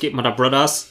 geht, 0.00 0.14
Mother 0.14 0.32
Brothers? 0.32 0.88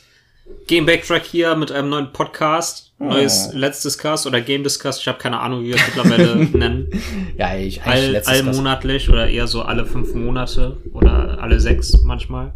Game 0.67 0.85
Backtrack 0.85 1.25
hier 1.25 1.55
mit 1.55 1.71
einem 1.71 1.89
neuen 1.89 2.13
Podcast. 2.13 2.91
Neues 2.97 3.49
Let's 3.53 3.81
Discuss 3.81 4.25
oder 4.25 4.41
Game 4.41 4.63
Discuss. 4.63 4.99
Ich 4.99 5.07
habe 5.07 5.17
keine 5.17 5.39
Ahnung, 5.39 5.63
wie 5.63 5.69
wir 5.69 5.75
es 5.75 5.81
mittlerweile 5.87 6.35
nennen. 6.57 6.89
Ja, 7.37 7.55
ich 7.55 7.81
All, 7.83 8.13
Discuss. 8.13 8.27
allmonatlich 8.27 9.09
oder 9.09 9.29
eher 9.29 9.47
so 9.47 9.61
alle 9.61 9.85
fünf 9.85 10.13
Monate 10.13 10.77
oder 10.93 11.37
alle 11.41 11.59
sechs 11.59 11.97
manchmal. 12.03 12.53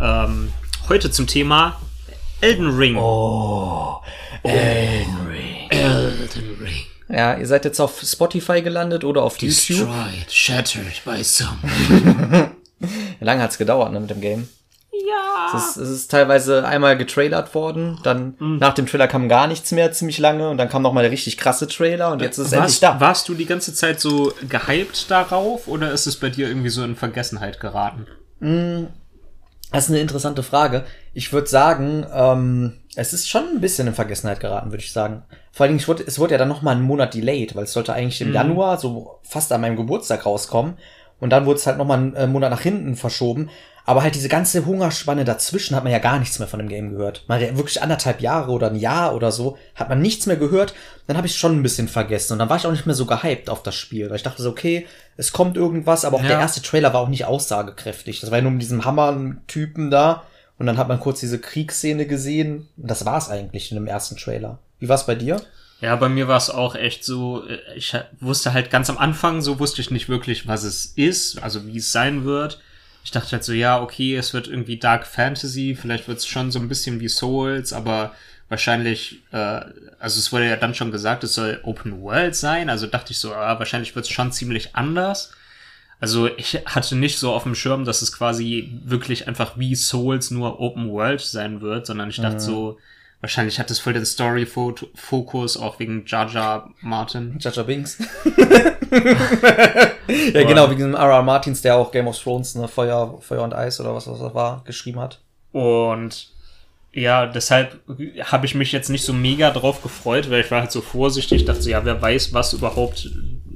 Ähm, 0.00 0.52
heute 0.88 1.10
zum 1.10 1.26
Thema 1.26 1.80
Elden 2.40 2.76
Ring. 2.76 2.96
Oh, 2.96 3.98
Elden 4.42 5.26
Ring. 5.28 5.70
Elden 5.70 6.56
Ring. 6.60 6.84
Ja, 7.08 7.36
ihr 7.38 7.46
seid 7.46 7.64
jetzt 7.64 7.80
auf 7.80 8.00
Spotify 8.02 8.62
gelandet 8.62 9.04
oder 9.04 9.22
auf 9.22 9.38
YouTube. 9.38 9.88
Destroyed, 9.88 10.30
shattered 10.30 11.02
by 11.04 11.22
some. 11.22 11.56
Lange 13.20 13.42
hat's 13.42 13.58
gedauert 13.58 13.92
ne, 13.92 14.00
mit 14.00 14.10
dem 14.10 14.20
Game. 14.20 14.48
Ja. 15.08 15.56
Es 15.56 15.70
ist, 15.70 15.76
es 15.76 15.88
ist 15.88 16.10
teilweise 16.10 16.66
einmal 16.66 16.96
getrailert 16.98 17.54
worden, 17.54 17.98
dann 18.02 18.34
Mhm. 18.38 18.58
nach 18.58 18.74
dem 18.74 18.86
Trailer 18.86 19.08
kam 19.08 19.28
gar 19.28 19.46
nichts 19.46 19.72
mehr 19.72 19.90
ziemlich 19.92 20.18
lange 20.18 20.48
und 20.50 20.58
dann 20.58 20.68
kam 20.68 20.82
noch 20.82 20.92
mal 20.92 21.02
der 21.02 21.10
richtig 21.10 21.36
krasse 21.38 21.66
Trailer 21.66 22.12
und 22.12 22.20
jetzt 22.20 22.38
ist 22.38 22.48
es 22.48 22.52
endlich 22.52 22.82
warst, 22.82 22.82
da. 22.82 23.00
warst 23.00 23.28
du 23.28 23.34
die 23.34 23.46
ganze 23.46 23.72
Zeit 23.74 24.00
so 24.00 24.32
gehypt 24.48 25.10
darauf 25.10 25.68
oder 25.68 25.90
ist 25.92 26.06
es 26.06 26.16
bei 26.16 26.28
dir 26.28 26.48
irgendwie 26.48 26.68
so 26.70 26.82
in 26.84 26.96
Vergessenheit 26.96 27.60
geraten? 27.60 28.06
Das 29.70 29.84
ist 29.84 29.90
eine 29.90 30.00
interessante 30.00 30.42
Frage. 30.42 30.84
Ich 31.12 31.32
würde 31.32 31.46
sagen, 31.48 32.06
ähm, 32.12 32.74
es 32.96 33.12
ist 33.12 33.28
schon 33.28 33.44
ein 33.48 33.60
bisschen 33.60 33.86
in 33.88 33.94
Vergessenheit 33.94 34.40
geraten, 34.40 34.70
würde 34.70 34.82
ich 34.82 34.92
sagen. 34.92 35.24
Vor 35.52 35.64
allen 35.66 35.76
Dingen, 35.76 35.86
wurde, 35.88 36.04
es 36.06 36.18
wurde 36.18 36.32
ja 36.32 36.38
dann 36.38 36.48
noch 36.48 36.62
mal 36.62 36.70
einen 36.72 36.82
Monat 36.82 37.14
delayed, 37.14 37.54
weil 37.56 37.64
es 37.64 37.72
sollte 37.72 37.92
eigentlich 37.92 38.20
im 38.20 38.32
Januar, 38.32 38.78
so 38.78 39.18
fast 39.24 39.52
an 39.52 39.60
meinem 39.60 39.76
Geburtstag 39.76 40.24
rauskommen. 40.24 40.78
Und 41.20 41.30
dann 41.30 41.46
wurde 41.46 41.58
es 41.58 41.66
halt 41.66 41.78
noch 41.78 41.86
mal 41.86 41.98
einen 41.98 42.14
äh, 42.14 42.26
Monat 42.26 42.50
nach 42.50 42.60
hinten 42.60 42.96
verschoben. 42.96 43.50
Aber 43.84 44.02
halt 44.02 44.14
diese 44.14 44.28
ganze 44.28 44.66
Hungerspanne 44.66 45.24
dazwischen 45.24 45.74
hat 45.74 45.82
man 45.82 45.92
ja 45.92 45.98
gar 45.98 46.18
nichts 46.18 46.38
mehr 46.38 46.46
von 46.46 46.58
dem 46.58 46.68
Game 46.68 46.90
gehört. 46.90 47.24
Man 47.26 47.40
hat 47.40 47.48
ja 47.48 47.56
wirklich 47.56 47.80
anderthalb 47.80 48.20
Jahre 48.20 48.50
oder 48.52 48.68
ein 48.68 48.76
Jahr 48.76 49.14
oder 49.14 49.32
so, 49.32 49.56
hat 49.74 49.88
man 49.88 50.02
nichts 50.02 50.26
mehr 50.26 50.36
gehört. 50.36 50.74
Dann 51.06 51.16
habe 51.16 51.26
ich 51.26 51.36
schon 51.36 51.58
ein 51.58 51.62
bisschen 51.62 51.88
vergessen. 51.88 52.34
Und 52.34 52.38
dann 52.40 52.50
war 52.50 52.58
ich 52.58 52.66
auch 52.66 52.70
nicht 52.70 52.84
mehr 52.84 52.94
so 52.94 53.06
gehypt 53.06 53.48
auf 53.48 53.62
das 53.62 53.74
Spiel. 53.74 54.10
Weil 54.10 54.16
ich 54.16 54.22
dachte 54.22 54.42
so, 54.42 54.50
okay, 54.50 54.86
es 55.16 55.32
kommt 55.32 55.56
irgendwas, 55.56 56.04
aber 56.04 56.18
auch 56.18 56.22
Ja. 56.22 56.28
der 56.28 56.38
erste 56.38 56.60
Trailer 56.60 56.92
war 56.92 57.00
auch 57.00 57.08
nicht 57.08 57.24
aussagekräftig. 57.24 58.20
Das 58.20 58.30
war 58.30 58.38
ja 58.38 58.42
nur 58.42 58.52
mit 58.52 58.60
diesem 58.62 58.84
Hammer-Typen 58.84 59.90
da. 59.90 60.24
Und 60.58 60.66
dann 60.66 60.76
hat 60.76 60.88
man 60.88 61.00
kurz 61.00 61.20
diese 61.20 61.38
Kriegsszene 61.38 62.04
gesehen. 62.06 62.68
Und 62.76 62.90
das 62.90 63.06
war's 63.06 63.30
eigentlich 63.30 63.70
in 63.70 63.76
dem 63.76 63.86
ersten 63.86 64.16
Trailer. 64.16 64.58
Wie 64.80 64.88
war's 64.88 65.06
bei 65.06 65.14
dir? 65.14 65.40
Ja, 65.80 65.94
bei 65.94 66.08
mir 66.08 66.26
war 66.26 66.38
es 66.38 66.50
auch 66.50 66.74
echt 66.74 67.04
so, 67.04 67.46
äh, 67.46 67.58
ich 67.76 67.94
wusste 68.20 68.52
halt 68.52 68.70
ganz 68.70 68.90
am 68.90 68.98
Anfang, 68.98 69.40
so 69.42 69.58
wusste 69.60 69.80
ich 69.80 69.90
nicht 69.90 70.08
wirklich, 70.08 70.46
was 70.48 70.64
es 70.64 70.86
ist, 70.86 71.42
also 71.42 71.66
wie 71.66 71.78
es 71.78 71.92
sein 71.92 72.24
wird. 72.24 72.60
Ich 73.04 73.12
dachte 73.12 73.32
halt 73.32 73.44
so, 73.44 73.52
ja, 73.52 73.80
okay, 73.80 74.16
es 74.16 74.34
wird 74.34 74.48
irgendwie 74.48 74.78
Dark 74.78 75.06
Fantasy, 75.06 75.78
vielleicht 75.80 76.08
wird 76.08 76.18
es 76.18 76.26
schon 76.26 76.50
so 76.50 76.58
ein 76.58 76.68
bisschen 76.68 77.00
wie 77.00 77.08
Souls, 77.08 77.72
aber 77.72 78.14
wahrscheinlich, 78.48 79.22
äh, 79.30 79.60
also 79.98 80.18
es 80.18 80.32
wurde 80.32 80.48
ja 80.48 80.56
dann 80.56 80.74
schon 80.74 80.90
gesagt, 80.90 81.22
es 81.22 81.34
soll 81.34 81.60
Open 81.62 82.02
World 82.02 82.34
sein, 82.34 82.70
also 82.70 82.86
dachte 82.86 83.12
ich 83.12 83.20
so, 83.20 83.32
ah, 83.32 83.58
wahrscheinlich 83.58 83.94
wird 83.94 84.04
es 84.04 84.10
schon 84.10 84.32
ziemlich 84.32 84.74
anders. 84.74 85.32
Also 86.00 86.28
ich 86.36 86.54
hatte 86.66 86.96
nicht 86.96 87.18
so 87.18 87.32
auf 87.32 87.42
dem 87.42 87.54
Schirm, 87.54 87.84
dass 87.84 88.02
es 88.02 88.12
quasi 88.12 88.80
wirklich 88.84 89.26
einfach 89.26 89.58
wie 89.58 89.74
Souls 89.74 90.30
nur 90.30 90.60
Open 90.60 90.90
World 90.90 91.20
sein 91.20 91.60
wird, 91.60 91.86
sondern 91.86 92.10
ich 92.10 92.20
dachte 92.20 92.40
so, 92.40 92.78
wahrscheinlich 93.20 93.58
hat 93.58 93.70
es 93.70 93.78
voll 93.78 93.92
den 93.92 94.06
Story-Fokus, 94.06 95.56
auch 95.56 95.78
wegen 95.78 96.04
Jar 96.06 96.70
Martin. 96.80 97.38
Jaja 97.40 97.62
Binks. 97.62 97.98
ja, 100.32 100.42
genau, 100.44 100.70
wegen 100.70 100.80
dem 100.80 100.94
R.R. 100.94 101.22
Martins, 101.22 101.62
der 101.62 101.76
auch 101.76 101.90
Game 101.90 102.06
of 102.06 102.18
Thrones, 102.18 102.54
ne, 102.54 102.68
Feuer, 102.68 103.18
Feuer 103.20 103.42
und 103.42 103.54
Eis 103.54 103.80
oder 103.80 103.94
was 103.94 104.04
das 104.04 104.20
war, 104.20 104.62
geschrieben 104.64 105.00
hat. 105.00 105.20
Und 105.52 106.28
ja, 106.92 107.26
deshalb 107.26 107.80
habe 108.24 108.46
ich 108.46 108.54
mich 108.54 108.72
jetzt 108.72 108.88
nicht 108.88 109.04
so 109.04 109.12
mega 109.12 109.50
drauf 109.50 109.82
gefreut, 109.82 110.30
weil 110.30 110.40
ich 110.40 110.50
war 110.50 110.62
halt 110.62 110.72
so 110.72 110.80
vorsichtig, 110.80 111.44
dachte 111.44 111.62
so, 111.62 111.70
ja, 111.70 111.84
wer 111.84 112.00
weiß, 112.00 112.32
was 112.32 112.52
überhaupt, 112.52 113.10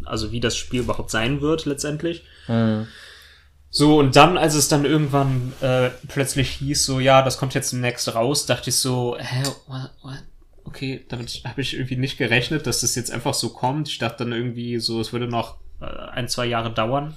also 0.05 0.33
wie 0.33 0.41
das 0.41 0.57
Spiel 0.57 0.81
überhaupt 0.81 1.11
sein 1.11 1.41
wird 1.41 1.65
letztendlich. 1.65 2.25
So, 3.75 3.99
und 3.99 4.17
dann, 4.17 4.37
als 4.37 4.55
es 4.55 4.69
dann 4.69 4.85
irgendwann 4.85 5.55
äh, 5.63 5.89
plötzlich 6.07 6.51
hieß, 6.51 6.85
so, 6.85 7.01
ja, 7.01 7.23
das 7.23 7.39
kommt 7.39 7.55
jetzt 7.55 7.73
demnächst 7.73 8.15
raus, 8.15 8.45
dachte 8.45 8.69
ich 8.69 8.77
so, 8.77 9.17
hä, 9.19 9.45
what, 9.67 9.91
what? 10.03 10.23
Okay, 10.65 11.07
damit 11.09 11.43
habe 11.47 11.63
ich 11.63 11.73
irgendwie 11.73 11.97
nicht 11.97 12.19
gerechnet, 12.19 12.67
dass 12.67 12.83
das 12.83 12.95
jetzt 12.95 13.11
einfach 13.11 13.33
so 13.33 13.49
kommt. 13.49 13.89
Ich 13.89 13.99
dachte 13.99 14.25
dann 14.25 14.33
irgendwie 14.33 14.79
so, 14.79 15.01
es 15.01 15.15
würde 15.15 15.27
noch 15.27 15.57
äh, 15.81 15.87
ein, 15.87 16.29
zwei 16.29 16.45
Jahre 16.45 16.71
dauern. 16.71 17.17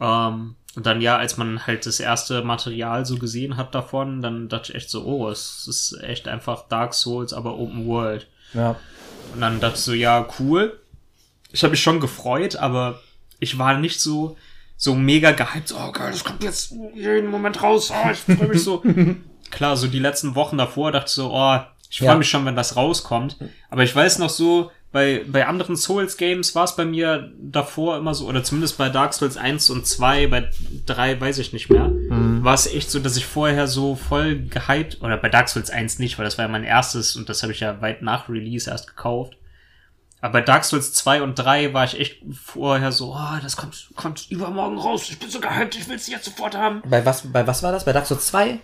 Ähm, 0.00 0.56
und 0.74 0.86
dann 0.86 1.02
ja, 1.02 1.18
als 1.18 1.36
man 1.36 1.66
halt 1.66 1.84
das 1.84 2.00
erste 2.00 2.42
Material 2.42 3.04
so 3.04 3.18
gesehen 3.18 3.58
hat 3.58 3.74
davon, 3.74 4.22
dann 4.22 4.48
dachte 4.48 4.72
ich 4.72 4.76
echt 4.76 4.88
so, 4.88 5.04
oh, 5.04 5.28
es 5.28 5.66
ist 5.68 6.02
echt 6.02 6.28
einfach 6.28 6.66
Dark 6.68 6.94
Souls, 6.94 7.34
aber 7.34 7.58
Open 7.58 7.86
World. 7.86 8.26
Ja. 8.54 8.76
Und 9.34 9.42
dann 9.42 9.60
dachte 9.60 9.76
ich 9.76 9.84
so, 9.84 9.92
ja, 9.92 10.26
cool. 10.38 10.80
Ich 11.52 11.62
habe 11.62 11.72
mich 11.72 11.82
schon 11.82 12.00
gefreut, 12.00 12.56
aber 12.56 13.00
ich 13.38 13.58
war 13.58 13.76
nicht 13.78 14.00
so, 14.00 14.38
so 14.78 14.94
mega 14.94 15.32
gehypt. 15.32 15.68
so, 15.68 15.76
Oh 15.76 15.92
geil, 15.92 16.10
das 16.12 16.24
kommt 16.24 16.42
jetzt 16.42 16.72
jeden 16.94 17.30
Moment 17.30 17.62
raus. 17.62 17.92
Oh, 17.92 18.10
ich 18.10 18.18
freue 18.36 18.48
mich 18.48 18.62
so. 18.64 18.82
Klar, 19.50 19.76
so 19.76 19.86
die 19.88 19.98
letzten 19.98 20.34
Wochen 20.34 20.56
davor 20.56 20.92
dachte 20.92 21.06
ich 21.08 21.12
so, 21.14 21.30
oh, 21.32 21.58
ich 21.90 21.98
freue 21.98 22.08
Ja. 22.08 22.14
mich 22.16 22.28
schon, 22.30 22.44
wenn 22.46 22.56
das 22.56 22.76
rauskommt. 22.76 23.36
Aber 23.70 23.82
ich 23.82 23.94
weiß 23.94 24.18
noch 24.18 24.30
so, 24.30 24.70
bei, 24.92 25.22
bei 25.26 25.46
anderen 25.46 25.76
Souls-Games 25.76 26.54
war 26.54 26.64
es 26.64 26.76
bei 26.76 26.84
mir 26.84 27.30
davor 27.40 27.96
immer 27.98 28.14
so, 28.14 28.26
oder 28.26 28.42
zumindest 28.44 28.78
bei 28.78 28.88
Dark 28.88 29.12
Souls 29.14 29.36
1 29.36 29.68
und 29.70 29.86
2, 29.86 30.26
bei 30.28 30.48
3 30.86 31.20
weiß 31.20 31.38
ich 31.38 31.52
nicht 31.52 31.68
mehr, 31.70 31.90
war 32.10 32.54
es 32.54 32.66
echt 32.66 32.90
so, 32.90 32.98
dass 32.98 33.16
ich 33.16 33.26
vorher 33.26 33.66
so 33.68 33.96
voll 33.96 34.36
gehypt, 34.48 35.02
oder 35.02 35.16
bei 35.18 35.28
Dark 35.28 35.48
Souls 35.50 35.70
1 35.70 35.98
nicht, 35.98 36.18
weil 36.18 36.24
das 36.24 36.38
war 36.38 36.44
ja 36.46 36.50
mein 36.50 36.64
erstes 36.64 37.16
und 37.16 37.28
das 37.28 37.42
habe 37.42 37.52
ich 37.52 37.60
ja 37.60 37.80
weit 37.82 38.00
nach 38.02 38.28
Release 38.30 38.70
erst 38.70 38.86
gekauft. 38.86 39.36
Aber 40.20 40.32
bei 40.32 40.40
Dark 40.40 40.64
Souls 40.64 40.92
2 40.94 41.22
und 41.22 41.34
3 41.36 41.72
war 41.74 41.84
ich 41.84 41.98
echt 41.98 42.22
vorher 42.44 42.90
so, 42.90 43.14
oh, 43.14 43.38
das 43.42 43.56
kommt, 43.56 43.88
kommt 43.94 44.30
übermorgen 44.30 44.78
raus, 44.78 45.06
ich 45.10 45.18
bin 45.18 45.30
so 45.30 45.40
gehypt, 45.40 45.76
ich 45.76 45.88
will 45.88 45.96
es 45.96 46.08
jetzt 46.08 46.24
sofort 46.24 46.56
haben. 46.56 46.82
Bei 46.88 47.04
was, 47.04 47.22
bei 47.32 47.46
was 47.46 47.62
war 47.62 47.70
das? 47.72 47.84
Bei 47.84 47.92
Dark 47.92 48.06
Souls 48.06 48.26
2? 48.26 48.58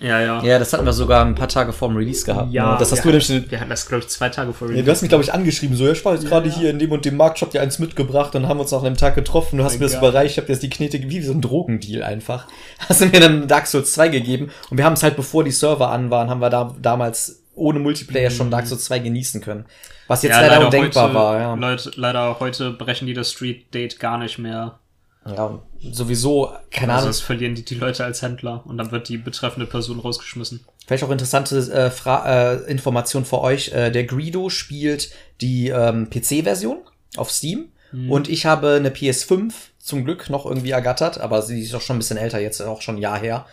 Ja, 0.00 0.20
ja. 0.20 0.42
Ja, 0.42 0.58
das 0.58 0.72
hatten 0.72 0.84
wir 0.84 0.92
sogar 0.92 1.24
ein 1.24 1.34
paar 1.34 1.48
Tage 1.48 1.72
vorm 1.72 1.96
Release 1.96 2.24
gehabt. 2.26 2.52
ne? 2.72 2.76
das 2.78 2.92
hast 2.92 3.04
du 3.04 3.12
wir, 3.12 3.20
hatten, 3.20 3.50
wir 3.50 3.60
hatten 3.60 3.70
das, 3.70 3.86
glaube 3.86 4.02
ich, 4.02 4.08
zwei 4.08 4.28
Tage 4.28 4.52
vor 4.52 4.66
Ja, 4.68 4.72
Release. 4.72 4.84
du 4.84 4.90
hast 4.92 5.02
mich, 5.02 5.08
glaube 5.08 5.24
ich, 5.24 5.32
angeschrieben, 5.32 5.76
so, 5.76 5.86
ja, 5.86 5.92
ich 5.92 6.04
war 6.04 6.14
jetzt 6.14 6.26
gerade 6.26 6.50
hier 6.50 6.70
in 6.70 6.78
dem 6.78 6.92
und 6.92 7.04
dem 7.04 7.16
Markt, 7.16 7.38
ich 7.38 7.42
hab 7.42 7.50
dir 7.50 7.62
eins 7.62 7.78
mitgebracht 7.78 8.34
und 8.34 8.48
haben 8.48 8.60
uns 8.60 8.72
nach 8.72 8.82
einem 8.82 8.96
Tag 8.96 9.14
getroffen, 9.14 9.58
du 9.58 9.64
hast 9.64 9.78
mir 9.78 9.86
das 9.86 9.94
überreicht, 9.94 10.32
ich 10.32 10.38
hab 10.38 10.46
dir 10.46 10.52
das 10.54 10.60
die 10.60 10.70
Knete, 10.70 11.00
wie 11.08 11.22
so 11.22 11.32
ein 11.32 11.40
Drogendeal 11.40 12.02
einfach. 12.02 12.46
Hast 12.88 13.00
du 13.00 13.06
mir 13.06 13.20
dann 13.20 13.48
Dark 13.48 13.66
Souls 13.66 13.92
2 13.92 14.08
gegeben 14.08 14.50
und 14.70 14.76
wir 14.76 14.84
haben 14.84 14.94
es 14.94 15.02
halt, 15.02 15.16
bevor 15.16 15.44
die 15.44 15.50
Server 15.50 15.90
an 15.90 16.10
waren, 16.10 16.30
haben 16.30 16.40
wir 16.40 16.50
da 16.50 16.74
damals 16.80 17.42
ohne 17.56 17.80
Multiplayer 17.80 18.30
schon 18.30 18.50
Dark 18.50 18.66
Souls 18.66 18.84
2 18.84 19.00
genießen 19.00 19.40
können. 19.40 19.66
Was 20.06 20.22
jetzt 20.22 20.32
leider, 20.32 20.64
undenkbar 20.64 21.06
heute, 21.06 21.14
war, 21.14 21.40
ja. 21.40 21.54
Leute, 21.54 21.90
leider 21.96 22.38
heute 22.38 22.70
brechen 22.70 23.06
die 23.06 23.14
das 23.14 23.32
Street 23.32 23.74
Date 23.74 23.98
gar 23.98 24.18
nicht 24.18 24.38
mehr. 24.38 24.78
Ja, 25.26 25.60
sowieso, 25.90 26.52
keine 26.70 26.92
Also 26.92 27.06
Ahnung, 27.06 27.08
das 27.08 27.20
verlieren 27.20 27.56
die, 27.56 27.64
die 27.64 27.74
Leute 27.74 28.04
als 28.04 28.22
Händler 28.22 28.62
und 28.64 28.78
dann 28.78 28.92
wird 28.92 29.08
die 29.08 29.16
betreffende 29.16 29.66
Person 29.66 29.98
rausgeschmissen. 29.98 30.64
Vielleicht 30.86 31.02
auch 31.02 31.10
interessante 31.10 31.56
äh, 31.56 31.90
Fra 31.90 32.52
äh, 32.52 32.70
Information 32.70 33.24
für 33.24 33.40
euch. 33.40 33.72
Äh, 33.72 33.90
der 33.90 34.04
Greedo 34.04 34.50
spielt 34.50 35.10
die 35.40 35.68
ähm, 35.70 36.10
PC-Version 36.10 36.78
auf 37.16 37.32
Steam 37.32 37.72
und 38.08 38.28
ich 38.28 38.44
habe 38.46 38.74
eine 38.74 38.90
PS5 38.90 39.52
zum 39.78 40.04
Glück 40.04 40.28
noch 40.28 40.44
irgendwie 40.44 40.72
ergattert, 40.72 41.18
aber 41.18 41.40
sie 41.40 41.62
ist 41.62 41.74
auch 41.74 41.80
schon 41.80 41.96
ein 41.96 42.00
bisschen 42.00 42.18
älter, 42.18 42.40
jetzt 42.40 42.60
auch 42.60 42.82
schon 42.82 42.96
ein 42.96 43.00
Jahr 43.00 43.18
her. 43.18 43.46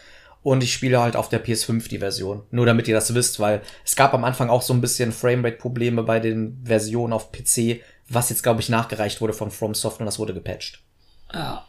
Und 0.44 0.62
ich 0.62 0.74
spiele 0.74 1.01
halt 1.01 1.16
auf 1.16 1.30
der 1.30 1.44
PS5 1.44 1.88
die 1.88 2.00
Version. 2.00 2.44
Nur 2.51 2.66
damit 2.66 2.88
ihr 2.90 2.95
das 2.95 3.13
wisst, 3.13 3.40
weil 3.40 3.62
es 3.86 3.95
gab 3.95 4.13
am 4.13 4.25
Anfang 4.25 4.50
auch 4.50 4.62
so 4.62 4.74
ein 4.74 4.81
bisschen 4.81 5.13
Framerate-Probleme 5.13 6.04
bei 6.04 6.19
den 6.19 6.62
Versionen 6.66 7.13
auf 7.13 7.31
PC, 7.31 7.80
was 8.10 8.30
jetzt, 8.30 8.44
glaube 8.44 8.60
ich, 8.60 8.68
nachgereicht 8.68 9.22
wurde 9.22 9.34
von 9.34 9.51
FromSoft 9.51 10.01
und 10.01 10.06
das 10.06 10.19
wurde 10.19 10.34
gepatcht. 10.34 10.81
Ja. 11.34 11.66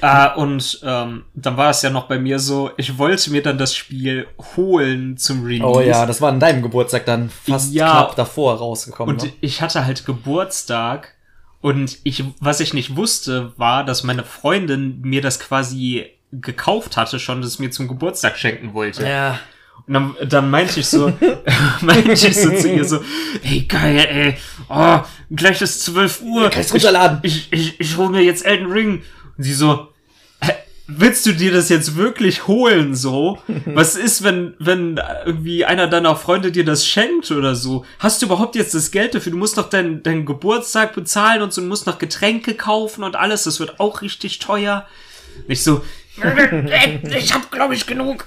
Ah, 0.00 0.34
und 0.34 0.80
ähm, 0.84 1.24
dann 1.34 1.56
war 1.56 1.70
es 1.70 1.82
ja 1.82 1.90
noch 1.90 2.06
bei 2.06 2.18
mir 2.18 2.38
so, 2.38 2.70
ich 2.76 2.98
wollte 2.98 3.32
mir 3.32 3.42
dann 3.42 3.58
das 3.58 3.74
Spiel 3.74 4.28
holen 4.56 5.16
zum 5.16 5.44
Release. 5.44 5.64
Oh 5.64 5.80
ja, 5.80 6.06
das 6.06 6.20
war 6.20 6.28
an 6.28 6.38
deinem 6.38 6.62
Geburtstag 6.62 7.04
dann 7.06 7.30
fast 7.30 7.72
Ja. 7.72 7.90
knapp 7.90 8.16
davor 8.16 8.56
rausgekommen. 8.58 9.16
Und 9.16 9.24
ne? 9.24 9.32
ich 9.40 9.60
hatte 9.60 9.84
halt 9.84 10.06
Geburtstag 10.06 11.14
und 11.60 11.98
ich, 12.04 12.22
was 12.38 12.60
ich 12.60 12.74
nicht 12.74 12.94
wusste, 12.94 13.52
war, 13.56 13.84
dass 13.84 14.04
meine 14.04 14.22
Freundin 14.22 15.00
mir 15.00 15.20
das 15.20 15.40
quasi 15.40 16.06
gekauft 16.32 16.96
hatte, 16.96 17.18
schon 17.18 17.42
das 17.42 17.58
mir 17.58 17.70
zum 17.70 17.88
Geburtstag 17.88 18.38
schenken 18.38 18.74
wollte. 18.74 19.06
Ja. 19.06 19.38
Und 19.86 19.94
dann, 19.94 20.16
dann 20.28 20.50
meinte 20.50 20.80
ich 20.80 20.86
so, 20.86 21.12
meinte 21.80 22.12
ich 22.12 22.36
so 22.36 22.50
zu 22.54 22.68
ihr 22.70 22.84
so, 22.84 23.00
ey 23.42 23.62
geil, 23.62 24.06
ey, 24.10 24.36
oh, 24.68 25.00
gleich 25.34 25.62
ist 25.62 25.82
12 25.84 26.20
Uhr. 26.22 26.50
Kannst 26.50 26.74
runterladen. 26.74 27.20
Ich, 27.22 27.48
ich, 27.50 27.60
ich, 27.60 27.80
ich 27.80 27.96
hole 27.96 28.10
mir 28.10 28.22
jetzt 28.22 28.44
Elden 28.44 28.70
Ring. 28.70 29.02
Und 29.36 29.44
sie 29.44 29.54
so, 29.54 29.88
"Hä, 30.40 30.52
willst 30.88 31.24
du 31.24 31.32
dir 31.32 31.52
das 31.52 31.70
jetzt 31.70 31.96
wirklich 31.96 32.46
holen 32.46 32.94
so? 32.94 33.38
Was 33.64 33.96
ist, 33.96 34.22
wenn, 34.22 34.54
wenn 34.58 35.00
irgendwie 35.24 35.64
einer 35.64 35.86
deiner 35.86 36.16
Freunde 36.16 36.52
dir 36.52 36.64
das 36.66 36.86
schenkt 36.86 37.30
oder 37.30 37.54
so? 37.54 37.86
Hast 37.98 38.20
du 38.20 38.26
überhaupt 38.26 38.56
jetzt 38.56 38.74
das 38.74 38.90
Geld 38.90 39.14
dafür? 39.14 39.32
Du 39.32 39.38
musst 39.38 39.56
doch 39.56 39.70
deinen 39.70 40.02
deinen 40.02 40.26
Geburtstag 40.26 40.94
bezahlen 40.94 41.40
und 41.40 41.54
so, 41.54 41.62
du 41.62 41.66
musst 41.68 41.86
noch 41.86 41.98
Getränke 41.98 42.54
kaufen 42.54 43.04
und 43.04 43.16
alles. 43.16 43.44
Das 43.44 43.58
wird 43.58 43.80
auch 43.80 44.02
richtig 44.02 44.38
teuer. 44.38 44.86
Nicht 45.46 45.62
so, 45.62 45.82
ich 47.16 47.34
hab 47.34 47.50
glaube 47.50 47.74
ich 47.74 47.86
genug. 47.86 48.26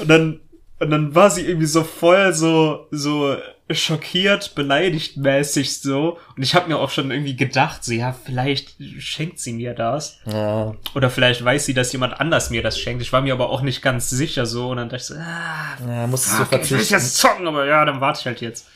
Und 0.00 0.08
dann, 0.08 0.40
und 0.80 0.90
dann 0.90 1.14
war 1.14 1.30
sie 1.30 1.46
irgendwie 1.46 1.66
so 1.66 1.82
voll 1.84 2.32
so, 2.32 2.86
so 2.90 3.36
schockiert, 3.70 4.54
beleidigt 4.54 5.16
mäßig 5.18 5.80
so. 5.80 6.18
Und 6.36 6.42
ich 6.42 6.54
habe 6.54 6.68
mir 6.68 6.78
auch 6.78 6.90
schon 6.90 7.10
irgendwie 7.10 7.36
gedacht, 7.36 7.84
so, 7.84 7.92
ja, 7.92 8.12
vielleicht 8.24 8.76
schenkt 8.98 9.38
sie 9.38 9.52
mir 9.52 9.74
das. 9.74 10.18
Ja. 10.24 10.74
Oder 10.94 11.10
vielleicht 11.10 11.44
weiß 11.44 11.66
sie, 11.66 11.74
dass 11.74 11.92
jemand 11.92 12.18
anders 12.20 12.48
mir 12.50 12.62
das 12.62 12.78
schenkt. 12.78 13.02
Ich 13.02 13.12
war 13.12 13.20
mir 13.20 13.34
aber 13.34 13.50
auch 13.50 13.60
nicht 13.60 13.82
ganz 13.82 14.08
sicher 14.08 14.46
so. 14.46 14.70
Und 14.70 14.78
dann 14.78 14.88
dachte 14.88 15.02
ich 15.02 15.06
so, 15.08 15.14
ah, 15.16 15.76
Ja, 15.86 16.06
musstest 16.06 16.38
du 16.38 16.44
fuck, 16.44 16.62
ich 16.62 16.70
will 16.70 16.78
verzichten. 16.78 16.94
jetzt 16.94 17.16
zocken, 17.16 17.46
aber 17.46 17.66
ja, 17.66 17.84
dann 17.84 18.00
warte 18.00 18.20
ich 18.20 18.26
halt 18.26 18.40
jetzt. 18.40 18.68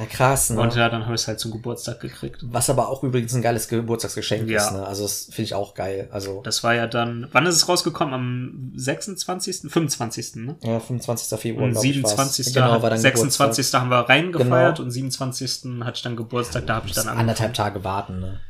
Ja, 0.00 0.06
krass, 0.06 0.48
ne? 0.50 0.58
Und 0.60 0.74
ja, 0.74 0.88
dann 0.88 1.04
habe 1.04 1.14
ich 1.14 1.20
es 1.20 1.28
halt 1.28 1.38
zum 1.38 1.50
Geburtstag 1.52 2.00
gekriegt. 2.00 2.38
Was 2.42 2.70
aber 2.70 2.88
auch 2.88 3.02
übrigens 3.02 3.34
ein 3.34 3.42
geiles 3.42 3.68
Geburtstagsgeschenk 3.68 4.48
Ja. 4.48 4.64
ist, 4.66 4.72
ne? 4.72 4.86
Also 4.86 5.02
das 5.02 5.24
finde 5.26 5.42
ich 5.42 5.54
auch 5.54 5.74
geil. 5.74 6.08
Also 6.10 6.40
Das 6.42 6.64
war 6.64 6.74
ja 6.74 6.86
dann, 6.86 7.28
wann 7.32 7.44
ist 7.46 7.56
es 7.56 7.68
rausgekommen? 7.68 8.14
Am 8.14 8.72
26., 8.76 9.70
25., 9.70 10.36
ne? 10.36 10.56
ja, 10.62 10.80
25. 10.80 11.38
Februar, 11.38 11.64
Und 11.66 11.72
glaub 11.72 11.84
ich, 11.84 12.02
war's. 12.02 12.12
27. 12.34 12.54
Genau, 12.54 12.82
war 12.82 12.90
dann 12.90 12.98
26. 12.98 13.74
haben 13.74 13.90
wir 13.90 14.08
reingefeiert 14.08 14.76
Genau. 14.76 14.86
und 14.86 14.90
27. 14.90 15.84
hatte 15.84 15.96
ich 15.96 16.02
dann 16.02 16.16
Geburtstag, 16.16 16.66
da 16.66 16.76
habe 16.76 16.86
ich 16.86 16.94
dann 16.94 17.04
Geburtstag. 17.04 17.06
angefangen. 17.12 17.20
Anderthalb 17.20 17.54
Tage 17.54 17.84
warten, 17.84 18.20
ne? 18.20 18.40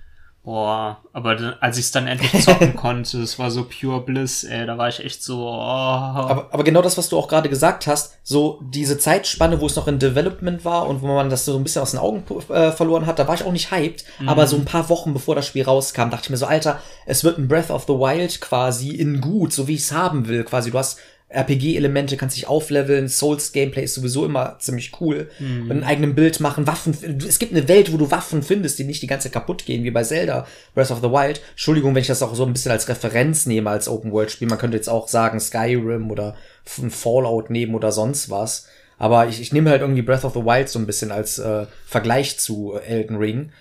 Boah, 0.43 1.03
aber 1.13 1.59
als 1.61 1.77
ich 1.77 1.85
es 1.85 1.93
dann 1.93 2.07
endlich 2.07 2.43
zocken 2.43 2.75
konnte, 2.77 3.21
es 3.21 3.39
war 3.39 3.51
so 3.51 3.65
pure 3.65 4.01
Bliss, 4.01 4.43
ey, 4.43 4.65
da 4.65 4.79
war 4.79 4.89
ich 4.89 5.05
echt 5.05 5.23
so, 5.23 5.47
oh. 5.47 5.53
Aber, 5.53 6.49
aber 6.51 6.65
genau 6.65 6.81
das, 6.81 6.97
was 6.97 7.11
du 7.11 7.19
auch 7.19 7.29
gerade 7.29 7.51
gesagt 7.51 7.87
hast, 7.87 8.17
so 8.23 8.59
diese 8.63 8.97
Zeitspanne, 8.97 9.61
wo 9.61 9.67
es 9.67 9.77
noch 9.77 9.87
in 9.87 9.99
Development 9.99 10.65
war 10.65 10.89
und 10.89 11.03
wo 11.03 11.09
man 11.09 11.29
das 11.29 11.45
so 11.45 11.57
ein 11.57 11.63
bisschen 11.63 11.83
aus 11.83 11.91
den 11.91 12.01
Augen 12.01 12.25
äh, 12.49 12.73
verloren 12.73 13.05
hat, 13.05 13.19
da 13.19 13.29
war 13.29 13.35
ich 13.35 13.45
auch 13.45 13.53
nicht 13.53 13.71
hyped. 13.71 14.07
Aber 14.25 14.47
so 14.47 14.57
ein 14.57 14.65
paar 14.65 14.89
Wochen 14.89 15.13
bevor 15.13 15.35
das 15.35 15.47
Spiel 15.47 15.65
rauskam, 15.65 16.09
dachte 16.09 16.25
ich 16.25 16.31
mir 16.31 16.39
so, 16.39 16.47
Alter, 16.47 16.81
es 17.05 17.23
wird 17.23 17.37
ein 17.37 17.47
Breath 17.47 17.71
of 17.71 17.85
the 17.85 17.93
Wild 17.93 18.41
quasi 18.41 18.91
in 18.93 19.21
gut, 19.21 19.53
so 19.53 19.69
wie 19.69 19.75
ich 19.75 19.83
es 19.83 19.93
haben 19.93 20.27
will. 20.27 20.45
Quasi, 20.45 20.71
du 20.71 20.79
hast 20.79 20.99
RPG-Elemente, 21.31 22.17
kannst 22.17 22.37
dich 22.37 22.49
aufleveln, 22.49 23.09
Souls-Gameplay 23.09 23.85
ist 23.85 23.95
sowieso 23.95 24.27
immer 24.27 24.59
ziemlich 24.59 25.01
cool. 25.01 25.31
Mit 25.39 25.71
einem 25.71 25.85
eigenen 25.85 26.15
Bild 26.17 26.41
machen, 26.41 26.67
Waffen. 26.67 26.97
Es 27.27 27.39
gibt 27.39 27.53
eine 27.53 27.69
Welt, 27.69 27.93
wo 27.93 27.97
du 27.97 28.11
Waffen 28.11 28.43
findest, 28.43 28.79
die 28.81 28.85
nicht 28.85 29.01
die 29.01 29.07
ganze 29.07 29.29
Zeit 29.29 29.35
kaputt 29.35 29.65
gehen, 29.65 29.85
wie 29.85 29.93
bei 29.93 30.03
Zelda 30.03 30.47
Breath 30.75 30.91
of 30.91 30.99
the 30.99 31.11
Wild. 31.11 31.41
Entschuldigung, 31.53 31.95
wenn 31.95 32.01
ich 32.01 32.09
das 32.09 32.23
auch 32.23 32.35
so 32.35 32.45
ein 32.45 32.53
bisschen 32.53 32.73
als 32.73 32.89
Referenz 32.89 33.47
nehme 33.47 33.71
als 33.71 33.89
Open-World-Spiel. 33.89 34.49
Man 34.49 34.59
könnte 34.59 34.77
jetzt 34.77 34.89
auch 34.89 35.07
sagen 35.07 35.39
Skyrim 35.39 36.11
oder 36.11 36.35
Fallout 36.65 37.49
nehmen 37.49 37.77
oder 37.77 37.93
sonst 37.93 38.29
was. 38.29 38.67
Aber 38.99 39.29
ich, 39.29 39.41
ich 39.41 39.53
nehme 39.53 39.71
halt 39.71 39.83
irgendwie 39.83 40.03
Breath 40.03 40.25
of 40.25 40.35
the 40.35 40.45
Wild 40.45 40.69
so 40.69 40.79
ein 40.81 40.87
bisschen 40.87 41.13
als 41.13 41.39
äh, 41.39 41.67
Vergleich 41.87 42.39
zu 42.41 42.75
äh, 42.75 42.81
Elden 42.87 43.17
Ring. 43.17 43.53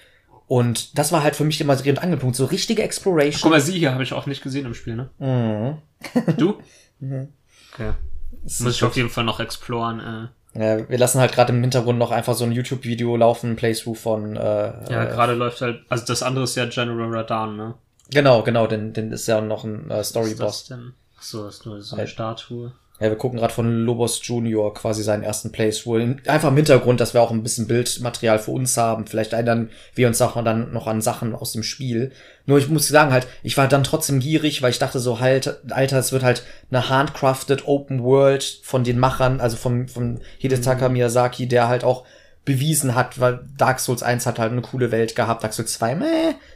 Und 0.47 0.97
das 0.97 1.11
war 1.11 1.21
halt 1.21 1.35
für 1.35 1.43
mich 1.43 1.61
immer 1.61 1.75
Dreh- 1.75 1.91
und 1.91 2.01
Angelpunkt. 2.01 2.35
So 2.35 2.45
richtige 2.45 2.81
Exploration. 2.81 3.43
Guck 3.43 3.51
mal, 3.51 3.61
sie 3.61 3.77
hier 3.77 3.93
habe 3.93 4.01
ich 4.01 4.13
auch 4.13 4.25
nicht 4.25 4.41
gesehen 4.41 4.65
im 4.65 4.73
Spiel, 4.73 4.95
ne? 4.95 5.09
Mhm. 5.19 6.35
Du? 6.37 6.57
Okay. 7.79 7.93
Muss 8.43 8.75
ich 8.75 8.83
auf 8.83 8.95
jeden 8.95 9.09
Fall 9.09 9.23
noch 9.23 9.39
exploren, 9.39 9.99
äh. 9.99 10.27
Ja, 10.59 10.89
wir 10.89 10.97
lassen 10.97 11.19
halt 11.21 11.31
gerade 11.33 11.53
im 11.53 11.61
Hintergrund 11.61 11.99
noch 11.99 12.11
einfach 12.11 12.33
so 12.33 12.43
ein 12.43 12.51
YouTube-Video 12.51 13.15
laufen, 13.15 13.51
ein 13.51 13.55
Playthrough 13.55 13.99
von. 13.99 14.35
Äh, 14.35 14.39
Ja, 14.91 15.03
äh, 15.03 15.07
gerade 15.07 15.33
läuft 15.33 15.61
halt, 15.61 15.83
also 15.89 16.05
das 16.05 16.23
andere 16.23 16.45
ist 16.45 16.55
ja 16.55 16.65
General 16.65 17.13
Radan, 17.15 17.55
ne? 17.55 17.75
Genau, 18.11 18.41
genau, 18.41 18.65
denn, 18.65 18.91
denn 18.93 19.11
ist 19.11 19.27
ja 19.27 19.41
noch 19.41 19.63
ein 19.63 19.85
äh, 19.85 19.89
Was 19.89 19.99
ist 20.01 20.09
Story-Boss. 20.09 20.67
das 20.67 20.77
denn? 20.77 20.93
Achso, 21.17 21.43
das 21.45 21.55
ist 21.55 21.65
nur 21.65 21.81
so 21.81 21.95
eine 21.95 22.01
Halt. 22.01 22.09
Statue. 22.09 22.71
Ja, 23.01 23.09
wir 23.09 23.15
gucken 23.15 23.39
gerade 23.39 23.53
von 23.53 23.85
Lobos 23.85 24.19
Junior 24.23 24.73
quasi 24.73 25.03
seinen 25.03 25.23
ersten 25.23 25.51
Playthrough. 25.53 25.99
In- 25.99 26.21
Einfach 26.27 26.49
im 26.49 26.57
Hintergrund, 26.57 26.99
dass 26.99 27.13
wir 27.13 27.21
auch 27.21 27.31
ein 27.31 27.43
bisschen 27.43 27.65
Bildmaterial 27.67 28.39
für 28.39 28.51
uns 28.51 28.75
haben. 28.75 29.07
Vielleicht 29.07 29.31
erinnern 29.31 29.69
wir 29.95 30.07
uns 30.07 30.21
auch 30.21 30.41
dann 30.43 30.73
noch 30.73 30.85
an 30.85 31.01
Sachen 31.01 31.33
aus 31.33 31.53
dem 31.53 31.63
Spiel. 31.63 32.11
Nur 32.45 32.57
ich 32.57 32.67
muss 32.67 32.87
sagen 32.89 33.13
halt, 33.13 33.25
ich 33.41 33.55
war 33.57 33.69
dann 33.69 33.85
trotzdem 33.85 34.19
gierig, 34.19 34.61
weil 34.61 34.71
ich 34.71 34.79
dachte 34.79 34.99
so 34.99 35.21
halt, 35.21 35.59
Alter, 35.69 35.97
es 35.99 36.11
wird 36.11 36.23
halt 36.23 36.43
eine 36.71 36.89
handcrafted 36.89 37.67
Open 37.67 38.03
World 38.03 38.59
von 38.63 38.83
den 38.83 38.99
Machern, 38.99 39.39
also 39.39 39.55
vom, 39.55 39.87
vom 39.87 40.17
Hidetaka 40.39 40.89
Miyazaki, 40.89 41.47
der 41.47 41.69
halt 41.69 41.85
auch 41.85 42.03
bewiesen 42.49 42.95
hat, 42.95 43.19
weil 43.19 43.39
Dark 43.57 43.79
Souls 43.79 44.03
1 44.03 44.25
hat 44.25 44.39
halt 44.39 44.51
eine 44.51 44.61
coole 44.61 44.91
Welt 44.91 45.15
gehabt, 45.15 45.43
Dark 45.43 45.53
Souls 45.53 45.71
2, 45.73 45.95
meh, 45.95 46.05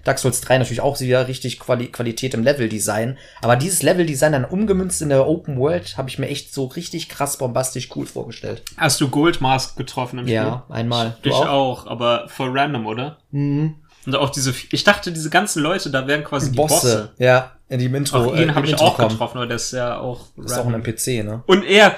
Dark 0.04 0.19
Souls 0.19 0.42
3 0.42 0.57
natürlich 0.57 0.81
auch 0.81 1.00
wieder 1.00 1.28
richtig 1.28 1.60
Quali 1.60 1.88
Qualität 1.88 2.34
im 2.34 2.44
Leveldesign, 2.44 3.18
aber 3.42 3.56
dieses 3.56 3.84
Leveldesign 3.84 4.31
dann 4.34 4.45
umgemünzt 4.45 5.01
in 5.01 5.10
der 5.10 5.28
Open 5.28 5.57
World 5.57 5.95
habe 5.98 6.10
ich 6.10 6.19
mir 6.19 6.28
echt 6.28 6.54
so 6.54 6.66
richtig 6.66 7.10
krass 7.10 7.38
bombastisch 7.38 7.90
cool 7.95 8.06
vorgestellt. 8.06 8.63
Hast 8.78 9.00
du 9.01 9.07
Goldmask 9.10 9.78
getroffen 9.78 10.19
im 10.19 10.28
Ja, 10.28 10.66
einmal. 10.69 11.16
Spiel? 11.19 11.31
Du 11.31 11.38
Ich 11.38 11.44
auch? 11.44 11.86
auch? 11.86 11.88
aber 11.88 12.28
voll 12.28 12.57
random, 12.57 12.86
oder? 12.88 13.18
Mhm. 13.31 13.75
Und 14.06 14.16
auch 14.18 14.31
diese, 14.31 14.54
ich 14.72 14.84
dachte, 14.84 15.13
diese 15.13 15.30
ganzen 15.30 15.63
Leute, 15.63 15.90
da 15.90 16.07
wären 16.07 16.24
quasi 16.25 16.51
die 16.51 16.57
Bosse. 16.57 16.74
Bosse. 16.74 17.12
Ja, 17.19 17.51
in 17.69 17.80
dem 17.80 17.95
Intro. 17.95 18.18
Auch 18.18 18.36
ihn 18.36 18.50
äh, 18.50 18.54
habe 18.54 18.66
ich 18.66 18.74
Intro 18.74 18.86
auch 18.88 18.95
kommen. 18.98 19.10
getroffen, 19.10 19.38
aber 19.38 19.48
das 19.48 19.66
ist 19.66 19.72
ja 19.72 19.98
auch 19.98 20.25
ist 20.44 20.57
auch 20.57 20.66
ein 20.66 20.74
NPC, 20.74 21.24
ne? 21.24 21.42
Und 21.45 21.63
er, 21.63 21.95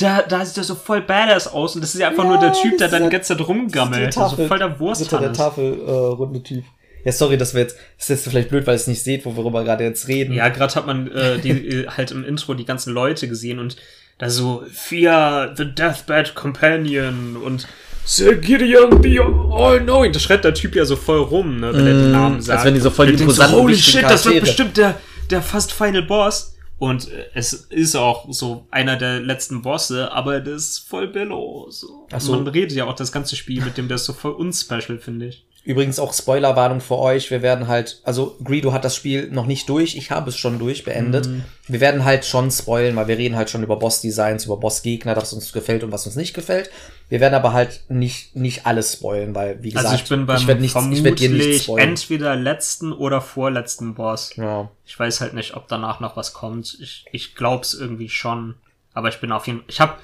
da, 0.00 0.22
da 0.22 0.44
sieht 0.44 0.56
er 0.58 0.64
so 0.64 0.74
voll 0.74 1.00
badass 1.00 1.48
aus 1.48 1.74
und 1.74 1.80
das 1.82 1.94
ist 1.94 2.00
ja 2.00 2.08
einfach 2.08 2.24
Ja, 2.24 2.30
nur 2.30 2.38
der 2.38 2.52
Typ, 2.52 2.78
der 2.78 2.88
dann 2.88 3.02
ist 3.02 3.08
die 3.08 3.12
ganze 3.12 3.36
Zeit 3.36 3.46
rumgammelt. 3.46 4.16
Also 4.16 4.36
voll 4.36 4.58
der 4.58 4.68
Dieser 4.68 4.68
der 4.68 4.80
Wursthannes. 4.80 5.38
Tafelrunde 5.38 6.42
Typ. 6.42 6.64
Ja, 7.04 7.12
sorry, 7.12 7.38
dass 7.38 7.54
wir 7.54 7.62
jetzt, 7.62 7.76
das 7.96 8.04
ist 8.04 8.08
jetzt 8.08 8.28
vielleicht 8.28 8.50
blöd, 8.50 8.66
weil 8.66 8.74
ihr 8.74 8.76
es 8.76 8.86
nicht 8.86 9.02
seht, 9.02 9.24
wo 9.24 9.30
wir 9.30 9.38
worüber 9.38 9.64
gerade 9.64 9.84
jetzt 9.84 10.08
reden. 10.08 10.34
Ja, 10.34 10.48
gerade 10.48 10.74
hat 10.74 10.86
man 10.86 11.10
äh, 11.10 11.38
die, 11.38 11.50
äh, 11.68 11.86
halt 11.88 12.10
im 12.10 12.24
Intro 12.24 12.54
die 12.54 12.66
ganzen 12.66 12.92
Leute 12.92 13.28
gesehen 13.28 13.58
und 13.58 13.76
da 14.18 14.28
so 14.28 14.64
Fear, 14.70 15.54
the 15.56 15.64
Deathbed 15.64 16.34
Companion 16.34 17.36
und 17.38 17.66
Sir 18.04 18.34
Gideon, 18.34 19.02
the 19.02 19.20
All-Knowing. 19.20 20.12
Da 20.12 20.18
schreit 20.18 20.44
der 20.44 20.52
Typ 20.52 20.74
ja 20.74 20.84
so 20.84 20.96
voll 20.96 21.20
rum, 21.20 21.60
ne, 21.60 21.72
wenn 21.72 21.86
er 21.86 21.94
die 21.94 22.10
Namen 22.10 22.42
sagt. 22.42 22.62
Mm, 22.62 22.66
wenn 22.66 22.74
die 22.74 22.80
so 22.80 22.90
voll 22.90 23.06
die 23.06 23.12
denk 23.12 23.30
so, 23.30 23.42
imposanten, 23.42 23.58
Holy 23.60 23.76
shit, 23.76 24.02
das 24.02 24.24
wird 24.26 24.34
Charaktere. 24.34 24.40
bestimmt 24.40 24.76
der, 24.76 24.94
der 25.30 25.42
fast 25.42 25.72
Final 25.72 26.02
Boss. 26.02 26.49
Und 26.80 27.08
es 27.34 27.52
ist 27.52 27.94
auch 27.94 28.24
so 28.32 28.64
einer 28.70 28.96
der 28.96 29.20
letzten 29.20 29.60
Bosse, 29.60 30.10
aber 30.12 30.40
das 30.40 30.62
ist 30.62 30.78
voll 30.88 31.08
billow. 31.08 31.66
So. 31.68 32.06
So. 32.18 32.32
Man 32.32 32.46
redet 32.48 32.72
ja 32.72 32.86
auch 32.86 32.96
das 32.96 33.12
ganze 33.12 33.36
Spiel 33.36 33.62
mit 33.62 33.76
dem, 33.76 33.86
der 33.86 33.96
ist 33.96 34.06
so 34.06 34.14
voll 34.14 34.32
unspecial, 34.32 34.98
finde 34.98 35.26
ich. 35.26 35.44
Übrigens 35.62 35.98
auch 35.98 36.14
Spoilerwarnung 36.14 36.80
für 36.80 36.96
euch. 36.96 37.30
Wir 37.30 37.42
werden 37.42 37.68
halt, 37.68 38.00
also 38.04 38.34
Greedo 38.42 38.72
hat 38.72 38.86
das 38.86 38.96
Spiel 38.96 39.30
noch 39.30 39.44
nicht 39.44 39.68
durch. 39.68 39.94
Ich 39.94 40.10
habe 40.10 40.30
es 40.30 40.38
schon 40.38 40.58
durch, 40.58 40.84
beendet. 40.84 41.26
Mhm. 41.26 41.44
Wir 41.68 41.80
werden 41.80 42.06
halt 42.06 42.24
schon 42.24 42.50
spoilen, 42.50 42.96
weil 42.96 43.08
wir 43.08 43.18
reden 43.18 43.36
halt 43.36 43.50
schon 43.50 43.62
über 43.62 43.78
Boss-Designs, 43.78 44.46
über 44.46 44.56
Boss-Gegner, 44.56 45.14
was 45.16 45.34
uns 45.34 45.52
gefällt 45.52 45.84
und 45.84 45.92
was 45.92 46.06
uns 46.06 46.16
nicht 46.16 46.32
gefällt. 46.32 46.70
Wir 47.10 47.20
werden 47.20 47.34
aber 47.34 47.52
halt 47.52 47.80
nicht, 47.88 48.36
nicht 48.36 48.66
alles 48.66 48.94
spoilen, 48.94 49.34
weil, 49.34 49.62
wie 49.62 49.70
gesagt, 49.70 49.86
Also 49.88 50.02
ich 50.02 50.08
bin 50.08 50.26
beim 50.26 50.36
ich 50.38 50.46
werde 50.46 50.60
nichts, 50.60 50.78
ich 50.92 51.04
werd 51.04 51.18
dir 51.18 51.28
nichts 51.30 51.64
spoilen. 51.64 51.88
entweder 51.90 52.36
letzten 52.36 52.92
oder 52.92 53.20
vorletzten 53.20 53.94
Boss. 53.94 54.34
Ja. 54.36 54.70
Ich 54.86 54.98
weiß 54.98 55.20
halt 55.20 55.34
nicht, 55.34 55.54
ob 55.56 55.66
danach 55.68 56.00
noch 56.00 56.16
was 56.16 56.32
kommt. 56.32 56.78
Ich, 56.80 57.04
ich 57.12 57.34
glaub's 57.34 57.74
irgendwie 57.74 58.08
schon. 58.08 58.54
Aber 58.94 59.08
ich 59.08 59.20
bin 59.20 59.32
auf 59.32 59.46
jeden 59.46 59.58
Fall. 59.58 59.66
Ich 59.68 59.80
habe 59.80 59.94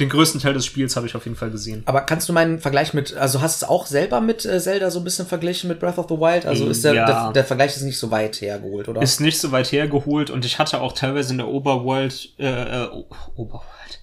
den 0.00 0.08
größten 0.08 0.40
Teil 0.40 0.54
des 0.54 0.66
Spiels 0.66 0.96
habe 0.96 1.06
ich 1.06 1.14
auf 1.14 1.24
jeden 1.24 1.36
Fall 1.36 1.50
gesehen. 1.50 1.82
Aber 1.86 2.00
kannst 2.00 2.28
du 2.28 2.32
meinen 2.32 2.58
Vergleich 2.58 2.94
mit, 2.94 3.14
also 3.14 3.40
hast 3.42 3.62
du 3.62 3.66
es 3.66 3.70
auch 3.70 3.86
selber 3.86 4.20
mit 4.20 4.44
äh, 4.44 4.58
Zelda 4.58 4.90
so 4.90 4.98
ein 5.00 5.04
bisschen 5.04 5.26
verglichen 5.26 5.68
mit 5.68 5.78
Breath 5.78 5.98
of 5.98 6.06
the 6.08 6.16
Wild? 6.16 6.46
Also 6.46 6.66
ist 6.66 6.82
der, 6.84 6.94
Ja. 6.94 7.06
der, 7.06 7.32
der 7.32 7.44
Vergleich 7.44 7.76
ist 7.76 7.82
nicht 7.82 7.98
so 7.98 8.10
weit 8.10 8.40
hergeholt, 8.40 8.88
oder? 8.88 9.02
Ist 9.02 9.20
nicht 9.20 9.38
so 9.38 9.52
weit 9.52 9.70
hergeholt 9.70 10.30
und 10.30 10.44
ich 10.44 10.58
hatte 10.58 10.80
auch 10.80 10.94
teilweise 10.94 11.30
in 11.32 11.38
der 11.38 11.46
Oberworld, 11.48 12.30
äh, 12.38 12.84
äh, 12.84 12.88
Oberworld, 13.36 14.00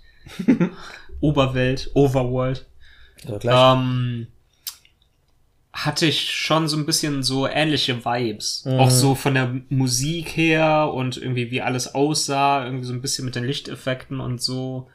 Oberwelt, 1.22 1.90
Overworld, 1.94 2.66
Also 3.26 3.40
gleich. 3.40 3.74
ähm, 3.78 4.28
hatte 5.74 6.06
ich 6.06 6.32
schon 6.32 6.68
so 6.68 6.76
ein 6.76 6.86
bisschen 6.86 7.24
so 7.24 7.48
ähnliche 7.48 8.04
Vibes. 8.04 8.66
Auch 8.68 8.90
so 8.90 9.16
von 9.16 9.34
der 9.36 9.56
Musik 9.70 10.36
her 10.36 10.92
und 10.94 11.16
irgendwie 11.16 11.50
wie 11.50 11.62
alles 11.62 11.96
aussah, 11.96 12.66
irgendwie 12.66 12.86
so 12.86 12.94
ein 12.94 13.02
bisschen 13.02 13.24
mit 13.24 13.36
den 13.36 13.46
Lichteffekten 13.46 14.20
und 14.20 14.42
so 14.42 14.90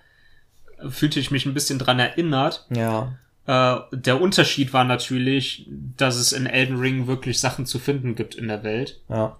fühlte 0.91 1.19
ich 1.19 1.31
mich 1.31 1.47
ein 1.47 1.55
bisschen 1.55 1.79
dran 1.79 1.99
erinnert. 1.99 2.67
ja. 2.71 3.15
Äh, 3.49 3.77
der 3.93 4.21
Unterschied 4.21 4.73
war 4.73 4.83
natürlich, 4.83 5.69
dass 5.97 6.17
es 6.17 6.33
in 6.33 6.47
Elden 6.47 6.81
Ring 6.81 7.07
wirklich 7.07 7.39
Sachen 7.39 7.65
zu 7.65 7.79
finden 7.79 8.17
gibt 8.17 8.35
in 8.35 8.49
der 8.49 8.65
Welt. 8.65 9.01
Ja. 9.09 9.37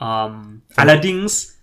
Ähm, 0.00 0.62
allerdings, 0.74 1.53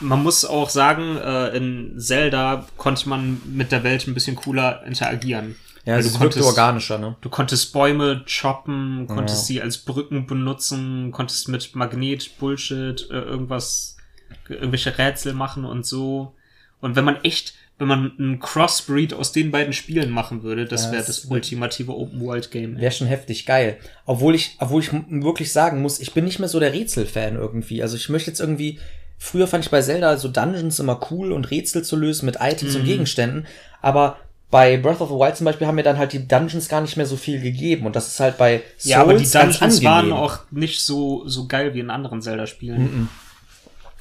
man 0.00 0.22
muss 0.22 0.44
auch 0.44 0.70
sagen, 0.70 1.16
äh, 1.16 1.56
in 1.56 1.98
Zelda 1.98 2.66
konnte 2.76 3.08
man 3.08 3.40
mit 3.46 3.72
der 3.72 3.84
Welt 3.84 4.06
ein 4.06 4.14
bisschen 4.14 4.36
cooler 4.36 4.82
interagieren. 4.84 5.56
Ja, 5.84 5.98
es 5.98 6.12
du 6.12 6.18
konntest, 6.18 6.46
organischer, 6.46 6.98
ne? 6.98 7.16
du 7.20 7.28
konntest 7.28 7.72
Bäume 7.72 8.24
choppen, 8.26 9.08
konntest 9.08 9.46
sie 9.46 9.60
als 9.60 9.78
Brücken 9.78 10.26
benutzen, 10.26 11.10
konntest 11.10 11.48
mit 11.48 11.74
Magnet, 11.74 12.38
Bullshit, 12.38 13.08
äh, 13.10 13.14
irgendwas, 13.14 13.96
irgendwelche 14.48 14.96
Rätsel 14.96 15.34
machen 15.34 15.64
und 15.64 15.84
so. 15.84 16.34
Und 16.80 16.94
wenn 16.94 17.04
man 17.04 17.16
echt, 17.24 17.54
wenn 17.78 17.88
man 17.88 18.12
ein 18.18 18.38
Crossbreed 18.38 19.12
aus 19.12 19.32
den 19.32 19.50
beiden 19.50 19.72
Spielen 19.72 20.10
machen 20.10 20.44
würde, 20.44 20.66
das 20.66 20.84
Ja, 20.84 20.92
wäre 20.92 21.04
das 21.04 21.22
das 21.22 21.24
ultimative 21.24 21.96
Open-World-Game. 21.96 22.78
Wäre 22.78 22.92
schon 22.92 23.08
heftig 23.08 23.44
geil. 23.44 23.78
Obwohl 24.06 24.36
ich, 24.36 24.56
obwohl 24.60 24.82
ich 24.82 24.92
wirklich 24.92 25.52
sagen 25.52 25.82
muss, 25.82 25.98
ich 25.98 26.14
bin 26.14 26.24
nicht 26.24 26.38
mehr 26.38 26.48
so 26.48 26.60
der 26.60 26.72
Rätselfan 26.72 27.34
irgendwie. 27.34 27.82
Also 27.82 27.96
ich 27.96 28.08
möchte 28.08 28.30
jetzt 28.30 28.40
irgendwie, 28.40 28.78
früher 29.22 29.46
fand 29.46 29.64
ich 29.64 29.70
bei 29.70 29.80
Zelda 29.82 30.16
so 30.16 30.28
Dungeons 30.28 30.78
immer 30.80 30.98
cool 31.10 31.32
und 31.32 31.50
Rätsel 31.50 31.82
zu 31.84 31.96
lösen 31.96 32.26
mit 32.26 32.36
Items 32.40 32.74
Mhm. 32.74 32.80
und 32.80 32.86
Gegenständen. 32.86 33.46
Aber 33.80 34.16
bei 34.50 34.76
Breath 34.76 35.00
of 35.00 35.08
the 35.08 35.14
Wild 35.14 35.36
zum 35.36 35.44
Beispiel 35.46 35.66
haben 35.66 35.76
mir 35.76 35.82
dann 35.82 35.96
halt 35.96 36.12
die 36.12 36.26
Dungeons 36.28 36.68
gar 36.68 36.80
nicht 36.82 36.96
mehr 36.96 37.06
so 37.06 37.16
viel 37.16 37.40
gegeben. 37.40 37.86
Und 37.86 37.96
das 37.96 38.08
ist 38.08 38.20
halt 38.20 38.36
bei 38.36 38.62
Souls 38.76 38.84
Ja, 38.90 39.00
aber 39.00 39.14
die 39.14 39.24
Dungeons 39.30 39.82
waren 39.84 40.12
auch 40.12 40.38
nicht 40.50 40.80
so, 40.84 41.22
so 41.26 41.46
geil 41.46 41.72
wie 41.72 41.80
in 41.80 41.88
anderen 41.90 42.20
Zelda-Spielen. 42.20 43.08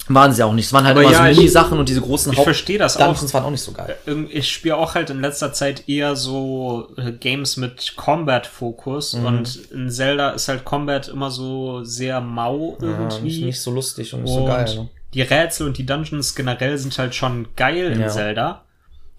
Waren 0.08 0.34
sie 0.34 0.44
auch 0.44 0.52
nicht. 0.54 0.66
Es 0.66 0.74
waren 0.74 0.84
halt 0.84 0.98
Aber 0.98 1.04
immer 1.04 1.12
ja, 1.14 1.34
so 1.34 1.40
Mini-Sachen 1.40 1.78
und 1.80 1.88
diese 1.88 2.02
großen 2.02 2.34
Ich 2.34 2.40
verstehe 2.40 2.80
das 2.80 2.98
auch. 2.98 3.06
Dungeons 3.06 3.34
waren 3.34 3.46
auch 3.46 3.52
nicht 3.52 3.62
so 3.62 3.72
geil. 3.72 3.96
Irgend- 4.06 4.34
Ich 4.34 4.52
spiele 4.52 4.76
auch 4.76 4.96
halt 4.96 5.10
in 5.12 5.22
letzter 5.22 5.54
Zeit 5.54 5.88
eher 5.88 6.16
so 6.16 6.90
äh, 6.98 7.12
Games 7.12 7.56
mit 7.56 7.96
Combat-Fokus 7.96 9.14
Mhm. 9.14 9.26
und 9.26 9.56
in 9.72 9.90
Zelda 9.90 10.32
ist 10.32 10.48
halt 10.50 10.66
Combat 10.66 11.08
immer 11.08 11.30
so 11.32 11.84
sehr 11.84 12.20
mau 12.20 12.78
Ja, 12.82 12.88
irgendwie. 12.88 13.22
nicht, 13.22 13.44
nicht 13.44 13.62
so 13.62 13.72
lustig 13.72 14.14
und 14.16 14.24
nicht 14.24 14.32
und 14.34 14.40
so 14.40 14.46
geil. 14.46 14.66
Ne? 14.76 14.90
Die 15.14 15.22
Rätsel 15.22 15.68
und 15.68 15.78
die 15.78 15.86
Dungeons 15.86 16.36
generell 16.36 16.78
sind 16.78 16.98
halt 16.98 17.16
schon 17.16 17.48
geil 17.56 17.92
in 17.92 18.02
Ja. 18.02 18.08
Zelda. 18.08 18.66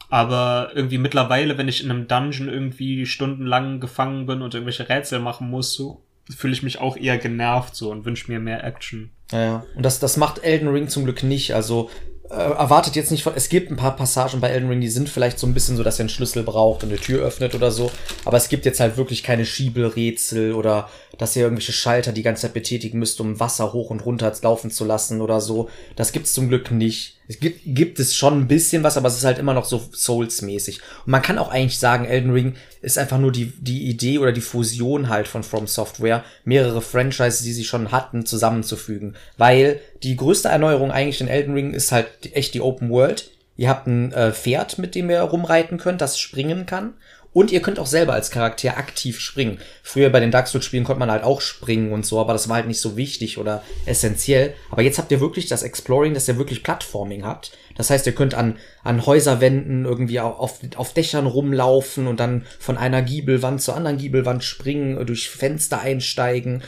Aber 0.08 0.72
irgendwie 0.74 0.98
mittlerweile, 0.98 1.56
wenn 1.56 1.68
ich 1.68 1.82
in 1.82 1.90
einem 1.90 2.06
Dungeon 2.06 2.48
irgendwie 2.48 3.06
stundenlang 3.06 3.80
gefangen 3.80 4.26
bin 4.26 4.42
und 4.42 4.52
irgendwelche 4.52 4.88
Rätsel 4.88 5.20
machen 5.20 5.48
muss, 5.48 5.72
so 5.72 6.02
fühle 6.36 6.52
ich 6.52 6.62
mich 6.62 6.80
auch 6.80 6.96
eher 6.96 7.18
genervt 7.18 7.74
so 7.74 7.90
und 7.90 8.04
wünsche 8.04 8.30
mir 8.30 8.38
mehr 8.38 8.62
Action. 8.62 9.10
Ja, 9.30 9.42
ja. 9.42 9.66
Und 9.74 9.84
das, 9.84 10.00
das 10.00 10.16
macht 10.18 10.44
Elden 10.44 10.68
Ring 10.68 10.88
zum 10.88 11.04
Glück 11.04 11.22
nicht. 11.22 11.54
Also 11.54 11.90
erwartet 12.32 12.96
jetzt 12.96 13.10
nicht 13.10 13.22
von. 13.22 13.34
Es 13.36 13.48
gibt 13.48 13.70
ein 13.70 13.76
paar 13.76 13.94
Passagen 13.94 14.40
bei 14.40 14.48
Elden 14.48 14.68
Ring, 14.68 14.80
die 14.80 14.88
sind 14.88 15.08
vielleicht 15.08 15.38
so 15.38 15.46
ein 15.46 15.54
bisschen 15.54 15.76
so, 15.76 15.82
dass 15.82 15.98
ihr 15.98 16.04
einen 16.04 16.08
Schlüssel 16.08 16.42
braucht 16.42 16.82
und 16.82 16.88
eine 16.88 16.98
Tür 16.98 17.22
öffnet 17.22 17.54
oder 17.54 17.70
so. 17.70 17.90
Aber 18.24 18.36
es 18.36 18.48
gibt 18.48 18.64
jetzt 18.64 18.80
halt 18.80 18.96
wirklich 18.96 19.22
keine 19.22 19.44
Schiebelrätsel 19.44 20.54
oder 20.54 20.88
dass 21.18 21.36
ihr 21.36 21.42
irgendwelche 21.42 21.72
Schalter 21.72 22.12
die 22.12 22.22
ganze 22.22 22.42
Zeit 22.42 22.54
betätigen 22.54 22.98
müsst, 22.98 23.20
um 23.20 23.38
Wasser 23.38 23.72
hoch 23.72 23.90
und 23.90 24.04
runter 24.04 24.32
laufen 24.42 24.70
zu 24.70 24.84
lassen 24.84 25.20
oder 25.20 25.40
so. 25.40 25.68
Das 25.94 26.12
gibt's 26.12 26.32
zum 26.32 26.48
Glück 26.48 26.70
nicht. 26.70 27.18
Es 27.32 27.40
gibt, 27.40 27.60
gibt 27.64 27.98
es 27.98 28.14
schon 28.14 28.40
ein 28.40 28.46
bisschen 28.46 28.82
was, 28.82 28.98
aber 28.98 29.08
es 29.08 29.16
ist 29.16 29.24
halt 29.24 29.38
immer 29.38 29.54
noch 29.54 29.64
so 29.64 29.82
Souls-mäßig. 29.90 30.80
Und 31.06 31.12
man 31.12 31.22
kann 31.22 31.38
auch 31.38 31.50
eigentlich 31.50 31.78
sagen, 31.78 32.04
Elden 32.04 32.30
Ring 32.30 32.56
ist 32.82 32.98
einfach 32.98 33.18
nur 33.18 33.32
die, 33.32 33.46
die 33.58 33.88
Idee 33.88 34.18
oder 34.18 34.32
die 34.32 34.42
Fusion 34.42 35.08
halt 35.08 35.28
von 35.28 35.42
From 35.42 35.66
Software, 35.66 36.24
mehrere 36.44 36.82
Franchises, 36.82 37.42
die 37.42 37.54
sie 37.54 37.64
schon 37.64 37.90
hatten, 37.90 38.26
zusammenzufügen. 38.26 39.14
Weil 39.38 39.80
die 40.02 40.16
größte 40.16 40.50
Erneuerung 40.50 40.90
eigentlich 40.90 41.22
in 41.22 41.28
Elden 41.28 41.54
Ring 41.54 41.72
ist 41.72 41.90
halt 41.90 42.08
echt 42.34 42.52
die 42.52 42.60
Open 42.60 42.90
World. 42.90 43.30
Ihr 43.56 43.70
habt 43.70 43.86
ein 43.86 44.12
äh, 44.12 44.32
Pferd, 44.32 44.76
mit 44.78 44.94
dem 44.94 45.08
ihr 45.08 45.22
rumreiten 45.22 45.78
könnt, 45.78 46.02
das 46.02 46.18
springen 46.18 46.66
kann. 46.66 46.92
Und 47.34 47.50
ihr 47.50 47.62
könnt 47.62 47.78
auch 47.78 47.86
selber 47.86 48.12
als 48.12 48.30
Charakter 48.30 48.76
aktiv 48.76 49.18
springen. 49.18 49.58
Früher 49.82 50.10
bei 50.10 50.20
den 50.20 50.30
Dark 50.30 50.48
Souls 50.48 50.66
Spielen 50.66 50.84
konnte 50.84 51.00
man 51.00 51.10
halt 51.10 51.24
auch 51.24 51.40
springen 51.40 51.92
und 51.92 52.04
so, 52.04 52.20
aber 52.20 52.34
das 52.34 52.48
war 52.48 52.56
halt 52.56 52.66
nicht 52.66 52.80
so 52.80 52.96
wichtig 52.96 53.38
oder 53.38 53.62
essentiell. 53.86 54.52
Aber 54.70 54.82
jetzt 54.82 54.98
habt 54.98 55.10
ihr 55.12 55.20
wirklich 55.20 55.46
das 55.46 55.62
Exploring, 55.62 56.12
dass 56.12 56.28
ihr 56.28 56.36
wirklich 56.36 56.62
Plattforming 56.62 57.24
habt. 57.24 57.52
Das 57.74 57.88
heißt, 57.88 58.04
ihr 58.04 58.14
könnt 58.14 58.34
an, 58.34 58.58
an 58.84 59.06
Häuserwänden 59.06 59.86
irgendwie 59.86 60.20
au- 60.20 60.28
auf, 60.32 60.58
auf 60.76 60.92
Dächern 60.92 61.26
rumlaufen 61.26 62.06
und 62.06 62.20
dann 62.20 62.44
von 62.58 62.76
einer 62.76 63.00
Giebelwand 63.00 63.62
zur 63.62 63.76
anderen 63.76 63.96
Giebelwand 63.96 64.44
springen, 64.44 65.06
durch 65.06 65.30
Fenster 65.30 65.80
einsteigen, 65.80 66.62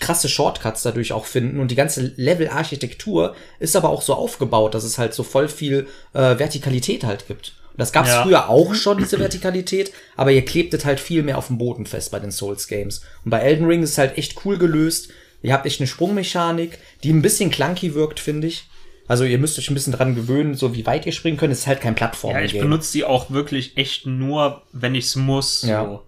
krasse 0.00 0.30
Shortcuts 0.30 0.82
dadurch 0.82 1.12
auch 1.12 1.26
finden 1.26 1.60
und 1.60 1.70
die 1.70 1.74
ganze 1.76 2.12
Level-Architektur 2.16 3.36
ist 3.58 3.76
aber 3.76 3.90
auch 3.90 4.02
so 4.02 4.14
aufgebaut, 4.14 4.74
dass 4.74 4.84
es 4.84 4.96
halt 4.96 5.12
so 5.12 5.22
voll 5.22 5.48
viel 5.48 5.86
äh, 6.14 6.38
Vertikalität 6.38 7.04
halt 7.04 7.26
gibt. 7.26 7.55
Das 7.76 7.92
gab's 7.92 8.08
Ja. 8.08 8.22
früher 8.22 8.48
auch 8.48 8.74
schon, 8.74 8.98
diese 8.98 9.18
Vertikalität, 9.18 9.92
aber 10.16 10.32
ihr 10.32 10.44
klebtet 10.44 10.84
halt 10.84 10.98
viel 11.00 11.22
mehr 11.22 11.36
auf 11.38 11.48
dem 11.48 11.58
Boden 11.58 11.86
fest 11.86 12.10
bei 12.10 12.18
den 12.18 12.30
Souls-Games. 12.30 13.02
Und 13.24 13.30
bei 13.30 13.40
Elden 13.40 13.66
Ring 13.66 13.82
ist 13.82 13.90
es 13.90 13.98
halt 13.98 14.16
echt 14.16 14.44
cool 14.44 14.56
gelöst. 14.58 15.10
Ihr 15.42 15.52
habt 15.52 15.66
echt 15.66 15.80
eine 15.80 15.86
Sprungmechanik, 15.86 16.78
die 17.04 17.12
ein 17.12 17.22
bisschen 17.22 17.50
clunky 17.50 17.94
wirkt, 17.94 18.18
finde 18.20 18.46
ich. 18.46 18.64
Also 19.08 19.24
ihr 19.24 19.38
müsst 19.38 19.58
euch 19.58 19.70
ein 19.70 19.74
bisschen 19.74 19.92
dran 19.92 20.14
gewöhnen, 20.14 20.54
so 20.54 20.74
wie 20.74 20.86
weit 20.86 21.06
ihr 21.06 21.12
springen 21.12 21.36
könnt. 21.36 21.52
Es 21.52 21.60
ist 21.60 21.66
halt 21.66 21.80
kein 21.80 21.94
plattform 21.94 22.32
Ja, 22.34 22.40
ich 22.40 22.58
benutze 22.58 22.92
die 22.92 23.04
auch 23.04 23.30
wirklich 23.30 23.76
echt 23.76 24.06
nur, 24.06 24.62
wenn 24.72 24.94
ich's 24.94 25.14
muss. 25.14 25.60
So. 25.60 25.68
Ja. 25.68 26.02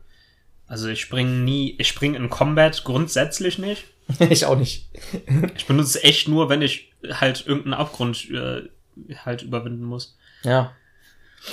Also 0.66 0.88
ich 0.88 1.00
springe 1.00 1.30
nie, 1.30 1.76
ich 1.78 1.88
springe 1.88 2.16
in 2.18 2.28
Combat 2.28 2.82
grundsätzlich 2.84 3.58
nicht. 3.58 3.84
ich 4.30 4.46
auch 4.46 4.58
nicht. 4.58 4.88
Ich 5.56 5.66
benutze 5.66 5.98
es 5.98 6.04
echt 6.04 6.28
nur, 6.28 6.48
wenn 6.48 6.62
ich 6.62 6.92
halt 7.08 7.46
irgendeinen 7.46 7.74
Abgrund 7.74 8.28
äh, 8.30 8.62
halt 9.24 9.42
überwinden 9.42 9.84
muss. 9.84 10.16
Ja. 10.42 10.72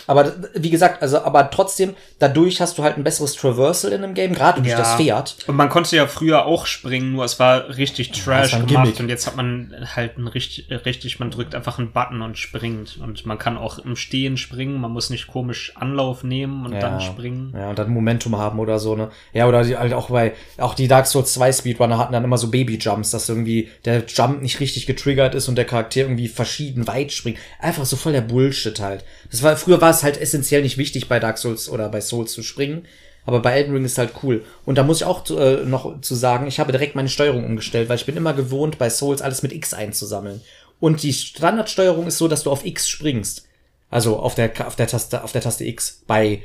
Aber 0.08 0.34
wie 0.54 0.70
gesagt, 0.70 1.02
also 1.02 1.22
aber 1.22 1.50
trotzdem, 1.52 1.96
dadurch 2.20 2.60
hast 2.62 2.78
du 2.78 2.84
halt 2.84 2.98
ein 2.98 3.04
besseres 3.04 3.34
Traversal 3.34 3.92
in 3.94 4.02
dem 4.02 4.14
Game, 4.14 4.34
gerade 4.34 4.62
durch 4.62 4.72
Ja. 4.74 4.78
das 4.80 4.96
Pferd. 4.96 5.36
Und 5.48 5.56
man 5.56 5.70
konnte 5.70 5.96
ja 5.96 6.08
früher 6.08 6.46
auch 6.46 6.66
springen, 6.66 7.14
nur 7.14 7.24
es 7.26 7.40
war 7.40 7.78
richtig 7.78 8.12
trash 8.12 8.54
war 8.54 8.60
gemacht 8.62 8.84
Gimmick. 8.84 9.00
und 9.00 9.10
jetzt 9.10 9.28
hat 9.28 9.36
man 9.36 9.74
halt 9.96 10.18
ein 10.18 10.28
richtig, 10.28 10.70
richtig, 10.86 11.20
man 11.20 11.32
drückt 11.32 11.56
einfach 11.56 11.80
einen 11.80 11.92
Button 11.92 12.22
und 12.22 12.38
springt. 12.38 12.98
Und 13.02 13.26
man 13.26 13.38
kann 13.38 13.58
auch 13.58 13.80
im 13.80 13.96
Stehen 13.96 14.38
springen, 14.38 14.80
man 14.82 14.92
muss 14.92 15.10
nicht 15.10 15.28
komisch 15.28 15.74
Anlauf 15.76 16.24
nehmen 16.24 16.66
und 16.66 16.74
dann 16.74 17.00
springen. 17.02 17.54
Ja, 17.58 17.70
und 17.70 17.80
dann 17.80 17.90
Momentum 17.90 18.38
haben 18.38 18.60
oder 18.60 18.80
so, 18.80 18.96
ne? 18.96 19.10
Ja, 19.34 19.48
oder 19.48 19.64
die, 19.64 19.78
halt 19.78 19.94
auch 19.94 20.10
bei, 20.10 20.34
auch 20.58 20.74
die 20.74 20.88
Dark 20.88 21.08
Souls 21.08 21.34
2 21.34 21.52
Speedrunner 21.54 21.98
hatten 21.98 22.14
dann 22.14 22.24
immer 22.24 22.38
so 22.38 22.50
Baby-Jumps, 22.50 23.12
dass 23.12 23.30
irgendwie 23.30 23.70
der 23.86 24.04
Jump 24.08 24.42
nicht 24.42 24.60
richtig 24.60 24.86
getriggert 24.88 25.36
ist 25.36 25.48
und 25.48 25.56
der 25.56 25.66
Charakter 25.66 26.02
irgendwie 26.02 26.28
verschieden 26.28 26.88
weit 26.88 27.12
springt. 27.12 27.38
Einfach 27.60 27.86
so 27.86 27.96
voll 27.96 28.12
der 28.14 28.22
Bullshit 28.22 28.80
halt. 28.80 29.04
Das 29.32 29.42
war, 29.44 29.56
früher 29.56 29.75
war 29.82 29.92
es 29.92 30.04
halt 30.04 30.20
essentiell 30.20 30.62
nicht 30.62 30.78
wichtig 30.78 31.08
bei 31.08 31.20
Dark 31.20 31.38
Souls 31.38 31.70
oder 31.70 31.90
bei 31.90 32.02
Souls 32.02 32.32
zu 32.34 32.44
springen. 32.44 32.86
Aber 33.28 33.40
bei 33.42 33.54
Elden 33.54 33.74
Ring 33.74 33.86
ist 33.86 33.98
halt 33.98 34.12
cool. 34.22 34.44
Und 34.66 34.78
da 34.78 34.84
muss 34.84 34.98
ich 34.98 35.06
auch 35.06 35.28
äh, 35.32 35.66
noch 35.66 36.00
zu 36.02 36.14
sagen, 36.14 36.46
ich 36.46 36.60
habe 36.60 36.72
direkt 36.72 36.96
meine 36.96 37.10
Steuerung 37.10 37.44
umgestellt, 37.44 37.90
weil 37.90 37.96
ich 37.98 38.06
bin 38.06 38.16
immer 38.18 38.34
gewohnt, 38.34 38.78
bei 38.78 38.90
Souls 38.92 39.22
alles 39.24 39.42
mit 39.42 39.52
X 39.52 39.74
einzusammeln. 39.74 40.42
Und 40.80 41.02
die 41.02 41.12
Standardsteuerung 41.14 42.06
ist 42.06 42.20
so, 42.20 42.28
dass 42.28 42.44
du 42.44 42.52
auf 42.52 42.64
X 42.66 42.88
springst. 42.88 43.48
Also 43.90 44.18
auf 44.20 44.36
der, 44.36 44.52
auf 44.68 44.76
der 44.76 44.88
Taste, 44.88 45.24
auf 45.24 45.32
der 45.32 45.42
Taste 45.42 45.64
X. 45.66 46.04
Bei 46.06 46.44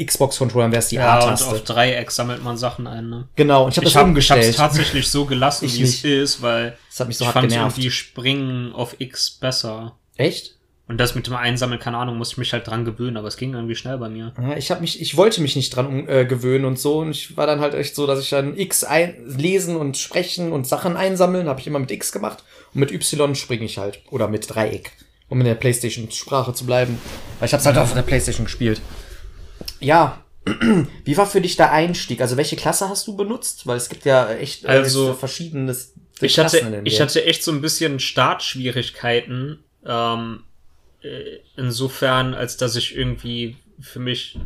Xbox-Controllern 0.00 0.70
wäre 0.70 0.80
es 0.80 0.88
die 0.88 0.96
Ja, 0.96 1.16
und 1.16 1.22
A-Taste. 1.24 1.46
auf 1.46 1.64
Dreieck 1.64 2.10
sammelt 2.10 2.42
man 2.44 2.56
Sachen 2.56 2.86
ein, 2.86 3.08
ne? 3.08 3.28
Genau, 3.34 3.64
und 3.64 3.70
ich 3.72 3.76
habe 3.78 3.86
Ich 3.86 3.92
das 3.92 4.00
habe 4.00 4.06
es 4.06 4.10
umgestellt. 4.10 4.56
tatsächlich 4.56 5.08
so 5.08 5.24
gelassen, 5.24 5.64
Ich 5.64 5.78
wie 5.78 5.82
es 5.82 6.04
ist, 6.04 6.42
weil 6.42 6.76
Das 6.90 7.00
hat 7.00 7.08
mich 7.08 7.16
so 7.16 7.24
ich 7.24 7.26
hart 7.26 7.34
fand 7.34 7.48
genervt. 7.48 7.76
irgendwie 7.78 7.90
Springen 7.90 8.72
auf 8.72 8.94
X 9.00 9.30
besser. 9.32 9.96
Echt? 10.16 10.56
Und 10.92 10.98
das 10.98 11.14
mit 11.14 11.26
dem 11.26 11.34
Einsammeln, 11.34 11.80
keine 11.80 11.96
Ahnung, 11.96 12.18
musste 12.18 12.34
ich 12.34 12.38
mich 12.38 12.52
halt 12.52 12.66
dran 12.66 12.84
gewöhnen, 12.84 13.16
aber 13.16 13.26
es 13.26 13.38
ging 13.38 13.54
irgendwie 13.54 13.74
schnell 13.74 13.96
bei 13.96 14.10
mir. 14.10 14.34
Ja, 14.38 14.58
ich 14.58 14.70
habe 14.70 14.82
mich, 14.82 15.00
ich 15.00 15.16
wollte 15.16 15.40
mich 15.40 15.56
nicht 15.56 15.74
dran 15.74 16.06
äh, 16.06 16.26
gewöhnen 16.26 16.66
und 16.66 16.78
so. 16.78 16.98
Und 16.98 17.12
ich 17.12 17.34
war 17.34 17.46
dann 17.46 17.60
halt 17.60 17.72
echt 17.72 17.94
so, 17.94 18.06
dass 18.06 18.20
ich 18.20 18.28
dann 18.28 18.58
X 18.58 18.84
ein 18.84 19.14
lesen 19.24 19.76
und 19.76 19.96
sprechen 19.96 20.52
und 20.52 20.66
Sachen 20.66 20.98
einsammeln, 20.98 21.48
habe 21.48 21.60
ich 21.60 21.66
immer 21.66 21.78
mit 21.78 21.90
X 21.90 22.12
gemacht. 22.12 22.44
Und 22.74 22.80
mit 22.80 22.92
Y 22.92 23.34
springe 23.34 23.64
ich 23.64 23.78
halt. 23.78 24.02
Oder 24.10 24.28
mit 24.28 24.54
Dreieck. 24.54 24.92
Um 25.30 25.40
in 25.40 25.46
der 25.46 25.54
Playstation-Sprache 25.54 26.52
zu 26.52 26.66
bleiben. 26.66 26.98
Weil 27.38 27.46
ich 27.46 27.54
hab's 27.54 27.64
halt 27.64 27.78
auf 27.78 27.94
der 27.94 28.02
Playstation 28.02 28.44
gespielt. 28.44 28.82
Ja. 29.80 30.22
Wie 31.04 31.16
war 31.16 31.26
für 31.26 31.40
dich 31.40 31.56
der 31.56 31.72
Einstieg? 31.72 32.20
Also 32.20 32.36
welche 32.36 32.56
Klasse 32.56 32.90
hast 32.90 33.06
du 33.06 33.16
benutzt? 33.16 33.66
Weil 33.66 33.78
es 33.78 33.88
gibt 33.88 34.04
ja 34.04 34.30
echt 34.30 34.64
äh, 34.64 34.68
Also, 34.68 35.14
verschiedenes 35.14 35.94
Ich 36.20 36.38
hatte, 36.38 36.82
ich 36.84 37.00
hatte 37.00 37.24
echt 37.24 37.42
so 37.44 37.50
ein 37.50 37.62
bisschen 37.62 37.98
Startschwierigkeiten, 37.98 39.64
ähm, 39.86 40.40
äh, 40.40 40.51
insofern, 41.56 42.34
als 42.34 42.56
dass 42.56 42.76
ich 42.76 42.96
irgendwie 42.96 43.56
für 43.80 43.98
mich 44.00 44.38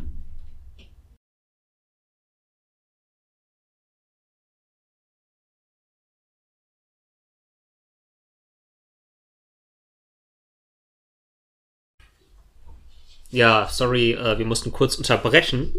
Ja, 13.29 13.67
sorry, 13.69 14.13
äh, 14.13 14.37
wir 14.37 14.45
mussten 14.45 14.71
kurz 14.71 14.95
unterbrechen. 14.95 15.73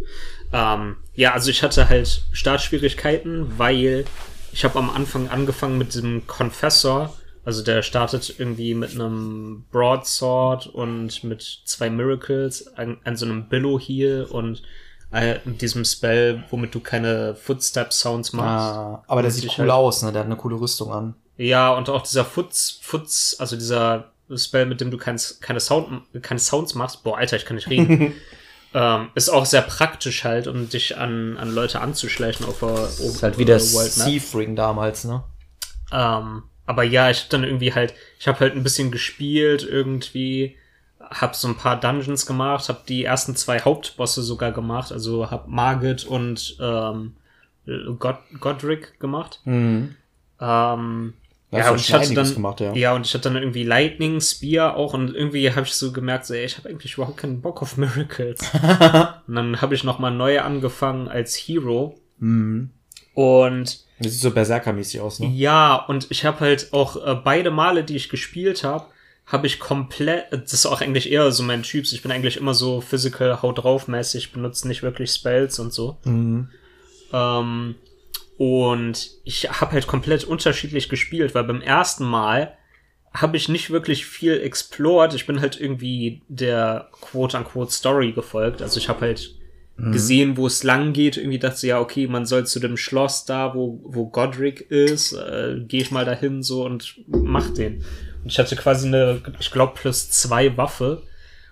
Ähm, 0.53 0.97
ja, 1.15 1.33
also 1.33 1.51
ich 1.51 1.63
hatte 1.63 1.89
halt 1.89 2.23
Startschwierigkeiten, 2.33 3.59
weil 3.59 4.05
ich 4.53 4.65
habe 4.65 4.79
am 4.79 4.91
Anfang 4.91 5.29
angefangen 5.29 5.79
mit 5.79 5.95
diesem 5.95 6.27
Confessor. 6.27 7.15
Also 7.49 7.63
der 7.63 7.81
startet 7.83 8.35
irgendwie 8.39 8.75
mit 8.75 8.91
einem 8.91 9.65
Broadsword 9.73 10.67
und 10.67 11.25
mit 11.25 11.63
zwei 11.65 11.89
Miracles 11.89 12.67
an, 12.77 12.99
an 13.05 13.17
so 13.17 13.25
einem 13.25 13.49
Billow 13.49 13.81
Heal 13.81 14.25
und 14.25 14.63
äh, 15.15 15.39
mit 15.47 15.63
diesem 15.63 15.87
Spell, 15.87 16.45
womit 16.51 16.75
du 16.75 16.81
keine 16.81 17.35
Footstep 17.37 17.95
Sounds 17.95 18.35
machst. 18.35 18.77
Ah, 18.77 19.03
aber 19.07 19.23
der 19.23 19.31
Und 19.31 19.35
sieht 19.35 19.51
cool 19.53 19.61
halt- 19.61 19.71
aus, 19.71 20.03
ne? 20.03 20.13
Der 20.13 20.21
hat 20.21 20.27
eine 20.27 20.37
coole 20.37 20.61
Rüstung 20.61 20.93
an. 20.93 21.15
Ja, 21.39 21.73
und 21.73 21.89
auch 21.89 22.03
dieser 22.03 22.27
Foots, 22.27 22.81
Foots, 22.83 23.37
also 23.41 23.57
dieser 23.57 24.13
Spell, 24.37 24.67
mit 24.67 24.83
dem 24.83 24.91
du 24.91 24.99
kein, 24.99 25.19
keine, 25.41 25.61
Sound, 25.61 26.03
keine 26.21 26.41
Sounds 26.41 26.75
machst. 26.75 27.03
Boah, 27.03 27.17
Alter, 27.17 27.39
ich 27.39 27.47
kann 27.47 27.55
nicht 27.57 27.71
reden. 27.71 28.13
ähm, 28.75 29.09
ist 29.15 29.31
auch 29.31 29.47
sehr 29.47 29.63
praktisch 29.63 30.23
halt, 30.25 30.49
um 30.49 30.69
dich 30.69 30.99
an, 30.99 31.39
an 31.39 31.55
Leute 31.55 31.81
anzuschleichen 31.81 32.45
auf 32.45 32.59
der 32.59 32.75
Das 32.75 33.01
ist 33.01 33.23
halt 33.23 33.39
wie 33.39 33.47
der 33.47 33.59
Seafring 33.59 34.55
damals, 34.55 35.05
ne? 35.05 35.25
Ähm, 35.91 36.43
aber 36.69 36.85
ja, 36.85 37.11
ich 37.11 37.23
hab 37.23 37.31
dann 37.31 37.45
irgendwie 37.45 37.73
halt, 37.75 37.95
ich 38.21 38.29
habe 38.29 38.41
halt 38.41 38.55
ein 38.55 38.63
bisschen 38.63 38.91
gespielt 38.91 39.67
irgendwie, 39.69 40.57
hab 41.01 41.35
so 41.35 41.49
ein 41.49 41.57
paar 41.57 41.81
Dungeons 41.81 42.27
gemacht, 42.27 42.69
hab 42.69 42.87
die 42.87 43.05
ersten 43.05 43.35
zwei 43.35 43.61
Hauptbosse 43.61 44.23
sogar 44.23 44.53
gemacht, 44.53 44.93
also 44.93 45.31
hab 45.31 45.49
Margit 45.49 46.05
und 46.05 46.57
ähm, 46.61 47.15
God 47.99 48.17
Godric 48.41 49.01
gemacht. 49.01 49.41
Mhm. 49.45 49.95
Ähm, 50.41 51.15
Ja, 51.51 51.71
und 51.71 51.81
ich 51.81 51.93
hatte 51.93 52.13
dann, 52.15 52.35
gemacht, 52.35 52.61
ja. 52.61 52.75
ja, 52.75 52.95
und 52.95 53.07
ich 53.07 53.15
hatte 53.15 53.31
dann 53.31 53.37
irgendwie 53.43 53.65
Lightning 53.65 54.21
Spear 54.21 54.77
auch 54.77 54.93
und 54.95 55.15
irgendwie 55.15 55.51
habe 55.51 55.63
ich 55.67 55.73
so 55.75 55.93
gemerkt, 55.93 56.27
so, 56.27 56.35
ey, 56.35 56.45
ich 56.45 56.59
habe 56.59 56.69
eigentlich 56.69 56.95
überhaupt 56.95 57.17
keinen 57.17 57.41
Bock 57.41 57.63
auf 57.63 57.77
Miracles. 57.79 58.41
und 59.27 59.35
dann 59.35 59.61
habe 59.63 59.75
ich 59.75 59.85
noch 59.85 59.99
mal 59.99 60.11
neu 60.11 60.41
angefangen 60.41 61.09
als 61.09 61.35
Hero 61.37 61.99
Mhm. 62.19 62.71
und 63.15 63.85
Das 64.01 64.13
sieht 64.13 64.23
so 64.23 64.31
Berserker-mäßig 64.31 65.01
aus, 65.01 65.21
ne? 65.21 65.29
Ja, 65.29 65.77
und 65.77 66.07
ich 66.11 66.25
habe 66.25 66.41
halt 66.41 66.73
auch 66.73 66.97
äh, 67.05 67.15
beide 67.15 67.51
Male, 67.51 67.85
die 67.85 67.97
ich 67.97 68.09
gespielt 68.09 68.65
habe, 68.65 68.87
habe 69.27 69.47
ich 69.47 69.59
komplett, 69.59 70.33
das 70.33 70.53
ist 70.53 70.67
auch 70.67 70.81
eigentlich 70.81 71.11
eher 71.13 71.31
so 71.33 71.43
mein 71.43 71.63
Typ, 71.63 71.85
ich 71.85 72.03
bin 72.03 72.11
eigentlich 72.11 72.37
immer 72.37 72.55
so 72.55 72.81
physical, 72.81 73.43
haut 73.43 73.59
drauf 73.59 73.89
mäßig, 73.89 74.33
benutze 74.33 74.67
nicht 74.67 74.83
wirklich 74.83 75.11
Spells 75.11 75.59
und 75.59 75.73
so. 75.73 75.99
Mhm. 76.05 76.51
Ähm, 77.13 77.75
und 78.39 79.11
ich 79.25 79.51
habe 79.51 79.73
halt 79.73 79.87
komplett 79.87 80.25
unterschiedlich 80.25 80.89
gespielt, 80.89 81.35
weil 81.35 81.45
beim 81.45 81.61
ersten 81.61 82.05
Mal 82.05 82.57
habe 83.13 83.37
ich 83.37 83.49
nicht 83.49 83.71
wirklich 83.71 84.07
viel 84.07 84.41
explored. 84.41 85.15
Ich 85.15 85.27
bin 85.27 85.41
halt 85.41 85.61
irgendwie 85.61 86.23
der 86.29 86.89
quote-unquote 86.93 87.73
Story 87.73 88.13
gefolgt. 88.13 88.63
Also 88.63 88.79
ich 88.79 88.89
habe 88.89 89.01
halt 89.01 89.38
Mhm. 89.79 89.93
gesehen, 89.93 90.37
wo 90.37 90.47
es 90.47 90.65
lang 90.65 90.93
geht. 90.93 91.17
Irgendwie 91.17 91.39
dachte 91.39 91.57
ich, 91.59 91.71
ja, 91.71 91.81
okay, 91.81 92.09
man 92.09 92.27
soll 92.27 92.47
zu 92.47 92.59
dem 92.59 92.77
Schloss 92.77 93.25
da, 93.25 93.55
wo, 93.55 93.81
wo 93.85 94.07
Godric 94.09 94.61
ist, 94.61 95.13
äh, 95.13 95.61
gehe 95.61 95.81
ich 95.83 95.93
mal 95.93 96.05
dahin 96.05 96.43
so 96.43 96.65
und 96.65 96.97
mach 97.07 97.51
den. 97.51 97.85
Und 98.23 98.33
ich 98.33 98.39
hatte 98.41 98.57
quasi 98.57 98.89
eine, 98.89 99.23
ich 99.39 99.53
glaube, 99.53 99.75
plus 99.75 100.11
zwei 100.11 100.57
Waffe. 100.57 101.03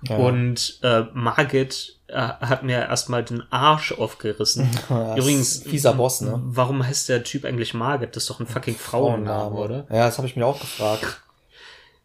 Ja. 0.09 0.17
Und 0.17 0.81
äh, 0.83 1.05
Margit 1.15 2.01
äh, 2.09 2.17
hat 2.17 2.65
mir 2.65 2.81
erstmal 2.81 3.25
den 3.25 3.45
Arsch 3.51 3.93
aufgerissen. 3.93 4.69
Das 4.89 5.19
Übrigens, 5.19 5.63
fieser 5.63 5.95
Boss, 5.95 6.21
ne? 6.21 6.41
Warum 6.45 6.85
heißt 6.85 7.09
der 7.09 7.23
Typ 7.23 7.45
eigentlich 7.45 7.75
Margit? 7.75 8.15
Das 8.17 8.25
ist 8.25 8.31
doch 8.31 8.41
ein 8.41 8.47
fucking 8.47 8.75
Frauenname, 8.75 9.55
oder? 9.55 9.87
Ja, 9.89 10.07
das 10.07 10.19
habe 10.19 10.27
ich 10.27 10.37
mir 10.37 10.47
auch 10.47 10.61
gefragt. 10.61 11.23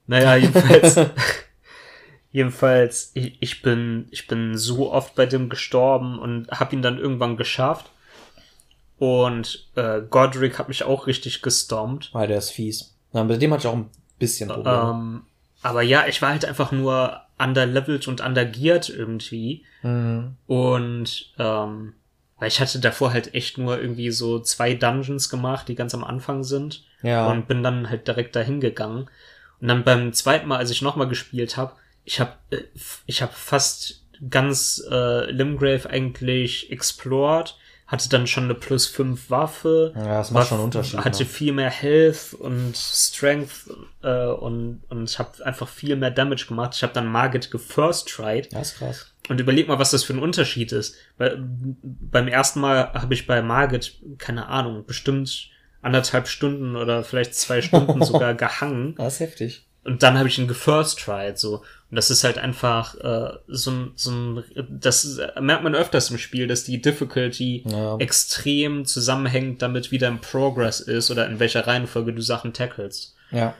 Naja, 0.06 0.36
jedenfalls. 0.36 0.96
jedenfalls, 2.32 3.12
ich, 3.14 3.38
ich 3.42 3.62
bin, 3.62 4.08
ich 4.12 4.28
bin 4.28 4.58
so 4.58 4.92
oft 4.92 5.16
bei 5.16 5.26
dem 5.26 5.50
gestorben 5.50 6.20
und 6.20 6.50
hab 6.50 6.74
ihn 6.74 6.82
dann 6.82 6.98
irgendwann 6.98 7.38
geschafft. 7.38 7.92
Und 8.98 9.68
äh, 9.76 10.02
Godric 10.10 10.60
hat 10.60 10.68
mich 10.68 10.84
auch 10.84 11.08
richtig 11.08 11.42
gestompt. 11.42 12.10
Weil 12.14 12.28
der 12.28 12.38
ist 12.38 12.52
fies. 12.52 12.96
Na, 13.14 13.24
bei 13.24 13.38
dem 13.38 13.52
hatte 13.52 13.62
ich 13.62 13.68
auch 13.68 13.78
ein 13.78 13.90
bisschen 14.20 14.50
Probleme. 14.50 14.92
Ähm, 14.94 15.22
aber 15.64 15.82
ja, 15.82 16.06
ich 16.08 16.22
war 16.22 16.30
halt 16.30 16.46
einfach 16.46 16.72
nur 16.72 17.22
underlevelt 17.38 18.08
und 18.08 18.22
undergeared 18.22 18.90
irgendwie. 18.90 19.66
Mhm. 19.82 20.36
Und 20.48 21.34
ähm, 21.40 21.94
weil 22.38 22.48
ich 22.48 22.60
hatte 22.60 22.80
davor 22.80 23.14
halt 23.14 23.34
echt 23.34 23.58
nur 23.58 23.80
irgendwie 23.80 24.12
so 24.12 24.40
zwei 24.40 24.74
Dungeons 24.74 25.30
gemacht, 25.30 25.68
die 25.68 25.76
ganz 25.76 25.94
am 25.94 26.04
Anfang 26.04 26.44
sind. 26.44 26.84
Ja. 27.02 27.28
Und 27.30 27.48
bin 27.48 27.64
dann 27.64 27.90
halt 27.90 28.08
direkt 28.08 28.36
dahin 28.36 28.60
gegangen. 28.60 29.10
Und 29.60 29.68
dann 29.68 29.84
beim 29.84 30.14
zweiten 30.14 30.48
Mal, 30.48 30.58
als 30.58 30.72
ich 30.72 30.82
nochmal 30.82 31.08
gespielt 31.08 31.58
habe, 31.58 31.74
ich 32.06 32.20
habe 32.20 32.34
ich 33.06 33.22
hab 33.22 33.34
fast 33.34 34.04
ganz 34.30 34.84
äh, 34.90 35.32
Limgrave 35.32 35.90
eigentlich 35.90 36.72
explored, 36.72 37.58
hatte 37.88 38.10
dann 38.10 38.28
schon 38.28 38.46
eine 38.46 38.56
plus 38.56 38.88
5 38.88 39.30
Waffe. 39.30 39.94
Ja, 39.96 40.20
das 40.20 40.32
macht 40.32 40.48
schon 40.48 40.60
einen 40.60 40.66
Unterschied, 40.66 41.00
Hatte 41.00 41.24
ne? 41.24 41.30
viel 41.30 41.52
mehr 41.52 41.70
Health 41.70 42.34
und 42.36 42.76
Strength 42.76 43.70
äh, 44.02 44.28
und, 44.28 44.82
und 44.90 45.10
ich 45.10 45.20
habe 45.20 45.46
einfach 45.46 45.68
viel 45.68 45.96
mehr 45.96 46.12
Damage 46.12 46.46
gemacht. 46.48 46.74
Ich 46.76 46.84
habe 46.84 46.94
dann 46.94 47.08
Margit 47.08 47.52
gefirst 47.52 48.08
tried. 48.10 48.52
Ja, 48.54 48.62
ist 48.62 48.78
krass. 48.78 49.14
Und 49.28 49.40
überleg 49.40 49.68
mal, 49.68 49.80
was 49.80 49.92
das 49.92 50.04
für 50.04 50.14
ein 50.14 50.20
Unterschied 50.20 50.72
ist. 50.72 50.96
Bei, 51.18 51.36
beim 51.38 52.28
ersten 52.28 52.60
Mal 52.60 52.94
habe 52.94 53.14
ich 53.14 53.28
bei 53.28 53.42
Margit, 53.42 54.00
keine 54.18 54.48
Ahnung, 54.48 54.86
bestimmt 54.86 55.50
anderthalb 55.82 56.28
Stunden 56.28 56.76
oder 56.76 57.04
vielleicht 57.04 57.36
zwei 57.36 57.62
Stunden 57.62 58.02
sogar 58.06 58.36
gehangen. 58.36 58.96
Das 58.98 59.16
ist 59.16 59.20
heftig. 59.20 59.68
Und 59.84 60.04
dann 60.04 60.18
habe 60.18 60.30
ich 60.30 60.38
ihn 60.38 60.48
gefirst 60.48 61.00
tried, 61.00 61.38
so. 61.40 61.64
Und 61.92 61.98
das 61.98 62.10
ist 62.10 62.24
halt 62.24 62.38
einfach 62.38 62.96
äh, 62.96 63.34
so 63.48 63.70
ein, 63.72 63.92
so 63.96 64.12
ein, 64.12 64.44
das 64.70 65.20
merkt 65.40 65.64
man 65.64 65.76
öfters 65.76 66.10
im 66.10 66.18
Spiel, 66.18 66.48
dass 66.48 66.64
die 66.64 66.82
Difficulty 66.82 67.64
Ja. 67.68 67.98
extrem 67.98 68.86
zusammenhängt 68.86 69.62
damit, 69.62 69.92
wie 69.92 69.98
dein 69.98 70.22
Progress 70.22 70.80
ist 70.80 71.12
oder 71.12 71.28
in 71.28 71.40
welcher 71.40 71.68
Reihenfolge 71.68 72.14
du 72.14 72.22
Sachen 72.22 72.54
tackelst. 72.54 73.16
Ja. 73.32 73.54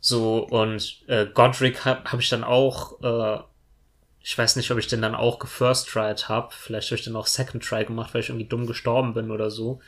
So, 0.00 0.46
und 0.46 1.02
äh, 1.08 1.26
Godric 1.26 1.84
habe 1.84 2.04
hab 2.04 2.20
ich 2.20 2.28
dann 2.28 2.44
auch, 2.44 3.02
äh, 3.02 3.40
ich 4.22 4.38
weiß 4.38 4.54
nicht, 4.56 4.70
ob 4.70 4.78
ich 4.78 4.86
den 4.86 5.02
dann 5.02 5.14
auch 5.16 5.38
gefirst 5.40 5.88
tried 5.88 6.28
habe. 6.28 6.48
Vielleicht 6.56 6.88
habe 6.90 6.96
ich 6.98 7.04
den 7.04 7.16
auch 7.16 7.26
Second 7.26 7.64
Try 7.64 7.84
gemacht, 7.84 8.14
weil 8.14 8.20
ich 8.20 8.28
irgendwie 8.28 8.46
dumm 8.48 8.66
gestorben 8.66 9.14
bin 9.14 9.30
oder 9.32 9.50
so. 9.50 9.80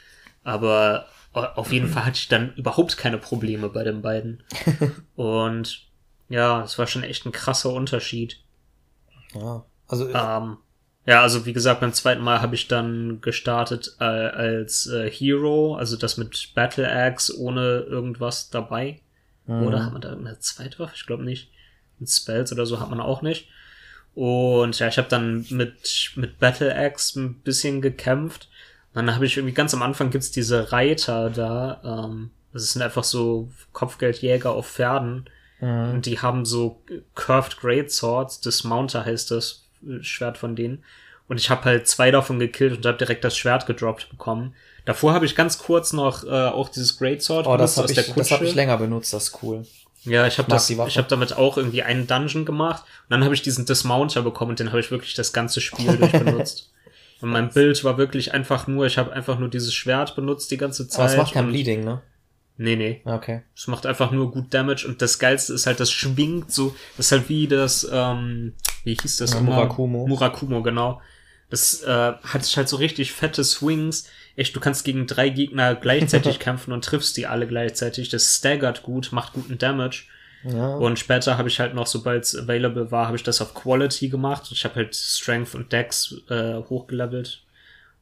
Aber 0.42 1.06
au- 1.32 1.42
auf 1.42 1.72
jeden 1.72 1.88
Fall 1.88 2.06
hatte 2.06 2.18
ich 2.18 2.28
dann 2.28 2.54
überhaupt 2.54 2.96
keine 2.96 3.18
Probleme 3.18 3.68
bei 3.68 3.84
den 3.84 4.02
beiden. 4.02 4.42
und 5.16 5.87
ja, 6.28 6.62
es 6.62 6.78
war 6.78 6.86
schon 6.86 7.02
echt 7.02 7.26
ein 7.26 7.32
krasser 7.32 7.70
Unterschied. 7.70 8.40
Ja. 9.34 9.64
Also, 9.86 10.08
Ähm, 10.08 10.58
ja, 11.06 11.22
also 11.22 11.46
wie 11.46 11.54
gesagt, 11.54 11.80
beim 11.80 11.94
zweiten 11.94 12.22
Mal 12.22 12.42
habe 12.42 12.54
ich 12.54 12.68
dann 12.68 13.20
gestartet 13.22 13.96
äh, 13.98 14.04
als 14.04 14.86
äh, 14.88 15.10
Hero, 15.10 15.76
also 15.76 15.96
das 15.96 16.18
mit 16.18 16.52
Battle 16.54 16.90
Axe 16.90 17.38
ohne 17.38 17.80
irgendwas 17.80 18.50
dabei. 18.50 19.00
Oder 19.48 19.82
hat 19.82 19.92
man 19.92 20.02
da 20.02 20.10
irgendeine 20.10 20.38
zweite 20.40 20.78
Waffe? 20.78 20.92
Ich 20.94 21.06
glaube 21.06 21.24
nicht. 21.24 21.50
Mit 21.98 22.10
Spells 22.10 22.52
oder 22.52 22.66
so 22.66 22.80
hat 22.80 22.90
man 22.90 23.00
auch 23.00 23.22
nicht. 23.22 23.48
Und 24.14 24.78
ja, 24.78 24.88
ich 24.88 24.98
habe 24.98 25.08
dann 25.08 25.46
mit, 25.48 26.12
mit 26.16 26.38
Battle 26.38 26.74
Axe 26.76 27.18
ein 27.18 27.34
bisschen 27.40 27.80
gekämpft. 27.80 28.50
Dann 28.92 29.14
habe 29.14 29.24
ich 29.24 29.38
irgendwie 29.38 29.54
ganz 29.54 29.72
am 29.72 29.82
Anfang 29.82 30.10
gibt's 30.10 30.30
diese 30.30 30.70
Reiter 30.70 31.30
da. 31.30 31.80
Ähm, 31.82 32.30
das 32.52 32.72
sind 32.72 32.82
einfach 32.82 33.04
so 33.04 33.50
Kopfgeldjäger 33.72 34.50
auf 34.50 34.68
Pferden. 34.68 35.30
Mhm. 35.60 35.90
Und 35.90 36.06
die 36.06 36.20
haben 36.20 36.44
so 36.44 36.82
Curved 37.14 37.58
Great 37.60 37.90
Swords. 37.90 38.40
Dismounter 38.40 39.04
heißt 39.04 39.30
das 39.30 39.66
äh, 39.86 40.02
Schwert 40.02 40.38
von 40.38 40.56
denen. 40.56 40.84
Und 41.28 41.38
ich 41.38 41.50
habe 41.50 41.64
halt 41.64 41.86
zwei 41.86 42.10
davon 42.10 42.38
gekillt 42.38 42.76
und 42.76 42.86
habe 42.86 42.96
direkt 42.96 43.22
das 43.22 43.36
Schwert 43.36 43.66
gedroppt 43.66 44.08
bekommen. 44.08 44.54
Davor 44.86 45.12
habe 45.12 45.26
ich 45.26 45.36
ganz 45.36 45.58
kurz 45.58 45.92
noch 45.92 46.24
äh, 46.24 46.30
auch 46.30 46.70
dieses 46.70 46.96
Great 46.96 47.22
Sword 47.22 47.46
oh, 47.46 47.58
das 47.58 47.76
habe 47.76 47.92
ich, 47.92 48.14
das 48.14 48.30
hab 48.30 48.40
ich 48.40 48.54
länger 48.54 48.78
benutzt, 48.78 49.12
das 49.12 49.24
ist 49.24 49.42
cool. 49.42 49.66
ja, 50.04 50.26
ich 50.26 50.38
habe 50.38 50.48
das, 50.48 50.70
ich 50.70 50.96
habe 50.96 51.08
damit 51.08 51.34
auch 51.34 51.58
irgendwie 51.58 51.82
einen 51.82 52.06
Dungeon 52.06 52.46
gemacht 52.46 52.84
und 52.84 53.10
dann 53.10 53.24
habe 53.24 53.34
ich 53.34 53.42
diesen 53.42 53.66
Dismounter 53.66 54.22
bekommen 54.22 54.52
und 54.52 54.60
den 54.60 54.70
habe 54.70 54.80
ich 54.80 54.90
wirklich 54.90 55.12
das 55.12 55.34
ganze 55.34 55.60
Spiel 55.60 55.94
durch 55.98 56.12
benutzt. 56.12 56.72
Und 57.20 57.30
mein 57.30 57.50
Bild 57.50 57.84
war 57.84 57.98
wirklich 57.98 58.32
einfach 58.32 58.66
nur, 58.66 58.86
ich 58.86 58.96
habe 58.96 59.12
einfach 59.12 59.38
nur 59.38 59.50
dieses 59.50 59.74
Schwert 59.74 60.16
benutzt 60.16 60.50
die 60.50 60.56
ganze 60.56 60.88
Zeit. 60.88 61.00
Aber 61.00 61.10
es 61.10 61.16
macht 61.18 61.34
kein 61.34 61.48
Bleeding, 61.48 61.84
ne? 61.84 62.00
Nee, 62.58 62.76
nee. 62.76 63.00
Ja, 63.06 63.14
Okay. 63.14 63.42
Es 63.56 63.68
macht 63.68 63.86
einfach 63.86 64.10
nur 64.10 64.30
gut 64.30 64.52
Damage 64.52 64.86
und 64.86 65.00
das 65.00 65.18
Geilste 65.18 65.54
ist 65.54 65.66
halt, 65.66 65.80
das 65.80 65.90
schwingt 65.90 66.52
so, 66.52 66.74
das 66.96 67.06
ist 67.06 67.12
halt 67.12 67.28
wie 67.28 67.46
das, 67.46 67.88
ähm, 67.90 68.52
wie 68.84 68.96
hieß 69.00 69.16
das 69.18 69.34
Ja? 69.34 69.40
Murakumo. 69.40 70.06
Murakumo, 70.06 70.62
genau. 70.62 71.00
Das 71.50 71.82
äh, 71.82 72.12
hat 72.22 72.56
halt 72.56 72.68
so 72.68 72.76
richtig 72.76 73.12
fette 73.12 73.42
Swings. 73.42 74.08
Echt, 74.36 74.54
du 74.54 74.60
kannst 74.60 74.84
gegen 74.84 75.06
drei 75.06 75.30
Gegner 75.30 75.74
gleichzeitig 75.76 76.38
kämpfen 76.40 76.72
und 76.72 76.84
triffst 76.84 77.16
die 77.16 77.26
alle 77.26 77.46
gleichzeitig. 77.46 78.08
Das 78.08 78.36
staggert 78.36 78.82
gut, 78.82 79.10
macht 79.12 79.32
guten 79.32 79.56
Damage. 79.56 80.04
Ja. 80.44 80.74
Und 80.76 80.98
später 80.98 81.38
habe 81.38 81.48
ich 81.48 81.58
halt 81.58 81.74
noch, 81.74 81.86
sobald 81.86 82.24
es 82.24 82.36
available 82.36 82.90
war, 82.90 83.06
habe 83.06 83.16
ich 83.16 83.22
das 83.22 83.40
auf 83.40 83.54
Quality 83.54 84.08
gemacht. 84.08 84.48
Ich 84.50 84.64
habe 84.64 84.74
halt 84.76 84.94
Strength 84.94 85.54
und 85.54 85.72
Dex 85.72 86.14
äh, 86.28 86.54
hochgelevelt. 86.54 87.42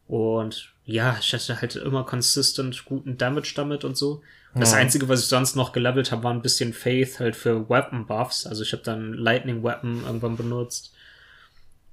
Und 0.08 0.72
ja, 0.84 1.16
ich 1.20 1.32
hatte 1.32 1.60
halt 1.60 1.76
immer 1.76 2.04
consistent 2.04 2.84
guten 2.84 3.16
Damage 3.16 3.52
damit 3.54 3.84
und 3.84 3.96
so. 3.96 4.22
Das 4.58 4.72
Ja. 4.72 4.78
Einzige, 4.78 5.08
was 5.08 5.20
ich 5.20 5.26
sonst 5.26 5.54
noch 5.56 5.72
gelevelt 5.72 6.12
habe, 6.12 6.24
war 6.24 6.32
ein 6.32 6.42
bisschen 6.42 6.72
Faith 6.72 7.20
halt 7.20 7.36
für 7.36 7.68
Weapon 7.68 8.06
Buffs. 8.06 8.46
Also 8.46 8.62
ich 8.62 8.72
habe 8.72 8.82
dann 8.82 9.12
Lightning 9.12 9.62
Weapon 9.62 10.02
irgendwann 10.06 10.36
benutzt. 10.36 10.92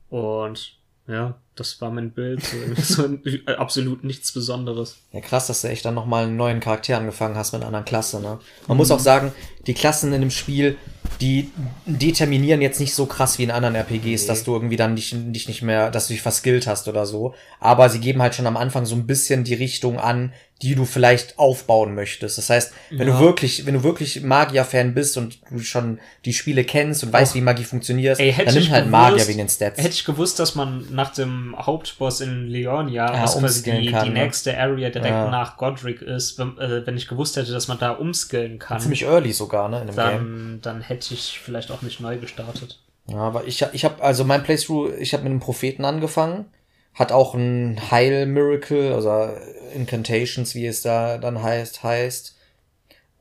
Und 0.09 0.77
ja, 1.07 1.35
das 1.55 1.81
war 1.81 1.91
mein 1.91 2.11
Bild. 2.11 2.41
So, 2.43 2.57
so 3.03 3.17
absolut 3.57 4.03
nichts 4.03 4.31
Besonderes. 4.31 4.97
Ja, 5.11 5.19
krass, 5.19 5.47
dass 5.47 5.61
du 5.61 5.67
echt 5.67 5.83
dann 5.83 5.95
nochmal 5.95 6.25
einen 6.25 6.37
neuen 6.37 6.59
Charakter 6.61 6.97
angefangen 6.97 7.35
hast 7.35 7.51
mit 7.51 7.61
einer 7.61 7.67
anderen 7.67 7.85
Klasse, 7.85 8.21
ne? 8.21 8.39
Man 8.67 8.77
muss 8.77 8.91
auch 8.91 8.99
sagen, 8.99 9.33
die 9.67 9.73
Klassen 9.73 10.13
in 10.13 10.21
dem 10.21 10.31
Spiel, 10.31 10.77
die 11.19 11.51
determinieren 11.85 12.61
jetzt 12.61 12.79
nicht 12.79 12.95
so 12.95 13.05
krass 13.05 13.37
wie 13.37 13.43
in 13.43 13.51
anderen 13.51 13.75
RPGs, 13.75 14.25
dass 14.25 14.43
du 14.45 14.53
irgendwie 14.53 14.77
dann 14.77 14.95
dich, 14.95 15.13
dich 15.13 15.47
nicht 15.47 15.61
mehr, 15.61 15.91
dass 15.91 16.07
du 16.07 16.13
dich 16.13 16.21
verskillt 16.21 16.67
hast 16.67 16.87
oder 16.87 17.05
so. 17.05 17.33
Aber 17.59 17.89
sie 17.89 17.99
geben 17.99 18.21
halt 18.21 18.35
schon 18.35 18.47
am 18.47 18.57
Anfang 18.57 18.85
so 18.85 18.95
ein 18.95 19.05
bisschen 19.05 19.43
die 19.43 19.53
Richtung 19.53 19.99
an, 19.99 20.33
die 20.61 20.75
du 20.75 20.85
vielleicht 20.85 21.37
aufbauen 21.39 21.93
möchtest. 21.93 22.37
Das 22.37 22.49
heißt, 22.49 22.71
wenn 22.91 23.07
Ja. 23.07 23.15
du 23.17 23.19
wirklich, 23.19 23.65
wenn 23.65 23.73
du 23.73 23.83
wirklich 23.83 24.21
Magier-Fan 24.21 24.93
bist 24.93 25.17
und 25.17 25.39
du 25.51 25.59
schon 25.59 25.99
die 26.23 26.31
Spiele 26.33 26.63
kennst 26.63 27.03
und 27.03 27.11
weißt, 27.11 27.35
wie 27.35 27.41
Magie 27.41 27.65
funktioniert, 27.65 28.17
Ey, 28.19 28.33
dann 28.33 28.53
nimm 28.53 28.69
halt 28.69 28.85
gewusst- 28.85 28.89
Magier 28.91 29.27
wegen 29.27 29.37
den 29.39 29.49
Stats. 29.49 29.77
Hätte 29.79 29.89
ich 29.89 30.05
gewusst, 30.05 30.39
dass 30.39 30.55
man 30.55 30.85
nach 30.91 31.11
dem 31.13 31.53
Hauptboss 31.59 32.21
in 32.21 32.47
Leonia, 32.47 33.13
Ja, 33.13 33.23
was 33.23 33.37
quasi 33.37 33.63
die, 33.63 33.91
kann, 33.91 34.05
die 34.05 34.11
ne? 34.13 34.23
nächste 34.23 34.57
Area 34.57 34.89
direkt 34.89 35.09
Ja. 35.09 35.29
nach 35.29 35.57
Godric 35.57 36.01
ist, 36.01 36.39
wenn, 36.39 36.57
äh, 36.59 36.85
wenn 36.87 36.95
ich 36.95 37.09
gewusst 37.09 37.35
hätte, 37.35 37.51
dass 37.51 37.67
man 37.67 37.79
da 37.79 37.91
umskillen 37.91 38.57
kann, 38.59 38.79
Ziemlich 38.79 39.03
early 39.03 39.33
sogar, 39.33 39.67
ne, 39.67 39.79
dem 39.79 39.87
Game. 39.87 39.95
dann, 39.95 40.59
dann 40.61 40.81
hätte 40.81 41.13
ich 41.13 41.39
vielleicht 41.43 41.71
auch 41.71 41.81
nicht 41.81 41.99
neu 41.99 42.17
gestartet. 42.17 42.79
Ja, 43.09 43.17
aber 43.17 43.43
ich, 43.45 43.65
ich 43.73 43.83
habe 43.83 44.01
also 44.01 44.23
mein 44.23 44.43
Playthrough, 44.43 44.93
ich 44.97 45.11
habe 45.13 45.23
mit 45.23 45.31
einem 45.31 45.41
Propheten 45.41 45.83
angefangen, 45.83 46.45
hat 46.93 47.11
auch 47.11 47.33
ein 47.33 47.91
Heil 47.91 48.25
Miracle, 48.25 48.93
also 48.93 49.29
Incantations, 49.73 50.55
wie 50.55 50.67
es 50.67 50.81
da 50.81 51.17
dann 51.17 51.41
heißt, 51.41 51.83
heißt 51.83 52.35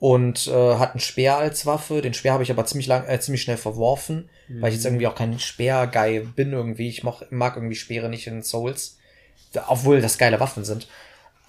und 0.03 0.49
äh, 0.49 0.75
hat 0.79 0.91
einen 0.91 1.01
Speer 1.01 1.37
als 1.37 1.65
Waffe. 1.65 2.03
Den 2.03 2.13
Speer 2.13 2.33
habe 2.33 2.43
ich 2.43 2.51
aber 2.51 2.67
ziemlich 2.67 2.89
lang, 2.89 3.07
äh, 3.07 3.21
ziemlich 3.21 3.43
schnell 3.43 3.57
verworfen, 3.57 4.29
weil 4.49 4.71
ich 4.71 4.75
jetzt 4.75 4.85
irgendwie 4.85 5.07
auch 5.07 5.15
kein 5.15 5.39
Speer-Guy 5.39 6.27
bin 6.35 6.53
irgendwie. 6.53 6.89
Ich 6.89 7.05
mag, 7.05 7.31
mag 7.31 7.55
irgendwie 7.55 7.77
Speere 7.77 8.09
nicht 8.09 8.27
in 8.27 8.43
Souls, 8.43 8.99
obwohl 9.69 10.01
das 10.01 10.19
geile 10.19 10.41
Waffen 10.41 10.65
sind. 10.65 10.89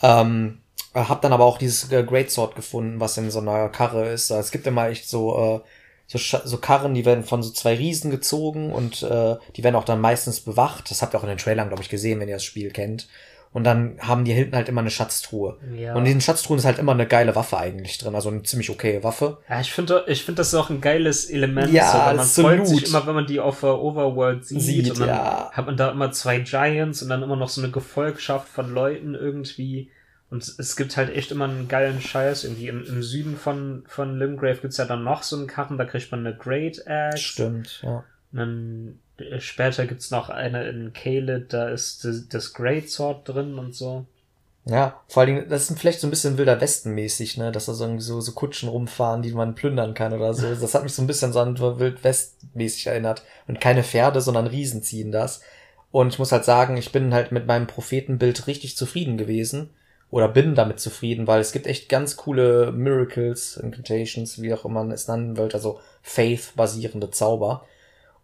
Ähm, 0.04 0.60
äh, 0.94 1.00
hab 1.00 1.24
dann 1.24 1.34
aber 1.34 1.46
auch 1.46 1.58
dieses 1.58 1.92
äh, 1.92 2.04
Great 2.04 2.30
Sword 2.30 2.56
gefunden, 2.56 3.00
was 3.00 3.18
in 3.18 3.32
so 3.32 3.40
einer 3.40 3.70
Karre 3.70 4.10
ist. 4.10 4.30
Es 4.30 4.52
gibt 4.52 4.68
immer 4.68 4.88
echt 4.88 5.10
so, 5.10 5.64
äh, 5.66 5.68
so, 6.08 6.20
so 6.20 6.58
Karren, 6.58 6.94
die 6.94 7.06
werden 7.06 7.24
von 7.24 7.42
so 7.42 7.52
zwei 7.52 7.76
Riesen 7.76 8.12
gezogen 8.12 8.72
und 8.72 9.04
äh, 9.04 9.36
die 9.56 9.63
werden 9.63 9.76
auch 9.76 9.86
dann 9.86 10.02
meistens 10.02 10.42
bewacht. 10.42 10.92
Das 10.92 11.02
habt 11.02 11.16
ihr 11.16 11.18
auch 11.18 11.24
in 11.24 11.30
den 11.30 11.38
Trailern, 11.38 11.70
glaube 11.70 11.84
ich, 11.84 11.89
gesehen, 11.89 12.20
wenn 12.20 12.28
ihr 12.28 12.36
das 12.36 12.44
Spiel 12.44 12.72
kennt. 12.72 13.08
Und 13.54 13.66
dann 13.66 13.98
haben 14.00 14.26
die 14.26 14.34
hinten 14.34 14.56
halt 14.56 14.68
immer 14.68 14.82
eine 14.82 14.89
Schatztruhe. 14.89 15.60
Ja. 15.78 15.94
Und 15.94 16.00
in 16.00 16.06
diesen 16.06 16.22
Schatztruhen 16.22 16.58
ist 16.58 16.66
halt 16.66 16.80
immer 16.80 16.94
eine 16.94 17.06
geile 17.06 17.36
Waffe 17.36 17.58
eigentlich 17.58 18.00
drin, 18.00 18.16
also 18.16 18.30
eine 18.30 18.42
ziemlich 18.42 18.72
okaye 18.72 19.04
Waffe. 19.04 19.38
Ja, 19.48 19.62
ich 19.62 19.72
finde, 19.72 20.04
ich 20.08 20.24
finde, 20.24 20.39
das 20.39 20.48
ist 20.48 20.56
auch 20.56 20.72
ein 20.72 20.82
geiles 20.82 21.30
Element. 21.30 21.72
Ja, 21.72 21.92
so, 21.92 21.98
man 22.00 22.20
absolut. 22.20 22.52
freut 22.52 22.68
sich 22.68 22.88
immer, 22.88 23.06
wenn 23.06 23.13
man 23.13 23.28
die 23.28 23.39
auf 23.39 23.60
der 23.60 23.80
Overworld 23.80 24.44
sieht. 24.44 24.62
Sieht, 24.62 24.89
und 24.89 25.02
dann 25.02 25.08
ja. 25.08 25.52
hat 25.52 25.68
man 25.68 25.78
da 25.78 25.92
immer 25.92 26.12
zwei 26.12 26.39
Giants 26.39 27.04
und 27.04 27.10
dann 27.10 27.22
immer 27.22 27.36
noch 27.36 27.50
so 27.50 27.62
eine 27.62 27.70
Gefolgschaft 27.70 28.48
von 28.48 28.74
Leuten 28.74 29.13
irgendwie. 29.13 29.92
Und 30.34 30.56
es 30.58 30.76
gibt 30.76 30.98
halt 30.98 31.15
echt 31.15 31.30
immer 31.30 31.46
einen 31.46 31.67
geilen 31.67 32.02
Scheiß. 32.02 32.43
Irgendwie 32.43 32.67
im, 32.67 32.84
im 32.84 33.04
Süden 33.04 33.38
von, 33.38 33.84
von 33.86 34.17
Limgrave 34.17 34.62
gibt's 34.62 34.78
ja 34.78 34.86
dann 34.86 35.04
noch 35.04 35.22
so 35.22 35.38
einen 35.38 35.46
Karren, 35.46 35.78
da 35.78 35.86
kriegt 35.86 36.12
man 36.12 36.26
eine 36.26 36.36
Great 36.36 36.88
Axe. 36.88 37.19
Stimmt, 37.19 37.82
ja. 37.84 38.04
Und 38.32 38.39
dann 38.39 39.00
äh, 39.17 39.39
später 39.39 39.86
gibt's 39.86 40.10
noch 40.10 40.30
eine 40.30 40.67
in 40.67 40.91
Kaled, 40.91 41.54
da 41.54 41.69
ist 41.69 42.04
das, 42.04 42.28
das 42.30 42.54
Great 42.54 42.89
Sword 42.89 43.30
drin 43.30 43.60
und 43.60 43.76
so. 43.76 44.08
Ja, 44.65 45.00
vor 45.08 45.22
allen 45.22 45.36
Dingen, 45.36 45.50
das 45.50 45.69
ist 45.69 45.78
vielleicht 45.78 46.00
so 46.00 46.08
ein 46.08 46.10
bisschen 46.10 46.39
Wilder 46.39 46.60
Westen 46.60 46.96
mäßig, 46.96 47.38
ne, 47.38 47.52
dass 47.52 47.67
da 47.67 47.74
so, 47.74 48.00
so, 48.00 48.19
so 48.19 48.32
Kutschen 48.32 48.69
rumfahren, 48.69 49.22
die 49.22 49.34
man 49.34 49.54
plündern 49.54 49.93
kann 49.93 50.13
oder 50.13 50.34
so. 50.34 50.48
Das 50.60 50.74
hat 50.74 50.82
mich 50.82 50.93
so 50.93 51.04
ein 51.04 51.08
bisschen 51.08 51.32
so 51.32 51.41
an 51.41 51.60
Wild 51.60 52.04
West 52.04 52.38
mäßig 52.56 52.88
erinnert. 52.88 53.22
Und 53.48 53.62
keine 53.62 53.84
Pferde, 53.84 54.19
sondern 54.19 54.48
Riesen 54.48 54.82
ziehen 54.82 55.12
das. 55.12 55.41
Und 55.91 56.12
ich 56.12 56.17
muss 56.17 56.32
halt 56.32 56.43
sagen, 56.43 56.76
ich 56.76 56.91
bin 56.91 57.13
halt 57.13 57.32
mit 57.32 57.46
meinem 57.46 57.67
Prophetenbild 57.67 58.48
richtig 58.48 58.76
zufrieden 58.76 59.19
gewesen. 59.19 59.69
Oder 60.13 60.28
bin 60.28 60.54
damit 60.54 60.80
zufrieden, 60.80 61.26
weil 61.26 61.41
es 61.41 61.54
gibt 61.54 61.65
echt 61.65 61.89
ganz 61.89 62.17
coole 62.17 62.71
Miracles, 62.71 63.58
Incantations, 63.58 64.39
wie 64.39 64.54
auch 64.54 64.63
immer 64.63 64.84
man 64.84 64.91
es 64.91 65.08
nennen 65.08 65.38
will, 65.38 65.49
also 65.52 65.80
Faith-basierende 66.04 67.10
Zauber. 67.10 67.65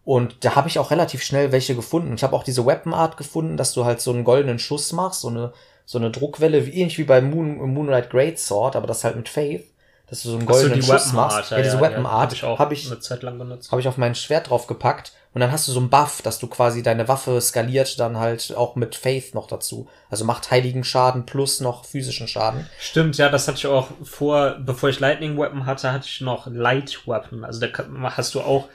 Und 0.04 0.44
da 0.44 0.54
habe 0.54 0.68
ich 0.68 0.78
auch 0.78 0.92
relativ 0.92 1.24
schnell 1.24 1.50
welche 1.50 1.74
gefunden. 1.74 2.14
Ich 2.14 2.22
habe 2.22 2.36
auch 2.36 2.44
diese 2.44 2.64
Weapon 2.64 2.94
Art 2.94 3.16
gefunden, 3.16 3.56
dass 3.56 3.72
du 3.72 3.84
halt 3.84 4.00
so 4.00 4.12
einen 4.12 4.22
goldenen 4.22 4.60
Schuss 4.60 4.92
machst, 4.92 5.22
so 5.22 5.30
eine, 5.30 5.52
so 5.84 5.98
eine 5.98 6.12
Druckwelle, 6.12 6.64
wie, 6.64 6.74
ähnlich 6.74 6.96
wie 6.96 7.02
bei 7.02 7.20
Moon, 7.20 7.56
Moonlight 7.56 8.10
Great 8.10 8.38
Sword, 8.38 8.76
aber 8.76 8.86
das 8.86 9.02
halt 9.02 9.16
mit 9.16 9.28
Faith, 9.28 9.66
dass 10.06 10.22
du 10.22 10.28
so 10.28 10.36
einen 10.36 10.46
Ach 10.48 10.54
so, 10.54 10.60
goldenen 10.60 10.84
Schuss 10.84 11.12
machst. 11.12 11.50
Ja, 11.50 11.60
diese 11.60 11.80
Weapon 11.80 12.06
Art 12.06 12.20
Habe 12.30 12.34
ich 12.34 12.44
auch 12.44 12.58
habe 12.60 12.74
ich, 12.74 12.86
eine 12.86 13.00
Zeit 13.00 13.24
lang 13.24 13.36
benutzt. 13.36 13.72
hab 13.72 13.80
ich 13.80 13.88
auf 13.88 13.96
mein 13.96 14.14
Schwert 14.14 14.50
drauf 14.50 14.68
gepackt 14.68 15.12
und 15.32 15.40
dann 15.40 15.52
hast 15.52 15.68
du 15.68 15.72
so 15.72 15.78
einen 15.78 15.90
Buff, 15.90 16.22
dass 16.22 16.40
du 16.40 16.48
quasi 16.48 16.82
deine 16.82 17.06
Waffe 17.06 17.40
skaliert 17.40 18.00
dann 18.00 18.18
halt 18.18 18.52
auch 18.56 18.74
mit 18.74 18.96
Faith 18.96 19.32
noch 19.34 19.46
dazu. 19.46 19.88
Also 20.08 20.24
macht 20.24 20.50
heiligen 20.50 20.82
Schaden 20.82 21.24
plus 21.24 21.60
noch 21.60 21.84
physischen 21.84 22.26
Schaden. 22.26 22.66
Stimmt, 22.80 23.16
ja, 23.16 23.28
das 23.28 23.46
hatte 23.46 23.58
ich 23.58 23.66
auch 23.66 23.88
vor, 24.02 24.56
bevor 24.58 24.88
ich 24.88 24.98
Lightning 24.98 25.38
Weapon 25.38 25.66
hatte, 25.66 25.92
hatte 25.92 26.08
ich 26.08 26.20
noch 26.20 26.48
Light 26.48 27.06
Weapon. 27.06 27.44
Also 27.44 27.60
da 27.60 27.68
hast 28.16 28.34
du 28.34 28.40
auch 28.40 28.68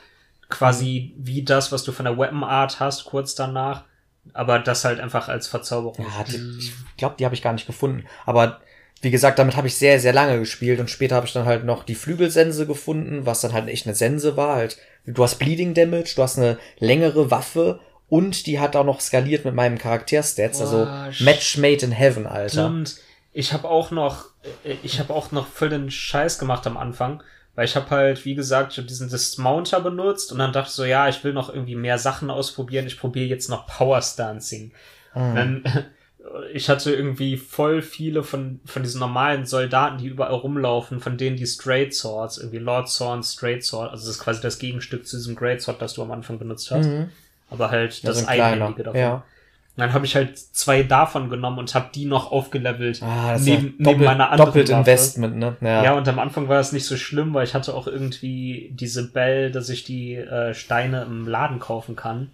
quasi 0.49 1.13
wie 1.17 1.43
das, 1.43 1.73
was 1.73 1.83
du 1.83 1.91
von 1.91 2.05
der 2.05 2.17
Weapon 2.17 2.45
Art 2.45 2.79
hast, 2.79 3.03
kurz 3.03 3.35
danach, 3.35 3.83
aber 4.33 4.59
das 4.59 4.85
halt 4.85 5.01
einfach 5.01 5.27
als 5.27 5.47
Verzauberung. 5.47 6.05
Ja, 6.05 6.23
die, 6.23 6.57
ich 6.59 6.73
glaube, 6.95 7.15
die 7.19 7.25
habe 7.25 7.35
ich 7.35 7.41
gar 7.41 7.53
nicht 7.53 7.67
gefunden. 7.67 8.05
Aber 8.25 8.61
wie 9.05 9.11
gesagt, 9.11 9.37
damit 9.37 9.55
habe 9.55 9.67
ich 9.67 9.75
sehr, 9.75 9.99
sehr 9.99 10.13
lange 10.13 10.39
gespielt 10.39 10.79
und 10.79 10.89
später 10.89 11.15
habe 11.15 11.27
ich 11.27 11.31
dann 11.31 11.45
halt 11.45 11.63
noch 11.63 11.83
die 11.83 11.93
Flügelsense 11.93 12.65
gefunden, 12.65 13.27
was 13.27 13.39
dann 13.39 13.53
halt 13.53 13.67
echt 13.69 13.85
eine 13.85 13.93
Sense 13.93 14.35
war. 14.35 14.55
Halt, 14.55 14.77
du 15.05 15.23
hast 15.23 15.37
Bleeding 15.37 15.75
Damage, 15.75 16.13
du 16.15 16.23
hast 16.23 16.39
eine 16.39 16.57
längere 16.79 17.29
Waffe 17.29 17.79
und 18.09 18.47
die 18.47 18.59
hat 18.59 18.75
auch 18.75 18.83
noch 18.83 19.01
skaliert 19.01 19.45
mit 19.45 19.53
meinem 19.53 19.77
Charakterstats. 19.77 20.59
Also 20.59 20.87
Match 21.23 21.57
made 21.57 21.85
in 21.85 21.91
Heaven, 21.91 22.25
Alter. 22.25 22.49
Stimmt. 22.49 22.95
Ich 23.31 23.53
habe 23.53 23.69
auch 23.69 23.91
noch, 23.91 24.25
äh, 24.63 24.75
ich 24.81 24.99
habe 24.99 25.13
auch 25.13 25.31
noch 25.31 25.45
voll 25.45 25.69
den 25.69 25.91
Scheiß 25.91 26.39
gemacht 26.39 26.65
am 26.65 26.75
Anfang, 26.75 27.21
weil 27.53 27.65
ich 27.65 27.75
habe 27.75 27.91
halt, 27.91 28.25
wie 28.25 28.33
gesagt, 28.33 28.71
ich 28.71 28.79
habe 28.79 28.87
diesen 28.87 29.09
Dismounter 29.09 29.81
benutzt 29.81 30.31
und 30.31 30.39
dann 30.39 30.51
dachte 30.51 30.69
ich 30.69 30.75
so, 30.75 30.83
ja, 30.83 31.07
ich 31.09 31.23
will 31.23 31.33
noch 31.33 31.49
irgendwie 31.49 31.75
mehr 31.75 31.99
Sachen 31.99 32.31
ausprobieren. 32.31 32.87
Ich 32.87 32.99
probiere 32.99 33.27
jetzt 33.27 33.51
noch 33.51 33.67
Power 33.67 34.01
Stancing. 34.01 34.71
Und 35.13 35.35
Dann, 35.35 35.63
ich 36.53 36.69
hatte 36.69 36.93
irgendwie 36.93 37.37
voll 37.37 37.81
viele 37.81 38.23
von, 38.23 38.59
von 38.65 38.83
diesen 38.83 38.99
normalen 38.99 39.45
Soldaten, 39.45 39.97
die 39.99 40.07
überall 40.07 40.33
rumlaufen, 40.33 40.99
von 40.99 41.17
denen 41.17 41.37
die 41.37 41.45
Straight 41.45 41.93
Swords, 41.93 42.37
irgendwie 42.37 42.57
Lord 42.57 42.89
Sword, 42.89 43.23
Straight 43.25 43.63
Sword, 43.63 43.91
also 43.91 44.07
das 44.07 44.15
ist 44.15 44.21
quasi 44.23 44.41
das 44.41 44.59
Gegenstück 44.59 45.07
zu 45.07 45.17
diesem 45.17 45.35
Great 45.35 45.61
Sword, 45.61 45.81
das 45.81 45.93
du 45.93 46.01
am 46.01 46.11
Anfang 46.11 46.39
benutzt 46.39 46.71
hast. 46.71 46.89
Aber 47.49 47.69
halt 47.69 48.01
Ja, 48.01 48.09
das 48.09 48.21
so 48.21 48.27
ein. 48.27 48.41
Einhändige 48.41 48.83
davon. 48.83 48.99
Ja. 48.99 49.13
Und 49.77 49.81
dann 49.81 49.93
habe 49.93 50.05
ich 50.05 50.15
halt 50.15 50.37
zwei 50.37 50.83
davon 50.83 51.29
genommen 51.29 51.59
und 51.59 51.75
habe 51.75 51.89
die 51.93 52.05
noch 52.05 52.31
aufgelevelt. 52.31 53.01
Ah, 53.03 53.37
neben, 53.37 53.63
doppelt, 53.63 53.79
neben 53.79 54.03
meiner 54.05 54.31
anderen 54.31 54.47
doppelt 54.47 54.69
Waffe. 54.69 54.79
Investment, 54.79 55.35
ne? 55.35 55.57
Ja. 55.59 55.83
Ja, 55.83 55.93
und 55.95 56.07
am 56.07 56.17
Anfang 56.17 56.47
war 56.47 56.61
es 56.61 56.71
nicht 56.71 56.85
so 56.85 56.95
schlimm, 56.95 57.33
weil 57.33 57.43
ich 57.43 57.53
hatte 57.53 57.73
auch 57.73 57.85
irgendwie 57.85 58.71
diese 58.73 59.11
Bell, 59.11 59.51
dass 59.51 59.67
ich 59.67 59.83
die 59.83 60.15
äh, 60.15 60.53
Steine 60.53 61.03
im 61.03 61.27
Laden 61.27 61.59
kaufen 61.59 61.97
kann. 61.97 62.31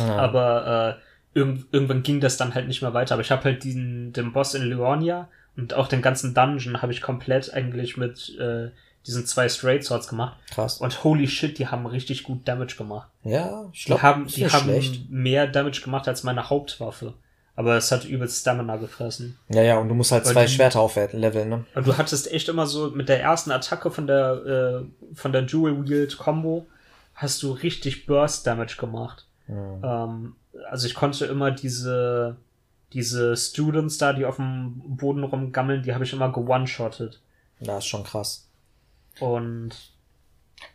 Ah. 0.00 0.16
Aber 0.16 0.98
äh, 0.98 1.07
irgend, 1.34 1.66
irgendwann 1.72 2.02
ging 2.02 2.20
das 2.20 2.36
dann 2.36 2.54
halt 2.54 2.68
nicht 2.68 2.82
mehr 2.82 2.94
weiter. 2.94 3.14
Aber 3.14 3.22
ich 3.22 3.30
habe 3.30 3.44
halt 3.44 3.64
diesen 3.64 4.12
den 4.12 4.32
Boss 4.32 4.54
in 4.54 4.62
Lyonia 4.62 5.28
und 5.56 5.74
auch 5.74 5.88
den 5.88 6.02
ganzen 6.02 6.34
Dungeon 6.34 6.82
habe 6.82 6.92
ich 6.92 7.00
komplett 7.02 7.52
eigentlich 7.52 7.96
mit 7.96 8.36
äh, 8.38 8.70
diesen 9.06 9.26
zwei 9.26 9.48
Straight 9.48 9.84
Swords 9.84 10.08
gemacht. 10.08 10.38
Krass. 10.50 10.78
Und 10.78 11.02
holy 11.04 11.26
shit, 11.28 11.58
die 11.58 11.66
haben 11.68 11.86
richtig 11.86 12.22
gut 12.24 12.46
Damage 12.46 12.74
gemacht. 12.76 13.08
Ja, 13.24 13.66
ich 13.72 13.80
Die 13.82 13.86
glaube, 13.86 14.02
haben, 14.02 14.26
die 14.26 14.46
haben 14.48 14.64
schlecht. 14.64 15.10
mehr 15.10 15.46
Damage 15.46 15.80
gemacht 15.82 16.06
als 16.08 16.22
meine 16.24 16.50
Hauptwaffe. 16.50 17.14
Aber 17.56 17.76
es 17.76 17.90
hat 17.90 18.04
übelst 18.04 18.40
Stamina 18.40 18.76
gefressen. 18.76 19.36
Ja, 19.48 19.62
ja, 19.62 19.78
und 19.78 19.88
du 19.88 19.94
musst 19.96 20.12
halt 20.12 20.24
Weil 20.26 20.32
zwei 20.32 20.46
die- 20.46 20.52
Schwerter 20.52 20.78
aufleveln, 20.80 21.48
ne? 21.48 21.64
Und 21.74 21.86
du 21.88 21.98
hattest 21.98 22.30
echt 22.30 22.48
immer 22.48 22.66
so 22.66 22.90
mit 22.90 23.08
der 23.08 23.20
ersten 23.20 23.50
Attacke 23.50 23.90
von 23.90 24.06
der, 24.06 24.84
äh, 24.84 25.14
von 25.16 25.32
der 25.32 25.42
Jewel 25.44 25.88
Wield 25.88 26.18
Combo 26.18 26.66
hast 27.14 27.42
du 27.42 27.50
richtig 27.50 28.06
Burst 28.06 28.46
Damage 28.46 28.76
gemacht. 28.78 29.26
Hm. 29.46 29.82
Ähm, 29.82 30.36
also 30.70 30.86
ich 30.86 30.94
konnte 30.94 31.26
immer 31.26 31.50
diese, 31.50 32.36
diese 32.92 33.36
Students 33.36 33.98
da, 33.98 34.12
die 34.12 34.24
auf 34.24 34.36
dem 34.36 34.80
Boden 34.96 35.24
rumgammeln, 35.24 35.82
die 35.82 35.94
habe 35.94 36.04
ich 36.04 36.12
immer 36.12 36.32
ge-one-shottet. 36.32 37.20
Das 37.60 37.78
ist 37.84 37.86
schon 37.88 38.04
krass. 38.04 38.48
Und 39.20 39.70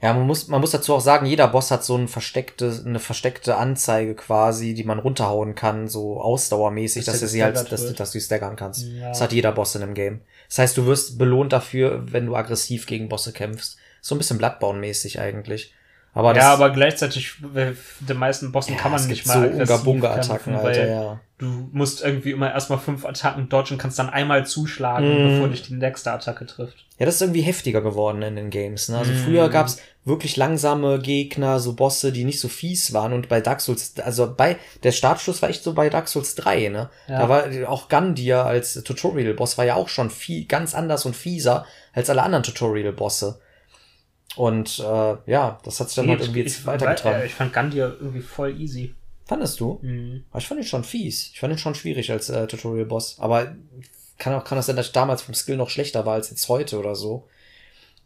Ja, 0.01 0.13
man 0.13 0.27
muss, 0.27 0.47
man 0.47 0.61
muss 0.61 0.71
dazu 0.71 0.93
auch 0.93 1.01
sagen, 1.01 1.25
jeder 1.25 1.47
Boss 1.47 1.71
hat 1.71 1.83
so 1.83 1.95
ein 1.97 2.07
versteckte, 2.07 2.81
eine 2.85 2.99
versteckte 2.99 3.55
Anzeige 3.57 4.15
quasi, 4.15 4.73
die 4.73 4.83
man 4.83 4.99
runterhauen 4.99 5.55
kann, 5.55 5.87
so 5.87 6.19
ausdauermäßig, 6.21 7.05
Dass 7.05 7.15
dass 7.15 7.21
du 7.21 7.27
sie 7.27 7.43
halt, 7.43 7.55
dass, 7.55 7.65
du- 7.65 7.87
wird. 7.87 7.99
dass 7.99 8.11
du 8.11 8.19
sie 8.19 8.25
staggern 8.25 8.55
kannst. 8.55 8.85
Ja. 8.85 9.09
Das 9.09 9.21
hat 9.21 9.31
jeder 9.33 9.51
Boss 9.51 9.75
in 9.75 9.81
dem 9.81 9.93
Game. 9.93 10.21
Das 10.49 10.59
heißt, 10.59 10.77
du 10.77 10.85
wirst 10.85 11.17
belohnt 11.17 11.51
dafür, 11.53 12.03
wenn 12.11 12.25
du 12.27 12.35
aggressiv 12.35 12.85
gegen 12.85 13.09
Bosse 13.09 13.33
kämpfst. 13.33 13.77
So 14.01 14.13
ein 14.15 14.17
bisschen 14.17 14.37
Bloodborne-mäßig 14.39 15.19
eigentlich. 15.19 15.73
Aber 16.15 16.35
ja, 16.35 16.53
aber 16.53 16.69
gleichzeitig, 16.69 17.33
äh, 17.55 17.71
den 17.99 18.17
meisten 18.17 18.51
Bossen 18.51 18.75
ja, 18.75 18.79
kann 18.79 18.91
man 18.91 18.99
es 18.99 19.07
nicht 19.07 19.25
mal 19.25 19.33
so 19.33 19.39
aggressiv 19.45 19.61
Unga-Bunga-Attacken, 19.61 20.53
kämpfen, 20.53 20.55
Alter, 20.55 20.79
weil 20.81 20.89
ja. 20.89 21.19
du 21.39 21.69
musst 21.71 22.03
irgendwie 22.03 22.31
immer 22.31 22.51
erstmal 22.53 22.77
fünf 22.77 23.03
Attacken 23.03 23.49
dodgen, 23.49 23.79
kannst 23.79 23.97
dann 23.97 24.11
einmal 24.11 24.45
zuschlagen, 24.45 25.07
Mhm. 25.09 25.29
bevor 25.29 25.47
dich 25.49 25.63
die 25.63 25.73
nächste 25.73 26.11
Attacke 26.11 26.45
trifft. 26.45 26.85
Ja, 26.99 27.07
das 27.07 27.15
ist 27.15 27.21
irgendwie 27.21 27.41
heftiger 27.41 27.81
geworden 27.81 28.21
in 28.21 28.35
den 28.35 28.51
Games. 28.51 28.89
Ne? 28.89 28.99
Also 28.99 29.11
Mm. 29.11 29.15
früher 29.25 29.49
gab's 29.49 29.77
wirklich 30.05 30.37
langsame 30.37 30.99
Gegner, 30.99 31.59
so 31.59 31.73
Bosse, 31.73 32.11
die 32.11 32.25
nicht 32.25 32.39
so 32.39 32.47
fies 32.47 32.93
waren. 32.93 33.11
Und 33.13 33.27
bei 33.27 33.41
Dark 33.41 33.61
Souls, 33.61 33.95
also 34.03 34.31
bei 34.31 34.57
der 34.83 34.91
Startschuss 34.91 35.41
war 35.41 35.49
echt 35.49 35.63
so 35.63 35.73
bei 35.73 35.89
Dark 35.89 36.07
Souls 36.09 36.35
3, 36.35 36.69
ne? 36.69 36.91
Ja. 37.07 37.19
Da 37.21 37.29
war 37.29 37.45
auch 37.69 37.89
Gandir 37.89 38.45
als 38.45 38.75
Tutorial-Boss 38.75 39.57
war 39.57 39.65
ja 39.65 39.73
auch 39.75 39.89
schon 39.89 40.11
viel 40.11 40.45
ganz 40.45 40.75
anders 40.75 41.05
und 41.07 41.15
fieser 41.15 41.65
als 41.93 42.11
alle 42.11 42.21
anderen 42.21 42.43
Tutorial-Bosse. 42.43 43.39
Und 44.35 44.79
äh, 44.79 45.15
ja, 45.25 45.59
das 45.63 45.79
hat 45.79 45.89
sich 45.89 45.95
dann 45.95 46.09
halt 46.09 46.21
irgendwie 46.21 46.41
jetzt 46.41 46.59
ich, 46.59 46.65
weitergetragen. 46.65 47.21
äh, 47.21 47.25
ich 47.25 47.33
fand 47.33 47.53
Gandia 47.53 47.87
irgendwie 47.87 48.21
voll 48.21 48.59
easy. 48.59 48.95
Fandest 49.25 49.59
du? 49.59 49.79
Mhm. 49.81 50.23
Aber 50.31 50.39
ich 50.39 50.47
fand 50.47 50.59
ihn 50.59 50.67
schon 50.67 50.83
fies. 50.83 51.29
Ich 51.33 51.39
fand 51.39 51.53
ihn 51.53 51.59
schon 51.59 51.75
schwierig 51.75 52.11
als 52.11 52.29
äh, 52.29 52.47
Tutorial-Boss. 52.47 53.17
Aber 53.19 53.55
kann 54.17 54.33
auch 54.33 54.43
kann 54.43 54.57
das 54.57 54.65
sein, 54.65 54.75
dass 54.75 54.87
ich 54.87 54.91
damals 54.91 55.21
vom 55.21 55.33
Skill 55.33 55.57
noch 55.57 55.69
schlechter 55.69 56.05
war 56.05 56.15
als 56.15 56.29
jetzt 56.29 56.47
heute 56.49 56.79
oder 56.79 56.95
so. 56.95 57.27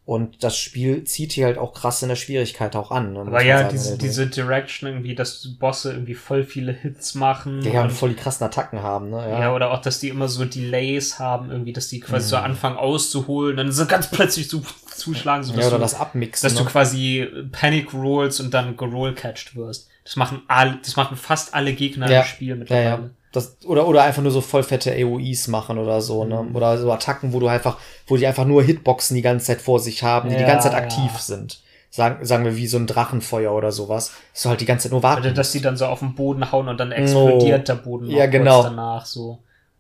Und 0.08 0.42
das 0.42 0.58
Spiel 0.58 1.04
zieht 1.04 1.34
hier 1.34 1.48
halt 1.48 1.58
auch 1.58 1.74
krass 1.74 2.02
in 2.02 2.08
der 2.08 2.16
Schwierigkeit 2.16 2.78
auch 2.78 2.92
an. 2.92 3.12
Ne, 3.12 3.20
Aber 3.20 3.44
ja, 3.44 3.58
sagen, 3.58 3.70
diese, 3.74 3.86
also. 3.90 3.98
diese 3.98 4.28
Direction 4.28 4.90
irgendwie, 4.90 5.16
dass 5.16 5.46
Bosse 5.60 5.92
irgendwie 5.92 6.14
voll 6.14 6.46
viele 6.46 6.72
Hits 6.72 7.14
machen. 7.14 7.62
Ja, 7.62 7.82
und 7.82 7.88
und, 7.88 7.92
voll 7.92 8.10
die 8.12 8.16
krassen 8.16 8.46
Attacken 8.46 8.82
haben, 8.82 9.10
ne? 9.10 9.18
ja. 9.18 9.40
Ja. 9.42 9.54
oder 9.54 9.72
auch, 9.72 9.82
dass 9.82 10.00
die 10.00 10.08
immer 10.08 10.30
so 10.30 10.46
Delays 10.46 11.20
haben, 11.20 11.52
irgendwie, 11.52 11.74
dass 11.74 11.90
die 11.90 12.00
quasi 12.00 12.28
Mhm. 12.28 12.30
so 12.30 12.38
anfangen 12.38 12.78
auszuholen, 12.78 13.58
dann 13.58 13.70
so 13.74 13.86
ganz 13.86 14.10
plötzlich 14.10 14.48
so 14.48 14.62
zuschlagen, 14.96 15.44
so 15.44 15.52
Ja, 15.52 15.58
dass 15.58 15.68
oder 15.68 15.76
du, 15.76 15.82
das 15.82 15.96
Abmixen. 15.96 16.48
dass 16.48 16.58
du 16.58 16.64
ne? 16.64 16.70
quasi 16.70 17.28
Panic 17.52 17.94
Rolls 17.94 18.40
und 18.40 18.54
dann 18.54 18.78
gerollcatcht 18.78 19.58
wirst. 19.58 19.90
Das 20.06 20.16
machen 20.16 20.42
alle, 20.48 20.80
das 20.86 20.96
machen 20.96 21.18
fast 21.18 21.54
alle 21.54 21.74
Gegner 21.74 22.10
Ja. 22.10 22.22
im 22.22 22.26
Spiel 22.26 22.56
mittlerweile. 22.56 22.86
ja. 22.88 23.10
Das, 23.32 23.58
oder, 23.66 23.88
oder 23.88 24.04
einfach 24.04 24.22
nur 24.22 24.32
so 24.32 24.42
voll 24.42 24.64
fette 24.64 24.92
AOEs 24.94 25.48
machen 25.50 25.78
oder 25.78 26.02
so, 26.02 26.24
ne? 26.24 26.44
Mhm. 26.44 26.56
Oder 26.56 26.78
so 26.78 26.92
Attacken, 26.92 27.34
wo 27.34 27.40
du 27.40 27.48
einfach, 27.48 27.78
wo 28.08 28.16
die 28.18 28.26
einfach 28.26 28.46
nur 28.46 28.64
Hitboxen 28.64 29.16
die 29.16 29.22
ganze 29.22 29.48
Zeit 29.48 29.62
vor 29.62 29.80
sich 29.80 30.02
haben, 30.04 30.30
die 30.30 30.36
die 30.38 30.42
Ja, 30.42 30.48
ganze 30.48 30.70
Zeit 30.70 30.78
aktiv 30.78 31.12
ja. 31.14 31.20
sind. 31.20 31.60
Sagen, 31.90 32.26
sagen 32.26 32.46
wir 32.46 32.56
wie 32.58 32.68
so 32.68 32.78
ein 32.78 32.88
Drachenfeuer 32.88 33.52
oder 33.54 33.72
sowas. 33.72 34.12
Dass 34.34 34.44
du 34.44 34.50
halt 34.50 34.62
die 34.62 34.66
ganze 34.66 34.84
Zeit 34.84 34.92
nur 34.92 35.04
warten 35.04 35.22
Oder 35.22 35.32
dass 35.34 35.52
die 35.52 35.62
dann 35.62 35.78
so 35.78 35.86
auf 35.86 36.00
den 36.00 36.16
Boden 36.16 36.52
hauen 36.52 36.68
und 36.68 36.80
dann 36.80 36.92
explodiert 36.92 37.68
der 37.68 37.76
Boden 37.76 38.10
Ja, 38.10 38.26
genau. 38.28 38.62
kurz 38.62 38.66
danach 38.72 39.06
so. 39.06 39.40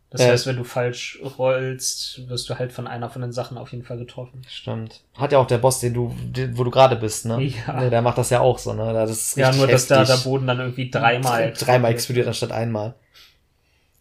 Das 0.09 0.21
Ja. 0.21 0.27
heißt, 0.29 0.45
wenn 0.47 0.55
du 0.55 0.63
falsch 0.63 1.19
rollst, 1.37 2.27
wirst 2.29 2.49
du 2.49 2.57
halt 2.57 2.71
von 2.71 2.87
einer 2.87 3.09
von 3.09 3.21
den 3.21 3.33
Sachen 3.33 3.57
auf 3.57 3.71
jeden 3.73 3.83
Fall 3.83 3.97
getroffen. 3.97 4.41
Stimmt. 4.47 5.01
Hat 5.17 5.33
ja 5.33 5.37
auch 5.39 5.47
der 5.47 5.57
Boss, 5.57 5.79
den 5.81 5.93
du, 5.93 6.15
den, 6.23 6.57
wo 6.57 6.63
du 6.63 6.71
gerade 6.71 6.95
bist, 6.95 7.25
ne? 7.25 7.41
Ja. 7.43 7.73
Ne, 7.81 7.89
Der 7.89 8.01
macht 8.01 8.17
das 8.17 8.29
ja 8.29 8.39
auch 8.39 8.57
so, 8.57 8.73
ne? 8.73 8.93
Das 8.93 9.11
ist 9.11 9.37
Ja, 9.37 9.51
nur, 9.51 9.67
dass 9.67 9.87
da 9.87 9.99
heftig. 9.99 10.15
der 10.15 10.29
Boden 10.29 10.47
dann 10.47 10.59
irgendwie 10.59 10.89
dreimal 10.89 11.51
dreimal 11.53 11.91
explodiert 11.91 12.27
anstatt 12.27 12.51
einmal. 12.53 12.95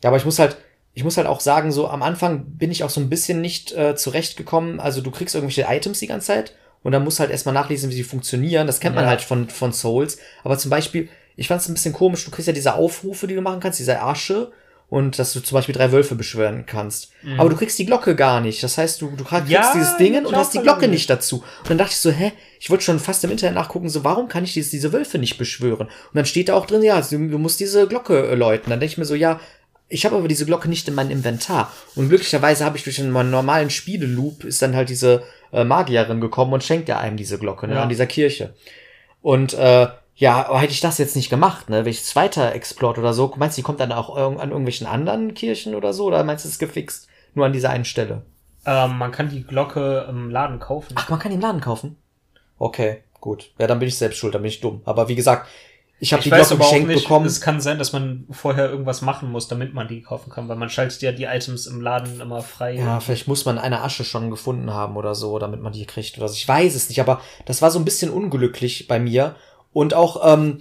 Ja, 0.03 0.11
aber 0.11 0.17
ich 0.17 0.25
muss 0.25 0.39
halt, 0.39 0.57
ich 0.95 1.05
muss 1.05 1.17
halt 1.17 1.27
auch 1.27 1.41
sagen, 1.41 1.73
so 1.73 1.89
am 1.89 2.03
Anfang 2.03 2.45
bin 2.47 2.71
ich 2.71 2.85
auch 2.85 2.91
so 2.91 3.01
ein 3.01 3.09
bisschen 3.11 3.41
nicht 3.41 3.73
äh, 3.73 3.97
zurechtgekommen. 3.97 4.81
Also 4.81 5.01
du 5.01 5.11
kriegst 5.11 5.35
irgendwelche 5.35 5.67
Items 5.69 5.99
die 6.01 6.07
ganze 6.07 6.29
Zeit 6.29 6.55
und 6.83 6.93
dann 6.93 7.05
musst 7.05 7.21
halt 7.21 7.31
erstmal 7.31 7.55
nachlesen, 7.55 7.91
wie 7.91 7.95
sie 7.95 8.03
funktionieren. 8.05 8.67
Das 8.67 8.81
kennt 8.81 8.95
man 8.95 9.05
Ja. 9.05 9.11
halt 9.11 9.21
von, 9.23 9.49
von 9.49 9.73
Souls. 9.73 10.19
Aber 10.45 10.57
zum 10.59 10.71
Beispiel, 10.71 11.09
ich 11.37 11.49
fand 11.49 11.61
es 11.61 11.69
ein 11.69 11.75
bisschen 11.75 11.93
komisch, 11.93 12.25
du 12.25 12.31
kriegst 12.31 12.47
ja 12.47 12.53
diese 12.55 12.75
Aufrufe, 12.75 13.27
die 13.27 13.35
du 13.35 13.43
machen 13.43 13.61
kannst, 13.61 13.79
diese 13.79 14.01
Asche. 14.01 14.53
Und 14.89 15.19
dass 15.19 15.33
du 15.33 15.41
zum 15.41 15.57
Beispiel 15.57 15.75
drei 15.75 15.91
Wölfe 15.91 16.15
beschwören 16.15 16.65
kannst. 16.65 17.11
Aber 17.39 17.49
du 17.51 17.57
kriegst 17.57 17.77
die 17.77 17.87
Glocke 17.87 18.15
gar 18.15 18.41
nicht. 18.41 18.63
Das 18.63 18.79
heißt, 18.79 19.03
du, 19.03 19.11
du 19.17 19.25
kriegst 19.25 19.47
Mhm. 19.47 19.51
Ja, 19.51 19.73
dieses 19.75 19.97
Ding 19.97 20.25
und 20.25 20.37
hast 20.37 20.55
die 20.55 20.61
Glocke 20.61 20.87
nicht 20.87 21.11
dazu. 21.11 21.39
Und 21.63 21.71
dann 21.71 21.79
dachte 21.79 21.91
ich 21.91 21.99
so, 21.99 22.13
hä? 22.13 22.33
Ich 22.61 22.71
wollte 22.71 22.85
schon 22.85 23.01
fast 23.01 23.25
im 23.25 23.33
Internet 23.33 23.57
nachgucken, 23.57 23.89
so, 23.89 24.05
warum 24.05 24.29
kann 24.29 24.45
ich 24.45 24.53
diese, 24.53 24.71
diese 24.71 24.93
Wölfe 24.93 25.19
nicht 25.19 25.39
beschwören? 25.39 25.89
Und 25.89 26.15
dann 26.15 26.25
steht 26.25 26.51
da 26.51 26.55
auch 26.55 26.67
drin, 26.67 26.85
ja, 26.85 27.01
du, 27.01 27.19
du 27.19 27.37
musst 27.39 27.59
diese 27.59 27.89
Glocke 27.89 28.29
äh, 28.29 28.35
läuten. 28.37 28.71
Dann 28.71 28.79
denke 28.79 28.93
ich 28.93 28.97
mir 28.99 29.05
so, 29.07 29.17
ja, 29.17 29.41
ich 29.89 30.05
habe 30.05 30.17
aber 30.17 30.29
diese 30.29 30.47
Glocke 30.47 30.69
nicht 30.69 30.89
in 30.89 30.95
meinem 30.95 31.11
Inventar. 31.11 31.73
Und 31.95 32.09
glücklicherweise 32.09 32.65
habe 32.65 32.77
ich 32.77 32.85
durch 32.85 33.01
einen 33.01 33.31
normalen 33.31 33.71
Spieleloop 33.71 34.45
ist 34.45 34.61
dann 34.63 34.75
halt 34.75 34.89
diese 34.89 35.23
äh, 35.53 35.65
Magierin 35.65 36.21
gekommen 36.21 36.53
und 36.53 36.65
schenkt 36.65 36.89
ja 36.89 36.99
einem 36.99 37.17
diese 37.17 37.39
Glocke, 37.39 37.69
ne, 37.69 37.75
Ja. 37.77 37.83
an 37.83 37.89
dieser 37.89 38.07
Kirche. 38.07 38.55
Und 39.23 39.55
äh, 39.55 39.89
ja, 40.17 40.47
aber 40.49 40.61
hätte 40.61 40.73
ich 40.73 40.81
das 40.81 40.99
jetzt 40.99 41.15
nicht 41.15 41.31
gemacht, 41.31 41.69
ne, 41.69 41.85
wenn 41.85 41.91
ich 41.91 42.01
es 42.01 42.17
weiter 42.17 42.53
explort 42.55 42.99
oder 42.99 43.13
so, 43.13 43.33
meinst 43.37 43.57
du, 43.57 43.61
die 43.61 43.65
kommt 43.65 43.81
dann 43.81 43.93
auch 43.93 44.17
an 44.17 44.49
irgendwelchen 44.51 44.87
anderen 44.87 45.35
Kirchen 45.35 45.75
oder 45.75 45.93
so? 45.93 46.07
Oder 46.07 46.25
meinst 46.25 46.45
du, 46.45 46.49
es 46.49 46.55
ist 46.55 46.59
gefixt? 46.61 47.07
Nur 47.35 47.47
an 47.47 47.53
dieser 47.53 47.71
einen 47.71 47.85
Stelle? 47.85 48.23
Ähm, 48.65 48.99
man 48.99 49.13
kann 49.13 49.29
die 49.29 49.45
Glocke 49.45 50.07
im 50.09 50.31
Laden 50.31 50.59
kaufen. 50.59 50.95
Ach, 50.97 51.09
man 51.11 51.19
kann 51.19 51.31
die 51.31 51.37
im 51.37 51.43
Laden 51.43 51.61
kaufen? 51.61 51.97
Okay, 52.59 53.03
gut. 53.21 53.51
Ja, 53.59 53.67
dann 53.67 53.79
bin 53.79 53.89
ich 53.89 53.99
selbst 53.99 54.17
schuld, 54.19 54.35
dann 54.35 54.43
bin 54.43 54.49
ich 54.49 54.61
dumm. 54.61 54.81
Aber 54.87 55.09
wie 55.09 55.15
gesagt, 55.15 55.47
ich 55.99 56.13
habe 56.13 56.23
die 56.23 56.31
weiß 56.31 56.49
Glocke 56.49 56.55
aber 56.55 56.65
auch 56.65 56.71
geschenkt 56.71 56.89
nicht, 56.89 57.03
bekommen. 57.05 57.27
es 57.27 57.41
kann 57.41 57.61
sein, 57.61 57.79
dass 57.79 57.93
man 57.93 58.27
vorher 58.31 58.69
irgendwas 58.69 59.01
machen 59.01 59.31
muss, 59.31 59.49
damit 59.49 59.73
man 59.73 59.89
die 59.89 60.03
kaufen 60.03 60.31
kann, 60.31 60.49
weil 60.49 60.57
man 60.57 60.69
schaltet 60.69 61.01
ja 61.01 61.13
die 61.13 61.25
Items 61.25 61.67
im 61.67 61.81
Laden 61.81 62.21
immer 62.21 62.43
frei. 62.43 62.75
Ja, 62.75 63.01
vielleicht 63.01 63.29
muss 63.29 63.47
man 63.47 63.59
eine 63.59 63.83
Asche 63.83 64.05
schon 64.05 64.31
gefunden 64.31 64.71
haben 64.71 64.97
oder 64.97 65.15
so, 65.15 65.39
damit 65.39 65.63
man 65.63 65.73
die 65.73 65.87
kriegt 65.87 66.19
oder 66.19 66.29
so. 66.29 66.35
Ich 66.35 66.47
weiß 66.47 66.75
es 66.75 66.89
nicht, 66.89 67.01
aber 67.01 67.21
das 67.47 67.63
war 67.63 67.71
so 67.71 67.79
ein 67.79 67.85
bisschen 67.87 68.11
unglücklich 68.11 68.89
bei 68.89 68.99
mir. 68.99 69.37
Und 69.73 69.95
auch 69.95 70.35
ähm, 70.35 70.59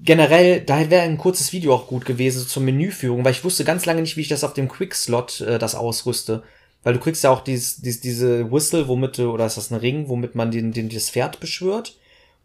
generell, 0.00 0.60
da 0.60 0.90
wäre 0.90 1.02
ein 1.02 1.18
kurzes 1.18 1.52
Video 1.52 1.74
auch 1.74 1.86
gut 1.86 2.04
gewesen 2.04 2.40
so 2.40 2.46
zur 2.46 2.62
Menüführung, 2.62 3.24
weil 3.24 3.32
ich 3.32 3.44
wusste 3.44 3.64
ganz 3.64 3.86
lange 3.86 4.02
nicht, 4.02 4.16
wie 4.16 4.22
ich 4.22 4.28
das 4.28 4.44
auf 4.44 4.54
dem 4.54 4.68
Quick-Slot 4.68 5.40
äh, 5.40 5.58
das 5.58 5.74
ausrüste. 5.74 6.42
Weil 6.82 6.94
du 6.94 7.00
kriegst 7.00 7.24
ja 7.24 7.30
auch 7.30 7.40
dieses, 7.40 7.78
dieses, 7.78 8.00
diese 8.00 8.52
Whistle, 8.52 8.88
womit 8.88 9.18
du, 9.18 9.30
oder 9.30 9.46
ist 9.46 9.56
das 9.56 9.70
ein 9.70 9.78
Ring, 9.78 10.08
womit 10.08 10.34
man 10.34 10.50
den, 10.50 10.72
den, 10.72 10.88
das 10.88 11.10
Pferd 11.10 11.40
beschwört. 11.40 11.96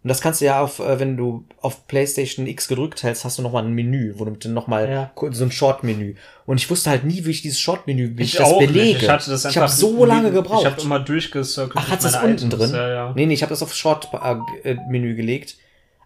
Und 0.04 0.08
das 0.08 0.20
kannst 0.20 0.42
du 0.42 0.46
ja 0.46 0.62
auf, 0.62 0.80
äh, 0.80 1.00
wenn 1.00 1.16
du 1.16 1.46
auf 1.62 1.86
PlayStation 1.88 2.48
X 2.48 2.68
gedrückt 2.68 3.04
hältst, 3.04 3.24
hast 3.24 3.38
du 3.38 3.44
nochmal 3.44 3.64
ein 3.66 3.74
Menü, 3.74 4.14
wo 4.18 4.26
du 4.26 4.32
dann 4.32 4.54
nochmal 4.54 4.90
Ja. 4.90 5.12
so 5.32 5.44
ein 5.44 5.52
Short-Menü. 5.52 6.16
Und 6.48 6.58
ich 6.58 6.68
wusste 6.72 6.90
halt 6.90 7.04
nie, 7.04 7.24
wie 7.26 7.30
ich 7.32 7.44
dieses 7.44 7.60
Short-Menü, 7.60 8.18
wie 8.18 8.24
ich, 8.24 8.34
Ich 8.34 8.38
das 8.40 8.58
belege. 8.58 8.74
nicht. 8.80 9.04
Ich 9.04 9.10
hatte 9.10 9.30
das 9.30 9.46
ich 9.46 9.58
habe 9.58 9.68
so 9.72 10.04
lange 10.06 10.32
gebraucht. 10.32 10.62
Ich 10.66 10.72
habe 10.72 10.82
immer 10.82 11.00
durchgecircelt. 11.00 11.74
Ach, 11.76 11.90
hat 11.92 12.04
das 12.04 12.16
unten 12.16 12.48
Items. 12.48 12.56
drin? 12.58 12.72
Ja, 12.74 12.90
ja. 12.90 13.14
Nee, 13.16 13.28
nee, 13.28 13.36
ich 13.36 13.44
habe 13.44 13.52
das 13.52 13.62
auf 13.62 13.74
Short-Menü 13.76 15.16
gelegt. 15.16 15.58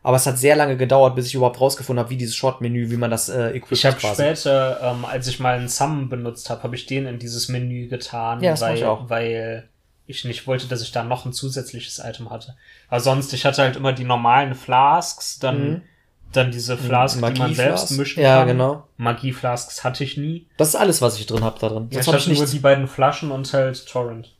Aber 0.03 0.17
es 0.17 0.27
hat 0.27 0.37
sehr 0.37 0.55
lange 0.55 0.77
gedauert, 0.77 1.15
bis 1.15 1.25
ich 1.27 1.33
überhaupt 1.35 1.59
rausgefunden 1.59 1.99
habe, 2.03 2.11
wie 2.11 2.17
dieses 2.17 2.35
Short-Menü, 2.35 2.91
wie 2.91 2.97
man 2.97 3.09
das 3.09 3.27
äh, 3.27 3.51
equipt 3.51 3.71
Ich 3.71 3.85
habe 3.87 3.99
später, 3.99 4.79
ähm, 4.83 5.03
als 5.03 5.25
ich 5.27 5.39
mal 5.39 5.57
einen 5.57 5.67
Summon 5.67 6.09
benutzt 6.09 6.49
habe, 6.51 6.61
habe 6.61 6.75
ich 6.75 6.85
den 6.85 7.07
in 7.07 7.17
dieses 7.17 7.49
Menü 7.49 7.87
getan, 7.87 8.39
Ja, 8.43 8.51
das 8.51 8.61
weil, 8.61 8.75
ich 8.75 8.85
auch. 8.85 9.09
weil 9.09 9.67
ich 10.07 10.25
nicht 10.25 10.45
wollte, 10.47 10.67
dass 10.67 10.81
ich 10.81 10.91
da 10.91 11.03
noch 11.03 11.25
ein 11.25 11.33
zusätzliches 11.33 11.99
Item 11.99 12.29
hatte. 12.29 12.55
Aber 12.89 12.99
sonst, 12.99 13.33
ich 13.33 13.45
hatte 13.45 13.61
halt 13.61 13.75
immer 13.75 13.93
die 13.93 14.03
normalen 14.03 14.53
Flasks, 14.55 15.39
dann, 15.39 15.69
Mhm. 15.69 15.81
dann 16.31 16.51
diese 16.51 16.77
Flasks, 16.77 17.15
die 17.19 17.39
man 17.39 17.53
selbst 17.55 17.91
mischen 17.91 18.21
Ja, 18.21 18.39
kann. 18.39 18.47
genau. 18.49 18.83
Magie-Flasks 18.97 19.83
hatte 19.83 20.03
ich 20.03 20.17
nie. 20.17 20.47
Das 20.57 20.69
ist 20.69 20.75
alles, 20.75 21.01
was 21.01 21.17
ich 21.19 21.25
drin 21.25 21.43
habe 21.43 21.57
da 21.59 21.69
drin. 21.69 21.87
Ja, 21.91 22.01
ich 22.01 22.07
hatte 22.07 22.17
ich 22.17 22.27
nur 22.27 22.35
nichts. 22.35 22.51
die 22.51 22.59
beiden 22.59 22.87
Flaschen 22.87 23.31
und 23.31 23.51
halt 23.53 23.85
Torrent. 23.87 24.31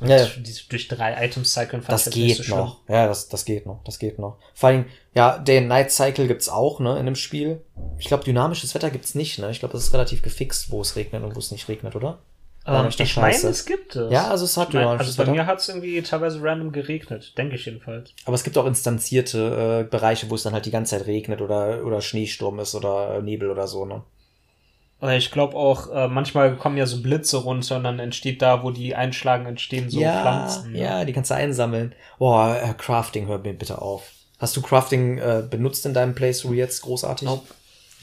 Und 0.00 0.08
Ja, 0.08 0.16
ja. 0.18 0.26
durch 0.68 0.88
drei 0.88 1.24
Items 1.24 1.52
cyclen 1.54 1.80
fand 1.80 1.92
Das 1.92 2.06
nicht 2.06 2.14
geht 2.14 2.46
so 2.46 2.56
noch. 2.56 2.80
Ja, 2.88 3.06
das, 3.06 3.28
das 3.28 3.44
geht 3.44 3.64
noch. 3.64 3.82
Das 3.84 3.98
geht 4.00 4.18
noch. 4.18 4.38
Vor 4.52 4.68
allem, 4.68 4.86
ja, 5.14 5.38
den 5.38 5.68
Night 5.68 5.92
Cycle 5.92 6.26
gibt's 6.26 6.48
auch, 6.48 6.80
ne, 6.80 6.98
in 6.98 7.06
dem 7.06 7.14
Spiel. 7.14 7.62
Ich 7.98 8.06
glaube, 8.06 8.24
dynamisches 8.24 8.74
Wetter 8.74 8.90
gibt's 8.90 9.14
nicht, 9.14 9.38
ne? 9.38 9.50
Ich 9.50 9.60
glaube, 9.60 9.72
das 9.72 9.84
ist 9.84 9.92
relativ 9.94 10.20
gefixt, 10.22 10.70
wo 10.70 10.80
es 10.82 10.96
regnet 10.96 11.22
und 11.22 11.34
wo 11.34 11.38
es 11.38 11.52
nicht 11.52 11.68
regnet, 11.68 11.94
oder? 11.94 12.18
Ähm, 12.66 12.88
ich 12.96 13.16
meine, 13.16 13.34
es 13.34 13.66
gibt 13.66 13.94
es. 13.96 14.10
Ja, 14.10 14.28
also 14.28 14.44
es 14.44 14.56
hat 14.56 14.68
ich 14.68 14.74
mein, 14.74 14.86
Also 14.86 15.22
bei 15.22 15.30
mir 15.30 15.46
hat 15.46 15.58
es 15.58 15.68
irgendwie 15.68 16.00
teilweise 16.02 16.42
random 16.42 16.72
geregnet, 16.72 17.36
denke 17.36 17.56
ich 17.56 17.66
jedenfalls. 17.66 18.14
Aber 18.24 18.34
es 18.34 18.44
gibt 18.44 18.56
auch 18.56 18.66
instanzierte 18.66 19.84
äh, 19.84 19.90
Bereiche, 19.90 20.30
wo 20.30 20.34
es 20.34 20.44
dann 20.44 20.54
halt 20.54 20.64
die 20.64 20.70
ganze 20.70 20.96
Zeit 20.96 21.06
regnet 21.06 21.42
oder, 21.42 21.84
oder 21.84 22.00
Schneesturm 22.00 22.58
ist 22.60 22.74
oder 22.74 23.16
äh, 23.16 23.22
Nebel 23.22 23.50
oder 23.50 23.66
so, 23.66 23.84
ne? 23.84 24.02
Ich 25.02 25.30
glaube 25.30 25.54
auch, 25.56 25.90
äh, 25.92 26.08
manchmal 26.08 26.56
kommen 26.56 26.78
ja 26.78 26.86
so 26.86 27.02
Blitze 27.02 27.36
runter 27.36 27.76
und 27.76 27.84
dann 27.84 27.98
entsteht 27.98 28.40
da, 28.40 28.62
wo 28.62 28.70
die 28.70 28.94
einschlagen, 28.94 29.44
entstehen 29.44 29.90
so 29.90 30.00
ja, 30.00 30.22
Pflanzen. 30.22 30.72
ne? 30.72 30.80
ja, 30.80 31.04
die 31.04 31.12
kannst 31.12 31.30
du 31.30 31.34
einsammeln. 31.34 31.94
Boah, 32.18 32.56
äh, 32.56 32.72
Crafting, 32.72 33.26
hör 33.26 33.38
mir 33.38 33.52
bitte 33.52 33.82
auf. 33.82 34.10
Hast 34.38 34.56
du 34.56 34.62
Crafting 34.62 35.18
äh, 35.18 35.42
benutzt 35.48 35.84
in 35.84 35.92
deinem 35.92 36.14
Playthrough 36.14 36.54
jetzt 36.54 36.80
großartig? 36.82 37.28
Nope. 37.28 37.46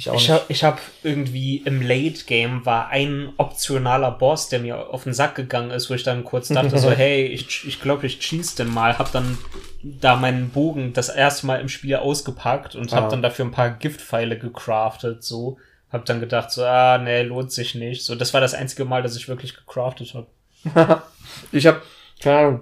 Ich 0.02 0.10
auch 0.10 0.16
Ich 0.16 0.22
nicht. 0.22 0.32
habe 0.32 0.44
ich 0.48 0.64
hab 0.64 0.80
irgendwie 1.04 1.58
im 1.58 1.82
Late 1.82 2.26
Game 2.26 2.66
war 2.66 2.90
ein 2.90 3.34
optionaler 3.38 4.10
Boss, 4.12 4.50
der 4.50 4.60
mir 4.60 4.90
auf 4.90 5.04
den 5.04 5.14
Sack 5.14 5.36
gegangen 5.36 5.70
ist, 5.72 5.90
wo 5.90 5.94
ich 5.94 6.04
dann 6.04 6.24
kurz 6.24 6.48
dachte 6.48 6.78
so, 6.80 6.90
hey, 7.04 7.26
ich, 7.28 7.68
ich 7.68 7.80
glaube, 7.82 8.08
ich 8.08 8.20
cheese 8.20 8.56
den 8.56 8.74
mal, 8.74 8.98
hab 8.98 9.12
dann 9.12 9.38
da 9.84 10.16
meinen 10.16 10.50
Bogen 10.50 10.94
das 10.94 11.10
erste 11.10 11.46
Mal 11.46 11.62
im 11.62 11.70
Spiel 11.70 11.96
ausgepackt 11.98 12.76
und 12.76 12.92
hab 12.94 13.06
Ah. 13.06 13.10
dann 13.10 13.22
dafür 13.22 13.46
ein 13.46 13.52
paar 13.52 13.70
Giftpfeile 13.70 14.38
gecraftet, 14.40 15.24
so. 15.24 15.58
Hab 15.92 16.06
dann 16.06 16.20
gedacht 16.22 16.52
so, 16.52 16.64
ah, 16.64 16.98
nee, 16.98 17.22
lohnt 17.24 17.52
sich 17.52 17.76
nicht. 17.76 18.04
So, 18.04 18.16
das 18.16 18.34
war 18.34 18.40
das 18.42 18.54
einzige 18.54 18.86
Mal, 18.86 19.04
dass 19.04 19.16
ich 19.18 19.28
wirklich 19.28 19.56
gecraftet 19.56 20.14
habe. 20.16 20.28
Ich 21.52 21.68
habe, 21.68 21.82
keine 22.22 22.38
Ahnung, 22.38 22.62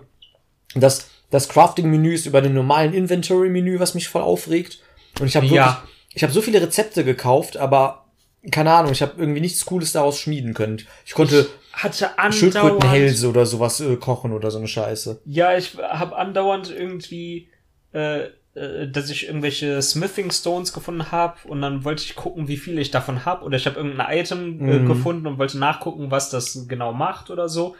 das, 0.75 1.09
das 1.31 1.47
Crafting-Menü 1.49 2.13
ist 2.13 2.25
über 2.25 2.41
dem 2.41 2.53
normalen 2.53 2.93
Inventory-Menü, 2.93 3.79
was 3.79 3.93
mich 3.95 4.07
voll 4.09 4.21
aufregt. 4.23 4.79
Und 5.19 5.27
ich 5.27 5.35
habe 5.35 5.45
wirklich, 5.45 5.55
Ja. 5.57 5.83
Ich 6.19 6.23
habe 6.23 6.33
so 6.33 6.41
viele 6.41 6.61
Rezepte 6.61 7.05
gekauft, 7.05 7.55
aber 7.55 8.03
keine 8.51 8.73
Ahnung, 8.73 8.91
ich 8.91 9.01
habe 9.01 9.13
irgendwie 9.15 9.39
nichts 9.39 9.65
Cooles 9.65 9.93
daraus 9.93 10.19
schmieden 10.19 10.53
können. 10.53 10.81
Ich 11.05 11.13
konnte 11.13 11.47
Hatte 11.71 12.09
andauernd 12.19 12.35
Schildkrötenhälse 12.35 13.29
oder 13.29 13.45
sowas 13.45 13.79
äh, 13.79 13.95
kochen 13.95 14.33
oder 14.33 14.51
so 14.51 14.57
eine 14.57 14.67
Scheiße. 14.67 15.21
Ja, 15.23 15.57
ich 15.57 15.77
habe 15.77 16.17
andauernd 16.17 16.71
irgendwie, 16.71 17.47
äh, 17.93 18.23
äh, 18.53 18.89
dass 18.91 19.09
ich 19.09 19.27
irgendwelche 19.27 19.81
Smithing 19.81 20.29
Stones 20.31 20.73
gefunden 20.73 21.09
habe 21.09 21.37
und 21.47 21.61
dann 21.61 21.85
wollte 21.85 22.03
ich 22.03 22.17
gucken, 22.17 22.49
wie 22.49 22.57
viel 22.57 22.79
ich 22.79 22.91
davon 22.91 23.23
habe 23.23 23.45
oder 23.45 23.55
ich 23.55 23.65
habe 23.65 23.77
irgendein 23.77 24.17
Item 24.19 24.59
äh, 24.59 24.79
Mhm. 24.79 24.85
gefunden 24.87 25.25
und 25.25 25.37
wollte 25.37 25.57
nachgucken, 25.57 26.11
was 26.11 26.29
das 26.29 26.65
genau 26.67 26.91
macht 26.91 27.29
oder 27.29 27.47
so. 27.47 27.77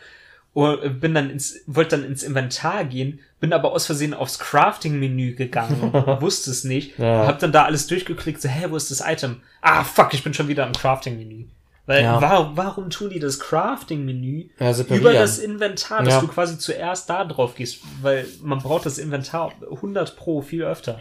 Und 0.54 1.00
bin 1.00 1.14
dann 1.14 1.30
ins, 1.30 1.58
wollte 1.68 1.96
dann 1.98 2.06
ins 2.06 2.24
Inventar 2.24 2.84
gehen, 2.84 3.20
bin 3.40 3.54
aber 3.54 3.72
aus 3.72 3.86
Versehen 3.86 4.14
aufs 4.14 4.40
Crafting-Menü 4.40 5.36
gegangen 5.36 5.94
wusste 6.22 6.52
es 6.52 6.64
nicht. 6.64 6.98
Ja. 6.98 7.28
Hab 7.28 7.40
dann 7.40 7.52
da 7.52 7.64
alles 7.66 7.88
durchgeklickt, 7.88 8.42
so, 8.42 8.50
hä, 8.50 8.66
wo 8.70 8.76
ist 8.76 8.90
das 8.92 9.04
Item? 9.06 9.42
Ah, 9.62 9.84
fuck, 9.84 10.14
ich 10.14 10.24
bin 10.24 10.34
schon 10.34 10.48
wieder 10.48 10.66
im 10.66 10.74
Crafting-Menü. 10.74 11.46
Weil, 11.86 12.04
Ja. 12.04 12.22
warum, 12.22 12.58
warum 12.58 12.90
tun 12.90 13.10
die 13.10 13.20
das 13.20 13.40
Crafting-Menü 13.40 14.50
Ja, 14.60 14.72
über 14.90 15.14
das 15.14 15.38
Inventar, 15.40 16.04
dass 16.04 16.20
du 16.20 16.28
quasi 16.28 16.58
zuerst 16.60 17.10
da 17.10 17.24
drauf 17.26 17.56
gehst, 17.56 17.80
weil 18.02 18.26
man 18.42 18.60
braucht 18.60 18.86
das 18.86 18.98
Inventar 18.98 19.54
100 19.70 20.16
pro 20.16 20.42
viel 20.42 20.64
öfter. 20.64 21.00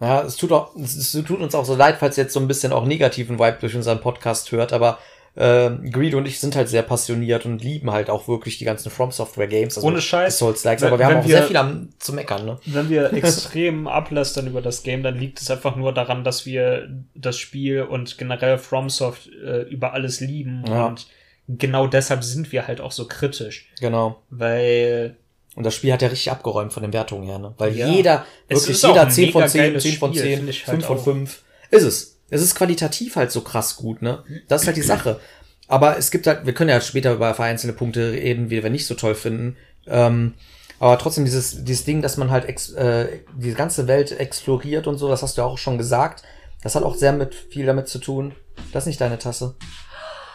Ja, 0.00 0.22
es 0.22 0.36
tut 0.36 0.52
auch, 0.52 0.74
es 0.76 1.12
tut 1.12 1.30
uns 1.40 1.54
auch 1.54 1.64
so 1.64 1.74
leid, 1.76 1.96
falls 2.00 2.18
ihr 2.18 2.24
jetzt 2.24 2.34
so 2.34 2.40
ein 2.40 2.48
bisschen 2.48 2.72
auch 2.72 2.84
negativen 2.84 3.38
Vibe 3.38 3.58
durch 3.60 3.74
unseren 3.76 4.00
Podcast 4.00 4.50
hört, 4.52 4.72
aber 4.72 4.98
äh, 5.36 5.70
Greed 5.90 6.14
und 6.14 6.26
ich 6.26 6.38
sind 6.38 6.54
halt 6.54 6.68
sehr 6.68 6.82
passioniert 6.82 7.44
und 7.44 7.62
lieben 7.62 7.90
halt 7.90 8.08
auch 8.08 8.28
wirklich 8.28 8.58
die 8.58 8.64
ganzen 8.64 8.90
From 8.90 9.10
Software 9.10 9.48
Games. 9.48 9.76
Also 9.76 9.88
Ohne 9.88 10.00
Scheiß. 10.00 10.38
Souls 10.38 10.62
Likes, 10.64 10.82
Wenn- 10.82 10.88
aber 10.88 10.98
wir 10.98 11.06
haben 11.06 11.16
auch 11.18 11.26
wir- 11.26 11.36
sehr 11.38 11.46
viel 11.46 11.56
am, 11.56 11.88
zu 11.98 12.12
meckern, 12.12 12.44
ne? 12.46 12.58
Wenn 12.66 12.88
wir 12.88 13.12
extrem 13.12 13.88
ablästern 13.88 14.46
über 14.46 14.62
das 14.62 14.82
Game, 14.84 15.02
dann 15.02 15.18
liegt 15.18 15.40
es 15.40 15.50
einfach 15.50 15.74
nur 15.76 15.92
daran, 15.92 16.22
dass 16.24 16.46
wir 16.46 16.88
das 17.14 17.36
Spiel 17.38 17.82
und 17.82 18.16
generell 18.18 18.58
FromSoft 18.58 19.28
äh, 19.44 19.62
über 19.62 19.92
alles 19.92 20.20
lieben 20.20 20.64
Ja. 20.68 20.86
und 20.86 21.06
genau 21.48 21.86
deshalb 21.88 22.22
sind 22.24 22.52
wir 22.52 22.66
halt 22.68 22.80
auch 22.80 22.92
so 22.92 23.06
kritisch, 23.06 23.68
Genau. 23.80 24.22
weil 24.30 25.16
Und 25.56 25.64
das 25.64 25.74
Spiel 25.76 25.92
hat 25.92 26.02
ja 26.02 26.08
richtig 26.08 26.30
abgeräumt 26.32 26.72
von 26.72 26.82
den 26.82 26.92
Wertungen 26.92 27.26
her, 27.26 27.38
ne? 27.38 27.54
Weil 27.58 27.76
Ja. 27.76 27.86
jeder, 27.88 28.26
wirklich 28.48 28.82
jeder 28.82 29.02
ein 29.02 29.10
10 29.10 29.30
von 29.32 29.40
mega 29.42 29.50
10, 29.52 29.60
geiles 29.60 29.82
10 29.84 29.92
von 29.98 30.10
Spiel, 30.10 30.22
10, 30.22 30.36
finde 30.36 30.50
ich 30.50 30.64
5 30.64 30.70
halt 30.72 30.84
von 30.86 30.98
auch. 30.98 31.04
5. 31.04 31.42
Ist 31.70 31.82
es. 31.84 32.13
Es 32.30 32.42
ist 32.42 32.54
qualitativ 32.54 33.16
halt 33.16 33.30
so 33.30 33.42
krass 33.42 33.76
gut, 33.76 34.02
ne? 34.02 34.24
Das 34.48 34.62
ist 34.62 34.66
halt 34.66 34.76
die 34.76 34.82
Sache. 34.82 35.20
Aber 35.68 35.96
es 35.96 36.10
gibt 36.10 36.26
halt, 36.26 36.46
wir 36.46 36.54
können 36.54 36.70
ja 36.70 36.80
später 36.80 37.12
über 37.12 37.38
einzelne 37.38 37.72
Punkte 37.72 38.12
reden, 38.12 38.48
die 38.48 38.62
wir 38.62 38.70
nicht 38.70 38.86
so 38.86 38.94
toll 38.94 39.14
finden. 39.14 39.56
Ähm, 39.86 40.34
aber 40.78 40.98
trotzdem 40.98 41.24
dieses, 41.24 41.64
dieses 41.64 41.84
Ding, 41.84 42.02
dass 42.02 42.16
man 42.16 42.30
halt 42.30 42.46
ex, 42.46 42.70
äh, 42.70 43.20
die 43.36 43.54
ganze 43.54 43.86
Welt 43.86 44.12
exploriert 44.12 44.86
und 44.86 44.98
so, 44.98 45.08
das 45.08 45.22
hast 45.22 45.36
du 45.36 45.42
ja 45.42 45.46
auch 45.46 45.58
schon 45.58 45.78
gesagt. 45.78 46.22
Das 46.62 46.74
hat 46.74 46.82
auch 46.82 46.94
sehr 46.94 47.12
mit 47.12 47.34
viel 47.34 47.66
damit 47.66 47.88
zu 47.88 47.98
tun. 47.98 48.34
Das 48.72 48.84
ist 48.84 48.88
nicht 48.88 49.00
deine 49.00 49.18
Tasse. 49.18 49.54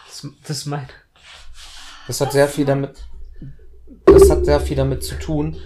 Das, 0.06 0.26
das 0.46 0.58
ist 0.58 0.66
mein. 0.66 0.88
Das 2.06 2.20
hat 2.20 2.32
sehr 2.32 2.48
viel 2.48 2.64
damit. 2.64 3.04
Das 4.06 4.30
hat 4.30 4.44
sehr 4.44 4.60
viel 4.60 4.76
damit 4.76 5.04
zu 5.04 5.16
tun, 5.16 5.56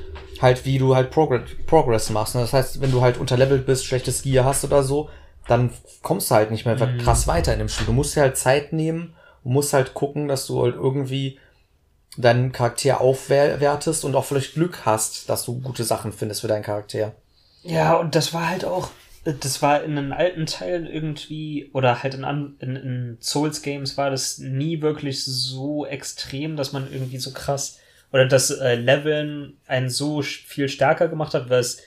halt 0.41 0.65
wie 0.67 0.79
du 0.79 0.95
halt 0.95 1.11
Progress, 1.11 1.51
Progress 1.67 2.11
machst. 2.11 2.35
Ne? 2.35 2.43
Das 2.43 2.53
heißt, 2.53 2.81
wenn 2.81 2.91
du 2.91 3.01
halt 3.01 3.17
unterlevelt 3.17 3.65
bist, 3.65 3.87
schlechtes 3.87 4.23
Gear 4.23 4.45
hast 4.45 4.65
oder 4.65 4.83
so, 4.83 5.09
dann 5.49 5.71
kommst 6.03 6.31
du 6.31 6.35
halt 6.35 6.51
nicht 6.51 6.65
mehr 6.67 6.77
Mhm. 6.77 6.99
krass 6.99 7.27
weiter 7.27 7.53
in 7.53 7.59
dem 7.59 7.69
Spiel. 7.69 7.87
Du 7.87 7.93
musst 7.93 8.17
dir 8.17 8.23
halt 8.23 8.37
Zeit 8.37 8.73
nehmen 8.73 9.15
und 9.43 9.53
musst 9.53 9.73
halt 9.73 9.95
gucken, 9.95 10.29
dass 10.29 10.47
du 10.47 10.63
halt 10.63 10.75
irgendwie 10.75 11.39
deinen 12.17 12.53
Charakter 12.53 13.01
aufwertest 13.01 14.05
und 14.05 14.15
auch 14.15 14.25
vielleicht 14.25 14.55
Glück 14.55 14.83
hast, 14.85 15.29
dass 15.29 15.45
du 15.45 15.61
gute 15.61 15.85
Sachen 15.85 16.13
findest 16.13 16.41
für 16.43 16.49
deinen 16.49 16.63
Charakter. 16.63 17.13
Ja, 17.63 17.95
und 17.95 18.15
das 18.15 18.33
war 18.33 18.49
halt 18.49 18.65
auch, 18.65 18.91
das 19.25 19.63
war 19.63 19.83
in 19.83 19.97
den 19.97 20.13
alten 20.13 20.47
Teilen 20.47 20.87
irgendwie, 20.87 21.71
oder 21.73 22.03
halt 22.03 22.15
in, 22.15 22.25
in, 22.61 22.77
in 22.77 23.19
Souls-Games 23.21 23.97
war 23.97 24.11
das 24.11 24.39
nie 24.39 24.81
wirklich 24.81 25.25
so 25.25 25.87
extrem, 25.87 26.57
dass 26.57 26.73
man 26.73 26.93
irgendwie 26.93 27.19
so 27.19 27.33
krass, 27.33 27.79
oder 28.13 28.27
das 28.27 28.51
äh, 28.51 28.77
Leveln 28.77 29.57
einen 29.67 29.89
so 29.89 30.23
viel 30.23 30.69
stärker 30.69 31.09
gemacht 31.09 31.35
hat, 31.35 31.51
weil 31.51 31.61
es, 31.61 31.81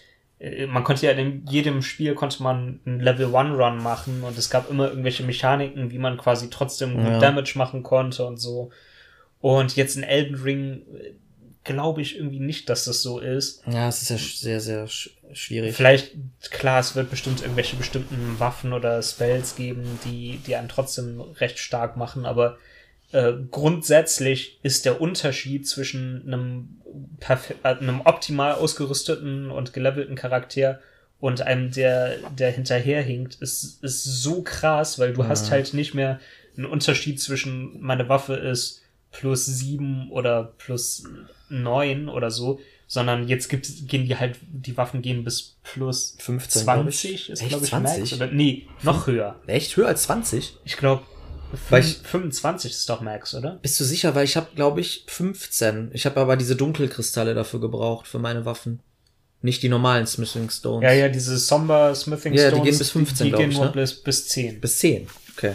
man 0.67 0.83
konnte 0.83 1.05
ja 1.07 1.13
in 1.13 1.45
jedem 1.47 1.81
Spiel 1.81 2.13
konnte 2.13 2.43
man 2.43 2.79
einen 2.85 2.99
Level 2.99 3.35
1 3.35 3.57
Run 3.57 3.81
machen 3.81 4.21
und 4.23 4.37
es 4.37 4.49
gab 4.49 4.69
immer 4.69 4.89
irgendwelche 4.89 5.23
Mechaniken, 5.23 5.89
wie 5.91 5.97
man 5.97 6.17
quasi 6.17 6.49
trotzdem 6.49 6.95
gut 6.95 7.13
Ja. 7.13 7.19
Damage 7.19 7.53
machen 7.57 7.81
konnte 7.81 8.23
und 8.25 8.37
so. 8.37 8.69
Und 9.39 9.75
jetzt 9.75 9.97
in 9.97 10.03
Elden 10.03 10.35
Ring 10.35 10.81
äh, 10.93 11.13
glaube 11.63 12.01
ich 12.01 12.17
irgendwie 12.17 12.39
nicht, 12.39 12.69
dass 12.69 12.85
das 12.85 13.01
so 13.01 13.19
ist. 13.19 13.63
Ja, 13.67 13.87
es 13.89 14.01
ist 14.01 14.09
ja 14.09 14.17
sehr, 14.17 14.59
sehr 14.61 14.87
sch 14.87 15.09
schwierig. 15.33 15.75
Vielleicht, 15.75 16.15
klar, 16.51 16.79
es 16.79 16.95
wird 16.95 17.09
bestimmt 17.09 17.41
irgendwelche 17.41 17.75
bestimmten 17.75 18.39
Waffen 18.39 18.73
oder 18.73 19.01
Spells 19.01 19.55
geben, 19.55 19.99
die, 20.05 20.39
die 20.45 20.55
einen 20.55 20.69
trotzdem 20.69 21.19
recht 21.19 21.59
stark 21.59 21.97
machen, 21.97 22.25
aber 22.25 22.57
äh, 23.11 23.33
grundsätzlich 23.51 24.59
ist 24.63 24.85
der 24.85 24.99
Unterschied 24.99 25.67
zwischen 25.67 26.23
einem, 26.25 26.81
äh, 27.63 27.67
einem 27.67 28.01
optimal 28.01 28.53
ausgerüsteten 28.53 29.49
und 29.49 29.73
gelevelten 29.73 30.15
Charakter 30.15 30.79
und 31.19 31.41
einem, 31.41 31.71
der, 31.71 32.17
der 32.37 32.51
hinterherhinkt, 32.51 33.35
ist, 33.35 33.83
ist 33.83 34.03
so 34.03 34.43
krass, 34.43 34.99
weil 34.99 35.13
du 35.13 35.25
hast 35.27 35.49
halt 35.51 35.73
nicht 35.73 35.93
mehr 35.93 36.19
einen 36.55 36.65
Unterschied 36.65 37.21
zwischen 37.21 37.79
meine 37.81 38.09
Waffe 38.09 38.35
ist 38.35 38.81
plus 39.11 39.45
sieben 39.45 40.11
oder 40.11 40.53
plus 40.57 41.03
neun 41.49 42.09
oder 42.09 42.29
so, 42.29 42.59
sondern 42.87 43.27
jetzt 43.27 43.49
gibt, 43.49 43.87
gehen 43.87 44.05
die 44.05 44.15
halt, 44.15 44.37
die 44.41 44.77
Waffen 44.77 45.01
gehen 45.01 45.23
bis 45.23 45.57
plus 45.63 46.15
15, 46.19 46.63
glaub 46.63 46.87
ich. 46.87 46.99
20 46.99 47.29
ist, 47.29 47.41
Echt, 47.41 47.49
glaube 47.49 47.65
ich, 47.65 47.69
20? 47.69 47.99
Max. 47.99 48.13
Oder, 48.13 48.27
nee, 48.27 48.67
noch 48.83 49.07
höher. 49.07 49.39
Echt 49.47 49.75
höher 49.75 49.87
als 49.87 50.03
20? 50.03 50.57
Ich 50.65 50.77
glaube, 50.77 51.03
Weil 51.69 51.83
ich- 51.83 51.97
25 52.03 52.71
ist 52.71 52.89
doch 52.89 53.01
Max, 53.01 53.33
oder? 53.33 53.59
Bist 53.61 53.79
du 53.79 53.83
sicher? 53.83 54.15
Weil 54.15 54.25
ich 54.25 54.35
habe, 54.35 54.47
glaube 54.55 54.81
ich, 54.81 55.05
15. 55.07 55.91
Ich 55.93 56.05
habe 56.05 56.19
aber 56.19 56.35
diese 56.37 56.55
Dunkelkristalle 56.55 57.33
dafür 57.33 57.59
gebraucht 57.61 58.07
für 58.07 58.19
meine 58.19 58.45
Waffen. 58.45 58.79
Nicht 59.41 59.61
die 59.63 59.69
normalen 59.69 60.07
Smithing 60.07 60.49
Stones. 60.49 60.83
Ja, 60.83 60.91
ja, 60.93 61.09
diese 61.09 61.37
Somber 61.37 61.93
Smithing 61.95 62.33
Ja, 62.33 62.45
die 62.45 62.55
Stones. 62.55 62.63
gehen 62.69 62.77
bis 62.79 62.91
15, 62.91 63.25
Die 63.25 63.29
glaub 63.31 63.41
gehen 63.41 63.51
ich, 63.51 63.57
nur 63.57 63.65
ne? 63.67 63.71
bis, 63.71 63.93
bis 64.03 64.27
10. 64.27 64.59
Bis 64.59 64.79
10. 64.79 65.07
Okay. 65.37 65.51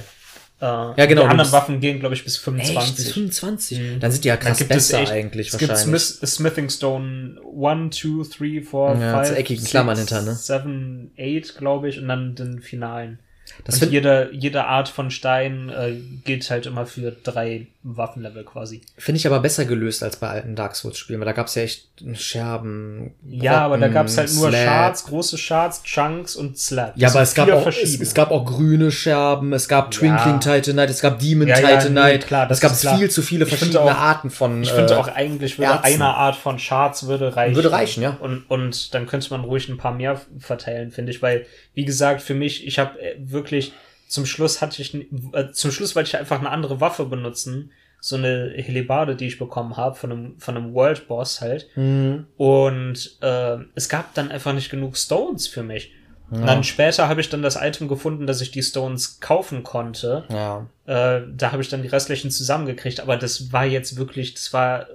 Äh, 0.60 0.64
ja, 0.64 0.94
genau, 1.06 1.22
Die 1.22 1.28
anderen 1.28 1.38
bist- 1.38 1.52
Waffen 1.52 1.80
gehen, 1.80 1.98
glaube 1.98 2.14
ich, 2.14 2.22
bis 2.22 2.36
Echt? 2.36 2.44
25. 2.44 2.94
Bis 3.04 3.12
25? 3.14 3.78
Mhm. 3.80 4.00
Dann 4.00 4.12
sind 4.12 4.22
die 4.22 4.28
ja 4.28 4.36
krass 4.36 4.58
gibt 4.58 4.70
es 4.70 4.76
besser 4.88 5.02
echt, 5.02 5.10
eigentlich 5.10 5.48
es 5.48 5.58
gibt 5.58 5.70
wahrscheinlich. 5.70 6.00
Smith, 6.02 6.30
Smithing 6.30 6.70
Stone 6.70 7.40
1, 7.60 7.96
2, 7.96 8.22
3, 8.38 8.62
4, 8.62 8.96
Ja, 9.00 9.14
5, 9.24 9.28
zu 9.28 9.36
eckigen 9.36 9.64
Klammern 9.64 9.98
hinter, 9.98 10.22
ne? 10.22 10.36
7, 10.36 11.10
8, 11.18 11.58
glaube 11.58 11.88
ich, 11.88 11.98
und 11.98 12.06
dann 12.06 12.36
den 12.36 12.62
finalen. 12.62 13.18
Das 13.64 13.76
und 13.76 13.80
find- 13.80 13.92
jede, 13.92 14.30
jede 14.32 14.64
Art 14.64 14.88
von 14.88 15.10
Stein 15.10 15.68
äh, 15.68 15.94
gilt 16.24 16.48
halt 16.50 16.66
immer 16.66 16.86
für 16.86 17.12
drei 17.12 17.66
Waffenlevel 17.84 18.44
quasi. 18.44 18.80
Finde 18.96 19.18
ich 19.18 19.26
aber 19.26 19.40
besser 19.40 19.64
gelöst 19.64 20.02
als 20.02 20.16
bei 20.16 20.28
alten 20.28 20.54
Dark 20.54 20.76
Souls 20.76 20.96
Spielen, 20.98 21.18
weil 21.20 21.26
da 21.26 21.32
gab's 21.32 21.54
ja 21.56 21.62
echt 21.62 21.88
Scherben. 22.14 23.14
Ja, 23.26 23.60
aber 23.64 23.78
da 23.78 23.88
gab 23.88 24.06
es 24.06 24.16
halt 24.16 24.32
nur 24.34 24.48
Slab. 24.50 24.64
Shards, 24.64 25.04
große 25.06 25.38
Shards, 25.38 25.82
Chunks 25.82 26.36
und 26.36 26.58
Slabs. 26.58 26.92
Ja, 26.96 27.08
Das 27.08 27.16
aber 27.16 27.22
es 27.22 27.34
gab, 27.34 27.50
auch, 27.50 27.66
es, 27.66 28.00
es 28.00 28.14
gab 28.14 28.30
auch 28.30 28.44
grüne 28.44 28.90
Scherben, 28.90 29.52
es 29.52 29.68
gab 29.68 29.90
Twinkling 29.90 30.40
Titanite, 30.40 30.92
es 30.92 31.00
gab 31.00 31.18
Demon 31.18 31.48
Ja, 31.48 31.58
ja, 31.58 31.78
Titanite. 31.78 32.02
nee, 32.02 32.18
klar, 32.18 32.46
das 32.46 32.62
es 32.62 32.82
gab 32.82 32.96
viel 32.98 33.10
zu 33.10 33.22
viele 33.22 33.44
Ich 33.44 33.50
verschiedene 33.50 33.80
auch- 33.80 33.90
Arten 33.90 34.30
von. 34.30 34.62
Ich 34.62 34.70
finde 34.72 34.94
äh, 34.94 34.96
auch 34.96 35.08
eigentlich 35.08 35.58
würde 35.58 35.72
Erzen. 35.72 35.84
eine 35.84 36.06
Art 36.14 36.36
von 36.36 36.56
Charts 36.58 37.06
würde 37.06 37.36
reichen. 37.36 37.54
Würde 37.56 37.72
reichen, 37.72 38.02
ja. 38.02 38.16
Und, 38.20 38.44
und 38.48 38.94
dann 38.94 39.06
könnte 39.06 39.28
man 39.30 39.42
ruhig 39.44 39.68
ein 39.68 39.76
paar 39.76 39.92
mehr 39.94 40.20
verteilen, 40.38 40.90
finde 40.90 41.12
ich, 41.12 41.22
weil, 41.22 41.46
wie 41.74 41.84
gesagt, 41.84 42.22
für 42.22 42.34
mich, 42.34 42.66
ich 42.66 42.78
habe 42.78 42.92
wirklich, 43.18 43.72
zum 44.12 44.26
Schluss 44.26 44.60
hatte 44.60 44.82
ich, 44.82 44.94
äh, 44.94 45.52
zum 45.52 45.70
Schluss 45.70 45.96
wollte 45.96 46.08
ich 46.08 46.16
einfach 46.18 46.38
eine 46.38 46.50
andere 46.50 46.82
Waffe 46.82 47.06
benutzen. 47.06 47.72
So 47.98 48.16
eine 48.16 48.52
Hellebarde, 48.56 49.16
die 49.16 49.26
ich 49.26 49.38
bekommen 49.38 49.78
habe, 49.78 49.94
von 49.94 50.12
einem, 50.12 50.38
von 50.38 50.54
einem 50.54 50.74
World 50.74 51.08
Boss 51.08 51.40
halt. 51.40 51.68
Mhm. 51.76 52.26
Und 52.36 53.16
äh, 53.22 53.56
es 53.74 53.88
gab 53.88 54.12
dann 54.12 54.30
einfach 54.30 54.52
nicht 54.52 54.70
genug 54.70 54.98
Stones 54.98 55.46
für 55.46 55.62
mich. 55.62 55.94
Und 56.30 56.46
dann 56.46 56.64
später 56.64 57.08
habe 57.08 57.20
ich 57.20 57.28
dann 57.28 57.42
das 57.42 57.56
Item 57.56 57.88
gefunden, 57.88 58.26
dass 58.26 58.40
ich 58.40 58.50
die 58.50 58.62
Stones 58.62 59.20
kaufen 59.20 59.62
konnte. 59.62 60.24
Ja. 60.30 60.66
Äh, 60.86 61.22
da 61.30 61.52
habe 61.52 61.60
ich 61.60 61.68
dann 61.68 61.82
die 61.82 61.88
restlichen 61.88 62.30
zusammengekriegt, 62.30 63.00
aber 63.00 63.18
das 63.18 63.52
war 63.52 63.66
jetzt 63.66 63.96
wirklich, 63.98 64.32
das 64.32 64.50
war 64.54 64.82
äh, 64.82 64.86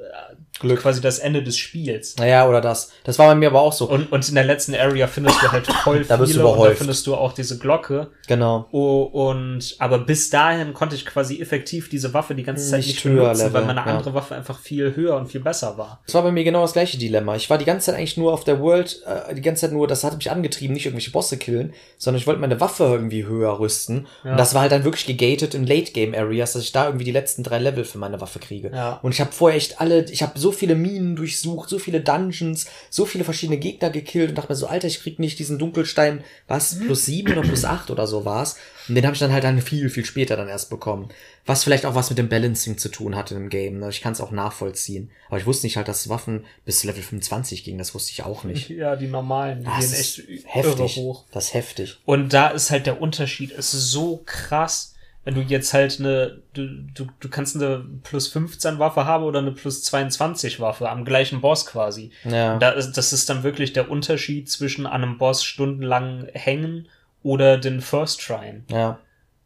Glück. 0.59 0.81
quasi 0.81 1.01
das 1.01 1.19
Ende 1.19 1.43
des 1.43 1.57
Spiels. 1.57 2.15
Naja, 2.17 2.47
oder 2.47 2.61
das. 2.61 2.91
Das 3.03 3.19
war 3.19 3.27
bei 3.27 3.35
mir 3.35 3.49
aber 3.49 3.61
auch 3.61 3.73
so. 3.73 3.89
Und, 3.89 4.11
und 4.11 4.27
in 4.27 4.35
der 4.35 4.43
letzten 4.43 4.75
Area 4.75 5.07
findest 5.07 5.41
du 5.41 5.51
halt 5.51 5.67
voll 5.67 6.03
Da 6.07 6.19
wirst 6.19 6.31
du 6.31 6.35
viele 6.35 6.45
und 6.45 6.51
da 6.51 6.55
überhäuft. 6.57 6.77
findest 6.79 7.07
du 7.07 7.15
auch 7.15 7.33
diese 7.33 7.57
Glocke. 7.57 8.11
Genau. 8.27 8.67
Oh, 8.71 9.03
und 9.03 9.75
aber 9.79 9.99
bis 9.99 10.29
dahin 10.29 10.73
konnte 10.73 10.95
ich 10.95 11.05
quasi 11.05 11.41
effektiv 11.41 11.89
diese 11.89 12.13
Waffe 12.13 12.35
die 12.35 12.43
ganze 12.43 12.69
Zeit 12.69 12.79
Nicht 12.79 12.87
nicht, 12.89 13.05
höher 13.05 13.23
benutzen, 13.23 13.41
weil 13.41 13.47
leveln, 13.47 13.67
meine 13.67 13.79
ja. 13.79 13.85
andere 13.85 14.13
Waffe 14.13 14.35
einfach 14.35 14.59
viel 14.59 14.95
höher 14.95 15.15
und 15.15 15.27
viel 15.27 15.41
besser 15.41 15.77
war. 15.77 16.01
Das 16.05 16.15
war 16.15 16.23
bei 16.23 16.31
mir 16.31 16.43
genau 16.43 16.61
das 16.61 16.73
gleiche 16.73 16.97
Dilemma. 16.97 17.35
Ich 17.35 17.49
war 17.49 17.57
die 17.57 17.65
ganze 17.65 17.87
Zeit 17.87 17.95
eigentlich 17.95 18.17
nur 18.17 18.33
auf 18.33 18.43
der 18.43 18.59
World, 18.59 19.01
äh, 19.05 19.35
die 19.35 19.41
ganze 19.41 19.61
Zeit 19.61 19.71
nur, 19.71 19.87
das 19.87 20.03
hat 20.03 20.15
mich 20.17 20.31
angetrieben, 20.31 20.73
nicht 20.73 20.85
irgendwelche 20.85 21.11
Bosse 21.11 21.37
killen, 21.37 21.73
sondern 21.97 22.19
ich 22.19 22.27
wollte 22.27 22.41
meine 22.41 22.59
Waffe 22.59 22.83
irgendwie 22.83 23.25
höher 23.25 23.59
rüsten. 23.59 24.07
Ja. 24.23 24.31
Und 24.31 24.37
das 24.37 24.53
war 24.53 24.61
halt 24.61 24.71
dann 24.71 24.83
wirklich 24.83 25.05
gegated 25.05 25.53
in 25.53 25.65
Late-Game-Areas, 25.65 26.53
dass 26.53 26.63
ich 26.63 26.71
da 26.71 26.85
irgendwie 26.85 27.05
die 27.05 27.11
letzten 27.11 27.43
drei 27.43 27.59
Level 27.59 27.83
für 27.83 27.97
meine 27.97 28.19
Waffe 28.21 28.39
kriege. 28.39 28.71
Ja. 28.73 28.99
Und 29.01 29.13
ich 29.13 29.21
habe 29.21 29.31
vorher 29.31 29.57
echt 29.57 29.79
alle, 29.81 30.05
ich 30.05 30.21
habe 30.21 30.37
so 30.39 30.46
viele 30.51 30.75
Minen 30.75 31.15
durchsucht, 31.15 31.69
so 31.69 31.79
viele 31.79 32.01
Dungeons, 32.01 32.65
so 32.89 33.05
viele 33.05 33.23
verschiedene 33.23 33.57
Gegner 33.57 33.89
gekillt 33.89 34.29
und 34.29 34.35
dachte 34.37 34.51
mir 34.51 34.55
so, 34.55 34.67
Alter, 34.67 34.87
ich 34.87 35.01
krieg 35.01 35.19
nicht 35.19 35.39
diesen 35.39 35.59
Dunkelstein, 35.59 36.23
was, 36.47 36.79
plus 36.79 37.05
sieben 37.05 37.31
oder 37.33 37.41
plus 37.41 37.65
acht 37.65 37.89
oder 37.91 38.07
so 38.07 38.25
war's. 38.25 38.57
Und 38.87 38.95
den 38.95 39.05
habe 39.05 39.13
ich 39.15 39.19
dann 39.19 39.33
halt 39.33 39.43
dann 39.43 39.61
viel, 39.61 39.89
viel 39.89 40.05
später 40.05 40.37
dann 40.37 40.47
erst 40.47 40.69
bekommen. 40.69 41.09
Was 41.45 41.63
vielleicht 41.63 41.85
auch 41.85 41.95
was 41.95 42.09
mit 42.09 42.17
dem 42.17 42.29
Balancing 42.29 42.77
zu 42.77 42.89
tun 42.89 43.15
hatte 43.15 43.35
im 43.35 43.49
Game. 43.49 43.79
Ne? 43.79 43.89
Ich 43.89 44.01
kann 44.01 44.13
es 44.13 44.21
auch 44.21 44.31
nachvollziehen. 44.31 45.09
Aber 45.27 45.37
ich 45.37 45.45
wusste 45.45 45.65
nicht 45.65 45.75
halt, 45.77 45.87
dass 45.89 46.07
Waffen 46.09 46.45
bis 46.65 46.83
Level 46.85 47.03
25 47.03 47.63
gingen. 47.65 47.77
Das 47.79 47.93
wusste 47.93 48.11
ich 48.11 48.23
auch 48.23 48.43
nicht. 48.43 48.69
Ja, 48.77 48.95
die 48.95 49.07
normalen, 49.07 49.59
die 49.59 49.65
Das 49.65 49.91
gehen 49.91 49.99
echt 49.99 50.19
irre 50.19 50.41
heftig. 50.45 50.95
hoch. 50.97 51.25
Das 51.31 51.45
ist 51.45 51.53
heftig. 51.53 51.97
Und 52.05 52.31
da 52.33 52.49
ist 52.49 52.69
halt 52.71 52.85
der 52.85 53.01
Unterschied, 53.01 53.51
es 53.51 53.73
ist 53.73 53.91
so 53.91 54.21
krass, 54.25 54.93
wenn 55.27 55.35
du 55.35 55.41
jetzt 55.41 55.73
halt 55.73 55.99
eine, 55.99 56.41
du, 56.53 56.65
du, 56.93 57.05
du 57.19 57.27
kannst 57.27 57.57
eine 57.57 57.83
plus 58.03 58.29
15 58.29 58.79
Waffe 58.79 59.03
haben 59.03 59.25
oder 59.25 59.39
eine 59.39 59.51
plus 59.51 59.83
22 59.83 60.61
Waffe 60.61 60.89
am 60.89 61.03
gleichen 61.03 61.41
Boss 61.41 61.65
quasi. 61.65 62.11
Ja. 62.23 62.57
Da 62.57 62.69
ist, 62.69 62.93
das 62.93 63.11
ist 63.11 63.29
dann 63.29 63.43
wirklich 63.43 63.73
der 63.73 63.91
Unterschied 63.91 64.49
zwischen 64.49 64.85
an 64.85 65.03
einem 65.03 65.17
Boss 65.17 65.43
stundenlang 65.43 66.29
hängen 66.31 66.87
oder 67.23 67.57
den 67.57 67.81
First 67.81 68.21
Tryen. 68.21 68.63
Ja. 68.71 68.99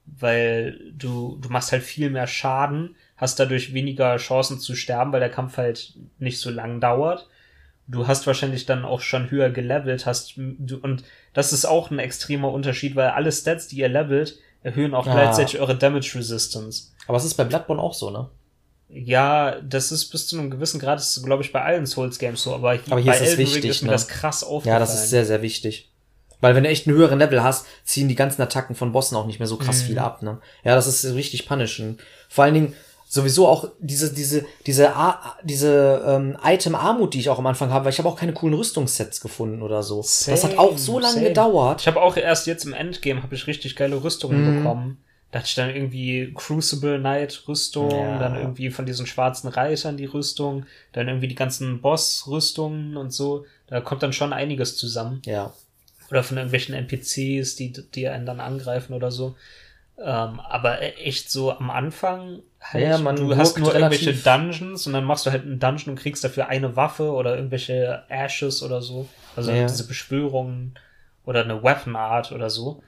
Weil 0.05 0.77
du, 0.95 1.39
du 1.41 1.49
machst 1.49 1.71
halt 1.71 1.81
viel 1.81 2.11
mehr 2.11 2.27
Schaden, 2.27 2.95
hast 3.17 3.39
dadurch 3.39 3.73
weniger 3.73 4.17
Chancen 4.17 4.59
zu 4.59 4.75
sterben, 4.75 5.11
weil 5.11 5.19
der 5.19 5.31
Kampf 5.31 5.57
halt 5.57 5.95
nicht 6.19 6.39
so 6.39 6.51
lang 6.51 6.79
dauert. 6.79 7.27
Du 7.87 8.07
hast 8.07 8.27
wahrscheinlich 8.27 8.67
dann 8.67 8.85
auch 8.85 9.01
schon 9.01 9.31
höher 9.31 9.49
gelevelt, 9.49 10.05
hast 10.05 10.37
du, 10.37 10.77
und 10.77 11.03
das 11.33 11.53
ist 11.53 11.65
auch 11.65 11.89
ein 11.89 11.97
extremer 11.97 12.51
Unterschied, 12.51 12.95
weil 12.95 13.09
alle 13.09 13.31
Stats, 13.31 13.67
die 13.67 13.77
ihr 13.77 13.89
levelt, 13.89 14.37
erhöhen 14.63 14.93
auch 14.93 15.07
Ah. 15.07 15.13
gleichzeitig 15.13 15.59
eure 15.59 15.77
Damage 15.77 16.11
Resistance. 16.15 16.89
Aber 17.07 17.17
es 17.17 17.25
ist 17.25 17.33
bei 17.35 17.43
Bloodborne 17.43 17.81
auch 17.81 17.93
so, 17.93 18.09
ne? 18.09 18.29
Ja, 18.89 19.59
das 19.61 19.91
ist 19.91 20.09
bis 20.09 20.27
zu 20.27 20.37
einem 20.37 20.51
gewissen 20.51 20.79
Grad, 20.79 20.99
das 20.99 21.15
ist, 21.15 21.23
glaube 21.23 21.43
ich, 21.43 21.53
bei 21.53 21.61
allen 21.61 21.85
Souls-Games 21.85 22.43
so, 22.43 22.53
aber, 22.53 22.77
Aber 22.89 22.99
hier 22.99 23.13
ist 23.13 23.21
es 23.21 23.37
wichtig, 23.37 23.65
ist 23.65 23.81
mir 23.83 23.87
ne? 23.87 23.93
das 23.93 24.07
krass 24.09 24.43
aufgefallen. 24.43 24.73
Ja, 24.75 24.79
das 24.79 24.93
ist 24.93 25.09
sehr, 25.09 25.25
sehr 25.25 25.41
wichtig. 25.41 25.89
Weil 26.41 26.55
wenn 26.55 26.63
du 26.63 26.69
echt 26.69 26.87
einen 26.87 26.97
höheren 26.97 27.19
Level 27.19 27.41
hast, 27.43 27.65
ziehen 27.85 28.09
die 28.09 28.15
ganzen 28.15 28.41
Attacken 28.41 28.75
von 28.75 28.91
Bossen 28.91 29.15
auch 29.15 29.27
nicht 29.27 29.39
mehr 29.39 29.47
so 29.47 29.57
krass 29.57 29.83
Mhm. 29.83 29.85
viel 29.87 29.99
ab, 29.99 30.21
ne? 30.23 30.39
Ja, 30.63 30.75
das 30.75 30.87
ist 30.87 31.05
richtig 31.13 31.47
punishen. 31.47 31.99
Vor 32.29 32.43
allen 32.43 32.53
Dingen 32.55 32.73
sowieso 33.13 33.45
auch 33.45 33.67
diese, 33.79 34.13
diese, 34.13 34.45
diese, 34.65 34.95
A 34.95 35.35
diese 35.43 36.01
ähm, 36.07 36.37
Item-Armut, 36.41 37.13
die 37.13 37.19
ich 37.19 37.29
auch 37.29 37.39
am 37.39 37.45
Anfang 37.47 37.69
habe, 37.69 37.83
weil 37.83 37.91
ich 37.91 37.99
habe 37.99 38.07
auch 38.07 38.15
keine 38.15 38.31
coolen 38.33 38.53
Rüstungssets 38.55 39.19
gefunden 39.19 39.61
oder 39.61 39.83
so. 39.83 39.97
das 39.97 40.27
hat 40.29 40.39
Same, 40.51 40.59
auch 40.59 40.77
so 40.77 40.97
lange 40.97 41.15
same. 41.15 41.27
gedauert. 41.27 41.81
Ich 41.81 41.87
habe 41.87 42.01
auch 42.01 42.15
erst 42.15 42.47
jetzt 42.47 42.63
im 42.63 42.71
Endgame 42.73 43.21
habe 43.21 43.35
ich 43.35 43.47
richtig 43.47 43.75
geile 43.75 44.01
Rüstungen 44.01 44.41
Mhm. 44.43 44.55
bekommen. 44.55 45.03
Da 45.31 45.39
hatte 45.39 45.47
ich 45.49 45.55
dann 45.55 45.69
irgendwie 45.75 46.33
Crucible 46.33 46.99
Knight 46.99 47.43
Rüstung, 47.49 47.89
Ja. 47.89 48.19
dann 48.19 48.35
irgendwie 48.37 48.69
von 48.69 48.85
diesen 48.85 49.05
schwarzen 49.05 49.49
Reitern 49.49 49.97
die 49.97 50.05
Rüstung, 50.05 50.65
dann 50.93 51.07
irgendwie 51.09 51.27
die 51.27 51.35
ganzen 51.35 51.81
Boss-Rüstungen 51.81 52.95
und 52.95 53.11
so. 53.13 53.45
Da 53.67 53.81
kommt 53.81 54.03
dann 54.03 54.13
schon 54.13 54.31
einiges 54.33 54.77
zusammen. 54.77 55.21
Ja. 55.25 55.51
Oder 56.09 56.23
von 56.23 56.37
irgendwelchen 56.37 56.75
NPCs, 56.75 57.55
die, 57.55 57.71
die 57.73 58.07
einen 58.07 58.25
dann 58.25 58.39
angreifen 58.39 58.93
oder 58.93 59.11
so. 59.11 59.35
Ähm, 59.97 60.39
aber 60.39 60.81
echt 60.81 61.29
so 61.29 61.51
am 61.51 61.69
Anfang 61.71 62.39
halt, 62.61 62.83
Ja, 62.83 62.97
man 62.99 63.15
du 63.15 63.35
hast 63.35 63.57
nur 63.57 63.73
irgendwelche 63.73 64.13
Dungeons 64.13 64.87
und 64.87 64.93
dann 64.93 65.03
machst 65.03 65.25
du 65.25 65.31
halt 65.31 65.43
einen 65.43 65.59
Dungeon 65.59 65.89
und 65.91 65.95
kriegst 65.99 66.23
dafür 66.23 66.47
eine 66.47 66.75
Waffe 66.75 67.11
oder 67.11 67.35
irgendwelche 67.35 68.03
Ashes 68.09 68.61
oder 68.63 68.81
so. 68.81 69.07
Also 69.35 69.51
Ja. 69.51 69.63
diese 69.65 69.87
Beschwörungen 69.87 70.75
oder 71.25 71.43
eine 71.43 71.63
Weapon 71.63 71.95
Art 71.95 72.31
oder 72.31 72.49
so. 72.49 72.81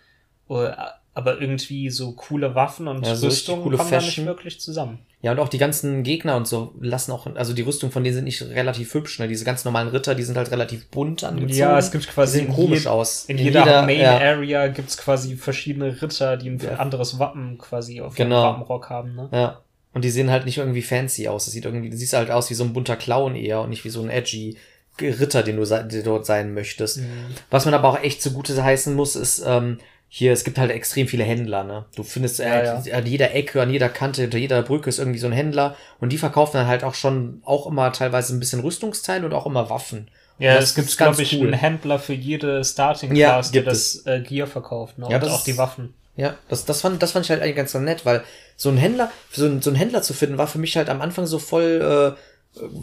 Oder- 0.48 1.00
Aber 1.16 1.40
irgendwie 1.40 1.92
so 1.92 2.14
coole 2.14 2.56
Waffen 2.56 2.88
und 2.88 3.06
Ja, 3.06 3.16
so 3.16 3.28
Rüstungen 3.28 3.62
coole 3.64 3.78
kommen 3.78 3.92
da 3.92 3.98
nicht 3.98 4.06
Fashion. 4.08 4.26
wirklich 4.26 4.60
zusammen. 4.60 4.98
Ja, 5.22 5.32
und 5.32 5.40
auch 5.40 5.48
die 5.48 5.60
ganzen 5.60 6.02
Gegner 6.04 6.36
und 6.36 6.48
so 6.48 6.74
lassen 6.82 7.12
auch, 7.12 7.28
also 7.36 7.54
die 7.54 7.62
Rüstung 7.62 7.92
von 7.92 8.04
denen 8.04 8.16
sind 8.16 8.24
nicht 8.26 8.42
relativ 8.42 8.94
hübsch, 8.96 9.20
ne? 9.20 9.28
Diese 9.28 9.46
ganz 9.46 9.64
normalen 9.64 9.90
Ritter, 9.90 10.16
die 10.16 10.24
sind 10.24 10.38
halt 10.38 10.50
relativ 10.52 10.88
bunt 10.90 11.24
angezogen. 11.24 11.54
Ja, 11.54 11.78
es 11.78 11.92
gibt 11.92 12.06
die 12.06 12.10
quasi 12.10 12.40
sehen 12.40 12.48
in 12.48 12.54
komisch 12.54 12.88
aus. 12.88 13.26
In, 13.26 13.38
jeder, 13.38 13.84
Main 13.84 14.00
ja. 14.00 14.18
Area 14.20 14.68
gibt's 14.70 14.98
quasi 14.98 15.36
verschiedene 15.36 16.02
Ritter, 16.02 16.36
die 16.36 16.50
ein 16.50 16.58
Ja. 16.60 16.78
anderes 16.78 17.20
Wappen 17.20 17.60
quasi 17.60 18.02
auf 18.02 18.16
Genau. 18.16 18.42
dem 18.42 18.48
Wappenrock 18.62 18.90
haben. 18.90 19.16
Ne? 19.16 19.30
Ja. 19.32 19.62
Und 19.94 20.04
die 20.04 20.10
sehen 20.10 20.32
halt 20.32 20.46
nicht 20.46 20.58
irgendwie 20.58 20.82
fancy 20.82 21.28
aus. 21.28 21.46
Das 21.46 21.54
sieht 21.54 21.66
irgendwie, 21.66 21.92
du 21.92 21.96
siehst 21.96 22.14
halt 22.14 22.32
aus 22.32 22.50
wie 22.50 22.56
so 22.56 22.64
ein 22.64 22.74
bunter 22.74 22.96
Clown 22.96 23.36
eher 23.36 23.62
und 23.62 23.70
nicht 23.70 23.86
wie 23.86 23.90
so 23.90 24.02
ein 24.02 24.10
edgy 24.10 24.58
Ritter, 25.00 25.42
den 25.44 25.58
du 25.58 25.66
se- 25.66 25.88
der 25.90 26.04
dort 26.04 26.26
sein 26.26 26.54
möchtest. 26.56 26.98
Mhm. 26.98 27.08
Was 27.50 27.66
man 27.66 27.74
aber 27.76 27.90
auch 27.90 28.00
echt 28.04 28.22
zugute 28.22 28.62
heißen 28.64 28.94
muss, 28.96 29.16
ist, 29.16 29.44
ähm, 29.46 29.78
hier, 30.16 30.32
es 30.32 30.44
gibt 30.44 30.60
halt 30.60 30.70
extrem 30.70 31.08
viele 31.08 31.24
Händler, 31.24 31.64
ne? 31.64 31.86
Du 31.96 32.04
findest 32.04 32.38
Ja, 32.38 32.52
halt 32.52 32.94
an 32.94 33.06
jeder 33.08 33.34
Ecke, 33.34 33.60
an 33.64 33.72
jeder 33.72 33.90
Kante, 33.90 34.22
hinter 34.22 34.38
jeder 34.38 34.62
Brücke 34.62 34.88
ist 34.88 35.00
irgendwie 35.00 35.18
so 35.18 35.26
ein 35.26 35.34
Händler 35.34 35.76
und 36.00 36.12
die 36.14 36.20
verkaufen 36.20 36.58
dann 36.58 36.68
halt 36.68 36.84
auch 36.84 36.94
schon 36.94 37.42
auch 37.44 37.66
immer 37.66 37.92
teilweise 37.92 38.36
ein 38.36 38.40
bisschen 38.40 38.60
Rüstungsteile 38.60 39.26
und 39.26 39.34
auch 39.34 39.48
immer 39.48 39.72
Waffen. 39.72 40.08
Ja, 40.38 40.58
es 40.58 40.76
gibt, 40.76 40.96
glaube 40.96 41.20
ich, 41.20 41.34
cool. 41.34 41.48
einen 41.48 41.54
Händler 41.54 41.98
für 41.98 42.14
jede 42.14 42.64
Starting 42.64 43.16
Ja, 43.16 43.30
Class, 43.30 43.50
der 43.50 43.62
gibt 43.64 43.72
das 43.72 44.06
äh, 44.06 44.20
Gear 44.20 44.46
verkauft. 44.46 45.00
Ne? 45.00 45.08
Ja, 45.10 45.16
und 45.16 45.24
das 45.24 45.34
auch 45.34 45.44
die 45.44 45.58
Waffen. 45.58 45.96
Ja, 46.16 46.36
das, 46.48 46.66
das, 46.66 46.82
fand, 46.82 47.02
das 47.02 47.14
fand 47.14 47.26
ich 47.26 47.32
halt 47.32 47.42
eigentlich 47.42 47.56
ganz 47.56 47.74
nett, 47.74 48.06
weil 48.06 48.24
so 48.56 48.70
ein 48.70 48.78
Händler, 48.78 49.12
so 49.32 49.48
ein, 49.48 49.64
so 49.64 49.72
ein 49.72 49.76
Händler 49.76 50.04
zu 50.04 50.14
finden, 50.14 50.38
war 50.38 50.46
für 50.46 50.60
mich 50.60 50.78
halt 50.78 50.90
am 50.90 51.02
Anfang 51.02 51.26
so 51.26 51.40
voll 51.40 52.16
äh, 52.16 52.20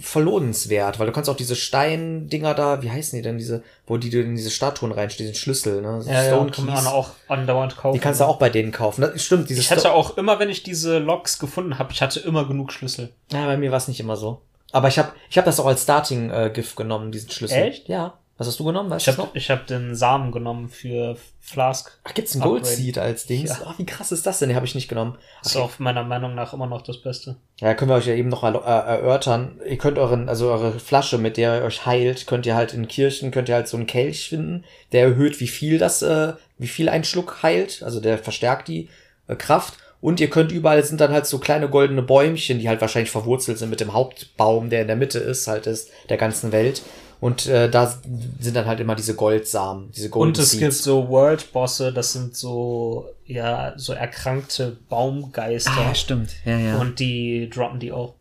verlohnenswert, 0.00 0.98
weil 0.98 1.06
du 1.06 1.12
kannst 1.12 1.30
auch 1.30 1.36
diese 1.36 1.54
Steindinger 1.54 2.54
da, 2.54 2.82
wie 2.82 2.90
heißen 2.90 3.16
die 3.16 3.22
denn, 3.22 3.38
diese, 3.38 3.62
wo 3.86 3.98
die 3.98 4.10
du 4.10 4.20
in 4.20 4.34
diese 4.34 4.50
Statuen 4.50 4.90
reinstehst, 4.90 5.20
diesen 5.20 5.34
Schlüssel, 5.34 5.80
ne? 5.80 6.02
Ja, 6.06 6.24
ja, 6.24 6.28
Stone 6.28 6.50
kann 6.50 6.66
man 6.66 6.86
auch 6.86 7.10
andauernd 7.28 7.76
kaufen. 7.76 7.94
Die 7.94 8.00
kannst 8.00 8.20
du 8.20 8.24
auch 8.24 8.38
bei 8.38 8.50
denen 8.50 8.72
kaufen. 8.72 9.02
Das 9.02 9.22
stimmt, 9.22 9.48
diese 9.48 9.60
Ich 9.60 9.70
hatte 9.70 9.92
auch 9.92 10.16
immer, 10.16 10.38
wenn 10.40 10.50
ich 10.50 10.64
diese 10.64 10.98
Logs 10.98 11.38
gefunden 11.38 11.78
habe, 11.78 11.92
ich 11.92 12.02
hatte 12.02 12.18
immer 12.20 12.46
genug 12.46 12.72
Schlüssel. 12.72 13.12
Ja, 13.32 13.46
bei 13.46 13.56
mir 13.56 13.70
war 13.70 13.78
es 13.78 13.86
nicht 13.86 14.00
immer 14.00 14.16
so. 14.16 14.40
Aber 14.72 14.88
ich 14.88 14.98
habe 14.98 15.12
ich 15.28 15.38
hab 15.38 15.44
das 15.44 15.60
auch 15.60 15.66
als 15.66 15.82
Starting-Gift 15.82 16.76
genommen, 16.76 17.12
diesen 17.12 17.30
Schlüssel. 17.30 17.62
Echt? 17.62 17.88
Ja. 17.88 18.14
Was 18.40 18.46
hast 18.46 18.58
du 18.58 18.64
genommen? 18.64 18.88
Weißt 18.88 19.06
Ich 19.06 19.18
habe 19.18 19.38
hab 19.38 19.66
den 19.66 19.94
Samen 19.94 20.32
genommen 20.32 20.70
für 20.70 21.14
Flask. 21.40 22.00
Ach, 22.04 22.14
gibt's 22.14 22.34
ein 22.34 22.40
Upgrade. 22.40 22.62
Gold 22.62 22.66
Seed 22.74 22.96
als 22.96 23.26
Dings? 23.26 23.50
Ja. 23.50 23.66
Ach, 23.66 23.78
wie 23.78 23.84
krass 23.84 24.12
ist 24.12 24.24
das 24.26 24.38
denn? 24.38 24.48
Den 24.48 24.56
habe 24.56 24.64
ich 24.64 24.74
nicht 24.74 24.88
genommen. 24.88 25.18
Ist 25.44 25.58
auch 25.58 25.78
meiner 25.78 26.04
Meinung 26.04 26.34
nach 26.34 26.54
immer 26.54 26.66
noch 26.66 26.80
das 26.80 27.02
Beste. 27.02 27.36
Ja, 27.60 27.74
können 27.74 27.90
wir 27.90 27.96
euch 27.96 28.06
ja 28.06 28.14
eben 28.14 28.30
noch 28.30 28.42
erlo- 28.42 28.64
äh, 28.64 28.96
erörtern. 28.96 29.60
Ihr 29.68 29.76
könnt 29.76 29.98
euren, 29.98 30.30
also 30.30 30.50
eure 30.50 30.72
Flasche, 30.80 31.18
mit 31.18 31.36
der 31.36 31.58
ihr 31.58 31.64
euch 31.66 31.84
heilt, 31.84 32.26
könnt 32.26 32.46
ihr 32.46 32.54
halt 32.54 32.72
in 32.72 32.88
Kirchen, 32.88 33.30
könnt 33.30 33.50
ihr 33.50 33.56
halt 33.56 33.68
so 33.68 33.76
einen 33.76 33.86
Kelch 33.86 34.30
finden, 34.30 34.64
der 34.92 35.02
erhöht, 35.02 35.38
wie 35.40 35.46
viel 35.46 35.76
das, 35.76 36.00
äh, 36.00 36.32
wie 36.56 36.66
viel 36.68 36.88
ein 36.88 37.04
Schluck 37.04 37.42
heilt. 37.42 37.82
Also 37.82 38.00
der 38.00 38.16
verstärkt 38.16 38.68
die 38.68 38.88
äh, 39.28 39.36
Kraft. 39.36 39.74
Und 40.00 40.18
ihr 40.18 40.30
könnt 40.30 40.50
überall 40.50 40.82
sind 40.82 40.98
dann 41.02 41.12
halt 41.12 41.26
so 41.26 41.38
kleine 41.40 41.68
goldene 41.68 42.00
Bäumchen, 42.00 42.58
die 42.58 42.70
halt 42.70 42.80
wahrscheinlich 42.80 43.10
verwurzelt 43.10 43.58
sind 43.58 43.68
mit 43.68 43.80
dem 43.80 43.92
Hauptbaum, 43.92 44.70
der 44.70 44.80
in 44.80 44.86
der 44.86 44.96
Mitte 44.96 45.18
ist, 45.18 45.46
halt 45.46 45.66
ist 45.66 45.90
der 46.08 46.16
ganzen 46.16 46.52
Welt. 46.52 46.80
Und 47.20 47.46
äh, 47.46 47.68
da 47.68 47.94
sind 48.40 48.56
dann 48.56 48.64
halt 48.66 48.80
immer 48.80 48.94
diese 48.94 49.14
Goldsamen, 49.14 49.92
diese 49.92 50.08
Golden 50.08 50.28
Und 50.30 50.38
es 50.38 50.52
Seeds. 50.52 50.60
gibt 50.60 50.72
so 50.72 51.08
World-Bosse, 51.10 51.92
das 51.92 52.14
sind 52.14 52.34
so, 52.34 53.08
ja, 53.26 53.74
so 53.76 53.92
erkrankte 53.92 54.78
Baumgeister. 54.88 55.70
Ah, 55.90 55.94
stimmt. 55.94 56.30
Ja, 56.46 56.58
ja. 56.58 56.76
Und 56.78 56.98
die 56.98 57.50
droppen 57.50 57.78
die 57.78 57.92
auch. 57.92 58.14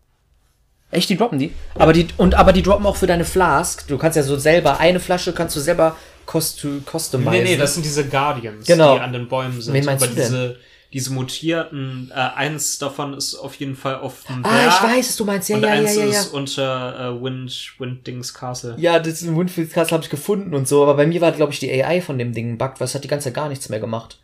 Echt, 0.91 1.09
die 1.09 1.15
droppen 1.17 1.39
die? 1.39 1.53
Aber 1.75 1.93
die 1.93 2.07
und 2.17 2.35
aber 2.35 2.51
die 2.51 2.63
droppen 2.63 2.85
auch 2.85 2.95
für 2.97 3.07
deine 3.07 3.23
Flask. 3.23 3.87
Du 3.87 3.97
kannst 3.97 4.17
ja 4.17 4.23
so 4.23 4.35
selber 4.37 4.79
eine 4.79 4.99
Flasche 4.99 5.31
kannst 5.33 5.55
du 5.55 5.59
selber 5.61 5.95
costu 6.25 6.81
customizen. 6.81 7.31
Nee, 7.31 7.43
nee, 7.43 7.57
das 7.57 7.75
sind 7.75 7.85
diese 7.85 8.05
Guardians, 8.05 8.65
Genau. 8.67 8.95
die 8.95 9.01
an 9.01 9.13
den 9.13 9.27
Bäumen 9.29 9.61
sind. 9.61 9.73
Wen 9.75 9.85
meinst 9.85 10.03
Aber 10.03 10.13
du 10.13 10.19
denn? 10.19 10.25
diese, 10.31 10.57
diese 10.93 11.13
mutierten, 11.13 12.11
äh, 12.11 12.15
eins 12.15 12.79
davon 12.79 13.13
ist 13.13 13.35
auf 13.35 13.55
jeden 13.55 13.75
Fall 13.75 13.95
auf 13.95 14.23
dem 14.27 14.43
Ah, 14.43 14.49
Berg. 14.49 14.73
ich 14.73 14.83
weiß, 14.97 15.15
du 15.17 15.25
meinst. 15.25 15.49
Ja, 15.49 15.55
und 15.57 15.61
ja, 15.63 15.69
ja, 15.69 15.73
eins 15.81 15.95
ja, 15.95 16.03
ja. 16.05 16.09
ist 16.09 16.27
unter 16.33 16.99
äh, 17.17 17.23
Wind, 17.23 17.73
Winddings 17.77 18.33
Castle. 18.33 18.75
Ja, 18.79 18.97
das 18.99 19.21
in 19.21 19.37
Winfield 19.37 19.71
Castle 19.71 19.93
habe 19.95 20.03
ich 20.03 20.09
gefunden 20.09 20.53
und 20.55 20.67
so, 20.67 20.81
aber 20.83 20.95
bei 20.95 21.05
mir 21.05 21.21
war 21.21 21.31
glaube 21.31 21.53
ich 21.53 21.59
die 21.59 21.71
AI 21.71 22.01
von 22.01 22.17
dem 22.17 22.33
Ding 22.33 22.57
buggt, 22.57 22.79
weil 22.79 22.85
es 22.85 22.95
hat 22.95 23.03
die 23.03 23.07
ganze 23.07 23.25
Zeit 23.25 23.35
gar 23.35 23.49
nichts 23.49 23.69
mehr 23.69 23.79
gemacht. 23.79 24.19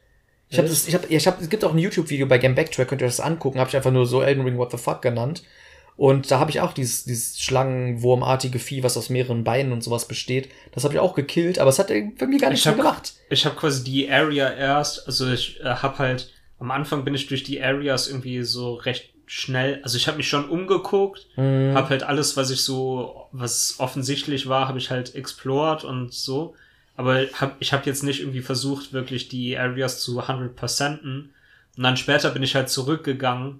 Ich 0.50 0.58
habe 0.58 0.68
das 0.68 0.88
ich 0.88 0.94
habe 0.96 1.06
ich 1.08 1.28
habe 1.28 1.38
es 1.42 1.50
gibt 1.50 1.64
auch 1.64 1.72
ein 1.74 1.78
YouTube 1.80 2.10
Video 2.10 2.26
bei 2.28 2.38
Game 2.38 2.56
Backtrack, 2.56 2.88
könnt 2.88 3.02
ihr 3.02 3.08
das 3.08 3.20
angucken, 3.20 3.60
habe 3.60 3.70
ich 3.70 3.76
einfach 3.76 3.92
nur 3.92 4.06
so 4.06 4.22
Elden 4.22 4.44
Ring 4.44 4.58
What 4.58 4.72
the 4.72 4.78
fuck 4.78 5.02
genannt. 5.02 5.44
Und 5.98 6.30
da 6.30 6.40
habe 6.40 6.52
ich 6.52 6.60
auch 6.60 6.74
dieses, 6.74 7.06
dieses 7.06 7.40
Schlangenwurmartige 7.40 8.60
Vieh, 8.60 8.84
was 8.84 8.98
aus 8.98 9.10
mehreren 9.10 9.44
Beinen 9.44 9.72
und 9.72 9.82
sowas 9.84 10.08
besteht. 10.08 10.50
Das 10.74 10.84
habe 10.84 10.94
ich 10.94 11.00
auch 11.00 11.14
gekillt, 11.16 11.58
aber 11.60 11.70
es 11.70 11.80
hat 11.80 11.88
bei 11.88 12.28
mir 12.28 12.40
gar 12.40 12.50
nichts 12.50 12.66
Ich 12.66 12.66
mehr 12.66 12.74
hab- 12.74 12.78
gemacht. 12.78 13.14
Ich 13.30 13.46
habe 13.46 13.56
quasi 13.56 13.84
die 13.84 14.10
Area 14.12 14.52
erst, 14.52 15.08
also 15.08 15.32
ich 15.32 15.60
äh, 15.62 15.66
habe 15.70 15.98
halt, 16.00 16.34
am 16.66 16.72
Anfang 16.72 17.04
bin 17.06 17.14
ich 17.14 17.28
durch 17.28 17.44
die 17.44 17.62
Areas 17.62 18.08
irgendwie 18.08 18.42
so 18.42 18.74
recht 18.74 19.12
schnell, 19.28 19.80
also 19.84 19.98
ich 19.98 20.08
habe 20.08 20.18
mich 20.18 20.28
schon 20.28 20.50
umgeguckt, 20.50 21.28
Mhm. 21.38 21.74
habe 21.76 21.90
halt 21.90 22.02
alles, 22.04 22.36
was 22.38 22.50
ich 22.50 22.62
so, 22.64 23.28
was 23.32 23.76
offensichtlich 23.80 24.48
war, 24.50 24.68
habe 24.68 24.80
ich 24.80 24.90
halt 24.90 25.14
explored 25.16 25.84
und 25.84 26.12
so. 26.14 26.56
Aber 26.98 27.24
hab, 27.34 27.56
ich 27.60 27.72
habe 27.74 27.84
jetzt 27.86 28.04
nicht 28.04 28.22
irgendwie 28.22 28.42
versucht, 28.42 28.94
wirklich 28.94 29.28
die 29.28 29.58
Areas 29.58 30.00
zu 30.00 30.22
100%en. 30.28 31.30
Und 31.78 31.84
dann 31.84 31.98
später 31.98 32.30
bin 32.32 32.42
ich 32.44 32.56
halt 32.56 32.70
zurückgegangen 32.70 33.60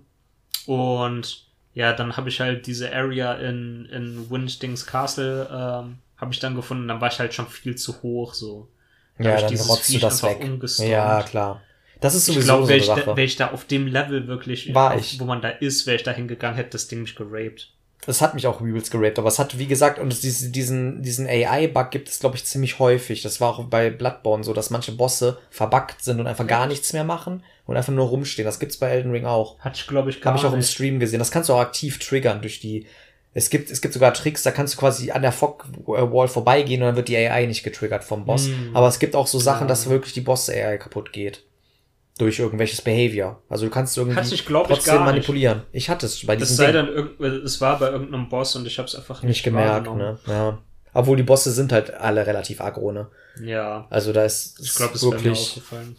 und 0.66 1.46
ja, 1.74 1.94
dann 1.94 2.16
habe 2.18 2.30
ich 2.30 2.40
halt 2.40 2.66
diese 2.68 2.92
Area 2.94 3.34
in, 3.34 3.86
in 3.92 4.30
Winddings 4.30 4.86
Castle, 4.86 5.48
ähm, 5.52 5.98
habe 6.18 6.32
ich 6.34 6.40
dann 6.40 6.56
gefunden. 6.56 6.88
Dann 6.88 7.02
war 7.02 7.10
ich 7.12 7.20
halt 7.20 7.34
schon 7.34 7.48
viel 7.48 7.76
zu 7.76 8.02
hoch, 8.02 8.34
so. 8.34 8.70
Da 9.18 9.32
Ja, 9.32 9.42
dann 9.42 9.58
rotzt 9.58 9.94
du 9.94 10.00
das 10.00 10.24
weg. 10.24 10.40
umgestormt. 10.42 10.90
Ja, 10.92 11.22
klar. 11.24 11.62
Das 12.02 12.14
ist 12.16 12.28
Ich 12.28 12.34
sowieso 12.36 12.48
glaube, 12.48 12.64
so 12.64 12.70
wäre 12.70 12.76
eine 12.76 12.82
ich, 12.82 12.88
da, 12.88 12.96
Sache. 12.96 13.18
wär 13.18 13.24
ich 13.24 13.36
da 13.38 13.52
auf 13.52 13.66
dem 13.66 13.88
Level 13.88 14.28
wirklich, 14.28 14.74
War 14.74 14.98
ich. 14.98 15.20
wo 15.20 15.26
man 15.26 15.42
da 15.42 15.50
ist, 15.50 15.86
wäre 15.88 15.96
ich 15.98 16.04
da 16.04 16.12
hingegangen, 16.12 16.56
hätte 16.58 16.72
das 16.72 16.88
Ding 16.88 17.02
mich 17.02 17.16
geraped. 17.16 17.72
Es 18.08 18.22
hat 18.22 18.36
mich 18.36 18.46
auch 18.46 18.62
übelst 18.62 18.92
geraped, 18.92 19.18
aber 19.18 19.30
es 19.30 19.40
hat, 19.40 19.58
wie 19.58 19.66
gesagt, 19.66 19.98
und 19.98 20.14
es, 20.14 20.22
diese- 20.22 20.50
diesen, 20.52 21.02
diesen 21.02 21.26
AI-Bug 21.28 21.90
gibt 21.90 22.08
es, 22.08 22.20
glaube 22.20 22.36
ich, 22.36 22.46
ziemlich 22.46 22.78
häufig. 22.78 23.24
Das 23.24 23.42
war 23.42 23.50
auch 23.58 23.64
bei 23.64 23.90
Bloodborne 23.90 24.44
so, 24.44 24.54
dass 24.54 24.70
manche 24.70 24.92
Bosse 24.92 25.40
verbuggt 25.50 26.04
sind 26.04 26.20
und 26.20 26.28
einfach 26.28 26.46
gar 26.46 26.68
nichts 26.68 26.94
mehr 26.94 27.04
machen 27.04 27.42
und 27.66 27.78
einfach 27.78 27.94
nur 27.94 28.06
rumstehen. 28.08 28.46
Das 28.46 28.60
gibt's 28.60 28.78
bei 28.78 28.90
Elden 28.90 29.12
Ring 29.12 29.26
auch. 29.26 29.58
Hatte 29.60 29.80
ich, 29.80 29.88
glaube 29.88 30.12
ich, 30.12 30.22
gar 30.22 30.34
Habe 30.34 30.40
ich 30.40 30.46
auch 30.48 30.54
im. 30.54 30.62
Stream 30.62 31.00
gesehen. 31.00 31.18
Das 31.18 31.32
kannst 31.32 31.50
du 31.50 31.54
auch 31.54 31.60
aktiv 31.62 31.98
triggern 31.98 32.42
durch 32.42 32.60
die. 32.60 32.86
Es 33.34 33.50
gibt, 33.50 33.72
es 33.72 33.82
gibt 33.82 33.94
sogar 33.96 34.14
Tricks, 34.14 34.44
da 34.44 34.52
kannst 34.52 34.76
du 34.76 34.78
quasi 34.78 35.10
an 35.12 35.22
der 35.24 35.32
Fog-Wall 35.32 36.28
vorbeigehen 36.28 36.82
und 36.84 36.88
dann 36.88 36.96
wird 36.96 37.08
die 37.10 37.18
AI 37.18 37.48
nicht 37.48 37.64
getriggert 37.64 38.04
vom 38.04 38.24
Boss. 38.26 38.48
Mm. 38.48 38.76
Aber 38.76 38.88
es 38.88 39.00
gibt 39.00 39.16
auch 39.16 39.28
so 39.28 39.40
Sachen, 39.40 39.62
Ja. 39.64 39.68
dass 39.68 39.90
wirklich 39.90 40.14
die 40.14 40.22
Boss-AI 40.22 40.78
kaputt 40.78 41.12
geht. 41.12 41.44
Durch 42.18 42.40
irgendwelches 42.40 42.82
Behavior. 42.82 43.42
Also 43.50 43.66
du 43.66 43.72
kannst 43.72 43.98
irgendwie 43.98 44.16
Hatte 44.18 44.34
ich, 44.34 44.46
glaub 44.46 44.70
ich, 44.70 44.76
trotzdem 44.78 44.94
gar 44.96 45.00
nicht. 45.04 45.12
manipulieren. 45.14 45.64
Ich 45.74 45.90
hatte 45.90 46.06
es 46.06 46.26
bei 46.26 46.36
Es 46.36 46.40
diesem 46.40 46.56
sei 46.56 46.66
Ding. 46.72 46.76
dann 46.76 46.88
irgend, 46.88 47.20
es 47.44 47.60
war 47.60 47.78
bei 47.78 47.90
irgendeinem 47.90 48.30
Boss 48.30 48.56
und 48.56 48.66
ich 48.66 48.78
habe 48.78 48.88
es 48.88 48.96
einfach 48.96 49.22
nicht, 49.22 49.30
nicht 49.30 49.44
gemerkt, 49.44 49.94
ne? 49.94 50.18
Ja. 50.28 50.58
Obwohl 50.94 51.18
die 51.18 51.24
Bosse 51.24 51.52
sind 51.52 51.74
halt 51.74 51.94
alle 51.94 52.26
relativ 52.26 52.62
aggro, 52.62 52.94
ne? 52.94 53.08
Ja, 53.44 53.86
Also 53.90 54.14
da 54.14 54.24
ist, 54.24 54.60
ich 54.62 54.68
ist 54.70 54.78
glaube, 54.78 54.94
es 54.96 55.04
mir 55.04 55.12
wirklich, 55.12 55.40
aufgefallen. 55.40 55.98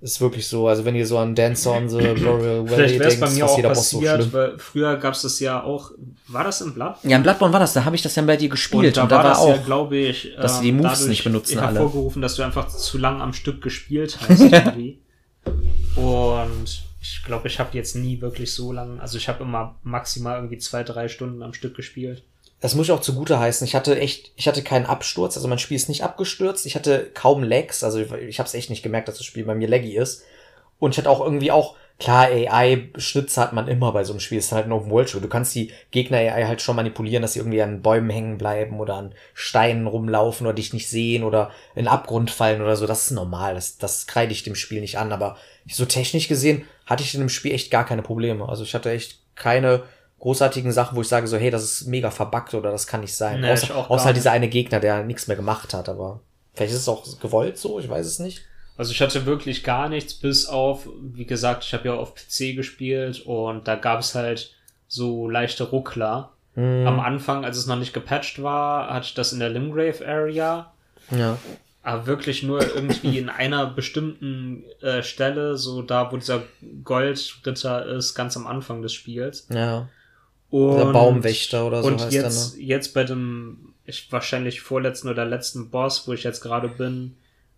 ist 0.00 0.20
wirklich 0.20 0.46
so. 0.46 0.68
Also 0.68 0.84
wenn 0.84 0.94
ihr 0.94 1.04
so 1.08 1.18
an 1.18 1.34
Dancer 1.34 1.72
on 1.72 1.88
the 1.88 1.96
Boreal 1.96 2.62
Valley 2.62 2.68
Vielleicht 2.68 2.98
wäre 3.00 3.08
es 3.08 3.18
bei 3.18 3.26
denkt, 3.26 3.34
mir 3.40 3.44
was 3.44 3.50
auch 3.50 3.56
jeder 3.56 3.68
Boss 3.70 3.90
so 3.90 3.98
passiert, 3.98 4.20
schlimm. 4.20 4.32
weil 4.32 4.58
früher 4.60 4.96
gab 4.98 5.14
es 5.14 5.22
das 5.22 5.40
ja 5.40 5.60
auch, 5.64 5.90
war 6.28 6.44
das 6.44 6.60
im 6.60 6.72
Blatt? 6.72 6.98
Ja, 7.02 7.16
in 7.16 7.24
Bloodborne 7.24 7.52
war 7.52 7.58
das, 7.58 7.72
da 7.72 7.84
habe 7.84 7.96
ich 7.96 8.02
das 8.02 8.14
ja 8.14 8.22
bei 8.22 8.36
dir 8.36 8.48
gespielt 8.48 8.96
da 8.96 9.02
und, 9.02 9.10
da 9.10 9.16
war 9.16 9.24
das 9.24 9.38
auch. 9.38 9.48
ja, 9.48 9.56
glaube 9.56 9.96
ich, 9.96 10.36
dass 10.40 10.58
sie 10.58 10.66
die 10.66 10.68
ähm, 10.68 10.76
Moves 10.76 10.92
dadurch 10.92 11.08
nicht 11.08 11.24
benutzen 11.24 11.58
alle. 11.58 11.72
hervorgerufen, 11.80 12.22
dass 12.22 12.36
du 12.36 12.42
einfach 12.44 12.68
zu 12.68 12.98
lang 12.98 13.20
am 13.20 13.32
Stück 13.32 13.60
gespielt 13.60 14.18
hast 14.28 14.40
irgendwie. 14.40 15.00
Und 15.96 16.82
ich 17.00 17.22
glaube, 17.24 17.48
ich 17.48 17.58
habe 17.58 17.76
jetzt 17.76 17.96
nie 17.96 18.20
wirklich 18.20 18.54
so 18.54 18.72
lang, 18.72 19.00
also 19.00 19.18
ich 19.18 19.28
habe 19.28 19.42
immer 19.42 19.76
maximal 19.82 20.36
irgendwie 20.36 20.58
zwei, 20.58 20.82
drei 20.84 21.08
Stunden 21.08 21.42
am 21.42 21.52
Stück 21.52 21.74
gespielt. 21.76 22.22
Das 22.60 22.76
muss 22.76 22.86
ich 22.86 22.92
auch 22.92 23.00
zugute 23.00 23.40
heißen. 23.40 23.66
Ich 23.66 23.74
hatte 23.74 23.98
echt, 23.98 24.30
ich 24.36 24.46
hatte 24.46 24.62
keinen 24.62 24.86
Absturz, 24.86 25.36
also 25.36 25.48
mein 25.48 25.58
Spiel 25.58 25.76
ist 25.76 25.88
nicht 25.88 26.04
abgestürzt. 26.04 26.64
Ich 26.64 26.76
hatte 26.76 27.10
kaum 27.12 27.42
Lags, 27.42 27.82
also 27.82 27.98
ich, 27.98 28.12
ich 28.12 28.38
habe 28.38 28.46
es 28.46 28.54
echt 28.54 28.70
nicht 28.70 28.84
gemerkt, 28.84 29.08
dass 29.08 29.18
das 29.18 29.26
Spiel 29.26 29.44
bei 29.44 29.56
mir 29.56 29.66
laggy 29.66 29.96
ist. 29.96 30.22
Und 30.78 30.92
ich 30.92 30.98
hatte 30.98 31.10
auch 31.10 31.20
irgendwie 31.20 31.50
auch, 31.50 31.76
klar, 31.98 32.26
AI-Schnitze 32.26 33.40
hat 33.40 33.52
man 33.52 33.68
immer 33.68 33.92
bei 33.92 34.04
so 34.04 34.12
einem 34.12 34.20
Spiel. 34.20 34.38
Es 34.38 34.46
ist 34.46 34.52
halt 34.52 34.66
ein 34.66 34.72
Open-World-Spiel. 34.72 35.20
Du 35.20 35.28
kannst 35.28 35.54
die 35.54 35.70
Gegner-AI 35.90 36.46
halt 36.46 36.60
schon 36.60 36.76
manipulieren, 36.76 37.22
dass 37.22 37.34
sie 37.34 37.38
irgendwie 37.40 37.62
an 37.62 37.82
Bäumen 37.82 38.10
hängen 38.10 38.38
bleiben 38.38 38.80
oder 38.80 38.94
an 38.94 39.14
Steinen 39.34 39.86
rumlaufen 39.86 40.46
oder 40.46 40.54
dich 40.54 40.72
nicht 40.72 40.88
sehen 40.88 41.24
oder 41.24 41.50
in 41.74 41.88
Abgrund 41.88 42.30
fallen 42.30 42.62
oder 42.62 42.76
so. 42.76 42.86
Das 42.86 43.06
ist 43.06 43.10
normal. 43.12 43.54
Das, 43.54 43.78
das 43.78 44.06
kreide 44.06 44.32
ich 44.32 44.42
dem 44.42 44.54
Spiel 44.54 44.80
nicht 44.80 44.98
an. 44.98 45.12
Aber 45.12 45.36
so 45.68 45.84
technisch 45.84 46.28
gesehen 46.28 46.66
hatte 46.86 47.02
ich 47.02 47.14
in 47.14 47.20
dem 47.20 47.28
Spiel 47.28 47.52
echt 47.52 47.70
gar 47.70 47.86
keine 47.86 48.02
Probleme. 48.02 48.48
Also 48.48 48.64
ich 48.64 48.74
hatte 48.74 48.90
echt 48.90 49.20
keine 49.34 49.82
großartigen 50.22 50.70
Sachen, 50.70 50.96
wo 50.96 51.00
ich 51.00 51.08
sage 51.08 51.26
so, 51.26 51.36
hey, 51.36 51.50
das 51.50 51.64
ist 51.64 51.86
mega 51.86 52.10
verbuggt 52.12 52.54
oder 52.54 52.70
das 52.70 52.86
kann 52.86 53.00
nicht 53.00 53.14
sein. 53.14 53.40
Nee, 53.40 53.50
außer 53.50 53.90
außer 53.90 54.04
halt 54.06 54.16
dieser 54.16 54.30
eine 54.30 54.48
Gegner, 54.48 54.78
der 54.78 55.02
nichts 55.02 55.26
mehr 55.26 55.36
gemacht 55.36 55.74
hat, 55.74 55.88
aber 55.88 56.20
vielleicht 56.54 56.72
ist 56.72 56.80
es 56.80 56.88
auch 56.88 57.04
gewollt 57.20 57.58
so, 57.58 57.80
ich 57.80 57.88
weiß 57.88 58.06
es 58.06 58.20
nicht. 58.20 58.44
Also 58.76 58.92
ich 58.92 59.00
hatte 59.00 59.26
wirklich 59.26 59.64
gar 59.64 59.88
nichts, 59.88 60.14
bis 60.14 60.46
auf, 60.46 60.88
wie 61.00 61.26
gesagt, 61.26 61.64
ich 61.64 61.74
habe 61.74 61.88
ja 61.88 61.94
auf 61.94 62.14
PC 62.14 62.56
gespielt 62.56 63.20
und 63.20 63.68
da 63.68 63.76
gab 63.76 64.00
es 64.00 64.14
halt 64.14 64.54
so 64.88 65.28
leichte 65.28 65.64
Ruckler. 65.64 66.30
Mhm. 66.54 66.86
Am 66.86 67.00
Anfang, 67.00 67.44
als 67.44 67.56
es 67.56 67.66
noch 67.66 67.78
nicht 67.78 67.92
gepatcht 67.92 68.42
war, 68.42 68.92
hatte 68.92 69.06
ich 69.06 69.14
das 69.14 69.32
in 69.32 69.40
der 69.40 69.50
Limgrave 69.50 70.06
Area. 70.06 70.72
Ja. 71.10 71.38
Aber 71.82 72.06
wirklich 72.06 72.42
nur 72.42 72.62
irgendwie 72.74 73.18
in 73.18 73.28
einer 73.28 73.66
bestimmten 73.66 74.64
äh, 74.80 75.02
Stelle, 75.02 75.56
so 75.56 75.82
da, 75.82 76.12
wo 76.12 76.16
dieser 76.16 76.44
Goldritter 76.84 77.86
ist, 77.86 78.14
ganz 78.14 78.36
am 78.36 78.46
Anfang 78.46 78.82
des 78.82 78.92
Spiels. 78.92 79.48
Ja. 79.52 79.88
Und, 80.50 80.60
Oder 80.60 80.92
Baumwächter 80.92 81.66
oder 81.66 81.82
so 81.82 81.88
und 81.88 82.00
heißt 82.00 82.12
jetzt, 82.12 82.54
er, 82.54 82.58
ne? 82.58 82.64
jetzt 82.64 82.92
bei 82.92 83.04
dem, 83.04 83.72
ich 83.86 84.12
wahrscheinlich 84.12 84.60
vorletzten 84.60 85.08
oder 85.08 85.24
letzten 85.24 85.70
Boss, 85.70 86.06
wo 86.06 86.12
ich 86.12 86.24
jetzt 86.24 86.42
gerade 86.42 86.68
bin, 86.68 87.16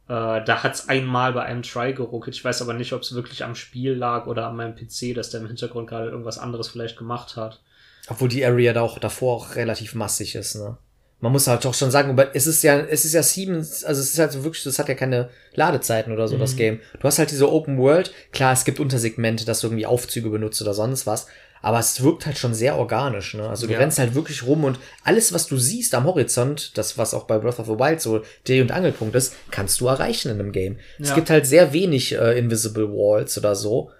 äh, 0.09 0.45
da 0.45 0.63
hat's 0.63 0.89
einmal 0.89 1.33
bei 1.33 1.43
einem 1.45 1.63
Try 1.63 1.93
geruckelt. 1.95 2.37
Ich 2.37 2.45
weiß 2.45 2.63
aber 2.63 2.75
nicht, 2.75 2.93
ob 2.93 3.03
es 3.03 3.15
wirklich 3.15 3.43
am 3.45 3.55
Spiel 3.55 3.93
lag 3.95 4.27
oder 4.27 4.47
an 4.49 4.57
meinem 4.57 4.75
PC, 4.75 5.15
dass 5.15 5.31
der 5.31 5.41
im 5.41 5.47
Hintergrund 5.47 5.89
gerade 5.89 6.11
irgendwas 6.11 6.39
anderes 6.39 6.69
vielleicht 6.69 6.97
gemacht 6.99 7.37
hat. 7.37 7.61
Obwohl 8.09 8.29
die 8.29 8.45
Area 8.45 8.73
da 8.75 8.83
auch 8.83 8.99
davor 8.99 9.35
auch 9.37 9.57
relativ 9.57 9.95
massig 9.95 10.35
ist, 10.35 10.57
ne? 10.57 10.77
Man 11.21 11.33
muss 11.33 11.47
halt 11.47 11.65
doch 11.65 11.73
schon 11.73 11.91
sagen, 11.91 12.11
aber 12.11 12.37
es 12.37 12.47
ist 12.47 12.63
ja, 12.63 12.77
es 12.79 13.07
ist 13.07 13.15
ja 13.15 13.23
Siemens, 13.23 13.83
also 13.83 14.03
es 14.03 14.13
ist 14.13 14.19
halt 14.19 14.33
so 14.33 14.45
wirklich, 14.45 14.63
das 14.65 14.79
hat 14.79 14.91
ja 14.91 14.95
keine 14.95 15.31
Ladezeiten 15.55 16.13
oder 16.13 16.29
so, 16.29 16.35
Mhm. 16.37 16.41
das 16.41 16.57
Game. 16.57 16.81
Du 17.01 17.05
hast 17.05 17.19
halt 17.19 17.31
diese 17.31 17.51
Open 17.51 17.79
World, 17.79 18.13
klar, 18.33 18.53
es 18.53 18.67
gibt 18.67 18.79
Untersegmente, 18.79 19.47
dass 19.47 19.61
du 19.61 19.69
irgendwie 19.69 19.87
Aufzüge 19.87 20.29
benutzt 20.29 20.61
oder 20.61 20.75
sonst 20.75 21.07
was, 21.07 21.27
aber 21.65 21.79
es 21.79 22.03
wirkt 22.03 22.27
halt 22.27 22.37
schon 22.39 22.55
sehr 22.55 22.77
organisch, 22.77 23.35
ne? 23.35 23.49
Also 23.49 23.67
du 23.67 23.73
Ja. 23.73 23.79
rennst 23.79 23.99
halt 23.99 24.15
wirklich 24.15 24.43
rum 24.45 24.65
und 24.65 24.79
alles, 25.03 25.33
was 25.33 25.47
du 25.47 25.57
siehst 25.57 25.95
am 25.95 26.05
Horizont, 26.05 26.77
das, 26.77 26.99
was 26.99 27.15
auch 27.15 27.25
bei 27.25 27.39
Breath 27.39 27.59
of 27.59 27.67
the 27.67 27.73
Wild 27.79 28.01
so 28.01 28.23
Dreh- 28.45 28.61
und 28.61 28.71
Angelpunkt 28.71 29.15
ist, 29.17 29.35
kannst 29.51 29.81
du 29.81 29.87
erreichen 29.87 30.31
in 30.31 30.39
einem 30.41 30.53
Game. 30.53 30.79
Es 31.01 31.09
Ja. 31.11 31.15
gibt 31.15 31.31
halt 31.31 31.47
sehr 31.47 31.73
wenig 31.73 32.13
äh, 32.13 32.39
Invisible 32.39 32.89
Walls 32.91 33.37
oder 33.39 33.55
so. 33.57 33.91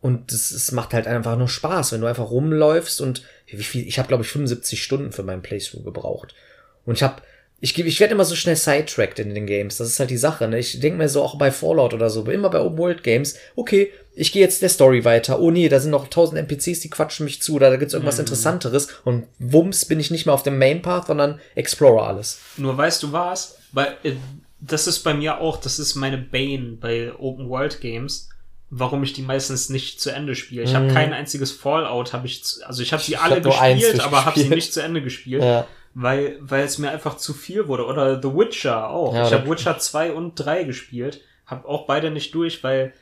Und 0.00 0.32
es, 0.32 0.50
es 0.50 0.72
macht 0.72 0.94
halt 0.94 1.06
einfach 1.06 1.36
nur 1.36 1.48
Spaß, 1.48 1.92
wenn 1.92 2.00
du 2.00 2.08
einfach 2.08 2.30
rumläufst 2.30 3.00
und 3.00 3.22
wie 3.46 3.62
viel, 3.62 3.86
ich 3.86 3.98
habe 3.98 4.08
glaube 4.08 4.24
ich 4.24 4.30
75 4.30 4.82
Stunden 4.82 5.12
für 5.12 5.22
meinen 5.22 5.42
Playthrough 5.42 5.84
gebraucht. 5.84 6.34
Und 6.86 6.94
ich 6.96 7.02
habe 7.02 7.22
ich, 7.60 7.78
ich 7.78 8.00
werde 8.00 8.14
immer 8.14 8.24
so 8.24 8.34
schnell 8.34 8.56
sidetracked 8.56 9.20
in 9.20 9.34
den 9.36 9.46
Games. 9.46 9.76
Das 9.76 9.86
ist 9.86 10.00
halt 10.00 10.10
die 10.10 10.16
Sache. 10.16 10.48
Ne? 10.48 10.58
Ich 10.58 10.80
denke 10.80 10.98
mir 10.98 11.08
so 11.08 11.22
auch 11.22 11.36
bei 11.38 11.52
Fallout 11.52 11.94
oder 11.94 12.10
so, 12.10 12.24
immer 12.28 12.50
bei 12.50 12.58
Open 12.58 12.76
World 12.78 13.04
Games, 13.04 13.36
okay, 13.54 13.92
ich 14.14 14.32
gehe 14.32 14.42
jetzt 14.42 14.60
der 14.62 14.68
Story 14.68 15.04
weiter. 15.04 15.40
Oh 15.40 15.50
nee, 15.50 15.68
da 15.68 15.80
sind 15.80 15.90
noch 15.90 16.08
tausend 16.08 16.38
NPCs, 16.38 16.80
die 16.80 16.90
quatschen 16.90 17.24
mich 17.24 17.40
zu, 17.42 17.54
oder 17.54 17.70
da 17.70 17.76
gibt's 17.76 17.94
irgendwas 17.94 18.18
Interessanteres. 18.18 18.88
Und 19.04 19.26
wumms 19.38 19.84
bin 19.86 20.00
ich 20.00 20.10
nicht 20.10 20.26
mehr 20.26 20.34
auf 20.34 20.42
dem 20.42 20.58
Main 20.58 20.82
Path, 20.82 21.06
sondern 21.06 21.40
explore 21.54 22.04
alles. 22.06 22.38
Nur 22.56 22.76
weißt 22.76 23.02
du 23.02 23.12
was? 23.12 23.58
Weil 23.72 23.96
äh, 24.02 24.12
das 24.60 24.86
ist 24.86 25.00
bei 25.00 25.14
mir 25.14 25.40
auch, 25.40 25.56
das 25.58 25.78
ist 25.78 25.94
meine 25.94 26.18
Bane 26.18 26.76
bei 26.80 27.12
Open 27.18 27.48
World 27.48 27.80
Games, 27.80 28.28
warum 28.70 29.02
ich 29.02 29.12
die 29.12 29.22
meistens 29.22 29.70
nicht 29.70 30.00
zu 30.00 30.10
Ende 30.10 30.34
spiele. 30.34 30.62
Ich 30.62 30.74
habe 30.74 30.88
kein 30.88 31.12
einziges 31.12 31.50
Fallout, 31.52 32.12
habe 32.12 32.26
ich, 32.26 32.42
also 32.66 32.82
ich 32.82 32.92
habe 32.92 33.02
sie 33.02 33.16
alle 33.16 33.36
hab 33.36 33.44
nur 33.44 33.60
eins 33.60 33.80
gespielt, 33.82 34.04
aber 34.04 34.24
habe 34.24 34.38
sie 34.38 34.48
nicht 34.48 34.72
zu 34.72 34.80
Ende 34.82 35.02
gespielt, 35.02 35.42
Ja. 35.42 35.66
weil 35.94 36.36
weil 36.40 36.64
es 36.64 36.78
mir 36.78 36.90
einfach 36.90 37.16
zu 37.16 37.32
viel 37.34 37.66
wurde. 37.66 37.86
Oder 37.86 38.20
The 38.22 38.28
Witcher 38.28 38.88
auch. 38.90 39.14
Ja, 39.14 39.26
ich 39.26 39.32
habe 39.32 39.50
Witcher 39.50 39.78
2 39.78 40.12
und 40.12 40.34
3 40.36 40.64
gespielt, 40.64 41.22
habe 41.46 41.66
auch 41.66 41.86
beide 41.86 42.10
nicht 42.10 42.34
durch, 42.34 42.62
weil 42.62 42.92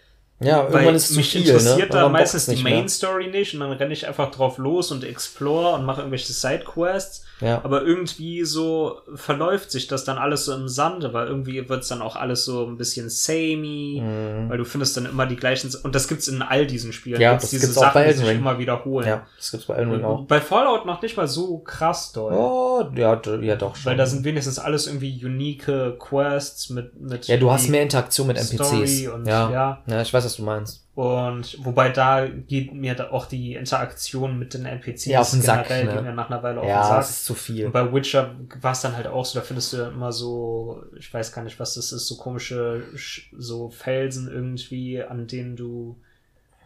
Ja, 0.40 0.64
weil 0.64 0.72
irgendwann 0.72 0.94
ist 0.94 1.04
es 1.04 1.08
zu 1.10 1.16
mich 1.18 1.32
viel, 1.32 1.46
interessiert 1.46 1.90
ne? 1.92 2.00
da 2.00 2.08
meistens 2.08 2.46
die. 2.46 2.62
Main 2.62 2.88
Story 2.88 3.28
nicht 3.28 3.52
und 3.54 3.60
dann 3.60 3.72
renne 3.72 3.92
ich 3.92 4.06
einfach 4.06 4.30
drauf 4.30 4.56
los 4.56 4.90
und 4.90 5.04
explore 5.04 5.74
und 5.74 5.84
mache 5.84 6.00
irgendwelche 6.00 6.32
Sidequests. 6.32 7.24
Ja. 7.40 7.60
Aber 7.64 7.82
irgendwie 7.82 8.44
so 8.44 9.00
verläuft 9.14 9.70
sich 9.70 9.86
das 9.86 10.04
dann 10.04 10.18
alles 10.18 10.44
so 10.44 10.54
im 10.54 10.68
Sande, 10.68 11.12
weil 11.12 11.26
irgendwie 11.26 11.68
wird's 11.68 11.88
dann 11.88 12.02
auch 12.02 12.16
alles 12.16 12.44
so 12.44 12.66
ein 12.66 12.76
bisschen 12.76 13.08
samey, 13.08 14.02
weil 14.48 14.58
du 14.58 14.64
findest 14.64 14.96
dann 14.96 15.06
immer 15.06 15.26
die 15.26 15.36
gleichen 15.36 15.70
und 15.82 15.94
das 15.94 16.08
gibt's 16.08 16.28
in 16.28 16.42
all 16.42 16.66
diesen 16.66 16.92
Spielen. 16.92 17.16
Mhm. 17.16 17.22
Ja, 17.22 17.30
gibt's 17.32 17.44
das 17.44 17.50
diese 17.50 17.66
gibt's 17.66 17.78
auch 17.78 17.82
Sachen, 17.82 17.94
bei 17.94 18.02
die 18.02 18.08
Elden 18.08 18.20
sich 18.20 18.28
Ring. 18.28 18.38
immer 18.38 18.58
wiederholen. 18.58 19.08
Ja, 19.08 19.26
das 19.36 19.50
gibt's 19.50 19.66
bei 19.66 19.74
Elden 19.74 19.92
Ring 19.92 20.04
auch. 20.04 20.24
Bei 20.26 20.40
Fallout 20.40 20.86
noch 20.86 21.00
nicht 21.02 21.16
mal 21.16 21.28
so 21.28 21.58
krass 21.58 22.12
doll. 22.12 22.32
Oh, 22.32 22.84
ja, 22.94 23.20
ja 23.40 23.56
doch 23.56 23.76
schon. 23.76 23.90
Weil 23.90 23.96
da 23.96 24.06
sind 24.06 24.24
wenigstens 24.24 24.58
alles 24.58 24.86
irgendwie 24.86 25.24
unique 25.24 25.98
Quests 25.98 26.70
mit, 26.70 27.00
mit 27.00 27.26
ja, 27.26 27.36
du 27.36 27.50
hast 27.50 27.68
mehr 27.68 27.82
Interaktion 27.82 28.26
mit 28.26 28.36
NPCs. 28.36 28.66
Story 28.66 29.08
und 29.08 29.26
ja. 29.26 29.50
ja. 29.50 29.82
ja, 29.86 30.02
ich 30.02 30.12
weiß, 30.12 30.24
was 30.24 30.36
du 30.36 30.42
meinst. 30.42 30.84
Und 30.96 31.64
wobei 31.64 31.88
da 31.90 32.26
geht 32.26 32.74
mir 32.74 32.94
da 32.94 33.10
auch 33.10 33.26
die 33.26 33.54
Interaktion 33.54 34.38
mit 34.38 34.52
den 34.54 34.66
NPCs 34.66 35.06
Ja, 35.06 35.20
auf 35.20 35.30
den 35.30 35.40
Sack, 35.40 35.68
generell 35.68 35.86
ne? 35.86 35.92
geht 35.94 36.02
mir 36.02 36.12
nach 36.12 36.28
einer 36.30 36.42
Weile 36.42 36.60
auf 36.60 36.66
Ja, 36.68 36.80
den 36.82 36.88
Sack. 36.88 36.96
das 36.98 37.10
ist 37.10 37.24
zu 37.24 37.34
viel. 37.34 37.66
Und 37.66 37.72
bei 37.72 37.92
Witcher 37.92 38.34
war 38.60 38.72
es 38.72 38.80
dann 38.82 38.96
halt 38.96 39.06
auch 39.06 39.24
so, 39.24 39.38
da 39.38 39.44
findest 39.44 39.72
du 39.72 39.76
ja 39.78 39.88
immer 39.88 40.12
so, 40.12 40.82
ich 40.98 41.12
weiß 41.14 41.32
gar 41.32 41.42
nicht, 41.42 41.58
was 41.60 41.74
das 41.74 41.92
ist, 41.92 42.06
so 42.06 42.16
komische, 42.16 42.82
Sch- 42.96 43.22
so 43.38 43.70
Felsen 43.70 44.28
irgendwie, 44.30 45.02
an 45.02 45.26
denen 45.26 45.54
du 45.56 45.96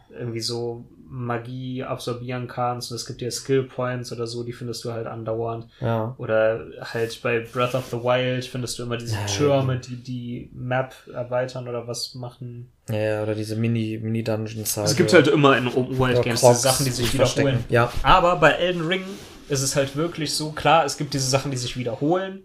irgendwie 0.09 0.39
so 0.41 0.85
Magie 1.07 1.83
absorbieren 1.83 2.47
kannst. 2.47 2.91
Und 2.91 2.95
es 2.95 3.05
gibt 3.05 3.21
ja 3.21 3.29
Skill 3.31 3.63
Points 3.63 4.11
oder 4.11 4.27
so, 4.27 4.43
die 4.43 4.53
findest 4.53 4.83
du 4.85 4.91
halt 4.91 5.07
andauernd. 5.07 5.67
Ja. 5.81 6.15
Oder 6.17 6.65
halt 6.81 7.21
bei 7.21 7.39
Breath 7.39 7.75
of 7.75 7.85
the 7.91 7.97
Wild 7.97 8.45
findest 8.45 8.79
du 8.79 8.83
immer 8.83 8.97
diese 8.97 9.15
Ja, 9.15 9.25
Türme, 9.25 9.77
die 9.79 9.95
die 9.97 10.49
Map 10.53 10.93
erweitern 11.13 11.67
oder 11.67 11.87
was 11.87 12.15
machen. 12.15 12.71
Ja, 12.89 13.23
oder 13.23 13.33
diese 13.33 13.55
Mini, 13.55 13.99
Mini-Dungeons 14.01 14.77
halt. 14.77 14.89
Es 14.89 14.95
gibt 14.95 15.11
halt 15.11 15.27
immer 15.27 15.57
in 15.57 15.67
Open 15.67 15.97
World 15.97 16.21
Games 16.21 16.41
Crocs, 16.41 16.61
diese 16.61 16.67
Sachen, 16.67 16.85
die 16.85 16.91
sich 16.91 17.13
wiederholen. 17.13 17.63
Ja. 17.69 17.91
Aber 18.03 18.35
bei 18.35 18.51
Elden 18.51 18.85
Ring 18.87 19.03
ist 19.49 19.61
es 19.61 19.75
halt 19.75 19.95
wirklich 19.95 20.33
so, 20.33 20.51
klar, 20.51 20.85
es 20.85 20.97
gibt 20.97 21.13
diese 21.13 21.27
Sachen, 21.27 21.51
die 21.51 21.57
sich 21.57 21.77
wiederholen. 21.77 22.43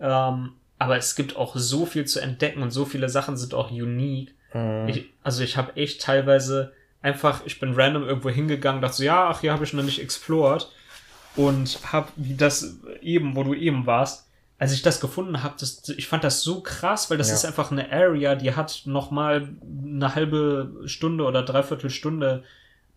Ähm, 0.00 0.52
aber 0.78 0.96
es 0.96 1.14
gibt 1.14 1.36
auch 1.36 1.54
so 1.56 1.86
viel 1.86 2.06
zu 2.06 2.20
entdecken 2.20 2.62
und 2.62 2.70
so 2.70 2.84
viele 2.84 3.08
Sachen 3.08 3.36
sind 3.36 3.54
auch 3.54 3.70
unique. 3.70 4.34
Mhm. 4.54 4.88
Ich, 4.88 5.04
also 5.22 5.42
ich 5.42 5.56
habe 5.56 5.76
echt 5.76 6.00
teilweise 6.00 6.72
einfach, 7.02 7.42
ich 7.44 7.60
bin 7.60 7.74
random 7.74 8.04
irgendwo 8.04 8.30
hingegangen, 8.30 8.80
dachte 8.80 8.96
so, 8.96 9.04
ja, 9.04 9.28
ach, 9.28 9.40
hier 9.40 9.52
habe 9.52 9.64
ich 9.64 9.72
noch 9.74 9.82
nicht 9.82 10.00
explored. 10.00 10.70
Und 11.36 11.78
hab, 11.92 12.12
wie 12.16 12.36
das 12.36 12.78
eben, 13.02 13.36
wo 13.36 13.42
du 13.42 13.54
eben 13.54 13.86
warst, 13.86 14.23
als 14.64 14.72
ich 14.72 14.82
das 14.82 15.00
gefunden 15.00 15.42
habe, 15.42 15.54
ich 15.96 16.08
fand 16.08 16.24
das 16.24 16.40
so 16.42 16.60
krass, 16.60 17.10
weil 17.10 17.18
das 17.18 17.28
Ja. 17.28 17.34
ist 17.34 17.44
einfach 17.44 17.70
eine 17.70 17.92
Area, 17.92 18.34
die 18.34 18.54
hat 18.54 18.82
noch 18.86 19.10
mal 19.10 19.48
eine 19.84 20.14
halbe 20.14 20.70
Stunde 20.86 21.24
oder 21.24 21.42
dreiviertel 21.42 21.90
Stunde 21.90 22.42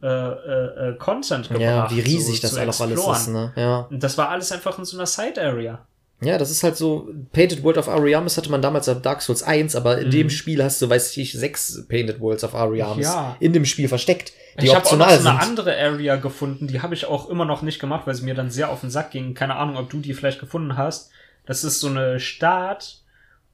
äh, 0.02 0.08
äh, 0.08 0.90
äh, 0.92 0.98
Content 0.98 1.48
gebracht. 1.48 1.62
Ja, 1.62 1.92
wie 1.92 2.00
riesig 2.00 2.40
so, 2.42 2.56
das 2.56 2.80
auch 2.80 2.86
alles 2.86 3.06
ist, 3.22 3.28
ne? 3.30 3.52
Ja. 3.56 3.88
Und 3.90 4.02
das 4.04 4.18
war 4.18 4.30
alles 4.30 4.52
einfach 4.52 4.78
in 4.80 4.86
so 4.86 4.96
einer 4.98 5.08
Side-Area. 5.08 5.80
Ja, 6.22 6.38
das 6.40 6.50
ist 6.50 6.64
halt 6.64 6.76
so, 6.78 7.10
Painted 7.32 7.64
World 7.64 7.78
of 7.78 7.88
Ariamis 7.90 8.38
hatte 8.38 8.50
man 8.50 8.62
damals 8.62 8.90
auf 8.90 9.02
Dark 9.04 9.22
Souls 9.22 9.44
1, 9.44 9.76
aber 9.76 10.00
in 10.00 10.10
dem 10.10 10.30
Spiel 10.32 10.64
hast 10.64 10.82
du, 10.82 10.90
weiß 10.90 11.16
ich, 11.18 11.34
sechs 11.34 11.86
Painted 11.88 12.20
Worlds 12.20 12.44
of 12.44 12.56
Ariamis 12.56 13.06
Ja. 13.06 13.38
in 13.40 13.54
dem 13.54 13.66
Spiel 13.66 13.88
versteckt, 13.88 14.34
die 14.60 14.66
ich 14.66 14.76
habe 14.76 14.86
auch 14.86 14.98
noch 14.98 15.10
so 15.12 15.30
eine 15.30 15.40
andere 15.40 15.78
Area 15.78 16.16
gefunden, 16.16 16.66
die 16.68 16.82
habe 16.82 16.96
ich 16.96 17.06
auch 17.06 17.30
immer 17.30 17.46
noch 17.46 17.62
nicht 17.62 17.80
gemacht, 17.80 18.08
weil 18.08 18.16
sie 18.16 18.24
mir 18.24 18.34
dann 18.34 18.50
sehr 18.50 18.70
auf 18.72 18.82
den 18.82 18.90
Sack 18.90 19.12
ging. 19.12 19.36
Keine 19.36 19.56
Ahnung, 19.58 19.78
ob 19.78 19.90
du 19.92 19.98
die 20.00 20.14
vielleicht 20.16 20.40
gefunden 20.40 20.76
hast. 20.76 21.12
Das 21.48 21.64
ist 21.64 21.80
so 21.80 21.88
eine 21.88 22.20
Stadt 22.20 23.02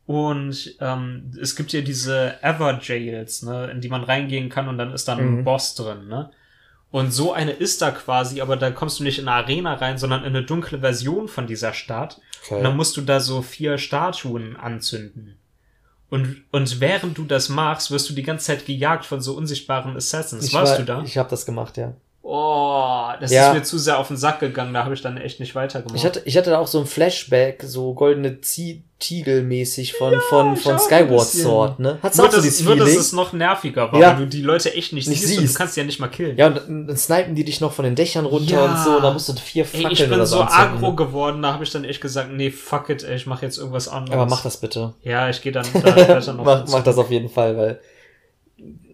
und 0.05 0.75
ähm, 0.81 1.31
es 1.41 1.55
gibt 1.55 1.71
ja 1.71 1.81
diese 1.81 2.41
Ever 2.43 2.77
Jails, 2.81 3.43
ne, 3.43 3.69
in 3.71 3.79
die 3.79 3.87
man 3.89 4.03
reingehen 4.03 4.49
kann 4.49 4.67
und 4.67 4.77
dann 4.77 4.91
ist 4.93 5.07
Mhm. 5.07 5.39
ein 5.39 5.43
Boss 5.45 5.75
drin, 5.75 6.07
ne? 6.07 6.29
Und 6.91 7.11
so 7.11 7.33
eine 7.33 7.51
ist 7.51 7.81
da 7.81 7.89
quasi, 7.89 8.39
aber 8.41 8.55
da 8.55 8.69
kommst 8.69 8.99
du 8.99 9.03
nicht 9.03 9.17
in 9.17 9.27
eine 9.27 9.43
Arena 9.43 9.73
rein, 9.75 9.97
sondern 9.97 10.21
in 10.21 10.27
eine 10.35 10.43
dunkle 10.43 10.79
Version 10.79 11.27
von 11.27 11.47
dieser 11.47 11.73
Stadt. 11.73 12.21
Okay. 12.45 12.57
Und 12.57 12.63
dann 12.63 12.77
musst 12.77 12.95
du 12.97 13.01
da 13.01 13.19
so 13.19 13.41
vier 13.41 13.79
Statuen 13.79 14.55
anzünden. 14.55 15.37
Und, 16.11 16.43
und 16.51 16.79
während 16.81 17.17
du 17.17 17.23
das 17.25 17.49
machst, 17.49 17.89
wirst 17.89 18.07
du 18.11 18.13
die 18.13 18.21
ganze 18.21 18.45
Zeit 18.45 18.67
gejagt 18.67 19.05
von 19.05 19.21
so 19.21 19.33
unsichtbaren 19.35 19.95
Assassins. 19.95 20.45
Ich 20.45 20.53
Warst 20.53 20.73
war- 20.73 20.79
du 20.79 20.85
da? 20.85 21.01
Ich 21.03 21.17
habe 21.17 21.29
das 21.31 21.47
gemacht, 21.47 21.77
ja. 21.77 21.95
Oh, 22.25 23.09
das 23.19 23.31
Ja. 23.31 23.49
ist 23.49 23.53
mir 23.53 23.63
zu 23.63 23.77
sehr 23.77 23.99
auf 23.99 24.07
den 24.07 24.15
Sack 24.15 24.39
gegangen, 24.39 24.73
da 24.73 24.85
habe 24.85 24.93
ich 24.93 25.01
dann 25.01 25.17
echt 25.17 25.41
nicht 25.41 25.55
weitergemacht. 25.55 25.97
Ich 25.97 26.05
hatte, 26.05 26.21
ich 26.23 26.37
hatte 26.37 26.51
da 26.51 26.59
auch 26.59 26.67
so 26.67 26.79
ein 26.79 26.85
Flashback, 26.85 27.61
so 27.65 27.93
goldene 27.93 28.39
Zie 28.39 28.83
Tiegel-mäßig 28.99 29.95
von, 29.95 30.13
von, 30.29 30.53
ich 30.53 30.61
von 30.61 30.73
ein 30.73 30.79
Skyward. 30.79 31.27
Sword, 31.27 31.79
ne? 31.79 31.99
Hat's 32.01 32.15
nur, 32.17 32.27
auch 32.27 32.31
so 32.31 32.37
dass, 32.37 32.45
dieses 32.45 32.63
nur, 32.63 32.77
dass 32.77 32.85
Feeling? 32.87 33.01
es 33.01 33.11
noch 33.11 33.33
nerviger 33.33 33.91
war, 33.91 33.99
Ja. 33.99 34.11
weil 34.11 34.19
du 34.19 34.27
die 34.27 34.41
Leute 34.41 34.73
echt 34.73 34.93
nicht, 34.93 35.09
Nicht 35.09 35.19
siehst, 35.19 35.33
und 35.33 35.39
siehst. 35.41 35.53
du 35.55 35.57
kannst 35.57 35.75
die 35.75 35.81
ja 35.81 35.85
nicht 35.85 35.99
mal 35.99 36.07
killen. 36.07 36.37
Ja, 36.37 36.47
und 36.47 36.55
dann, 36.87 36.95
snipen 36.95 37.35
die 37.35 37.43
dich 37.43 37.59
noch 37.59 37.73
von 37.73 37.83
den 37.83 37.95
Dächern 37.95 38.25
runter 38.25 38.53
Ja. 38.55 38.63
und 38.71 38.77
so, 38.85 39.01
da 39.01 39.11
musst 39.11 39.27
du 39.27 39.33
vier 39.33 39.63
Ey, 39.65 39.81
Fackeln 39.81 39.91
ich 39.91 40.09
bin 40.09 40.25
so 40.25 40.39
aggro 40.41 40.91
ne? 40.91 40.95
geworden, 40.95 41.41
da 41.41 41.51
habe 41.51 41.65
ich 41.65 41.71
dann 41.71 41.83
echt 41.83 41.99
gesagt, 41.99 42.31
nee, 42.31 42.49
fuck 42.51 42.87
it, 42.89 43.03
ey, 43.03 43.17
ich 43.17 43.25
mache 43.25 43.45
jetzt 43.45 43.57
irgendwas 43.57 43.89
anderes. 43.89 44.13
Aber 44.17 44.25
mach 44.29 44.41
das 44.43 44.55
bitte. 44.55 44.93
Ja, 45.03 45.27
ich 45.29 45.41
gehe 45.41 45.51
dann 45.51 45.65
da 45.73 46.33
mach, 46.41 46.65
mach 46.69 46.83
das 46.83 46.97
auf 46.97 47.11
jeden 47.11 47.27
Fall, 47.27 47.57
weil 47.57 47.81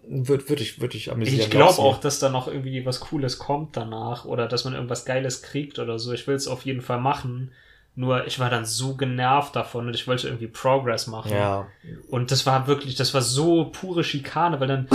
würde 0.09 0.49
würd 0.49 0.59
ich, 0.59 0.81
würd 0.81 0.95
ich 0.95 1.11
amüsieren. 1.11 1.39
Ich 1.39 1.49
glaube 1.51 1.79
auch, 1.79 1.99
dass 1.99 2.19
da 2.19 2.29
noch 2.29 2.47
irgendwie 2.47 2.85
was 2.85 2.99
Cooles 2.99 3.37
kommt 3.37 3.77
danach 3.77 4.25
oder 4.25 4.47
dass 4.47 4.65
man 4.65 4.73
irgendwas 4.73 5.05
Geiles 5.05 5.43
kriegt 5.43 5.77
oder 5.77 5.99
so. 5.99 6.11
Ich 6.13 6.25
will 6.25 6.35
es 6.35 6.47
auf 6.47 6.65
jeden 6.65 6.81
Fall 6.81 6.99
machen. 6.99 7.51
Nur 7.95 8.25
ich 8.25 8.39
war 8.39 8.49
dann 8.49 8.65
so 8.65 8.95
genervt 8.95 9.55
davon 9.55 9.87
und 9.87 9.93
ich 9.93 10.07
wollte 10.07 10.27
irgendwie 10.27 10.47
Progress 10.47 11.07
machen. 11.07 11.31
Ja. 11.31 11.67
Und 12.09 12.31
das 12.31 12.45
war 12.45 12.65
wirklich, 12.65 12.95
das 12.95 13.13
war 13.13 13.21
so 13.21 13.65
pure 13.65 14.03
Schikane, 14.03 14.59
weil 14.59 14.67
dann 14.67 14.87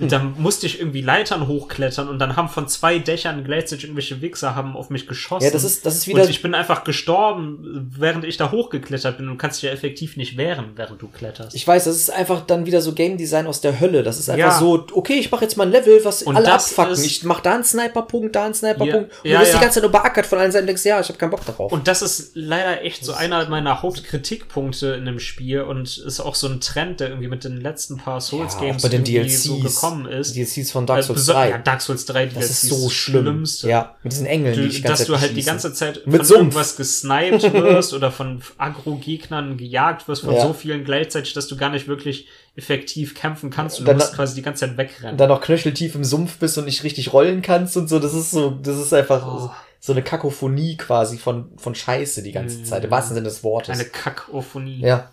dann 0.00 0.34
musste 0.38 0.66
ich 0.66 0.78
irgendwie 0.80 1.00
Leitern 1.02 1.46
hochklettern 1.46 2.08
und 2.08 2.18
dann 2.18 2.36
haben 2.36 2.48
von 2.48 2.68
zwei 2.68 2.98
Dächern 2.98 3.44
gleichzeitig 3.44 3.84
irgendwelche 3.84 4.20
Wichser 4.22 4.54
haben 4.54 4.76
auf 4.76 4.90
mich 4.90 5.06
geschossen. 5.06 5.44
Ja, 5.44 5.50
das 5.50 5.64
ist, 5.64 5.84
das 5.86 5.96
ist 5.96 6.06
wieder. 6.06 6.22
und 6.22 6.30
ich 6.30 6.42
bin 6.42 6.54
einfach 6.54 6.84
gestorben, 6.84 7.90
während 7.96 8.24
ich 8.24 8.36
da 8.36 8.50
hochgeklettert 8.50 9.18
bin 9.18 9.28
und 9.28 9.38
kannst 9.38 9.62
dich 9.62 9.68
ja 9.68 9.74
effektiv 9.74 10.16
nicht 10.16 10.36
wehren, 10.36 10.70
während 10.76 11.00
du 11.02 11.08
kletterst. 11.08 11.54
Ich 11.54 11.66
weiß, 11.66 11.84
das 11.84 11.96
ist 11.96 12.10
einfach 12.10 12.40
dann 12.46 12.66
wieder 12.66 12.80
so 12.80 12.92
Game 12.92 13.16
Design 13.16 13.46
aus 13.46 13.60
der 13.60 13.80
Hölle. 13.80 14.02
Das 14.02 14.18
ist 14.18 14.28
einfach 14.28 14.52
Ja. 14.52 14.58
so, 14.58 14.86
okay, 14.92 15.14
ich 15.14 15.30
mache 15.30 15.44
jetzt 15.44 15.56
mal 15.56 15.64
ein 15.66 15.72
Level, 15.72 16.04
was 16.04 16.22
Und 16.22 16.36
alle 16.36 16.46
das 16.46 16.70
abfucken. 16.70 16.92
ist- 16.92 17.06
Ich 17.06 17.24
mach 17.24 17.40
da 17.40 17.54
einen 17.54 17.64
Sniperpunkt, 17.64 18.34
da 18.36 18.44
einen 18.44 18.54
Sniperpunkt. 18.54 19.10
Und 19.24 19.30
Ja, 19.30 19.38
du 19.38 19.42
wirst 19.42 19.52
ja. 19.52 19.58
die 19.58 19.62
ganze 19.62 19.74
Zeit 19.80 19.82
nur 19.82 19.92
beackert 19.92 20.26
von 20.26 20.38
allen 20.38 20.52
Seiten 20.52 20.62
und 20.64 20.66
denkst, 20.68 20.84
ja, 20.84 21.00
ich 21.00 21.08
habe 21.08 21.18
keinen 21.18 21.30
Bock 21.30 21.44
darauf. 21.44 21.72
Und 21.72 21.86
das 21.88 22.02
ist 22.02 22.32
leider 22.34 22.82
echt 22.82 23.04
so 23.04 23.12
einer 23.12 23.48
meiner 23.48 23.82
Hauptkritikpunkte 23.82 24.88
in 24.94 25.04
dem 25.04 25.18
Spiel 25.18 25.62
und 25.62 25.98
ist 25.98 26.20
auch 26.20 26.34
so 26.34 26.48
ein 26.48 26.60
Trend, 26.60 27.00
der 27.00 27.08
irgendwie 27.08 27.28
mit 27.28 27.44
den 27.44 27.60
letzten 27.60 27.96
paar 27.96 28.20
Souls 28.20 28.58
Games 28.58 28.78
auch 28.78 28.82
bei 28.82 28.88
den 28.96 29.04
irgendwie 29.04 29.12
DLCs, 29.28 29.42
so 29.44 29.58
gekommen 29.58 29.91
ist. 30.06 30.34
Die 30.34 30.44
DLCs 30.44 30.70
von 30.72 30.86
Dark 30.86 31.02
Souls 31.04 31.20
beso- 31.28 31.32
3. 31.32 31.50
Ja, 31.50 31.58
Dark 31.58 31.80
Souls 31.80 32.04
3, 32.06 32.26
die 32.26 32.34
das 32.34 32.50
ist 32.50 32.62
so 32.62 32.88
schlimm. 32.90 33.22
Schlimmste. 33.24 33.68
Ja, 33.68 33.96
mit 34.02 34.12
diesen 34.12 34.26
Engeln, 34.26 34.54
die 34.54 34.60
Du, 34.62 34.66
ich 34.66 34.76
die 34.76 34.82
ganze 34.82 35.02
dass 35.02 35.06
du 35.06 35.12
Zeit 35.12 35.20
halt 35.20 35.30
die 35.30 35.34
beschießen. 35.36 35.52
ganze 35.52 35.74
Zeit 35.74 36.06
Mit 36.06 36.16
von 36.16 36.24
Sumpf. 36.26 36.38
irgendwas 36.38 36.76
gesniped 36.76 37.42
wirst 37.52 37.94
oder 37.94 38.10
von 38.10 38.42
Agro-Gegnern 38.58 39.56
gejagt 39.56 40.08
wirst, 40.08 40.22
von 40.22 40.34
Ja. 40.34 40.42
so 40.42 40.52
vielen 40.52 40.84
gleichzeitig, 40.84 41.32
dass 41.34 41.46
du 41.46 41.56
gar 41.56 41.70
nicht 41.70 41.86
wirklich 41.88 42.26
effektiv 42.56 43.14
kämpfen 43.14 43.50
kannst 43.50 43.78
und 43.78 43.86
Dann- 43.86 43.98
du 43.98 44.04
musst 44.04 44.14
quasi 44.14 44.34
die 44.34 44.42
ganze 44.42 44.66
Zeit 44.66 44.76
wegrennen. 44.76 45.12
Und 45.12 45.18
dann 45.20 45.28
noch 45.28 45.40
knöcheltief 45.40 45.94
im 45.94 46.04
Sumpf 46.04 46.38
bist 46.38 46.58
und 46.58 46.64
nicht 46.66 46.82
richtig 46.84 47.12
rollen 47.12 47.42
kannst 47.42 47.76
und 47.76 47.88
so. 47.88 47.98
Das 47.98 48.14
ist 48.14 48.30
so, 48.30 48.50
das 48.50 48.76
ist 48.78 48.92
einfach 48.92 49.26
Oh. 49.26 49.50
so 49.80 49.92
eine 49.92 50.02
Kakophonie 50.02 50.76
quasi 50.76 51.18
von, 51.18 51.50
von 51.56 51.74
Scheiße 51.74 52.22
die 52.22 52.32
ganze 52.32 52.62
Zeit. 52.64 52.84
Im 52.84 52.90
wahrsten 52.90 53.14
Sinne 53.14 53.28
des 53.28 53.42
Wortes. 53.42 53.70
Eine 53.78 53.84
Kakophonie. 53.88 54.80
ja. 54.80 55.10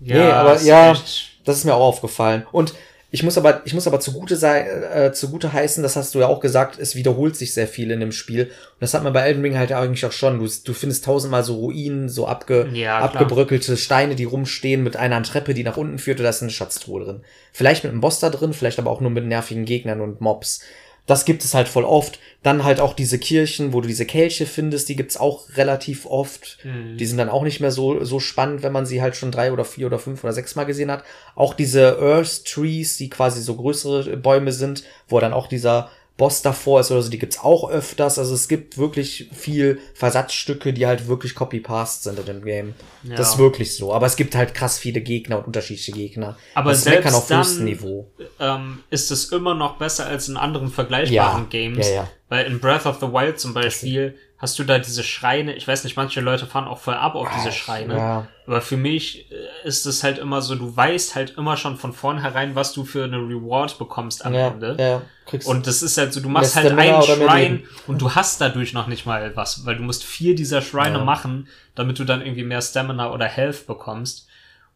ja 0.00 0.14
Nee, 0.16 0.30
aber 0.32 0.60
ja. 0.62 0.92
echt- 0.92 1.28
Das 1.44 1.56
ist 1.58 1.64
mir 1.64 1.74
auch 1.74 1.80
aufgefallen. 1.80 2.46
Und 2.52 2.74
ich 3.12 3.22
muss 3.24 3.36
aber, 3.36 3.62
ich 3.64 3.74
muss 3.74 3.88
aber 3.88 3.98
zugute 3.98 4.36
sei, 4.36 4.60
äh, 4.60 5.12
zugute 5.12 5.52
heißen, 5.52 5.82
das 5.82 5.96
hast 5.96 6.14
du 6.14 6.20
ja 6.20 6.28
auch 6.28 6.38
gesagt, 6.38 6.78
es 6.78 6.94
wiederholt 6.94 7.34
sich 7.34 7.52
sehr 7.52 7.66
viel 7.66 7.90
in 7.90 7.98
dem 7.98 8.12
Spiel. 8.12 8.44
Und 8.44 8.80
das 8.80 8.94
hat 8.94 9.02
man 9.02 9.12
bei 9.12 9.22
Elden 9.22 9.42
Ring 9.42 9.58
halt 9.58 9.72
eigentlich 9.72 10.06
auch 10.06 10.12
schon. 10.12 10.38
Du, 10.38 10.48
du 10.64 10.72
findest 10.72 11.04
tausendmal 11.04 11.42
so 11.42 11.56
Ruinen, 11.56 12.08
so 12.08 12.28
abge, 12.28 12.68
Ja, 12.72 12.98
abgebröckelte 13.00 13.76
Steine, 13.76 14.14
die 14.14 14.24
rumstehen 14.24 14.84
mit 14.84 14.96
einer 14.96 15.20
Treppe, 15.24 15.54
die 15.54 15.64
nach 15.64 15.76
unten 15.76 15.98
führt, 15.98 16.20
und 16.20 16.24
da 16.24 16.30
ist 16.30 16.42
eine 16.42 16.52
Schatztruhe 16.52 17.04
drin. 17.04 17.20
Vielleicht 17.52 17.82
mit 17.82 17.92
einem 17.92 18.00
Boss 18.00 18.20
da 18.20 18.30
drin, 18.30 18.52
vielleicht 18.52 18.78
aber 18.78 18.90
auch 18.90 19.00
nur 19.00 19.10
mit 19.10 19.24
nervigen 19.24 19.64
Gegnern 19.64 20.00
und 20.00 20.20
Mobs. 20.20 20.60
Das 21.06 21.24
gibt 21.24 21.44
es 21.44 21.54
halt 21.54 21.68
voll 21.68 21.84
oft. 21.84 22.18
Dann 22.42 22.64
halt 22.64 22.80
auch 22.80 22.94
diese 22.94 23.18
Kirchen, 23.18 23.72
wo 23.72 23.80
du 23.80 23.88
diese 23.88 24.06
Kelche 24.06 24.46
findest, 24.46 24.88
die 24.88 24.96
gibt's 24.96 25.16
auch 25.16 25.56
relativ 25.56 26.06
oft. 26.06 26.58
Mhm. 26.64 26.96
Die 26.96 27.06
sind 27.06 27.18
dann 27.18 27.28
auch 27.28 27.42
nicht 27.42 27.60
mehr 27.60 27.70
so, 27.70 28.02
so 28.04 28.20
spannend, 28.20 28.62
wenn 28.62 28.72
man 28.72 28.86
sie 28.86 29.02
halt 29.02 29.16
schon 29.16 29.32
drei 29.32 29.52
oder 29.52 29.64
vier 29.64 29.86
oder 29.86 29.98
fünf 29.98 30.24
oder 30.24 30.32
sechs 30.32 30.56
Mal 30.56 30.64
gesehen 30.64 30.90
hat. 30.90 31.04
Auch 31.34 31.54
diese 31.54 31.98
Earth 32.00 32.44
Trees, 32.46 32.96
die 32.96 33.10
quasi 33.10 33.42
so 33.42 33.56
größere 33.56 34.16
Bäume 34.16 34.52
sind, 34.52 34.84
wo 35.08 35.20
dann 35.20 35.32
auch 35.32 35.48
dieser 35.48 35.90
Boss 36.20 36.42
davor 36.42 36.80
ist 36.80 36.90
oder 36.90 37.00
so, 37.00 37.08
die 37.10 37.18
gibt's 37.18 37.40
auch 37.40 37.70
öfters. 37.70 38.18
Also 38.18 38.34
es 38.34 38.46
gibt 38.46 38.76
wirklich 38.76 39.30
viel 39.32 39.78
Versatzstücke, 39.94 40.74
die 40.74 40.86
halt 40.86 41.08
wirklich 41.08 41.34
Copy-Paste 41.34 42.02
sind 42.10 42.18
in 42.18 42.26
dem 42.26 42.44
Game. 42.44 42.74
Ja. 43.02 43.16
Das 43.16 43.30
ist 43.30 43.38
wirklich 43.38 43.74
so. 43.74 43.94
Aber 43.94 44.04
es 44.04 44.16
gibt 44.16 44.34
halt 44.34 44.52
krass 44.52 44.78
viele 44.78 45.00
Gegner 45.00 45.38
und 45.38 45.46
unterschiedliche 45.46 45.92
Gegner. 45.92 46.36
Aber 46.54 46.72
das 46.72 46.84
selbst 46.84 47.14
auf 47.14 47.26
dann- 47.26 47.40
höchstem 47.40 47.64
Niveau. 47.64 48.10
ähm, 48.38 48.80
ist 48.90 49.10
es 49.10 49.32
immer 49.32 49.54
noch 49.54 49.78
besser 49.78 50.06
als 50.06 50.28
in 50.28 50.36
anderen 50.36 50.68
vergleichbaren 50.70 51.42
Ja, 51.44 51.48
Games. 51.48 51.88
ja. 51.88 52.06
Weil 52.28 52.46
in 52.46 52.60
Breath 52.60 52.84
of 52.86 52.98
the 53.00 53.06
Wild 53.08 53.40
zum 53.40 53.54
Beispiel 53.54 54.14
hast 54.40 54.58
du 54.58 54.64
da 54.64 54.78
diese 54.78 55.02
Schreine. 55.04 55.54
Ich 55.54 55.68
weiß 55.68 55.84
nicht, 55.84 55.96
manche 55.96 56.20
Leute 56.20 56.46
fahren 56.46 56.66
auch 56.66 56.78
voll 56.78 56.94
ab 56.94 57.14
auf 57.14 57.28
diese 57.36 57.52
Schreine. 57.52 57.96
Ja. 57.96 58.26
Aber 58.46 58.62
für 58.62 58.78
mich 58.78 59.30
äh, 59.30 59.68
ist 59.68 59.84
es 59.84 60.02
halt 60.02 60.18
immer 60.18 60.40
so, 60.40 60.54
du 60.54 60.74
weißt 60.74 61.14
halt 61.14 61.34
immer 61.36 61.56
schon 61.58 61.76
von 61.76 61.92
vornherein, 61.92 62.54
was 62.54 62.72
du 62.72 62.84
für 62.84 63.04
eine 63.04 63.18
Reward 63.18 63.78
bekommst 63.78 64.24
am 64.24 64.32
Ja, 64.32 64.48
Ende. 64.48 64.76
ja, 64.78 65.02
kriegst 65.26 65.46
Und 65.46 65.66
das 65.66 65.82
ist 65.82 65.98
halt 65.98 66.14
so, 66.14 66.20
du 66.20 66.30
machst 66.30 66.56
halt 66.56 66.72
einen 66.72 67.02
Schrein 67.02 67.64
und 67.86 68.00
du 68.00 68.14
hast 68.14 68.40
dadurch 68.40 68.72
noch 68.72 68.86
nicht 68.86 69.04
mal 69.04 69.36
was, 69.36 69.66
weil 69.66 69.76
du 69.76 69.82
musst 69.82 70.04
vier 70.04 70.34
dieser 70.34 70.62
Schreine 70.62 71.00
machen, 71.00 71.46
damit 71.74 71.98
du 71.98 72.04
dann 72.04 72.22
irgendwie 72.22 72.44
mehr 72.44 72.62
Stamina 72.62 73.12
oder 73.12 73.26
Health 73.26 73.66
bekommst. 73.66 74.26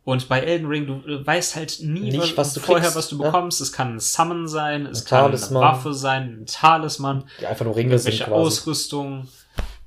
Und 0.05 0.29
bei 0.29 0.41
Elden 0.41 0.67
Ring, 0.67 0.87
du 0.87 1.27
weißt 1.27 1.57
halt 1.57 1.79
nie 1.81 2.11
Nicht, 2.11 2.37
was 2.37 2.53
du 2.53 2.61
vorher, 2.61 2.83
kriegst, 2.83 2.97
was 2.97 3.09
du 3.09 3.17
ne? 3.17 3.25
bekommst. 3.25 3.63
Es 3.63 3.73
kann 3.73 3.95
ein 3.95 4.01
Summon 4.01 4.47
sein, 4.47 4.85
es 4.85 5.07
Ein 5.07 5.09
kann 5.09 5.25
eine 5.35 5.61
Waffe 5.61 5.95
sein, 5.95 6.41
ein 6.43 6.47
Talisman, 6.47 7.25
die 7.41 7.47
einfach 7.47 7.65
nur 7.65 7.75
Ringe 7.75 7.99
sind 7.99 8.19
quasi. 8.19 8.31
Ausrüstung. 8.31 9.27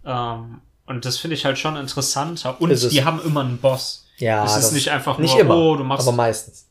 Ähm, 0.08 0.62
und 0.88 1.06
das 1.06 1.18
finde 1.18 1.36
ich 1.36 1.46
halt 1.46 1.60
schon 1.60 1.76
interessanter. 1.76 2.60
Und 2.60 2.92
die 2.92 3.04
haben 3.04 3.22
immer 3.22 3.42
einen 3.42 3.58
Boss. 3.58 4.08
Ja, 4.18 4.46
es 4.46 4.58
ist 4.58 4.72
nicht 4.72 4.90
einfach 4.90 5.20
nicht 5.20 5.34
nur, 5.34 5.42
immer, 5.42 5.56
oh, 5.56 5.76
du 5.76 5.84
machst 5.84 6.08
aber 6.08 6.18
meistens. 6.18 6.66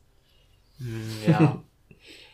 ja. 1.26 1.62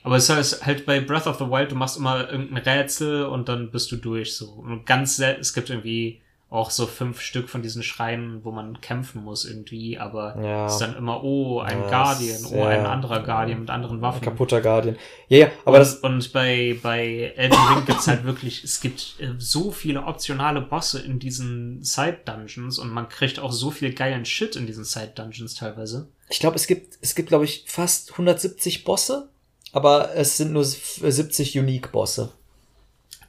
Aber 0.05 0.17
es 0.17 0.29
ist 0.29 0.67
halt 0.67 0.85
bei 0.85 0.99
Breath 0.99 1.29
of 1.29 1.39
the 1.39 1.45
Wild, 1.45 1.71
du 1.71 1.77
machst 1.77 1.97
immer 1.97 2.29
irgendein 2.29 2.65
Rätsel 2.65 3.25
und 3.25 3.49
dann 3.49 3.71
bist 3.71 3.93
du 3.93 3.97
durch 3.97 4.37
so. 4.37 4.47
Und 4.47 4.85
ganz 4.85 5.15
selten, 5.15 5.41
es 5.41 5.55
gibt 5.55 5.71
irgendwie 5.71 6.21
auch 6.53 6.71
so 6.71 6.87
fünf 6.87 7.21
Stück 7.21 7.49
von 7.49 7.63
diesen 7.63 7.83
Schreinen, 7.83 8.45
wo 8.45 8.51
man 8.53 8.81
kämpfen 8.83 9.25
muss 9.25 9.45
irgendwie, 9.47 9.99
aber 9.99 10.37
Ja. 10.43 10.67
es 10.67 10.75
ist 10.75 10.79
dann 10.81 10.95
immer, 10.97 11.25
oh, 11.25 11.61
ein 11.61 11.81
Ja, 11.81 11.89
Guardian, 11.89 12.45
oh, 12.51 12.57
ja. 12.57 12.67
ein 12.69 12.85
anderer 12.87 13.23
Guardian 13.23 13.61
mit 13.61 13.71
anderen 13.71 14.03
Waffen. 14.03 14.21
Kaputter 14.21 14.61
Guardian. 14.61 14.97
Ja, 15.29 15.39
ja, 15.39 15.47
aber 15.65 15.79
und, 15.79 15.81
das, 15.81 15.95
und 15.97 16.33
bei, 16.33 16.79
bei 16.83 17.33
Elden 17.37 17.57
Ring 17.59 17.87
gibt's 17.87 18.07
halt 18.07 18.25
wirklich, 18.25 18.63
es 18.65 18.81
gibt 18.81 19.17
äh, 19.19 19.31
so 19.39 19.71
viele 19.71 20.05
optionale 20.05 20.61
Bosse 20.61 21.01
in 21.01 21.19
diesen 21.19 21.83
Side-Dungeons 21.83 22.79
und 22.79 22.91
man 22.91 23.09
kriegt 23.09 23.39
auch 23.39 23.53
so 23.53 23.71
viel 23.71 23.95
geilen 23.95 24.25
Shit 24.27 24.55
in 24.55 24.67
diesen 24.67 24.85
Side-Dungeons 24.85 25.55
teilweise. 25.55 26.09
ich 26.29 26.39
glaube, 26.39 26.57
es 26.57 26.67
gibt, 26.67 26.99
es 27.01 27.15
gibt, 27.15 27.29
glaube 27.31 27.45
ich, 27.47 27.65
fast 27.67 28.13
170 28.13 28.85
Bosse, 28.85 29.31
aber 29.73 30.15
es 30.15 30.37
sind 30.37 30.53
nur 30.53 30.65
70 30.65 31.59
Unique-Bosse. 31.59 32.31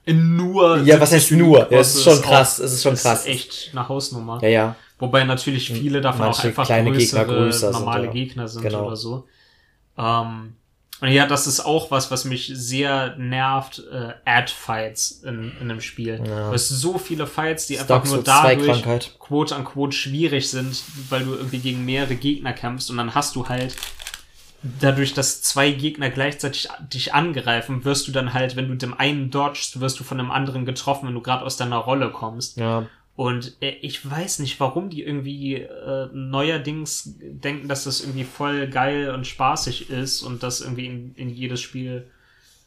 In 0.05 0.35
nur. 0.35 0.79
Ja, 0.83 0.99
was 0.99 1.11
heißt 1.13 1.29
70 1.29 1.37
nur? 1.37 1.71
Ja, 1.71 1.79
es 1.79 1.95
ist 1.95 2.03
schon 2.03 2.17
auch- 2.19 2.21
krass, 2.21 2.59
es 2.59 2.73
ist 2.73 2.83
schon 2.83 2.95
krass. 2.95 3.21
Ist 3.21 3.27
echt 3.27 3.69
eine 3.71 3.87
Hausnummer. 3.87 4.39
Ja, 4.41 4.49
ja. 4.49 4.75
Wobei 4.99 5.23
natürlich 5.23 5.69
viele 5.71 6.01
davon 6.01 6.21
auch 6.21 6.25
Manche 6.33 6.47
einfach 6.49 6.65
kleine 6.65 6.91
größere, 6.91 7.21
Gegner 7.25 7.35
größer 7.37 7.71
sind, 7.73 7.79
normale 7.79 8.05
ja. 8.05 8.11
Gegner 8.11 8.47
sind 8.47 8.61
Genau. 8.61 8.85
oder 8.87 8.95
so. 8.95 9.27
Ähm, 9.97 10.55
und 11.01 11.09
ja, 11.09 11.25
das 11.27 11.47
ist 11.47 11.59
auch 11.59 11.91
was, 11.91 12.11
was 12.11 12.23
mich 12.23 12.49
sehr 12.53 13.15
nervt, 13.17 13.83
äh, 13.91 14.13
Ad-Fights 14.23 15.23
in, 15.25 15.51
in 15.59 15.69
einem 15.71 15.81
Spiel. 15.81 16.21
Ja. 16.25 16.47
Du 16.47 16.53
hast 16.53 16.69
so 16.69 16.97
viele 16.97 17.27
Fights, 17.27 17.67
die 17.67 17.73
Das 17.75 17.89
einfach 17.91 18.05
nur 18.05 18.23
Souls 18.23 18.25
2 18.25 18.55
dadurch 18.55 19.19
quote 19.19 19.55
unquote 19.55 19.91
schwierig 19.95 20.49
sind, 20.49 20.81
weil 21.09 21.23
du 21.25 21.33
irgendwie 21.33 21.59
gegen 21.59 21.83
mehrere 21.83 22.15
Gegner 22.15 22.53
kämpfst 22.53 22.89
und 22.89 22.97
dann 22.97 23.13
hast 23.15 23.35
du 23.35 23.47
halt 23.49 23.75
dadurch, 24.63 25.13
dass 25.13 25.41
zwei 25.41 25.71
Gegner 25.71 26.09
gleichzeitig 26.09 26.69
dich 26.91 27.13
angreifen, 27.13 27.83
wirst 27.85 28.07
du 28.07 28.11
dann 28.11 28.33
halt, 28.33 28.55
wenn 28.55 28.69
du 28.69 28.75
dem 28.75 28.93
einen 28.93 29.29
dodgst, 29.29 29.79
wirst 29.79 29.99
du 29.99 30.03
von 30.03 30.17
dem 30.17 30.31
anderen 30.31 30.65
getroffen, 30.65 31.07
wenn 31.07 31.13
du 31.13 31.21
gerade 31.21 31.45
aus 31.45 31.57
deiner 31.57 31.77
Rolle 31.77 32.11
kommst. 32.11 32.57
Ja. 32.57 32.87
Und 33.15 33.57
äh, 33.61 33.71
ich 33.81 34.09
weiß 34.09 34.39
nicht, 34.39 34.59
warum 34.59 34.89
die 34.89 35.03
irgendwie 35.03 35.55
äh, 35.55 36.07
neuerdings 36.13 37.15
denken, 37.19 37.67
dass 37.67 37.83
das 37.83 38.01
irgendwie 38.01 38.23
voll 38.23 38.67
geil 38.67 39.11
und 39.11 39.27
spaßig 39.27 39.89
ist 39.89 40.23
und 40.23 40.41
das 40.41 40.61
irgendwie 40.61 40.87
in, 40.87 41.15
in 41.15 41.29
jedes 41.29 41.61
Spiel 41.61 42.07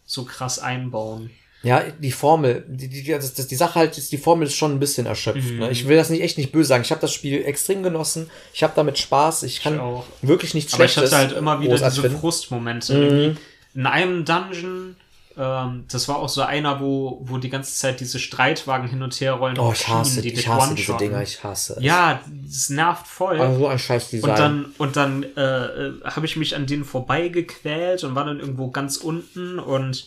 so 0.04 0.24
krass 0.24 0.58
einbauen. 0.58 1.30
Ja, 1.66 1.82
die 1.82 2.12
Formel, 2.12 2.64
die, 2.68 2.88
die, 2.88 3.02
das, 3.02 3.34
das, 3.34 3.48
die 3.48 3.56
Sache 3.56 3.74
halt 3.74 3.98
ist, 3.98 4.12
die 4.12 4.18
Formel 4.18 4.46
ist 4.46 4.54
schon 4.54 4.70
ein 4.70 4.78
bisschen 4.78 5.04
erschöpft. 5.06 5.50
Mhm. 5.50 5.58
Ne? 5.58 5.70
Ich 5.72 5.88
will 5.88 5.96
das 5.96 6.10
nicht 6.10 6.22
echt 6.22 6.38
nicht 6.38 6.52
böse 6.52 6.68
sagen. 6.68 6.84
Ich 6.84 6.92
habe 6.92 7.00
das 7.00 7.12
Spiel 7.12 7.44
extrem 7.44 7.82
genossen. 7.82 8.30
Ich 8.54 8.62
habe 8.62 8.72
damit 8.76 8.98
Spaß. 8.98 9.42
Ich 9.42 9.62
kann 9.62 9.80
auch. 9.80 10.04
wirklich 10.22 10.54
nichts 10.54 10.74
Aber 10.74 10.84
ich 10.84 10.92
Schlechtes. 10.92 11.12
hatte 11.12 11.30
halt 11.30 11.36
immer 11.36 11.60
wieder 11.60 11.76
diese. 11.76 12.08
Frustmomente. 12.08 12.94
Mhm. 12.94 13.36
In 13.74 13.86
einem 13.86 14.24
Dungeon, 14.24 14.94
ähm, 15.36 15.86
das 15.90 16.06
war 16.06 16.18
auch 16.18 16.28
so 16.28 16.42
einer, 16.42 16.78
wo, 16.78 17.18
wo 17.22 17.38
die 17.38 17.50
ganze 17.50 17.74
Zeit 17.74 17.98
diese 17.98 18.20
Streitwagen 18.20 18.88
hin 18.88 19.02
und 19.02 19.20
her 19.20 19.32
rollen. 19.32 19.58
Oh, 19.58 19.72
ich 19.74 19.88
hasse, 19.88 20.22
die, 20.22 20.34
ich 20.34 20.46
hasse 20.46 20.72
diese. 20.76 20.96
Dinger. 20.96 21.20
Ich 21.22 21.42
hasse. 21.42 21.74
es. 21.78 21.82
Ja, 21.82 22.20
das 22.44 22.70
nervt 22.70 23.08
voll. 23.08 23.40
Aber 23.40 23.56
so 23.56 23.66
ein 23.66 23.80
scheiß 23.80 24.10
Design. 24.10 24.30
Und 24.30 24.38
dann, 24.38 24.64
und 24.78 24.96
dann 24.96 25.22
äh, 25.36 25.40
äh, 25.40 25.92
habe 26.04 26.26
ich 26.26 26.36
mich 26.36 26.54
an 26.54 26.66
denen 26.66 26.84
vorbeigequält 26.84 28.04
und 28.04 28.14
war 28.14 28.24
dann 28.24 28.38
irgendwo 28.38 28.70
ganz 28.70 28.98
unten 28.98 29.58
und 29.58 30.06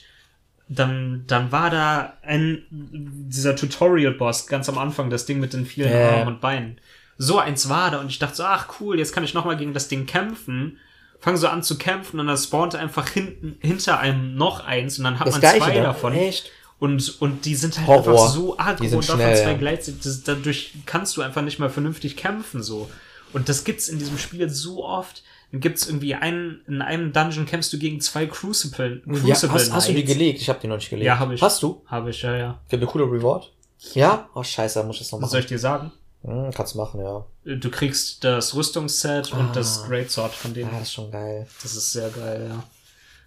dann, 0.69 1.23
dann 1.25 1.51
war 1.51 1.71
da 1.71 2.13
ein 2.21 2.63
dieser 2.69 3.55
Tutorial-Boss 3.55 4.45
ganz 4.47 4.69
am 4.69 4.77
Anfang, 4.77 5.09
das 5.09 5.25
Ding 5.25 5.39
mit 5.39 5.53
den 5.53 5.65
vielen 5.65 5.91
Ja. 5.91 6.11
Armen 6.11 6.35
und 6.35 6.41
Beinen. 6.41 6.79
So 7.17 7.39
eins 7.39 7.67
war 7.69 7.91
da 7.91 7.99
und 7.99 8.07
ich 8.07 8.19
dachte 8.19 8.35
so, 8.35 8.43
ach 8.43 8.67
cool, 8.79 8.97
jetzt 8.97 9.11
kann 9.11 9.23
ich 9.23 9.33
nochmal 9.33 9.57
gegen 9.57 9.73
das 9.73 9.87
Ding 9.87 10.05
kämpfen. 10.05 10.77
Fang 11.19 11.35
so 11.35 11.47
an 11.47 11.63
zu 11.63 11.77
kämpfen 11.77 12.19
und 12.19 12.27
dann 12.27 12.37
spawnt 12.37 12.75
einfach 12.75 13.09
hinten, 13.09 13.57
hinter 13.59 13.99
einem 13.99 14.35
noch 14.35 14.65
eins 14.65 14.99
und 14.99 15.03
dann 15.03 15.19
hat 15.19 15.27
das 15.27 15.33
man 15.33 15.41
gleiche, 15.41 15.59
zwei 15.59 15.73
ne? 15.73 15.81
davon. 15.81 16.13
Echt? 16.13 16.51
Und, 16.77 17.21
und 17.21 17.43
die 17.43 17.55
sind 17.55 17.77
halt 17.77 17.87
Horror. 17.87 18.13
einfach 18.13 18.29
so 18.29 18.57
aggro 18.57 18.83
und 18.85 18.93
davon 18.93 19.03
schnell, 19.03 19.35
zwei 19.35 19.51
ja. 19.51 19.57
gleichzeitig. 19.57 20.01
Das, 20.01 20.23
dadurch 20.23 20.75
kannst 20.85 21.17
du 21.17 21.21
einfach 21.21 21.41
nicht 21.41 21.59
mehr 21.59 21.69
vernünftig 21.69 22.15
kämpfen, 22.15 22.63
so. 22.63 22.89
Und 23.33 23.49
das 23.49 23.63
gibt's 23.63 23.89
in 23.89 23.99
diesem 23.99 24.17
Spiel 24.17 24.49
so 24.49 24.85
oft. 24.85 25.23
Dann 25.51 25.61
gibt's 25.61 25.87
irgendwie 25.87 26.13
einen, 26.15 26.61
in 26.67 26.81
einem 26.81 27.11
Dungeon 27.11 27.45
kämpfst 27.45 27.73
du 27.73 27.79
gegen 27.79 28.01
zwei 28.01 28.27
Crucible, 28.27 29.01
Ja, 29.05 29.13
Crucible 29.19 29.55
hast, 29.55 29.71
hast 29.73 29.89
du 29.89 29.93
die 29.93 30.03
gelegt? 30.03 30.41
Ich 30.41 30.49
habe 30.49 30.59
die 30.59 30.67
noch 30.67 30.75
nicht 30.75 30.89
gelegt. 30.89 31.05
Ja, 31.05 31.17
hab 31.17 31.31
ich. 31.31 31.41
Hast 31.41 31.63
du? 31.63 31.81
Habe 31.87 32.11
ich, 32.11 32.21
ja, 32.21 32.35
ja. 32.35 32.59
Gibt 32.69 32.83
eine 32.83 32.91
coole 32.91 33.05
Reward? 33.05 33.51
Ja? 33.93 34.29
Oh, 34.35 34.43
scheiße, 34.43 34.83
muss 34.83 34.97
ich 34.97 35.03
das 35.03 35.11
noch 35.11 35.17
Was 35.19 35.21
machen. 35.23 35.31
soll 35.31 35.39
ich 35.41 35.45
dir 35.47 35.59
sagen? 35.59 35.91
Hm, 36.23 36.51
kannst 36.53 36.75
machen, 36.75 36.99
ja. 37.01 37.25
Du 37.45 37.71
kriegst 37.71 38.23
das 38.23 38.53
Rüstungsset 38.53 39.31
und 39.31 39.55
das 39.55 39.85
Greatsword 39.85 40.33
von 40.33 40.53
denen. 40.53 40.69
Ah, 40.69 40.79
das 40.79 40.89
ist 40.89 40.93
schon 40.93 41.11
geil. 41.11 41.47
Das 41.63 41.75
ist 41.75 41.91
sehr 41.93 42.09
geil, 42.09 42.49
ja. 42.49 42.63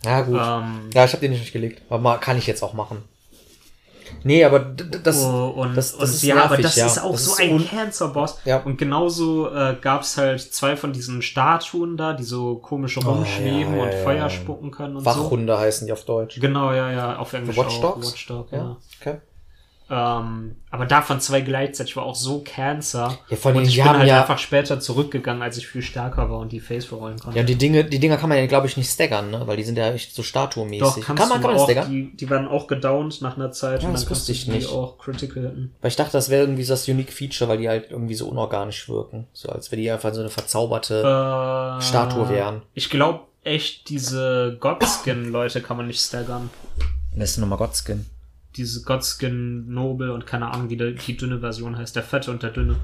Ja, 0.05 0.21
gut. 0.23 0.39
Ähm, 0.41 0.91
ja, 0.93 1.05
ich 1.05 1.13
habe 1.13 1.21
den 1.21 1.31
nicht 1.33 1.53
gelegt. 1.53 1.83
Aber 1.89 1.99
mal, 2.01 2.19
kann 2.19 2.37
ich 2.37 2.47
jetzt 2.47 2.63
auch 2.63 2.75
machen. 2.75 3.03
Nee, 4.25 4.45
aber 4.45 4.61
das, 4.61 5.25
Oh, 5.25 5.49
und, 5.57 5.77
das, 5.77 5.93
das 5.93 6.01
und 6.01 6.05
ist 6.15 6.23
ja, 6.23 6.35
nervig, 6.35 6.53
aber 6.53 6.63
das 6.63 6.77
ja. 6.77 6.87
ist 6.87 6.99
auch 6.99 7.13
Das 7.13 7.25
so 7.25 7.33
ist 7.33 7.41
ein 7.41 7.69
Cancer-Boss. 7.69 8.39
Ja. 8.45 8.59
Und 8.63 8.79
genauso 8.79 9.49
äh, 9.53 9.77
gab 9.81 10.03
es 10.03 10.17
halt 10.17 10.41
zwei 10.41 10.77
von 10.77 10.93
diesen 10.93 11.23
Statuen 11.23 11.97
da, 11.97 12.13
die 12.13 12.25
so 12.25 12.57
komisch 12.57 12.99
rumschweben 12.99 13.75
Oh, 13.75 13.77
ja, 13.79 13.83
und 13.85 13.95
Feuer 14.05 14.31
spucken 14.31 14.71
können 14.71 14.97
und 14.97 15.05
Wachhunde 15.05 15.59
heißen 15.59 15.87
die 15.87 15.93
auf 15.93 16.05
Deutsch. 16.05 16.37
so. 16.37 16.41
Genau, 16.41 16.73
ja, 16.73 16.91
ja, 16.91 17.17
auf 17.17 17.33
Englisch? 17.33 17.57
Watchdog, 17.57 18.03
ja. 18.53 18.59
Ja, 18.59 18.77
okay. 19.01 19.17
Ähm, 19.95 20.57
aber 20.71 20.87
davon 20.87 21.21
zwei 21.21 21.43
gleichzeitig 21.43 21.95
war 21.99 22.05
auch 22.05 22.15
so 22.15 22.43
Cancer. 22.43 23.19
Ja, 23.29 23.37
vor 23.37 23.51
allem, 23.51 23.59
und 23.59 23.65
ich 23.65 23.73
die 23.75 23.77
bin 23.81 23.85
haben 23.91 23.99
halt 23.99 24.09
ja- 24.09 24.23
einfach 24.23 24.39
später 24.39 24.81
zurückgegangen, 24.81 25.43
als 25.43 25.59
ich 25.59 25.67
viel 25.67 25.83
stärker 25.83 26.31
war 26.31 26.39
und 26.39 26.51
die 26.51 26.61
Face 26.61 26.87
verrollen 26.87 27.19
konnte. 27.19 27.37
Ja, 27.37 27.43
und 27.43 27.49
die 27.51 27.57
Dinge, 27.57 27.85
die 27.85 27.99
Dinger 27.99 28.17
kann 28.17 28.31
man 28.31 28.39
ja, 28.39 28.47
glaube 28.47 28.67
ich, 28.69 28.79
nicht 28.79 28.91
staggern, 28.91 29.31
ne? 29.31 29.47
Weil 29.47 29.59
die 29.59 29.65
sind 29.65 29.77
ja 29.77 29.93
echt 29.93 30.15
so 30.15 30.23
statuenmäßig. 30.23 30.81
Doch, 30.83 31.01
kann 31.05 31.17
man, 31.19 31.29
kann 31.29 31.43
man 31.43 31.57
auch, 31.57 31.65
staggern? 31.65 31.91
die, 31.91 32.17
die 32.17 32.31
waren 32.31 32.49
auch 32.49 32.69
gedownt 32.69 33.21
nach 33.21 33.37
einer 33.37 33.53
Zeit 33.53 33.83
Ja, 33.83 33.89
und 33.89 33.93
das 33.93 34.05
dann 34.05 34.11
wusste 34.13 34.33
ich 34.33 34.47
die 34.47 34.53
nicht. 34.53 34.71
auch 34.73 34.97
critical 34.97 35.43
hitten. 35.43 35.75
Weil 35.83 35.91
ich 35.91 35.97
dachte, 35.97 36.13
das 36.13 36.31
wäre 36.31 36.45
irgendwie 36.45 36.65
so 36.65 36.73
das 36.73 36.89
Unique 36.89 37.13
Feature, 37.13 37.51
weil 37.51 37.59
die 37.59 37.69
halt 37.69 37.91
irgendwie 37.91 38.15
so 38.15 38.29
unorganisch 38.29 38.89
wirken. 38.89 39.27
So 39.35 39.51
als 39.51 39.71
wäre 39.71 39.83
die 39.83 39.91
einfach 39.91 40.15
so 40.15 40.21
eine 40.21 40.31
verzauberte. 40.31 41.01
Äh, 41.03 41.83
Statue 41.83 42.31
wären. 42.31 42.63
Ich 42.73 42.89
glaube 42.89 43.21
echt, 43.45 43.91
diese 43.91 44.57
Godskin-Leute 44.59 45.61
kann 45.61 45.77
man 45.77 45.87
nicht 45.89 46.01
staggern. 46.01 46.49
Das 47.15 47.33
ist 47.33 47.37
nochmal 47.39 47.59
Godskin. 47.59 48.07
Diese 48.57 48.83
Godskin 48.83 49.73
Noble 49.73 50.13
und 50.13 50.27
keine 50.27 50.51
Ahnung, 50.51 50.69
wie 50.71 50.77
die, 50.77 50.95
die 50.95 51.17
dünne 51.17 51.41
Version 51.41 51.77
heißt. 51.79 51.97
Der 51.97 52.03
fette 52.03 52.31
und 52.31 52.43
der 52.43 52.51
dünne. 52.51 52.77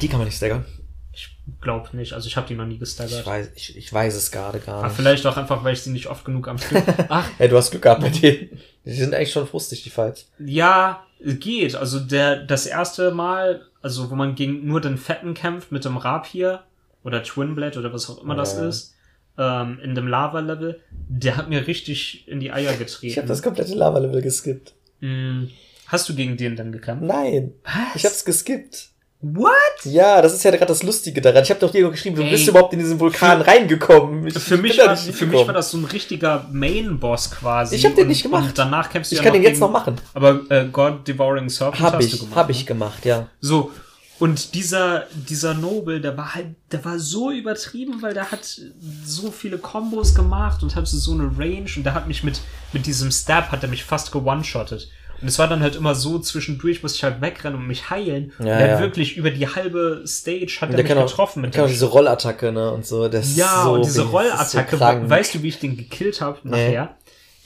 Die 0.00 0.08
kann 0.08 0.18
man 0.18 0.26
nicht 0.26 0.36
staggern. 0.36 0.64
Ich 1.12 1.36
glaube 1.60 1.94
nicht. 1.96 2.12
Also 2.12 2.28
ich 2.28 2.36
habe 2.36 2.46
die 2.46 2.54
noch 2.54 2.64
nie 2.66 2.74
Ich 2.74 2.80
gestaggert. 2.80 3.26
weiß, 3.26 3.50
ich, 3.56 3.76
ich 3.76 3.92
weiß 3.92 4.14
es 4.14 4.30
gerade 4.30 4.60
gar 4.60 4.76
Aber 4.76 4.86
nicht. 4.86 4.96
vielleicht 4.96 5.26
auch 5.26 5.36
einfach, 5.36 5.62
weil 5.64 5.74
ich 5.74 5.82
sie 5.82 5.90
nicht 5.90 6.06
oft 6.06 6.24
genug 6.24 6.48
am 6.48 6.56
Stück. 6.58 6.82
Ach, 7.08 7.28
Hey, 7.36 7.48
du 7.48 7.56
hast 7.56 7.70
Glück 7.72 7.82
gehabt 7.82 8.02
mit 8.02 8.22
denen. 8.22 8.58
Die 8.84 8.92
sind 8.94 9.14
eigentlich 9.14 9.32
schon 9.32 9.46
frustig, 9.46 9.82
die 9.82 9.90
Fights. 9.90 10.30
Ja, 10.38 11.04
geht. 11.20 11.74
Also 11.74 12.00
der, 12.00 12.36
das 12.44 12.64
erste 12.66 13.10
Mal, 13.10 13.66
also 13.82 14.10
wo 14.10 14.14
man 14.14 14.34
gegen 14.36 14.66
nur 14.66 14.80
den 14.80 14.96
Fetten 14.96 15.34
kämpft 15.34 15.72
mit 15.72 15.84
dem 15.84 15.96
Rapier 15.96 16.62
oder 17.02 17.22
Twinblade 17.22 17.78
oder 17.78 17.92
was 17.92 18.08
auch 18.08 18.22
immer 18.22 18.36
das 18.36 18.54
Ja. 18.56 18.68
ist, 18.68 18.94
ähm, 19.40 19.78
in 19.82 19.94
dem 19.96 20.06
Lava-Level, 20.06 20.80
der 21.08 21.36
hat 21.38 21.48
mir 21.48 21.66
richtig 21.66 22.28
in 22.28 22.38
die 22.40 22.52
Eier 22.52 22.72
Ich 22.72 22.78
getreten. 22.78 23.16
habe 23.16 23.28
das 23.28 23.42
komplette 23.42 23.74
Lava-Level 23.74 24.20
geskippt. 24.22 24.74
Mm, 25.00 25.44
Hast 25.88 26.08
du 26.08 26.14
gegen 26.14 26.36
den 26.36 26.54
denn 26.54 26.70
gekämpft? 26.70 27.02
Nein, 27.02 27.52
Was? 27.64 27.96
ich 27.96 28.04
hab's 28.04 28.24
geskippt. 28.24 28.88
What? 29.22 29.52
Ja, 29.84 30.22
das 30.22 30.32
ist 30.32 30.44
ja 30.44 30.50
gerade 30.50 30.66
das 30.66 30.82
Lustige 30.82 31.20
daran. 31.20 31.42
Ich 31.42 31.50
habe 31.50 31.60
doch 31.60 31.70
dir 31.70 31.90
geschrieben, 31.90 32.16
du 32.16 32.22
Ey. 32.22 32.30
bist 32.30 32.48
überhaupt 32.48 32.72
in 32.72 32.78
diesen 32.78 32.98
Vulkan 33.00 33.42
reingekommen. 33.42 34.26
Ich, 34.28 34.38
Für 34.38 34.54
ich 34.54 34.60
mich, 34.62 34.78
war, 34.78 34.96
für 34.96 35.26
mich 35.26 35.46
war 35.46 35.52
das 35.52 35.70
so 35.72 35.76
ein 35.78 35.84
richtiger 35.84 36.46
Main-Boss 36.52 37.30
quasi. 37.32 37.76
Ich 37.76 37.84
hab 37.84 37.94
den 37.96 38.02
Und- 38.04 38.08
nicht 38.08 38.22
gemacht. 38.22 38.52
Danach 38.56 38.88
kämpfst 38.88 39.12
du 39.12 39.16
Ich 39.16 39.20
ja 39.20 39.24
kann 39.24 39.32
den 39.34 39.42
noch 39.42 39.48
jetzt 39.48 39.56
gegen, 39.58 39.66
noch 39.72 39.72
machen. 39.72 39.96
Aber 40.14 40.40
äh, 40.48 40.66
God 40.72 41.06
Devouring 41.06 41.48
Serpent 41.50 41.82
Hab 41.82 41.94
hast 41.96 42.04
ich, 42.06 42.12
du 42.12 42.18
gemacht. 42.20 42.36
hab 42.36 42.46
ne? 42.48 42.52
ich 42.52 42.64
gemacht, 42.66 43.04
ja. 43.04 43.28
So, 43.40 43.72
und 44.20 44.54
dieser, 44.54 45.06
dieser 45.14 45.54
Nobel, 45.54 46.02
der 46.02 46.16
war 46.16 46.34
halt, 46.34 46.48
der 46.70 46.84
war 46.84 46.98
so 46.98 47.30
übertrieben, 47.30 48.02
weil 48.02 48.12
der 48.12 48.30
hat 48.30 48.60
so 49.02 49.30
viele 49.30 49.56
Kombos 49.56 50.14
gemacht 50.14 50.62
und 50.62 50.76
hatte 50.76 50.94
so 50.94 51.12
eine 51.12 51.32
Range 51.38 51.70
und 51.74 51.84
der 51.84 51.94
hat 51.94 52.06
mich 52.06 52.22
mit, 52.22 52.40
mit 52.74 52.84
diesem 52.84 53.10
Stab, 53.10 53.50
hat 53.50 53.62
er 53.62 53.70
mich 53.70 53.82
fast 53.82 54.12
gewone-shottet. 54.12 54.90
Und 55.22 55.28
es 55.28 55.38
war 55.38 55.48
dann 55.48 55.60
halt 55.60 55.74
immer 55.76 55.94
so, 55.94 56.18
zwischendurch 56.18 56.82
musste 56.82 56.96
ich 56.96 57.04
halt 57.04 57.20
wegrennen 57.20 57.58
und 57.58 57.66
mich 57.66 57.88
heilen. 57.90 58.32
und 58.38 58.46
Ja, 58.46 58.54
er 58.54 58.66
ja. 58.66 58.72
hat 58.74 58.80
wirklich 58.80 59.16
über 59.16 59.30
die 59.30 59.46
halbe 59.46 60.02
Stage 60.06 60.58
hat 60.60 60.68
Und 60.68 60.74
er 60.74 60.82
der 60.82 60.96
mich 60.96 61.04
auch, 61.04 61.08
getroffen 61.08 61.42
der 61.42 61.48
mit 61.48 61.56
dem 61.56 61.66
diese 61.66 61.86
Rollattacke, 61.86 62.52
ne, 62.52 62.72
und 62.72 62.86
so. 62.86 63.08
Das 63.08 63.36
ja, 63.36 63.64
so, 63.64 63.72
und 63.72 63.84
diese 63.84 64.02
Rollattacke, 64.02 64.76
so 64.76 64.84
weißt 64.84 65.34
du, 65.34 65.42
wie 65.42 65.48
ich 65.48 65.58
den 65.58 65.76
gekillt 65.76 66.20
habe 66.20 66.38
nachher? 66.44 66.96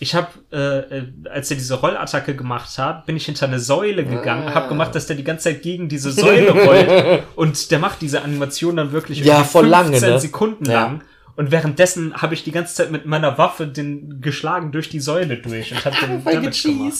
Ich 0.05 0.14
habe, 0.14 0.28
äh, 0.52 0.98
äh, 0.98 1.07
als 1.30 1.50
er 1.50 1.57
diese 1.57 1.76
Rollattacke 1.76 2.36
gemacht 2.36 2.76
hat, 2.76 3.07
bin 3.07 3.16
ich 3.16 3.24
hinter 3.24 3.46
eine 3.46 3.59
Säule 3.59 4.05
gegangen, 4.05 4.48
Ah. 4.48 4.55
hab 4.55 4.68
gemacht, 4.68 4.94
dass 4.94 5.07
der 5.07 5.16
die 5.16 5.24
ganze 5.24 5.44
Zeit 5.44 5.62
gegen 5.62 5.88
diese 5.88 6.12
Säule 6.12 6.50
rollt 6.50 7.22
und 7.36 7.70
der 7.70 7.78
macht 7.78 8.02
diese 8.02 8.20
Animation 8.20 8.76
dann 8.76 8.92
wirklich 8.92 9.20
Ja, 9.20 9.42
voll 9.44 9.66
lange, 9.66 9.92
15 9.92 10.11
ne? 10.11 10.20
Sekunden 10.20 10.64
Ja. 10.70 10.82
lang. 10.82 11.02
Und 11.36 11.50
währenddessen 11.50 12.14
habe 12.20 12.34
ich 12.34 12.44
die 12.44 12.52
ganze 12.52 12.74
Zeit 12.74 12.90
mit 12.90 13.07
meiner 13.07 13.38
Waffe 13.38 13.66
den 13.66 14.20
geschlagen 14.20 14.72
durch 14.72 14.90
die 14.90 15.00
Säule 15.00 15.38
durch 15.38 15.72
und 15.72 15.82
hab 15.86 15.98
den 16.00 16.22
Damage 16.22 16.62
gemacht. 16.68 16.94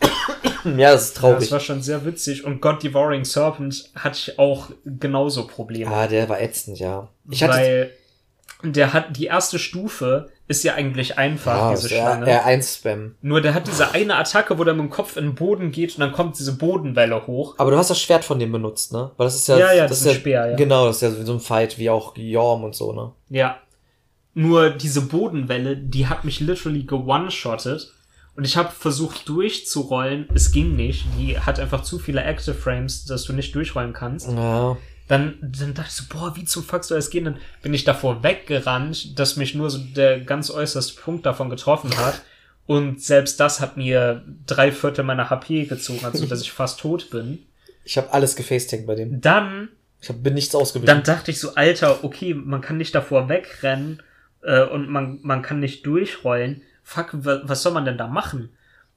ja, 0.76 0.92
das 0.92 1.08
ist 1.08 1.16
Ja, 1.16 1.20
traurig. 1.20 1.38
das 1.40 1.52
war 1.52 1.60
schon 1.60 1.82
sehr 1.82 2.04
witzig. 2.06 2.44
Und 2.44 2.60
God 2.62 2.82
Devouring 2.82 3.24
Serpent 3.26 3.90
hatte 3.94 4.16
ich 4.18 4.38
auch 4.38 4.70
genauso 4.84 5.46
Probleme. 5.46 5.90
ah, 5.90 6.06
der 6.06 6.28
war 6.28 6.40
ätzend, 6.40 6.78
ja. 6.78 7.08
Ich 7.30 7.42
hatte, 7.42 7.58
weil 7.58 7.92
der 8.62 8.92
hat 8.94 9.16
die 9.16 9.26
erste 9.26 9.58
Stufe 9.58 10.30
ist 10.48 10.62
ja 10.62 10.74
eigentlich 10.74 11.18
einfach, 11.18 11.56
ja, 11.56 11.70
diese 11.70 11.88
das 11.88 11.92
R- 11.92 12.02
Schlange. 12.04 12.40
R1-Spam. 12.42 13.14
Nur 13.22 13.40
der 13.40 13.54
hat 13.54 13.66
diese 13.66 13.90
eine 13.92 14.16
Attacke, 14.16 14.58
wo 14.58 14.64
der 14.64 14.74
mit 14.74 14.82
dem 14.84 14.90
Kopf 14.90 15.16
in 15.16 15.24
den 15.24 15.34
Boden 15.34 15.72
geht 15.72 15.94
und 15.94 16.00
dann 16.00 16.12
kommt 16.12 16.38
diese 16.38 16.56
Bodenwelle 16.56 17.26
hoch. 17.26 17.54
Aber 17.58 17.70
du 17.72 17.76
hast 17.78 17.90
das 17.90 18.00
Schwert 18.00 18.24
von 18.24 18.38
dem 18.38 18.52
benutzt, 18.52 18.92
ne? 18.92 19.10
Weil 19.16 19.26
das 19.26 19.34
ist 19.34 19.48
ja, 19.48 19.58
Ja, 19.58 19.72
ja, 19.72 19.82
das 19.88 19.90
das 19.90 20.00
ist 20.02 20.06
ein 20.08 20.14
Speer, 20.20 20.50
ja. 20.50 20.56
Genau, 20.56 20.86
das 20.86 21.02
ist 21.02 21.02
ja 21.18 21.24
so 21.24 21.32
ein 21.32 21.40
Fight 21.40 21.78
wie 21.78 21.90
auch 21.90 22.16
Yorm 22.16 22.62
und 22.64 22.74
so, 22.76 22.92
ne? 22.92 23.12
Ja. 23.28 23.58
Nur 24.34 24.70
diese 24.70 25.00
Bodenwelle, 25.00 25.76
die 25.76 26.06
hat 26.08 26.24
mich 26.24 26.40
literally 26.40 26.84
gewone-shottet. 26.84 27.92
Und 28.36 28.44
ich 28.44 28.58
habe 28.58 28.70
versucht 28.70 29.26
durchzurollen. 29.30 30.28
Es 30.34 30.52
ging 30.52 30.76
nicht. 30.76 31.06
Die 31.18 31.38
hat 31.38 31.58
einfach 31.58 31.82
zu 31.82 31.98
viele 31.98 32.22
Active 32.22 32.54
Frames, 32.54 33.06
dass 33.06 33.24
du 33.24 33.32
nicht 33.32 33.54
durchrollen 33.54 33.94
kannst. 33.94 34.28
Ja. 34.30 34.76
Dann, 35.08 35.38
dann 35.40 35.74
dachte 35.74 35.88
ich 35.88 35.94
so, 35.94 36.04
boah, 36.08 36.34
wie 36.36 36.44
zum 36.44 36.64
Fuck 36.64 36.82
soll 36.84 36.98
das 36.98 37.10
gehen? 37.10 37.24
Dann 37.24 37.38
bin 37.62 37.72
ich 37.74 37.84
davor 37.84 38.22
weggerannt, 38.22 39.18
dass 39.18 39.36
mich 39.36 39.54
nur 39.54 39.70
so 39.70 39.78
der 39.78 40.20
ganz 40.20 40.50
äußerste 40.50 41.00
Punkt 41.00 41.24
davon 41.26 41.48
getroffen 41.50 41.96
hat. 41.96 42.22
Und 42.66 43.00
selbst 43.00 43.38
das 43.38 43.60
hat 43.60 43.76
mir 43.76 44.24
drei 44.46 44.72
Viertel 44.72 45.04
meiner 45.04 45.30
HP 45.30 45.66
gezogen, 45.66 46.00
also 46.04 46.26
dass 46.26 46.40
ich 46.42 46.50
fast 46.50 46.80
tot 46.80 47.10
bin. 47.10 47.46
Ich 47.84 47.96
habe 47.96 48.12
alles 48.12 48.34
gefacetankt 48.34 48.86
bei 48.88 48.96
dem. 48.96 49.20
Dann, 49.20 49.68
Ich 50.00 50.08
hab, 50.08 50.20
bin 50.24 50.34
nichts 50.34 50.52
ausgewichen. 50.56 50.86
dann 50.88 51.04
dachte 51.04 51.30
ich 51.30 51.38
so, 51.38 51.54
Alter, 51.54 52.02
okay, 52.02 52.34
man 52.34 52.60
kann 52.60 52.76
nicht 52.76 52.92
davor 52.92 53.28
wegrennen 53.28 54.02
äh, 54.42 54.62
und 54.64 54.88
man, 54.90 55.20
man 55.22 55.42
kann 55.42 55.60
nicht 55.60 55.86
durchrollen. 55.86 56.62
Fuck, 56.82 57.10
wa- 57.24 57.42
was 57.44 57.62
soll 57.62 57.72
man 57.72 57.84
denn 57.84 57.96
da 57.98 58.08
machen? 58.08 58.50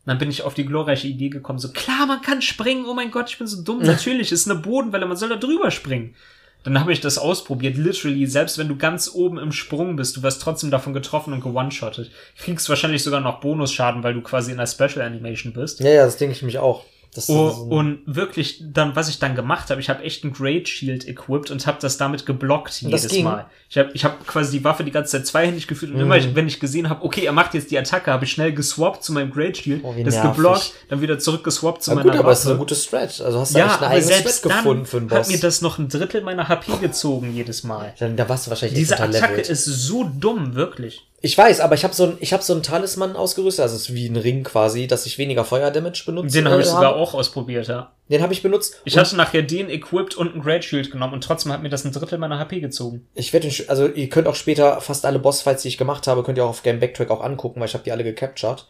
Dann 0.06 0.18
bin 0.18 0.30
ich 0.30 0.41
auf 0.43 0.54
die 0.54 0.66
glorreiche 0.66 1.08
Idee 1.08 1.30
gekommen, 1.30 1.60
so 1.60 1.72
klar, 1.72 2.06
man 2.08 2.22
kann 2.22 2.41
springen, 2.41 2.86
oh 2.88 2.93
mein 2.93 3.12
Gott, 3.12 3.30
ich 3.30 3.38
bin 3.38 3.47
so 3.47 3.62
dumm, 3.62 3.80
natürlich, 3.84 4.32
ist 4.32 4.50
eine 4.50 4.60
Bodenwelle, 4.60 5.06
man 5.06 5.18
soll 5.18 5.30
da 5.30 5.36
drüber 5.36 5.72
springen. 5.72 6.16
Dann 6.64 6.80
habe 6.80 6.91
ich 6.91 7.00
das 7.00 7.18
ausprobiert, 7.18 7.78
literally, 7.78 8.26
selbst 8.26 8.58
wenn 8.58 8.68
du 8.68 8.76
ganz 8.76 9.12
oben 9.14 9.38
im 9.38 9.52
Sprung 9.52 9.95
bist, 9.95 10.18
du 10.18 10.24
wirst 10.24 10.41
trotzdem 10.41 10.72
davon 10.72 10.93
getroffen 10.93 11.34
und 11.34 11.41
gewone-shottet. 11.41 12.12
Kriegst 12.38 12.68
wahrscheinlich 12.68 13.04
sogar 13.04 13.22
noch 13.22 13.39
Bonusschaden, 13.39 14.04
weil 14.04 14.14
du 14.14 14.22
quasi 14.22 14.52
in 14.52 14.58
der 14.58 14.68
Special 14.68 15.02
Animation 15.02 15.54
bist. 15.54 15.80
ja, 15.80 15.89
ja, 15.89 16.06
das 16.06 16.18
denke 16.18 16.36
ich 16.36 16.41
mich 16.41 16.58
auch. 16.58 16.84
Oh, 17.30 17.49
so 17.49 17.64
ein- 17.66 17.72
und 17.72 17.99
wirklich, 18.05 18.62
dann, 18.72 18.95
was 18.95 19.10
ich 19.10 19.18
dann 19.20 19.36
gemacht 19.36 19.70
habe, 19.72 19.82
ich 19.82 19.89
habe 19.89 20.03
echt 20.03 20.24
ein 20.24 20.32
Great 20.32 20.68
Shield 20.70 21.07
equipped 21.07 21.49
und 21.49 21.66
habe 21.66 21.78
das 21.82 21.97
damit 21.97 22.26
geblockt 22.26 22.68
das 22.70 22.82
jedes 22.82 23.07
ging? 23.07 23.24
Mal. 23.24 23.47
Ich 23.70 23.78
habe 23.78 23.89
ich 23.93 24.03
hab 24.05 24.26
quasi 24.28 24.57
die 24.60 24.64
Waffe 24.64 24.84
die 24.84 24.91
ganze 24.91 25.12
Zeit 25.18 25.26
zweihändig 25.28 25.68
geführt 25.68 25.91
und 25.91 25.99
immer, 25.99 26.16
wenn 26.36 26.47
ich 26.47 26.60
gesehen 26.60 26.89
habe, 26.89 27.03
okay, 27.03 27.26
er 27.26 27.32
macht 27.32 27.53
jetzt 27.55 27.72
die 27.72 27.78
Attacke, 27.80 28.12
habe 28.12 28.26
ich 28.26 28.32
schnell 28.32 28.53
geswappt 28.53 29.03
zu 29.03 29.12
meinem 29.14 29.32
Great 29.32 29.57
Shield, 29.57 29.82
Oh, 29.84 29.93
das 30.03 30.14
nervig. 30.16 30.32
geblockt, 30.36 30.74
dann 30.89 31.01
wieder 31.01 31.18
zurück 31.20 31.43
geswappt 31.43 31.84
zu 31.84 31.91
Na 31.91 31.95
meiner 31.95 32.12
gut, 32.12 32.20
aber 32.20 32.32
es 32.32 32.39
ist 32.39 32.45
Waffe. 32.45 32.51
eine 32.53 32.60
gute 32.60 32.76
Stretch. 32.76 33.22
Also 33.22 33.39
hast 33.39 33.53
du 33.55 33.60
ja, 33.60 33.66
eigentlich 33.66 33.78
eine 33.78 33.86
aber 33.88 33.95
eigene 33.95 34.14
selbst 34.14 34.38
Stretch 34.39 34.55
gefunden 34.55 34.86
für 34.86 34.97
einen 34.97 35.07
Boss. 35.07 35.20
hat 35.20 35.28
mir 35.30 35.39
das 35.39 35.62
noch 35.62 35.78
ein 35.80 35.89
Drittel 35.89 36.22
meiner 36.22 36.47
HP 36.47 36.78
gezogen 36.80 37.34
jedes 37.34 37.64
Mal. 37.64 37.93
dann, 37.99 38.16
da 38.16 38.30
warst 38.30 38.45
du 38.45 38.51
wahrscheinlich 38.51 38.78
Diese 38.78 38.99
Attacke 38.99 39.41
ist 39.41 39.66
so 39.66 40.03
dumm, 40.03 40.53
wirklich. 40.55 41.05
Ich 41.22 41.38
weiß, 41.38 41.59
aber 41.59 41.76
ich 41.76 41.84
habe 41.84 41.93
so 41.93 42.05
ein, 42.05 42.17
ich 42.20 42.32
habe 42.32 42.43
so 42.43 42.53
einen 42.53 42.63
Talisman 42.63 43.15
ausgerüstet, 43.15 43.63
also 43.63 43.76
es 43.76 43.89
ist 43.89 43.93
wie 43.93 44.07
ein 44.07 44.15
Ring 44.15 44.43
quasi, 44.43 44.88
dass 44.88 45.05
ich 45.05 45.17
weniger 45.17 45.43
Feuerdamage 45.43 46.03
benutze. 46.05 46.38
Den 46.38 46.47
habe 46.47 46.61
ich 46.61 46.67
sogar 46.67 46.95
auch 46.95 47.13
ausprobiert, 47.13 47.67
ja. 47.67 47.91
Den 48.09 48.22
habe 48.22 48.34
ich 48.34 48.41
benutzt. 48.41 48.82
Ich 48.86 48.97
hatte 48.97 49.15
nachher 49.15 49.43
den 49.43 49.70
equipped 49.70 50.15
und 50.15 50.36
ein 50.36 50.41
Great 50.41 50.63
Shield 50.63 50.91
genommen 50.91 51.13
und 51.13 51.24
trotzdem 51.24 51.51
hat 51.51 51.61
mir 51.61 51.70
das 51.70 51.84
ein 51.84 51.91
Drittel 51.91 52.17
meiner 52.17 52.39
HP 52.39 52.61
gezogen. 52.61 53.07
ich 53.15 53.34
werde, 53.34 53.51
also 53.67 53.88
ihr 53.88 54.09
könnt 54.09 54.28
auch 54.28 54.36
später 54.36 54.80
fast 54.82 55.05
alle 55.05 55.20
Bossfights, 55.20 55.63
die 55.63 55.67
ich 55.67 55.78
gemacht 55.78 56.07
habe, 56.07 56.24
könnt 56.24 56.38
ihr 56.38 56.45
auch 56.45 56.49
auf 56.49 56.63
Game 56.63 56.80
Backtrack 56.80 57.11
auch 57.11 57.22
angucken, 57.22 57.59
weil 57.59 57.67
ich 57.67 57.74
habe 57.74 57.84
die 57.84 57.91
alle 57.91 58.03
gecaptured. 58.03 58.65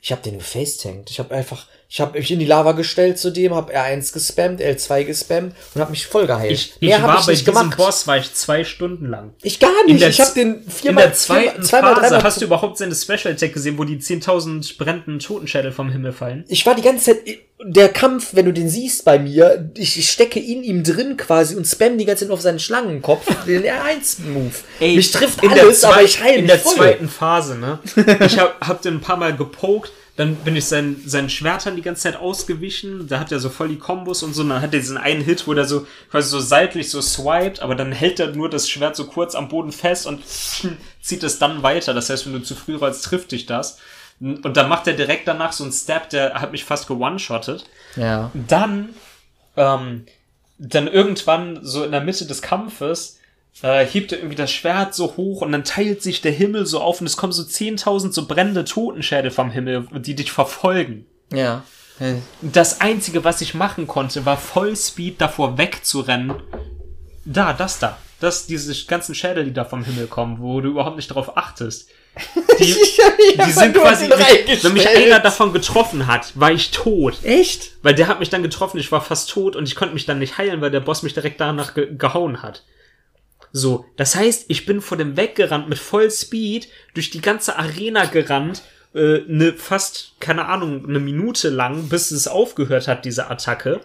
Ich 0.00 0.12
habe 0.12 0.22
den 0.22 0.38
gefacetankt. 0.38 1.10
Ich 1.10 1.18
habe 1.18 1.34
einfach, 1.34 1.66
ich 1.92 2.00
habe 2.00 2.16
mich 2.16 2.30
in 2.30 2.38
die 2.38 2.46
Lava 2.46 2.70
gestellt 2.70 3.18
zu 3.18 3.30
dem, 3.32 3.52
habe 3.52 3.76
R1 3.76 4.12
gespammt, 4.12 4.60
L2 4.60 5.04
gespammt 5.04 5.56
und 5.74 5.80
habe 5.80 5.90
mich 5.90 6.06
voll 6.06 6.28
geheilt. 6.28 6.52
Ich, 6.52 6.74
ich 6.78 6.88
Mehr 6.88 7.02
hab 7.02 7.08
war 7.08 7.26
bei 7.26 7.32
nicht 7.32 7.44
diesem 7.44 7.70
Boss, 7.70 8.06
war 8.06 8.16
ich 8.16 8.32
zwei 8.32 8.62
Stunden 8.62 9.06
lang. 9.06 9.32
Ich 9.42 9.58
gar 9.58 9.72
In 9.88 9.94
nicht. 9.96 10.06
ich 10.06 10.20
habe 10.20 10.30
den 10.32 10.62
In 10.62 10.70
viermal, 10.70 11.04
der 11.04 11.14
zweiten 11.14 11.44
viermal, 11.50 11.64
zweimal, 11.64 11.94
Phase 11.96 12.00
dreimal. 12.08 12.22
hast 12.22 12.40
du 12.40 12.44
überhaupt 12.44 12.78
seine 12.78 12.94
Special 12.94 13.34
Attack 13.34 13.52
gesehen, 13.54 13.76
wo 13.76 13.82
die 13.82 13.98
10.000 13.98 14.78
brennenden 14.78 15.18
Totenschädel 15.18 15.72
vom 15.72 15.90
Himmel 15.90 16.12
fallen? 16.12 16.44
ich 16.46 16.64
war 16.64 16.76
die 16.76 16.82
ganze 16.82 17.06
Zeit, 17.06 17.18
der 17.62 17.88
Kampf, 17.88 18.30
wenn 18.34 18.46
du 18.46 18.52
den 18.52 18.68
siehst 18.70 19.04
bei 19.04 19.18
mir, 19.18 19.70
ich, 19.76 19.98
ich 19.98 20.08
stecke 20.10 20.38
in 20.38 20.62
ihm 20.62 20.84
drin 20.84 21.16
quasi 21.16 21.56
und 21.56 21.66
spam 21.66 21.98
die 21.98 22.04
ganze 22.04 22.24
Zeit 22.24 22.32
auf 22.32 22.40
seinen 22.40 22.60
Schlangenkopf, 22.60 23.26
den 23.46 23.64
R1-Move. 23.64 24.52
Mich 24.78 25.10
trifft 25.10 25.42
in 25.42 25.50
alles, 25.50 25.82
aber 25.82 26.02
ich 26.02 26.22
heile 26.22 26.36
In 26.38 26.46
der 26.46 26.60
voll. 26.60 26.76
zweiten 26.76 27.08
Phase, 27.08 27.56
ne? 27.58 27.80
Ich 28.24 28.38
hab, 28.38 28.60
hab 28.66 28.80
den 28.82 28.94
ein 28.94 29.00
paar 29.00 29.16
Mal 29.16 29.36
gepokt, 29.36 29.90
dann 30.20 30.34
bin 30.34 30.54
ich 30.54 30.66
sein, 30.66 31.00
seinen 31.06 31.30
Schwertern 31.30 31.76
die 31.76 31.82
ganze 31.82 32.02
Zeit 32.02 32.16
ausgewichen. 32.16 33.08
Da 33.08 33.18
hat 33.18 33.32
er 33.32 33.38
so 33.38 33.48
voll 33.48 33.68
die 33.68 33.78
Kombos 33.78 34.22
und 34.22 34.34
so. 34.34 34.42
Und 34.42 34.50
dann 34.50 34.60
hat 34.60 34.74
er 34.74 34.80
diesen 34.80 34.98
einen 34.98 35.22
Hit, 35.22 35.46
wo 35.46 35.54
der 35.54 35.64
so 35.64 35.86
quasi 36.10 36.28
so 36.28 36.40
seitlich 36.40 36.90
so 36.90 37.00
swiped, 37.00 37.62
aber 37.62 37.74
dann 37.74 37.90
hält 37.90 38.20
er 38.20 38.26
nur 38.34 38.50
das 38.50 38.68
Schwert 38.68 38.96
so 38.96 39.06
kurz 39.06 39.34
am 39.34 39.48
Boden 39.48 39.72
fest 39.72 40.06
und 40.06 40.20
zieht 41.00 41.22
es 41.22 41.38
dann 41.38 41.62
weiter. 41.62 41.94
Das 41.94 42.10
heißt, 42.10 42.26
wenn 42.26 42.34
du 42.34 42.42
zu 42.42 42.54
früh 42.54 42.76
rollst, 42.76 43.02
trifft 43.02 43.32
dich 43.32 43.46
das. 43.46 43.78
Und 44.20 44.58
dann 44.58 44.68
macht 44.68 44.86
er 44.86 44.92
direkt 44.92 45.26
danach 45.26 45.52
so 45.52 45.64
einen 45.64 45.72
Step, 45.72 46.10
der 46.10 46.34
hat 46.34 46.52
mich 46.52 46.66
fast 46.66 46.86
gewone-shottet. 46.86 47.64
Ja. 47.96 48.30
Dann, 48.34 48.90
ähm, 49.56 50.04
dann 50.58 50.86
irgendwann 50.86 51.60
so 51.62 51.82
in 51.82 51.92
der 51.92 52.02
Mitte 52.02 52.26
des 52.26 52.42
Kampfes 52.42 53.19
äh, 53.62 53.84
hebt 53.84 54.12
er 54.12 54.18
irgendwie 54.18 54.36
das 54.36 54.50
Schwert 54.50 54.94
so 54.94 55.16
hoch 55.16 55.42
und 55.42 55.52
dann 55.52 55.64
teilt 55.64 56.02
sich 56.02 56.20
der 56.20 56.32
Himmel 56.32 56.66
so 56.66 56.80
auf 56.80 57.00
und 57.00 57.06
es 57.06 57.16
kommen 57.16 57.32
so 57.32 57.42
10.000 57.42 58.12
so 58.12 58.26
brennende 58.26 58.64
Totenschädel 58.64 59.30
vom 59.30 59.50
Himmel, 59.50 59.86
die 59.92 60.14
dich 60.14 60.32
verfolgen. 60.32 61.06
Ja. 61.32 61.64
Das 62.40 62.80
Einzige, 62.80 63.24
was 63.24 63.42
ich 63.42 63.54
machen 63.54 63.86
konnte, 63.86 64.24
war 64.24 64.38
Vollspeed 64.38 65.20
davor 65.20 65.58
wegzurennen. 65.58 66.34
Da, 67.26 67.52
das 67.52 67.78
da. 67.78 67.98
Das, 68.20 68.46
diese 68.46 68.86
ganzen 68.86 69.14
Schädel, 69.14 69.44
die 69.44 69.52
da 69.52 69.64
vom 69.64 69.84
Himmel 69.84 70.06
kommen, 70.06 70.40
wo 70.40 70.60
du 70.60 70.70
überhaupt 70.70 70.96
nicht 70.96 71.08
drauf 71.08 71.36
achtest. 71.36 71.88
Die, 72.58 72.76
die 73.36 73.52
sind 73.52 73.74
quasi, 73.74 74.08
mich, 74.08 74.64
wenn 74.64 74.72
mich 74.72 74.88
einer 74.88 75.20
davon 75.20 75.52
getroffen 75.52 76.08
hat, 76.08 76.32
war 76.38 76.50
ich 76.50 76.72
tot. 76.72 77.22
Echt? 77.22 77.70
Weil 77.82 77.94
der 77.94 78.08
hat 78.08 78.18
mich 78.18 78.28
dann 78.28 78.42
getroffen, 78.42 78.78
ich 78.78 78.90
war 78.90 79.00
fast 79.00 79.30
tot 79.30 79.54
und 79.54 79.66
ich 79.66 79.76
konnte 79.76 79.94
mich 79.94 80.06
dann 80.06 80.18
nicht 80.18 80.36
heilen, 80.36 80.60
weil 80.60 80.72
der 80.72 80.80
Boss 80.80 81.02
mich 81.02 81.14
direkt 81.14 81.40
danach 81.40 81.72
ge 81.72 81.88
gehauen 81.96 82.42
hat. 82.42 82.64
So, 83.52 83.86
das 83.96 84.14
heißt, 84.14 84.46
ich 84.48 84.66
bin 84.66 84.80
vor 84.80 84.96
dem 84.96 85.16
weggerannt 85.16 85.68
mit 85.68 85.78
Vollspeed 85.78 86.68
durch 86.94 87.10
die 87.10 87.20
ganze 87.20 87.56
Arena 87.56 88.04
gerannt, 88.04 88.62
äh, 88.94 89.20
ne 89.26 89.54
fast, 89.54 90.14
keine 90.20 90.46
Ahnung, 90.46 90.88
eine 90.88 91.00
Minute 91.00 91.48
lang, 91.48 91.88
bis 91.88 92.10
es 92.10 92.28
aufgehört 92.28 92.88
hat, 92.88 93.04
diese 93.04 93.28
Attacke. 93.28 93.80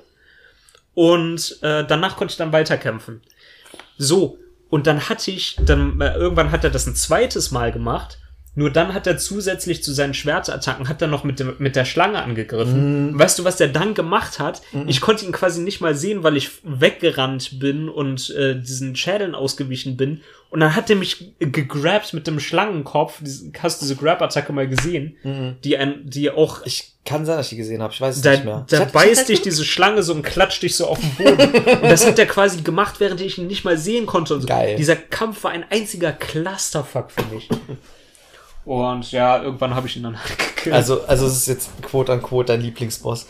Und 0.93 1.59
äh, 1.61 1.86
danach 1.86 2.16
konnte 2.16 2.34
ich 2.34 2.38
dann 2.38 2.53
weiterkämpfen. 2.53 3.22
So, 3.97 4.39
und 4.70 4.88
dann 4.88 5.09
hatte 5.09 5.32
ich, 5.32 5.57
dann 5.59 5.99
äh, 5.99 6.13
irgendwann 6.16 6.51
hat 6.51 6.63
er 6.63 6.70
das 6.70 6.86
ein 6.86 6.95
zweites 6.95 7.51
Mal 7.51 7.72
gemacht. 7.72 8.20
Nur 8.58 8.70
dann 8.70 8.93
hat 8.93 9.06
er 9.06 9.18
zusätzlich 9.18 9.84
zu 9.84 9.93
seinen 9.93 10.14
Schwertattacken, 10.14 10.88
hat 10.88 11.01
er 11.01 11.10
noch 11.10 11.26
mit, 11.26 11.41
dem, 11.41 11.56
mit 11.60 11.76
der 11.76 11.84
Schlange 11.84 12.24
angegriffen. 12.24 13.12
Mm. 13.12 13.20
Weißt 13.20 13.38
du, 13.38 13.43
was 13.43 13.58
der 13.58 13.68
dann 13.68 13.93
gemacht 13.93 14.39
hat? 14.39 14.62
Mm. 14.72 14.88
Ich 14.88 15.01
konnte 15.01 15.26
ihn 15.26 15.34
quasi 15.34 15.62
nicht 15.62 15.82
mal 15.82 15.93
sehen, 15.93 16.24
weil 16.24 16.38
ich 16.38 16.51
weggerannt 16.64 17.60
bin 17.60 17.89
und 17.89 18.30
äh, 18.30 18.56
diesen 18.58 18.95
Schädeln 18.95 19.36
ausgewichen 19.36 19.97
bin. 19.97 20.22
Und 20.49 20.62
dann 20.62 20.74
hat 20.74 20.89
er 20.89 20.95
mich 20.95 21.34
gegrabt 21.39 22.14
mit 22.14 22.28
dem 22.28 22.39
Schlangenkopf. 22.39 23.22
Hast 23.60 23.82
du 23.82 23.86
diese 23.86 23.97
Grab-Attacke 23.97 24.53
mal 24.53 24.70
gesehen? 24.70 25.18
Mm. 25.24 25.49
Die, 25.66 25.76
ein, 25.76 26.10
die 26.10 26.32
auch... 26.32 26.66
Ich 26.66 26.93
kann 27.03 27.26
sein, 27.26 27.36
dass 27.36 27.47
ich 27.47 27.51
die 27.51 27.58
gesehen 27.58 27.82
habe. 27.82 27.91
Ich 27.91 27.99
weiß 27.99 28.16
es 28.16 28.22
da, 28.22 28.32
nicht 28.32 28.45
mehr. 28.45 28.66
Da 28.70 28.86
beißt 28.86 29.28
dich 29.28 29.41
diese 29.41 29.66
Schlange 29.66 30.01
so 30.01 30.14
und 30.14 30.24
klatscht 30.24 30.64
dich 30.64 30.78
so 30.78 30.88
auf 30.88 30.99
den 30.99 31.16
Boden. 31.16 31.51
und 31.82 31.84
das 31.84 32.08
hat 32.08 32.18
er 32.18 32.26
quasi 32.26 32.62
gemacht, 32.62 33.01
während 33.01 33.20
ich 33.20 33.38
ihn 33.38 33.47
nicht 33.47 33.66
mal 33.66 33.78
sehen 33.78 34.06
konnte. 34.06 34.34
Und 34.34 34.41
so. 34.41 34.47
Geil. 34.47 34.78
Dieser 34.78 34.95
Kampf 34.95 35.43
war 35.43 35.51
ein 35.51 35.66
einziger 35.70 36.14
Clusterfuck 36.14 37.12
für 37.12 37.36
mich. 37.36 37.49
Und 38.66 39.11
ja, 39.11 39.41
irgendwann 39.43 39.76
habe 39.76 39.88
ich 39.88 39.95
ihn 39.95 40.03
dann 40.03 40.18
gekillt. 40.55 40.76
Also, 40.76 41.03
also 41.05 41.28
es 41.28 41.38
ist 41.38 41.47
jetzt 41.47 41.82
quote 41.84 42.11
unquote 42.11 42.53
dein 42.53 42.61
Lieblingsboss. 42.61 43.28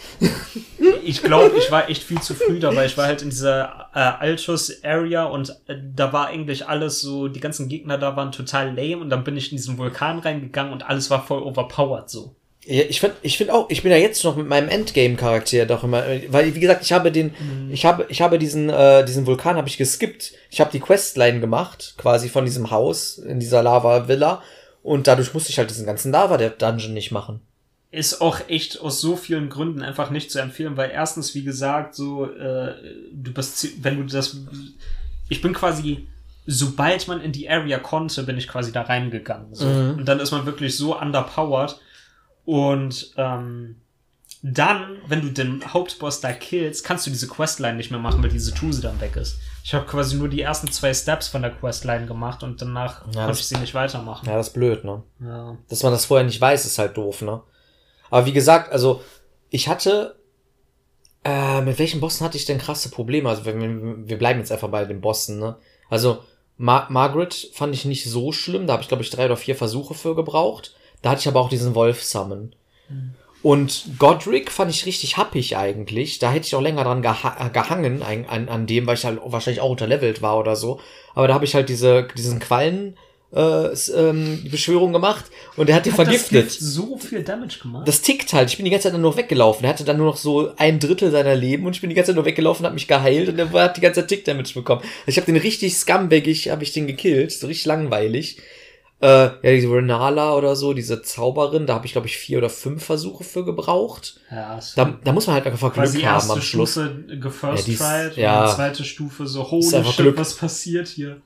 ich 1.04 1.22
glaube, 1.22 1.58
ich 1.58 1.70
war 1.72 1.90
echt 1.90 2.04
viel 2.04 2.22
zu 2.22 2.34
früh 2.34 2.60
dabei. 2.60 2.86
Ich 2.86 2.98
war 2.98 3.06
halt 3.06 3.22
in 3.22 3.30
dieser 3.30 3.90
äh, 3.94 4.00
Altus-Area 4.00 5.26
und 5.26 5.50
äh, 5.68 5.76
da 5.96 6.14
war 6.14 6.28
eigentlich 6.28 6.68
alles 6.68 7.02
so, 7.02 7.28
die 7.28 7.42
ganzen 7.42 7.68
Gegner 7.68 7.98
da 7.98 8.16
waren 8.16 8.32
total 8.32 8.68
lame 8.70 8.98
und 8.98 9.10
dann 9.10 9.24
bin 9.24 9.36
ich 9.36 9.52
in 9.52 9.58
diesen 9.58 9.78
Vulkan 9.78 10.20
reingegangen 10.20 10.72
und 10.72 10.88
alles 10.88 11.10
war 11.10 11.26
voll 11.26 11.44
overpowered 11.44 12.10
so. 12.10 12.36
Ja, 12.68 12.84
ich 12.90 13.00
finde 13.00 13.18
ich 13.22 13.38
find 13.38 13.52
auch, 13.52 13.70
ich 13.70 13.84
bin 13.84 13.92
ja 13.92 13.98
jetzt 13.98 14.24
noch 14.24 14.36
mit 14.36 14.48
meinem 14.48 14.70
Endgame-Charakter 14.70 15.68
doch 15.68 15.84
immer, 15.84 16.04
weil 16.30 16.56
wie 16.56 16.60
gesagt, 16.60 16.82
ich 16.84 16.94
habe 16.94 17.12
den, 17.12 17.28
mhm. 17.28 17.72
ich 17.72 17.86
habe, 17.86 18.08
ich 18.10 18.22
habe 18.22 18.40
diesen, 18.40 18.70
äh, 18.70 19.06
diesen 19.06 19.28
Vulkan 19.28 19.56
habe 19.56 19.68
ich 19.68 19.78
geskippt. 19.78 20.34
Ich 20.50 20.60
habe 20.62 20.72
die 20.72 20.80
Questline 20.80 21.42
gemacht, 21.42 21.94
quasi 21.98 22.28
von 22.28 22.46
diesem 22.46 22.72
Haus 22.72 23.20
in 23.20 23.40
dieser 23.40 23.62
Lava-Villa 23.62 24.42
und 24.86 25.08
dadurch 25.08 25.34
musste 25.34 25.50
ich 25.50 25.58
halt 25.58 25.72
diesen 25.72 25.88
ganzen 25.88 26.12
Lava 26.12 26.38
der 26.38 26.52
Dungeon 26.52 26.94
nicht 26.94 27.12
machen. 27.12 27.42
Ist 27.90 28.22
auch 28.22 28.42
echt 28.50 28.80
aus 28.80 29.02
so 29.02 29.16
vielen 29.16 29.50
Gründen 29.50 29.82
einfach 29.82 30.12
nicht 30.12 30.30
zu 30.30 30.38
empfehlen, 30.38 30.78
weil 30.78 30.92
erstens, 30.92 31.34
wie 31.34 31.44
gesagt, 31.44 31.96
so, 31.96 32.26
äh, 32.32 32.76
du 33.12 33.34
bist, 33.34 33.84
wenn 33.84 33.98
du 33.98 34.04
das, 34.04 34.38
ich 35.28 35.42
bin 35.42 35.54
quasi, 35.54 36.08
sobald 36.46 37.08
man 37.08 37.20
in 37.20 37.32
die 37.32 37.50
Area 37.50 37.80
konnte, 37.80 38.22
bin 38.22 38.38
ich 38.38 38.48
quasi 38.48 38.72
da 38.72 38.84
reingegangen. 38.84 39.56
So. 39.56 39.66
Mhm. 39.66 39.98
Und 39.98 40.06
dann 40.06 40.20
ist 40.20 40.30
man 40.30 40.46
wirklich 40.46 40.78
so 40.78 40.96
underpowered. 40.96 41.80
Und 42.46 43.12
ähm, 43.18 43.78
dann, 44.44 45.00
wenn 45.08 45.22
du 45.22 45.30
den 45.30 45.74
Hauptboss 45.74 46.22
da 46.22 46.32
killst, 46.32 46.84
kannst 46.84 47.08
du 47.08 47.10
diese 47.10 47.28
Questline 47.28 47.78
nicht 47.78 47.90
mehr 47.90 48.00
machen, 48.00 48.22
weil 48.22 48.30
diese 48.30 48.54
Tuse 48.54 48.82
dann 48.82 49.02
weg 49.02 49.16
ist. 49.16 49.40
Ich 49.66 49.74
habe 49.74 49.88
quasi 49.88 50.16
nur 50.16 50.30
die 50.30 50.42
ersten 50.42 50.72
zwei 50.72 50.94
Steps 50.94 51.28
von 51.28 51.42
der 51.42 51.50
Questline 51.50 52.06
gemacht 52.06 52.44
und 52.44 52.62
danach 52.62 53.02
ja, 53.16 53.26
konnte 53.26 53.40
ich 53.40 53.48
sie 53.48 53.58
nicht 53.58 53.74
weitermachen. 53.74 54.28
Ja, 54.28 54.38
das 54.38 54.50
ist 54.50 54.54
blöd, 54.54 54.84
ne? 54.84 55.02
Ja. 55.20 55.58
Dass 55.70 55.82
man 55.82 55.92
das 55.92 56.06
vorher 56.06 56.24
nicht 56.24 56.40
weiß, 56.40 56.68
ist 56.68 56.78
halt 56.78 56.96
doof, 56.96 57.24
ne? 57.24 57.42
Aber 58.12 58.28
wie 58.28 58.32
gesagt, 58.32 58.72
also 58.72 59.02
ich 59.50 59.68
hatte 59.68 60.20
äh, 61.24 61.62
mit 61.62 61.80
welchen 61.80 62.00
Bossen 62.00 62.24
hatte 62.24 62.38
ich 62.38 62.46
denn 62.46 62.60
krasse 62.60 62.90
Probleme? 62.92 63.28
Also 63.28 63.44
wir, 63.44 63.56
wir 63.56 64.20
bleiben 64.20 64.38
jetzt 64.38 64.52
einfach 64.52 64.70
bei 64.70 64.86
den 64.86 65.02
Bossen, 65.02 65.40
ne? 65.40 65.56
Also 65.90 66.20
Mar 66.58 66.86
Margaret 66.92 67.50
fand 67.52 67.74
ich 67.74 67.86
nicht 67.86 68.08
so 68.08 68.32
schlimm, 68.32 68.68
da 68.68 68.74
habe 68.74 68.84
ich 68.84 68.88
glaube 68.88 69.02
ich 69.02 69.10
drei 69.10 69.26
oder 69.26 69.36
vier 69.36 69.56
Versuche 69.56 69.96
für 69.96 70.14
gebraucht. 70.14 70.76
Da 71.02 71.10
hatte 71.10 71.22
ich 71.22 71.28
aber 71.28 71.40
auch 71.40 71.50
diesen 71.50 71.74
Wolf 71.74 72.04
Summon. 72.04 72.56
Mhm. 72.88 73.16
Und 73.46 74.00
Godric 74.00 74.50
fand 74.50 74.72
ich 74.72 74.88
richtig 74.88 75.18
happig 75.18 75.56
eigentlich. 75.56 76.18
Da 76.18 76.32
hätte 76.32 76.48
ich 76.48 76.56
auch 76.56 76.62
länger 76.62 76.84
dran 76.84 77.04
geha 77.04 77.50
gehangen, 77.50 78.02
an, 78.02 78.26
an, 78.26 78.50
an 78.50 78.66
dem, 78.66 78.88
weil 78.88 78.96
ich 78.96 79.06
halt 79.06 79.20
wahrscheinlich 79.24 79.62
auch 79.62 79.70
unterlevelt 79.70 80.24
war 80.24 80.40
oder 80.40 80.56
so. 80.56 80.80
Aber 81.14 81.28
da 81.28 81.36
habe 81.36 81.46
ich 81.46 81.54
halt 81.54 81.70
diese, 81.70 82.08
diesen 82.18 82.40
Quallen 82.40 82.98
äh, 83.36 83.68
ähm, 83.96 84.44
Beschwörung 84.50 84.94
gemacht 84.94 85.26
und 85.58 85.70
der 85.70 85.76
hat, 85.76 85.82
hat 85.82 85.86
den 85.86 85.94
vergiftet. 85.94 86.48
Das 86.48 86.58
so 86.58 86.98
viel 86.98 87.22
Damage 87.22 87.60
gemacht. 87.62 87.88
Das 87.88 88.02
tickt 88.02 88.34
halt. 88.34 88.50
Ich 88.50 88.58
bin 88.58 88.66
die 88.66 88.72
ganze 88.72 88.86
Zeit 88.86 88.96
dann 88.96 89.02
nur 89.02 89.16
weggelaufen. 89.16 89.64
Er 89.64 89.70
hatte 89.70 89.84
dann 89.84 89.98
nur 89.98 90.08
noch 90.08 90.18
so 90.18 90.52
ein 90.58 90.80
Drittel 90.80 91.12
seiner 91.12 91.36
Leben 91.36 91.68
und 91.68 91.76
ich 91.76 91.82
bin 91.82 91.92
die 91.92 91.96
ganze 91.96 92.14
Zeit 92.14 92.16
nur 92.16 92.26
weggelaufen, 92.26 92.66
hat 92.66 92.74
mich 92.74 92.88
geheilt 92.88 93.30
und 93.30 93.38
er 93.38 93.52
hat 93.52 93.78
die 93.78 93.82
ganze 93.82 94.02
Zeit 94.02 94.08
Tick-Damage 94.08 94.56
bekommen. 94.56 94.82
Also 94.82 95.10
ich 95.10 95.18
habe 95.18 95.28
den 95.28 95.38
richtig 95.38 95.76
scumbagig, 95.76 96.50
habe 96.50 96.64
ich 96.64 96.74
den 96.74 96.88
gekillt. 96.88 97.32
So 97.32 97.46
richtig 97.46 97.68
langweilig. 97.68 98.38
Äh, 99.02 99.08
ja, 99.08 99.40
diese 99.44 99.70
Renala 99.70 100.36
oder 100.36 100.56
so, 100.56 100.74
diese 100.74 101.02
Zauberin, 101.02 101.68
da 101.68 101.76
habe 101.76 101.86
ich, 101.86 101.92
glaube 101.92 102.08
ich, 102.08 102.18
vier 102.18 102.38
oder 102.38 102.50
fünf 102.50 102.86
Versuche 102.86 103.24
für 103.26 103.44
gebraucht. 103.44 104.22
Ja, 104.32 104.60
da, 104.76 104.98
da 105.04 105.12
muss 105.12 105.28
man 105.28 105.36
halt 105.36 105.46
einfach 105.46 105.74
Glück 105.74 106.06
haben 106.06 106.32
am 106.32 106.42
Schluss. 106.42 106.72
Stufe 106.72 107.04
gefirst 107.20 107.68
ja, 107.68 108.10
ja, 108.16 108.46
und 108.46 108.56
zweite 108.56 108.84
Stufe 108.86 109.28
so, 109.28 109.52
holy 109.52 109.84
shit, 109.84 109.98
Glück. 109.98 110.18
was 110.18 110.36
passiert 110.36 110.88
hier? 110.88 111.22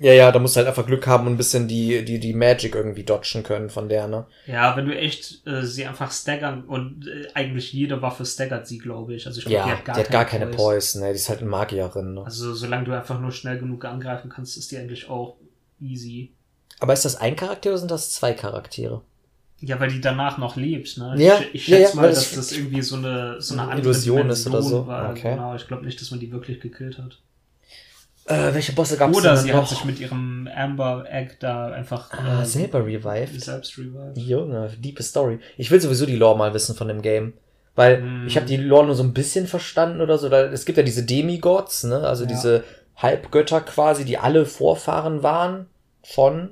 Ja, 0.00 0.12
ja, 0.12 0.30
da 0.30 0.38
musst 0.38 0.54
du 0.54 0.58
halt 0.58 0.68
einfach 0.68 0.86
Glück 0.86 1.06
haben 1.06 1.26
und 1.26 1.34
ein 1.34 1.36
bisschen 1.36 1.66
die, 1.66 2.04
die, 2.04 2.20
die 2.20 2.34
Magic 2.34 2.74
irgendwie 2.74 3.04
dodgen 3.04 3.42
können 3.42 3.70
von 3.70 3.88
der, 3.88 4.06
ne? 4.06 4.26
Ja, 4.46 4.76
wenn 4.76 4.86
du 4.86 4.96
echt 4.96 5.46
äh, 5.46 5.62
sie 5.62 5.86
einfach 5.86 6.12
staggern 6.12 6.64
und 6.64 7.06
äh, 7.08 7.28
eigentlich 7.34 7.72
jede 7.72 8.00
Waffe 8.02 8.24
staggert 8.24 8.66
sie, 8.66 8.78
glaube 8.78 9.14
ich. 9.14 9.26
Also 9.26 9.38
ich 9.38 9.46
glaube, 9.46 9.56
ja, 9.56 9.64
die 9.64 9.72
hat 9.72 9.84
gar, 9.84 9.94
die 9.96 10.00
hat 10.02 10.10
gar 10.10 10.24
keine 10.24 10.46
Poise 10.46 11.00
ne? 11.00 11.08
Die 11.08 11.16
ist 11.16 11.28
halt 11.28 11.40
eine 11.40 11.48
Magierin, 11.48 12.14
ne? 12.14 12.24
Also 12.24 12.54
solange 12.54 12.84
du 12.84 12.92
einfach 12.92 13.18
nur 13.18 13.32
schnell 13.32 13.58
genug 13.58 13.84
angreifen 13.84 14.30
kannst, 14.30 14.56
ist 14.56 14.70
die 14.70 14.76
eigentlich 14.78 15.08
auch 15.08 15.36
easy. 15.80 16.32
Aber 16.80 16.92
ist 16.92 17.04
das 17.04 17.16
ein 17.16 17.36
Charakter 17.36 17.70
oder 17.70 17.78
sind 17.78 17.90
das 17.90 18.10
zwei 18.10 18.32
Charaktere? 18.32 19.02
Ja, 19.60 19.80
weil 19.80 19.90
die 19.90 20.00
danach 20.00 20.38
noch 20.38 20.54
lebt, 20.54 20.98
ne? 20.98 21.14
Ja, 21.18 21.40
ich, 21.40 21.54
ich 21.54 21.64
schätze 21.64 21.82
ja, 21.82 21.88
ja, 21.88 21.94
mal, 21.96 22.08
dass 22.08 22.32
das 22.32 22.52
irgendwie 22.52 22.82
so 22.82 22.96
eine, 22.96 23.40
so 23.40 23.54
eine 23.54 23.62
andere 23.62 23.80
Illusion 23.80 24.30
ist 24.30 24.46
oder 24.46 24.62
so. 24.62 24.86
War. 24.86 25.10
Okay. 25.10 25.32
Genau, 25.32 25.56
ich 25.56 25.66
glaube 25.66 25.84
nicht, 25.84 26.00
dass 26.00 26.12
man 26.12 26.20
die 26.20 26.30
wirklich 26.30 26.60
gekillt 26.60 26.98
hat. 26.98 27.18
Äh, 28.26 28.54
welche 28.54 28.72
Bosse 28.72 28.96
gab 28.98 29.10
es 29.10 29.16
Oder 29.16 29.36
sie 29.36 29.50
noch? 29.50 29.62
hat 29.62 29.68
sich 29.68 29.84
mit 29.84 29.98
ihrem 29.98 30.48
Amber 30.54 31.06
Egg 31.10 31.36
da 31.40 31.68
einfach 31.68 32.12
ah, 32.12 32.42
äh, 32.42 32.44
selber 32.44 32.84
revived. 32.84 33.40
Selbst 33.40 33.78
revived. 33.78 34.18
Junge, 34.18 34.70
deep 34.78 35.02
Story. 35.02 35.40
Ich 35.56 35.70
will 35.70 35.80
sowieso 35.80 36.04
die 36.04 36.16
Lore 36.16 36.36
mal 36.36 36.52
wissen 36.52 36.76
von 36.76 36.88
dem 36.88 37.00
Game. 37.00 37.32
Weil 37.74 38.02
mm. 38.02 38.26
ich 38.26 38.36
habe 38.36 38.44
die 38.44 38.58
Lore 38.58 38.86
nur 38.86 38.94
so 38.94 39.02
ein 39.02 39.14
bisschen 39.14 39.46
verstanden 39.46 40.02
oder 40.02 40.18
so. 40.18 40.28
Es 40.28 40.66
gibt 40.66 40.76
ja 40.76 40.84
diese 40.84 41.04
Demigods, 41.04 41.84
ne? 41.84 42.00
Also 42.00 42.24
ja. 42.24 42.28
diese 42.28 42.64
Halbgötter 42.96 43.62
quasi, 43.62 44.04
die 44.04 44.18
alle 44.18 44.44
Vorfahren 44.44 45.22
waren 45.22 45.66
von 46.04 46.50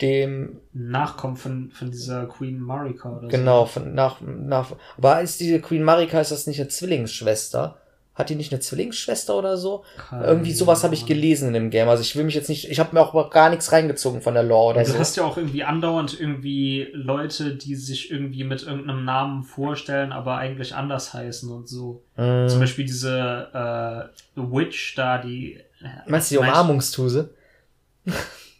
dem 0.00 0.60
Nachkommen 0.72 1.36
von, 1.36 1.70
von 1.70 1.90
dieser 1.90 2.26
Queen 2.26 2.58
Marika 2.58 3.16
oder 3.16 3.28
genau, 3.28 3.60
so. 3.60 3.72
von 3.72 3.94
nach, 3.94 4.20
nach 4.20 4.72
aber 4.98 5.20
ist 5.20 5.38
diese 5.38 5.60
Queen 5.60 5.84
Marika 5.84 6.20
ist 6.20 6.32
das 6.32 6.46
nicht 6.46 6.60
eine 6.60 6.68
Zwillingsschwester? 6.68 7.78
Hat 8.14 8.30
die 8.30 8.36
nicht 8.36 8.52
eine 8.52 8.60
Zwillingsschwester 8.60 9.36
oder 9.36 9.56
so? 9.56 9.82
Keine 9.96 10.24
Irgendwie 10.24 10.52
sowas 10.52 10.84
habe 10.84 10.94
ich 10.94 11.04
gelesen 11.04 11.48
in 11.48 11.54
dem 11.54 11.70
Game. 11.70 11.88
Also 11.88 12.02
ich 12.02 12.14
will 12.14 12.22
mich 12.22 12.36
jetzt 12.36 12.48
nicht, 12.48 12.70
ich 12.70 12.78
habe 12.78 12.94
mir 12.94 13.00
auch 13.00 13.30
gar 13.30 13.50
nichts 13.50 13.72
reingezogen 13.72 14.22
von 14.22 14.34
der 14.34 14.44
Lore 14.44 14.74
oder 14.74 14.82
du 14.82 14.86
so. 14.86 14.92
Du 14.92 14.98
hast 15.00 15.16
ja 15.16 15.24
auch 15.24 15.36
irgendwie 15.36 15.64
andauernd 15.64 16.18
irgendwie 16.20 16.88
Leute, 16.92 17.56
die 17.56 17.74
sich 17.74 18.12
irgendwie 18.12 18.44
mit 18.44 18.62
irgendeinem 18.62 19.04
Namen 19.04 19.42
vorstellen, 19.42 20.12
aber 20.12 20.36
eigentlich 20.36 20.76
anders 20.76 21.12
heißen 21.12 21.50
und 21.50 21.68
so. 21.68 22.04
Mm. 22.16 22.46
Zum 22.46 22.60
Beispiel 22.60 22.84
diese 22.84 24.12
äh, 24.36 24.40
Witch 24.40 24.94
da, 24.94 25.18
die. 25.18 25.58
Meinst 26.06 26.30
du 26.30 26.36
die 26.36 26.38
Umarmungstuse? 26.38 27.34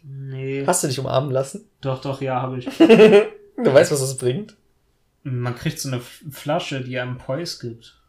Nee. 0.07 0.63
Hast 0.67 0.83
du 0.83 0.87
dich 0.87 0.99
umarmen 0.99 1.31
lassen? 1.31 1.67
Doch, 1.81 1.99
doch, 2.01 2.21
ja, 2.21 2.41
habe 2.41 2.59
ich. 2.59 2.65
du 2.77 3.73
weißt, 3.73 3.91
was 3.91 3.99
das 3.99 4.17
bringt? 4.17 4.55
Man 5.23 5.55
kriegt 5.55 5.79
so 5.79 5.89
eine 5.89 5.99
Flasche, 5.99 6.81
die 6.81 6.99
einem 6.99 7.17
Poise 7.17 7.59
gibt. 7.67 7.99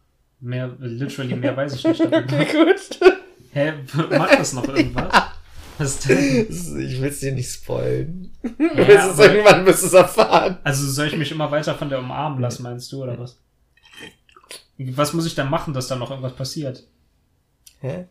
Mehr, 0.41 0.77
literally 0.79 1.35
mehr 1.35 1.57
weiß 1.57 1.75
ich 1.77 1.85
nicht. 1.85 2.01
darüber. 2.11 2.45
gut. 2.45 3.01
Hä, 3.53 3.73
macht 4.11 4.39
das 4.39 4.53
noch 4.53 4.69
irgendwas? 4.69 5.13
Was 5.79 5.99
denn? 6.01 6.47
Ich 6.51 7.01
will 7.03 7.09
es 7.11 7.21
dir 7.21 7.33
nicht 7.33 7.51
spoilen. 7.53 8.33
Ja, 8.59 9.11
aber- 9.11 9.31
irgendwann 9.31 9.67
wirst 9.67 9.83
du 9.83 9.87
es 9.89 9.93
erfahren. 9.93 10.57
Also 10.65 10.87
soll 10.91 11.09
ich 11.09 11.17
mich 11.19 11.31
immer 11.31 11.51
weiter 11.51 11.75
von 11.75 11.91
der 11.91 11.99
umarmen 11.99 12.41
lassen, 12.41 12.63
meinst 12.63 12.91
du, 12.93 13.03
oder 13.03 13.19
was? 13.19 13.39
Was 14.79 15.13
muss 15.13 15.27
ich 15.27 15.35
dann 15.35 15.51
machen, 15.51 15.75
dass 15.75 15.87
da 15.89 15.97
noch 15.97 16.09
irgendwas 16.11 16.35
passiert? 16.35 16.87
Hä? 17.81 18.07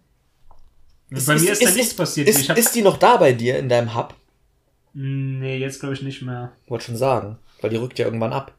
Bei 1.09 1.35
mir 1.35 1.51
ist, 1.51 1.61
da 1.63 1.71
nichts 1.71 1.93
passiert. 1.93 2.27
Ist, 2.27 2.39
ich 2.41 2.49
hab, 2.49 2.57
ist 2.57 2.73
die 2.75 2.81
noch 2.81 2.97
da 2.97 3.17
bei 3.17 3.33
dir 3.33 3.57
in 3.59 3.69
deinem 3.69 3.95
Hub? 3.95 4.13
nee, 4.93 5.57
jetzt 5.57 5.79
glaube 5.81 5.93
ich 5.93 6.01
nicht 6.01 6.21
mehr. 6.21 6.53
Wollte 6.67 6.85
schon 6.85 6.97
sagen. 6.97 7.37
Weil 7.61 7.69
die 7.69 7.75
rückt 7.77 7.99
ja 7.99 8.05
irgendwann 8.05 8.33
ab. 8.33 8.53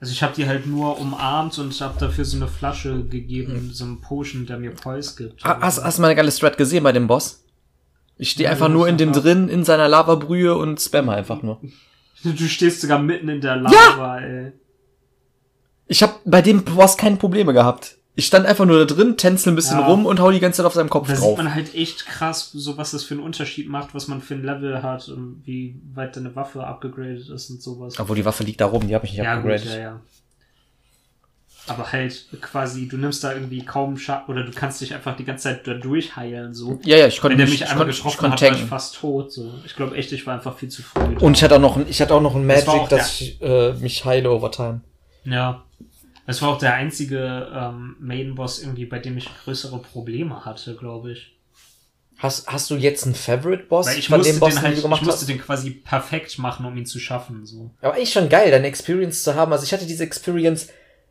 Also 0.00 0.12
ich 0.12 0.22
habe 0.22 0.34
die 0.34 0.46
halt 0.48 0.66
nur 0.66 0.98
umarmt 0.98 1.56
und 1.58 1.80
habe 1.80 1.98
dafür 1.98 2.24
so 2.24 2.36
eine 2.36 2.48
Flasche 2.48 3.04
gegeben, 3.04 3.70
so 3.72 3.84
einen 3.84 4.00
Potion, 4.00 4.46
der 4.46 4.58
mir 4.58 4.72
Poise 4.72 5.14
gibt. 5.16 5.44
Ha- 5.44 5.58
Hast, 5.60 5.82
hast 5.82 5.98
du 5.98 6.02
mal 6.02 6.08
eine 6.08 6.16
geile 6.16 6.32
Strat 6.32 6.58
gesehen 6.58 6.82
bei 6.82 6.90
dem 6.90 7.06
Boss? 7.06 7.44
Ich 8.18 8.30
stehe 8.30 8.46
Ja, 8.46 8.50
einfach 8.52 8.68
nur 8.68 8.88
in 8.88 8.96
ist 8.96 9.00
dem 9.00 9.12
drin, 9.12 9.48
in 9.48 9.64
seiner 9.64 9.86
Lavabrühe 9.88 10.56
und 10.56 10.80
spamme 10.80 11.12
einfach 11.12 11.42
nur. 11.42 11.60
Du 12.24 12.46
stehst 12.46 12.80
sogar 12.80 13.00
mitten 13.00 13.28
in 13.28 13.40
der 13.40 13.56
Lava, 13.56 14.18
ey. 14.20 14.52
Ich 15.88 16.02
habe 16.04 16.14
bei 16.24 16.40
dem 16.40 16.62
Boss 16.64 16.96
keine 16.96 17.16
Probleme 17.16 17.52
gehabt. 17.52 17.96
Ich 18.14 18.26
stand 18.26 18.44
einfach 18.44 18.66
nur 18.66 18.84
da 18.84 18.94
drin, 18.94 19.16
tänzel 19.16 19.52
ein 19.52 19.56
bisschen 19.56 19.78
Ja. 19.80 19.86
rum 19.86 20.04
und 20.04 20.20
hau 20.20 20.30
die 20.30 20.38
ganze 20.40 20.58
Zeit 20.58 20.66
auf 20.66 20.74
seinem 20.74 20.90
Kopf 20.90 21.08
Da 21.08 21.14
sieht 21.14 21.24
drauf. 21.24 21.38
man 21.38 21.54
halt 21.54 21.74
echt 21.74 22.04
krass, 22.04 22.50
so 22.52 22.76
was 22.76 22.90
das 22.90 23.04
für 23.04 23.14
einen 23.14 23.22
Unterschied 23.22 23.70
macht, 23.70 23.94
was 23.94 24.06
man 24.06 24.20
für 24.20 24.34
ein 24.34 24.44
Level 24.44 24.82
hat 24.82 25.08
und 25.08 25.42
wie 25.46 25.76
weit 25.94 26.14
deine 26.16 26.36
Waffe 26.36 26.62
abgegradet 26.66 27.30
ist 27.30 27.48
und 27.50 27.62
sowas. 27.62 27.98
Obwohl 27.98 28.16
die 28.16 28.24
Waffe 28.26 28.44
liegt 28.44 28.60
da 28.60 28.66
rum, 28.66 28.86
die 28.86 28.94
habe 28.94 29.06
ich 29.06 29.12
nicht 29.12 29.22
Ja, 29.22 29.36
gut, 29.36 29.50
abgegradet. 29.52 29.74
ja, 29.76 29.80
ja. 29.80 30.00
Aber 31.68 31.92
halt 31.92 32.26
quasi, 32.40 32.88
du 32.88 32.96
nimmst 32.96 33.22
da 33.22 33.32
irgendwie 33.32 33.64
kaum 33.64 33.96
Schaden 33.96 34.34
oder 34.34 34.42
du 34.44 34.50
kannst 34.52 34.80
dich 34.80 34.92
einfach 34.94 35.14
die 35.16 35.24
ganze 35.24 35.44
Zeit 35.44 35.64
da 35.66 35.74
durchheilen, 35.74 36.52
so. 36.54 36.80
Ja, 36.84 36.96
ja, 36.96 37.06
ich 37.06 37.20
konnte 37.20 37.38
Wenn 37.38 37.46
der 37.46 37.52
mich, 37.52 37.62
ich 37.62 37.68
einmal 37.70 37.88
ich 37.88 37.96
getroffen 37.96 38.18
konnte 38.18 38.44
hat, 38.46 38.52
war 38.52 38.58
ich 38.58 38.64
fast 38.64 38.96
tot, 38.96 39.32
so. 39.32 39.54
Ich 39.64 39.76
glaube 39.76 39.96
echt, 39.96 40.10
ich 40.10 40.26
war 40.26 40.34
einfach 40.34 40.56
viel 40.58 40.68
zu 40.70 40.82
früh. 40.82 41.14
da. 41.14 41.24
Und 41.24 41.36
ich 41.36 41.44
hatte 41.44 41.54
auch 41.54 41.60
noch, 41.60 41.76
ein- 41.76 41.86
ich 41.88 42.02
hatte 42.02 42.14
auch 42.14 42.20
noch 42.20 42.34
ein 42.34 42.46
Das 42.48 42.66
Magic, 42.66 42.80
auch 42.82 42.88
dass 42.88 43.20
ich 43.20 43.40
äh, 43.40 43.74
mich 43.74 44.04
heile 44.04 44.30
over 44.32 44.50
time. 44.50 44.80
Ja. 45.24 45.62
Das 46.26 46.40
war 46.40 46.50
auch 46.50 46.58
der 46.58 46.74
einzige 46.74 47.50
ähm, 47.52 47.96
Main-Boss 47.98 48.60
irgendwie, 48.60 48.86
bei 48.86 48.98
dem 48.98 49.18
ich 49.18 49.28
größere 49.44 49.78
Probleme 49.78 50.44
hatte, 50.44 50.76
glaube 50.76 51.12
ich. 51.12 51.36
Hast, 52.18 52.46
hast 52.46 52.70
du 52.70 52.76
jetzt 52.76 53.04
einen 53.04 53.16
Favorite-Boss 53.16 53.96
ich 53.96 54.06
von 54.06 54.18
musste 54.18 54.32
dem 54.32 54.40
Boss, 54.40 54.54
den 54.54 54.56
den 54.56 54.62
halt, 54.62 54.72
du 54.74 54.76
ich 54.76 54.82
gemacht 54.84 55.02
musste 55.02 55.22
hast? 55.22 55.28
den 55.28 55.40
quasi 55.40 55.70
perfekt 55.70 56.38
machen, 56.38 56.64
um 56.64 56.76
ihn 56.76 56.86
zu 56.86 57.00
schaffen, 57.00 57.44
so. 57.44 57.70
Aber 57.80 57.94
eigentlich 57.94 58.12
schon 58.12 58.28
geil, 58.28 58.52
deine 58.52 58.68
Experience 58.68 59.24
zu 59.24 59.34
haben. 59.34 59.52
Also 59.52 59.64
ich 59.64 59.72
hatte 59.72 59.86
diese 59.86 60.04
Experience 60.04 60.68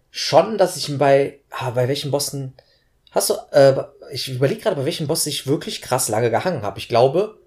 schon, 0.09 0.57
dass 0.57 0.77
ich 0.77 0.87
ihn 0.87 0.97
bei, 0.97 1.39
ah, 1.49 1.71
bei 1.71 1.89
welchen 1.89 2.11
Bossen, 2.11 2.53
hast 3.11 3.29
du, 3.29 3.33
äh, 3.51 3.83
ich 4.13 4.29
überlege 4.29 4.61
gerade, 4.61 4.77
bei 4.77 4.85
welchem 4.85 5.07
Boss 5.07 5.25
ich 5.25 5.47
wirklich 5.47 5.81
krass 5.81 6.07
lange 6.07 6.29
gehangen 6.29 6.61
habe. 6.61 6.79
Ich 6.79 6.87
glaube, 6.87 7.40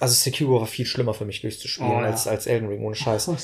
also 0.00 0.14
Sekiro 0.14 0.60
war 0.60 0.66
viel 0.66 0.86
schlimmer 0.86 1.14
für 1.14 1.24
mich 1.24 1.40
durchzuspielen 1.42 1.90
Oh, 1.92 2.00
ja. 2.00 2.06
als, 2.06 2.26
als 2.26 2.46
Elden 2.46 2.68
Ring, 2.68 2.82
ohne 2.84 2.96
Scheiß. 2.96 3.28
Oh. 3.28 3.36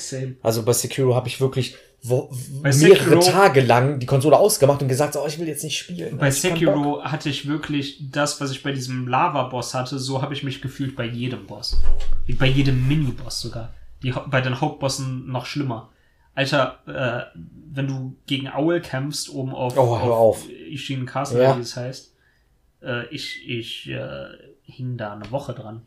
Also 0.43 0.63
bei 0.63 0.73
Sekiro 0.73 1.15
habe 1.15 1.27
ich 1.27 1.39
wirklich 1.39 1.75
wo, 2.03 2.29
mehrere 2.61 2.73
Sekiro- 2.73 3.19
Tage 3.31 3.61
lang 3.61 3.99
die 3.99 4.05
Konsole 4.05 4.37
ausgemacht 4.37 4.81
und 4.81 4.87
gesagt, 4.87 5.13
so, 5.13 5.21
oh, 5.23 5.27
ich 5.27 5.39
will 5.39 5.47
jetzt 5.47 5.63
nicht 5.63 5.77
spielen. 5.77 6.17
Bei. 6.17 6.29
Sekiro 6.31 7.03
hatte 7.03 7.29
ich 7.29 7.47
wirklich 7.47 7.99
das, 8.11 8.39
was 8.41 8.51
ich 8.51 8.61
bei 8.63 8.71
diesem 8.71 9.07
Lava-Boss 9.07 9.73
hatte, 9.73 9.97
so 9.99 10.21
habe 10.21 10.33
ich 10.33 10.43
mich 10.43 10.61
gefühlt 10.61 10.95
bei 10.95 11.05
jedem 11.05 11.45
Boss. 11.47 11.77
Wie 12.25 12.33
bei 12.33 12.45
jedem 12.47 12.87
Mini-Boss 12.87 13.39
sogar. 13.41 13.73
Die, 14.03 14.13
bei 14.27 14.41
den 14.41 14.61
Hauptbossen 14.61 15.27
noch 15.31 15.45
schlimmer. 15.47 15.89
Alter, 16.35 16.77
äh, 16.85 17.39
wenn 17.73 17.87
du 17.87 18.15
gegen 18.27 18.47
Owl 18.47 18.79
kämpfst, 18.79 19.29
oben 19.29 19.53
auf, 19.55 19.75
Oh, 19.75 19.99
hör 19.99 20.13
auf. 20.13 20.47
Ishin 20.69 21.07
Castle, 21.07 21.41
Ja. 21.41 21.57
wie 21.57 21.61
es 21.61 21.75
heißt, 21.75 22.13
äh, 22.83 23.07
ich, 23.07 23.41
ich 23.49 23.89
äh, 23.89 24.27
hing 24.63 24.97
da 24.97 25.13
eine 25.13 25.31
Woche 25.31 25.53
dran. 25.53 25.81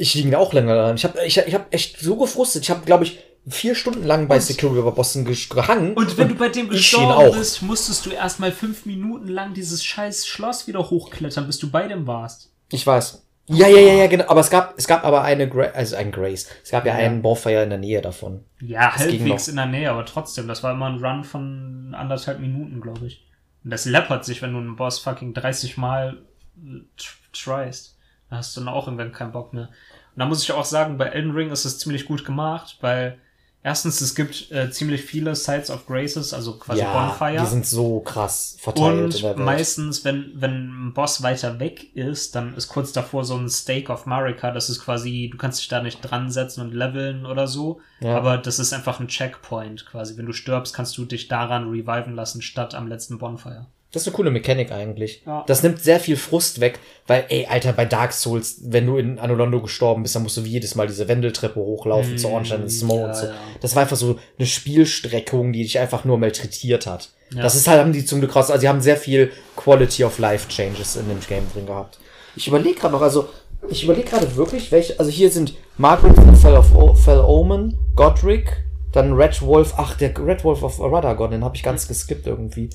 Ich 0.00 0.14
liege 0.14 0.38
auch 0.38 0.52
länger 0.52 0.74
daran. 0.74 0.96
Ich 0.96 1.04
habe 1.04 1.18
ich, 1.24 1.36
ich 1.36 1.54
hab 1.54 1.72
echt 1.74 2.00
so 2.00 2.16
gefrustet. 2.16 2.62
Ich 2.62 2.70
habe, 2.70 2.84
glaube 2.86 3.04
ich, 3.04 3.18
vier 3.46 3.74
Stunden 3.74 4.04
lang 4.04 4.28
bei 4.28 4.36
Und- 4.36 4.40
Sekiro 4.42 4.74
über 4.76 4.92
Bossen 4.92 5.24
ge- 5.24 5.36
gehangen. 5.50 5.94
Und 5.94 6.16
wenn 6.16 6.28
du 6.28 6.34
bei 6.36 6.48
dem 6.48 6.68
gestorben 6.70 7.36
bist, 7.38 7.62
musstest 7.62 8.06
du 8.06 8.10
erstmal 8.10 8.52
fünf 8.52 8.86
Minuten 8.86 9.28
lang 9.28 9.52
dieses 9.54 9.84
scheiß 9.84 10.26
Schloss 10.26 10.66
wieder 10.66 10.88
hochklettern, 10.90 11.46
bis 11.46 11.58
du 11.58 11.70
bei 11.70 11.86
dem 11.86 12.06
warst. 12.06 12.50
Ich 12.72 12.86
weiß. 12.86 13.26
Ja, 13.48 13.66
ja, 13.66 13.78
ja, 13.80 13.94
ja, 13.94 14.06
genau. 14.06 14.24
Aber 14.28 14.40
es 14.40 14.48
gab, 14.48 14.78
es 14.78 14.86
gab 14.86 15.04
aber 15.04 15.22
eine, 15.22 15.48
Gra 15.48 15.64
also 15.74 15.96
ein 15.96 16.12
Grace. 16.12 16.46
Es 16.62 16.70
gab 16.70 16.86
ja, 16.86 16.92
Ja. 16.98 17.04
einen 17.06 17.20
Bonfire 17.20 17.64
in 17.64 17.70
der 17.70 17.78
Nähe 17.80 18.00
davon. 18.00 18.44
Ja, 18.60 18.92
Das 18.92 19.00
halbwegs 19.02 19.48
in 19.48 19.56
der 19.56 19.66
Nähe, 19.66 19.90
aber 19.90 20.06
trotzdem, 20.06 20.46
das 20.46 20.62
war 20.62 20.72
immer 20.72 20.86
ein 20.86 21.04
Run 21.04 21.24
von 21.24 21.94
anderthalb 21.98 22.38
Minuten, 22.40 22.80
glaube 22.80 23.06
ich. 23.06 23.26
Und 23.64 23.70
das 23.70 23.84
läppert 23.86 24.24
sich, 24.24 24.40
wenn 24.40 24.52
du 24.52 24.58
einen 24.60 24.76
Boss 24.76 24.98
fucking 25.00 25.34
30 25.34 25.76
Mal 25.76 26.22
äh, 26.56 26.80
tr- 26.98 27.16
tryst. 27.32 27.96
Da 28.30 28.36
hast 28.36 28.56
du 28.56 28.60
dann 28.60 28.68
auch 28.68 28.86
irgendwann 28.86 29.10
keinen 29.10 29.32
Bock 29.32 29.52
mehr. 29.52 29.70
Und 30.14 30.20
da 30.20 30.26
muss 30.26 30.42
ich 30.42 30.52
auch 30.52 30.64
sagen, 30.64 30.98
bei 30.98 31.06
Elden 31.06 31.32
Ring 31.32 31.50
ist 31.50 31.64
es 31.64 31.78
ziemlich 31.78 32.06
gut 32.06 32.24
gemacht, 32.24 32.78
weil 32.80 33.18
erstens, 33.62 34.00
es 34.00 34.14
gibt 34.14 34.50
äh, 34.50 34.70
ziemlich 34.70 35.02
viele 35.02 35.34
Sites 35.34 35.70
of 35.70 35.86
Graces, 35.86 36.32
also 36.32 36.58
quasi 36.58 36.80
ja, 36.80 36.92
Bonfire. 36.92 37.42
die 37.42 37.46
sind 37.46 37.66
so 37.66 38.00
krass 38.00 38.56
verteilt 38.58 39.14
in 39.14 39.22
der 39.22 39.36
Und 39.36 39.44
meistens, 39.44 40.04
wenn, 40.04 40.32
wenn 40.34 40.88
ein 40.88 40.94
Boss 40.94 41.22
weiter 41.22 41.60
weg 41.60 41.94
ist, 41.94 42.34
dann 42.34 42.54
ist 42.54 42.68
kurz 42.68 42.92
davor 42.92 43.24
so 43.24 43.36
ein 43.36 43.48
Stake 43.48 43.92
of 43.92 44.06
Marika. 44.06 44.50
Das 44.50 44.70
ist 44.70 44.80
quasi, 44.80 45.28
du 45.30 45.38
kannst 45.38 45.60
dich 45.60 45.68
da 45.68 45.82
nicht 45.82 46.00
dran 46.00 46.30
setzen 46.30 46.62
und 46.62 46.74
leveln 46.74 47.26
oder 47.26 47.46
so. 47.46 47.80
Ja. 48.00 48.16
Aber 48.16 48.38
das 48.38 48.58
ist 48.58 48.72
einfach 48.72 49.00
ein 49.00 49.08
Checkpoint 49.08 49.86
quasi. 49.86 50.16
Wenn 50.16 50.26
du 50.26 50.32
stirbst, 50.32 50.74
kannst 50.74 50.96
du 50.96 51.04
dich 51.04 51.28
daran 51.28 51.70
reviven 51.70 52.14
lassen, 52.14 52.42
statt 52.42 52.74
am 52.74 52.88
letzten 52.88 53.18
Bonfire. 53.18 53.66
Das 53.92 54.02
ist 54.02 54.08
eine 54.08 54.14
coole 54.16 54.30
Mechanik 54.30 54.70
eigentlich. 54.70 55.22
Ja. 55.26 55.42
Das 55.48 55.64
nimmt 55.64 55.80
sehr 55.80 55.98
viel 55.98 56.16
Frust 56.16 56.60
weg, 56.60 56.78
weil, 57.08 57.24
ey, 57.28 57.46
Alter, 57.46 57.72
bei 57.72 57.84
Dark 57.84 58.12
Souls, 58.12 58.60
wenn 58.62 58.86
du 58.86 58.98
in 58.98 59.18
Anolondo 59.18 59.60
gestorben 59.60 60.02
bist, 60.04 60.14
dann 60.14 60.22
musst 60.22 60.36
du 60.36 60.44
wie 60.44 60.50
jedes 60.50 60.76
Mal 60.76 60.86
diese 60.86 61.08
Wendeltreppe 61.08 61.58
hochlaufen 61.58 62.16
zu 62.16 62.28
Ornstein 62.28 62.62
and 62.62 62.70
Smoke 62.70 63.00
Mm, 63.00 63.02
ja, 63.02 63.08
und 63.08 63.16
so. 63.16 63.26
ja. 63.26 63.34
Das 63.60 63.74
war 63.74 63.82
einfach 63.82 63.96
so 63.96 64.16
eine 64.38 64.46
Spielstreckung, 64.46 65.52
die 65.52 65.62
dich 65.62 65.78
einfach 65.78 66.04
nur 66.04 66.18
malträtiert 66.18 66.86
hat. 66.86 67.10
Ja. 67.34 67.42
Das 67.42 67.54
ist 67.54 67.66
halt, 67.68 67.80
haben 67.80 67.92
die 67.92 68.04
zum 68.04 68.20
Glück 68.20 68.34
raus, 68.36 68.50
also 68.50 68.60
die 68.60 68.68
haben 68.68 68.80
sehr 68.80 68.96
viel 68.96 69.32
Quality 69.56 70.04
of 70.04 70.18
Life 70.18 70.48
Changes 70.48 70.96
in 70.96 71.08
dem 71.08 71.20
Game 71.28 71.44
drin 71.52 71.66
gehabt. 71.66 71.98
Ich 72.36 72.46
überlege 72.48 72.78
gerade 72.78 72.94
noch, 72.94 73.02
also, 73.02 73.28
ich 73.68 73.82
überlege 73.84 74.08
gerade 74.08 74.36
wirklich, 74.36 74.70
welche, 74.72 74.98
also 74.98 75.10
hier 75.10 75.30
sind 75.30 75.54
Margaret 75.78 76.14
von 76.14 76.36
Fell, 76.36 76.56
of 76.56 76.74
o 76.74 76.94
Fell 76.94 77.18
Omen, 77.20 77.76
Godric, 77.96 78.64
dann 78.92 79.12
Red 79.14 79.42
Wolf, 79.42 79.74
ach, 79.76 79.96
der 79.96 80.16
Red 80.18 80.44
Wolf 80.44 80.62
of 80.62 80.80
Radagon, 80.80 81.30
den 81.32 81.44
habe 81.44 81.56
ich 81.56 81.62
ganz 81.62 81.86
geskippt 81.86 82.26
irgendwie. 82.26 82.70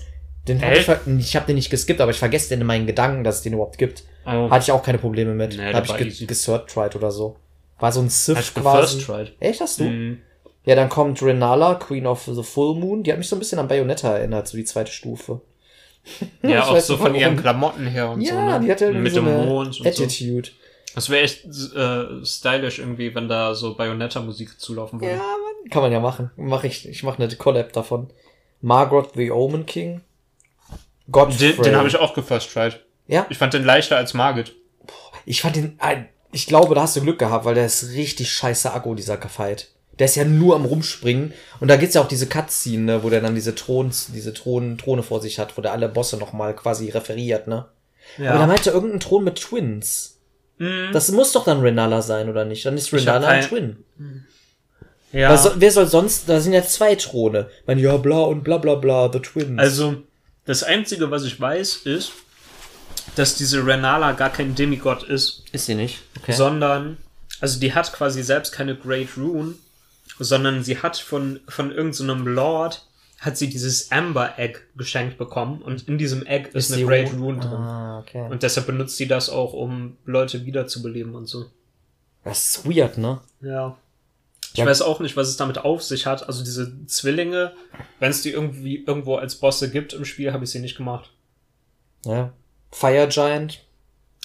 Den 0.47 0.61
hab 0.61 0.73
ich, 0.73 0.85
ver- 0.85 1.01
ich 1.17 1.35
habe 1.35 1.45
den 1.47 1.55
nicht 1.55 1.69
geskippt, 1.69 1.99
aber 2.01 2.11
ich 2.11 2.17
vergesse 2.19 2.49
den 2.49 2.61
in 2.61 2.67
meinen 2.67 2.85
Gedanken, 2.85 3.23
dass 3.23 3.37
es 3.37 3.41
den 3.41 3.53
überhaupt 3.53 3.77
gibt. 3.77 4.03
Oh. 4.25 4.49
Hatte 4.49 4.63
ich 4.63 4.71
auch 4.71 4.83
keine 4.83 4.97
Probleme 4.99 5.33
mit. 5.33 5.51
Nee, 5.51 5.57
der 5.57 5.73
habe 5.73 5.85
ich 5.87 5.97
ge 5.97 6.07
easy. 6.07 6.25
gesurtried 6.25 6.95
oder 6.95 7.11
so. 7.11 7.35
War 7.79 7.91
so 7.91 7.99
ein 8.01 8.09
Sith 8.09 8.37
Hast 8.37 8.55
du 8.55 8.61
quasi. 8.61 8.97
gefirst 8.99 9.07
tried? 9.07 9.33
Echt, 9.39 9.61
hast 9.61 9.79
du? 9.79 9.85
Mhm. 9.85 10.19
Ja, 10.65 10.75
dann 10.75 10.89
kommt 10.89 11.21
Renala, 11.21 11.75
Queen 11.75 12.07
of 12.07 12.23
the 12.31 12.41
Full 12.43 12.75
Moon. 12.75 13.03
Die 13.03 13.11
hat 13.11 13.17
mich 13.19 13.27
so 13.27 13.35
ein 13.35 13.39
bisschen 13.39 13.59
an 13.59 13.67
Bayonetta 13.67 14.17
erinnert, 14.17 14.47
so 14.47 14.57
die 14.57 14.63
zweite 14.65 14.91
Stufe. 14.91 15.41
Ja, 16.43 16.49
Ich 16.49 16.57
auch 16.59 16.73
weiß 16.73 16.87
so 16.87 16.93
nicht, 16.93 17.01
von 17.03 17.15
ihren. 17.15 17.37
Klamotten 17.37 17.87
her 17.87 18.09
und 18.11 18.21
so. 18.25 18.33
Ja, 18.33 18.57
Ne? 18.59 18.65
die 18.65 18.71
hatte 18.71 18.85
irgendwie 18.85 19.03
Mit 19.03 19.13
so 19.13 19.21
dem 19.21 19.27
eine 19.29 19.45
Mond 19.45 19.67
und 19.67 19.73
so. 19.73 19.83
Attitude. 19.83 20.49
Das 20.95 21.09
wäre 21.09 21.23
echt 21.23 21.45
äh, 21.45 22.23
stylisch 22.25 22.79
irgendwie, 22.79 23.13
wenn 23.13 23.27
da 23.27 23.53
so 23.53 23.75
Bayonetta-Musik 23.75 24.59
zulaufen 24.59 25.01
würde. 25.01 25.13
Ja, 25.13 25.17
Mann. 25.19 25.69
Kann 25.69 25.81
man 25.81 25.91
ja 25.91 25.99
machen. 25.99 26.31
Mach 26.37 26.63
ich, 26.63 26.87
ich 26.87 27.03
mache 27.03 27.21
eine 27.21 27.35
Collab 27.35 27.73
davon. 27.73 28.07
Margot 28.61 29.09
the 29.15 29.29
Omen 29.31 29.65
King. 29.65 30.01
Godfrey. 31.11 31.53
Den, 31.53 31.61
den 31.63 31.75
habe 31.75 31.87
ich 31.87 31.97
auch 31.97 32.13
gefirst 32.13 32.51
tried. 32.53 32.79
Ja, 33.07 33.25
Ich 33.29 33.37
fand 33.37 33.53
den 33.53 33.63
leichter 33.63 33.97
als 33.97 34.13
Margit. 34.13 34.55
ich 35.25 35.41
fand 35.41 35.55
den, 35.55 35.79
ich 36.31 36.47
glaube, 36.47 36.73
da 36.75 36.81
hast 36.81 36.95
du 36.95 37.01
Glück 37.01 37.19
gehabt, 37.19 37.45
weil 37.45 37.55
der 37.55 37.65
ist 37.67 37.91
richtig 37.93 38.31
scheiße 38.31 38.73
Akku, 38.73 38.95
dieser 38.95 39.17
Fight. 39.17 39.69
Der 39.99 40.05
ist 40.05 40.15
ja 40.15 40.25
nur 40.25 40.55
am 40.55 40.65
rumspringen. 40.65 41.33
Und 41.59 41.69
da 41.69 41.77
gibt's 41.77 41.95
ja 41.95 42.01
auch 42.01 42.07
diese 42.07 42.27
Cutscene, 42.27 42.83
ne, 42.83 43.03
wo 43.03 43.09
der 43.09 43.21
dann 43.21 43.35
diese 43.35 43.55
Throns, 43.55 44.07
diese 44.13 44.33
Thron, 44.33 44.77
Throne 44.77 45.03
vor 45.03 45.21
sich 45.21 45.39
hat, 45.39 45.57
wo 45.57 45.61
der 45.61 45.71
alle 45.71 45.87
Bosse 45.87 46.17
nochmal 46.17 46.55
quasi 46.55 46.89
referiert, 46.89 47.47
ne? 47.47 47.65
Ja. 48.17 48.31
Aber 48.31 48.39
da 48.39 48.47
meinte 48.47 48.69
er 48.71 48.73
irgendein 48.73 48.99
Thron 48.99 49.23
mit 49.23 49.35
Twins. 49.39 50.19
Mhm. 50.57 50.89
Das 50.91 51.11
muss 51.11 51.31
doch 51.31 51.45
dann 51.45 51.61
Renala 51.61 52.01
sein, 52.01 52.29
oder 52.29 52.43
nicht? 52.45 52.65
Dann 52.65 52.75
ist 52.77 52.91
Renala 52.91 53.27
ein 53.27 53.43
Twin. 53.43 53.85
ja. 55.11 55.35
So, 55.37 55.51
wer 55.55 55.71
soll 55.71 55.87
sonst, 55.87 56.27
da 56.27 56.39
sind 56.39 56.53
ja 56.53 56.63
zwei 56.63 56.95
Throne. 56.95 57.49
Man, 57.65 57.79
ja, 57.79 57.95
bla 57.97 58.21
und 58.23 58.43
bla 58.43 58.57
bla 58.57 58.75
bla, 58.75 59.09
the 59.11 59.19
Twins. 59.19 59.59
Also, 59.59 59.95
das 60.45 60.63
Einzige, 60.63 61.11
was 61.11 61.23
ich 61.23 61.39
weiß, 61.39 61.77
ist, 61.85 62.11
dass 63.15 63.35
diese 63.35 63.65
Renala 63.65 64.11
gar 64.13 64.29
kein 64.31 64.55
Demigod 64.55 65.03
ist, 65.03 65.43
ist 65.51 65.65
sie 65.67 65.75
nicht. 65.75 66.01
Okay. 66.21 66.33
sondern, 66.33 66.97
also 67.39 67.59
die 67.59 67.73
hat 67.73 67.91
quasi 67.93 68.23
selbst 68.23 68.51
keine 68.51 68.75
Great 68.75 69.09
Rune, 69.17 69.55
sondern 70.19 70.63
sie 70.63 70.81
hat 70.81 70.97
von, 70.97 71.39
von 71.47 71.71
irgendeinem 71.71 72.27
Lord, 72.27 72.85
hat 73.19 73.37
sie 73.37 73.49
dieses 73.49 73.91
Amber 73.91 74.37
Egg 74.37 74.59
geschenkt 74.75 75.17
bekommen 75.17 75.61
und 75.61 75.87
in 75.87 75.97
diesem 75.97 76.25
Egg 76.25 76.49
ist, 76.53 76.71
eine 76.71 76.81
die 76.81 76.87
Great 76.87 77.11
Rune- 77.13 77.21
Rune 77.21 77.39
drin. 77.39 77.51
Ah, 77.53 77.99
okay. 77.99 78.27
Und 78.29 78.43
deshalb 78.43 78.67
benutzt 78.67 78.97
sie 78.97 79.07
das 79.07 79.29
auch, 79.29 79.53
um 79.53 79.97
Leute 80.05 80.45
wiederzubeleben 80.45 81.15
und 81.15 81.27
so. 81.27 81.45
das 82.23 82.57
ist 82.57 82.65
weird, 82.69 82.97
ne? 82.97 83.19
Ja. 83.41 83.77
Ich 84.55 84.59
ja. 84.59 84.65
weiß 84.65 84.83
auch 84.83 85.01
nicht, 85.01 85.17
was 85.17 85.27
es 85.27 85.35
damit 85.35 85.57
auf 85.57 85.83
sich 85.83 86.05
hat. 86.05 86.29
Also 86.29 86.41
diese 86.41 86.85
Zwillinge, 86.85 87.51
wenn 87.99 88.09
es 88.09 88.21
die 88.21 88.31
irgendwie 88.31 88.85
irgendwo 88.85 89.17
als 89.17 89.35
Bosse 89.35 89.69
gibt 89.69 89.91
im 89.91 90.05
Spiel, 90.05 90.31
habe 90.31 90.45
ich 90.45 90.49
sie 90.49 90.61
nicht 90.61 90.77
gemacht. 90.77 91.11
Ja. 92.05 92.31
Fire 92.71 93.09
Giant. 93.09 93.65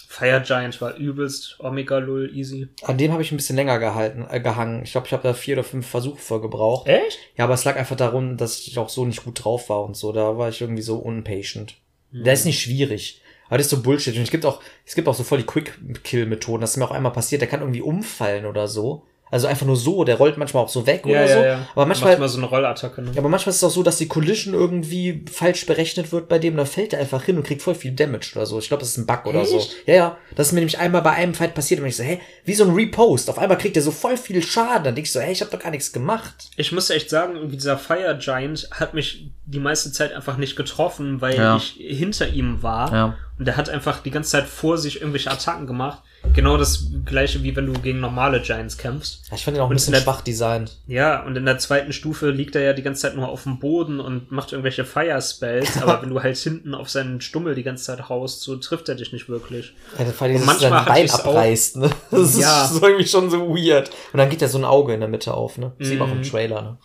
Fire 0.07 0.41
Giant 0.41 0.81
war 0.81 0.95
übelst 0.95 1.57
Omega 1.59 1.99
Lull 1.99 2.31
easy. 2.33 2.68
An 2.83 2.97
dem 2.97 3.11
habe 3.11 3.22
ich 3.22 3.33
ein 3.33 3.39
bisschen 3.39 3.57
länger 3.57 3.81
gehalten, 3.81 4.24
äh, 4.31 4.39
gehangen. 4.39 4.85
Ich 4.85 4.93
glaube, 4.93 5.09
ich 5.09 5.12
habe 5.12 5.24
da 5.24 5.35
vier 5.35 5.57
oder 5.57 5.64
fünf 5.64 5.89
Versuche 5.89 6.20
vor 6.20 6.41
gebraucht. 6.41 6.87
Echt? 6.87 7.18
Ja, 7.37 7.47
aber 7.47 7.55
es 7.55 7.64
lag 7.64 7.74
einfach 7.74 7.97
darum, 7.97 8.37
dass 8.37 8.61
ich 8.61 8.78
auch 8.78 8.89
so 8.89 9.05
nicht 9.05 9.24
gut 9.24 9.43
drauf 9.43 9.68
war 9.68 9.83
und 9.83 9.97
so. 9.97 10.12
Da 10.12 10.39
war 10.39 10.49
ich 10.49 10.61
irgendwie 10.61 10.83
so 10.83 10.99
unpatient. 10.99 11.74
Mhm. 12.12 12.22
Der 12.22 12.35
ist 12.35 12.45
nicht 12.45 12.62
schwierig. 12.62 13.20
Aber 13.49 13.59
das 13.59 13.66
ist 13.66 13.70
so 13.70 13.83
Bullshit. 13.83 14.14
Und 14.14 14.22
es 14.22 14.31
gibt 14.31 14.47
auch, 14.47 14.62
es 14.87 14.95
gibt 14.95 15.09
auch 15.09 15.14
so 15.14 15.24
voll 15.24 15.39
die 15.39 15.47
Quick-Kill-Methoden. 15.47 16.61
Das 16.61 16.70
ist 16.70 16.76
mir 16.76 16.85
auch 16.85 16.93
einmal 16.93 17.12
passiert. 17.12 17.41
Der 17.41 17.49
kann 17.49 17.62
irgendwie 17.62 17.83
umfallen 17.83 18.47
oder 18.47 18.68
so. 18.68 19.05
Also 19.31 19.47
einfach 19.47 19.66
nur 19.66 19.76
so, 19.76 20.03
der 20.03 20.16
rollt 20.16 20.37
manchmal 20.39 20.64
auch 20.64 20.68
so 20.68 20.87
weg 20.87 21.03
ja, 21.05 21.11
oder 21.11 21.20
ja, 21.20 21.35
so. 21.35 21.45
Ja. 21.45 21.68
Aber 21.74 21.87
manchmal. 21.87 22.18
Macht 22.18 22.31
so 22.31 22.39
eine 22.39 22.47
Rollattacke. 22.47 23.01
Ne? 23.01 23.12
Ja, 23.12 23.20
aber 23.20 23.28
manchmal 23.28 23.51
ist 23.51 23.59
es 23.59 23.64
auch 23.64 23.70
so, 23.70 23.83
dass 23.83 23.97
die 23.99 24.09
Collision 24.09 24.55
irgendwie 24.55 25.24
falsch 25.31 25.66
berechnet 25.66 26.11
wird 26.11 26.28
bei 26.28 26.39
dem, 26.39 26.57
dann 26.57 26.66
fällt 26.66 26.93
er 26.93 26.99
einfach 26.99 27.22
hin 27.22 27.37
und 27.37 27.45
kriegt 27.45 27.62
voll 27.62 27.76
viel 27.76 27.93
Damage 27.93 28.33
oder 28.35 28.47
so. 28.47 28.59
Ich 28.59 28.68
glaube, 28.68 28.81
das 28.81 28.91
ist 28.91 28.99
ein 28.99 29.07
Bug 29.07 29.26
oder 29.26 29.43
Echt? 29.43 29.51
so. 29.51 29.61
Ja, 29.87 29.95
ja. 29.95 30.18
Das 30.35 30.49
ist 30.49 30.53
mir 30.53 30.61
nämlich 30.61 30.78
einmal 30.78 31.03
bei 31.03 31.12
einem 31.12 31.35
Fight 31.35 31.55
passiert 31.55 31.81
und 31.81 31.87
ich 31.87 31.97
so, 31.97 32.03
hä, 32.03 32.20
wie 32.45 32.55
so 32.55 32.64
ein 32.64 32.74
Repost. 32.74 33.31
Auf 33.31 33.39
einmal 33.39 33.59
kriegt 33.59 33.76
er 33.76 33.83
so 33.83 33.93
voll 33.93 34.16
viel 34.16 34.43
Schaden. 34.43 34.85
Dann 34.85 34.95
denk 34.97 35.07
ich 35.07 35.12
so, 35.12 35.20
hey, 35.20 35.33
ich 35.33 35.41
habe 35.41 35.51
doch 35.51 35.61
gar 35.61 35.70
nichts 35.70 35.93
gemacht. 35.93 36.51
Ich 36.57 36.72
muss 36.72 36.91
echt 36.91 37.09
sagen, 37.09 37.51
dieser 37.51 37.78
Fire 37.78 38.18
Giant 38.18 38.68
hat 38.72 38.95
mich 38.95 39.31
die 39.47 39.61
meiste 39.61 39.93
Zeit 39.93 40.12
einfach 40.12 40.37
nicht 40.39 40.57
getroffen, 40.57 41.20
weil 41.20 41.37
ja. 41.37 41.57
ich 41.57 41.76
hinter 41.78 42.28
ihm 42.28 42.62
war. 42.62 42.93
Ja. 42.93 43.16
Und 43.41 43.47
der 43.47 43.57
hat 43.57 43.70
einfach 43.70 44.03
die 44.03 44.11
ganze 44.11 44.32
Zeit 44.32 44.47
vor 44.47 44.76
sich 44.76 45.01
irgendwelche 45.01 45.30
Attacken 45.30 45.66
gemacht. 45.66 46.03
Genau 46.34 46.59
das 46.59 46.88
gleiche, 47.07 47.43
wie 47.43 47.57
wenn 47.57 47.64
du 47.64 47.72
gegen 47.72 47.99
normale 47.99 48.43
Giants 48.43 48.76
kämpfst. 48.76 49.22
Ich 49.34 49.47
fand 49.47 49.57
ihn 49.57 49.62
auch 49.62 49.70
ein 49.70 49.72
bisschen 49.72 49.95
der, 49.95 50.03
schwach 50.03 50.20
designt. 50.20 50.76
Ja, 50.86 51.22
und 51.22 51.38
in 51.38 51.47
der 51.47 51.57
zweiten 51.57 51.95
Stufe 51.95 52.28
liegt 52.28 52.55
er 52.55 52.61
ja 52.61 52.72
die 52.74 52.82
ganze 52.82 53.01
Zeit 53.01 53.16
nur 53.16 53.30
auf 53.30 53.45
dem 53.45 53.59
Boden 53.59 53.99
und 53.99 54.30
macht 54.30 54.53
irgendwelche 54.53 54.84
Fire 54.84 55.22
Spells, 55.22 55.76
aber 55.82 56.03
wenn 56.03 56.11
du 56.11 56.22
halt 56.22 56.36
hinten 56.36 56.74
auf 56.74 56.91
seinen 56.91 57.22
Stummel 57.22 57.55
die 57.55 57.62
ganze 57.62 57.84
Zeit 57.84 58.11
haust, 58.11 58.43
so 58.43 58.57
trifft 58.57 58.91
er 58.91 58.95
dich 58.95 59.14
nicht 59.14 59.30
wirklich. 59.30 59.72
Ja, 59.99 60.05
vor 60.05 60.26
allem, 60.26 60.36
und 60.36 60.45
manchmal 60.45 60.84
sein 60.84 60.84
Bein 60.84 61.11
abreißt, 61.11 61.76
ne? 61.78 61.91
Das 62.11 62.38
ja. 62.38 62.66
ist 62.66 62.82
irgendwie 62.82 63.07
schon 63.07 63.30
so 63.30 63.49
weird. 63.57 63.88
Und 64.12 64.18
dann 64.18 64.28
geht 64.28 64.43
ja 64.43 64.49
so 64.49 64.59
ein 64.59 64.66
Auge 64.66 64.93
in 64.93 65.01
der 65.01 65.09
Mitte 65.09 65.32
auf, 65.32 65.57
ne? 65.57 65.72
Das 65.78 65.88
mm. 65.88 65.91
sieht 65.91 65.99
man 65.99 66.09
auch 66.11 66.12
im 66.12 66.18
mhm. 66.18 66.24
Trailer, 66.24 66.61
ne? 66.61 66.76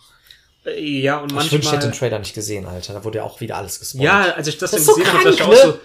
Ja, 0.80 1.18
und 1.18 1.34
manchmal. 1.34 1.44
Ich 1.44 1.52
wünschte, 1.52 1.68
ich 1.68 1.72
hätte 1.74 1.88
den 1.90 1.98
Trailer 1.98 2.18
nicht 2.18 2.34
gesehen, 2.34 2.64
Alter. 2.64 2.94
Da 2.94 3.04
wurde 3.04 3.18
ja 3.18 3.24
auch 3.24 3.42
wieder 3.42 3.56
alles 3.56 3.78
gespoilt. 3.78 4.04
Ja, 4.04 4.32
als 4.34 4.48
ich 4.48 4.56
das, 4.56 4.70
das 4.70 4.86
dann 4.86 4.94
gesehen 4.94 5.04
so 5.04 5.12
habe, 5.12 5.24
dachte 5.24 5.36
ich 5.36 5.42
auch 5.42 5.54
so, 5.54 5.78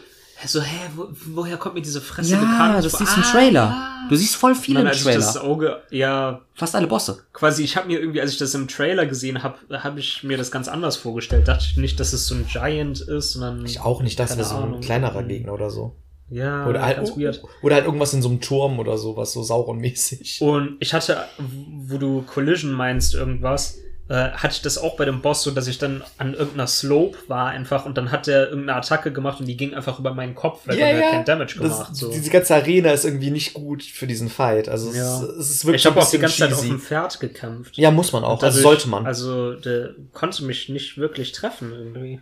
so, 0.47 0.61
hä, 0.61 0.89
wo, 0.95 1.07
woher 1.27 1.57
kommt 1.57 1.75
mir 1.75 1.81
diese 1.81 2.01
Fresse 2.01 2.33
ja, 2.33 2.39
bekannt? 2.39 2.75
Ja, 2.75 2.81
das 2.81 2.93
siehst 2.93 3.15
du 3.15 3.21
im 3.21 3.23
Trailer. 3.23 3.63
Ah, 3.63 4.07
du 4.09 4.15
siehst 4.15 4.35
voll 4.35 4.55
viele 4.55 4.83
Nein, 4.83 4.93
im 4.93 4.99
Trailer. 4.99 5.17
das 5.17 5.37
Auge, 5.37 5.81
ja. 5.89 6.41
Fast 6.53 6.75
alle 6.75 6.87
Bosse. 6.87 7.23
Quasi, 7.33 7.63
ich 7.63 7.77
habe 7.77 7.87
mir 7.87 7.99
irgendwie, 7.99 8.21
als 8.21 8.31
ich 8.31 8.37
das 8.37 8.53
im 8.53 8.67
Trailer 8.67 9.05
gesehen 9.05 9.43
habe, 9.43 9.57
habe 9.71 9.99
ich 9.99 10.23
mir 10.23 10.37
das 10.37 10.51
ganz 10.51 10.67
anders 10.67 10.97
vorgestellt. 10.97 11.47
Dachte 11.47 11.65
ich 11.69 11.77
nicht, 11.77 11.99
dass 11.99 12.13
es 12.13 12.27
so 12.27 12.35
ein 12.35 12.45
Giant 12.47 13.01
ist, 13.01 13.33
sondern. 13.33 13.65
Ich 13.65 13.79
auch 13.79 14.01
nicht, 14.01 14.19
dass 14.19 14.35
es 14.35 14.49
so 14.49 14.57
ein 14.57 14.81
kleinerer 14.81 15.23
Gegner 15.23 15.53
oder 15.53 15.69
so. 15.69 15.95
Ja, 16.31 16.65
oder 16.65 16.81
halt, 16.83 16.95
ganz 16.95 17.17
weird. 17.17 17.43
Oder 17.61 17.75
halt 17.75 17.85
irgendwas 17.85 18.13
in 18.13 18.21
so 18.21 18.29
einem 18.29 18.39
Turm 18.39 18.79
oder 18.79 18.97
sowas, 18.97 19.33
so 19.33 19.43
Sauron-mäßig. 19.43 20.41
Und 20.41 20.77
ich 20.79 20.93
hatte, 20.93 21.25
wo 21.37 21.97
du 21.97 22.21
Collision 22.21 22.71
meinst, 22.71 23.13
irgendwas, 23.13 23.79
hatte 24.15 24.55
ich 24.55 24.61
das 24.61 24.77
auch 24.77 24.97
bei 24.97 25.05
dem 25.05 25.21
Boss 25.21 25.43
so, 25.43 25.51
dass 25.51 25.67
ich 25.67 25.77
dann 25.77 26.03
an 26.17 26.33
irgendeiner 26.33 26.67
Slope 26.67 27.17
war 27.27 27.47
einfach 27.47 27.85
und 27.85 27.97
dann 27.97 28.11
hat 28.11 28.27
der 28.27 28.49
irgendeine 28.49 28.79
Attacke 28.79 29.13
gemacht 29.13 29.39
und 29.39 29.45
die 29.45 29.55
ging 29.55 29.73
einfach 29.73 29.99
über 29.99 30.13
meinen 30.13 30.35
Kopf, 30.35 30.61
weil 30.65 30.77
yeah, 30.77 30.87
er 30.87 30.99
ja. 30.99 31.09
kein 31.11 31.25
Damage 31.25 31.59
gemacht. 31.59 31.87
Das, 31.91 31.97
so. 31.97 32.11
Diese 32.11 32.29
ganze 32.29 32.55
Arena 32.55 32.91
ist 32.91 33.05
irgendwie 33.05 33.31
nicht 33.31 33.53
gut 33.53 33.83
für 33.83 34.07
diesen 34.07 34.29
Fight. 34.29 34.67
Also 34.67 34.91
ja. 34.91 35.21
es, 35.21 35.21
es, 35.21 35.49
ist 35.51 35.65
wirklich. 35.65 35.83
Ich 35.83 35.85
habe 35.85 35.99
auch 35.99 36.09
die 36.09 36.19
ganze 36.19 36.35
cheesy. 36.35 36.49
Zeit 36.49 36.59
auf 36.59 36.67
dem 36.67 36.79
Pferd 36.79 37.19
gekämpft. 37.19 37.77
Ja, 37.77 37.91
muss 37.91 38.11
man 38.11 38.23
auch. 38.23 38.39
Dadurch, 38.39 38.57
also 38.57 38.61
sollte 38.61 38.89
man. 38.89 39.05
Also 39.05 39.53
der 39.53 39.91
konnte 40.11 40.43
mich 40.43 40.67
nicht 40.69 40.97
wirklich 40.97 41.31
treffen 41.31 41.71
irgendwie. 41.71 42.21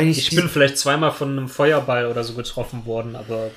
Ich, 0.00 0.18
ich 0.18 0.36
bin 0.36 0.48
vielleicht 0.48 0.78
zweimal 0.78 1.12
von 1.12 1.30
einem 1.30 1.48
Feuerball 1.48 2.06
oder 2.06 2.22
so 2.24 2.34
getroffen 2.34 2.86
worden, 2.86 3.16
aber 3.16 3.50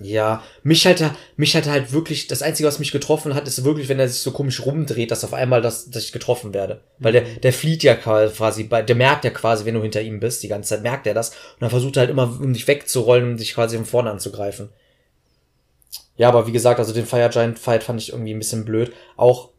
ja, 0.00 0.42
mich 0.62 0.86
halt, 0.86 1.04
mich 1.36 1.54
halt 1.54 1.66
halt 1.66 1.92
wirklich, 1.92 2.26
das 2.26 2.42
Einzige, 2.42 2.66
was 2.66 2.78
mich 2.78 2.90
getroffen 2.90 3.34
hat, 3.34 3.46
ist 3.46 3.64
wirklich, 3.64 3.88
wenn 3.88 4.00
er 4.00 4.08
sich 4.08 4.22
so 4.22 4.30
komisch 4.30 4.64
rumdreht, 4.64 5.10
dass 5.10 5.24
auf 5.24 5.34
einmal, 5.34 5.60
das, 5.60 5.90
dass 5.90 6.04
ich 6.04 6.12
getroffen 6.12 6.54
werde. 6.54 6.80
Weil 6.98 7.12
der, 7.12 7.22
der 7.22 7.52
flieht 7.52 7.82
ja 7.82 7.94
quasi, 7.94 8.68
der 8.68 8.96
merkt 8.96 9.24
ja 9.24 9.30
quasi, 9.30 9.64
wenn 9.64 9.74
du 9.74 9.82
hinter 9.82 10.00
ihm 10.00 10.18
bist, 10.18 10.42
die 10.42 10.48
ganze 10.48 10.70
Zeit 10.70 10.82
merkt 10.82 11.06
er 11.06 11.14
das. 11.14 11.30
Und 11.30 11.60
dann 11.60 11.70
versucht 11.70 11.96
er 11.96 12.00
halt 12.00 12.10
immer, 12.10 12.24
um 12.40 12.52
dich 12.52 12.66
wegzurollen, 12.66 13.32
um 13.32 13.36
dich 13.36 13.54
quasi 13.54 13.76
von 13.76 13.84
vorne 13.84 14.10
anzugreifen. 14.10 14.70
Ja, 16.16 16.28
aber 16.28 16.46
wie 16.46 16.52
gesagt, 16.52 16.78
also 16.78 16.92
den 16.92 17.06
Fire 17.06 17.30
Giant 17.30 17.58
Fight 17.58 17.82
fand 17.82 18.00
ich 18.00 18.12
irgendwie 18.12 18.34
ein 18.34 18.38
bisschen 18.38 18.64
blöd. 18.64 18.92
Auch, 19.16 19.50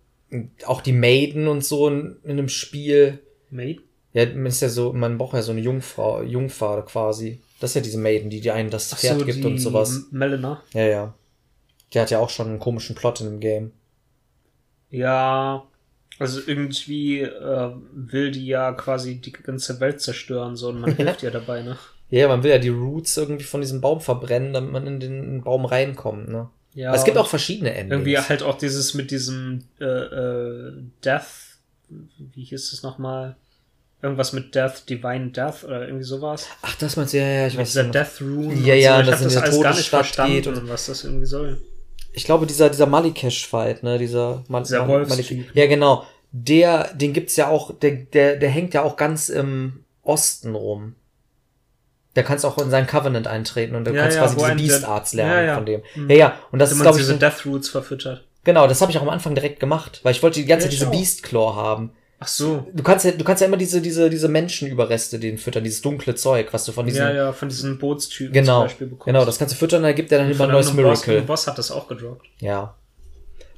auch 0.65 0.81
die 0.81 0.93
Maiden 0.93 1.47
und 1.47 1.63
so 1.63 1.87
in, 1.87 2.17
in 2.23 2.31
einem 2.31 2.49
Spiel. 2.49 3.19
Maiden? 3.51 3.83
Ja, 4.13 4.25
man 4.25 4.47
ist 4.47 4.61
ja 4.61 4.69
so, 4.69 4.91
man 4.91 5.17
braucht 5.17 5.35
ja 5.35 5.41
so 5.41 5.51
eine 5.51 5.61
Jungfrau, 5.61 6.21
Jungfrau 6.23 6.81
quasi. 6.81 7.41
Das 7.61 7.71
ist 7.71 7.75
ja 7.75 7.81
diese 7.81 7.99
Maiden, 7.99 8.31
die 8.31 8.41
dir 8.41 8.55
einen 8.55 8.71
das 8.71 8.91
Pferd 8.91 9.19
so, 9.19 9.25
gibt 9.25 9.45
und 9.45 9.59
sowas. 9.59 10.07
Melina. 10.09 10.63
Ja, 10.73 10.81
ja. 10.81 11.13
Die 11.93 11.99
hat 11.99 12.09
ja 12.09 12.17
auch 12.17 12.31
schon 12.31 12.47
einen 12.47 12.59
komischen 12.59 12.95
Plot 12.95 13.21
in 13.21 13.27
dem 13.27 13.39
Game. 13.39 13.71
Ja, 14.89 15.63
also 16.17 16.41
irgendwie 16.43 17.21
äh, 17.21 17.71
will 17.93 18.31
die 18.31 18.47
ja 18.47 18.71
quasi 18.73 19.21
die 19.21 19.31
ganze 19.31 19.79
Welt 19.79 20.01
zerstören, 20.01 20.55
so 20.55 20.69
und 20.69 20.81
man 20.81 20.95
hilft 20.95 21.21
ihr 21.21 21.29
dabei, 21.29 21.61
ne? 21.61 21.77
Ja, 22.09 22.27
man 22.27 22.41
will 22.41 22.49
ja 22.49 22.57
die 22.57 22.69
Roots 22.69 23.15
irgendwie 23.15 23.43
von 23.43 23.61
diesem 23.61 23.79
Baum 23.79 24.01
verbrennen, 24.01 24.53
damit 24.53 24.71
man 24.71 24.87
in 24.87 24.99
den 24.99 25.43
Baum 25.43 25.65
reinkommt, 25.65 26.29
ne? 26.29 26.49
Ja. 26.73 26.89
Aber 26.89 26.97
es 26.97 27.03
gibt 27.03 27.17
auch 27.17 27.27
verschiedene 27.27 27.75
Enden. 27.75 27.91
Irgendwie 27.91 28.17
halt 28.17 28.41
auch 28.41 28.57
dieses 28.57 28.95
mit 28.95 29.11
diesem 29.11 29.65
äh, 29.79 29.85
äh, 29.85 30.73
Death, 31.05 31.59
wie 31.89 32.43
hieß 32.43 32.73
es 32.73 32.81
nochmal? 32.81 33.35
Irgendwas 34.01 34.33
mit 34.33 34.55
Death, 34.55 34.89
Divine 34.89 35.29
Death 35.29 35.63
oder 35.63 35.83
irgendwie 35.85 36.03
sowas. 36.03 36.47
Ach, 36.63 36.75
das 36.75 36.95
meinst 36.95 37.13
du, 37.13 37.19
ja, 37.19 37.27
ja, 37.27 37.47
ich 37.47 37.53
mit 37.53 37.61
weiß 37.61 37.69
dieser 37.69 37.83
Death 37.83 38.21
Rune. 38.21 38.55
Ja, 38.55 38.73
ja, 38.73 38.95
so. 38.95 39.01
Ich 39.01 39.07
das, 39.09 39.21
das 39.21 39.37
alles 39.37 39.61
gar 39.61 39.75
nicht 39.75 39.89
verstanden, 39.89 40.33
geht 40.33 40.47
und 40.47 40.69
was 40.69 40.87
das 40.87 41.03
irgendwie 41.03 41.27
soll. 41.27 41.61
Ich 42.13 42.25
glaube, 42.25 42.47
dieser, 42.47 42.69
dieser 42.69 42.87
Malikesh-Fight, 42.87 43.83
ne, 43.83 43.99
dieser, 43.99 44.43
Mal 44.47 44.63
dieser 44.63 44.85
Mal 44.85 45.05
Malikesh. 45.05 45.45
Ja, 45.53 45.67
genau. 45.67 46.05
Der, 46.31 46.93
den 46.93 47.13
gibt's 47.13 47.35
ja 47.35 47.49
auch, 47.49 47.77
der, 47.77 47.91
der, 47.91 48.37
der 48.37 48.49
hängt 48.49 48.73
ja 48.73 48.81
auch 48.81 48.95
ganz 48.97 49.29
im 49.29 49.83
Osten 50.03 50.55
rum. 50.55 50.95
Der 52.15 52.23
kannst 52.23 52.45
auch 52.45 52.57
in 52.57 52.69
seinen 52.69 52.87
Covenant 52.87 53.27
eintreten 53.27 53.75
und 53.75 53.85
du 53.85 53.93
ja, 53.93 54.01
kannst 54.01 54.17
ja, 54.17 54.23
quasi 54.23 54.55
diese 54.55 54.73
Beast 54.73 54.85
Arts 54.85 55.13
lernen 55.13 55.31
ja, 55.31 55.41
ja. 55.43 55.55
von 55.55 55.65
dem. 55.65 55.81
Mhm. 55.95 56.09
Ja, 56.09 56.15
ja. 56.15 56.39
Und 56.51 56.59
das 56.59 56.71
ist, 56.71 56.81
glaube 56.81 56.97
ich. 56.97 57.05
diese 57.05 57.17
Death 57.17 57.45
Roots 57.45 57.69
verfüttert. 57.69 58.25
Genau, 58.43 58.67
das 58.67 58.81
habe 58.81 58.91
ich 58.91 58.97
auch 58.97 59.03
am 59.03 59.09
Anfang 59.09 59.35
direkt 59.35 59.59
gemacht, 59.59 59.99
weil 60.03 60.13
ich 60.13 60.23
wollte 60.23 60.39
die 60.39 60.47
ganze 60.47 60.65
Zeit 60.65 60.73
diese 60.73 60.87
Beast 60.87 61.21
Claw 61.21 61.55
haben. 61.55 61.91
Ach 62.23 62.27
so. 62.27 62.67
Du 62.71 62.83
kannst 62.83 63.03
ja, 63.03 63.11
du 63.11 63.23
kannst 63.23 63.41
ja 63.41 63.47
immer 63.47 63.57
diese, 63.57 63.81
diese, 63.81 64.07
diese 64.07 64.27
Menschenüberreste 64.27 65.17
den 65.17 65.39
füttern, 65.39 65.63
dieses 65.63 65.81
dunkle 65.81 66.13
Zeug, 66.13 66.49
was 66.51 66.65
du 66.65 66.71
von 66.71 66.85
diesen. 66.85 67.01
Ja, 67.01 67.11
ja, 67.11 67.33
von 67.33 67.49
diesen 67.49 67.79
Bootstypen 67.79 68.31
genau, 68.31 68.59
zum 68.59 68.67
Beispiel 68.67 68.87
bekommst. 68.87 69.05
Genau, 69.07 69.25
das 69.25 69.39
kannst 69.39 69.55
du 69.55 69.57
füttern, 69.57 69.81
dann 69.81 69.95
gibt 69.95 70.11
er 70.11 70.19
dann 70.19 70.29
immer 70.29 70.43
ein 70.43 70.51
neues 70.51 70.71
Miracle. 70.71 71.15
Der 71.15 71.21
Boss 71.21 71.47
hat 71.47 71.57
das 71.57 71.71
auch 71.71 71.87
gedroppt. 71.87 72.27
Ja. 72.39 72.75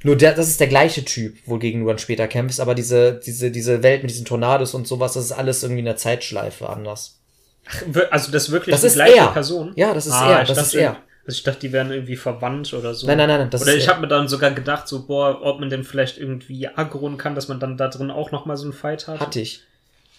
Nur 0.03 0.15
der, 0.15 0.33
das 0.33 0.47
ist 0.47 0.61
der 0.61 0.67
gleiche 0.67 1.03
Typ, 1.03 1.35
wogegen 1.45 1.81
du 1.81 1.87
dann 1.87 1.97
später 1.97 2.25
kämpfst, 2.29 2.61
aber 2.61 2.73
diese, 2.73 3.19
diese, 3.19 3.51
diese 3.51 3.83
Welt 3.83 4.01
mit 4.01 4.11
diesen 4.11 4.25
Tornados 4.25 4.73
und 4.73 4.87
sowas, 4.87 5.13
das 5.13 5.25
ist 5.25 5.31
alles 5.33 5.61
irgendwie 5.63 5.79
in 5.79 5.85
der 5.85 5.97
Zeitschleife 5.97 6.69
anders. 6.69 7.19
Ach, 7.67 7.83
also 8.11 8.31
das 8.31 8.45
ist 8.45 8.51
wirklich 8.51 8.73
das 8.73 8.81
die 8.81 8.87
ist 8.87 8.93
gleiche 8.95 9.17
er. 9.17 9.27
Person? 9.27 9.73
Ja, 9.75 9.93
das 9.93 10.05
ist 10.05 10.13
ah, 10.13 10.39
er, 10.39 10.45
das 10.45 10.57
ist 10.57 10.73
er. 10.73 10.97
Also 11.25 11.37
ich 11.37 11.43
dachte, 11.43 11.61
die 11.61 11.71
wären 11.71 11.91
irgendwie 11.91 12.17
verwandt 12.17 12.73
oder 12.73 12.93
so. 12.93 13.07
Nein, 13.07 13.17
nein, 13.17 13.27
nein. 13.29 13.49
Das 13.49 13.61
oder 13.61 13.75
ich 13.75 13.87
habe 13.87 14.01
mir 14.01 14.07
dann 14.07 14.27
sogar 14.27 14.51
gedacht, 14.51 14.87
so, 14.89 15.05
boah, 15.05 15.41
ob 15.41 15.59
man 15.59 15.69
denn 15.69 15.85
vielleicht 15.85 16.17
irgendwie 16.17 16.67
aggronen 16.67 17.17
kann, 17.17 17.33
dass 17.33 17.47
man 17.47 17.59
dann 17.59 17.77
da 17.77 17.87
drin 17.87 18.11
auch 18.11 18.31
nochmal 18.31 18.57
so 18.57 18.65
einen 18.65 18.73
Fight 18.73 19.07
hat. 19.07 19.21
Hatte 19.21 19.39
ich. 19.39 19.61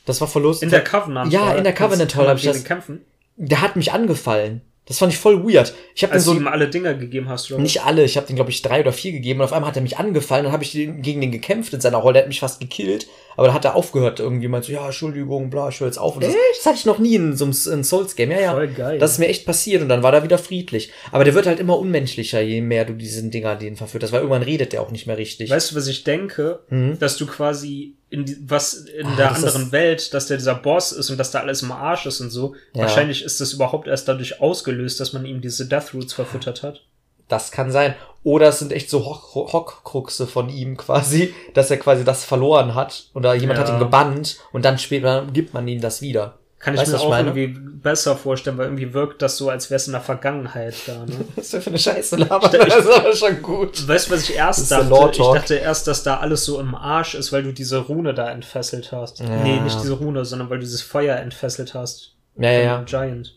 Das 0.06 0.20
war 0.20 0.40
lustig. 0.40 0.66
In 0.66 0.70
der 0.70 0.84
Covenant. 0.84 1.32
Ja, 1.32 1.54
in 1.54 1.64
der 1.64 1.74
Covenant 1.74 2.14
Hall 2.16 2.28
habe 2.28 2.38
ich 2.38 2.44
das. 2.44 2.64
Kämpfen? 2.64 3.02
Der 3.36 3.60
hat 3.60 3.76
mich 3.76 3.92
angefallen. 3.92 4.62
Das 4.86 4.98
fand 4.98 5.12
ich 5.12 5.18
voll 5.18 5.42
weird. 5.42 5.74
Ich 5.94 6.02
habe 6.02 6.12
also 6.12 6.32
so 6.32 6.38
ihm 6.38 6.46
alle 6.46 6.68
Dinger 6.68 6.92
gegeben 6.92 7.28
hast, 7.30 7.50
oder? 7.50 7.62
Nicht 7.62 7.82
alle, 7.82 8.04
ich 8.04 8.18
habe 8.18 8.26
den 8.26 8.36
glaube 8.36 8.50
ich 8.50 8.60
drei 8.60 8.80
oder 8.80 8.92
vier 8.92 9.12
gegeben 9.12 9.40
und 9.40 9.46
auf 9.46 9.54
einmal 9.54 9.70
hat 9.70 9.76
er 9.76 9.82
mich 9.82 9.96
angefallen, 9.96 10.44
dann 10.44 10.52
habe 10.52 10.62
ich 10.62 10.72
gegen 10.72 11.20
den 11.22 11.32
gekämpft 11.32 11.72
in 11.72 11.80
seiner 11.80 11.96
Rolle, 11.96 12.14
der 12.14 12.22
hat 12.22 12.28
mich 12.28 12.40
fast 12.40 12.60
gekillt, 12.60 13.06
aber 13.36 13.46
dann 13.46 13.54
hat 13.54 13.64
er 13.64 13.76
aufgehört 13.76 14.20
irgendwie 14.20 14.46
meinte 14.46 14.66
so, 14.66 14.74
ja, 14.74 14.84
Entschuldigung, 14.84 15.48
bla, 15.48 15.70
ich 15.70 15.80
höre 15.80 15.86
jetzt 15.86 15.96
auf 15.96 16.16
und 16.16 16.24
das, 16.24 16.34
das, 16.56 16.66
hatte 16.66 16.76
ich 16.76 16.84
noch 16.84 16.98
nie 16.98 17.14
in 17.14 17.34
so 17.34 17.44
einem 17.44 17.82
Souls 17.82 18.14
Game. 18.14 18.30
Ja, 18.30 18.40
ja. 18.40 18.52
Voll 18.52 18.68
geil. 18.68 18.98
Das 18.98 19.12
ist 19.12 19.18
mir 19.18 19.28
echt 19.28 19.46
passiert 19.46 19.80
und 19.80 19.88
dann 19.88 20.02
war 20.02 20.12
er 20.12 20.22
wieder 20.22 20.36
friedlich, 20.36 20.90
aber 21.12 21.24
der 21.24 21.34
wird 21.34 21.46
halt 21.46 21.60
immer 21.60 21.78
unmenschlicher, 21.78 22.42
je 22.42 22.60
mehr 22.60 22.84
du 22.84 22.92
diesen 22.92 23.30
Dinger 23.30 23.56
den 23.56 23.76
verführst, 23.76 24.12
weil 24.12 24.20
irgendwann 24.20 24.42
redet 24.42 24.74
der 24.74 24.82
auch 24.82 24.90
nicht 24.90 25.06
mehr 25.06 25.16
richtig. 25.16 25.48
Weißt 25.48 25.70
du, 25.70 25.76
was 25.76 25.86
ich 25.86 26.04
denke, 26.04 26.60
mhm. 26.68 26.98
dass 26.98 27.16
du 27.16 27.26
quasi 27.26 27.94
in 28.14 28.46
was 28.48 28.74
in 28.74 29.06
ah, 29.06 29.16
der 29.16 29.34
anderen 29.34 29.72
Welt, 29.72 30.14
dass 30.14 30.28
der 30.28 30.36
dieser 30.36 30.54
Boss 30.54 30.92
ist 30.92 31.10
und 31.10 31.18
dass 31.18 31.32
da 31.32 31.40
alles 31.40 31.62
im 31.62 31.72
Arsch 31.72 32.06
ist 32.06 32.20
und 32.20 32.30
so. 32.30 32.54
Ja. 32.72 32.82
Wahrscheinlich 32.82 33.24
ist 33.24 33.40
das 33.40 33.52
überhaupt 33.52 33.88
erst 33.88 34.06
dadurch 34.06 34.40
ausgelöst, 34.40 35.00
dass 35.00 35.12
man 35.12 35.26
ihm 35.26 35.40
diese 35.40 35.66
Death 35.66 35.92
Roots 35.94 36.12
verfüttert 36.12 36.62
hat. 36.62 36.82
Das 37.28 37.50
kann 37.50 37.72
sein. 37.72 37.96
Oder 38.22 38.48
es 38.48 38.60
sind 38.60 38.72
echt 38.72 38.88
so 38.88 39.04
Hockkruxe 39.04 40.26
von 40.26 40.48
ihm 40.48 40.76
quasi, 40.76 41.34
dass 41.54 41.70
er 41.70 41.78
quasi 41.78 42.04
das 42.04 42.24
verloren 42.24 42.74
hat 42.74 43.10
oder 43.14 43.34
jemand 43.34 43.58
ja. 43.58 43.66
hat 43.66 43.74
ihn 43.74 43.80
gebannt 43.80 44.38
und 44.52 44.64
dann 44.64 44.78
später 44.78 45.26
gibt 45.32 45.52
man 45.52 45.66
ihm 45.66 45.80
das 45.80 46.00
wieder. 46.00 46.38
Kann 46.64 46.72
ich 46.72 46.80
Weißt 46.80 46.92
mir 46.92 46.96
ich 46.96 47.02
auch 47.04 47.10
meine? 47.10 47.28
irgendwie 47.28 47.60
besser 47.84 48.16
vorstellen, 48.16 48.56
weil 48.56 48.68
irgendwie 48.68 48.94
wirkt 48.94 49.20
das 49.20 49.36
so, 49.36 49.50
als 49.50 49.68
wäre 49.68 49.76
es 49.76 49.86
in 49.86 49.92
der 49.92 50.00
Vergangenheit 50.00 50.74
da. 50.86 51.04
Ne? 51.04 51.12
Was 51.36 51.44
ist 51.44 51.52
denn 51.52 51.60
für 51.60 51.68
eine 51.68 51.78
Scheiße 51.78 52.16
labern? 52.16 52.52
Das 52.52 52.76
ist 52.78 52.90
aber 52.90 53.14
schon 53.14 53.42
gut. 53.42 53.86
Weißt 53.86 54.08
du, 54.08 54.14
was 54.14 54.22
ich 54.22 54.34
erst 54.34 54.70
dachte? 54.70 55.10
Ich 55.12 55.18
dachte 55.18 55.56
erst, 55.56 55.86
dass 55.88 56.02
da 56.04 56.20
alles 56.20 56.46
so 56.46 56.58
im 56.58 56.74
Arsch 56.74 57.16
ist, 57.16 57.32
weil 57.32 57.42
du 57.42 57.52
diese 57.52 57.80
Rune 57.80 58.14
da 58.14 58.30
entfesselt 58.30 58.92
hast. 58.92 59.20
Ja. 59.20 59.42
Nee, 59.42 59.60
nicht 59.60 59.78
diese 59.78 59.92
Rune, 59.92 60.24
sondern 60.24 60.48
weil 60.48 60.56
du 60.56 60.64
dieses 60.64 60.80
Feuer 60.80 61.18
entfesselt 61.18 61.74
hast. 61.74 62.14
Ja, 62.38 62.50
ja, 62.50 62.82
Giant. 62.84 63.34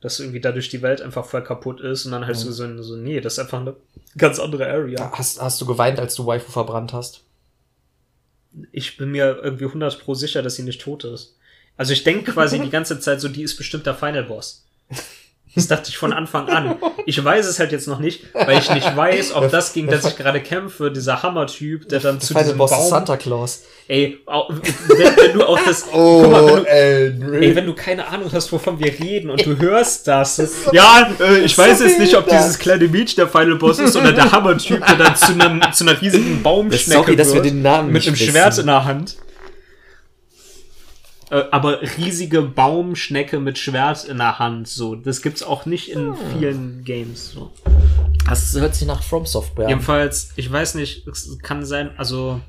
Dass 0.00 0.18
irgendwie 0.18 0.40
dadurch 0.40 0.70
die 0.70 0.80
Welt 0.80 1.02
einfach 1.02 1.26
voll 1.26 1.44
kaputt 1.44 1.82
ist 1.82 2.06
und 2.06 2.12
dann 2.12 2.24
halt 2.26 2.38
so, 2.38 2.50
so, 2.50 2.82
so, 2.82 2.96
nee, 2.96 3.20
das 3.20 3.34
ist 3.34 3.38
einfach 3.40 3.60
eine 3.60 3.76
ganz 4.16 4.38
andere 4.38 4.66
Area. 4.66 5.12
Hast, 5.12 5.42
hast 5.42 5.60
du 5.60 5.66
geweint, 5.66 6.00
als 6.00 6.14
du 6.14 6.24
Waifu 6.24 6.50
verbrannt 6.50 6.94
hast? 6.94 7.20
Ich 8.72 8.96
bin 8.96 9.10
mir 9.10 9.40
irgendwie 9.42 9.66
100 9.66 10.02
pro 10.02 10.14
sicher, 10.14 10.42
dass 10.42 10.54
sie 10.54 10.62
nicht 10.62 10.80
tot 10.80 11.04
ist. 11.04 11.35
Also 11.76 11.92
ich 11.92 12.04
denke 12.04 12.32
quasi 12.32 12.58
die 12.58 12.70
ganze 12.76 12.98
Zeit 13.00 13.20
so, 13.20 13.28
die 13.28 13.42
ist 13.42 13.56
bestimmt 13.56 13.86
der 13.86 13.94
Final 13.94 14.24
Boss. 14.24 14.64
Das 15.56 15.68
dachte 15.68 15.88
ich 15.88 15.96
von 15.96 16.12
Anfang 16.12 16.48
an. 16.48 16.76
Ich 17.08 17.24
weiß 17.24 17.46
es 17.46 17.60
halt 17.60 17.70
jetzt 17.70 17.86
noch 17.86 18.00
nicht, 18.00 18.24
weil 18.34 18.58
ich 18.58 18.68
nicht 18.68 18.96
weiß, 18.96 19.32
ob 19.36 19.48
das, 19.52 19.72
gegen 19.72 19.86
das 19.86 20.04
ich 20.04 20.16
gerade 20.16 20.40
kämpfe, 20.40 20.90
dieser 20.90 21.22
Hammer-Typ, 21.22 21.88
der 21.88 22.00
dann 22.00 22.20
zu 22.20 22.32
Final 22.32 22.42
diesem 22.42 22.58
Boss 22.58 22.72
ist 22.72 22.76
Baum... 22.78 22.90
Santa 22.90 23.16
Claus. 23.16 23.62
Ey, 23.86 24.18
wenn, 24.26 25.16
wenn 25.16 25.32
du 25.34 25.46
auch 25.46 25.60
das... 25.64 25.84
guck 25.92 26.32
mal, 26.32 26.64
wenn 26.66 27.20
du, 27.20 27.32
Ey, 27.38 27.54
wenn 27.54 27.64
du 27.64 27.74
keine 27.74 28.08
Ahnung 28.08 28.28
hast, 28.32 28.50
wovon 28.50 28.80
wir 28.80 28.92
reden 28.98 29.30
und 29.30 29.46
du 29.46 29.56
hörst 29.56 30.08
das. 30.08 30.42
ja, 30.72 31.08
äh, 31.20 31.42
ich 31.42 31.56
weiß 31.56 31.78
jetzt 31.78 32.00
nicht, 32.00 32.16
ob 32.16 32.28
dieses 32.28 32.58
kleine 32.58 32.88
Mädchen 32.88 33.18
der 33.18 33.28
Final 33.28 33.54
Boss 33.54 33.78
ist 33.78 33.94
oder 33.94 34.12
der 34.12 34.32
Hammer-Typ, 34.32 34.84
der 34.84 34.96
dann 34.96 35.14
zu, 35.14 35.30
einem, 35.30 35.62
zu 35.72 35.84
einer 35.84 36.02
riesigen 36.02 36.42
Baumschnecke 36.42 37.02
Sorry, 37.02 37.14
dass 37.14 37.28
wir 37.28 37.34
wird, 37.34 37.46
den 37.46 37.62
Namen 37.62 37.92
mit 37.92 38.04
einem 38.04 38.18
wissen. 38.18 38.32
Schwert 38.32 38.58
in 38.58 38.66
der 38.66 38.84
Hand. 38.84 39.14
Äh, 41.30 41.44
aber 41.50 41.80
riesige 41.98 42.42
Baumschnecke 42.42 43.40
mit 43.40 43.58
Schwert 43.58 44.04
in 44.04 44.18
der 44.18 44.38
Hand, 44.38 44.68
so. 44.68 44.94
Das 44.94 45.22
gibt's 45.22 45.42
auch 45.42 45.66
nicht 45.66 45.90
in 45.90 46.12
Hm. 46.12 46.16
vielen 46.32 46.84
Games, 46.84 47.30
so. 47.32 47.50
Das 48.28 48.54
hört 48.54 48.74
sich 48.74 48.86
nach 48.86 49.02
From 49.02 49.26
Software 49.26 49.64
an. 49.66 49.70
Jedenfalls, 49.70 50.32
ich 50.36 50.50
weiß 50.50 50.74
nicht, 50.76 51.06
es 51.06 51.38
kann 51.40 51.64
sein, 51.64 51.90
also 51.96 52.40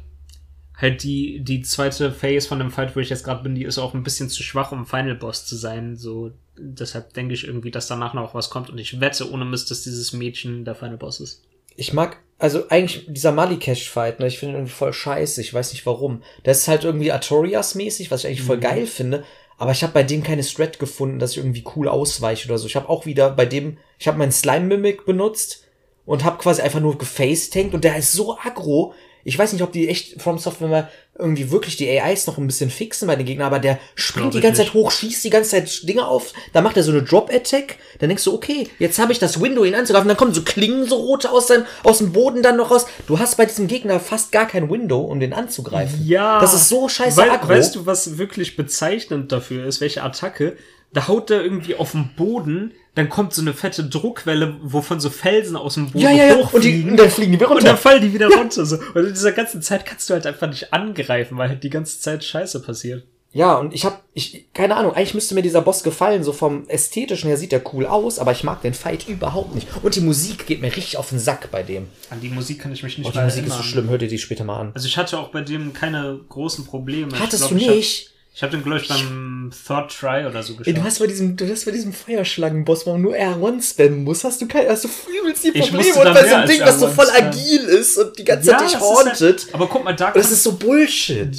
halt 0.76 1.02
die, 1.04 1.40
die 1.44 1.62
zweite 1.64 2.12
Phase 2.12 2.48
von 2.48 2.60
dem 2.60 2.70
Fight, 2.72 2.96
wo 2.96 3.00
ich 3.00 3.10
jetzt 3.10 3.24
gerade 3.24 3.42
bin, 3.44 3.56
die 3.56 3.64
ist 3.64 3.80
auch 3.80 3.96
ein 3.96 4.04
bisschen 4.04 4.30
zu 4.30 4.44
schwach, 4.44 4.72
um 4.72 4.86
Final 4.86 5.16
Boss 5.16 5.46
zu 5.46 5.56
sein. 5.56 5.96
So, 5.96 6.32
deshalb 6.56 7.14
denke 7.14 7.34
ich 7.34 7.48
irgendwie, 7.48 7.72
dass 7.72 7.88
danach 7.88 8.14
noch 8.14 8.36
was 8.36 8.52
kommt 8.52 8.70
und 8.70 8.78
ich 8.78 9.00
wette 9.00 9.32
ohne 9.32 9.46
Mist, 9.46 9.72
dass 9.72 9.82
dieses 9.84 10.14
Mädchen 10.14 10.66
der 10.66 10.76
Final 10.76 10.98
Boss 10.98 11.20
ist. 11.20 11.44
Ich 11.76 11.94
mag, 11.94 12.18
also 12.40 12.70
eigentlich 12.70 13.06
dieser 13.08 13.32
Malikesh-Fight, 13.32 14.20
ne, 14.20 14.28
ich 14.28 14.38
finde 14.38 14.54
ihn 14.54 14.58
irgendwie 14.58 14.74
voll 14.74 14.94
scheiße, 14.94 15.42
ich 15.42 15.54
weiß 15.54 15.74
nicht 15.74 15.86
warum. 15.86 16.22
Das 16.44 16.60
ist 16.60 16.68
halt 16.68 16.84
irgendwie 16.84 17.12
Artorias-mäßig, 17.12 18.12
was 18.12 18.22
ich 18.22 18.28
eigentlich 18.28 18.44
voll 18.44 18.60
geil 18.60 18.86
finde, 18.86 19.24
aber 19.58 19.72
ich 19.72 19.82
habe 19.82 19.94
bei 19.94 20.04
dem 20.04 20.24
keine 20.24 20.44
Strat 20.44 20.78
gefunden, 20.78 21.18
dass 21.18 21.32
ich 21.32 21.38
irgendwie 21.38 21.64
cool 21.76 21.88
ausweiche 21.88 22.48
oder 22.48 22.60
so. 22.60 22.68
Ich 22.68 22.76
habe 22.76 22.90
auch 22.90 23.06
wieder 23.08 23.32
bei 23.32 23.46
dem, 23.46 23.78
ich 23.98 24.08
habe 24.08 24.20
meinen 24.20 24.32
Slime-Mimic 24.32 25.06
benutzt 25.06 25.66
und 26.06 26.24
habe 26.24 26.38
quasi 26.38 26.62
einfach 26.62 26.80
nur 26.80 26.98
gefacetankt 26.98 27.74
und 27.74 27.84
der 27.84 27.98
ist 27.98 28.14
so 28.14 28.38
aggro. 28.38 28.94
Ich 29.28 29.38
weiß 29.38 29.52
nicht, 29.52 29.62
ob 29.62 29.74
die 29.74 29.90
echt 29.90 30.22
From 30.22 30.38
Software 30.38 30.70
mal 30.70 30.90
irgendwie 31.20 31.52
wirklich 31.52 31.76
die 31.76 31.90
AIs 31.90 32.28
noch 32.28 32.38
ein 32.38 32.48
bisschen 32.48 32.70
fixen 32.70 33.08
bei 33.10 33.18
den 33.18 33.26
Gegnern, 33.26 33.48
aber 33.48 33.60
der 33.60 33.78
springt 33.94 34.34
die 34.34 34.40
ganze 34.40 34.62
nicht. 34.62 34.72
Zeit 34.72 34.74
hoch, 34.74 34.90
schießt 34.90 35.22
die 35.26 35.30
ganze 35.30 35.50
Zeit 35.50 35.86
Dinge 35.86 36.08
auf, 36.08 36.32
dann 36.54 36.64
macht 36.64 36.78
er 36.78 36.84
so 36.84 36.92
eine 36.92 37.04
Drop-Attack, 37.04 37.76
dann 38.00 38.08
denkst 38.08 38.24
du, 38.24 38.34
okay, 38.34 38.70
jetzt 38.80 39.00
habe 39.00 39.12
ich 39.12 39.20
das 39.20 39.42
Window, 39.42 39.66
ihn 39.66 39.76
anzugreifen, 39.76 40.08
dann 40.08 40.16
kommen 40.16 40.34
so 40.34 40.44
Klingen 40.44 40.86
so 40.86 40.96
rote 40.96 41.30
aus, 41.30 41.48
seinem, 41.48 41.66
aus 41.84 41.98
dem 41.98 42.14
Boden 42.14 42.42
dann 42.42 42.56
noch 42.56 42.72
raus. 42.72 42.86
Du 43.06 43.20
hast 43.20 43.36
bei 43.36 43.46
diesem 43.46 43.68
Gegner 43.68 44.00
fast 44.00 44.32
gar 44.32 44.48
kein 44.48 44.70
Window, 44.70 45.02
um 45.02 45.20
den 45.20 45.34
anzugreifen. 45.34 46.08
Ja. 46.08 46.40
Das 46.40 46.54
ist 46.54 46.70
so 46.70 46.88
scheiße 46.88 47.18
Wei 47.18 47.30
aggro. 47.30 47.50
Weißt 47.50 47.76
du, 47.76 47.86
was 47.86 48.18
wirklich 48.18 48.56
bezeichnend 48.56 49.34
dafür 49.34 49.66
ist, 49.66 49.82
welche 49.82 50.04
Attacke? 50.04 50.56
Da 50.94 51.10
haut 51.10 51.30
der 51.30 51.44
irgendwie 51.44 51.76
auf 51.76 51.92
den 51.92 52.12
Boden, 52.16 52.72
dann 52.98 53.10
kommt 53.10 53.34
so 53.34 53.42
eine 53.42 53.54
fette 53.54 53.84
Druckwelle, 53.84 54.56
wovon 54.64 55.00
so 55.00 55.10
Felsen 55.12 55.56
aus 55.56 55.76
dem 55.76 55.92
Boden 55.92 56.00
ja, 56.00 56.12
ja, 56.12 56.26
ja, 56.26 56.34
und, 56.34 56.40
die, 56.40 56.44
hochfliegen. 56.46 56.92
und 56.92 56.98
dann 56.98 57.10
fliegen 57.12 57.32
die 57.32 57.38
wieder 57.40 57.50
Und 57.50 57.58
runter. 57.58 57.68
dann 57.70 57.78
fallen 57.78 58.02
die 58.02 58.12
wieder 58.14 58.28
runter. 58.28 58.66
So. 58.66 58.78
Und 58.78 59.06
in 59.06 59.14
dieser 59.14 59.32
ganzen 59.34 59.62
Zeit 59.62 59.86
kannst 59.86 60.10
du 60.10 60.16
halt 60.16 60.26
einfach 60.26 60.48
nicht 60.48 60.74
angreifen, 60.74 61.38
weil 61.38 61.50
halt 61.50 61.64
die 61.64 61.70
ganze 61.70 62.00
Zeit 62.00 62.24
Scheiße 62.24 62.62
passiert. 62.62 63.04
Ja, 63.34 63.56
und 63.56 63.76
ich 63.76 63.86
hab, 63.86 64.04
ich, 64.14 64.46
keine 64.54 64.76
Ahnung, 64.78 64.94
eigentlich 64.94 65.14
müsste 65.14 65.36
mir 65.36 65.44
dieser 65.44 65.62
Boss 65.62 65.84
gefallen, 65.84 66.24
so 66.24 66.34
vom 66.34 66.68
ästhetischen 66.70 67.28
her 67.28 67.38
sieht 67.38 67.54
er 67.54 67.62
cool 67.74 67.86
aus, 67.86 68.18
aber 68.18 68.32
ich 68.32 68.44
mag 68.44 68.62
den 68.64 68.74
Fight 68.74 69.08
überhaupt 69.08 69.54
nicht. 69.54 69.68
Und 69.84 69.94
die 69.96 70.02
Musik 70.02 70.48
geht 70.48 70.62
mir 70.62 70.76
richtig 70.76 70.98
auf 70.98 71.10
den 71.10 71.20
Sack 71.20 71.52
bei 71.52 71.62
dem. 71.62 71.88
An 72.10 72.20
die 72.20 72.30
Musik 72.30 72.60
kann 72.62 72.72
ich 72.72 72.82
mich 72.82 72.98
nicht 72.98 73.08
Oh, 73.08 73.12
die 73.12 73.20
Musik 73.20 73.44
ist 73.44 73.50
erinnern. 73.50 73.58
so 73.58 73.64
schlimm, 73.64 73.90
hör 73.90 73.98
dir 74.00 74.08
die 74.08 74.18
später 74.18 74.44
mal 74.44 74.60
an. 74.60 74.72
Also 74.74 74.88
ich 74.88 74.98
hatte 74.98 75.20
auch 75.20 75.30
bei 75.30 75.42
dem 75.42 75.74
keine 75.74 76.20
großen 76.30 76.66
Probleme. 76.66 77.12
Hattest 77.20 77.50
glaub, 77.50 77.60
du 77.60 77.68
nicht? 77.70 78.12
Ich 78.38 78.44
habe 78.44 78.52
den, 78.52 78.62
glaube 78.64 78.78
ich, 78.80 78.88
beim 78.88 79.50
Third 79.66 79.90
Try 80.00 80.24
oder 80.28 80.44
so 80.44 80.54
Ey, 80.54 80.58
geschafft. 80.60 80.78
du 80.78 80.84
hast 80.84 81.00
bei 81.00 81.08
diesem, 81.08 81.36
du 81.36 81.50
hast 81.52 81.66
bei 81.66 81.72
diesem 81.72 81.92
Feuerschlangenboss, 81.92 82.86
wo 82.86 82.92
man 82.92 83.02
nur 83.02 83.16
R1 83.16 83.68
spammen 83.72 84.04
muss, 84.04 84.24
hast 84.24 84.40
du 84.40 84.48
kein, 84.48 84.70
hast 84.70 84.84
du 84.84 84.90
übelst 85.20 85.44
die 85.44 85.52
Probleme 85.60 85.96
und 85.96 86.14
bei 86.14 86.30
so 86.30 86.36
einem 86.36 86.48
Ding, 86.48 86.62
was 86.62 86.80
so 86.80 86.86
R1 86.86 86.92
voll 86.92 87.08
spammen. 87.08 87.30
agil 87.30 87.62
ist 87.64 87.98
und 87.98 88.20
die 88.20 88.24
ganze 88.24 88.52
Zeit 88.52 88.62
dich 88.62 88.74
ist 88.74 88.80
hauntet. 88.80 89.20
halt, 89.22 89.54
aber 89.56 89.66
guck 89.68 89.84
mal, 89.84 89.96
da 89.96 90.12
das 90.12 90.30
ist 90.32 90.44
so 90.44 90.52
Bullshit. 90.52 91.36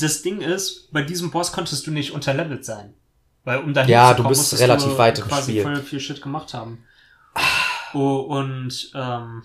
das 0.00 0.22
Ding 0.22 0.40
ist, 0.40 0.90
bei 0.90 1.02
diesem 1.02 1.30
Boss 1.30 1.52
konntest 1.52 1.86
du 1.86 1.92
nicht 1.92 2.10
unterlevelt 2.10 2.64
sein. 2.64 2.92
Weil 3.44 3.58
um 3.58 3.72
dahin 3.72 3.90
Ja, 3.90 4.08
zu 4.10 4.16
du 4.16 4.22
kommen, 4.22 4.28
bist 4.30 4.40
musstest 4.40 4.62
relativ 4.62 4.88
du 4.88 4.98
weit 4.98 5.18
im 5.20 5.24
quasi 5.28 5.50
Spiel. 5.52 5.62
voll 5.62 5.76
viel 5.82 6.00
Shit 6.00 6.22
gemacht 6.22 6.54
haben. 6.54 6.82
Oh, 7.94 8.16
und 8.18 8.90
ähm, 8.96 9.42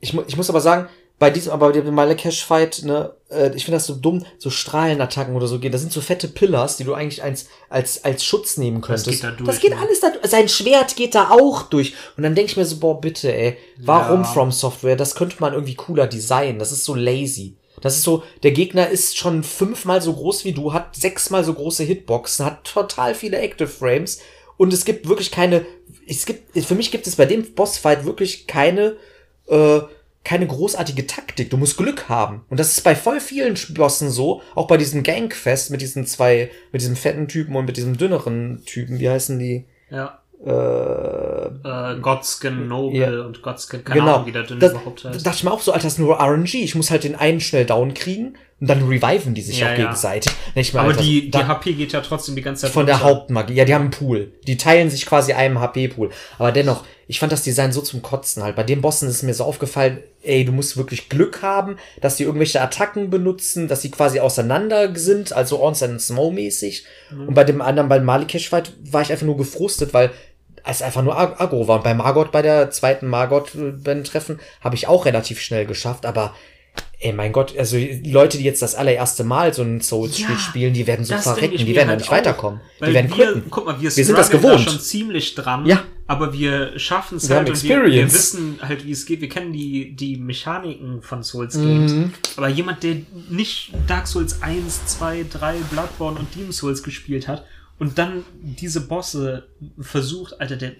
Ich, 0.00 0.14
mu- 0.14 0.24
ich 0.26 0.36
muss 0.38 0.48
aber 0.48 0.62
sagen, 0.62 0.88
bei 1.22 1.30
diesem, 1.30 1.52
aber 1.52 1.70
bei 1.70 1.80
dem 1.80 1.94
Malakesh-Fight, 1.94 2.82
ne, 2.82 3.14
äh, 3.30 3.54
ich 3.54 3.64
finde 3.64 3.76
das 3.76 3.86
so 3.86 3.94
dumm, 3.94 4.24
so 4.38 4.50
Strahlenattacken 4.50 5.36
oder 5.36 5.46
so 5.46 5.60
gehen. 5.60 5.70
Das 5.70 5.80
sind 5.80 5.92
so 5.92 6.00
fette 6.00 6.26
Pillars, 6.26 6.78
die 6.78 6.82
du 6.82 6.94
eigentlich 6.94 7.22
als, 7.22 7.46
als, 7.68 8.02
als 8.02 8.24
Schutz 8.24 8.56
nehmen 8.56 8.80
könntest. 8.80 9.06
geht 9.08 9.22
da 9.22 9.30
durch, 9.30 9.46
das 9.46 9.60
geht 9.60 9.70
ne? 9.70 9.76
alles 9.78 10.00
da 10.00 10.10
Sein 10.24 10.48
Schwert 10.48 10.96
geht 10.96 11.14
da 11.14 11.30
auch 11.30 11.62
durch. 11.62 11.94
Und 12.16 12.24
dann 12.24 12.34
denke 12.34 12.50
ich 12.50 12.56
mir 12.56 12.64
so, 12.64 12.78
boah, 12.78 13.00
bitte, 13.00 13.32
ey, 13.32 13.56
warum 13.78 14.22
Ja. 14.22 14.26
From 14.32 14.50
Software? 14.50 14.96
Das 14.96 15.14
könnte 15.14 15.36
man 15.38 15.52
irgendwie 15.52 15.76
cooler 15.76 16.08
designen. 16.08 16.58
Das 16.58 16.72
ist 16.72 16.84
so 16.84 16.96
lazy. 16.96 17.54
Das 17.80 17.94
ist 17.94 18.02
so, 18.02 18.24
der 18.42 18.50
Gegner 18.50 18.88
ist 18.88 19.16
schon 19.16 19.44
fünfmal 19.44 20.02
so 20.02 20.14
groß 20.14 20.44
wie 20.44 20.52
du, 20.54 20.72
hat 20.72 20.96
sechsmal 20.96 21.44
so 21.44 21.54
große 21.54 21.84
Hitboxen, 21.84 22.44
hat 22.44 22.64
total 22.64 23.14
viele 23.14 23.38
Active 23.38 23.68
Frames 23.68 24.18
und 24.56 24.72
es 24.72 24.84
gibt 24.84 25.08
wirklich 25.08 25.30
keine, 25.30 25.64
es 26.04 26.26
gibt, 26.26 26.58
für 26.66 26.74
mich 26.74 26.90
gibt 26.90 27.06
es 27.06 27.14
bei 27.14 27.26
dem 27.26 27.54
Bossfight 27.54 28.04
wirklich 28.04 28.48
keine, 28.48 28.96
äh, 29.46 29.82
keine 30.24 30.46
großartige 30.46 31.06
Taktik. 31.06 31.50
Du 31.50 31.56
musst 31.56 31.76
Glück 31.76 32.08
haben. 32.08 32.44
Und 32.48 32.60
das 32.60 32.70
ist 32.70 32.82
bei 32.82 32.94
voll 32.94 33.20
vielen 33.20 33.56
Bossen 33.74 34.10
so, 34.10 34.40
auch 34.54 34.66
bei 34.68 34.76
diesem 34.76 35.02
Gangfest 35.02 35.70
mit 35.70 35.80
diesen 35.80 36.06
zwei, 36.06 36.50
mit 36.70 36.80
diesem 36.80 36.96
fetten 36.96 37.26
Typen 37.28 37.56
und 37.56 37.64
mit 37.64 37.76
diesem 37.76 37.96
dünneren 37.96 38.62
Typen, 38.64 38.98
wie 39.00 39.08
heißen 39.10 39.38
die? 39.38 39.64
ja, 39.90 40.18
Äh, 40.44 40.50
äh, 41.46 42.00
Godskin 42.00 42.66
Noble 42.68 42.98
Ja. 43.00 43.24
und 43.24 43.42
Godskin, 43.42 43.84
keine 43.84 44.00
genau. 44.00 44.14
Ahnung, 44.14 44.26
wie 44.26 44.32
der 44.32 44.42
dünn 44.42 44.58
das, 44.60 44.72
überhaupt 44.72 45.04
da 45.04 45.10
heißt. 45.10 45.24
dachte 45.26 45.36
ich 45.36 45.44
mir 45.44 45.52
auch 45.52 45.60
so, 45.60 45.72
Alter, 45.72 45.84
das 45.84 45.94
ist 45.94 45.98
nur 45.98 46.16
RNG. 46.20 46.54
Ich 46.54 46.74
muss 46.74 46.90
halt 46.90 47.04
den 47.04 47.14
einen 47.14 47.40
schnell 47.40 47.64
down 47.64 47.94
kriegen 47.94 48.34
und 48.62 48.68
dann 48.68 48.86
reviven 48.88 49.34
die 49.34 49.42
sich 49.42 49.58
Ja, 49.58 49.66
auch 49.66 49.70
ja. 49.72 49.76
gegenseitig. 49.76 50.32
Ich 50.54 50.72
mir, 50.72 50.80
Aber 50.80 50.92
die, 50.92 51.22
die 51.22 51.30
da- 51.32 51.48
HP 51.48 51.72
geht 51.72 51.92
ja 51.92 52.00
trotzdem 52.00 52.36
die 52.36 52.42
ganze 52.42 52.62
Zeit 52.62 52.70
von 52.70 52.86
der 52.86 52.94
runter. 52.94 53.08
Hauptmagie. 53.08 53.54
Ja, 53.54 53.64
die 53.64 53.74
haben 53.74 53.82
einen 53.82 53.90
Pool. 53.90 54.32
Die 54.46 54.56
teilen 54.56 54.88
sich 54.88 55.04
quasi 55.04 55.32
einem 55.32 55.58
HP-Pool. 55.60 56.10
Aber 56.38 56.52
dennoch, 56.52 56.84
ich 57.08 57.18
fand 57.18 57.32
das 57.32 57.42
Design 57.42 57.72
so 57.72 57.80
zum 57.82 58.02
Kotzen 58.02 58.42
halt. 58.44 58.54
Bei 58.54 58.62
den 58.62 58.80
Bossen 58.80 59.08
ist 59.08 59.24
mir 59.24 59.34
so 59.34 59.42
aufgefallen, 59.42 59.98
ey, 60.22 60.44
du 60.44 60.52
musst 60.52 60.76
wirklich 60.76 61.08
Glück 61.08 61.42
haben, 61.42 61.76
dass 62.00 62.14
die 62.16 62.22
irgendwelche 62.22 62.60
Attacken 62.62 63.10
benutzen, 63.10 63.66
dass 63.66 63.82
sie 63.82 63.90
quasi 63.90 64.20
auseinander 64.20 64.94
sind, 64.94 65.32
also 65.32 65.60
Ons 65.60 65.82
and 65.82 66.00
Snow 66.00 66.32
mäßig. 66.32 66.84
Mhm. 67.10 67.28
Und 67.28 67.34
bei 67.34 67.42
dem 67.42 67.60
anderen, 67.60 67.88
bei 67.88 67.98
Malikesh 67.98 68.48
Fight, 68.48 68.72
war 68.84 69.02
ich 69.02 69.10
einfach 69.10 69.26
nur 69.26 69.36
gefrustet, 69.36 69.92
weil 69.92 70.10
es 70.64 70.80
einfach 70.82 71.02
nur 71.02 71.18
ag- 71.18 71.40
aggro 71.40 71.66
war. 71.66 71.78
Und 71.78 71.82
bei 71.84 71.94
Margot, 71.94 72.30
bei 72.30 72.40
der 72.42 72.70
zweiten 72.70 73.08
Margot 73.08 73.52
äh, 73.56 74.04
habe 74.60 74.74
ich 74.76 74.86
auch 74.86 75.04
relativ 75.04 75.40
schnell 75.40 75.66
geschafft, 75.66 76.06
aber 76.06 76.32
Ey, 77.04 77.12
mein 77.12 77.32
Gott, 77.32 77.58
also 77.58 77.76
Leute, 78.04 78.38
die 78.38 78.44
jetzt 78.44 78.62
das 78.62 78.76
allererste 78.76 79.24
Mal 79.24 79.52
so 79.52 79.62
ein 79.62 79.80
Souls-Spiel 79.80 80.36
Ja, 80.36 80.38
spielen, 80.38 80.72
die 80.72 80.86
werden 80.86 81.04
so 81.04 81.16
verrecken, 81.16 81.56
die 81.56 81.74
werden 81.74 81.88
halt 81.88 81.98
nicht 81.98 82.08
auch, 82.08 82.12
weiterkommen. 82.12 82.60
Die 82.78 82.94
werden 82.94 83.12
wir, 83.16 83.42
guck 83.50 83.66
mal, 83.66 83.74
wir, 83.80 83.96
Wir 83.96 84.04
sind 84.04 84.16
das 84.16 84.30
gewohnt. 84.30 84.66
Da 84.66 84.70
schon 84.70 84.78
ziemlich 84.78 85.34
dran. 85.34 85.66
Ja. 85.66 85.82
Aber 86.06 86.32
wir 86.32 86.78
schaffen 86.78 87.16
es 87.16 87.28
halt 87.28 87.40
haben 87.40 87.50
und 87.50 87.62
wir, 87.64 87.84
wir 87.86 88.04
wissen 88.12 88.60
halt, 88.62 88.86
wie 88.86 88.92
es 88.92 89.04
geht. 89.04 89.20
Wir 89.20 89.28
kennen 89.28 89.52
die, 89.52 89.96
die 89.96 90.16
Mechaniken 90.16 91.02
von 91.02 91.24
Souls 91.24 91.54
Games. 91.54 91.92
Mhm. 91.92 92.12
Aber 92.36 92.48
jemand, 92.48 92.84
der 92.84 92.98
nicht 93.28 93.72
Dark 93.88 94.06
Souls 94.06 94.40
1, 94.40 94.86
2, 94.86 95.26
3, 95.28 95.56
Bloodborne 95.72 96.20
und 96.20 96.32
Demon 96.36 96.52
Souls 96.52 96.84
gespielt 96.84 97.26
hat 97.26 97.44
und 97.82 97.98
dann 97.98 98.24
diese 98.40 98.82
Bosse 98.82 99.48
versucht, 99.80 100.40
Alter, 100.40 100.54
der, 100.54 100.70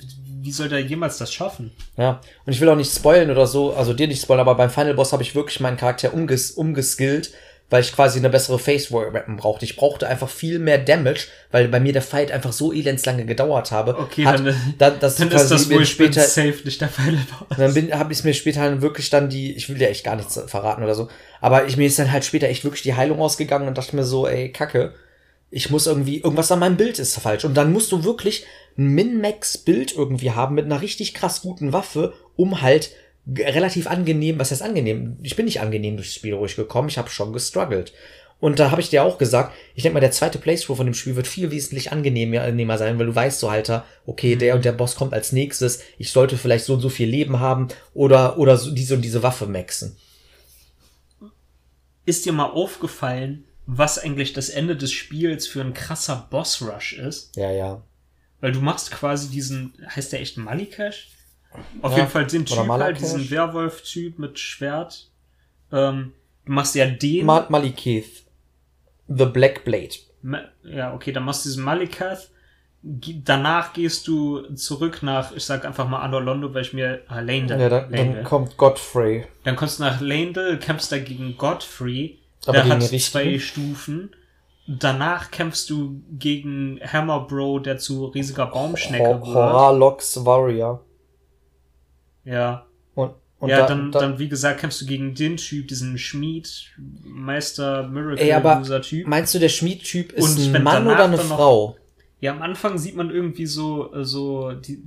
wie 0.40 0.52
soll 0.52 0.68
der 0.68 0.78
jemals 0.78 1.18
das 1.18 1.34
schaffen? 1.34 1.72
Ja, 1.96 2.20
und 2.46 2.52
ich 2.52 2.60
will 2.60 2.68
auch 2.68 2.76
nicht 2.76 2.94
spoilen 2.94 3.32
oder 3.32 3.48
so, 3.48 3.74
also 3.74 3.92
dir 3.92 4.06
nicht 4.06 4.22
spoilen, 4.22 4.38
aber 4.38 4.54
beim 4.54 4.70
Final 4.70 4.94
Boss 4.94 5.12
habe 5.12 5.24
ich 5.24 5.34
wirklich 5.34 5.58
meinen 5.58 5.76
Charakter 5.76 6.14
umges 6.14 6.52
umgeskillt, 6.52 7.32
weil 7.70 7.80
ich 7.80 7.92
quasi 7.92 8.20
eine 8.20 8.30
bessere 8.30 8.60
Face 8.60 8.92
Weapon 8.92 9.36
brauchte. 9.36 9.64
Ich 9.64 9.74
brauchte 9.74 10.06
einfach 10.06 10.28
viel 10.28 10.60
mehr 10.60 10.78
Damage, 10.78 11.26
weil 11.50 11.66
bei 11.66 11.80
mir 11.80 11.92
der 11.92 12.02
Fight 12.02 12.30
einfach 12.30 12.52
so 12.52 12.72
elends 12.72 13.04
lange 13.04 13.26
gedauert 13.26 13.72
habe. 13.72 13.98
Okay, 13.98 14.24
hat, 14.24 14.38
dann, 14.38 14.54
dann, 14.78 15.00
das 15.00 15.16
dann 15.16 15.32
ist 15.32 15.50
das 15.50 15.68
wohl 15.68 15.84
später 15.84 16.22
safe 16.22 16.60
nicht 16.64 16.80
der 16.80 16.88
Final 16.88 17.18
Boss. 17.36 17.58
dann 17.58 17.74
bin 17.74 17.92
habe 17.92 18.12
ich 18.12 18.22
mir 18.22 18.34
später 18.34 18.60
dann 18.60 18.80
wirklich 18.80 19.10
dann 19.10 19.28
die 19.28 19.56
ich 19.56 19.68
will 19.68 19.82
ja 19.82 19.88
echt 19.88 20.04
gar 20.04 20.14
nichts 20.14 20.40
verraten 20.46 20.84
oder 20.84 20.94
so, 20.94 21.08
aber 21.40 21.66
ich 21.66 21.76
mir 21.76 21.88
ist 21.88 21.98
dann 21.98 22.12
halt 22.12 22.24
später 22.24 22.46
echt 22.46 22.62
wirklich 22.62 22.82
die 22.82 22.94
Heilung 22.94 23.20
ausgegangen 23.20 23.66
und 23.66 23.76
dachte 23.76 23.96
mir 23.96 24.04
so, 24.04 24.28
ey, 24.28 24.52
Kacke. 24.52 24.94
Ich 25.52 25.70
muss 25.70 25.86
irgendwie, 25.86 26.20
irgendwas 26.20 26.50
an 26.50 26.58
meinem 26.58 26.78
Bild 26.78 26.98
ist 26.98 27.14
falsch. 27.18 27.44
Und 27.44 27.54
dann 27.54 27.72
musst 27.72 27.92
du 27.92 28.04
wirklich 28.04 28.46
ein 28.76 28.86
Min-Max-Bild 28.86 29.94
irgendwie 29.94 30.30
haben 30.30 30.54
mit 30.54 30.64
einer 30.64 30.80
richtig 30.80 31.12
krass 31.12 31.42
guten 31.42 31.74
Waffe, 31.74 32.14
um 32.36 32.62
halt 32.62 32.90
relativ 33.38 33.86
angenehm, 33.86 34.38
was 34.38 34.50
heißt 34.50 34.62
angenehm? 34.62 35.18
Ich 35.22 35.36
bin 35.36 35.44
nicht 35.44 35.60
angenehm 35.60 35.96
durchs 35.96 36.14
Spiel 36.14 36.34
ruhig 36.34 36.56
gekommen, 36.56 36.88
ich 36.88 36.96
habe 36.96 37.10
schon 37.10 37.34
gestruggelt. 37.34 37.92
Und 38.40 38.58
da 38.58 38.72
habe 38.72 38.80
ich 38.80 38.88
dir 38.88 39.04
auch 39.04 39.18
gesagt, 39.18 39.54
ich 39.74 39.82
denke 39.82 39.94
mal, 39.94 40.00
der 40.00 40.10
zweite 40.10 40.38
Playthrough 40.38 40.78
von 40.78 40.86
dem 40.86 40.94
Spiel 40.94 41.14
wird 41.14 41.28
viel 41.28 41.50
wesentlich 41.52 41.92
angenehmer 41.92 42.40
angenehmer 42.40 42.78
sein, 42.78 42.98
weil 42.98 43.06
du 43.06 43.14
weißt 43.14 43.38
so, 43.38 43.48
Alter, 43.48 43.84
okay, 44.06 44.34
der 44.34 44.56
und 44.56 44.64
der 44.64 44.72
Boss 44.72 44.96
kommt 44.96 45.12
als 45.12 45.32
nächstes, 45.32 45.80
ich 45.98 46.10
sollte 46.10 46.38
vielleicht 46.38 46.64
so 46.64 46.74
und 46.74 46.80
so 46.80 46.88
viel 46.88 47.08
Leben 47.08 47.38
haben 47.38 47.68
oder, 47.92 48.38
oder 48.38 48.56
so 48.56 48.72
diese 48.72 48.94
und 48.94 49.02
diese 49.02 49.22
Waffe 49.22 49.46
maxen. 49.46 49.96
Ist 52.06 52.24
dir 52.24 52.32
mal 52.32 52.50
aufgefallen, 52.50 53.44
was 53.66 53.98
eigentlich 53.98 54.32
das 54.32 54.48
Ende 54.48 54.76
des 54.76 54.92
Spiels 54.92 55.46
für 55.46 55.60
ein 55.60 55.74
krasser 55.74 56.26
Boss-Rush 56.30 56.94
ist? 56.94 57.36
Ja, 57.36 57.50
ja. 57.50 57.82
Weil 58.40 58.52
du 58.52 58.60
machst 58.60 58.90
quasi 58.90 59.28
diesen, 59.30 59.74
heißt 59.88 60.12
der 60.12 60.20
echt 60.20 60.36
Malikash? 60.36 61.10
Auf 61.82 61.92
Ja, 61.92 61.98
jeden 61.98 62.10
Fall 62.10 62.26
den 62.26 62.46
Typ 62.46 62.66
halt, 62.68 62.98
diesen 62.98 63.30
Werwolf-Typ 63.30 64.18
mit 64.18 64.38
Schwert. 64.38 65.10
Ähm, 65.70 66.12
du 66.44 66.52
machst 66.52 66.74
ja 66.74 66.86
den. 66.86 67.26
Mal 67.26 67.46
Maliketh. 67.50 68.24
The 69.08 69.26
Black 69.26 69.64
Blade. 69.64 69.94
Ma- 70.22 70.44
ja, 70.64 70.94
okay, 70.94 71.12
dann 71.12 71.24
machst 71.24 71.44
du 71.44 71.50
diesen 71.50 71.64
Malikath. 71.64 72.30
Danach 72.82 73.74
gehst 73.74 74.08
du 74.08 74.42
zurück 74.54 75.02
nach, 75.02 75.30
ich 75.36 75.44
sag 75.44 75.64
einfach 75.64 75.86
mal 75.88 76.00
Andorlondo, 76.00 76.52
weil 76.52 76.62
ich 76.62 76.72
mir, 76.72 77.02
ah, 77.06 77.20
Landel. 77.20 77.60
Ja, 77.60 77.68
dann, 77.68 77.90
Landel. 77.92 78.14
dann 78.16 78.24
kommt 78.24 78.56
Godfrey. 78.56 79.26
Dann 79.44 79.54
kommst 79.54 79.78
du 79.78 79.84
nach 79.84 80.00
Landel, 80.00 80.58
kämpfst 80.58 80.90
da 80.90 80.98
gegen 80.98 81.36
Godfrey. 81.36 82.18
Aber 82.46 82.52
der 82.62 82.68
hat 82.68 82.82
zwei 82.82 83.38
Stufen. 83.38 84.10
Danach 84.66 85.30
kämpfst 85.30 85.68
du 85.70 86.00
gegen 86.10 86.78
Hammer 86.82 87.20
Bro, 87.26 87.60
der 87.60 87.78
zu 87.78 88.06
riesiger 88.06 88.46
Baumschnecke 88.46 89.04
Hor 89.04 89.26
wird. 89.26 89.34
Horalox 89.34 90.24
Warrior. 90.24 90.84
Ja. 92.24 92.66
Und, 92.94 93.12
und 93.40 93.48
ja, 93.50 93.58
da- 93.60 93.66
dann, 93.66 93.90
da- 93.92 94.00
dann, 94.00 94.18
wie 94.18 94.28
gesagt, 94.28 94.60
kämpfst 94.60 94.80
du 94.82 94.86
gegen 94.86 95.14
den 95.14 95.36
Typ, 95.36 95.68
diesen 95.68 95.98
Schmied, 95.98 96.70
Meister, 97.04 97.88
Miracle, 97.88 98.24
Ey, 98.24 98.32
aber 98.32 98.56
Loser 98.56 98.82
Typ. 98.82 99.06
meinst 99.06 99.34
du, 99.34 99.38
der 99.38 99.48
Schmiedtyp 99.48 100.12
ist 100.12 100.38
ein 100.38 100.62
Mann 100.62 100.86
oder 100.86 101.04
eine 101.04 101.16
dann 101.16 101.28
noch- 101.28 101.36
Frau? 101.36 101.76
Ja, 102.20 102.30
am 102.32 102.42
Anfang 102.42 102.78
sieht 102.78 102.94
man 102.94 103.10
irgendwie 103.10 103.46
so, 103.46 103.92
äh, 103.92 104.04
so, 104.04 104.52
die, 104.52 104.80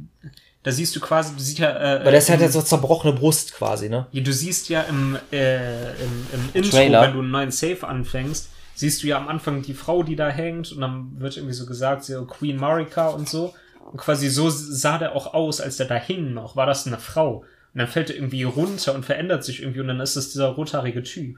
da 0.66 0.72
siehst 0.72 0.96
du 0.96 1.00
quasi, 1.00 1.32
du 1.36 1.40
siehst 1.40 1.60
ja, 1.60 2.00
äh, 2.00 2.04
Weil 2.04 2.14
das 2.14 2.28
hat 2.28 2.42
ja 2.42 2.50
so 2.50 2.60
zerbrochene 2.60 3.14
Brust 3.14 3.54
quasi, 3.54 3.88
ne? 3.88 4.08
Ja, 4.12 4.24
du 4.24 4.34
siehst 4.34 4.68
ja 4.68 4.82
im, 4.82 5.16
äh, 5.32 5.92
im, 5.92 6.28
im 6.34 6.50
Intro, 6.54 6.72
Trailer. 6.72 7.04
wenn 7.04 7.14
du 7.14 7.20
einen 7.20 7.30
neuen 7.30 7.52
Save 7.52 7.88
anfängst, 7.88 8.50
siehst 8.74 9.04
du 9.04 9.08
ja 9.08 9.18
am 9.18 9.28
Anfang 9.28 9.62
die 9.62 9.76
Frau, 9.76 10.02
die 10.02 10.16
da 10.16 10.28
hängt 10.28 10.72
und 10.72 10.82
dann 10.82 11.20
wird 11.20 11.38
irgendwie 11.38 11.54
so 11.54 11.68
gesagt, 11.68 12.04
so 12.06 12.26
Queen 12.26 12.58
Marika 12.58 13.10
und 13.10 13.30
so. 13.30 13.54
Und 13.92 13.98
quasi 13.98 14.28
so 14.28 14.50
sah 14.50 14.98
der 14.98 15.16
auch 15.16 15.36
aus, 15.36 15.62
als 15.62 15.78
der 15.78 15.86
da 15.86 15.98
hing 15.98 16.34
noch, 16.34 16.56
war 16.56 16.66
das 16.66 16.88
eine 16.88 16.98
Frau. 16.98 17.46
Und 17.76 17.80
dann 17.80 17.88
fällt 17.88 18.10
er 18.10 18.16
irgendwie 18.16 18.42
runter 18.42 18.96
und 18.96 19.06
verändert 19.06 19.44
sich 19.44 19.62
irgendwie 19.62 19.82
und 19.82 19.88
dann 19.88 20.00
ist 20.00 20.16
es 20.16 20.32
dieser 20.32 20.48
rothaarige 20.48 21.04
Typ. 21.04 21.38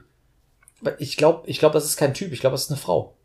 Ich 0.98 1.18
glaube, 1.18 1.42
ich 1.46 1.58
glaub, 1.58 1.74
das 1.74 1.84
ist 1.84 1.98
kein 1.98 2.14
Typ, 2.14 2.32
ich 2.32 2.40
glaube, 2.40 2.54
das 2.54 2.62
ist 2.62 2.70
eine 2.70 2.80
Frau. 2.80 3.17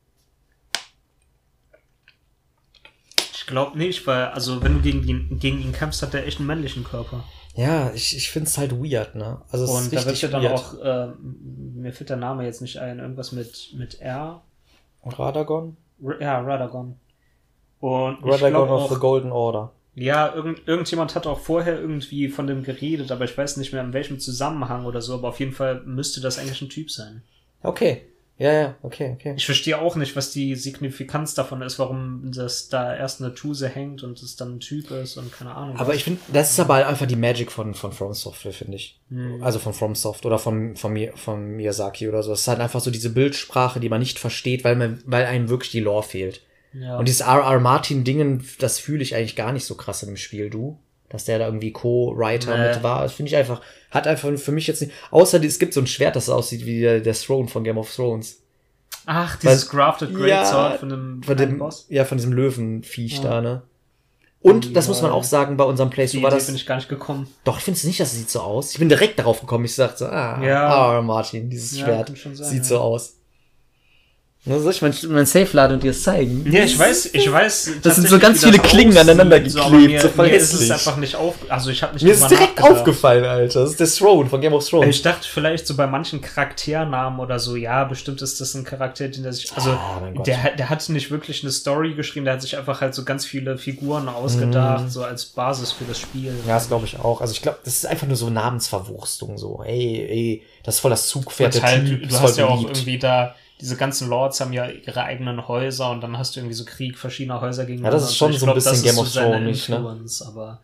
Ich 3.44 3.48
glaube 3.48 3.78
nicht, 3.78 4.08
weil, 4.08 4.28
also 4.28 4.64
wenn 4.64 4.76
du 4.76 4.80
gegen 4.80 5.06
ihn, 5.06 5.38
gegen 5.38 5.60
ihn 5.60 5.74
kämpfst, 5.74 6.02
hat 6.02 6.14
der 6.14 6.26
echt 6.26 6.40
einen 6.40 6.48
männlichen 6.48 6.86
Körper. 6.86 7.26
Ja, 7.56 7.92
ich, 7.94 8.16
ich 8.16 8.32
finde 8.32 8.48
es 8.48 8.58
halt 8.58 8.72
weird, 8.72 9.16
ne? 9.16 9.42
Also 9.52 9.66
es 9.66 9.72
ist 9.72 9.78
und 9.78 9.94
da 9.94 10.06
wird 10.06 10.22
ja 10.22 10.30
dann 10.30 10.44
weird. 10.44 10.54
auch, 10.54 10.80
äh, 10.80 11.08
mir 11.76 11.92
fällt 11.92 12.10
der 12.10 12.16
Name 12.16 12.46
jetzt 12.46 12.62
nicht 12.62 12.78
ein, 12.78 13.00
irgendwas 13.00 13.34
mit, 13.34 13.74
mit 13.76 14.00
R. 14.00 14.42
Radagon? 15.04 15.76
R 16.02 16.22
ja, 16.22 16.40
Radagon. 16.40 16.96
Und 17.82 18.24
Radagon 18.24 18.70
of 18.70 18.84
auch, 18.84 18.94
the 18.94 18.98
Golden 18.98 19.34
Order. 19.34 19.74
Ja, 19.94 20.34
irgend, 20.34 20.66
irgendjemand 20.66 21.14
hat 21.14 21.28
auch 21.28 21.42
vorher 21.42 21.78
irgendwie 21.78 22.30
von 22.30 22.48
dem 22.48 22.64
geredet, 22.64 23.12
aber 23.12 23.26
ich 23.26 23.38
weiß 23.38 23.58
nicht 23.58 23.74
mehr 23.74 23.84
in 23.84 23.92
welchem 23.92 24.22
Zusammenhang 24.22 24.86
oder 24.86 25.02
so, 25.02 25.16
aber 25.16 25.28
auf 25.28 25.42
jeden 25.42 25.52
Fall 25.52 25.82
müsste 25.84 26.22
das 26.22 26.40
eigentlich 26.40 26.62
ein 26.62 26.70
Typ 26.70 26.90
sein. 26.90 27.24
Okay. 27.62 28.08
Ja, 28.40 28.52
ja, 28.52 28.76
okay, 28.82 29.12
okay. 29.14 29.34
Ich 29.38 29.46
verstehe 29.46 29.80
auch 29.80 29.96
nicht, 29.96 30.16
was 30.16 30.32
die 30.32 30.56
Signifikanz 30.56 31.36
davon 31.36 31.62
ist, 31.62 31.78
warum 31.78 32.32
das 32.34 32.68
da 32.68 32.96
erst 32.96 33.22
eine 33.22 33.34
Tuse 33.36 33.70
hängt 33.70 34.02
und 34.04 34.22
es 34.24 34.36
dann 34.36 34.56
ein 34.56 34.60
Typ 34.60 34.90
ist 34.90 35.18
und 35.18 35.32
keine 35.32 35.54
Ahnung. 35.54 35.78
Aber 35.78 35.90
was. 35.90 35.98
ich 35.98 36.04
finde, 36.04 36.20
das 36.34 36.52
ist 36.52 36.60
aber 36.60 36.74
halt 36.76 36.88
einfach 36.88 37.06
die 37.06 37.16
Magic 37.16 37.52
von, 37.52 37.76
von 37.76 37.92
From 37.92 38.14
Software, 38.14 38.52
finde 38.52 38.78
ich. 38.78 39.00
Hm. 39.10 39.44
Also 39.44 39.60
von 39.60 39.74
FromSoft 39.74 40.26
oder 40.26 40.40
von, 40.40 40.76
von, 40.76 40.92
Mi- 40.94 41.16
von 41.16 41.56
Miyazaki 41.56 42.10
oder 42.10 42.24
so. 42.24 42.34
Es 42.34 42.42
ist 42.42 42.48
halt 42.48 42.60
einfach 42.60 42.80
so 42.82 42.90
diese 42.90 43.12
Bildsprache, 43.12 43.80
die 43.80 43.90
man 43.90 44.00
nicht 44.00 44.18
versteht, 44.18 44.64
weil, 44.64 44.76
man, 44.76 45.02
weil 45.06 45.26
einem 45.26 45.50
wirklich 45.50 45.72
die 45.72 45.80
Lore 45.80 46.04
fehlt. 46.04 46.42
ja. 46.74 46.98
Und 46.98 47.08
dieses 47.08 47.22
R.R. 47.22 47.60
Martin-Dingen, 47.60 48.44
das 48.60 48.80
fühle 48.80 49.04
ich 49.04 49.16
eigentlich 49.16 49.36
gar 49.36 49.52
nicht 49.52 49.66
so 49.66 49.76
krass 49.76 50.02
in 50.02 50.10
dem 50.10 50.18
Spiel, 50.18 50.50
du. 50.50 50.80
Dass 51.14 51.24
der 51.26 51.40
da 51.40 51.46
irgendwie 51.46 51.72
Co-Writer 51.72 52.58
Nee. 52.58 52.68
mit 52.74 52.84
war. 52.84 53.04
Das 53.04 53.14
finde 53.14 53.30
ich 53.30 53.36
einfach, 53.38 53.62
hat 53.92 54.08
einfach 54.08 54.36
für 54.38 54.52
mich 54.52 54.68
jetzt 54.68 54.82
nicht. 54.82 54.92
Außer 55.12 55.42
es 55.42 55.60
gibt 55.60 55.74
so 55.76 55.80
ein 55.80 55.88
Schwert, 55.88 56.16
das 56.18 56.28
aussieht 56.28 56.66
wie 56.66 56.82
der, 56.82 57.00
der 57.00 57.14
Throne 57.14 57.48
von 57.48 57.64
Game 57.64 57.78
of 57.78 57.96
Thrones. 57.96 58.42
Ach, 59.06 59.36
dieses 59.38 59.68
Weil- 59.68 59.72
Grafted 59.80 60.14
Great 60.16 60.30
Ja, 60.30 60.46
Sword 60.46 60.80
von 60.80 60.90
dem, 60.90 61.24
Von 61.24 61.38
dem, 61.38 61.58
Boss. 61.60 61.86
ja, 61.90 62.04
von 62.04 62.18
diesem 62.18 62.34
Löwenviech 62.34 63.18
Ja. 63.18 63.22
da, 63.22 63.42
ne? 63.42 63.62
Und 64.42 64.76
das 64.76 64.88
muss 64.90 65.02
man 65.02 65.12
Ja. 65.12 65.16
auch 65.18 65.24
sagen, 65.24 65.56
bei 65.56 65.64
unserem 65.64 65.90
Playthrough 65.90 66.24
war 66.24 66.32
das. 66.32 66.48
bin 66.48 66.56
ich 66.56 66.66
gar 66.66 66.76
nicht 66.78 66.90
gekommen. 66.90 67.28
Doch, 67.46 67.60
findest 67.62 67.84
du 67.84 67.88
nicht, 67.88 68.00
dass 68.00 68.12
es 68.12 68.18
sieht 68.20 68.30
so 68.30 68.42
aus? 68.42 68.72
Ich 68.74 68.80
bin 68.80 68.90
direkt 68.90 69.18
darauf 69.20 69.40
gekommen. 69.40 69.64
Ich 69.66 69.76
sagte 69.76 70.00
so, 70.00 70.06
ah, 70.08 70.42
Ja. 70.44 70.90
R.R. 70.90 71.02
Martin, 71.02 71.50
dieses 71.50 71.78
Ja, 71.80 71.86
Schwert 71.86 72.12
sieht 72.18 72.58
ja. 72.58 72.64
so 72.64 72.80
aus. 72.80 73.18
Na, 74.46 74.60
soll 74.60 74.74
ich 74.74 74.82
mein, 74.82 74.94
mein 75.08 75.26
Safe 75.26 75.48
laden 75.56 75.76
und 75.76 75.84
dir 75.84 75.92
es 75.92 76.04
zeigen? 76.04 76.46
Ja, 76.52 76.66
ich 76.66 76.78
weiß, 76.78 77.12
ich 77.14 77.32
weiß. 77.32 77.76
Das 77.82 77.96
sind 77.96 78.10
so 78.10 78.20
ganz 78.20 78.44
viele 78.44 78.60
Klingen 78.60 78.98
aneinander 78.98 79.40
geklebt, 79.40 79.72
mir, 79.72 80.02
so 80.02 80.10
mir 80.22 80.32
ist 80.34 80.52
es 80.52 80.70
einfach 80.70 80.98
nicht 80.98 81.16
auf, 81.16 81.36
also 81.48 81.70
ich 81.70 81.82
habe 81.82 81.94
nicht 81.94 82.04
Mir 82.04 82.12
ist 82.12 82.28
direkt 82.28 82.62
aufgefallen, 82.62 83.24
Alter. 83.24 83.62
Das 83.62 83.70
ist 83.72 83.80
der 83.80 83.88
Throne 83.88 84.30
von 84.30 84.42
Game 84.42 84.52
of 84.52 84.68
Thrones. 84.68 84.90
Ich 84.98 85.02
dachte 85.02 85.26
vielleicht 85.32 85.66
so 85.66 85.78
bei 85.78 85.88
manchen 85.88 86.20
Charakternamen 86.20 87.22
oder 87.22 87.40
so, 87.40 87.56
ja, 87.56 87.86
bestimmt 87.86 88.22
ist 88.22 88.42
das 88.42 88.54
ein 88.56 88.66
Charakter, 88.66 89.08
den 89.08 89.24
der 89.24 89.32
sich, 89.32 89.50
also 89.56 89.78
Gott. 90.14 90.28
der, 90.28 90.44
hat- 90.44 90.60
der 90.60 90.70
hat 90.70 90.90
nicht 90.90 91.10
wirklich 91.10 91.42
eine 91.44 91.52
Story 91.54 91.94
geschrieben, 91.94 92.26
der 92.26 92.34
hat 92.34 92.42
sich 92.42 92.58
einfach 92.58 92.82
halt 92.82 92.94
so 92.96 93.06
ganz 93.06 93.26
viele 93.26 93.58
Figuren 93.58 94.10
ausgedacht, 94.10 94.92
so 94.92 95.06
als 95.06 95.24
Basis 95.24 95.72
für 95.72 95.86
das 95.86 96.00
Spiel. 96.00 96.32
Mhm. 96.32 96.48
Ja, 96.50 96.56
das 96.56 96.68
glaube 96.68 96.86
ich 96.86 97.00
auch. 97.00 97.22
Also 97.22 97.32
ich 97.32 97.42
glaube, 97.42 97.60
das 97.64 97.76
ist 97.76 97.86
einfach 97.86 98.08
nur 98.08 98.18
so 98.18 98.30
Namensverwurstung. 98.30 99.38
So, 99.38 99.64
ey, 99.66 100.06
ey, 100.10 100.44
das 100.64 100.76
ist 100.76 100.82
voll 100.82 100.92
das 100.92 101.08
Zugpferd. 101.08 101.62
Halt, 101.64 102.12
du, 102.12 102.20
hast 102.20 102.38
ja 102.38 102.46
auch 102.48 102.62
irgendwie 102.62 103.00
da, 103.00 103.36
diese 103.64 103.78
ganzen 103.78 104.10
Lords 104.10 104.42
haben 104.42 104.54
ja 104.54 104.68
ihre 104.68 105.04
eigenen 105.04 105.48
Häuser 105.48 105.90
und 105.90 106.02
dann 106.02 106.18
hast 106.18 106.36
du 106.36 106.42
irgendwie 106.42 106.56
so 106.56 106.66
Krieg 106.66 106.98
verschiedener 106.98 107.40
Häuser 107.42 107.64
gegeneinander. 107.66 107.98
Ja, 107.98 108.02
das 108.04 108.12
ist 108.12 108.22
und 108.22 108.28
schon 108.28 108.32
Ich 108.34 108.40
so 108.40 108.46
ein 108.46 108.54
glaub, 108.54 108.56
bisschen 108.64 108.84
Game 108.84 108.98
of 109.00 109.12
Thrones, 109.12 109.70
ne? 109.70 110.28
Aber 110.28 110.60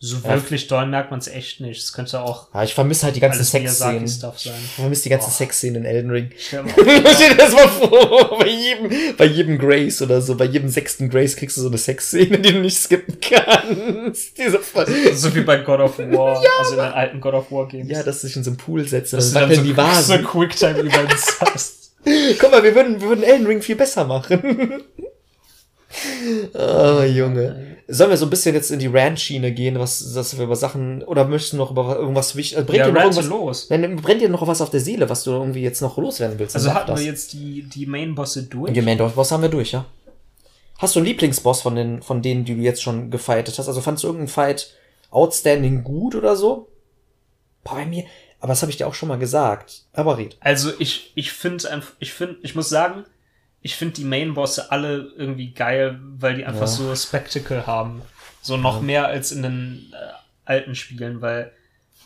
so 0.00 0.16
Ja. 0.18 0.34
wirklich 0.34 0.66
doll 0.66 0.84
merkt 0.86 1.10
man 1.12 1.20
es 1.20 1.28
echt 1.28 1.60
nicht. 1.60 1.80
Es 1.80 1.92
könnte 1.94 2.20
auch 2.20 2.48
Ja, 2.52 2.62
ich 2.62 2.74
vermisse 2.74 3.06
halt 3.06 3.16
die 3.16 3.20
ganzen 3.20 3.42
Sexszenen. 3.44 4.04
Ich 4.04 4.50
vermisse 4.76 5.04
die 5.04 5.08
ganzen 5.08 5.26
Boah. 5.30 5.32
Sexszenen 5.32 5.76
in 5.82 5.84
Elden 5.86 6.10
Ring. 6.10 6.30
Mal 6.52 6.64
Stell 7.14 7.36
das 7.36 7.52
mal 7.54 7.68
vor, 7.68 8.38
bei 8.38 8.48
jedem, 8.48 9.16
bei 9.16 9.24
jedem 9.24 9.56
Grace 9.58 10.02
oder 10.02 10.20
so, 10.20 10.34
bei 10.34 10.44
jedem 10.44 10.68
sechsten 10.68 11.08
Grace 11.08 11.36
kriegst 11.36 11.56
du 11.56 11.62
so 11.62 11.68
eine 11.68 11.78
Sexszene, 11.78 12.38
die 12.38 12.52
du 12.52 12.58
nicht 12.58 12.76
skippen 12.76 13.18
kannst. 13.18 14.36
Diese 14.36 14.60
So 15.14 15.34
wie 15.34 15.40
bei 15.40 15.58
God 15.58 15.80
of 15.80 15.98
War, 15.98 16.42
also 16.58 16.72
in 16.72 16.78
den 16.78 16.92
alten 16.92 17.20
God 17.22 17.32
of 17.34 17.50
War 17.50 17.66
Games. 17.68 17.88
ja, 17.88 18.02
dass 18.02 18.20
du 18.20 18.26
dich 18.26 18.36
in 18.36 18.44
so 18.44 18.50
einen 18.50 18.58
Pool 18.58 18.86
setzt 18.86 19.14
und 19.14 19.18
dass 19.22 19.32
dann 19.32 19.48
du 19.48 19.54
dann 19.54 19.64
so, 19.64 19.70
die 19.70 19.76
Vasen. 19.76 20.22
so 20.22 20.28
Quicktime-Events 20.28 21.40
hast. 21.40 21.83
Guck 22.38 22.50
mal, 22.50 22.62
wir 22.62 22.74
würden, 22.74 23.00
wir 23.00 23.08
würden 23.08 23.24
Elden 23.24 23.46
Ring 23.46 23.62
viel 23.62 23.76
besser 23.76 24.04
machen. 24.04 24.82
oh, 26.54 27.02
Junge. 27.02 27.76
Sollen 27.86 28.10
wir 28.10 28.16
so 28.16 28.26
ein 28.26 28.30
bisschen 28.30 28.54
jetzt 28.54 28.70
in 28.70 28.78
die 28.78 28.86
Rant-Schiene 28.86 29.52
gehen, 29.52 29.78
was, 29.78 30.12
dass 30.14 30.36
wir 30.38 30.44
über 30.44 30.56
Sachen, 30.56 31.02
oder 31.02 31.26
möchtest 31.26 31.52
du 31.52 31.58
noch 31.58 31.70
über 31.70 31.96
irgendwas 31.96 32.34
wichtig, 32.34 32.56
also 32.56 32.66
brennt 32.66 32.78
Ja, 32.78 32.86
dir 32.86 32.92
noch 32.92 33.02
irgendwas, 33.02 33.26
los. 33.26 33.70
Wenn, 33.70 33.96
brennt 33.96 34.20
dir 34.22 34.28
noch 34.28 34.46
was 34.46 34.60
auf 34.60 34.70
der 34.70 34.80
Seele, 34.80 35.08
was 35.10 35.24
du 35.24 35.32
irgendwie 35.32 35.62
jetzt 35.62 35.82
noch 35.82 35.98
loswerden 35.98 36.38
willst? 36.38 36.54
Also 36.54 36.72
hatten 36.72 36.88
wir 36.88 36.94
das. 36.94 37.04
jetzt 37.04 37.32
die, 37.34 37.62
die 37.62 37.86
Main-Bosse 37.86 38.44
durch. 38.44 38.74
Ja, 38.74 38.82
Main-Boss 38.82 39.32
haben 39.32 39.42
wir 39.42 39.50
durch, 39.50 39.72
ja. 39.72 39.84
Hast 40.78 40.96
du 40.96 41.00
einen 41.00 41.06
Lieblingsboss 41.06 41.62
von 41.62 41.76
den, 41.76 42.02
von 42.02 42.22
denen, 42.22 42.44
die 42.44 42.56
du 42.56 42.60
jetzt 42.60 42.82
schon 42.82 43.10
gefightet 43.10 43.58
hast? 43.58 43.68
Also 43.68 43.80
fandst 43.80 44.02
du 44.02 44.08
irgendeinen 44.08 44.28
Fight 44.28 44.74
outstanding 45.10 45.84
gut 45.84 46.14
oder 46.14 46.36
so? 46.36 46.68
Boah, 47.62 47.76
bei 47.76 47.86
mir, 47.86 48.04
aber 48.44 48.52
das 48.52 48.60
habe 48.60 48.68
ich 48.70 48.76
dir 48.76 48.86
auch 48.86 48.92
schon 48.92 49.08
mal 49.08 49.16
gesagt. 49.16 49.86
Aber 49.94 50.18
red. 50.18 50.36
Also 50.40 50.70
ich, 50.78 51.12
ich 51.14 51.32
finde 51.32 51.70
einfach, 51.70 51.92
ich 51.98 52.12
finde, 52.12 52.36
ich 52.42 52.54
muss 52.54 52.68
sagen, 52.68 53.04
ich 53.62 53.74
finde 53.74 53.94
die 53.94 54.04
Main-Bosse 54.04 54.70
alle 54.70 55.14
irgendwie 55.16 55.54
geil, 55.54 55.98
weil 56.18 56.34
die 56.36 56.44
einfach 56.44 56.60
Ja. 56.60 56.66
so 56.66 56.94
Spectacle 56.94 57.66
haben. 57.66 58.02
So 58.42 58.58
noch 58.58 58.82
mehr 58.82 59.06
als 59.06 59.32
in 59.32 59.42
den 59.42 59.92
äh, 59.94 60.12
alten 60.44 60.74
Spielen, 60.74 61.22
weil 61.22 61.52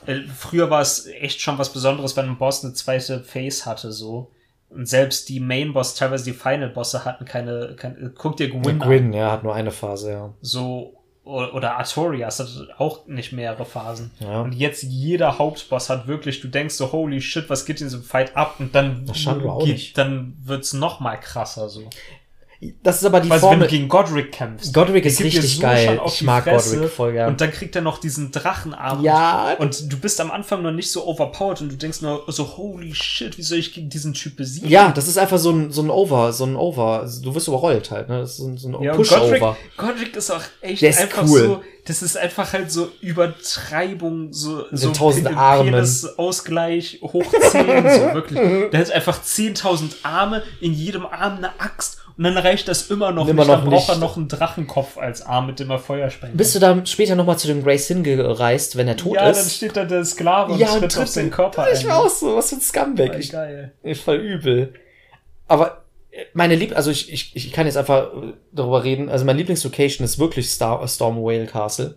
äh, 0.07 0.21
früher 0.33 0.71
war 0.71 0.81
es 0.81 1.07
echt 1.07 1.41
schon 1.41 1.59
was 1.59 1.73
Besonderes, 1.73 2.17
wenn 2.17 2.27
ein 2.29 2.39
Boss 2.39 2.65
eine 2.65 2.73
zweite 2.73 3.25
Face 3.25 3.67
hatte, 3.67 3.91
so. 3.91 4.31
Und 4.69 4.89
selbst 4.89 5.29
die 5.29 5.41
Main-Boss, 5.41 5.97
teilweise 5.97 6.23
die 6.23 6.35
Final-Bosse 6.35 7.05
hatten 7.05 7.25
keine, 7.25 7.75
keine 7.75 8.11
guck 8.11 8.37
dir 8.37 8.49
Gwyn 8.49 8.81
an. 8.81 8.89
Gwyn, 8.89 9.13
ja, 9.13 9.33
hat 9.33 9.43
nur 9.43 9.57
eine 9.57 9.73
Phase, 9.73 10.13
ja. 10.13 10.35
So, 10.41 10.98
oder 11.29 11.77
Artorias 11.77 12.39
hat 12.41 12.49
auch 12.79 13.07
nicht 13.07 13.33
mehrere 13.33 13.65
Phasen. 13.65 14.11
Ja. 14.19 14.41
Und 14.41 14.53
jetzt 14.55 14.83
jeder 14.83 15.39
Hauptboss 15.39 15.91
hat 15.91 16.07
wirklich, 16.07 16.41
du 16.41 16.49
denkst 16.49 16.75
so, 16.75 16.93
holy 16.93 17.21
shit, 17.21 17.51
was 17.51 17.67
geht 17.67 17.81
in 17.81 17.87
diesem 17.87 18.03
Fight 18.03 18.37
ab? 18.37 18.57
Und 18.59 18.75
dann, 18.75 19.05
geht, 19.65 19.99
dann 19.99 20.37
wird's 20.43 20.73
noch 20.73 21.01
mal 21.01 21.17
krasser 21.17 21.69
so. 21.69 21.89
Das 22.83 22.97
ist 22.97 23.05
aber 23.05 23.21
die 23.21 23.31
wenn 23.31 23.39
Formel. 23.39 23.61
du 23.61 23.67
gegen 23.69 23.89
Godric 23.89 24.33
kämpfst. 24.33 24.75
Godric 24.75 25.05
ist 25.05 25.21
richtig 25.21 25.57
so 25.57 25.63
geil. 25.63 26.01
Ich 26.07 26.23
mag 26.23 26.43
Fresse 26.43 26.75
Godric 26.75 26.91
voll 26.91 27.13
gern. 27.13 27.29
Und 27.31 27.41
dann 27.41 27.53
kriegt 27.53 27.77
er 27.77 27.83
noch 27.83 27.99
diesen 27.99 28.33
Drachenarm. 28.33 29.05
Ja. 29.05 29.55
Und 29.59 29.93
du 29.93 29.97
bist 29.97 30.21
am 30.21 30.33
Anfang 30.33 30.63
noch 30.63 30.73
nicht 30.73 30.91
so 30.91 31.07
overpowered 31.07 31.61
und 31.61 31.71
du 31.71 31.77
denkst 31.77 32.01
nur 32.01 32.25
so, 32.27 32.57
holy 32.57 32.93
shit, 32.95 33.39
wie 33.39 33.43
soll 33.43 33.59
ich 33.59 33.73
gegen 33.73 33.89
diesen 33.91 34.13
Typ 34.13 34.37
besiegen? 34.37 34.69
Ja, 34.69 34.91
das 34.91 35.07
ist 35.07 35.19
einfach 35.19 35.39
so 35.39 35.51
ein, 35.51 35.71
so 35.71 35.83
ein 35.83 35.91
Over, 35.91 36.33
so 36.33 36.47
ein 36.47 36.57
Over. 36.57 37.09
Du 37.23 37.33
wirst 37.33 37.47
überrollt 37.47 37.93
halt, 37.93 38.09
ne? 38.09 38.21
Das 38.21 38.31
ist 38.31 38.37
so 38.39 38.49
ein, 38.49 38.57
so 38.57 38.69
ein 38.77 38.83
Ja, 38.83 38.95
Push-Over. 38.95 39.39
Godric, 39.39 39.77
Godric 39.77 40.17
ist 40.17 40.31
auch 40.33 40.43
echt 40.61 40.83
ist 40.83 41.01
einfach 41.01 41.23
cool. 41.29 41.39
so, 41.41 41.63
das 41.89 42.03
ist 42.03 42.17
einfach 42.17 42.53
halt 42.53 42.71
so 42.71 42.91
Übertreibung, 43.01 44.33
so, 44.33 44.65
so 44.71 44.91
tausend 44.93 45.27
Pe- 45.29 45.37
Armen. 45.37 45.73
Penis-Ausgleich 45.73 47.01
hoch 47.03 47.25
10, 47.51 47.67
so 47.67 48.15
wirklich. 48.15 48.39
Der 48.71 48.81
hat 48.81 48.91
einfach 48.93 49.23
10.000 49.23 49.97
Arme, 50.03 50.43
in 50.61 50.73
jedem 50.75 51.07
Arm 51.07 51.39
eine 51.39 51.59
Axt 51.61 51.99
und 52.17 52.25
dann 52.25 52.37
reicht 52.37 52.69
das 52.69 52.91
immer 52.91 53.13
noch 53.13 53.29
Immer 53.29 53.43
nicht. 53.45 53.49
noch 53.49 53.61
dann 53.63 53.71
braucht 53.71 53.89
er 53.89 53.95
nicht. 53.95 54.01
noch 54.03 54.17
einen 54.17 54.29
Drachenkopf 54.29 54.99
als 54.99 55.23
Arm, 55.23 55.47
mit 55.47 55.61
dem 55.61 55.71
er 55.71 55.79
Feuer 55.79 56.11
sprengt. 56.11 56.37
Bist 56.37 56.55
du 56.55 56.59
dann 56.59 56.85
später 56.85 57.15
nochmal 57.15 57.39
zu 57.39 57.47
dem 57.47 57.63
Grace 57.63 57.87
hingereist, 57.89 58.77
wenn 58.77 58.89
er 58.89 58.97
tot 58.97 59.15
ja, 59.15 59.31
ist? 59.31 59.41
dann 59.41 59.49
steht 59.51 59.77
da 59.77 59.85
der 59.85 60.05
Sklave 60.05 60.53
und 60.53 60.59
ja, 60.59 60.67
tritt 60.79 60.99
auf 60.99 61.07
seinen 61.09 61.31
Körper 61.31 61.69
Ich 61.73 61.81
ein. 61.81 61.89
war 61.89 61.99
auch 62.05 62.09
so, 62.11 62.37
was 62.37 62.51
für 62.51 62.57
ein 62.57 62.61
Scumbag. 62.61 63.09
Voll 63.13 63.21
Ich, 63.21 63.31
geil. 63.33 63.73
ich 63.83 64.01
voll 64.01 64.17
übel. 64.17 64.75
Aber 65.47 65.85
meine 66.35 66.55
Lieb, 66.57 66.77
also 66.77 66.91
ich, 66.91 67.13
ich, 67.13 67.35
ich 67.37 67.53
kann 67.53 67.67
jetzt 67.67 67.77
einfach 67.77 68.13
äh, 68.15 68.33
darüber 68.53 68.85
reden. 68.85 69.09
Also 69.09 69.25
meine 69.25 69.39
Lieblingslocation 69.39 70.05
ist 70.05 70.19
wirklich 70.19 70.51
Star 70.51 70.87
Storm 70.89 71.17
Whale 71.23 71.47
Castle. 71.47 71.97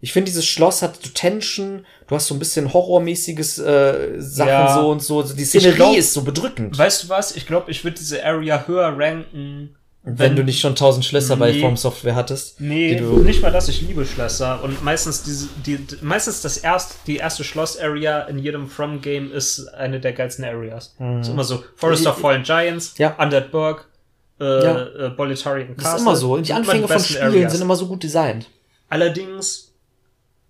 Ich 0.00 0.12
finde, 0.12 0.30
dieses 0.30 0.44
Schloss 0.46 0.82
hat 0.82 0.96
so 1.00 1.10
Tension, 1.14 1.86
du 2.08 2.14
hast 2.16 2.26
so 2.26 2.34
ein 2.34 2.40
bisschen 2.40 2.72
horrormäßiges 2.72 3.58
äh, 3.58 4.14
Sachen 4.18 4.48
Ja. 4.48 4.74
so 4.74 4.90
und 4.90 5.00
so. 5.00 5.22
Die 5.22 5.44
Szenerie 5.44 5.76
glaub- 5.76 5.96
ist 5.96 6.12
so 6.12 6.22
bedrückend. 6.22 6.76
Weißt 6.76 7.04
du 7.04 7.08
was? 7.08 7.36
Ich 7.36 7.46
glaube, 7.46 7.70
ich 7.70 7.84
würde 7.84 7.98
diese 7.98 8.24
Area 8.24 8.66
höher 8.66 8.92
ranken. 8.98 9.76
Wenn, 10.04 10.34
du 10.34 10.42
nicht 10.42 10.60
schon 10.60 10.74
tausend 10.74 11.04
Schlösser 11.04 11.36
bei 11.36 11.52
Nee. 11.52 11.60
From 11.60 11.76
Software 11.76 12.14
hattest. 12.16 12.60
Nee, 12.60 13.00
nicht 13.00 13.40
mal 13.40 13.52
das, 13.52 13.68
ich 13.68 13.82
liebe 13.82 14.04
Schlösser. 14.04 14.62
Und 14.64 14.82
meistens 14.82 15.22
diese, 15.22 15.48
die, 15.64 15.78
meistens 16.00 16.42
das 16.42 16.56
erst, 16.58 16.96
die 17.06 17.16
erste 17.18 17.44
Schloss-Area 17.44 18.22
in 18.22 18.38
jedem 18.38 18.66
From-Game 18.68 19.30
ist 19.32 19.68
eine 19.74 20.00
der 20.00 20.12
geilsten 20.12 20.44
Areas. 20.44 20.94
Ist 21.20 21.28
immer 21.28 21.44
so, 21.44 21.62
Forest 21.76 22.06
of 22.06 22.18
Fallen 22.18 22.42
Giants, 22.42 22.94
Ja. 22.98 23.14
Undead 23.16 23.52
Burg, 23.52 23.88
äh, 24.40 24.44
Ja. 24.64 24.86
äh, 25.06 25.10
Bolitarian 25.10 25.76
Castle. 25.76 25.84
das 25.84 25.94
ist 25.94 26.00
immer 26.00 26.16
so. 26.16 26.36
Die 26.38 26.52
Anfänge 26.52 26.88
von 26.88 26.98
Spielen 26.98 27.22
Areas. 27.22 27.52
sind 27.52 27.62
immer 27.62 27.76
so 27.76 27.86
gut 27.86 28.02
designt. 28.02 28.48
Allerdings, 28.88 29.72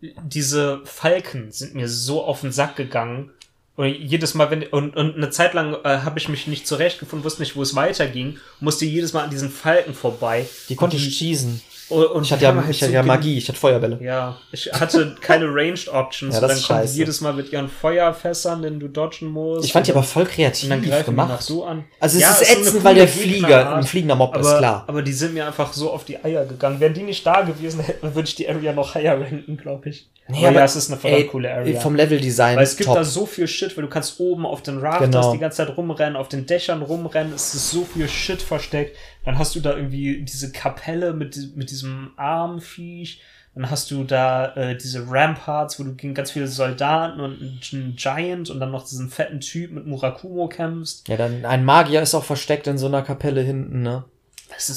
diese 0.01 0.81
Falken 0.85 1.53
sind 1.53 1.75
mir 1.75 1.89
so 1.89 2.25
auf 2.25 2.41
den 2.41 2.53
Sack 2.53 2.77
gegangen. 2.77 3.31
Und 3.75 3.87
jedes 3.89 4.35
Mal, 4.35 4.51
wenn, 4.51 4.65
und, 4.65 4.97
und 4.97 5.17
eine 5.17 5.31
Zeit 5.31 5.55
lang 5.55 5.75
äh, 5.83 5.99
habe 5.99 6.19
ich 6.19 6.29
mich 6.29 6.47
nicht 6.47 6.67
zurechtgefunden, 6.67 7.25
wusste 7.25 7.41
nicht, 7.41 7.57
wo 7.57 7.63
es 7.63 7.75
weiterging, 7.75 8.39
musste 8.61 8.85
jedes 8.85 9.13
Mal 9.15 9.25
an 9.25 9.31
diesen 9.31 9.51
Falken 9.51 9.95
vorbei. 9.95 10.47
Die 10.69 10.77
konnte 10.77 10.97
ich 10.97 11.17
cheesen. 11.17 11.63
Und, 11.89 12.07
und 12.07 12.23
Ich 12.25 12.33
hatte 12.33 12.45
ja, 12.45 12.55
halt 12.55 12.71
ich 12.71 12.81
hatte 12.81 12.91
so 12.91 12.95
ja 12.95 13.03
Magie, 13.03 13.37
ich 13.39 13.49
hatte 13.49 13.59
Feuerbälle. 13.59 13.99
Ja, 14.03 14.39
ich 14.51 14.73
hatte 14.73 15.15
keine 15.21 15.47
Ranged 15.47 15.89
Options. 15.89 16.35
Ja, 16.35 16.39
und 16.41 16.43
das 16.43 16.51
dann 16.51 16.59
ist 16.59 16.67
scheiße. 16.67 16.97
jedes 16.97 17.21
Mal 17.21 17.33
mit 17.35 17.53
ihren 17.53 17.69
Feuerfässern, 17.69 18.63
den 18.63 18.81
du 18.81 18.89
dodgen 18.89 19.29
musst. 19.29 19.65
Ich 19.65 19.73
fand 19.73 19.87
die 19.87 19.93
aber 19.93 20.03
voll 20.03 20.25
kreativ 20.25 20.71
und 20.71 20.83
dann 20.85 21.05
gemacht. 21.05 21.43
so 21.43 21.65
an. 21.65 21.85
Also 22.01 22.17
es 22.17 22.23
Ja, 22.23 22.31
ist 22.31 22.39
so 22.39 22.45
eine 22.53 22.61
ätzend, 22.63 22.85
weil 22.85 22.95
der 22.95 23.09
Flieger, 23.09 23.75
ein 23.77 23.83
fliegender 23.85 24.15
Mob 24.15 24.37
ist 24.37 24.47
aber, 24.47 24.59
klar. 24.59 24.85
aber 24.87 25.03
die 25.03 25.13
sind 25.13 25.35
mir 25.35 25.47
einfach 25.47 25.73
so 25.73 25.91
auf 25.91 26.05
die 26.05 26.23
Eier 26.23 26.45
gegangen. 26.47 26.81
Wären 26.81 26.95
die 26.95 27.03
nicht 27.03 27.27
da 27.27 27.43
gewesen, 27.43 27.81
hätten, 27.85 28.15
würde 28.15 28.29
ich 28.29 28.35
die 28.35 28.49
Area 28.49 28.73
noch 28.73 28.95
higher 28.95 29.21
ranken, 29.21 29.57
glaube 29.57 29.91
ich. 29.91 30.09
Nee, 30.29 30.47
aber 30.47 30.61
ja, 30.61 30.65
es 30.65 30.77
ist 30.77 30.91
eine 30.91 30.99
verdammt 31.01 31.23
ey, 31.23 31.27
coole 31.29 31.53
Area. 31.53 31.81
Vom 31.81 31.97
Leveldesign 31.97 32.57
Weil 32.57 32.63
es 32.63 32.77
gibt 32.77 32.87
top. 32.87 32.97
da 32.97 33.05
so 33.05 33.27
viel 33.27 33.47
Shit, 33.49 33.77
weil 33.77 33.83
du 33.83 33.91
kannst 33.91 34.19
oben 34.21 34.47
auf 34.47 34.63
den 34.63 34.79
Rafters 34.79 35.07
Genau. 35.11 35.33
die 35.33 35.39
ganze 35.39 35.59
Zeit 35.59 35.77
rumrennen, 35.77 36.17
auf 36.17 36.29
den 36.29 36.47
Dächern 36.47 36.81
rumrennen, 36.81 37.33
es 37.35 37.55
ist 37.55 37.71
so 37.71 37.85
viel 37.85 38.09
Shit 38.09 38.41
versteckt. 38.41 38.97
Dann 39.25 39.39
hast 39.39 39.55
du 39.57 39.61
da 39.61 39.77
irgendwie 39.77 40.23
diese 40.23 40.53
Kapelle 40.53 41.13
mit, 41.13 41.57
mit 41.57 41.71
diesem 41.71 42.13
Armviech. 42.17 43.21
Dann 43.55 43.71
hast 43.71 43.91
du 43.91 44.05
da 44.05 44.55
äh, 44.55 44.77
diese 44.79 45.07
Ramparts, 45.11 45.79
wo 45.79 45.85
du 45.85 45.93
gegen 45.95 46.15
ganz 46.15 46.31
viele 46.31 46.47
Soldaten 46.47 47.21
und 47.21 47.39
einen 47.73 47.97
Giant 47.97 48.49
und 48.49 48.61
dann 48.61 48.71
noch 48.71 48.89
diesen 48.89 49.11
fetten 49.11 49.41
Typ 49.41 49.73
mit 49.73 49.87
Murakumo 49.87 50.49
kämpfst. 50.49 51.07
ja, 51.09 51.17
dann 51.19 51.45
ein 51.45 51.63
Magier 51.65 52.01
ist 52.01 52.15
auch 52.15 52.25
versteckt 52.25 52.67
in 52.67 52.79
so 52.79 52.87
einer 52.87 53.03
Kapelle 53.03 53.43
hinten, 53.43 53.83
ne? 53.83 54.05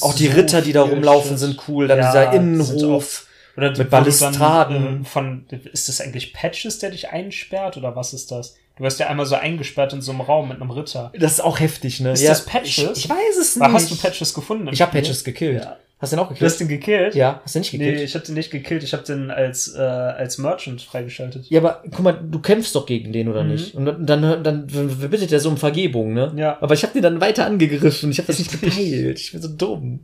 Auch 0.02 0.14
die 0.14 0.28
so 0.28 0.34
Ritter, 0.34 0.62
die 0.62 0.74
da 0.74 0.82
rumlaufen, 0.82 1.32
Shit. 1.32 1.40
sind 1.40 1.62
cool. 1.70 1.88
Dann 1.88 2.00
Ja, 2.00 2.08
dieser 2.08 2.34
Innenhof. 2.34 3.28
Oder 3.58 3.70
Mit 3.70 3.80
wo 3.80 3.84
du 3.84 3.90
Balustraden. 3.90 4.84
Dann, 4.84 5.02
äh, 5.02 5.06
von, 5.06 5.46
ist 5.72 5.88
das 5.90 6.02
eigentlich 6.02 6.34
Patches, 6.34 6.80
der 6.80 6.92
dich 6.92 7.10
einsperrt 7.10 7.78
oder 7.78 7.96
was 7.96 8.14
ist 8.14 8.32
das? 8.32 8.56
Du 8.78 8.84
wirst 8.84 9.00
ja 9.00 9.08
einmal 9.08 9.26
so 9.26 9.36
eingesperrt 9.36 9.94
in 9.94 10.02
so 10.02 10.12
einem 10.12 10.22
Raum 10.22 10.50
mit 10.50 10.60
einem 10.62 10.70
Ritter. 10.72 11.12
Das 11.18 11.34
ist 11.34 11.40
auch 11.40 11.60
heftig, 11.62 12.02
ne? 12.02 12.12
Ist 12.12 12.28
das 12.28 12.46
Patches? 12.46 12.98
Ich, 12.98 13.06
ich 13.06 13.10
weiß 13.10 13.38
es 13.40 13.56
nicht. 13.56 13.64
Aber 13.64 13.74
hast 13.74 13.90
du 13.90 13.96
Patches 13.96 14.34
gefunden? 14.34 14.68
Ich 14.72 14.82
habe? 14.82 14.92
Patches 14.92 15.24
gekillt. 15.24 15.64
Ja. 15.64 15.78
Hast 15.98 16.12
du 16.12 16.18
den 16.18 16.24
auch 16.24 16.28
Du 16.28 16.34
gekillt? 16.34 16.52
hast 16.52 16.60
den 16.60 16.68
gekillt? 16.68 17.16
ja, 17.16 17.40
hast 17.46 17.56
du 17.56 17.60
nicht 17.60 17.72
gekillt? 17.72 17.96
Nee, 17.96 18.04
ich 18.04 18.16
hab 18.16 18.26
den 18.26 18.36
nicht 18.36 18.52
gekillt. 18.52 18.84
Ich 18.84 18.92
hab 18.94 19.06
den 19.06 19.32
als, 19.32 19.74
äh, 19.74 19.80
als 19.80 20.38
Merchant 20.38 20.82
freigeschaltet. 20.82 21.46
Ja, 21.50 21.62
aber 21.62 21.84
guck 21.90 22.00
mal, 22.02 22.12
du 22.22 22.40
kämpfst 22.40 22.76
doch 22.76 22.86
gegen 22.86 23.14
den, 23.14 23.30
oder 23.30 23.46
Mhm. 23.46 23.52
nicht? 23.52 23.76
Und 23.76 23.86
dann, 23.86 24.06
dann, 24.06 24.44
dann 24.44 24.68
bittet 24.68 25.32
er 25.32 25.40
so 25.40 25.48
um 25.48 25.56
Vergebung, 25.56 26.14
ne? 26.14 26.34
Ja. 26.36 26.58
Aber 26.60 26.74
ich 26.74 26.84
habe 26.84 26.92
den 26.92 27.02
dann 27.04 27.22
weiter 27.22 27.46
angegriffen. 27.46 28.12
Ich 28.12 28.18
habe 28.18 28.28
das 28.28 28.40
nicht 28.40 28.52
gepeilt. 28.52 29.18
Ich 29.22 29.32
bin 29.32 29.42
so 29.42 29.48
dumm. 29.48 30.02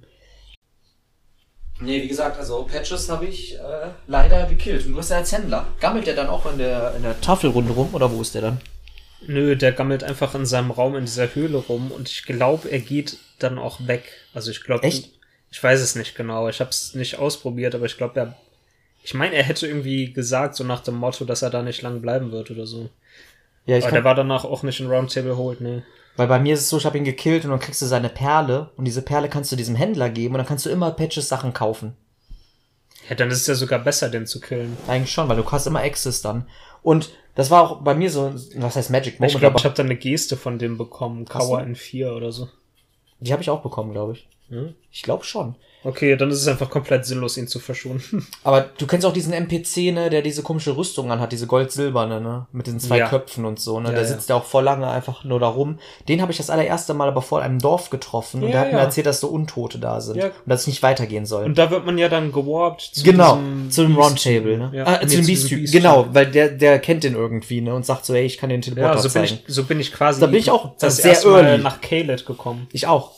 Nee, 1.81 2.03
wie 2.03 2.07
gesagt, 2.07 2.37
also 2.37 2.63
Patches 2.63 3.09
habe 3.09 3.25
ich 3.25 3.55
äh, 3.55 3.59
leider 4.07 4.45
gekillt. 4.45 4.85
Und 4.85 4.93
du 4.93 4.99
hast 4.99 5.09
ja 5.09 5.17
als 5.17 5.31
Händler. 5.31 5.65
Gammelt 5.79 6.05
der 6.05 6.15
dann 6.15 6.27
auch 6.27 6.49
in 6.51 6.59
der, 6.59 6.93
in 6.95 7.03
der 7.03 7.19
Tafelrunde 7.19 7.73
rum 7.73 7.89
oder 7.93 8.11
wo 8.11 8.21
ist 8.21 8.35
der 8.35 8.43
dann? 8.43 8.61
Nö, 9.25 9.55
der 9.55 9.71
gammelt 9.71 10.03
einfach 10.03 10.33
in 10.35 10.45
seinem 10.45 10.71
Raum 10.71 10.95
in 10.95 11.05
dieser 11.05 11.33
Höhle 11.35 11.57
rum 11.57 11.91
und 11.91 12.09
ich 12.09 12.23
glaube, 12.23 12.69
er 12.69 12.79
geht 12.79 13.17
dann 13.39 13.57
auch 13.57 13.87
weg. 13.87 14.03
Also 14.33 14.51
ich 14.51 14.63
glaube, 14.63 14.83
Echt? 14.83 15.09
ich 15.51 15.63
weiß 15.63 15.79
es 15.79 15.95
nicht 15.95 16.15
genau. 16.15 16.47
Ich 16.49 16.59
habe 16.59 16.69
es 16.69 16.95
nicht 16.95 17.19
ausprobiert, 17.19 17.75
aber 17.75 17.85
ich 17.85 17.97
glaube, 17.97 18.19
er. 18.19 18.35
Ich 19.03 19.15
meine, 19.15 19.35
er 19.35 19.43
hätte 19.43 19.65
irgendwie 19.67 20.13
gesagt, 20.13 20.55
so 20.55 20.63
nach 20.63 20.81
dem 20.81 20.95
Motto, 20.95 21.25
dass 21.25 21.41
er 21.41 21.49
da 21.49 21.63
nicht 21.63 21.81
lang 21.81 22.01
bleiben 22.01 22.31
wird 22.31 22.51
oder 22.51 22.67
so. 22.67 22.89
Ja, 23.65 23.77
ich 23.77 23.83
aber 23.83 23.93
der 23.93 24.03
war 24.03 24.15
danach 24.15 24.43
auch 24.43 24.61
nicht 24.61 24.79
in 24.79 24.87
Roundtable 24.87 25.37
Hold, 25.37 25.61
nee. 25.61 25.81
Weil 26.17 26.27
bei 26.27 26.39
mir 26.39 26.53
ist 26.53 26.61
es 26.61 26.69
so, 26.69 26.77
ich 26.77 26.85
habe 26.85 26.97
ihn 26.97 27.03
gekillt 27.03 27.45
und 27.45 27.51
dann 27.51 27.59
kriegst 27.59 27.81
du 27.81 27.85
seine 27.85 28.09
Perle 28.09 28.71
und 28.75 28.85
diese 28.85 29.01
Perle 29.01 29.29
kannst 29.29 29.51
du 29.51 29.55
diesem 29.55 29.75
Händler 29.75 30.09
geben 30.09 30.35
und 30.35 30.39
dann 30.39 30.47
kannst 30.47 30.65
du 30.65 30.69
immer 30.69 30.91
Patches 30.91 31.29
Sachen 31.29 31.53
kaufen. 31.53 31.95
Ja, 33.09 33.15
dann 33.15 33.29
ist 33.29 33.41
es 33.41 33.47
ja 33.47 33.55
sogar 33.55 33.79
besser, 33.79 34.09
den 34.09 34.27
zu 34.27 34.39
killen. 34.39 34.77
Eigentlich 34.87 35.11
schon, 35.11 35.27
weil 35.27 35.37
du 35.37 35.49
hast 35.49 35.67
immer 35.67 35.81
Access 35.81 36.21
dann. 36.21 36.47
Und 36.83 37.11
das 37.35 37.49
war 37.49 37.63
auch 37.63 37.81
bei 37.81 37.93
mir 37.93 38.09
so, 38.11 38.33
was 38.55 38.75
heißt 38.75 38.89
Magic 38.89 39.19
Moment, 39.19 39.33
ich 39.33 39.39
glaube, 39.39 39.57
ich 39.57 39.65
habe 39.65 39.75
da 39.75 39.83
eine 39.83 39.95
Geste 39.95 40.37
von 40.37 40.59
dem 40.59 40.77
bekommen. 40.77 41.25
Du? 41.25 41.55
in 41.57 41.75
4 41.75 42.13
oder 42.13 42.31
so. 42.31 42.49
die 43.19 43.31
habe 43.31 43.41
ich 43.41 43.49
auch 43.49 43.61
bekommen, 43.61 43.91
glaube 43.91 44.13
ich. 44.13 44.27
Hm? 44.49 44.75
Ich 44.91 45.03
glaube 45.03 45.23
schon. 45.23 45.55
Okay, 45.83 46.15
dann 46.15 46.29
ist 46.29 46.41
es 46.41 46.47
einfach 46.47 46.69
komplett 46.69 47.05
sinnlos, 47.07 47.37
ihn 47.37 47.47
zu 47.47 47.57
verschonen. 47.57 48.03
Aber 48.43 48.69
du 48.77 48.85
kennst 48.85 49.03
auch 49.03 49.13
diesen 49.13 49.33
NPC, 49.33 49.91
ne, 49.91 50.11
der 50.11 50.21
diese 50.21 50.43
komische 50.43 50.77
Rüstung 50.77 51.11
anhat, 51.11 51.31
diese 51.31 51.47
gold-silberne, 51.47 52.21
ne, 52.21 52.45
mit 52.51 52.67
den 52.67 52.79
zwei 52.79 52.99
Ja. 52.99 53.09
Köpfen 53.09 53.45
und 53.45 53.59
so, 53.59 53.79
ne, 53.79 53.89
Ja, 53.89 53.95
der 53.95 54.05
sitzt 54.05 54.29
ja 54.29 54.35
auch 54.35 54.43
voll 54.45 54.63
lange 54.63 54.87
einfach 54.87 55.23
nur 55.23 55.39
da 55.39 55.47
rum. 55.47 55.79
Den 56.07 56.21
habe 56.21 56.31
ich 56.31 56.37
das 56.37 56.51
allererste 56.51 56.93
Mal 56.93 57.07
aber 57.07 57.23
vor 57.23 57.41
einem 57.41 57.57
Dorf 57.57 57.89
getroffen 57.89 58.43
und 58.43 58.49
Ja, 58.49 58.51
der 58.51 58.61
hat 58.61 58.73
mir 58.73 58.79
erzählt, 58.79 59.07
dass 59.07 59.19
so 59.21 59.29
Untote 59.29 59.79
da 59.79 60.01
sind 60.01 60.21
und 60.23 60.31
dass 60.45 60.61
es 60.61 60.67
nicht 60.67 60.83
weitergehen 60.83 61.25
soll. 61.25 61.45
Und 61.45 61.57
da 61.57 61.71
wird 61.71 61.83
man 61.85 61.97
ja 61.97 62.09
dann 62.09 62.31
gewarpt 62.31 62.91
zu 62.93 63.03
genau, 63.03 63.37
diesem 63.37 63.71
zu 63.71 63.81
dem 63.81 63.95
Beast- 63.95 64.07
Roundtable, 64.07 64.57
ne? 64.59 64.71
Ja, 64.75 64.83
ah, 64.85 64.99
nee, 65.01 65.07
zu 65.07 65.15
dem 65.17 65.25
Beast-Typ, 65.25 65.59
Beast- 65.61 65.73
genau, 65.73 66.05
weil 66.13 66.27
der, 66.29 66.49
der 66.49 66.77
kennt 66.77 67.03
den 67.03 67.15
irgendwie, 67.15 67.61
ne, 67.61 67.73
und 67.73 67.87
sagt 67.87 68.05
so, 68.05 68.13
ey, 68.13 68.23
ich 68.25 68.37
kann 68.37 68.49
den 68.51 68.61
Teleporter 68.61 68.97
Ja, 68.97 69.01
so 69.01 69.09
bin, 69.09 69.27
zeigen. 69.27 69.41
ich, 69.47 69.53
so 69.55 69.63
bin 69.63 69.79
ich 69.79 69.91
quasi 69.91 70.19
Da 70.21 70.27
bin 70.27 70.37
ich 70.39 70.51
auch 70.51 70.77
das 70.77 70.97
sehr 70.97 71.19
early. 71.25 71.57
nach 71.63 71.81
Kaled 71.81 72.25
gekommen. 72.27 72.67
Ich 72.71 72.85
auch. 72.85 73.13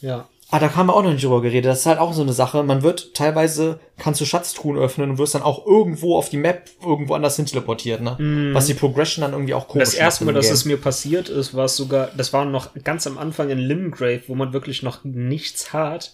Ja. 0.00 0.26
Ah, 0.50 0.58
da 0.58 0.74
haben 0.76 0.86
wir 0.86 0.94
auch 0.94 1.02
noch 1.02 1.10
nicht 1.10 1.24
drüber 1.24 1.42
geredet. 1.42 1.66
Das 1.70 1.80
ist 1.80 1.86
halt 1.86 1.98
auch 1.98 2.12
so 2.12 2.22
eine 2.22 2.32
Sache. 2.32 2.62
Man 2.62 2.82
wird 2.82 3.14
teilweise, 3.14 3.80
kannst 3.98 4.20
du 4.20 4.24
Schatztruhen 4.24 4.78
öffnen 4.78 5.10
und 5.10 5.18
wirst 5.18 5.34
dann 5.34 5.42
auch 5.42 5.66
irgendwo 5.66 6.16
auf 6.16 6.28
die 6.28 6.36
Map 6.36 6.70
irgendwo 6.84 7.14
anders 7.14 7.36
hin 7.36 7.46
teleportiert, 7.46 8.00
ne? 8.00 8.52
Was 8.54 8.66
die 8.66 8.74
Progression 8.74 9.22
dann 9.22 9.32
irgendwie 9.32 9.54
auch 9.54 9.66
komisch 9.66 9.88
Das 9.88 9.94
erste 9.94 10.24
Mal, 10.24 10.34
dass 10.34 10.50
es 10.50 10.64
mir 10.64 10.76
passiert 10.76 11.28
ist, 11.28 11.54
war 11.54 11.64
es 11.64 11.76
sogar, 11.76 12.10
das 12.16 12.32
war 12.32 12.44
noch 12.44 12.68
ganz 12.84 13.06
am 13.06 13.18
Anfang 13.18 13.50
in 13.50 13.58
Limgrave, 13.58 14.22
wo 14.28 14.34
man 14.34 14.52
wirklich 14.52 14.82
noch 14.82 15.02
nichts 15.02 15.72
hat. 15.72 16.12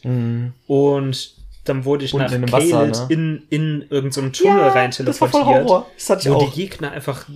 Und 0.66 1.34
dann 1.70 1.84
wurde 1.84 2.04
ich 2.04 2.12
Und 2.12 2.20
nach 2.20 2.32
in 2.32 2.42
dem 2.42 2.52
Wasser, 2.52 2.86
ne? 2.86 3.06
in, 3.08 3.42
in 3.48 3.86
irgendeinen 3.88 4.32
so 4.34 4.42
Tunnel 4.42 4.68
rein 4.68 4.90
das 4.90 5.20
war 5.20 5.28
voll 5.28 5.40
teleportiert. 5.40 5.68
Horror. 5.68 5.86
Das 5.94 6.10
hatte 6.10 6.28
ich 6.28 6.34
wo 6.34 6.38
auch. 6.38 6.52
die 6.52 6.60
Gegner 6.60 6.90
einfach 6.90 7.26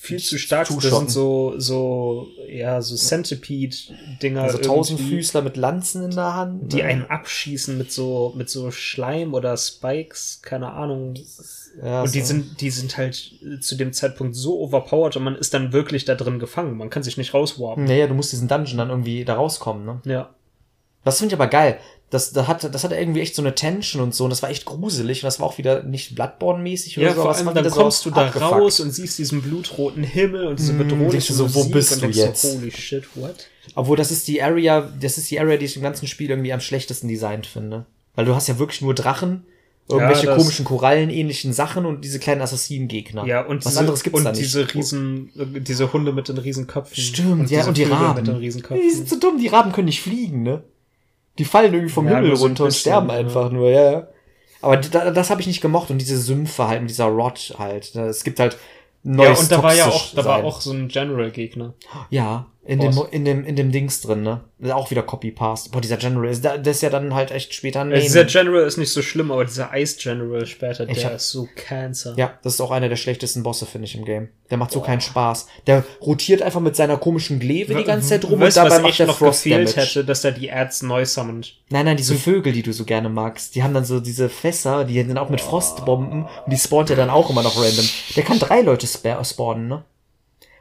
viel 0.00 0.18
zu 0.18 0.36
stark 0.36 0.66
sind. 0.66 0.84
Das 0.84 0.98
sind 0.98 1.10
so, 1.10 1.54
so, 1.58 2.28
ja, 2.48 2.82
so 2.82 2.96
Centipede-Dinger. 2.96 4.42
Also 4.42 4.58
Tausendfüßler 4.58 5.42
mit 5.42 5.56
Lanzen 5.56 6.04
in 6.04 6.10
der 6.10 6.34
Hand. 6.34 6.72
Die 6.72 6.78
ne? 6.78 6.84
einen 6.84 7.04
abschießen 7.06 7.78
mit 7.78 7.92
so, 7.92 8.34
mit 8.36 8.50
so 8.50 8.70
Schleim 8.72 9.32
oder 9.32 9.56
Spikes, 9.56 10.40
keine 10.42 10.72
Ahnung. 10.72 11.14
ja, 11.82 12.02
Und 12.02 12.14
die 12.14 12.20
so. 12.20 12.26
sind, 12.26 12.60
die 12.60 12.70
sind 12.70 12.96
halt 12.96 13.32
zu 13.60 13.76
dem 13.76 13.92
Zeitpunkt 13.92 14.34
so 14.34 14.60
overpowered 14.60 15.16
und 15.16 15.22
man 15.22 15.36
ist 15.36 15.54
dann 15.54 15.72
wirklich 15.72 16.04
da 16.04 16.16
drin 16.16 16.40
gefangen. 16.40 16.76
Man 16.76 16.90
kann 16.90 17.04
sich 17.04 17.16
nicht 17.16 17.32
rauswarpen. 17.32 17.84
Naja, 17.84 18.08
du 18.08 18.14
musst 18.14 18.32
diesen 18.32 18.48
Dungeon 18.48 18.78
dann 18.78 18.90
irgendwie 18.90 19.24
da 19.24 19.34
rauskommen, 19.34 19.84
ne? 19.86 20.00
Ja. 20.04 20.34
Das 21.04 21.18
finde 21.18 21.34
ich 21.34 21.40
aber 21.40 21.48
geil. 21.48 21.78
Das, 22.10 22.32
das, 22.32 22.46
hatte, 22.46 22.70
das 22.70 22.84
hatte 22.84 22.94
irgendwie 22.94 23.20
echt 23.20 23.34
so 23.34 23.42
eine 23.42 23.54
Tension 23.54 24.00
und 24.02 24.14
so. 24.14 24.24
Und 24.24 24.30
das 24.30 24.42
war 24.42 24.50
echt 24.50 24.64
gruselig. 24.66 25.22
Und 25.22 25.26
das 25.26 25.40
war 25.40 25.46
auch 25.46 25.58
wieder 25.58 25.82
nicht 25.82 26.14
Bloodborne-mäßig 26.16 26.98
oder 26.98 27.08
Ja, 27.08 27.14
so. 27.14 27.22
vor 27.22 27.34
allem 27.34 27.52
dann 27.54 27.70
kommst 27.70 28.06
du 28.06 28.10
da 28.10 28.26
abgefuckt. 28.26 28.52
raus 28.52 28.80
und 28.80 28.92
siehst 28.92 29.18
diesen 29.18 29.42
blutroten 29.42 30.04
Himmel 30.04 30.46
und 30.46 30.58
diese 30.58 30.74
bedrohliche 30.74 31.10
denkst 31.10 31.26
du 31.28 31.34
so, 31.34 31.54
wo 31.54 31.64
bist 31.64 31.92
und 31.94 32.02
du 32.02 32.08
jetzt? 32.18 32.42
So, 32.42 32.58
Holy 32.58 32.70
shit, 32.70 33.04
what? 33.16 33.48
Obwohl, 33.74 33.96
das 33.96 34.10
ist 34.12 34.28
die 34.28 34.42
Area, 34.42 34.88
das 35.00 35.18
ist 35.18 35.30
die 35.30 35.40
Area, 35.40 35.56
die 35.56 35.64
ich 35.64 35.76
im 35.76 35.82
ganzen 35.82 36.06
Spiel 36.06 36.30
irgendwie 36.30 36.52
am 36.52 36.60
schlechtesten 36.60 37.08
designt 37.08 37.46
finde. 37.46 37.86
Weil 38.14 38.26
du 38.26 38.34
hast 38.34 38.46
ja 38.46 38.58
wirklich 38.60 38.80
nur 38.82 38.94
Drachen, 38.94 39.44
irgendwelche 39.88 40.26
das- 40.26 40.38
komischen 40.38 40.64
Korallenähnlichen 40.64 41.52
Sachen 41.52 41.84
und 41.84 42.04
diese 42.04 42.18
kleinen 42.20 42.42
Assassinengegner. 42.42 43.26
Ja, 43.26 43.44
und 43.44 43.64
was 43.64 43.72
diese, 43.72 43.80
anderes 43.80 44.02
gibt's 44.04 44.18
und 44.18 44.24
da 44.24 44.30
nicht. 44.30 44.42
diese 44.42 44.72
riesen, 44.72 45.30
äh, 45.36 45.60
diese 45.60 45.92
Hunde 45.92 46.12
mit 46.12 46.28
den 46.28 46.38
riesen 46.38 46.66
Köpfen. 46.68 46.96
Stimmt, 47.02 47.50
ja, 47.50 47.58
diese 47.58 47.68
und 47.70 47.76
die 47.78 47.82
Vögel 47.84 47.96
Raben. 47.98 48.18
mit 48.22 48.26
den 48.28 48.80
Die 48.80 48.90
sind 48.90 49.08
so 49.08 49.18
dumm, 49.18 49.38
die 49.40 49.48
Raben 49.48 49.72
können 49.72 49.86
nicht 49.86 50.00
fliegen, 50.02 50.42
ne? 50.42 50.62
Die 51.38 51.44
fallen 51.44 51.72
irgendwie 51.74 51.92
vom 51.92 52.08
Ja, 52.08 52.16
Himmel 52.16 52.34
runter 52.34 52.64
und 52.64 52.74
sterben 52.74 53.08
ja. 53.08 53.14
einfach 53.14 53.50
nur, 53.50 53.70
ja. 53.70 53.92
ja. 53.92 54.08
Aber 54.60 54.76
da, 54.78 55.10
das 55.10 55.30
habe 55.30 55.40
ich 55.40 55.46
nicht 55.46 55.60
gemocht 55.60 55.90
und 55.90 55.98
diese 55.98 56.16
Sümpfe 56.18 56.68
halt, 56.68 56.80
und 56.80 56.88
dieser 56.88 57.06
Rot 57.06 57.54
halt. 57.58 57.94
Es 57.94 58.24
gibt 58.24 58.40
halt 58.40 58.56
Ja, 59.02 59.12
neues 59.12 59.40
und 59.40 59.52
da 59.52 59.62
war 59.62 59.74
ja 59.74 59.86
auch, 59.86 60.14
da 60.14 60.24
war 60.24 60.44
auch 60.44 60.60
so 60.60 60.72
ein 60.72 60.88
General-Gegner. 60.88 61.74
Ja, 62.10 62.46
in 62.66 62.80
dem, 62.80 62.98
in 63.10 63.24
dem, 63.24 63.44
in 63.44 63.56
dem 63.56 63.70
Dings 63.72 64.00
drin, 64.00 64.22
ne? 64.22 64.40
Auch 64.72 64.90
wieder 64.90 65.02
Copy-Paste. 65.02 65.68
Boah, 65.70 65.82
dieser 65.82 65.98
General 65.98 66.30
ist, 66.30 66.42
das 66.44 66.66
ist 66.66 66.80
ja 66.82 66.88
dann 66.88 67.12
halt 67.14 67.30
echt 67.30 67.52
später 67.52 67.82
ein 67.82 67.92
Äh. 67.92 68.00
Dieser 68.00 68.24
General 68.24 68.62
ist 68.66 68.78
nicht 68.78 68.90
so 68.90 69.02
schlimm, 69.02 69.30
aber 69.30 69.44
dieser 69.44 69.70
Ice 69.76 69.98
General 70.00 70.46
später, 70.46 70.88
Ich 70.88 70.98
der 71.00 71.06
hab- 71.10 71.16
ist 71.16 71.28
so 71.30 71.46
Cancer. 71.54 72.14
Ja, 72.16 72.38
das 72.42 72.54
ist 72.54 72.60
auch 72.62 72.70
einer 72.70 72.88
der 72.88 72.96
schlechtesten 72.96 73.42
Bosse, 73.42 73.66
finde 73.66 73.84
ich, 73.86 73.94
im 73.96 74.06
Game. 74.06 74.28
Der 74.50 74.56
macht 74.56 74.70
so 74.70 74.80
keinen 74.80 75.02
Spaß. 75.02 75.46
Der 75.66 75.84
rotiert 76.00 76.40
einfach 76.40 76.60
mit 76.60 76.74
seiner 76.76 76.96
komischen 76.96 77.38
Gleve 77.38 77.74
die 77.74 77.84
ganze 77.84 78.08
Zeit 78.08 78.24
rum 78.24 78.40
weißt, 78.40 78.56
und 78.56 78.64
dabei 78.64 78.76
was 78.76 78.82
macht 78.82 79.00
er 79.00 79.06
noch 79.06 79.18
Frost 79.18 79.42
gefehlt 79.44 79.68
Damage. 79.68 79.80
hätte, 79.86 80.04
dass 80.06 80.24
er 80.24 80.32
die 80.32 80.50
Ads 80.50 80.82
neu 80.82 81.04
summoned. 81.04 81.54
Nein, 81.68 81.84
nein, 81.84 81.96
diese 81.98 82.14
Vögel, 82.14 82.52
die 82.54 82.62
du 82.62 82.72
so 82.72 82.84
gerne 82.84 83.10
magst, 83.10 83.54
die 83.54 83.62
haben 83.62 83.74
dann 83.74 83.84
so 83.84 84.00
diese 84.00 84.30
Fässer, 84.30 84.84
die 84.84 84.94
sind 85.02 85.18
auch 85.18 85.28
mit 85.28 85.40
Frostbomben 85.42 86.22
und 86.24 86.50
die 86.52 86.56
spawnt 86.56 86.88
er 86.88 86.96
dann 86.96 87.10
auch 87.10 87.28
immer 87.28 87.42
noch 87.42 87.56
random. 87.62 87.86
Der 88.16 88.22
kann 88.22 88.38
drei 88.38 88.62
Leute 88.62 88.86
spa 88.86 89.22
spawnen, 89.24 89.68
ne? 89.68 89.84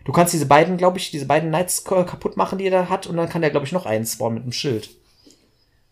Du 0.06 0.12
kannst 0.12 0.34
diese 0.34 0.46
beiden, 0.48 0.78
glaube 0.78 0.98
ich, 0.98 1.12
diese 1.12 1.26
beiden 1.26 1.50
Knights 1.50 1.84
kaputt 1.86 2.36
machen, 2.38 2.58
die 2.58 2.66
er 2.66 2.72
da 2.72 2.90
hat 2.90 3.08
und 3.08 3.16
dann 3.18 3.30
kann 3.30 3.42
der, 3.42 3.52
glaube 3.52 3.66
ich, 3.66 3.72
noch 3.72 3.86
einen 3.86 4.06
spawnen 4.06 4.36
mit 4.36 4.44
einem 4.44 4.52
Schild. 4.52 4.90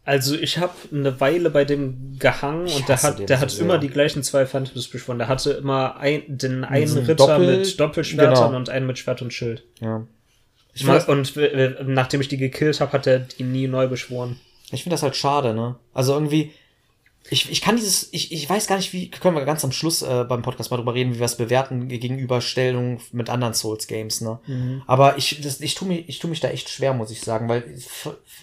Also 0.04 0.36
ich 0.36 0.58
habe 0.58 0.74
eine 0.92 1.20
Weile 1.22 1.52
bei 1.52 1.64
dem 1.64 2.18
gehangen 2.18 2.68
und 2.68 2.90
der 2.90 3.02
hat, 3.02 3.20
der 3.20 3.38
so 3.38 3.42
hat 3.42 3.52
sehr. 3.52 3.64
immer 3.64 3.78
die 3.78 3.90
gleichen 3.90 4.24
zwei 4.24 4.46
Phantoms 4.48 4.88
beschworen. 4.88 5.20
Der 5.20 5.28
hatte 5.28 5.52
immer 5.52 5.98
ein, 5.98 6.24
den 6.28 6.64
einen 6.64 6.98
Ritter 6.98 7.14
Doppel- 7.38 7.58
mit 7.60 7.80
Doppelschwertern 7.80 8.34
genau. 8.48 8.56
und 8.58 8.70
einen 8.70 8.88
mit 8.88 8.98
Schwert 8.98 9.22
und 9.22 9.32
Schild. 9.32 9.64
Ja. 9.80 10.06
Ich 10.74 10.84
Ma- 10.86 11.00
finde 11.00 11.12
und 11.20 11.38
äh, 11.38 11.76
nachdem 11.86 12.20
ich 12.20 12.30
die 12.30 12.38
gekillt 12.38 12.82
habe, 12.82 12.92
hat 12.94 13.06
er 13.06 13.20
die 13.20 13.44
nie 13.44 13.68
neu 13.68 13.88
beschworen. 13.88 14.40
ich 14.72 14.84
find 14.84 14.92
das 14.92 15.04
halt 15.04 15.16
schade, 15.16 15.54
ne? 15.54 15.76
Also 15.94 16.14
irgendwie, 16.14 16.52
ich, 17.30 17.52
ich 17.52 17.62
kann 17.62 17.76
dieses, 17.76 18.10
ich, 18.12 18.32
ich 18.32 18.50
weiß 18.50 18.68
gar 18.68 18.78
nicht, 18.78 18.94
wie, 18.94 19.10
können 19.10 19.36
wir 19.36 19.46
ganz 19.46 19.64
am 19.64 19.72
Schluss 19.72 20.02
äh, 20.02 20.26
beim 20.28 20.42
Podcast 20.42 20.72
mal 20.72 20.78
drüber 20.78 20.94
reden, 20.94 21.14
wie 21.14 21.20
wir 21.20 21.26
es 21.26 21.38
bewerten 21.38 21.88
gegenüberstellung 21.88 23.00
mit 23.12 23.30
anderen 23.30 23.54
Souls-Games, 23.54 24.22
ne? 24.22 24.40
Aber 24.88 25.18
ich, 25.18 25.40
das, 25.42 25.62
ich 25.62 25.76
tue 25.76 25.88
mich, 25.88 26.10
ich 26.10 26.20
tu 26.20 26.28
mich 26.28 26.40
da 26.40 26.50
echt 26.50 26.70
schwer, 26.70 26.94
muss 26.94 27.12
ich 27.12 27.22
sagen, 27.22 27.48
weil 27.48 27.64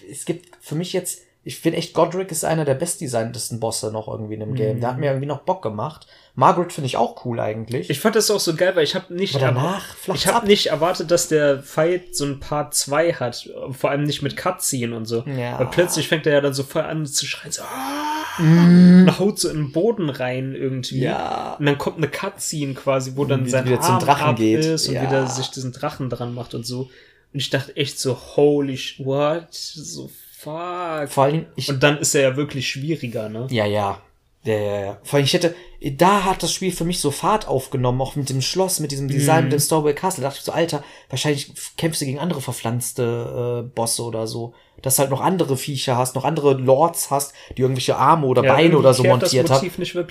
es 0.09 0.25
gibt 0.25 0.49
für 0.61 0.75
mich 0.75 0.93
jetzt, 0.93 1.21
ich 1.43 1.57
finde 1.59 1.77
echt, 1.77 1.93
Godric 1.93 2.31
ist 2.31 2.45
einer 2.45 2.65
der 2.65 2.75
bestdesigntesten 2.75 3.59
Bosse 3.59 3.91
noch 3.91 4.07
irgendwie 4.07 4.35
in 4.35 4.41
dem 4.41 4.55
Game. 4.55 4.79
Der 4.81 4.89
hat 4.89 4.97
mir 4.97 5.07
irgendwie 5.07 5.25
noch 5.25 5.39
Bock 5.39 5.61
gemacht. 5.61 6.07
Margaret 6.39 6.71
finde 6.71 6.85
ich 6.87 6.95
auch 6.95 7.25
cool 7.25 7.39
eigentlich. 7.41 7.89
Ich 7.89 7.99
fand 7.99 8.15
das 8.15 8.31
auch 8.31 8.39
so 8.39 8.55
geil, 8.55 8.73
weil 8.75 8.85
ich 8.85 8.95
habe 8.95 9.13
nicht, 9.13 9.35
Aber 9.35 9.45
danach 9.47 9.85
ich 10.13 10.25
habe 10.25 10.37
ab. 10.37 10.45
nicht 10.47 10.67
erwartet, 10.67 11.11
dass 11.11 11.27
der 11.27 11.61
Fight 11.61 12.15
so 12.15 12.23
ein 12.25 12.39
Part 12.39 12.73
2 12.73 13.13
hat. 13.13 13.49
Vor 13.71 13.89
allem 13.91 14.03
nicht 14.03 14.21
mit 14.21 14.37
Cutscene 14.37 14.95
und 14.95 15.05
so. 15.05 15.23
Ja. 15.27 15.59
Weil 15.59 15.67
plötzlich 15.67 16.07
fängt 16.07 16.25
er 16.25 16.33
ja 16.33 16.41
dann 16.41 16.53
so 16.53 16.63
voll 16.63 16.83
an 16.83 17.05
zu 17.05 17.25
schreien, 17.25 17.51
so, 17.51 17.61
ah, 17.63 18.39
und 18.39 19.19
haut 19.19 19.37
so 19.37 19.49
in 19.49 19.57
den 19.57 19.71
Boden 19.73 20.09
rein 20.09 20.55
irgendwie. 20.55 21.01
Mm. 21.01 21.03
Ja. 21.03 21.55
Und 21.59 21.65
dann 21.65 21.77
kommt 21.77 21.97
eine 21.97 22.07
Cutscene 22.07 22.73
quasi, 22.73 23.13
wo 23.15 23.25
dann 23.25 23.45
sein 23.45 23.65
wieder 23.65 23.81
zum 23.81 23.95
Arm 23.95 24.03
Drachen 24.05 24.27
ab 24.29 24.35
geht. 24.37 24.63
ist 24.63 24.87
und 24.87 24.93
Ja. 24.95 25.01
wieder 25.03 25.27
sich 25.27 25.49
diesen 25.51 25.73
Drachen 25.73 26.09
dran 26.09 26.33
macht 26.33 26.53
und 26.55 26.65
so. 26.65 26.83
Und 27.33 27.39
ich 27.41 27.49
dachte 27.49 27.75
echt 27.75 27.99
so, 27.99 28.17
holy 28.37 28.79
what? 28.99 29.47
So 29.51 30.09
fuck. 30.37 31.09
Vor 31.09 31.23
allem, 31.25 31.47
ich, 31.57 31.67
Und 31.67 31.83
dann 31.83 31.97
ist 31.97 32.15
er 32.15 32.21
ja 32.21 32.35
wirklich 32.37 32.69
schwieriger, 32.69 33.27
ne? 33.27 33.47
Ja, 33.51 33.65
ja. 33.65 34.01
Ja, 34.43 34.53
ja, 34.55 34.79
ja. 34.79 34.97
Vor 35.03 35.17
allem, 35.17 35.25
ich 35.25 35.33
hätte, 35.33 35.53
da 35.97 36.23
hat 36.23 36.41
das 36.43 36.53
Spiel 36.53 36.71
für 36.71 36.85
mich 36.85 37.01
so 37.01 37.11
Fahrt 37.11 37.47
aufgenommen, 37.47 37.99
auch 38.01 38.15
mit 38.15 38.29
dem 38.29 38.41
Schloss, 38.41 38.79
mit 38.79 38.91
diesem 38.91 39.09
Design, 39.09 39.43
mit 39.45 39.53
dem 39.53 39.59
Stowaway 39.59 39.93
Castle. 39.93 40.21
Da 40.21 40.29
dachte 40.29 40.39
ich 40.39 40.45
so, 40.45 40.53
Alter, 40.53 40.81
wahrscheinlich 41.09 41.51
kämpfst 41.75 42.01
du 42.01 42.05
gegen 42.05 42.19
andere 42.19 42.39
verpflanzte 42.41 43.65
äh, 43.65 43.69
Bosse 43.75 44.03
oder 44.03 44.27
so. 44.27 44.53
Dass 44.81 44.95
du 44.95 45.01
halt 45.01 45.11
noch 45.11 45.19
andere 45.19 45.57
Viecher 45.57 45.97
hast, 45.97 46.15
noch 46.15 46.23
andere 46.23 46.53
Lords 46.53 47.11
hast, 47.11 47.33
die 47.57 47.63
irgendwelche 47.63 47.97
Arme 47.97 48.27
oder 48.27 48.45
Ja, 48.45 48.53
Beine 48.53 48.77
oder 48.77 48.93
so 48.93 49.03
montiert 49.03 49.49
haben. 49.49 49.59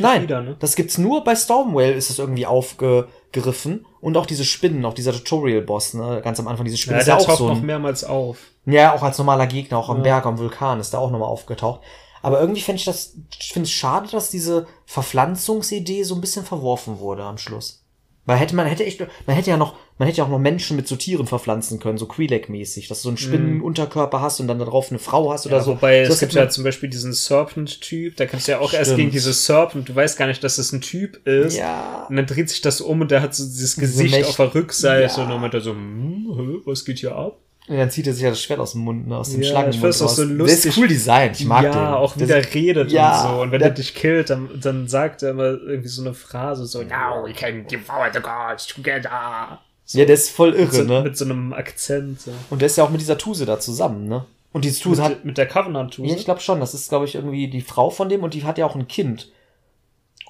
Nein, 0.03 0.23
wieder, 0.25 0.43
ne? 0.43 0.57
das 0.59 0.77
gibt's 0.77 0.99
nur 0.99 1.25
bei 1.25 1.35
Stormwell 1.35 1.95
ist 1.95 2.11
es 2.11 2.19
irgendwie 2.19 2.45
aufgegriffen. 2.45 3.87
Und 4.01 4.17
auch 4.19 4.27
diese 4.27 4.45
Spinnen, 4.45 4.85
auch 4.85 4.93
dieser 4.95 5.13
Tutorial-Boss, 5.13 5.95
ne, 5.95 6.21
ganz 6.23 6.39
am 6.39 6.49
Anfang, 6.49 6.67
diese 6.67 6.77
Spinnen 6.77 6.97
Ja, 6.99 7.01
ist 7.01 7.09
ja 7.09 7.17
auch 7.17 7.39
so 7.39 7.49
noch 7.49 7.57
ein, 7.57 7.67
mehrmals 7.67 8.05
auf. 8.05 8.39
ja, 8.67 8.95
auch 8.95 9.03
als 9.03 9.17
normaler 9.17 9.47
Gegner, 9.47 9.79
auch 9.79 9.89
am 9.89 10.03
Berg, 10.03 10.27
am 10.27 10.39
Vulkan 10.39 10.81
ist 10.81 10.93
da 10.93 10.99
auch 10.99 11.11
nochmal 11.11 11.29
aufgetaucht. 11.29 11.81
Aber 12.23 12.41
irgendwie 12.41 12.61
finde 12.61 12.79
ich 12.81 12.85
das, 12.85 13.15
finde 13.41 13.67
es 13.67 13.73
schade, 13.73 14.09
dass 14.11 14.31
diese 14.31 14.67
Verpflanzungsidee 14.87 16.03
so 16.05 16.15
ein 16.15 16.21
bisschen 16.21 16.45
verworfen 16.45 16.99
wurde 16.99 17.23
am 17.25 17.39
Schluss. 17.39 17.85
Weil 18.27 18.37
hätte 18.37 18.55
man 18.55 18.67
hätte 18.67 18.85
echt, 18.85 19.01
man 19.27 19.35
hätte 19.37 19.49
ja 19.49 19.57
noch, 19.57 19.75
man 19.97 20.07
hätte 20.07 20.19
ja 20.19 20.25
auch 20.25 20.29
noch 20.29 20.39
Menschen 20.39 20.77
mit 20.77 20.87
so 20.87 20.97
Tieren 20.97 21.27
verpflanzen 21.27 21.81
können, 21.81 21.97
so 21.97 22.05
Quilek-mäßig, 22.05 22.87
dass 22.87 22.99
du 22.99 23.05
so 23.05 23.09
einen 23.09 23.17
Spinnenunterkörper 23.17 24.21
hast 24.21 24.39
und 24.41 24.49
dann 24.49 24.59
darauf 24.59 24.91
eine 24.91 24.99
Frau 24.99 25.33
hast 25.33 25.47
oder 25.47 25.57
Ja, 25.57 25.63
so. 25.63 25.71
wobei 25.73 26.05
so 26.05 26.13
es 26.13 26.21
gibt 26.21 26.35
ja 26.35 26.47
zum 26.51 26.63
Beispiel 26.63 26.91
diesen 26.91 27.15
Serpent-Typ, 27.15 28.17
da 28.17 28.27
kannst 28.27 28.47
du 28.47 28.53
ja 28.53 28.59
auch 28.61 28.75
erst 28.75 28.89
Stimmt. 28.91 28.99
gegen 28.99 29.11
dieses 29.13 29.47
Serpent, 29.47 29.89
du 29.89 29.95
weißt 29.95 30.19
gar 30.19 30.27
nicht, 30.27 30.45
dass 30.45 30.59
es 30.59 30.73
ein 30.73 30.83
Typ 30.83 31.27
ist. 31.27 31.57
Ja. 31.57 32.05
Und 32.11 32.17
dann 32.17 32.27
dreht 32.27 32.51
sich 32.51 32.61
das 32.61 32.83
um 32.83 33.01
und 33.01 33.11
der 33.11 33.23
hat 33.23 33.35
so 33.35 33.45
dieses 33.45 33.77
Gesicht 33.77 34.15
Mächt- 34.15 34.29
auf 34.29 34.37
der 34.37 34.55
Rückseite 34.55 35.17
Ja. 35.17 35.23
und 35.25 35.31
dann 35.31 35.41
meint 35.41 35.55
er 35.55 35.63
so, 35.63 35.71
hm, 35.71 36.61
was 36.67 36.85
geht 36.85 36.99
hier 36.99 37.17
ab? 37.17 37.39
Und 37.69 37.77
dann 37.77 37.91
zieht 37.91 38.07
er 38.07 38.15
sich 38.15 38.23
ja 38.23 38.31
das 38.31 38.41
Schwert 38.43 38.61
aus 38.61 38.73
dem 38.73 38.81
Mund, 38.83 39.07
ne, 39.09 39.17
aus 39.17 39.31
dem 39.31 39.43
Ja, 39.43 39.51
Schlangenmund 39.51 39.95
auch 39.95 40.01
raus. 40.01 40.17
so 40.17 40.25
lustig. 40.25 40.67
ist 40.67 40.79
cool 40.79 40.89
designt, 40.89 41.39
ich 41.39 41.47
mag 41.47 41.65
ja, 41.65 41.71
den. 41.73 41.79
auch 41.95 42.17
wie 42.17 42.25
Der 42.27 42.55
redet 42.55 42.91
ja, 42.91 43.23
und 43.25 43.29
so. 43.37 43.43
Und 43.43 43.53
wenn 43.53 43.59
der- 43.59 43.69
er 43.69 43.75
dich 43.75 43.95
killt, 43.95 44.31
dann, 44.31 44.49
dann 44.61 44.89
sagt 44.89 45.23
er 45.23 45.31
immer 45.31 45.45
irgendwie 45.45 45.89
so 45.89 46.03
eine 46.03 46.15
Phrase 46.15 46.65
so, 46.67 46.83
now 46.83 47.23
we 47.27 47.33
can 47.35 47.67
devour 47.67 48.09
the 48.13 48.21
gods 48.21 48.67
together. 48.67 49.61
Ja, 49.91 50.05
der 50.05 50.15
ist 50.15 50.31
voll 50.31 50.55
irre, 50.55 50.71
So, 50.73 50.83
ne? 50.85 51.03
Mit 51.03 51.17
so 51.17 51.25
einem 51.25 51.53
Akzent. 51.53 52.21
So. 52.23 52.31
Und 52.51 52.61
der 52.61 52.67
ist 52.67 52.77
ja 52.77 52.85
auch 52.85 52.91
mit 52.91 53.01
dieser 53.01 53.19
Tuse 53.19 53.45
da 53.47 53.59
zusammen, 53.61 54.07
ne? 54.09 54.25
Und 54.53 54.65
diese 54.65 54.81
Tuse 54.83 55.03
hat, 55.03 55.11
Mit, 55.11 55.25
mit 55.27 55.39
der 55.39 55.47
Covenant-Tuse. 55.47 56.09
Ja, 56.09 56.17
ich 56.17 56.25
glaube 56.25 56.41
schon. 56.41 56.61
Das 56.61 56.73
ist, 56.75 56.89
glaube 56.89 57.05
ich, 57.05 57.15
irgendwie 57.15 57.49
die 57.49 57.61
Frau 57.61 57.91
von 57.91 58.09
dem 58.09 58.23
und 58.23 58.33
die 58.35 58.45
hat 58.45 58.57
ja 58.59 58.65
auch 58.67 58.75
ein 58.77 58.89
Kind. 58.89 59.31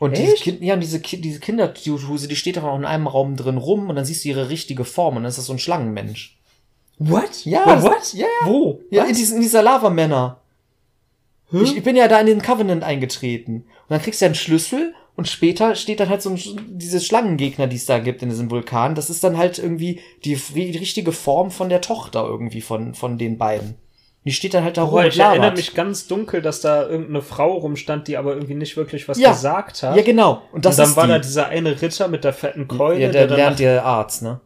Und 0.00 0.12
Echt? 0.12 0.22
dieses 0.22 0.40
Kind, 0.40 0.60
ja, 0.62 0.76
diese, 0.76 1.00
Ki- 1.00 1.20
diese 1.20 1.40
Kindertuse, 1.40 2.28
die 2.28 2.36
steht 2.36 2.58
auch 2.58 2.76
in 2.76 2.84
einem 2.84 3.06
Raum 3.08 3.36
drin 3.36 3.56
rum 3.56 3.88
und 3.90 3.96
dann 3.96 4.04
siehst 4.04 4.24
du 4.24 4.28
ihre 4.28 4.48
richtige 4.48 4.84
Form 4.84 5.16
und 5.16 5.22
dann 5.22 5.30
ist 5.30 5.38
das 5.38 5.46
so 5.46 5.52
ein 5.52 5.58
Schlangenmensch. 5.58 6.37
What? 6.98 7.44
Ja, 7.44 7.60
What? 7.66 7.76
das- 7.76 7.84
what? 7.84 8.12
ja, 8.14 8.26
ja. 8.42 8.46
Wo? 8.48 8.80
Ja, 8.90 9.02
Was? 9.02 9.10
in, 9.10 9.16
diesen, 9.16 9.36
in 9.36 9.42
dieser 9.42 9.62
Lava-Männer. 9.62 10.40
Ich, 11.50 11.76
ich 11.78 11.82
bin 11.82 11.96
ja 11.96 12.08
da 12.08 12.20
in 12.20 12.26
den 12.26 12.42
Covenant 12.42 12.84
eingetreten. 12.84 13.62
Und 13.62 13.64
dann 13.90 14.02
kriegst 14.02 14.20
du 14.20 14.24
ja 14.24 14.28
einen 14.28 14.34
Schlüssel 14.34 14.94
und 15.16 15.28
später 15.28 15.74
steht 15.76 15.98
dann 16.00 16.10
halt 16.10 16.20
so 16.20 16.28
ein, 16.30 16.36
Sch- 16.36 16.58
diese 16.68 17.00
Schlangengegner, 17.00 17.66
die 17.66 17.76
es 17.76 17.86
da 17.86 17.98
gibt 18.00 18.22
in 18.22 18.28
diesem 18.28 18.50
Vulkan. 18.50 18.94
Das 18.94 19.08
ist 19.08 19.24
dann 19.24 19.38
halt 19.38 19.58
irgendwie 19.58 20.00
die, 20.24 20.34
die 20.36 20.76
richtige 20.76 21.12
Form 21.12 21.50
von 21.50 21.70
der 21.70 21.80
Tochter 21.80 22.24
irgendwie 22.24 22.60
von, 22.60 22.94
von 22.94 23.16
den 23.16 23.38
beiden. 23.38 23.76
Die 24.26 24.32
steht 24.32 24.52
dann 24.52 24.62
halt 24.64 24.76
da 24.76 24.82
rum 24.82 24.90
Boah, 24.90 25.00
und 25.04 25.06
ich 25.08 25.18
erinnere 25.18 25.52
mich 25.52 25.72
ganz 25.74 26.06
dunkel, 26.06 26.42
dass 26.42 26.60
da 26.60 26.86
irgendeine 26.86 27.22
Frau 27.22 27.52
rumstand, 27.52 28.08
die 28.08 28.18
aber 28.18 28.34
irgendwie 28.34 28.54
nicht 28.56 28.76
wirklich 28.76 29.08
was 29.08 29.18
Ja. 29.18 29.30
gesagt 29.30 29.82
hat. 29.82 29.96
Ja, 29.96 30.02
genau. 30.02 30.42
Und 30.52 30.66
das 30.66 30.74
und 30.74 30.78
dann 30.82 30.90
ist 30.90 30.96
war 30.96 31.04
die. 31.06 31.12
da 31.12 31.18
dieser 31.20 31.46
eine 31.48 31.80
Ritter 31.80 32.08
mit 32.08 32.24
der 32.24 32.34
fetten 32.34 32.68
Keule, 32.68 33.00
ja, 33.00 33.08
der, 33.10 33.26
dann 33.26 33.36
lernt 33.38 33.58
der 33.60 33.86
Arzt, 33.86 34.20
ne? 34.22 34.40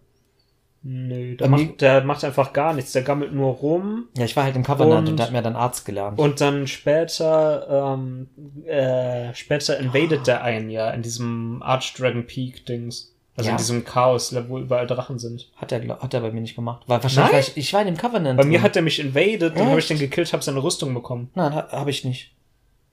Nö, 0.84 1.36
der 1.36 1.48
macht, 1.48 1.80
der 1.80 2.02
macht 2.02 2.24
einfach 2.24 2.52
gar 2.52 2.72
nichts, 2.74 2.90
der 2.92 3.02
gammelt 3.02 3.32
nur 3.32 3.52
rum. 3.52 4.09
Ja, 4.16 4.24
ich 4.24 4.34
war 4.36 4.42
halt 4.44 4.56
im 4.56 4.64
Covenant 4.64 5.06
und, 5.06 5.09
Und- 5.12 5.16
der 5.18 5.26
hat 5.26 5.32
mir 5.32 5.40
dann 5.42 5.54
Arzt 5.54 5.84
gelernt. 5.84 6.18
Und 6.18 6.40
dann 6.40 6.66
später, 6.66 7.94
ähm, 7.94 8.28
äh, 8.66 9.32
später 9.34 9.78
invadet 9.78 10.26
der 10.26 10.42
einen 10.42 10.70
ja 10.70 10.90
in 10.90 11.02
diesem 11.02 11.62
Archdragon 11.62 12.26
Peak 12.26 12.66
Dings. 12.66 13.10
Also 13.34 13.48
Ja? 13.48 13.52
in 13.52 13.59
diesem 13.59 13.84
Chaos, 13.84 14.34
wo 14.48 14.59
überall 14.59 14.86
Drachen 14.86 15.18
sind. 15.18 15.48
hat 15.56 15.72
er, 15.72 15.80
hat 16.00 16.12
er 16.12 16.20
bei 16.20 16.30
mir 16.32 16.40
nicht 16.42 16.54
gemacht. 16.56 16.82
Weil 16.86 17.02
wahrscheinlich, 17.02 17.32
Nein? 17.32 17.42
war 17.42 17.48
ich, 17.48 17.56
ich 17.56 17.72
war 17.72 17.80
in 17.80 17.86
dem 17.86 17.96
Covenant. 17.96 18.36
Bei 18.38 18.44
mir 18.44 18.60
hat 18.60 18.76
er 18.76 18.82
mich 18.82 18.98
invaded, 19.00 19.56
dann 19.56 19.68
habe 19.68 19.78
ich 19.78 19.88
den 19.88 19.98
gekillt, 19.98 20.32
habe 20.34 20.42
seine 20.42 20.62
Rüstung 20.62 20.92
bekommen. 20.92 21.30
Nein, 21.34 21.54
ha, 21.54 21.68
habe 21.72 21.88
ich 21.90 22.04
nicht. 22.04 22.34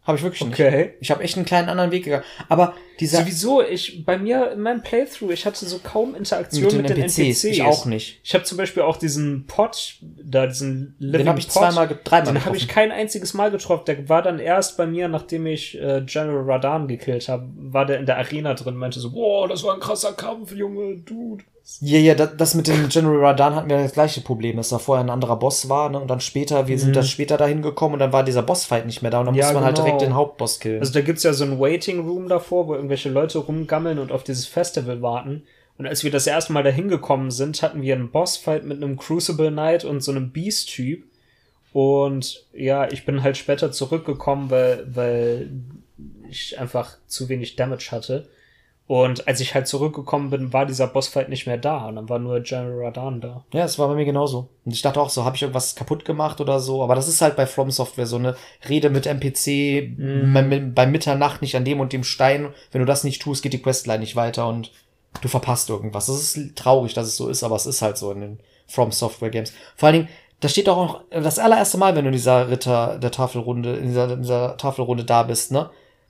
Habe 0.10 0.18
ich 0.18 0.24
wirklich 0.24 0.44
nicht. 0.44 0.60
Okay. 0.60 0.96
Ich 1.02 1.12
habe 1.12 1.24
echt 1.24 1.38
einen 1.38 1.46
kleinen 1.46 1.70
anderen 1.70 1.92
Weg 1.92 2.04
gegangen. 2.04 2.24
Aber 2.48 2.74
dieser 3.00 3.20
Sowieso, 3.20 3.62
ich, 3.62 4.04
bei 4.06 4.18
mir 4.18 4.54
in 4.54 4.62
meinem 4.62 4.82
Playthrough, 4.82 5.30
ich 5.30 5.46
hatte 5.46 5.68
so 5.68 5.78
kaum 5.84 6.16
Interaktion 6.16 6.78
mit, 6.78 6.90
den, 6.90 6.98
NPCs. 6.98 7.44
ich 7.44 7.62
auch 7.62 7.86
nicht. 7.86 8.20
Ich 8.24 8.34
habe 8.34 8.44
zum 8.44 8.58
Beispiel 8.58 8.82
auch 8.82 8.98
diesen 8.98 9.46
Pot, 9.46 9.98
da 10.02 10.48
diesen 10.48 10.96
Living 10.98 11.20
Den 11.20 11.30
habe 11.30 11.40
ich 11.40 11.46
Pot, 11.46 11.58
zweimal, 11.58 12.00
dreimal 12.04 12.34
Den 12.34 12.44
habe 12.44 12.58
ich 12.58 12.68
kein 12.68 12.92
einziges 12.92 13.36
Mal 13.36 13.52
getroffen. 13.52 13.84
Der 13.86 14.10
war 14.10 14.24
dann 14.24 14.40
erst 14.40 14.78
bei 14.78 14.88
mir, 14.88 15.10
nachdem 15.10 15.46
ich 15.46 15.80
äh, 15.80 16.02
General 16.04 16.42
Radan 16.44 16.88
gekillt 16.88 17.30
habe, 17.30 17.48
war 17.56 17.86
der 17.86 18.00
in 18.00 18.08
der 18.08 18.18
Arena 18.18 18.56
drin, 18.56 18.78
meinte 18.78 19.00
so, 19.00 19.12
boah, 19.12 19.48
das 19.48 19.64
war 19.64 19.76
ein 19.76 19.80
krasser 19.80 20.14
Kampf, 20.14 20.54
Junge, 20.54 20.96
Dude. 20.96 21.44
Ja, 21.82 21.98
ja, 22.00 22.14
das, 22.16 22.36
das 22.36 22.56
mit 22.56 22.68
dem 22.68 22.90
General 22.90 23.20
Radan 23.26 23.56
hatten 23.56 23.70
wir 23.70 23.78
das 23.82 23.94
gleiche 23.94 24.22
Problem, 24.22 24.58
dass 24.58 24.70
da 24.70 24.80
vorher 24.80 25.04
ein 25.06 25.10
anderer 25.10 25.38
Boss 25.38 25.70
war, 25.70 25.90
ne? 25.90 26.00
Und 26.00 26.08
dann 26.10 26.20
später, 26.20 26.68
wir 26.68 26.78
sind 26.78 26.90
Mhm. 26.90 26.94
da 26.94 27.04
später 27.04 27.38
dahin 27.38 27.62
gekommen 27.62 27.94
und 27.94 28.00
dann 28.00 28.12
war 28.12 28.24
dieser 28.24 28.42
Bossfight 28.44 28.86
nicht 28.86 29.02
mehr 29.02 29.12
da 29.12 29.20
und 29.20 29.28
dann 29.28 29.36
Ja, 29.36 29.46
muss 29.46 29.54
man 29.54 29.64
halt 29.64 29.76
genau. 29.76 29.86
direkt 29.86 30.02
den 30.02 30.14
Hauptboss 30.16 30.60
killen. 30.60 30.80
Also 30.80 30.92
da 30.94 31.02
gibt's 31.02 31.24
ja 31.24 31.32
so 31.34 31.46
ein 31.46 31.60
Waiting 31.60 32.02
Room 32.06 32.28
davor, 32.28 32.68
wo 32.68 32.76
irgendwelche 32.76 33.10
Leute 33.10 33.38
rumgammeln 33.40 34.00
und 34.00 34.12
auf 34.12 34.24
dieses 34.24 34.46
Festival 34.46 35.02
warten. 35.02 35.44
Und 35.78 35.88
als 35.88 36.04
wir 36.04 36.12
das 36.12 36.28
erste 36.28 36.52
Mal 36.52 36.64
dahin 36.64 36.90
gekommen 36.90 37.32
sind, 37.32 37.62
hatten 37.62 37.82
wir 37.82 37.96
einen 37.96 38.12
Bossfight 38.12 38.66
mit 38.66 38.84
einem 38.84 38.98
Crucible 38.98 39.50
Knight 39.52 39.86
und 39.86 40.02
so 40.02 40.12
einem 40.12 40.32
Beast-Typ. 40.32 41.04
Und 41.72 42.46
ja, 42.54 42.92
ich 42.92 43.06
bin 43.06 43.24
halt 43.24 43.38
später 43.38 43.72
zurückgekommen, 43.72 44.50
weil, 44.50 44.86
weil 44.94 45.50
ich 46.30 46.60
einfach 46.60 46.98
zu 47.08 47.30
wenig 47.30 47.56
Damage 47.56 47.90
hatte. 47.92 48.28
Und 48.90 49.28
als 49.28 49.40
ich 49.40 49.54
halt 49.54 49.68
zurückgekommen 49.68 50.32
bin, 50.32 50.52
war 50.52 50.66
dieser 50.66 50.88
Bossfight 50.88 51.30
nicht 51.30 51.46
mehr 51.46 51.60
da. 51.60 51.86
Und 51.88 51.96
dann 51.96 52.10
war 52.10 52.18
nur 52.18 52.40
General 52.40 52.86
Radan 52.86 53.22
da. 53.22 53.44
Ja, 53.54 53.64
es 53.64 53.78
war 53.78 53.88
bei 53.88 53.94
mir 53.94 54.04
genauso. 54.04 54.50
Und 54.66 54.72
ich 54.72 54.82
dachte 54.82 55.00
auch 55.00 55.12
so, 55.12 55.26
habe 55.26 55.36
ich 55.36 55.44
irgendwas 55.44 55.76
kaputt 55.76 56.06
gemacht 56.06 56.42
oder 56.42 56.60
so. 56.60 56.82
Aber 56.82 56.96
das 56.96 57.08
ist 57.08 57.22
halt 57.22 57.36
bei 57.36 57.46
From 57.46 57.70
Software 57.70 58.08
so 58.08 58.16
eine 58.16 58.36
Rede 58.68 58.90
mit 58.90 59.06
NPC 59.06 59.96
Mhm. 59.96 60.34
bei, 60.34 60.42
bei 60.74 60.88
Mitternacht 60.88 61.44
nicht 61.44 61.56
an 61.56 61.66
dem 61.66 61.80
und 61.80 61.94
dem 61.94 62.04
Stein. 62.04 62.48
Wenn 62.72 62.80
du 62.82 62.88
das 62.88 63.04
nicht 63.04 63.22
tust, 63.22 63.44
geht 63.44 63.54
die 63.54 63.62
Questline 63.62 64.00
nicht 64.00 64.16
weiter 64.16 64.48
und 64.48 64.72
du 65.22 65.28
verpasst 65.28 65.70
irgendwas. 65.70 66.08
Das 66.08 66.36
ist 66.36 66.56
traurig, 66.56 66.96
dass 66.96 67.06
es 67.06 67.16
so 67.16 67.30
ist, 67.30 67.44
aber 67.44 67.58
es 67.58 67.68
ist 67.68 67.84
halt 67.84 67.96
so 67.96 68.12
in 68.12 68.22
den 68.22 68.40
From 68.66 68.92
Software 68.92 69.30
Games. 69.30 69.54
Vor 69.76 69.86
allen 69.86 69.98
Dingen, 69.98 70.10
da 70.40 70.48
steht 70.50 70.68
auch 70.68 70.78
noch 70.78 71.02
das 71.12 71.38
allererste 71.38 71.78
Mal, 71.78 71.96
wenn 71.96 72.06
du 72.06 72.10
in 72.10 72.14
dieser 72.14 72.50
Ritter 72.50 72.98
der 72.98 73.12
Tafelrunde, 73.12 73.76
in 73.76 73.90
dieser, 73.90 74.12
in 74.14 74.24
dieser 74.24 74.58
Tafelrunde 74.58 75.06
da 75.06 75.22
bist, 75.22 75.52
ne? 75.52 75.70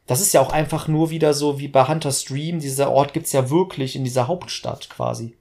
Das 0.10 0.22
ist 0.22 0.34
ja 0.34 0.42
auch 0.42 0.52
einfach 0.52 0.88
nur 0.88 1.12
wieder 1.12 1.36
so 1.36 1.60
wie 1.60 1.68
bei 1.68 1.88
Hunter 1.88 2.12
Stream. 2.12 2.60
Dieser 2.60 2.92
Ort 2.92 3.14
gibt's 3.14 3.32
ja 3.32 3.52
wirklich 3.52 3.96
in 3.96 4.04
dieser 4.04 4.28
Hauptstadt 4.28 4.90
quasi. 4.90 5.38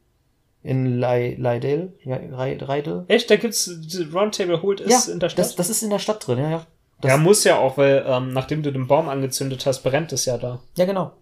In 0.62 0.98
Lei- 0.98 1.36
Leidel? 1.38 1.94
Ja, 2.04 2.18
Reidel? 2.32 3.04
Echt? 3.08 3.30
Da 3.30 3.36
gibt's 3.36 3.70
Roundtable 4.12 4.60
Hold 4.60 4.80
ist 4.80 5.08
in 5.08 5.20
der 5.20 5.30
Stadt? 5.30 5.38
Das, 5.46 5.56
das 5.56 5.70
ist 5.70 5.82
in 5.82 5.88
der 5.88 5.98
Stadt 5.98 6.26
drin, 6.26 6.38
ja, 6.38 6.50
ja. 6.50 6.66
Das, 7.00 7.10
ja, 7.12 7.16
muss 7.16 7.44
ja 7.44 7.58
auch, 7.58 7.78
weil 7.78 8.04
ähm, 8.06 8.32
nachdem 8.34 8.62
du 8.62 8.70
den 8.70 8.86
Baum 8.88 9.08
angezündet 9.08 9.64
hast, 9.64 9.82
brennt 9.84 10.12
es 10.12 10.26
ja 10.26 10.36
da. 10.36 10.58
ja, 10.76 10.84
genau. 10.84 11.12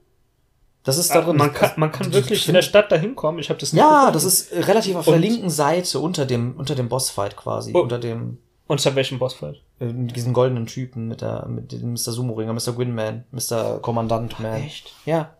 Das 0.83 0.99
ist 0.99 1.15
da 1.15 1.21
drin. 1.21 1.37
Man 1.37 1.53
kann, 1.53 1.73
man 1.77 1.93
kann 1.93 2.13
wirklich 2.13 2.47
in 2.49 2.55
der 2.55 2.63
Stadt 2.63 2.91
dahin 2.91 3.15
kommen. 3.15 3.39
Ich 3.41 3.49
habe 3.51 3.61
das 3.61 3.73
nicht 3.73 3.81
Ja, 3.81 3.91
gefunden. 4.11 4.13
das 4.15 4.25
ist 4.25 4.53
äh, 4.53 4.61
relativ 4.61 4.97
auf 4.97 5.05
der 5.05 5.15
Und- 5.15 5.21
linken 5.21 5.51
Seite 5.51 5.99
unter 6.01 6.27
dem, 6.27 6.55
unter 6.57 6.75
dem 6.75 6.89
Bossfight 6.89 7.37
quasi. 7.37 7.73
Oh. 7.75 7.81
Unter 7.81 7.99
dem, 7.99 8.39
Unter 8.67 8.95
welchem 8.97 9.19
Bossfight? 9.19 9.61
Äh, 9.79 9.87
diesen 9.93 10.33
goldenen 10.33 10.67
Typen 10.67 11.09
mit 11.09 11.21
der, 11.21 11.47
mit 11.49 11.73
dem 11.73 11.93
Mr. 11.93 12.13
Sumo-Ringer, 12.13 12.53
Mr. 12.53 12.73
Gwynman, 12.73 13.25
Mr. 13.31 13.79
Kommandant 13.81 14.41
Man. 14.41 14.63
Echt? 14.63 14.93
Ja. 15.05 15.35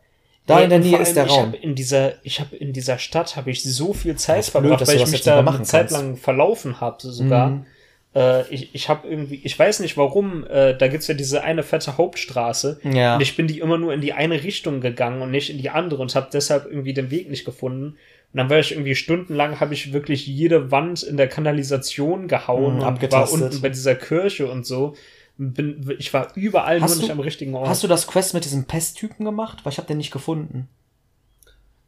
Da 0.47 0.61
in 0.61 0.71
der 0.71 0.79
Nähe 0.79 0.99
ist 0.99 1.17
der 1.17 1.25
allem, 1.25 1.33
ich 1.33 1.39
Raum. 1.39 1.53
hab 1.53 1.63
in 1.63 1.75
dieser, 1.75 2.25
ich 2.25 2.39
habe 2.39 2.55
in 2.55 2.73
dieser 2.73 2.99
Stadt 2.99 3.37
habe 3.37 3.51
ich 3.51 3.65
so 3.65 3.93
viel 3.93 4.13
Das 4.13 4.23
Zeit 4.23 4.43
blöd, 4.43 4.53
verbracht, 4.53 4.81
dass 4.81 4.89
weil 4.89 4.97
ich 4.97 5.03
das 5.03 5.11
mich 5.11 5.23
da 5.23 5.41
eine 5.41 5.63
Zeit 5.63 5.91
lang 5.91 6.17
verlaufen 6.17 6.81
habe 6.81 6.99
sogar. 7.01 7.51
Mhm. 7.51 7.67
Äh, 8.15 8.49
ich 8.49 8.75
ich 8.75 8.89
habe 8.89 9.09
irgendwie, 9.09 9.41
ich 9.43 9.59
weiß 9.59 9.81
nicht 9.81 9.97
warum, 9.97 10.47
äh, 10.47 10.77
da 10.77 10.87
gibt's 10.87 11.09
ja 11.09 11.15
diese 11.15 11.43
eine 11.43 11.65
fette 11.65 11.99
Hauptstraße. 11.99 12.81
Ja. 12.85 13.17
Und 13.17 13.23
ich 13.23 13.37
bin 13.37 13.49
die 13.49 13.59
immer 13.59 13.77
nur 13.77 13.93
in 13.93 14.01
die 14.01 14.13
eine 14.13 14.43
Richtung 14.43 14.81
gegangen 14.81 15.21
und 15.21 15.33
nicht 15.33 15.51
in 15.51 15.59
die 15.59 15.71
andere 15.71 16.01
und 16.01 16.15
habe 16.15 16.29
deshalb 16.33 16.67
irgendwie 16.67 16.95
den 16.95 17.11
Weg 17.11 17.29
nicht 17.29 17.45
gefunden. 17.45 17.97
Und 18.37 18.41
dann 18.41 18.51
war 18.51 18.59
ich 18.59 18.73
irgendwie 18.73 18.95
stundenlang, 18.95 19.61
habe 19.61 19.73
ich 19.73 19.95
wirklich 19.95 20.27
jede 20.27 20.71
Wand 20.71 21.03
in 21.03 21.17
der 21.17 21.27
Kanalisation 21.27 22.29
gehauen 22.29 22.77
Mhm, 22.77 22.83
und 22.83 23.11
war 23.11 23.33
unten 23.33 23.63
bei 23.63 23.71
dieser 23.71 23.95
Kirche 23.95 24.51
und 24.53 24.67
so. 24.67 24.95
Bin, 25.39 25.91
ich 25.99 26.13
war 26.13 26.29
überall 26.35 26.83
Hast 26.83 26.91
nur 26.91 26.99
nicht 26.99 27.09
du- 27.09 27.13
am 27.15 27.21
richtigen 27.21 27.55
Ort. 27.55 27.67
Hast 27.67 27.83
du 27.83 27.89
das 27.89 28.07
Quest 28.07 28.35
mit 28.35 28.45
diesem 28.45 28.67
Pesttypen 28.67 29.25
gemacht? 29.25 29.61
Weil 29.65 29.73
ich 29.73 29.79
habe 29.79 29.89
den 29.89 29.97
nicht 29.97 30.11
gefunden. 30.11 30.69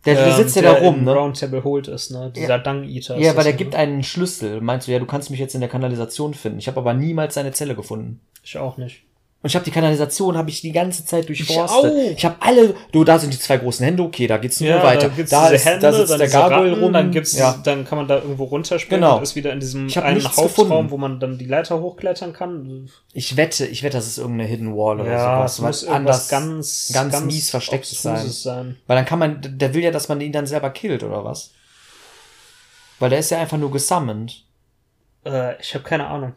Der, 0.07 0.27
Ähm, 0.27 0.37
sitzt 0.37 0.57
ja 0.57 0.63
der 0.63 0.73
da 0.73 0.79
rum, 0.79 1.05
ne? 1.05 1.13
Roundtable 1.13 1.65
Hold 1.65 1.89
ist, 1.89 2.13
ne? 2.13 2.33
Dieser 2.35 2.59
Dung 2.59 2.85
Eater. 2.85 3.19
Ja, 3.19 3.37
weil 3.37 3.45
der 3.45 3.53
ne? 3.53 3.59
gibt 3.59 3.75
einen 3.75 4.03
Schlüssel. 4.03 4.63
Meinst 4.63 4.89
du, 4.89 4.93
ja, 4.93 5.01
du 5.01 5.05
kannst 5.07 5.29
mich 5.31 5.41
jetzt 5.41 5.55
in 5.55 5.61
der 5.61 5.69
Kanalisation 5.69 6.33
finden. 6.33 6.61
Ich 6.61 6.67
habe 6.67 6.81
aber 6.81 6.95
niemals 6.95 7.35
seine 7.35 7.53
Zelle 7.53 7.75
gefunden. 7.75 8.21
Ich 8.43 8.57
auch 8.57 8.79
nicht. 8.79 9.03
Und 9.41 9.51
ich 9.51 9.55
habe 9.55 9.65
die 9.65 9.71
Kanalisation 9.71 10.37
habe 10.37 10.51
ich 10.51 10.63
die 10.63 10.73
ganze 10.73 11.05
Zeit 11.05 11.29
durchforstet. 11.29 11.93
auch. 11.93 11.97
Ich 12.17 12.25
habe 12.25 12.35
alle, 12.41 12.75
du, 12.91 13.05
da 13.05 13.21
sind 13.21 13.33
die 13.33 13.39
zwei 13.39 13.57
großen 13.59 13.85
Hände, 13.85 14.03
okay, 14.03 14.27
da 14.27 14.37
geht's 14.37 14.61
nur 14.61 14.69
weiter. 14.83 15.11
Da, 15.17 15.23
da, 15.25 15.49
ist, 15.51 15.65
Hände, 15.65 15.79
da 15.81 15.93
sitzt 15.93 16.11
dann 16.11 16.19
der 16.19 16.29
Gargoyle 16.29 16.81
rum. 16.81 16.93
dann 16.93 17.13
gibt's, 17.13 17.39
ja. 17.39 17.57
dann 17.63 17.85
kann 17.85 17.99
man 17.99 18.09
da 18.09 18.17
irgendwo 18.17 18.45
runterspringen 18.45 19.01
Genau. 19.03 19.17
und 19.19 19.23
ist 19.23 19.37
wieder 19.37 19.53
in 19.53 19.61
diesem 19.61 19.87
Ich 19.87 19.97
einen 19.97 20.25
Hauptraum, 20.25 20.47
gefunden. 20.67 20.91
wo 20.91 20.97
man 20.97 21.21
dann 21.21 21.39
die 21.39 21.45
Leiter 21.45 21.79
hochklettern 21.81 22.33
kann. 22.33 22.91
Ich 23.13 23.37
wette, 23.37 23.65
ich 23.67 23.85
wette, 23.85 23.97
das 23.99 24.09
ist 24.09 24.19
irgendeine 24.19 24.49
Hidden 24.51 24.75
Wall 24.75 25.01
oder 25.01 25.13
Ja, 25.13 25.37
sowas. 25.47 25.59
muss 25.61 25.69
was 25.69 25.83
irgendwas 25.85 26.29
ganz, 26.29 26.91
ganz 26.93 27.21
mies 27.21 27.51
verstecktes 27.51 28.05
Obstruses 28.05 28.43
sein. 28.43 28.77
Weil 28.89 28.97
dann 28.97 29.07
kann 29.07 29.21
man, 29.21 29.41
der 29.57 29.73
will 29.73 29.85
ja, 29.85 29.93
dass 29.93 30.09
man 30.09 30.21
ihn 30.21 30.33
dann 30.33 30.49
selber 30.49 30.71
killt, 30.71 31.05
oder 31.05 31.25
was? 31.25 31.53
Weil 32.99 33.11
der 33.11 33.21
ist 33.21 33.31
ja 33.31 33.39
einfach 33.39 33.57
nur 33.59 33.71
gesummoned. 33.71 34.43
Äh, 35.25 35.61
ich 35.61 35.73
habe 35.75 35.85
keine 35.85 36.09
Ahnung. 36.09 36.33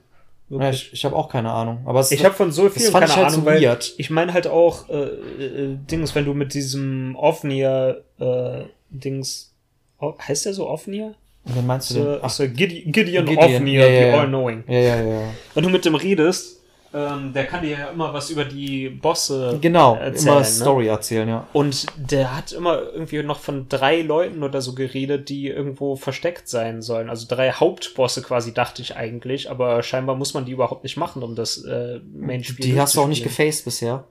Ja, 0.60 0.70
ich 0.70 0.92
ich 0.94 1.06
habe 1.06 1.16
auch 1.16 1.30
keine 1.30 1.52
Ahnung. 1.52 1.80
Aber 1.86 2.00
es, 2.00 2.12
Ich 2.12 2.24
habe 2.26 2.36
von 2.36 2.52
so 2.52 2.70
fand 2.70 2.76
keine 2.92 3.06
ich 3.06 3.16
halt 3.16 3.28
Ahnung, 3.28 3.40
so 3.42 3.46
weil 3.46 3.62
weird. 3.62 3.94
ich 3.98 4.10
meine 4.10 4.34
halt 4.34 4.48
auch 4.48 4.90
äh, 4.90 4.94
äh, 5.04 5.78
Dings, 5.90 6.14
wenn 6.16 6.26
du 6.26 6.34
mit 6.34 6.54
diesem 6.54 7.16
Offnier 7.16 8.04
äh, 8.20 8.64
Dings 8.90 9.54
oh, 10.00 10.14
heißt 10.20 10.46
der 10.46 10.54
so 10.54 10.68
Offnier? 10.68 11.14
Wen 11.46 11.66
meinst 11.66 11.90
du 11.90 11.94
So, 11.96 12.04
denn? 12.04 12.20
Ach, 12.22 12.30
so 12.30 12.44
Gideon, 12.48 12.92
Gideon, 12.92 13.26
Gideon, 13.26 13.56
Offnier, 13.56 13.80
ja, 13.82 13.88
ja, 13.88 14.02
the 14.02 14.08
ja. 14.10 14.20
All-Knowing. 14.20 14.64
ja, 14.68 14.80
ja, 14.80 15.02
ja. 15.02 15.22
Wenn 15.56 15.64
du 15.64 15.70
mit 15.70 15.86
dem 15.86 15.96
redest, 15.96 16.61
ähm, 16.94 17.32
der 17.34 17.46
kann 17.46 17.62
dir 17.62 17.70
ja 17.78 17.88
immer 17.88 18.14
was 18.14 18.30
über 18.30 18.44
die 18.44 18.90
Bosse 18.90 19.58
Genau, 19.62 19.96
erzählen. 19.96 20.28
immer 20.28 20.40
ne? 20.40 20.46
Story 20.46 20.88
erzählen, 20.88 21.30
ja. 21.30 21.48
Und 21.54 21.86
der 21.96 22.36
hat 22.36 22.52
immer 22.52 22.82
irgendwie 22.82 23.24
noch 23.24 23.40
von 23.40 23.70
drei 23.70 24.02
Leuten 24.02 24.44
oder 24.44 24.62
so 24.62 24.74
geredet, 24.74 25.30
die 25.30 25.48
irgendwo 25.48 25.96
versteckt 25.96 26.50
sein 26.50 26.82
sollen. 26.82 27.10
Also 27.10 27.28
drei 27.30 27.52
Hauptbosse 27.54 28.22
quasi, 28.22 28.54
dachte 28.54 28.82
ich 28.82 28.98
eigentlich. 28.98 29.50
Aber 29.50 29.84
scheinbar 29.84 30.16
muss 30.18 30.34
man 30.34 30.46
die 30.46 30.52
überhaupt 30.52 30.84
nicht 30.84 30.98
machen, 30.98 31.24
um 31.24 31.36
das 31.36 31.64
äh, 31.64 32.00
Main-Spiel 32.14 32.66
Die 32.66 32.80
hast 32.80 32.96
du 32.96 33.02
auch 33.02 33.08
nicht 33.08 33.24
gefaced 33.24 33.64
bisher. 33.64 34.04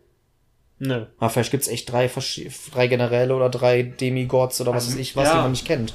Nö. 0.79 1.05
Aber 1.19 1.29
vielleicht 1.29 1.51
gibt's 1.51 1.69
echt 1.69 1.93
drei, 1.93 2.11
drei 2.73 2.87
Generäle 2.87 3.37
oder 3.37 3.51
drei 3.51 3.83
Demigods 3.83 4.59
oder 4.63 4.71
was 4.71 4.85
Also, 4.87 4.95
weiß 4.95 5.01
ich, 5.01 5.17
was, 5.17 5.29
ja. 5.29 5.35
die 5.35 5.41
man 5.43 5.51
nicht 5.51 5.67
kennt. 5.67 5.93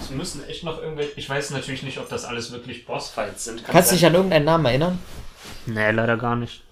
Es 0.00 0.10
müssen 0.10 0.44
echt 0.48 0.62
noch 0.62 0.80
irgendwelche. 0.80 1.10
Ich 1.16 1.28
weiß 1.28 1.50
natürlich 1.50 1.82
nicht, 1.82 1.98
ob 1.98 2.08
das 2.08 2.24
alles 2.24 2.52
wirklich 2.52 2.86
Bossfights 2.86 3.44
sind. 3.44 3.64
Kann 3.64 3.72
Kannst 3.72 3.90
du 3.90 3.96
dich 3.96 4.06
an 4.06 4.14
irgendeinen 4.14 4.44
Namen 4.44 4.64
erinnern? 4.66 4.98
Nee, 5.74 5.90
leider 5.90 6.16
gar 6.16 6.36
nicht. 6.36 6.62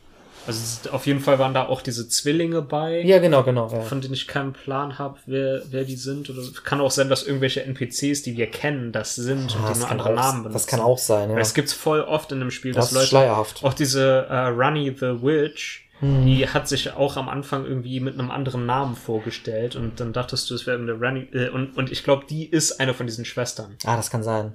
Also 0.47 0.61
es 0.61 0.91
auf 0.93 1.07
jeden 1.07 1.20
Fall 1.20 1.39
waren 1.39 1.53
da 1.53 1.66
auch 1.66 1.83
diese 1.83 2.09
Zwillinge 2.09 2.62
bei. 2.62 3.03
Ja, 3.03 3.19
genau, 3.19 3.43
genau. 3.43 3.70
Ja. 3.70 3.83
von 3.83 4.01
denen 4.01 4.15
ich 4.15 4.27
keinen 4.27 4.55
Plan 4.55 4.99
habe, 4.99 5.19
wer, 5.27 5.61
wer 5.70 5.85
die 5.85 5.97
sind. 5.97 6.31
Oder 6.31 6.41
kann 6.65 6.81
auch 6.81 6.91
sein, 6.91 7.11
dass 7.11 7.23
irgendwelche 7.27 7.62
NPCs, 7.65 8.23
die 8.23 8.35
wir 8.37 8.47
kennen, 8.51 8.91
das 8.93 9.15
sind 9.15 9.55
und 9.55 9.62
Ah, 9.65 9.73
die 9.75 9.79
nur 9.81 9.91
andere 9.91 10.15
Namen 10.15 10.29
auch, 10.29 10.33
benutzen. 10.45 10.53
das 10.55 10.66
kann 10.66 10.81
auch 10.81 10.97
sein, 10.97 11.29
ja. 11.29 11.35
Weil 11.35 11.43
es 11.43 11.53
gibt's 11.53 11.75
voll 11.75 12.01
oft 12.01 12.33
in 12.33 12.39
dem 12.41 12.51
Spiel, 12.51 12.73
Das 12.73 12.87
dass 12.87 12.95
Leute. 12.95 13.07
schleierhaft. 13.09 13.62
Auch 13.62 13.75
diese 13.75 14.27
äh, 14.31 14.47
Runny 14.47 14.95
the 14.99 15.23
Witch, 15.23 15.85
Hm. 16.01 16.25
die 16.25 16.49
hat 16.49 16.69
sich 16.69 16.93
auch 16.95 17.16
am 17.16 17.29
Anfang 17.29 17.66
irgendwie 17.66 17.99
mit 17.99 18.15
einem 18.19 18.31
anderen 18.31 18.65
Namen 18.66 18.95
vorgestellt 18.95 19.75
und 19.75 19.99
dann 19.99 20.12
dachtest 20.12 20.49
du, 20.49 20.55
es 20.55 20.65
wäre 20.65 20.79
eine 20.79 20.93
Runny. 20.93 21.27
Äh, 21.33 21.49
und, 21.51 21.77
und 21.77 21.91
ich 21.91 22.05
glaube, 22.05 22.25
die 22.31 22.47
ist 22.49 22.79
eine 22.81 22.95
von 22.95 23.05
diesen 23.07 23.25
Schwestern. 23.25 23.75
Ah, 23.85 23.97
das 23.97 24.09
kann 24.09 24.23
sein. 24.23 24.53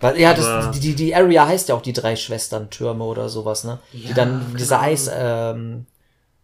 Weil, 0.00 0.18
ja, 0.18 0.32
das, 0.34 0.70
die, 0.72 0.80
die, 0.80 0.94
die 0.94 1.14
Area 1.14 1.46
heißt 1.46 1.68
ja 1.68 1.74
auch 1.74 1.82
die 1.82 1.92
drei 1.92 2.16
Schwestern-Türme 2.16 3.04
oder 3.04 3.28
sowas, 3.28 3.64
ne? 3.64 3.78
die 3.92 4.08
Ja, 4.08 4.14
dann 4.14 4.40
genau. 4.40 4.58
diese 4.58 4.80
Eis, 4.80 5.10
ähm, 5.12 5.86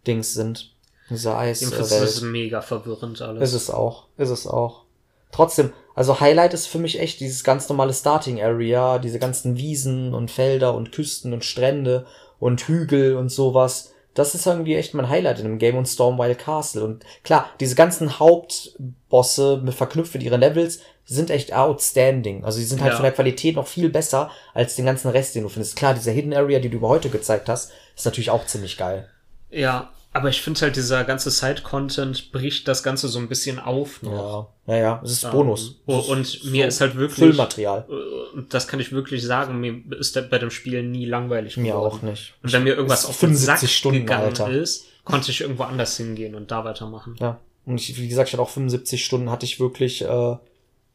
Dings 0.05 0.33
sind. 0.33 0.71
Diese 1.09 1.29
Jedenfalls 1.29 1.61
ist 1.61 1.73
es 1.73 1.91
Eiswelt. 1.91 2.31
mega 2.31 2.61
verwirrend 2.61 3.21
alles. 3.21 3.49
Ist 3.49 3.55
es 3.55 3.69
auch. 3.69 4.05
Ist 4.17 4.29
es 4.29 4.45
auch. 4.45 4.83
Trotzdem, 5.31 5.73
also 5.95 6.19
Highlight 6.19 6.53
ist 6.53 6.67
für 6.67 6.79
mich 6.79 6.99
echt 6.99 7.19
dieses 7.19 7.43
ganz 7.43 7.67
normale 7.69 7.93
Starting 7.93 8.41
Area, 8.41 8.99
diese 8.99 9.19
ganzen 9.19 9.57
Wiesen 9.57 10.13
und 10.13 10.31
Felder 10.31 10.73
und 10.73 10.91
Küsten 10.91 11.33
und 11.33 11.43
Strände 11.43 12.05
und 12.39 12.61
Hügel 12.61 13.15
und 13.15 13.29
sowas. 13.29 13.93
Das 14.13 14.35
ist 14.35 14.47
irgendwie 14.47 14.75
echt 14.75 14.93
mein 14.93 15.09
Highlight 15.09 15.39
in 15.39 15.45
dem 15.45 15.59
Game 15.59 15.77
und 15.77 15.87
Stormwild 15.87 16.39
Castle. 16.39 16.83
Und 16.83 17.03
klar, 17.23 17.49
diese 17.59 17.75
ganzen 17.75 18.19
Hauptbosse 18.19 19.61
mit 19.63 19.75
verknüpft 19.75 20.13
mit 20.13 20.23
ihren 20.23 20.41
Levels 20.41 20.79
sind 21.09 21.29
echt 21.31 21.53
outstanding. 21.53 22.43
Also 22.43 22.59
die 22.59 22.65
sind 22.65 22.81
halt 22.81 22.91
Ja. 22.91 22.95
von 22.97 23.03
der 23.03 23.13
Qualität 23.13 23.55
noch 23.55 23.65
viel 23.67 23.89
besser 23.89 24.29
als 24.53 24.75
den 24.75 24.85
ganzen 24.85 25.09
Rest, 25.09 25.35
den 25.35 25.43
du 25.43 25.49
findest. 25.49 25.75
Klar, 25.75 25.93
diese 25.93 26.11
Hidden 26.11 26.33
Area, 26.33 26.59
die 26.59 26.69
du 26.69 26.77
über 26.77 26.89
heute 26.89 27.09
gezeigt 27.09 27.47
hast, 27.49 27.71
ist 27.95 28.05
natürlich 28.05 28.29
auch 28.29 28.45
ziemlich 28.45 28.77
geil. 28.77 29.07
Ja, 29.49 29.89
aber 30.13 30.29
ich 30.29 30.41
finde 30.41 30.59
halt, 30.61 30.75
dieser 30.75 31.03
ganze 31.05 31.29
Side-Content 31.31 32.31
bricht 32.31 32.67
das 32.67 32.81
Ganze 32.83 33.07
so 33.07 33.19
ein 33.19 33.29
bisschen 33.29 33.59
auf 33.59 34.01
noch. 34.01 34.49
Ja, 34.67 34.75
ja, 34.75 34.81
ja. 34.81 35.01
Es 35.03 35.11
ist 35.11 35.31
Bonus. 35.31 35.75
Ähm, 35.87 35.95
Es 35.95 36.03
ist 36.05 36.09
und 36.43 36.51
mir 36.51 36.67
ist 36.67 36.81
halt 36.81 36.95
wirklich. 36.95 37.19
Füllmaterial. 37.19 37.85
äh, 37.89 38.35
Und 38.37 38.53
das 38.53 38.67
kann 38.67 38.79
ich 38.79 38.91
wirklich 38.91 39.23
sagen, 39.23 39.59
mir 39.59 39.75
ist 39.99 40.13
bei 40.29 40.39
dem 40.39 40.49
Spiel 40.51 40.83
nie 40.83 41.05
langweilig 41.05 41.55
Mir 41.57 41.73
geworden. 41.73 41.85
auch 41.97 42.01
nicht. 42.01 42.33
Und 42.43 42.51
wenn 42.51 42.63
mir 42.63 42.75
irgendwas 42.75 43.05
auf 43.05 43.11
ist 43.11 43.21
den 43.21 43.29
75 43.29 43.69
Sack 43.69 43.77
Stunden, 43.77 43.99
gegangen 44.01 44.25
Alter. 44.25 44.49
ist, 44.49 44.85
konnte 45.05 45.31
ich 45.31 45.39
irgendwo 45.41 45.63
anders 45.63 45.95
hingehen 45.97 46.35
und 46.35 46.51
da 46.51 46.65
weitermachen. 46.65 47.15
Ja. 47.19 47.39
Und 47.65 47.79
ich, 47.79 47.97
wie 47.99 48.07
gesagt, 48.07 48.29
ich 48.29 48.33
hatte 48.33 48.41
auch 48.43 48.49
75 48.49 49.03
Stunden, 49.05 49.29
hatte 49.29 49.45
ich 49.45 49.59
wirklich 49.59 50.01
äh, 50.03 50.35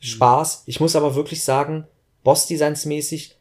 Spaß. 0.02 0.64
Ich 0.66 0.80
muss 0.80 0.96
aber 0.96 1.14
wirklich 1.14 1.42
sagen, 1.44 1.86
Boss-Designs-mäßig, 2.24 3.36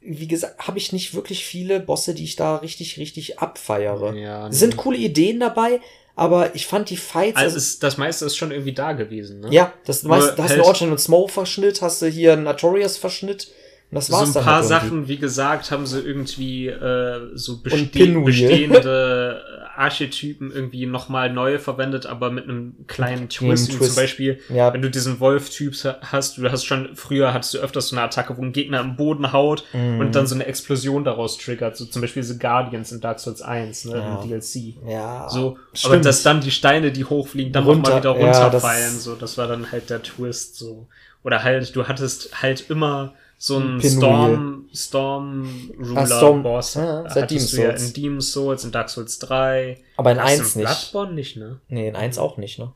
wie 0.00 0.28
gesagt, 0.28 0.66
habe 0.66 0.78
ich 0.78 0.92
nicht 0.92 1.14
wirklich 1.14 1.44
viele 1.44 1.80
Bosse, 1.80 2.14
die 2.14 2.24
ich 2.24 2.36
da 2.36 2.56
richtig, 2.56 2.98
richtig 2.98 3.38
abfeiere. 3.38 4.14
Ja, 4.16 4.48
Es 4.48 4.58
sind 4.58 4.76
coole 4.76 4.98
Ideen 4.98 5.40
dabei, 5.40 5.80
aber 6.16 6.54
ich 6.54 6.66
fand 6.66 6.90
die 6.90 6.96
Fights. 6.96 7.36
Also 7.38 7.56
ist, 7.56 7.82
das 7.82 7.96
meiste 7.98 8.24
ist 8.26 8.36
schon 8.36 8.50
irgendwie 8.50 8.72
da 8.74 8.92
gewesen, 8.92 9.40
ne? 9.40 9.48
ja, 9.50 9.72
das, 9.86 10.06
weißt, 10.06 10.38
da 10.38 10.42
hast 10.42 10.50
du 10.52 10.56
halt- 10.58 10.66
Origin 10.66 10.90
und 10.90 10.98
Smoke-Verschnitt, 11.00 11.82
hast 11.82 12.02
du 12.02 12.06
hier 12.06 12.32
einen 12.34 12.46
Artorias-Verschnitt. 12.46 13.50
Und 13.90 13.96
das 13.96 14.10
war's 14.10 14.32
so 14.32 14.38
ein 14.38 14.44
paar 14.44 14.56
halt. 14.56 14.66
Sachen, 14.66 15.06
wie 15.06 15.18
gesagt, 15.18 15.70
haben 15.70 15.86
sie 15.86 16.00
irgendwie 16.00 16.66
äh, 16.68 17.30
so 17.34 17.58
beste 17.62 17.86
bestehende 18.20 19.42
Archetypen 19.76 20.50
irgendwie 20.50 20.86
nochmal 20.86 21.32
neu 21.32 21.58
verwendet, 21.58 22.06
aber 22.06 22.30
mit 22.30 22.44
einem 22.44 22.74
kleinen 22.86 23.28
Twist. 23.28 23.72
Twist. 23.72 23.94
Zum 23.94 24.02
Beispiel, 24.02 24.40
Ja. 24.48 24.72
wenn 24.72 24.82
du 24.82 24.90
diesen 24.90 25.20
Wolf-Typ 25.20 25.74
hast, 26.02 26.38
du 26.38 26.50
hast 26.50 26.64
schon, 26.64 26.94
früher 26.96 27.32
hattest 27.32 27.54
du 27.54 27.58
öfters 27.58 27.88
so 27.88 27.96
eine 27.96 28.04
Attacke, 28.04 28.36
wo 28.36 28.42
ein 28.42 28.52
Gegner 28.52 28.80
im 28.80 28.96
Boden 28.96 29.32
haut 29.32 29.64
Mhm. 29.72 30.00
und 30.00 30.14
dann 30.14 30.26
so 30.26 30.34
eine 30.34 30.46
Explosion 30.46 31.04
daraus 31.04 31.38
triggert. 31.38 31.76
So 31.76 31.84
zum 31.86 32.02
Beispiel 32.02 32.22
diese 32.22 32.38
Guardians 32.38 32.92
in 32.92 33.00
Dark 33.00 33.20
Souls 33.20 33.42
1, 33.42 33.84
ne, 33.86 33.96
Ja. 33.98 34.20
im 34.22 34.28
DLC. 34.28 34.74
Ja, 34.86 35.28
So, 35.28 35.52
aber 35.52 35.58
stimmt. 35.74 36.04
dass 36.04 36.22
dann 36.22 36.40
die 36.40 36.50
Steine, 36.50 36.92
die 36.92 37.04
hochfliegen, 37.04 37.52
dann 37.52 37.64
nochmal 37.64 37.98
wieder 37.98 38.16
ja, 38.18 38.26
runterfallen, 38.26 38.94
das- 38.94 39.04
so, 39.04 39.14
das 39.14 39.38
war 39.38 39.46
dann 39.48 39.70
halt 39.72 39.90
der 39.90 40.02
Twist, 40.02 40.56
so. 40.56 40.86
Oder 41.24 41.42
halt, 41.44 41.74
du 41.76 41.86
hattest 41.86 42.42
halt 42.42 42.68
immer 42.68 43.14
so 43.44 43.58
Pinwheel. 43.58 43.90
Storm, 43.90 44.68
Storm 44.72 45.70
Ruler 45.76 46.00
Ah, 46.02 46.06
Storm- 46.06 46.42
Boss. 46.44 46.74
ja, 46.74 47.10
seit 47.10 47.28
Demon's 47.30 47.50
du 47.50 47.56
ja 47.56 47.70
Souls. 47.76 47.86
in 47.88 47.92
Demon's 48.02 48.32
Souls, 48.32 48.64
in 48.64 48.70
Dark 48.70 48.88
Souls 48.88 49.18
3. 49.18 49.78
Aber 49.96 50.12
in 50.12 50.20
Hast 50.20 50.38
du 50.38 50.42
1 50.42 50.56
nicht. 50.56 50.66
Bloodborne 50.92 51.14
nicht, 51.14 51.36
ne? 51.36 51.60
Nee, 51.68 51.88
in 51.88 51.96
1 51.96 52.18
auch 52.18 52.36
nicht, 52.36 52.60
ne? 52.60 52.72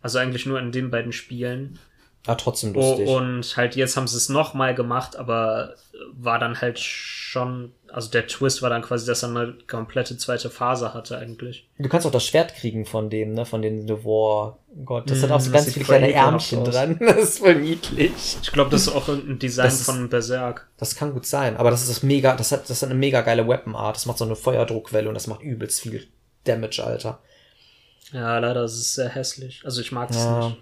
Also 0.00 0.18
eigentlich 0.20 0.46
nur 0.46 0.60
in 0.60 0.70
den 0.70 0.90
beiden 0.92 1.10
Spielen. 1.12 1.80
Ah, 2.28 2.34
trotzdem 2.34 2.76
Oh, 2.76 2.80
lustig. 2.90 3.08
und 3.08 3.56
halt 3.56 3.74
jetzt 3.74 3.96
haben 3.96 4.06
sie 4.06 4.16
es 4.18 4.28
nochmal 4.28 4.74
gemacht, 4.74 5.16
aber 5.16 5.74
war 6.12 6.38
dann 6.38 6.60
halt 6.60 6.78
schon, 6.78 7.72
also 7.90 8.10
der 8.10 8.26
Twist 8.26 8.60
war 8.60 8.68
dann 8.68 8.82
quasi, 8.82 9.06
dass 9.06 9.22
er 9.22 9.30
eine 9.30 9.54
komplette 9.66 10.16
zweite 10.18 10.50
Phase 10.50 10.92
hatte 10.92 11.16
eigentlich. 11.16 11.66
Du 11.78 11.88
kannst 11.88 12.06
auch 12.06 12.10
das 12.10 12.26
Schwert 12.26 12.54
kriegen 12.54 12.84
von 12.84 13.08
dem, 13.08 13.32
ne? 13.32 13.46
Von 13.46 13.62
dem 13.62 13.86
The 13.88 14.04
War 14.04 14.58
Gott. 14.84 15.08
Das 15.10 15.20
Mm, 15.20 15.22
hat 15.22 15.30
auch 15.32 15.40
so 15.40 15.50
das 15.50 15.62
ganz 15.64 15.72
viele 15.74 15.86
kleine 15.86 16.12
Ärmchen 16.12 16.64
dran. 16.64 16.98
Das 17.00 17.16
ist 17.16 17.38
voll 17.38 17.54
niedlich. 17.54 18.12
Ich 18.42 18.52
glaube, 18.52 18.68
das 18.70 18.82
ist 18.82 18.88
auch 18.94 19.08
ein 19.08 19.38
Design 19.38 19.64
Das 19.64 19.80
ist- 19.80 19.86
von 19.86 20.08
Berserk. 20.10 20.68
Das 20.76 20.94
kann 20.96 21.14
gut 21.14 21.24
sein, 21.24 21.56
aber 21.56 21.70
das 21.70 21.80
ist 21.80 21.88
das 21.90 22.02
mega, 22.02 22.36
das 22.36 22.52
hat, 22.52 22.68
das 22.68 22.82
hat 22.82 22.90
eine 22.90 22.98
mega 22.98 23.22
geile 23.22 23.48
Weapon 23.48 23.74
Art. 23.74 23.96
Das 23.96 24.04
macht 24.04 24.18
so 24.18 24.26
eine 24.26 24.36
Feuerdruckwelle 24.36 25.08
und 25.08 25.14
das 25.14 25.26
macht 25.26 25.40
übelst 25.42 25.80
viel 25.80 26.06
Damage, 26.44 26.84
Alter. 26.84 27.20
Ja, 28.12 28.38
leider 28.38 28.64
ist 28.64 28.74
es 28.74 28.94
sehr 28.94 29.08
hässlich. 29.08 29.62
Also 29.64 29.80
ich 29.80 29.92
mag 29.92 30.10
es 30.10 30.16
Ja. 30.16 30.48
nicht. 30.48 30.58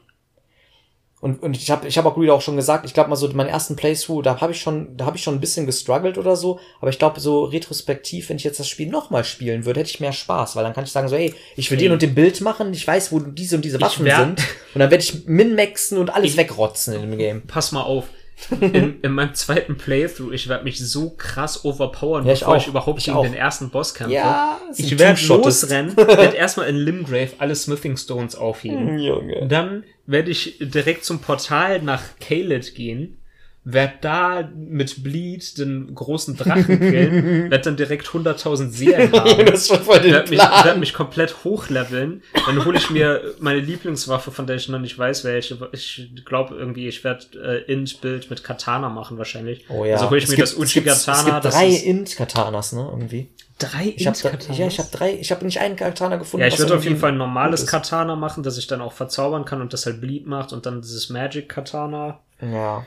Und, 1.27 1.43
und 1.43 1.57
ich 1.57 1.71
habe 1.73 1.89
ich 1.89 1.99
hab 1.99 2.07
auch 2.07 2.15
Greed 2.15 2.31
auch 2.31 2.41
schon 2.41 2.55
gesagt, 2.55 2.85
ich 2.87 2.95
glaube 2.95 3.11
mal 3.11 3.17
so 3.17 3.29
meinen 3.33 3.49
ersten 3.49 3.75
Playthrough, 3.75 4.23
da 4.23 4.41
habe 4.41 4.53
ich 4.53 4.61
schon, 4.61 4.97
da 4.97 5.07
habe 5.07 5.17
ich 5.17 5.25
schon 5.25 5.35
ein 5.35 5.41
bisschen 5.41 5.67
gestruggelt 5.67 6.19
oder 6.19 6.37
so, 6.37 6.61
aber 6.81 6.91
ich 6.91 7.01
glaube 7.01 7.19
so 7.19 7.43
retrospektiv, 7.45 8.29
wenn 8.29 8.37
ich 8.37 8.45
jetzt 8.45 8.61
das 8.61 8.69
Spiel 8.69 8.89
nochmal 8.89 9.25
spielen 9.25 9.65
würde, 9.65 9.81
hätte 9.81 9.91
ich 9.91 9.99
mehr 9.99 10.13
Spaß, 10.13 10.55
weil 10.55 10.63
dann 10.63 10.73
kann 10.73 10.85
ich 10.85 10.93
sagen 10.93 11.09
so, 11.09 11.17
ey, 11.17 11.35
ich 11.57 11.69
will 11.71 11.79
Ey. 11.79 11.85
den 11.87 11.93
und 11.93 12.03
den 12.03 12.15
Bild 12.15 12.41
machen, 12.43 12.73
ich 12.73 12.87
weiß, 12.87 13.11
wo 13.11 13.19
diese 13.19 13.57
und 13.57 13.65
diese 13.65 13.81
Waffen 13.81 14.07
sind 14.07 14.39
und 14.75 14.79
dann 14.79 14.91
werde 14.91 15.03
ich 15.03 15.27
min-maxen 15.27 15.99
und 15.99 16.11
alles 16.15 16.31
Ich- 16.33 16.37
wegrotzen 16.37 16.95
in 16.95 17.03
dem 17.03 17.19
Game. 17.19 17.43
Pass 17.43 17.73
mal 17.73 17.83
auf. 17.83 18.05
In, 18.61 19.01
in 19.03 19.13
meinem 19.13 19.35
zweiten 19.35 19.77
Playthrough, 19.77 20.33
ich 20.33 20.49
werde 20.49 20.65
mich 20.65 20.79
so 20.79 21.11
krass 21.11 21.65
overpowern, 21.65 22.27
Ja, 22.27 22.33
ich 22.35 22.41
bevor 22.41 22.55
auch. 22.57 22.61
ich 22.61 22.67
überhaupt 22.67 22.99
Ich 22.99 23.05
gegen 23.07 23.17
auch. 23.17 23.23
den 23.25 23.35
ersten 23.35 23.71
Boss 23.71 23.95
kämpfe. 23.95 24.15
Ja, 24.15 24.61
ich 24.77 24.99
werde 24.99 25.21
losrennen, 25.27 25.97
werde 25.97 26.37
erstmal 26.37 26.69
in 26.69 26.77
Limgrave 26.77 27.31
alle 27.39 27.55
Smithing 27.55 27.97
Stones 27.97 28.35
aufheben. 28.37 28.99
Junge. 28.99 29.47
Dann 29.49 29.85
werde 30.07 30.31
ich 30.31 30.57
direkt 30.61 31.05
zum 31.05 31.21
Portal 31.21 31.81
nach 31.83 32.03
Caelid 32.21 32.75
gehen, 32.75 33.19
werde 33.69 33.95
da 34.01 34.49
mit 34.57 35.03
Bleed 35.03 35.59
den 35.59 35.93
großen 35.93 36.37
Drachen 36.37 36.79
killen, 36.79 37.51
werde 37.51 37.65
dann 37.65 37.77
direkt 37.77 38.07
100.000 38.07 38.71
Seelen 38.71 39.11
haben. 39.13 39.45
das 39.47 39.67
schon 39.67 39.81
voll 39.81 39.99
den 39.99 40.13
werde 40.13 40.31
mich, 40.31 40.39
Plan. 40.39 40.65
werd 40.65 40.79
mich 40.79 40.95
komplett 40.95 41.43
hochleveln. 41.43 42.23
Dann 42.47 42.65
hole 42.65 42.79
ich 42.79 42.91
mir 42.91 43.35
meine 43.41 43.59
Lieblingswaffe, 43.59 44.31
von 44.31 44.47
der 44.47 44.55
ich 44.55 44.69
noch 44.69 44.79
nicht 44.79 44.97
weiß, 44.97 45.25
welche. 45.25 45.59
Ich 45.73 46.09
glaube 46.25 46.55
irgendwie, 46.55 46.87
ich 46.87 47.03
werde 47.03 47.25
äh, 47.67 47.73
Int-Bild 47.73 48.31
mit 48.31 48.45
Katana 48.45 48.89
machen 48.89 49.19
wahrscheinlich. 49.19 49.65
Oh 49.69 49.85
ja. 49.85 49.95
Also 49.97 50.11
hole 50.11 50.19
ich 50.19 50.25
Es 50.25 50.31
mir 50.31 50.37
gibt- 50.37 50.49
das 50.49 50.53
es 50.53 50.73
gibt- 50.73 50.87
Uchi-Katana. 50.87 51.39
Es 51.39 51.43
gibt 51.43 51.55
drei 51.55 51.69
Int-Katanas, 51.71 52.73
ne, 52.73 52.89
irgendwie. 52.89 53.29
drei 53.59 53.93
Ich 53.97 54.07
habe 54.07 54.17
Int-Katanas? 54.17 54.59
ja, 54.59 54.67
ich 54.69 54.79
habe 54.79 54.89
drei, 54.93 55.15
ich 55.21 55.31
habe 55.33 55.45
nicht 55.45 55.59
einen 55.61 55.75
Katana 55.75 56.17
gefunden. 56.17 56.43
Ja, 56.43 56.47
ich 56.49 56.59
würde 56.61 56.77
auf 56.77 56.85
jeden 56.85 56.99
Fall 56.99 57.11
ein 57.11 57.19
normales. 57.19 57.67
Katana 57.67 58.15
machen, 58.15 58.45
das 58.45 58.59
ich 58.59 58.69
dann 58.69 58.81
auch 58.81 58.93
verzaubern 58.93 59.45
kann 59.45 59.61
und 59.61 59.73
das 59.73 59.87
halt 59.87 60.01
Bleed 60.01 60.27
macht 60.29 60.53
und 60.53 60.67
dann 60.67 60.83
dieses 60.83 61.11
Magic 61.11 61.49
Katana. 61.49 62.21
Ja. 62.41 62.87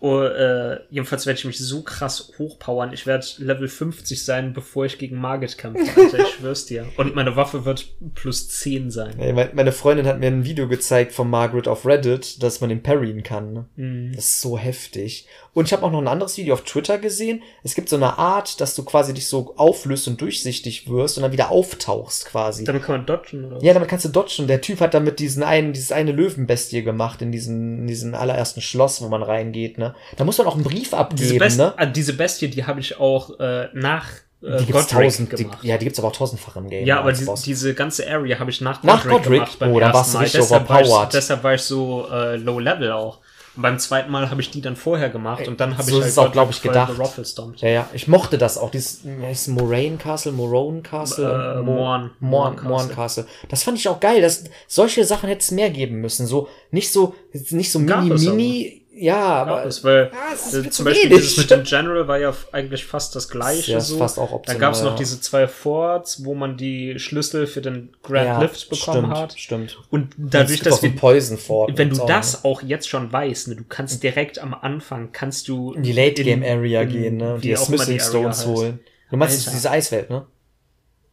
Oh, 0.00 0.20
äh, 0.20 0.78
jedenfalls 0.90 1.26
werde 1.26 1.38
ich 1.40 1.44
mich 1.44 1.58
so 1.58 1.82
krass 1.82 2.32
hochpowern. 2.38 2.92
Ich 2.92 3.04
werde 3.04 3.26
Level 3.38 3.66
50 3.66 4.24
sein, 4.24 4.52
bevor 4.52 4.84
ich 4.86 4.96
gegen 4.98 5.16
Margit 5.16 5.58
kämpfe, 5.58 5.82
Alter. 6.00 6.20
Ich 6.20 6.28
schwör's 6.38 6.66
dir. 6.66 6.86
Und 6.96 7.16
meine 7.16 7.34
Waffe 7.34 7.64
wird 7.64 7.84
plus 8.14 8.48
10 8.48 8.92
sein. 8.92 9.18
Ey, 9.18 9.32
mein- 9.32 9.50
Meine 9.54 9.72
Freundin 9.72 10.06
hat 10.06 10.20
mir 10.20 10.28
ein 10.28 10.44
Video 10.44 10.68
gezeigt 10.68 11.10
von 11.12 11.28
Margaret 11.28 11.66
auf 11.66 11.84
Reddit, 11.84 12.40
dass 12.44 12.60
man 12.60 12.70
den 12.70 12.82
parryen 12.84 13.24
kann. 13.24 13.52
ne? 13.52 13.64
Mhm. 13.74 14.12
Das 14.14 14.24
ist 14.26 14.40
so 14.40 14.56
heftig. 14.56 15.26
Und 15.52 15.64
ich 15.66 15.72
habe 15.72 15.82
auch 15.82 15.90
noch 15.90 16.00
ein 16.00 16.06
anderes 16.06 16.36
Video 16.38 16.54
auf 16.54 16.62
Twitter 16.62 16.98
gesehen. 16.98 17.42
Es 17.64 17.74
gibt 17.74 17.88
so 17.88 17.96
eine 17.96 18.18
Art, 18.18 18.60
dass 18.60 18.76
du 18.76 18.84
quasi 18.84 19.12
dich 19.12 19.26
so 19.26 19.54
auflöst 19.56 20.06
und 20.06 20.20
durchsichtig 20.20 20.88
wirst 20.88 21.16
und 21.18 21.22
dann 21.24 21.32
wieder 21.32 21.50
auftauchst 21.50 22.26
quasi. 22.26 22.62
Damit 22.62 22.84
kann 22.84 22.98
man 22.98 23.06
dodgen, 23.06 23.46
oder? 23.46 23.64
Ja, 23.64 23.74
damit 23.74 23.88
kannst 23.88 24.04
du 24.04 24.10
dodgen. 24.10 24.46
Der 24.46 24.60
Typ 24.60 24.78
hat 24.80 24.94
damit 24.94 25.18
diesen 25.18 25.42
einen, 25.42 25.72
dieses 25.72 25.90
eine 25.90 26.12
Löwenbestie 26.12 26.84
gemacht 26.84 27.20
in 27.20 27.32
diesem, 27.32 27.80
in 27.80 27.86
diesem 27.88 28.14
allerersten 28.14 28.60
Schloss, 28.60 29.02
wo 29.02 29.08
man 29.08 29.24
reingeht, 29.24 29.76
ne? 29.78 29.87
Da 30.16 30.24
muss 30.24 30.38
man 30.38 30.46
auch 30.46 30.54
einen 30.54 30.64
Brief 30.64 30.84
Diese, 30.90 30.96
abgeben, 30.96 31.38
Best 31.38 31.58
ne? 31.58 31.74
ah, 31.76 31.86
diese 31.86 32.12
Bestie, 32.14 32.48
die 32.48 32.64
habe 32.64 32.80
ich 32.80 32.98
auch 32.98 33.38
äh, 33.40 33.68
nach 33.74 34.06
äh, 34.42 34.58
Die 34.58 34.72
Godric 34.72 34.88
tausend, 34.88 35.38
die, 35.38 35.46
ja, 35.62 35.76
die 35.78 35.84
gibt's 35.86 35.98
aber 35.98 36.08
auch 36.08 36.16
tausendfach 36.16 36.56
im 36.56 36.68
Game. 36.70 36.86
Ja, 36.86 37.00
aber 37.00 37.12
die, 37.12 37.26
diese 37.44 37.74
ganze 37.74 38.08
Area 38.08 38.38
habe 38.38 38.50
ich 38.50 38.60
nach 38.60 38.82
Nach 38.82 39.02
Godric, 39.06 39.24
gemacht 39.40 39.58
beim 39.58 39.72
Oh, 39.72 39.78
ersten 39.80 39.94
warst 39.94 40.12
du 40.12 40.18
Mal. 40.18 40.22
richtig 40.24 40.40
Deshalb 40.42 40.68
war, 40.68 40.80
ich, 40.80 40.86
overpowered. 40.88 41.14
deshalb 41.14 41.42
war 41.44 41.54
ich 41.54 41.62
so 41.62 42.06
äh, 42.12 42.36
low 42.36 42.58
level 42.60 42.92
auch. 42.92 43.18
Und 43.56 43.62
beim 43.62 43.78
zweiten 43.80 44.12
Mal 44.12 44.30
habe 44.30 44.40
ich 44.40 44.50
die 44.52 44.60
dann 44.60 44.76
vorher 44.76 45.08
gemacht 45.10 45.48
und 45.48 45.58
dann 45.58 45.72
habe 45.76 45.82
so 45.82 45.90
ich 45.90 45.96
ist 45.96 46.02
halt 46.04 46.10
es 46.12 46.18
auch, 46.18 46.22
Godric 46.26 46.32
glaub 46.34 46.50
ich, 46.50 46.62
gedacht. 46.62 47.60
Ja, 47.60 47.68
ja, 47.68 47.88
ich 47.92 48.06
mochte 48.06 48.38
das 48.38 48.56
auch. 48.56 48.70
Dieses, 48.70 49.00
heißt 49.20 49.48
Moraine 49.48 49.96
Castle, 49.96 50.30
Morone 50.30 50.82
Castle, 50.82 51.56
Äh, 51.58 51.62
Mo- 51.64 51.72
Morn. 51.72 52.10
Morn, 52.20 52.60
Morn 52.62 52.88
Castle. 52.88 53.26
Das 53.48 53.64
fand 53.64 53.76
ich 53.76 53.88
auch 53.88 53.98
geil. 53.98 54.22
Das, 54.22 54.44
solche 54.68 55.04
Sachen 55.04 55.28
hätte 55.28 55.40
es 55.40 55.50
mehr 55.50 55.70
geben 55.70 55.96
müssen. 56.00 56.28
So, 56.28 56.46
nicht 56.70 56.92
so, 56.92 57.16
nicht 57.50 57.72
so 57.72 57.84
Gab 57.84 58.04
mini, 58.04 58.28
mini, 58.28 58.86
ja, 58.98 59.14
Ja, 59.16 59.34
aber. 59.42 59.62
das, 59.64 59.82
weil 59.84 60.10
Ja, 60.12 60.18
es 60.34 60.46
ist 60.46 60.54
äh, 60.54 60.62
zum 60.62 60.70
zu 60.72 60.84
Beispiel 60.84 61.10
dieses 61.10 61.36
mit 61.38 61.50
dem 61.50 61.62
General 61.64 62.08
war 62.08 62.18
ja 62.18 62.34
eigentlich 62.52 62.84
fast 62.84 63.14
das 63.16 63.28
gleiche. 63.28 63.72
Ja, 63.72 63.80
so. 63.80 63.98
fast 63.98 64.18
auch 64.18 64.26
Dann 64.28 64.34
optional, 64.36 64.60
gab 64.60 64.74
es 64.74 64.82
noch 64.82 64.90
ja. 64.92 64.96
diese 64.96 65.20
zwei 65.20 65.46
Forts, 65.48 66.24
wo 66.24 66.34
man 66.34 66.56
die 66.56 66.98
Schlüssel 66.98 67.46
für 67.46 67.60
den 67.62 67.90
Grand 68.02 68.26
ja, 68.26 68.40
Lift 68.40 68.68
bekommen 68.68 68.98
stimmt, 69.06 69.16
hat. 69.16 69.34
Stimmt. 69.38 69.78
Und 69.90 70.14
dadurch, 70.18 70.60
dass 70.60 70.74
auch 70.78 70.82
wir 70.82 70.94
Poison 70.96 71.38
Fort. 71.38 71.72
wenn 71.76 71.90
du 71.90 71.96
so, 71.96 72.06
das 72.06 72.34
ne? 72.42 72.50
auch 72.50 72.62
jetzt 72.62 72.88
schon 72.88 73.12
weißt, 73.12 73.48
ne, 73.48 73.56
du 73.56 73.64
kannst 73.68 74.02
direkt 74.02 74.38
am 74.38 74.54
Anfang, 74.54 75.10
kannst 75.12 75.48
du 75.48 75.72
in 75.72 75.82
die 75.82 75.92
Late 75.92 76.22
Game 76.24 76.42
Area 76.42 76.82
in- 76.82 76.88
gehen, 76.88 77.16
ne? 77.16 77.38
Die 77.42 77.56
auch 77.56 77.64
Smithing 77.66 77.86
die 77.96 78.00
Area 78.00 78.08
Stones 78.32 78.46
holen. 78.46 78.80
Du 79.10 79.16
meinst 79.16 79.38
Alter. 79.46 79.50
diese 79.56 79.70
Eiswelt, 79.70 80.10
ne? 80.10 80.26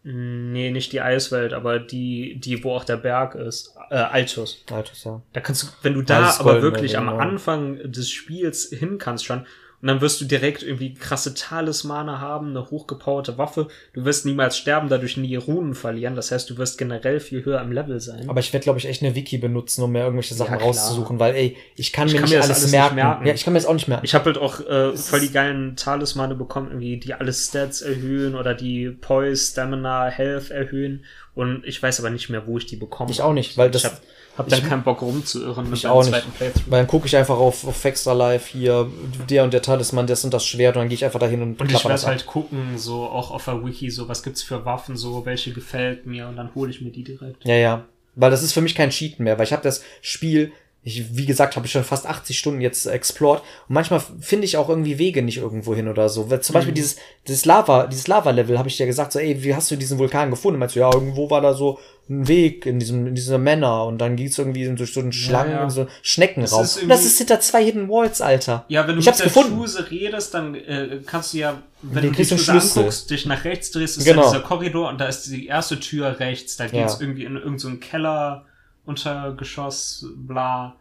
Nee, 0.07 0.69
nicht 0.69 0.91
die 0.91 1.01
Eiswelt, 1.01 1.51
aber 1.51 1.79
die, 1.79 2.39
die, 2.39 2.63
wo 2.63 2.73
auch 2.73 2.83
der 2.83 2.97
Berg 2.97 3.33
ist. 3.33 3.75
Äh, 3.89 3.95
Altus. 3.95 4.63
Altus, 4.71 5.03
ja. 5.03 5.19
Da 5.33 5.41
kannst 5.41 5.63
du, 5.63 5.67
wenn 5.81 5.95
du 5.95 6.03
da 6.03 6.35
aber 6.37 6.61
wirklich 6.61 6.95
am 6.95 7.07
genau. 7.07 7.17
Anfang 7.17 7.91
des 7.91 8.11
Spiels 8.11 8.69
hin 8.69 8.99
kannst 8.99 9.25
schon, 9.25 9.47
und 9.85 9.89
dann 9.89 10.01
wirst 10.01 10.19
du 10.19 10.25
direkt 10.25 10.63
irgendwie 10.63 10.95
krasse 10.95 11.35
Talismane 11.35 12.19
haben, 12.19 12.49
eine 12.49 12.71
hochgepowerte 12.71 13.37
Waffe. 13.37 13.67
Du 13.93 14.03
wirst 14.03 14.25
niemals 14.25 14.57
sterben, 14.57 14.89
dadurch 14.89 15.15
nie 15.15 15.35
Runen 15.35 15.75
verlieren. 15.75 16.15
Das 16.15 16.31
heißt, 16.31 16.49
du 16.49 16.57
wirst 16.57 16.79
generell 16.79 17.19
viel 17.19 17.45
höher 17.45 17.61
im 17.61 17.71
Level 17.71 17.99
sein. 17.99 18.27
Aber 18.27 18.39
ich 18.39 18.51
werde, 18.51 18.63
glaube 18.63 18.79
ich, 18.79 18.87
echt 18.87 19.03
eine 19.03 19.13
Wiki 19.13 19.37
benutzen, 19.37 19.83
um 19.83 19.91
mir 19.91 19.99
irgendwelche 19.99 20.33
Sachen 20.33 20.57
Ja, 20.57 20.65
rauszusuchen, 20.65 21.19
weil, 21.19 21.35
ey, 21.35 21.57
ich 21.75 21.93
kann 21.93 22.07
Ich 22.07 22.13
mir 22.13 22.19
kann 22.21 22.23
nicht 22.29 22.31
mir 22.33 22.37
das 22.39 22.45
alles, 22.47 22.57
alles 22.57 22.71
nicht 22.71 22.79
merken. 22.81 22.95
merken. 22.95 23.27
Ja, 23.27 23.33
ich 23.35 23.43
kann 23.43 23.53
mir 23.53 23.59
das 23.59 23.67
auch 23.67 23.75
nicht 23.75 23.87
merken. 23.87 24.05
Ich 24.05 24.15
habe 24.15 24.25
halt 24.25 24.39
auch 24.39 24.59
äh, 24.61 24.97
voll 24.97 25.19
die 25.19 25.31
geilen 25.31 25.75
Talismane 25.75 26.33
bekommen, 26.33 26.69
irgendwie, 26.69 26.97
die 26.97 27.13
alle 27.13 27.31
Stats 27.31 27.83
erhöhen 27.83 28.33
oder 28.33 28.55
die 28.55 28.89
Poise, 28.89 29.51
Stamina, 29.51 30.07
Health 30.07 30.49
erhöhen. 30.49 31.05
Und 31.35 31.63
ich 31.63 31.83
weiß 31.83 31.99
aber 31.99 32.09
nicht 32.09 32.29
mehr, 32.29 32.47
wo 32.47 32.57
ich 32.57 32.65
die 32.65 32.75
bekomme. 32.77 33.11
Ich 33.11 33.21
auch 33.21 33.33
nicht, 33.33 33.55
weil 33.55 33.69
das- 33.69 34.01
hab, 34.37 34.49
dann 34.49 34.59
ich- 34.59 34.67
keinen 34.67 34.83
Bock 34.83 35.01
rumzuirren 35.01 35.69
mit 35.69 35.77
Ich 35.77 35.83
meinem 35.83 35.93
auch 35.93 36.01
nicht. 36.03 36.09
zweiten 36.11 36.31
Playthrough. 36.31 36.63
Weil 36.71 36.79
dann 36.81 36.87
gucke 36.87 37.07
ich 37.07 37.15
einfach 37.15 37.37
auf, 37.37 37.65
auf 37.67 37.85
Extra 37.85 38.13
Live 38.13 38.47
hier, 38.47 38.89
der 39.29 39.43
und 39.43 39.53
der 39.53 39.61
Talisman, 39.61 40.07
das 40.07 40.23
und 40.25 40.33
das 40.33 40.45
Schwert 40.45 40.75
und 40.75 40.81
dann 40.81 40.89
gehe 40.89 40.95
ich 40.95 41.05
einfach 41.05 41.19
dahin 41.19 41.41
und, 41.41 41.59
Und 41.61 41.71
ich 41.71 41.85
werde 41.85 42.01
halt 42.05 42.25
gucken, 42.25 42.77
so 42.77 43.03
auch 43.03 43.31
auf 43.31 43.45
der 43.45 43.63
Wiki, 43.65 43.89
so 43.89 44.07
was 44.09 44.23
gibt's 44.23 44.43
für 44.43 44.65
Waffen, 44.65 44.97
so 44.97 45.25
welche 45.25 45.51
gefällt 45.53 46.05
mir 46.05 46.27
und 46.27 46.35
dann 46.35 46.53
hole 46.55 46.69
ich 46.69 46.81
mir 46.81 46.91
die 46.91 47.03
direkt. 47.03 47.45
Ja, 47.45 47.55
ja. 47.55 47.85
Weil 48.17 48.31
das 48.31 48.43
ist 48.43 48.53
für 48.53 48.61
mich 48.61 48.75
kein 48.75 48.91
Cheaten 48.91 49.23
mehr, 49.25 49.37
weil 49.37 49.43
ich 49.45 49.51
habe 49.53 49.63
das 49.63 49.83
Spiel 50.01 50.51
Ich, 50.87 51.17
wie 51.17 51.25
gesagt, 51.25 51.55
habe 51.55 51.65
ich 51.65 51.71
schon 51.71 51.83
fast 51.83 52.05
80 52.05 52.37
Stunden 52.37 52.61
jetzt 52.61 52.85
explored. 52.85 53.41
Und 53.67 53.73
manchmal 53.73 54.01
finde 54.21 54.45
ich 54.45 54.55
auch 54.55 54.69
irgendwie 54.69 54.99
Wege 54.99 55.23
nicht 55.23 55.37
irgendwo 55.37 55.73
hin 55.73 55.87
oder 55.87 56.09
so. 56.09 56.29
Weil 56.29 56.41
Zum 56.41 56.53
Beispiel 56.53 56.73
Mhm. 56.73 56.75
dieses, 56.75 56.97
dieses 57.27 57.43
Lava, 57.45 57.87
dieses 57.87 58.07
Lava-Level 58.07 58.59
habe 58.59 58.69
ich 58.69 58.77
dir 58.77 58.85
gesagt, 58.85 59.11
so, 59.11 59.17
ey, 59.17 59.43
wie 59.43 59.55
hast 59.55 59.71
du 59.71 59.77
diesen 59.77 59.97
Vulkan 59.97 60.29
gefunden? 60.29 60.59
Meinst 60.59 60.75
du, 60.75 60.81
ja, 60.81 60.93
irgendwo 60.93 61.29
war 61.31 61.41
da 61.41 61.55
so 61.55 61.79
ein 62.07 62.27
Weg 62.27 62.67
in 62.67 62.77
diesem, 62.77 63.07
in 63.07 63.15
dieser 63.15 63.39
Männer 63.39 63.85
und 63.85 63.97
dann 63.97 64.15
geht's 64.15 64.37
irgendwie 64.37 64.63
durch 64.75 64.93
so 64.93 64.99
einen 64.99 65.11
Schlangen, 65.11 65.53
ja. 65.53 65.63
in 65.63 65.71
so 65.71 65.81
einen 65.81 65.89
Schneckenraum. 66.03 66.61
Das 66.61 66.77
ist 66.77 66.87
das 66.87 67.03
ist 67.03 67.17
hinter 67.17 67.39
zwei 67.39 67.63
Hidden 67.65 67.89
Walls, 67.89 68.21
Alter. 68.21 68.65
Ja, 68.67 68.87
wenn 68.87 68.93
du 68.93 68.99
ich 68.99 69.07
mit 69.07 69.17
der 69.17 69.25
gefunden. 69.25 69.57
Chuse 69.59 69.89
redest, 69.89 70.35
dann 70.35 70.53
äh, 70.53 70.99
kannst 71.03 71.33
du 71.33 71.39
ja, 71.39 71.63
wenn 71.81 72.03
du 72.03 72.11
die 72.11 72.15
du 72.17 72.19
einen 72.19 72.27
Chuse 72.37 72.43
Schlüssel. 72.43 72.77
anguckst, 72.81 73.09
dich 73.09 73.25
nach 73.25 73.43
rechts 73.43 73.71
drehst, 73.71 73.97
ist 73.97 74.05
Genau. 74.05 74.21
ja 74.21 74.27
dieser 74.29 74.43
Korridor 74.43 74.89
und 74.89 75.01
da 75.01 75.07
ist 75.07 75.23
die 75.31 75.47
erste 75.47 75.79
Tür 75.79 76.19
rechts. 76.19 76.57
Da 76.57 76.67
geht's 76.67 76.93
Ja. 76.93 77.01
irgendwie 77.01 77.23
in 77.25 77.37
irgendeinen 77.37 77.57
so 77.57 77.75
Keller, 77.77 78.45
Untergeschoss, 78.85 80.05
bla. 80.15 80.75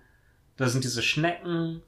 Da 0.56 0.68
sind 0.68 0.84
diese 0.84 1.02
Schnecken 1.02 1.82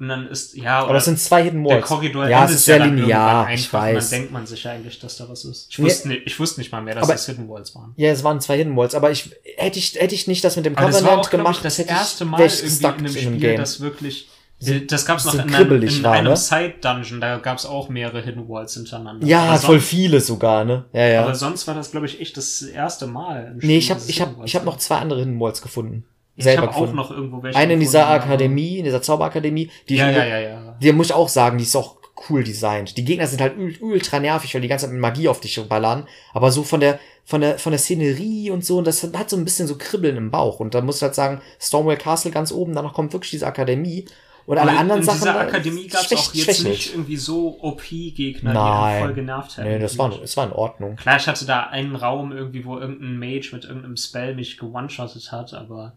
und 0.00 0.08
dann 0.08 0.26
ist, 0.28 0.54
ja, 0.56 0.80
Aber 0.80 0.92
das 0.94 1.04
sind 1.06 1.18
zwei 1.20 1.42
Hidden 1.44 1.64
der 1.64 1.76
Walls. 1.76 1.86
Korridor 1.86 2.28
ja, 2.28 2.44
es 2.44 2.52
ist 2.52 2.64
sehr 2.66 2.78
dann 2.78 2.88
irgendwann 2.98 3.06
linear, 3.08 3.50
ich 3.52 3.64
einfach 3.64 3.78
und 3.88 3.94
weiß. 3.96 4.10
dann 4.10 4.18
denkt 4.18 4.32
man 4.32 4.46
sich 4.46 4.64
ja 4.64 4.72
eigentlich, 4.72 4.98
dass 5.00 5.16
da 5.16 5.28
was 5.28 5.44
ist. 5.44 5.68
Ich 5.70 5.78
wusste, 5.80 6.08
nicht, 6.08 6.22
ich 6.26 6.38
wusste 6.38 6.60
nicht 6.60 6.70
mal 6.72 6.80
mehr, 6.82 6.94
dass 6.94 7.04
Aber- 7.04 7.12
das 7.14 7.26
Hidden 7.26 7.48
Walls 7.48 7.74
waren. 7.74 7.94
Ja, 7.96 8.10
es 8.10 8.22
waren 8.24 8.40
zwei 8.40 8.56
Hidden 8.58 8.76
Walls, 8.76 8.94
aber 8.94 9.10
ich 9.10 9.30
hätte 9.56 9.78
ich 9.78 9.94
hätte 9.94 10.14
ich 10.14 10.26
nicht 10.28 10.42
das 10.44 10.56
mit 10.56 10.66
dem 10.66 10.74
Covenant 10.76 11.04
glaub 11.04 11.30
gemacht, 11.30 11.56
ich, 11.56 11.62
das 11.62 11.78
hätte 11.78 11.90
erste 11.90 12.24
ich, 12.24 12.30
Mal 12.30 12.40
ich 12.40 12.62
irgendwie 12.62 12.84
in 12.84 12.86
einem 12.86 13.04
in 13.06 13.10
Spiel, 13.12 13.26
einem 13.28 13.40
Game. 13.40 13.56
das 13.56 13.80
wirklich. 13.80 14.28
Das 14.60 15.06
gab's 15.06 15.24
noch 15.24 15.34
so 15.34 15.38
in 15.38 15.54
einem, 15.54 15.82
in 15.82 16.02
war, 16.02 16.12
einem 16.12 16.30
ne? 16.32 16.36
Side-Dungeon, 16.36 17.20
da 17.20 17.38
gab's 17.38 17.64
auch 17.64 17.88
mehrere 17.88 18.20
Hidden 18.20 18.48
Walls 18.48 18.74
hintereinander. 18.74 19.24
ja, 19.26 19.42
Aber 19.44 19.58
voll 19.58 19.76
sonst- 19.78 19.88
viele 19.88 20.20
sogar, 20.20 20.64
ne? 20.64 20.84
Ja, 20.92 21.06
ja. 21.06 21.22
Aber 21.22 21.34
sonst 21.36 21.66
war 21.68 21.74
das, 21.76 21.92
glaube 21.92 22.06
ich, 22.06 22.20
echt 22.20 22.36
das 22.36 22.62
erste 22.62 23.06
Mal. 23.06 23.52
Im 23.52 23.58
nee, 23.68 23.78
ich 23.78 23.84
Spiel, 23.84 23.94
habe 23.96 24.04
ich 24.08 24.16
Hidden 24.18 24.44
ich 24.44 24.54
habe 24.56 24.66
Walls 24.66 24.74
noch 24.76 24.80
zwei 24.80 24.96
andere 24.96 25.20
Hidden 25.20 25.38
Walls 25.38 25.62
gefunden. 25.62 26.04
Ich 26.34 26.44
Selber 26.44 26.62
habe 26.62 26.70
auch 26.72 26.74
gefunden. 26.80 26.96
noch 26.96 27.10
irgendwo 27.12 27.42
welche. 27.42 27.56
Eine 27.58 27.74
in 27.74 27.80
dieser 27.80 28.08
Akademie, 28.08 28.78
in 28.78 28.84
dieser 28.84 29.02
Zauberakademie, 29.02 29.70
die 29.88 29.96
Ja, 29.96 30.10
ja, 30.10 30.24
ja, 30.24 30.38
ja. 30.38 30.76
Die 30.82 30.92
muss 30.92 31.06
ich 31.08 31.12
auch 31.14 31.28
sagen, 31.28 31.58
die 31.58 31.64
ist 31.64 31.76
auch 31.76 31.96
cool 32.28 32.42
designt. 32.42 32.96
Die 32.96 33.04
Gegner 33.04 33.28
sind 33.28 33.40
halt 33.40 33.56
ul- 33.58 33.80
ultra 33.80 34.18
nervig, 34.18 34.52
weil 34.54 34.60
die 34.60 34.66
ganze 34.68 34.86
Zeit 34.86 34.92
mit 34.92 35.00
Magie 35.00 35.28
auf 35.28 35.38
dich 35.40 35.60
ballern. 35.68 36.08
Aber 36.32 36.50
so 36.50 36.64
von 36.64 36.80
der, 36.80 36.98
von 37.24 37.40
der, 37.40 37.58
von 37.60 37.70
der 37.70 37.78
Szenerie 37.78 38.50
und 38.50 38.64
so, 38.64 38.78
und 38.78 38.86
das 38.88 39.04
hat 39.04 39.30
so 39.30 39.36
ein 39.36 39.44
bisschen 39.44 39.68
so 39.68 39.76
Kribbeln 39.78 40.16
im 40.16 40.30
Bauch. 40.32 40.58
Und 40.58 40.74
da 40.74 40.80
muss 40.80 40.96
ich 40.96 41.02
halt 41.02 41.14
sagen, 41.14 41.40
Stormwell 41.60 41.96
Castle 41.96 42.32
ganz 42.32 42.50
oben, 42.50 42.74
danach 42.74 42.92
kommt 42.92 43.12
wirklich 43.12 43.30
diese 43.30 43.46
Akademie. 43.46 44.04
Und 44.48 44.56
alle 44.58 44.78
anderen 44.78 45.00
in 45.02 45.06
Sachen. 45.06 45.18
dieser 45.20 45.32
da 45.34 45.40
Akademie 45.40 45.86
gab's 45.88 46.06
schwäch- 46.10 46.16
auch 46.30 46.34
jetzt 46.34 46.64
nicht 46.64 46.92
irgendwie 46.94 47.16
so 47.18 47.58
OP-Gegner, 47.60 48.52
die 48.52 48.58
einen 48.58 49.00
voll 49.04 49.14
genervt 49.14 49.56
hätten. 49.58 49.68
Nee, 49.68 49.78
das 49.78 49.98
war, 49.98 50.08
das 50.10 50.36
war 50.38 50.46
in 50.46 50.52
Ordnung. 50.52 50.96
Klar, 50.96 51.16
ich 51.18 51.28
hatte 51.28 51.44
da 51.44 51.64
einen 51.64 51.94
Raum 51.96 52.32
irgendwie, 52.32 52.64
wo 52.64 52.78
irgendein 52.78 53.18
Mage 53.18 53.50
mit 53.52 53.64
irgendeinem 53.64 53.96
Spell 53.98 54.34
mich 54.34 54.56
gewone-shottet 54.56 55.30
hat, 55.32 55.52
aber 55.52 55.92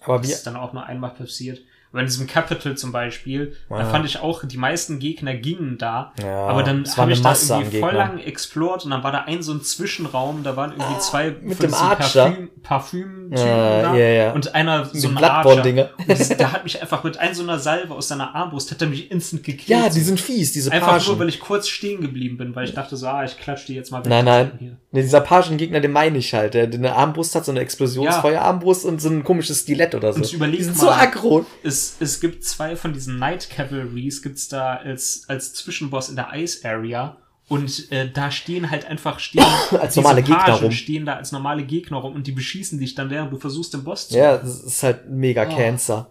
Aber 0.00 0.18
das 0.18 0.26
wir, 0.28 0.34
ist 0.34 0.46
dann 0.46 0.56
auch 0.56 0.72
nur 0.72 0.84
einmal 0.84 1.10
passiert. 1.10 1.60
In 1.94 2.06
diesem 2.06 2.26
Capital 2.26 2.76
zum 2.76 2.90
Beispiel, 2.92 3.56
da 3.70 3.78
Ja. 3.78 3.84
fand 3.86 4.04
ich 4.04 4.20
auch, 4.20 4.44
die 4.44 4.56
meisten 4.56 4.98
Gegner 4.98 5.34
gingen 5.34 5.78
da. 5.78 6.12
Ja, 6.22 6.46
aber 6.48 6.62
dann 6.64 6.84
habe 6.96 7.12
ich 7.12 7.22
da 7.22 7.28
Masse 7.30 7.54
an 7.54 7.60
irgendwie 7.60 7.80
voll 7.80 7.94
lang 7.94 8.18
explored 8.18 8.84
und 8.84 8.90
dann 8.90 9.04
war 9.04 9.12
da 9.12 9.20
ein 9.26 9.42
so 9.42 9.52
ein 9.52 9.62
Zwischenraum, 9.62 10.42
da 10.42 10.56
waren 10.56 10.72
irgendwie 10.72 10.98
zwei 10.98 11.28
Ah, 11.28 11.32
mit 11.40 11.56
von 11.56 11.66
dem 11.66 11.74
Archer. 11.74 12.24
Parfüm, 12.30 12.50
Parfüm 12.62 13.32
Ja, 13.32 13.82
da 13.82 13.94
ja, 13.96 14.06
ja. 14.08 14.32
und 14.32 14.54
einer 14.54 14.86
so 14.92 15.08
ein. 15.08 15.18
Archer. 15.18 15.62
Und 15.98 16.08
das- 16.08 16.28
Der 16.28 16.52
hat 16.52 16.64
mich 16.64 16.80
einfach 16.82 17.04
mit 17.04 17.16
ein 17.18 17.34
so 17.34 17.42
einer 17.42 17.58
Salve 17.58 17.94
aus 17.94 18.08
seiner 18.08 18.34
Armbrust, 18.34 18.70
hat 18.72 18.82
er 18.82 18.88
mich 18.88 19.10
instant 19.10 19.44
gekillt. 19.44 19.68
ja, 19.68 19.88
die 19.88 20.00
sind 20.00 20.20
fies, 20.20 20.52
diese 20.52 20.72
Einfach 20.72 20.92
nur, 20.98 20.98
Pagen. 21.00 21.18
weil 21.20 21.28
ich 21.28 21.38
kurz 21.40 21.68
stehen 21.68 22.00
geblieben 22.00 22.36
bin, 22.38 22.54
weil 22.56 22.64
ich 22.64 22.74
dachte 22.74 22.96
so, 22.96 23.06
ah, 23.06 23.24
ich 23.24 23.38
klatsch 23.38 23.66
die 23.66 23.74
jetzt 23.74 23.90
mal 23.92 23.98
weg. 24.04 24.10
Nein, 24.10 24.24
nein. 24.24 24.52
Hier. 24.58 24.76
Nee, 24.90 25.02
dieser 25.02 25.20
Pagengegner, 25.20 25.80
den 25.80 25.92
meine 25.92 26.18
ich 26.18 26.34
halt. 26.34 26.54
Der, 26.54 26.66
der 26.66 26.78
eine 26.78 26.94
Armbrust 26.96 27.34
hat, 27.34 27.44
so 27.44 27.52
eine 27.52 27.60
Explosionsfeuerarmbrust 27.60 28.84
und 28.84 29.00
so 29.00 29.08
ein 29.08 29.24
komisches 29.24 29.60
Stilett 29.60 29.94
oder 29.94 30.12
so. 30.12 30.20
Und 30.20 30.32
überleg 30.32 30.58
die 30.58 30.64
sind 30.64 30.76
mal. 30.76 30.82
so 30.84 30.90
aggro. 30.90 31.46
Es, 31.84 31.96
es 32.00 32.20
gibt 32.20 32.44
zwei 32.44 32.76
von 32.76 32.92
diesen 32.92 33.18
Night 33.18 33.50
Cavalries, 33.50 34.22
gibt's 34.22 34.48
da 34.48 34.76
als, 34.76 35.24
als 35.28 35.54
Zwischenboss 35.54 36.08
in 36.08 36.16
der 36.16 36.30
Ice 36.34 36.66
Area. 36.68 37.16
Und 37.48 37.92
äh, 37.92 38.10
da 38.10 38.30
stehen 38.30 38.70
halt 38.70 38.86
einfach 38.86 39.18
stehen 39.18 39.44
Als 39.78 39.96
normale 39.96 40.22
Gegner 40.22 40.60
rum. 40.60 40.70
stehen 40.72 41.04
da 41.04 41.16
als 41.16 41.30
normale 41.30 41.62
Gegner 41.64 41.98
rum 41.98 42.14
und 42.14 42.26
die 42.26 42.32
beschießen 42.32 42.78
dich 42.78 42.94
dann, 42.94 43.10
während 43.10 43.32
du 43.32 43.38
versuchst, 43.38 43.74
den 43.74 43.84
Boss 43.84 44.08
zu. 44.08 44.16
Ja, 44.16 44.38
das 44.38 44.62
ist 44.62 44.82
halt 44.82 45.10
mega 45.10 45.46
Oh. 45.46 45.54
Cancer. 45.54 46.10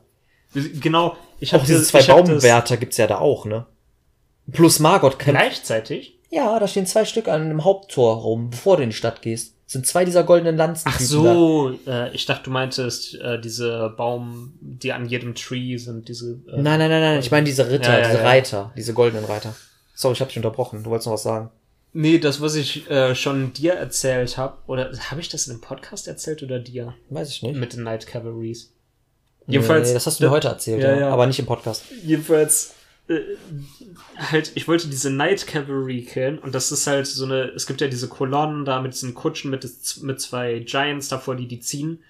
Genau. 0.53 1.17
Ich 1.39 1.49
Auch 1.55 1.59
hab 1.59 1.65
diese 1.65 1.79
das- 1.79 1.87
zwei 1.87 2.03
Baumwärter 2.03 2.77
gibt's 2.77 2.97
ja 2.97 3.07
da 3.07 3.17
auch, 3.17 3.45
ne? 3.45 3.65
Plus 4.51 4.77
Margot 4.79 5.17
kämpft. 5.17 5.41
Gleichzeitig? 5.41 6.19
Ja, 6.29 6.59
da 6.59 6.67
stehen 6.67 6.85
zwei 6.85 7.05
Stück 7.05 7.27
an 7.27 7.49
dem 7.49 7.63
Haupttor 7.63 8.17
rum, 8.17 8.49
bevor 8.51 8.77
du 8.77 8.83
in 8.83 8.89
die 8.91 8.95
Stadt 8.95 9.21
gehst. 9.23 9.55
Sind 9.73 9.85
zwei 9.85 10.05
dieser 10.05 10.23
goldenen 10.23 10.55
Lanzen. 10.55 10.87
Ach 10.87 10.99
so, 10.99 11.77
äh, 11.85 12.13
ich 12.15 12.25
dachte, 12.25 12.45
du 12.45 12.51
meintest 12.51 13.15
äh, 13.15 13.39
diese 13.39 13.93
Baum, 13.97 14.53
die 14.61 14.93
an 14.93 15.05
jedem 15.07 15.35
Tree 15.35 15.77
sind, 15.77 16.07
diese. 16.07 16.39
Äh, 16.47 16.61
Nein, 16.61 16.79
nein, 16.79 16.89
nein, 16.89 17.01
nein. 17.01 17.19
Ich 17.19 17.31
meine 17.31 17.43
diese 17.43 17.69
Ritter, 17.69 17.91
Ja, 17.91 17.99
ja, 17.99 18.07
diese 18.07 18.17
ja. 18.19 18.23
Reiter, 18.23 18.71
diese 18.77 18.93
goldenen 18.93 19.25
Reiter. 19.25 19.53
Sorry, 19.93 20.13
ich 20.13 20.21
hab 20.21 20.29
dich 20.29 20.37
unterbrochen. 20.37 20.83
Du 20.83 20.89
wolltest 20.89 21.07
noch 21.07 21.13
was 21.13 21.23
sagen. 21.23 21.49
Nee, 21.91 22.17
das, 22.17 22.41
was 22.41 22.55
ich 22.55 22.89
äh, 22.89 23.13
schon 23.13 23.53
dir 23.53 23.73
erzählt 23.73 24.37
habe, 24.37 24.57
oder 24.65 24.91
habe 25.11 25.21
ich 25.21 25.29
das 25.29 25.45
in 25.45 25.53
einem 25.53 25.61
Podcast 25.61 26.07
erzählt 26.07 26.41
oder 26.41 26.59
dir? 26.59 26.95
Weiß 27.09 27.29
ich 27.29 27.43
nicht. 27.43 27.55
Mit 27.55 27.73
den 27.73 27.83
Night 27.83 28.07
Cavalries. 28.07 28.71
Jedenfalls, 29.45 29.89
nee, 29.89 29.93
das 29.93 30.07
hast 30.07 30.19
du 30.19 30.25
mir 30.25 30.31
heute 30.31 30.47
erzählt, 30.47 30.81
ja, 30.81 30.93
ja, 30.93 30.99
ja. 31.01 31.09
aber 31.09 31.27
nicht 31.27 31.39
im 31.39 31.45
Podcast. 31.45 31.83
Jedenfalls, 32.03 32.73
äh, 33.07 33.19
halt, 34.17 34.51
ich 34.55 34.67
wollte 34.67 34.87
diese 34.87 35.09
Night 35.09 35.47
Cavalry 35.47 36.03
killen 36.03 36.39
und 36.39 36.53
das 36.55 36.71
ist 36.71 36.87
halt 36.87 37.07
so 37.07 37.25
eine, 37.25 37.43
es 37.55 37.67
gibt 37.67 37.81
ja 37.81 37.87
diese 37.87 38.07
Kolonnen 38.07 38.65
da 38.65 38.81
mit 38.81 38.93
diesen 38.93 39.13
Kutschen 39.13 39.51
mit, 39.51 39.67
mit 40.01 40.21
zwei 40.21 40.59
Giants 40.59 41.09
davor, 41.09 41.35
die 41.35 41.47
die 41.47 41.59
ziehen. 41.59 42.03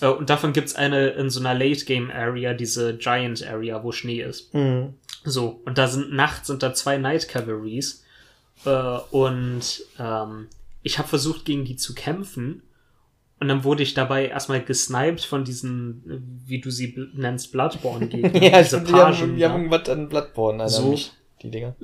Äh, 0.00 0.08
und 0.08 0.30
davon 0.30 0.52
gibt's 0.52 0.74
eine 0.74 1.10
in 1.10 1.30
so 1.30 1.40
einer 1.40 1.54
Late 1.54 1.84
Game 1.84 2.10
Area, 2.10 2.54
diese 2.54 2.96
Giant 2.96 3.46
Area, 3.46 3.82
wo 3.82 3.92
Schnee 3.92 4.22
ist. 4.22 4.52
Mhm. 4.54 4.94
So, 5.24 5.60
und 5.64 5.76
da 5.78 5.86
sind 5.86 6.12
nachts 6.12 6.46
sind 6.46 6.62
da 6.62 6.72
zwei 6.72 6.96
Night 6.96 7.28
Cavalries. 7.28 8.04
Äh, 8.64 8.98
und 9.10 9.82
ähm, 9.98 10.48
ich 10.82 10.98
habe 10.98 11.08
versucht, 11.08 11.44
gegen 11.44 11.64
die 11.64 11.76
zu 11.76 11.94
kämpfen. 11.94 12.62
Und 13.40 13.48
dann 13.48 13.64
wurde 13.64 13.82
ich 13.82 13.94
dabei 13.94 14.26
erstmal 14.28 14.62
gesniped 14.62 15.24
von 15.24 15.44
diesen, 15.44 16.42
wie 16.46 16.60
du 16.60 16.70
sie 16.70 16.94
nennst, 17.14 17.52
Bloodborne-Gegner. 17.52 18.34
Ja, 18.42 18.58
diese 18.58 18.76
stimmt, 18.76 18.88
die 18.88 18.92
haben, 18.92 19.14
Pagen, 19.14 19.34
die 19.34 19.40
ja. 19.40 19.48
haben 19.50 19.62
irgendwas 19.64 19.88
an 19.88 20.08
Bloodborne, 20.10 20.62
Alter, 20.62 20.74
So. 20.74 20.90
mich, 20.90 21.12
die 21.42 21.50
Dinger. 21.50 21.74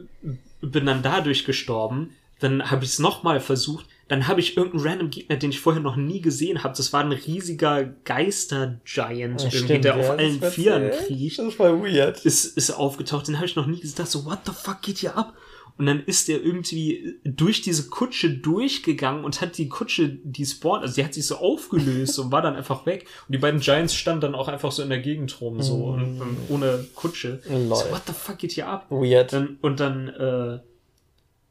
Bin 0.61 0.85
dann 0.87 1.03
dadurch 1.03 1.47
gestorben. 1.47 2.11
Dann 2.41 2.71
habe 2.71 2.85
ich 2.85 2.91
es 2.91 2.99
nochmal 2.99 3.41
versucht. 3.41 3.87
Dann 4.09 4.29
habe 4.29 4.41
ich 4.41 4.57
irgendeinen 4.59 4.87
random 4.87 5.11
Gegner, 5.11 5.37
den 5.37 5.49
ich 5.51 5.59
vorher 5.61 5.81
noch 5.81 5.97
nie 5.97 6.21
gesehen 6.21 6.63
habe. 6.63 6.77
Das 6.77 6.93
war 6.93 7.03
ein 7.03 7.13
riesiger 7.13 7.85
Geister-Giant, 8.05 9.43
Ja, 9.43 9.51
stimmt, 9.51 9.85
der 9.85 9.97
ja, 9.97 10.01
auf 10.01 10.11
allen 10.11 10.43
Vieren 10.43 10.91
kriecht. 10.91 11.39
Das 11.39 11.59
war 11.59 11.83
weird. 11.83 12.25
ist, 12.27 12.45
ist 12.45 12.71
aufgetaucht, 12.71 13.29
den 13.29 13.37
habe 13.37 13.47
ich 13.47 13.57
noch 13.57 13.67
nie 13.67 13.81
gesehen. 13.81 13.97
Dachte 13.97 14.11
so, 14.11 14.27
what 14.27 14.41
the 14.45 14.53
fuck 14.53 14.83
geht 14.83 14.99
hier 14.99 15.17
ab? 15.17 15.35
Und 15.79 15.87
dann 15.87 16.03
ist 16.05 16.29
der 16.29 16.43
irgendwie 16.43 17.19
durch 17.23 17.61
diese 17.61 17.89
Kutsche 17.89 18.31
durchgegangen 18.31 19.25
und 19.25 19.43
hat 19.43 19.59
die 19.59 19.69
Kutsche, 19.69 20.09
die 20.09 20.47
spawnt, 20.47 20.83
also 20.83 20.95
die 20.95 21.05
hat 21.05 21.13
sich 21.13 21.27
so 21.27 21.37
aufgelöst 21.37 22.19
und 22.19 22.33
war 22.33 22.41
dann 22.41 22.57
einfach 22.57 22.87
weg. 22.87 23.07
Und 23.29 23.35
die 23.35 23.39
beiden 23.39 23.61
Giants 23.61 23.95
standen 23.95 24.23
dann 24.23 24.35
auch 24.35 24.49
einfach 24.49 24.73
so 24.73 24.83
in 24.83 24.89
der 24.89 25.01
Gegend 25.01 25.39
rum, 25.41 25.61
so 25.61 25.85
und, 25.85 26.21
und 26.21 26.37
ohne 26.49 26.87
Kutsche. 26.95 27.43
Lol. 27.49 27.77
So, 27.77 27.91
what 27.91 28.03
the 28.07 28.15
fuck 28.15 28.39
geht 28.39 28.53
hier 28.53 28.69
ab? 28.69 28.87
Weird. 28.89 29.35
Dann, 29.35 29.59
und 29.61 29.79
dann, 29.79 30.09
äh, 30.09 30.61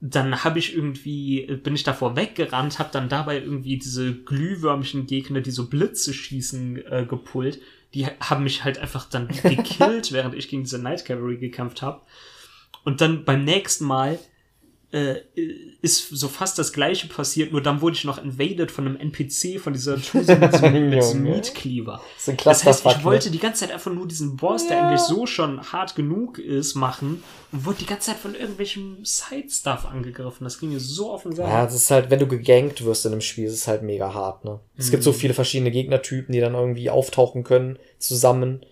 dann 0.01 0.43
habe 0.43 0.57
ich 0.57 0.75
irgendwie, 0.75 1.45
bin 1.63 1.75
ich 1.75 1.83
davor 1.83 2.15
weggerannt, 2.15 2.79
habe 2.79 2.89
dann 2.91 3.09
dabei 3.09 3.39
irgendwie 3.39 3.77
diese 3.77 4.11
glühwürmchen 4.13 5.05
Gegner, 5.05 5.41
die 5.41 5.51
so 5.51 5.67
Blitze 5.67 6.15
schießen, 6.15 6.83
äh, 6.91 7.05
gepullt. 7.07 7.61
Die 7.93 8.07
haben 8.07 8.43
mich 8.43 8.63
halt 8.63 8.79
einfach 8.79 9.07
dann 9.07 9.27
gekillt, 9.43 10.11
während 10.11 10.33
ich 10.33 10.49
gegen 10.49 10.63
diese 10.63 10.79
Night 10.79 11.05
Cavalry 11.05 11.37
gekämpft 11.37 11.83
habe. 11.83 12.01
Und 12.85 13.01
dann 13.01 13.25
beim 13.25 13.43
nächsten 13.43 13.83
Mal 13.85 14.19
äh, 14.91 15.15
ist 15.81 16.09
so 16.09 16.29
fast 16.29 16.57
das 16.57 16.71
gleiche 16.71 17.07
passiert, 17.07 17.51
nur 17.51 17.61
dann 17.61 17.81
wurde 17.81 17.97
ich 17.97 18.05
noch 18.05 18.23
invaded 18.23 18.71
von 18.71 18.87
einem 18.87 18.95
NPC, 18.95 19.59
von 19.59 19.73
dieser 19.73 19.97
Tuse 20.01 20.37
mit 20.37 20.53
so 20.53 20.65
einem. 20.65 21.23
Meat 21.23 21.53
Cleaver. 21.53 21.99
Das 22.15 22.21
ist 22.21 22.29
ein 22.29 22.37
Das 22.41 22.63
heißt, 22.63 22.85
ich 22.85 23.03
wollte 23.03 23.29
die 23.29 23.39
ganze 23.39 23.61
Zeit 23.61 23.71
einfach 23.73 23.91
nur 23.91 24.07
diesen 24.07 24.37
Boss, 24.37 24.67
der 24.67 24.77
Ja. 24.77 24.87
eigentlich 24.87 25.01
so 25.01 25.25
schon 25.25 25.61
hart 25.73 25.95
genug 25.95 26.39
ist, 26.39 26.75
machen 26.75 27.23
und 27.51 27.65
wurde 27.65 27.79
die 27.79 27.85
ganze 27.87 28.11
Zeit 28.11 28.19
von 28.19 28.35
irgendwelchem 28.35 29.03
Side-Stuff 29.03 29.85
angegriffen. 29.85 30.45
Das 30.45 30.59
ging 30.59 30.69
mir 30.69 30.79
so 30.79 31.11
auf 31.11 31.23
den 31.23 31.35
Sack. 31.35 31.47
Ja, 31.47 31.65
das 31.65 31.75
ist 31.75 31.91
halt, 31.91 32.09
wenn 32.09 32.19
du 32.19 32.27
gegankt 32.27 32.85
wirst 32.85 33.05
in 33.05 33.11
einem 33.11 33.21
Spiel, 33.21 33.45
ist 33.45 33.53
es 33.55 33.67
halt 33.67 33.81
mega 33.81 34.13
hart, 34.13 34.45
ne? 34.45 34.61
Es 34.77 34.91
gibt 34.91 35.03
so 35.03 35.11
viele 35.11 35.33
verschiedene 35.33 35.71
Gegnertypen, 35.71 36.31
die 36.31 36.39
dann 36.39 36.53
irgendwie 36.53 36.89
auftauchen 36.89 37.43
können, 37.43 37.79
zusammen. 37.97 38.65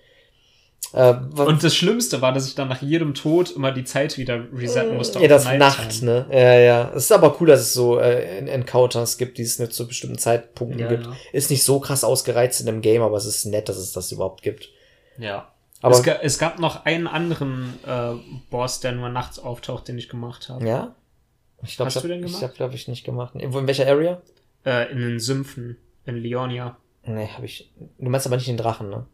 Äh, 0.93 1.13
Und 1.35 1.63
das 1.63 1.75
Schlimmste 1.75 2.21
war, 2.21 2.33
dass 2.33 2.47
ich 2.47 2.53
dann 2.55 2.67
nach 2.69 2.81
jedem 2.81 3.13
Tod 3.15 3.51
immer 3.51 3.71
die 3.71 3.83
Zeit 3.83 4.17
wieder 4.17 4.43
resetten 4.53 4.95
musste. 4.95 5.19
ja, 5.19 5.27
das. 5.27 5.45
Nacht, 5.45 6.01
ne? 6.03 6.25
Ja, 6.31 6.53
ja. 6.59 6.91
Es 6.95 7.05
ist 7.05 7.11
aber 7.11 7.35
cool, 7.41 7.47
dass 7.47 7.61
es 7.61 7.73
so 7.73 7.99
äh, 7.99 8.37
Encounters 8.47 9.17
gibt, 9.17 9.37
die 9.39 9.41
es 9.41 9.57
nur 9.59 9.69
zu 9.71 9.87
bestimmten 9.87 10.17
Zeitpunkten 10.19 10.79
Ja, 10.79 10.87
gibt. 10.89 11.05
ja. 11.07 11.13
Ist 11.31 11.49
nicht 11.49 11.63
so 11.63 11.79
krass 11.79 12.03
ausgereizt 12.03 12.59
in 12.59 12.67
dem 12.67 12.81
Game, 12.81 13.01
aber 13.01 13.17
es 13.17 13.25
ist 13.25 13.45
nett, 13.45 13.69
dass 13.69 13.77
es 13.77 13.91
das 13.91 14.11
überhaupt 14.11 14.43
gibt. 14.43 14.69
Ja. 15.17 15.47
Aber- 15.81 15.95
es, 15.95 16.03
ga, 16.03 16.13
es 16.21 16.37
gab 16.37 16.59
noch 16.59 16.85
einen 16.85 17.07
anderen 17.07 17.73
äh, 17.85 18.11
Boss, 18.51 18.79
der 18.79 18.91
nur 18.93 19.09
nachts 19.09 19.39
auftaucht, 19.39 19.87
den 19.87 19.97
ich 19.97 20.09
gemacht 20.09 20.47
habe. 20.49 20.65
Ja? 20.67 20.95
Ich 21.63 21.75
glaube, 21.75 21.87
Hast 21.87 21.95
ich 21.97 22.01
du 22.03 22.07
den 22.07 22.19
hab, 22.21 22.25
ich 22.25 22.31
gemacht? 22.35 22.43
hab, 22.51 22.55
glaube 22.55 22.75
ich, 22.75 22.87
nicht 22.87 23.03
gemacht. 23.03 23.33
In, 23.35 23.51
wo- 23.53 23.59
in 23.59 23.67
welcher 23.67 23.87
Area? 23.87 24.21
Äh, 24.65 24.91
in 24.91 24.99
den 24.99 25.19
Sümpfen 25.19 25.77
in 26.05 26.17
Leonia. 26.17 26.77
Nee, 27.05 27.27
habe 27.27 27.45
ich. 27.45 27.69
Du 27.99 28.09
meinst 28.09 28.27
aber 28.27 28.35
nicht 28.37 28.47
den 28.47 28.57
Drachen, 28.57 28.89
ne? 28.89 29.05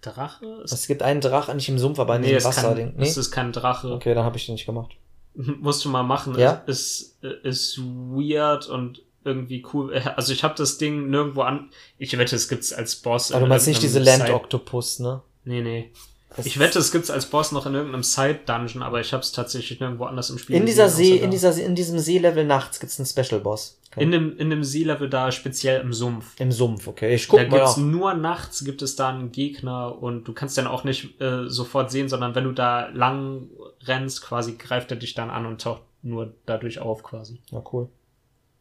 Drache? 0.00 0.44
Ist, 0.64 0.72
Es 0.72 0.86
gibt 0.86 1.02
einen 1.02 1.20
Drachen, 1.20 1.56
nicht 1.56 1.68
im 1.68 1.78
Sumpf, 1.78 1.98
aber 1.98 2.16
in 2.16 2.22
nee, 2.22 2.28
diesem 2.34 2.38
es, 2.50 2.56
Wasserding. 2.56 2.94
Nee? 2.96 3.08
es 3.08 3.16
ist 3.16 3.30
kein 3.30 3.52
Drache. 3.52 3.92
Okay, 3.92 4.14
dann 4.14 4.24
habe 4.24 4.36
ich 4.36 4.46
den 4.46 4.52
nicht 4.54 4.66
gemacht. 4.66 4.92
Musst 5.34 5.84
du 5.84 5.88
mal 5.88 6.02
machen. 6.02 6.38
Ja? 6.38 6.62
Ist, 6.66 7.18
ist 7.42 7.78
weird 7.78 8.68
und 8.68 9.02
irgendwie 9.24 9.64
cool. 9.72 9.92
Also 10.16 10.32
ich 10.32 10.44
habe 10.44 10.54
das 10.56 10.78
Ding 10.78 11.10
nirgendwo 11.10 11.42
an. 11.42 11.70
Ich 11.98 12.16
wette, 12.16 12.36
es 12.36 12.48
gibt's 12.48 12.72
als 12.72 12.96
Boss. 12.96 13.32
Aber 13.32 13.40
du 13.40 13.44
in 13.46 13.48
meinst 13.50 13.66
nicht 13.66 13.82
diese 13.82 13.98
irgendeinem 13.98 14.18
Land 14.20 14.28
Side- 14.28 14.36
Octopus, 14.36 14.98
ne? 15.00 15.22
Nee, 15.44 15.62
nee. 15.62 15.92
Das 16.34 16.44
Ich 16.44 16.58
wette, 16.58 16.78
es 16.78 16.92
gibt's 16.92 17.10
als 17.10 17.26
Boss 17.26 17.52
noch 17.52 17.66
in 17.66 17.74
irgendeinem 17.74 18.02
Side-Dungeon, 18.02 18.82
aber 18.82 19.00
ich 19.00 19.12
habe 19.12 19.22
es 19.22 19.32
tatsächlich 19.32 19.80
nirgendwo 19.80 20.04
anders 20.04 20.28
im 20.30 20.38
Spiel 20.38 20.56
in 20.56 20.66
dieser 20.66 20.84
gesehen, 20.84 21.06
See, 21.06 21.16
in 21.16 21.24
da. 21.24 21.30
dieser, 21.30 21.64
in 21.64 21.74
diesem 21.74 21.98
Seelevel 21.98 22.44
nachts 22.44 22.80
gibt's 22.80 22.98
einen 22.98 23.06
Special 23.06 23.40
Boss. 23.40 23.78
Okay. 23.92 24.02
In 24.02 24.10
dem, 24.10 24.36
in 24.36 24.50
dem 24.50 24.64
Seelevel 24.64 25.08
da, 25.08 25.32
speziell 25.32 25.80
im 25.80 25.92
Sumpf. 25.92 26.38
Im 26.38 26.52
Sumpf, 26.52 26.86
okay. 26.88 27.14
Ich 27.14 27.28
guck 27.28 27.40
da 27.40 27.48
mal. 27.48 27.56
gibt's 27.58 27.76
nach. 27.76 27.84
nur 27.84 28.14
nachts 28.14 28.64
gibt 28.64 28.82
es 28.82 28.96
da 28.96 29.08
einen 29.08 29.32
Gegner 29.32 30.02
und 30.02 30.24
du 30.24 30.32
kannst 30.34 30.58
den 30.58 30.66
auch 30.66 30.84
nicht 30.84 31.20
äh, 31.20 31.48
sofort 31.48 31.90
sehen, 31.90 32.08
sondern 32.08 32.34
wenn 32.34 32.44
du 32.44 32.52
da 32.52 32.88
lang 32.88 33.48
rennst, 33.84 34.22
quasi 34.22 34.56
greift 34.56 34.90
er 34.90 34.98
dich 34.98 35.14
dann 35.14 35.30
an 35.30 35.46
und 35.46 35.62
taucht 35.62 35.82
nur 36.02 36.34
dadurch 36.44 36.78
auf 36.80 37.02
quasi. 37.02 37.40
Ja, 37.50 37.62
cool. 37.72 37.88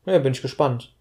Ja, 0.06 0.20
bin 0.20 0.34
ich 0.34 0.42
gespannt. 0.42 0.95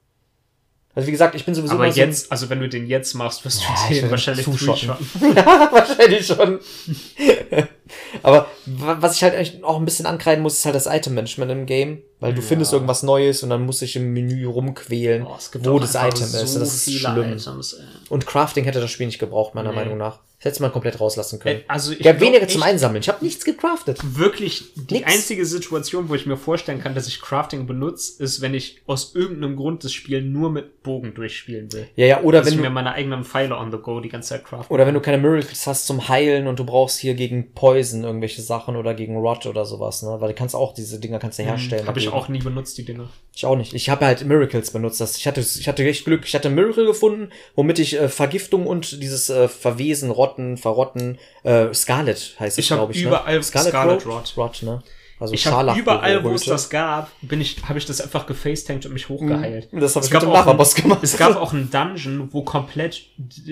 Also 0.95 1.07
wie 1.09 1.11
gesagt, 1.12 1.35
ich 1.35 1.45
bin 1.45 1.55
sowieso 1.55 1.75
Aber 1.75 1.85
immer 1.85 1.93
so- 1.93 2.01
jetzt, 2.01 2.31
also 2.31 2.49
wenn 2.51 2.61
du 2.61 2.69
den 2.69 2.87
jetzt 2.87 3.15
machst, 3.15 3.45
wirst 3.45 3.62
du 3.62 3.95
Ja, 3.95 4.01
den 4.03 4.11
wahrscheinlich 4.11 4.45
zuschotten. 4.45 4.91
ja, 5.37 5.69
wahrscheinlich 5.73 6.27
schon. 6.27 6.61
Aber 8.23 8.47
wa- 8.66 8.97
was 9.01 9.16
ich 9.16 9.23
halt 9.23 9.35
echt 9.35 9.62
auch 9.62 9.78
ein 9.78 9.85
bisschen 9.85 10.06
ankreiden 10.06 10.43
muss, 10.43 10.55
ist 10.59 10.65
halt 10.65 10.74
das 10.74 10.86
Item-Management 10.86 11.51
im 11.51 11.66
Game. 11.66 12.02
Weil 12.20 12.32
du 12.32 12.40
Ja. 12.40 12.47
findest 12.47 12.73
irgendwas 12.73 13.02
Neues 13.02 13.43
und 13.43 13.51
dann 13.51 13.66
musst 13.66 13.82
du 13.82 13.85
dich 13.85 13.97
im 13.97 14.12
Menü 14.15 14.47
rumquälen, 14.47 15.27
gibt 15.52 15.66
wo 15.66 15.78
das 15.78 15.94
Item 15.94 16.23
ist. 16.23 16.31
so 16.55 16.59
Das 16.59 16.74
ist 16.74 16.90
schlimm. 16.90 17.32
Items. 17.32 17.77
Und 18.09 18.27
Crafting 18.27 18.65
hätte 18.65 18.81
das 18.81 18.90
Spiel 18.90 19.06
nicht 19.06 19.19
gebraucht, 19.19 19.55
meiner 19.55 19.70
Nee. 19.70 19.77
Meinung 19.77 19.98
nach. 19.98 20.20
Das 20.39 20.52
hätte 20.52 20.62
man 20.62 20.73
komplett 20.73 21.01
rauslassen 21.01 21.39
können. 21.39 21.61
Äh, 21.61 21.65
Also 21.69 21.93
ich 21.93 22.01
glaub 22.01 22.20
weniger 22.20 22.47
zum 22.48 22.62
Einsammeln. 22.62 23.01
Ich 23.02 23.09
habe 23.09 23.24
nichts 23.24 23.44
gecraftet. 23.47 23.98
Wirklich, 24.02 24.65
die 24.74 24.94
Nix. 24.94 25.11
einzige 25.12 25.44
Situation, 25.47 26.09
wo 26.11 26.15
ich 26.15 26.27
mir 26.27 26.36
vorstellen 26.36 26.81
kann, 26.82 26.94
dass 26.94 27.06
ich 27.09 27.20
Crafting 27.20 27.66
benutze, 27.66 28.23
ist, 28.23 28.40
wenn 28.43 28.52
ich 28.55 28.81
aus 28.86 29.15
irgendeinem 29.15 29.56
Grund 29.56 29.85
das 29.85 29.93
Spiel 29.93 30.20
nur 30.23 30.51
mit 30.51 30.82
Bogen 30.82 31.15
durchspielen 31.15 31.73
will. 31.73 31.89
Ja, 31.97 32.06
ja, 32.06 32.20
oder 32.23 32.39
Dass 32.39 32.47
wenn 32.47 32.55
ich 32.55 32.59
du 32.59 32.62
mir 32.62 32.70
meine 32.70 32.93
eigenen 32.93 33.24
Pfeile 33.24 33.56
on 33.56 33.70
the 33.73 33.78
go 33.78 34.01
die 34.01 34.11
ganze 34.11 34.31
Zeit 34.31 34.44
craften. 34.44 34.73
Oder 34.74 34.86
wenn 34.86 34.94
du 34.94 35.01
keine 35.01 35.19
Miracles 35.19 35.66
hast 35.66 35.86
zum 35.86 36.09
Heilen 36.09 36.47
und 36.47 36.59
du 36.59 36.65
brauchst 36.65 36.98
hier 36.98 37.15
gegen 37.15 37.52
Poison 37.75 38.05
irgendwelche 38.05 38.43
Sachen 38.43 38.77
oder 38.77 38.95
gegen 38.95 39.17
Rot 39.17 39.47
oder 39.47 39.65
sowas, 39.65 40.03
ne? 40.03 40.17
Weil 40.21 40.29
du 40.29 40.35
kannst 40.35 40.55
auch 40.55 40.75
diese 40.75 41.01
Dinger 41.01 41.19
kannst 41.19 41.39
du 41.39 41.43
herstellen. 41.43 41.83
Habe 41.87 41.93
Mhm. 41.93 41.99
ich 41.99 42.05
dagegen. 42.07 42.23
auch 42.23 42.29
nie 42.29 42.39
benutzt, 42.39 42.79
die 42.79 42.85
Dinge. 42.85 43.09
Ich 43.35 43.45
auch 43.47 43.57
nicht. 43.57 43.75
Ich 43.75 43.89
habe 43.91 44.07
halt 44.07 44.25
Miracles 44.25 44.71
benutzt. 44.71 45.01
Das, 45.01 45.17
ich 45.17 45.27
hatte 45.27 45.41
ich 45.41 45.67
hatte 45.69 45.85
echt 45.87 46.05
Glück. 46.05 46.23
Ich 46.27 46.35
hatte 46.35 46.51
Miracle 46.51 46.87
gefunden, 46.87 47.31
womit 47.55 47.79
ich 47.79 47.99
äh, 47.99 48.09
Vergiftung 48.09 48.67
und 48.67 49.03
dieses 49.03 49.29
äh, 49.31 49.49
Verwesen, 49.49 50.11
Rotten, 50.11 50.57
Verrotten, 50.57 51.19
äh, 51.43 51.73
Scarlet 51.75 52.37
heißt 52.39 52.59
es, 52.59 52.65
Ich 52.65 52.69
glaube 52.69 52.93
ich. 52.93 53.03
überall 53.03 53.37
ne? 53.37 53.43
Scarlet 53.43 54.07
Rot. 54.07 54.37
Rot, 54.37 54.63
ne? 54.63 54.83
Also 55.21 55.33
Ich 55.33 55.47
habe 55.47 55.79
überall, 55.79 56.25
wo 56.25 56.31
es 56.31 56.45
das 56.45 56.69
gab, 56.71 57.09
bin 57.23 57.41
ich, 57.41 57.57
habe 57.69 57.79
ich 57.79 57.87
das 57.87 58.01
einfach 58.01 58.27
gefacetankt 58.27 58.85
und 58.85 58.93
mich 58.93 59.09
hochgeheilt. 59.09 59.73
Mhm. 59.73 59.81
Das 59.81 59.95
habe 59.95 60.05
ich 60.05 60.13
mit 60.13 60.23
dem 60.23 60.31
Lava-Boss 60.31 60.75
gemacht. 60.75 60.99
Es 61.03 61.17
gab 61.17 61.37
auch 61.37 61.53
einen 61.53 61.71
Dungeon, 61.71 62.29
wo 62.33 62.43
komplett 62.43 63.01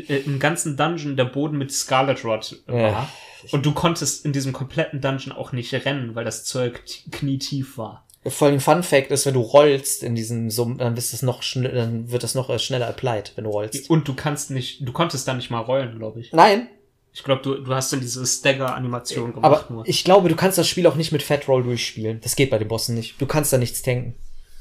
äh, 0.08 0.16
im 0.16 0.40
ganzen 0.40 0.76
Dungeon 0.76 1.16
der 1.16 1.24
Boden 1.24 1.56
mit 1.58 1.72
Scarlet 1.72 2.24
Rot 2.24 2.56
war. 2.66 2.76
Ja. 2.80 3.08
Und 3.50 3.66
du 3.66 3.72
konntest 3.72 4.24
in 4.24 4.32
diesem 4.32 4.52
kompletten 4.52 5.00
Dungeon 5.00 5.32
auch 5.32 5.52
nicht 5.52 5.72
rennen, 5.74 6.14
weil 6.14 6.24
das 6.24 6.44
Zeug 6.44 6.82
knietief 7.10 7.76
war. 7.78 8.06
Vor 8.24 8.46
allem 8.48 8.60
Fun 8.60 8.84
Fact 8.84 9.10
ist, 9.10 9.26
wenn 9.26 9.34
du 9.34 9.40
rollst 9.40 10.04
in 10.04 10.14
diesem 10.14 10.48
Sumpf, 10.48 10.78
dann 10.78 10.96
ist 10.96 11.12
es 11.12 11.22
noch 11.22 11.42
schnell, 11.42 11.72
dann 11.74 12.10
wird 12.12 12.22
das 12.22 12.36
noch 12.36 12.50
äh, 12.50 12.58
schneller 12.60 12.86
applied, 12.88 13.32
wenn 13.34 13.44
du 13.44 13.50
rollst. 13.50 13.90
Und 13.90 14.06
du 14.06 14.14
kannst 14.14 14.50
nicht, 14.52 14.86
du 14.86 14.92
konntest 14.92 15.26
da 15.26 15.34
nicht 15.34 15.50
mal 15.50 15.58
rollen, 15.58 15.98
glaube 15.98 16.20
ich. 16.20 16.32
Nein, 16.32 16.68
Ich 17.12 17.24
glaube, 17.24 17.42
du, 17.42 17.56
du 17.56 17.74
hast 17.74 17.92
dann 17.92 18.00
diese 18.00 18.24
Stagger-Animation 18.24 19.34
gemacht 19.34 19.44
aber 19.44 19.74
nur. 19.74 19.88
ich 19.88 20.04
glaube, 20.04 20.28
du 20.28 20.36
kannst 20.36 20.56
das 20.56 20.68
Spiel 20.68 20.86
auch 20.86 20.94
nicht 20.94 21.10
mit 21.10 21.22
Fat 21.22 21.48
Roll 21.48 21.64
durchspielen. 21.64 22.20
Das 22.22 22.36
geht 22.36 22.50
bei 22.50 22.58
den 22.58 22.68
Bossen 22.68 22.94
nicht. 22.94 23.20
Du 23.20 23.26
kannst 23.26 23.52
da 23.52 23.58
nichts 23.58 23.82
tanken. 23.82 24.14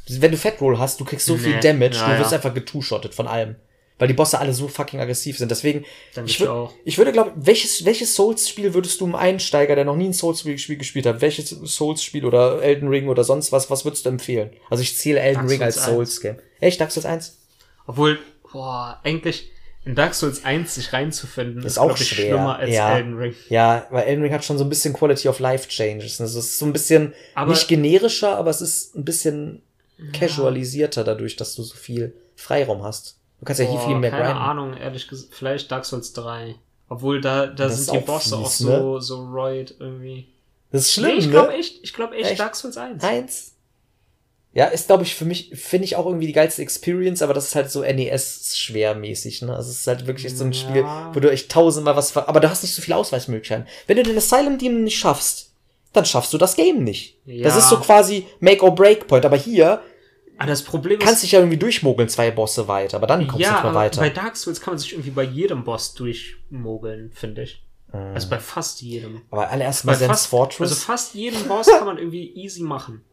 Wenn 0.10 0.32
du 0.32 0.38
Fat 0.38 0.60
Roll 0.60 0.80
hast, 0.80 0.99
du 0.99 1.06
kriegst 1.06 1.28
so 1.28 1.38
viel 1.38 1.53
Nee. 1.56 1.62
Damage, 1.62 1.98
Ja, 1.98 2.14
du 2.14 2.20
wirst 2.20 2.32
ja. 2.32 2.38
einfach 2.38 2.56
getushottet 2.56 3.14
von 3.14 3.28
allem. 3.28 3.56
Weil 4.02 4.07
die 4.07 4.15
Bosse 4.15 4.40
alle 4.40 4.52
so 4.52 4.68
fucking 4.68 4.99
aggressiv 4.99 5.38
sind. 5.38 5.52
Deswegen, 5.52 5.86
Denke 6.15 6.30
ich, 6.32 6.40
würd, 6.40 6.49
auch. 6.49 6.73
ich 6.86 6.98
würde 6.98 7.11
glauben, 7.11 7.34
welches, 7.36 7.86
welches 7.86 8.15
Souls-Spiel 8.15 8.73
würdest 8.73 8.99
du 8.99 9.06
einem 9.06 9.14
Einsteiger, 9.14 9.76
der 9.76 9.86
noch 9.86 9.95
nie 9.95 10.06
ein 10.07 10.14
Souls-Spiel 10.14 10.56
gespielt 10.78 11.06
hat, 11.06 11.22
welches 11.22 11.49
Souls-Spiel 11.52 12.26
oder 12.26 12.64
Elden 12.64 12.88
Ring 12.90 13.10
oder 13.10 13.23
sonst 13.23 13.52
was, 13.52 13.69
was 13.69 13.86
würdest 13.86 14.06
du 14.06 14.10
empfehlen? 14.10 14.49
Also 14.72 14.82
ich 14.82 14.98
zähle 14.98 15.19
Elden 15.19 15.36
Dark 15.48 15.49
Ring 15.52 15.60
Souls 15.60 15.78
als 15.78 15.86
Souls-Game. 15.86 16.38
Echt, 16.60 16.82
Dark 16.82 16.91
Souls 16.91 17.06
1? 17.06 17.38
Obwohl, 17.86 18.18
boah, 18.52 18.99
eigentlich 19.03 19.52
in 19.86 19.94
Dark 19.95 20.14
Souls 20.15 20.44
1 20.45 20.73
sich 20.76 20.94
reinzufinden, 20.94 21.64
ist, 21.64 21.78
auch 21.78 21.86
glaub 21.88 21.99
ich, 22.02 22.07
schwer. 22.10 22.26
schlimmer 22.26 22.57
als 22.57 22.72
Ja. 22.73 22.98
Elden 22.98 23.18
Ring. 23.18 23.36
Ja, 23.49 23.86
weil 23.91 24.06
Elden 24.07 24.23
Ring 24.23 24.34
hat 24.34 24.44
schon 24.44 24.57
so 24.57 24.64
ein 24.64 24.69
bisschen 24.69 24.94
Quality 24.94 25.28
of 25.28 25.40
Life 25.40 25.68
Changes. 25.69 26.19
Also 26.19 26.40
es 26.40 26.45
ist 26.45 26.57
so 26.60 26.65
ein 26.65 26.73
bisschen 26.73 27.14
Aber- 27.36 27.52
nicht 27.52 27.68
generischer, 27.68 28.36
aber 28.36 28.49
es 28.49 28.61
ist 28.61 28.95
ein 28.95 29.06
bisschen 29.06 29.61
casualisierter 30.14 31.03
dadurch, 31.03 31.36
dass 31.36 31.56
du 31.56 31.64
so 31.64 31.76
viel 31.76 32.14
Freiraum 32.36 32.84
hast. 32.84 33.18
Du 33.42 33.46
kannst 33.46 33.60
ja 33.60 33.66
hier 33.66 33.80
Boah, 33.80 33.88
viel 33.88 33.96
mehr 33.98 34.12
keine 34.12 34.24
grinden. 34.26 34.40
Ahnung, 34.40 34.78
ehrlich 34.78 35.08
gesagt, 35.08 35.34
vielleicht 35.34 35.72
Dark 35.72 35.84
Souls 35.86 36.14
3. 36.14 36.56
Obwohl 36.88 37.20
da, 37.22 37.48
da 37.48 37.66
Das 37.66 37.78
sind 37.86 37.94
die 37.94 38.00
auch 38.00 38.06
Bosse 38.06 38.38
auch 38.38 38.48
fies, 38.48 38.58
so, 38.60 39.00
so 39.00 39.26
roid 39.26 39.76
irgendwie. 39.80 40.28
Das 40.72 40.84
ist 40.84 40.94
schlimm, 40.94 41.12
nee, 41.14 41.18
ich 41.18 41.26
ne? 41.26 41.32
glaube 41.32 41.54
echt, 41.54 41.84
ich 41.84 41.94
glaube 41.94 42.16
echt, 42.16 42.30
Echt? 42.32 42.40
Dark 42.40 42.56
Souls 42.56 42.78
1. 42.78 43.04
Eins. 43.04 43.56
Ja, 44.54 44.66
ist, 44.66 44.88
glaube 44.88 45.04
ich, 45.04 45.16
für 45.16 45.26
mich, 45.26 45.50
finde 45.56 45.86
ich 45.86 45.96
auch 45.96 46.06
irgendwie 46.06 46.28
die 46.28 46.34
geilste 46.34 46.62
Experience, 46.62 47.22
aber 47.22 47.34
das 47.34 47.46
ist 47.46 47.56
halt 47.56 47.72
so 47.72 47.82
NES-schwermäßig, 47.82 49.44
ne? 49.44 49.56
Also 49.56 49.70
es 49.72 49.80
ist 49.80 49.88
halt 49.88 50.08
wirklich 50.08 50.26
echt 50.28 50.38
so 50.38 50.44
ein 50.44 50.52
Ja. 50.52 50.60
Spiel, 50.60 50.86
wo 51.14 51.20
du 51.22 51.32
echt 51.32 51.50
tausendmal 51.50 51.96
was, 51.96 52.16
aber 52.16 52.40
du 52.42 52.50
hast 52.50 52.62
nicht 52.62 52.76
so 52.76 52.82
viele 52.82 52.98
Ausweichmöglichkeiten. 52.98 53.66
Wenn 53.88 53.98
du 53.98 54.04
den 54.04 54.18
Asylum 54.18 54.58
Demon 54.58 54.84
nicht 54.84 54.98
schaffst, 55.00 55.52
dann 55.94 56.06
schaffst 56.06 56.34
du 56.34 56.38
das 56.38 56.56
Game 56.56 56.84
nicht. 56.84 57.18
Ja. 57.26 57.46
Das 57.46 57.56
ist 57.58 57.70
so 57.70 57.78
quasi 57.80 58.28
Make 58.40 58.64
or 58.64 58.76
Break 58.76 59.08
Point, 59.08 59.26
aber 59.26 59.38
hier 59.38 59.82
Aber 60.42 60.50
das 60.50 60.64
Problem 60.64 61.00
ist, 61.00 61.06
kannst 61.06 61.24
dich 61.24 61.34
ja 61.34 61.40
irgendwie 61.40 61.58
durchmogeln, 61.58 62.10
zwei 62.10 62.32
Bosse 62.32 62.68
weiter, 62.68 62.98
aber 62.98 63.08
dann 63.08 63.28
kommst 63.28 63.40
du 63.40 63.44
ja, 63.44 63.54
nicht 63.54 63.64
mehr 63.64 63.74
weiter. 63.76 64.02
bei 64.02 64.10
Dark 64.10 64.36
Souls 64.36 64.60
kann 64.60 64.74
man 64.74 64.80
sich 64.80 64.94
irgendwie 64.94 65.12
bei 65.12 65.24
jedem 65.24 65.64
Boss 65.64 65.94
durchmogeln, 65.94 67.12
finde 67.12 67.44
ich. 67.44 67.64
Mhm. 67.94 68.00
Also 68.16 68.30
bei 68.30 68.40
fast 68.40 68.82
jedem. 68.82 69.22
aber 69.30 69.50
allererst 69.50 69.86
Bei 69.86 69.92
mal 69.92 69.98
Sense 69.98 70.14
fast, 70.14 70.28
Fortress. 70.28 70.72
also 70.72 70.76
fast 70.76 71.14
jeden 71.14 71.44
Boss 71.48 71.68
kann 71.68 71.86
man 71.86 71.98
irgendwie 71.98 72.34
easy 72.36 72.64
machen. 72.64 73.04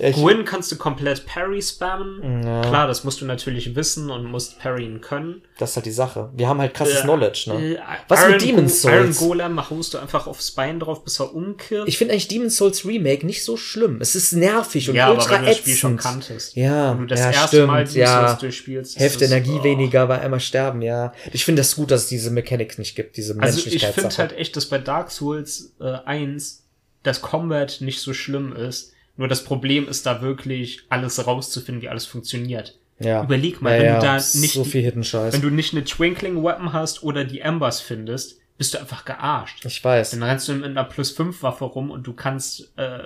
Ich- 0.00 0.16
Gwyn 0.16 0.44
kannst 0.44 0.72
du 0.72 0.76
komplett 0.76 1.26
Parry 1.26 1.60
spammen. 1.62 2.42
Ja. 2.42 2.62
Klar, 2.62 2.86
das 2.86 3.04
musst 3.04 3.20
du 3.20 3.24
natürlich 3.26 3.74
wissen 3.76 4.10
und 4.10 4.24
musst 4.24 4.58
parryen 4.58 5.00
können. 5.00 5.42
das 5.58 5.70
ist 5.70 5.76
halt 5.76 5.86
die 5.86 5.90
Sache. 5.90 6.30
Wir 6.34 6.48
haben 6.48 6.58
halt 6.60 6.72
krasses 6.74 7.00
Äh, 7.00 7.02
Knowledge, 7.02 7.44
ne? 7.52 7.74
Äh, 7.74 7.78
Was 8.08 8.20
Iron 8.22 8.32
mit 8.32 8.42
Demon's 8.42 8.82
Go- 8.82 8.88
Iron 8.88 9.12
Souls? 9.12 9.18
Golem 9.18 9.70
haust 9.70 9.92
du 9.94 9.98
einfach 9.98 10.26
aufs 10.26 10.50
Bein 10.52 10.80
drauf, 10.80 11.04
bis 11.04 11.20
er 11.20 11.34
umkirrt. 11.34 11.86
Ich 11.86 11.98
finde 11.98 12.12
eigentlich 12.14 12.28
Demon's 12.28 12.56
Souls 12.56 12.86
Remake 12.86 13.26
nicht 13.26 13.44
so 13.44 13.56
schlimm. 13.58 13.98
Es 14.00 14.14
ist 14.14 14.32
nervig 14.32 14.88
und 14.88 14.94
ja, 14.96 15.06
aber 15.08 15.16
ultra 15.16 15.34
wenn 15.34 15.40
du 15.42 15.46
das 15.48 15.58
Spiel 15.58 15.72
ätzend. 15.74 15.80
schon 15.80 15.96
kanntest. 15.98 16.56
Ja, 16.56 16.92
Wenn 16.92 17.00
du 17.00 17.06
das 17.06 17.20
ja, 17.20 17.30
erste 17.32 17.48
stimmt, 17.48 17.66
Mal 17.66 17.84
Demon's 17.84 17.94
ja. 17.94 18.26
Souls 18.28 18.40
durchspielst. 18.40 18.98
Hälfte 18.98 19.24
Energie 19.26 19.58
oh. 19.60 19.64
weniger 19.64 20.06
bei 20.06 20.18
einmal 20.20 20.40
sterben, 20.40 20.80
ja. 20.82 21.12
Ich 21.32 21.44
finde 21.44 21.60
das 21.60 21.76
gut, 21.76 21.90
dass 21.90 22.02
es 22.04 22.08
diese 22.08 22.30
Mechanics 22.30 22.78
nicht 22.78 22.96
gibt, 22.96 23.16
diese 23.18 23.38
Also 23.40 23.58
ich 23.68 23.84
finde 23.86 24.16
halt 24.16 24.32
echt, 24.32 24.56
dass 24.56 24.66
bei 24.66 24.78
Dark 24.78 25.10
Souls 25.10 25.74
äh, 25.80 25.84
1 26.06 26.64
das 27.02 27.20
Combat 27.20 27.80
nicht 27.80 28.00
so 28.00 28.12
schlimm 28.14 28.54
ist. 28.54 28.92
Nur 29.16 29.28
das 29.28 29.44
Problem 29.44 29.88
ist 29.88 30.06
da 30.06 30.22
wirklich, 30.22 30.82
alles 30.88 31.26
rauszufinden, 31.26 31.82
wie 31.82 31.88
alles 31.88 32.06
funktioniert. 32.06 32.78
ja. 32.98 33.22
Überleg 33.22 33.60
mal, 33.60 33.72
ja, 33.72 33.78
wenn 33.78 33.86
ja, 33.86 33.94
du 34.00 34.06
da 34.06 34.14
nicht 34.16 34.52
so 34.54 34.64
die-. 34.64 34.84
Wenn 34.84 35.42
du 35.42 35.50
nicht 35.50 35.72
eine 35.74 35.84
Twinkling 35.84 36.42
Weapon 36.42 36.72
hast 36.72 37.02
oder 37.02 37.24
die 37.24 37.40
Embers 37.40 37.80
findest, 37.80 38.38
bist 38.56 38.74
du 38.74 38.78
einfach 38.78 39.04
gearscht. 39.04 39.64
Ich 39.64 39.82
weiß. 39.82 40.10
Dann 40.10 40.22
rennst 40.22 40.48
du 40.48 40.52
mit 40.54 40.64
einer 40.64 40.84
Plus 40.84 41.10
5 41.10 41.42
Waffe 41.42 41.64
rum 41.64 41.90
und 41.90 42.06
du 42.06 42.12
kannst 42.12 42.72
äh, 42.76 42.98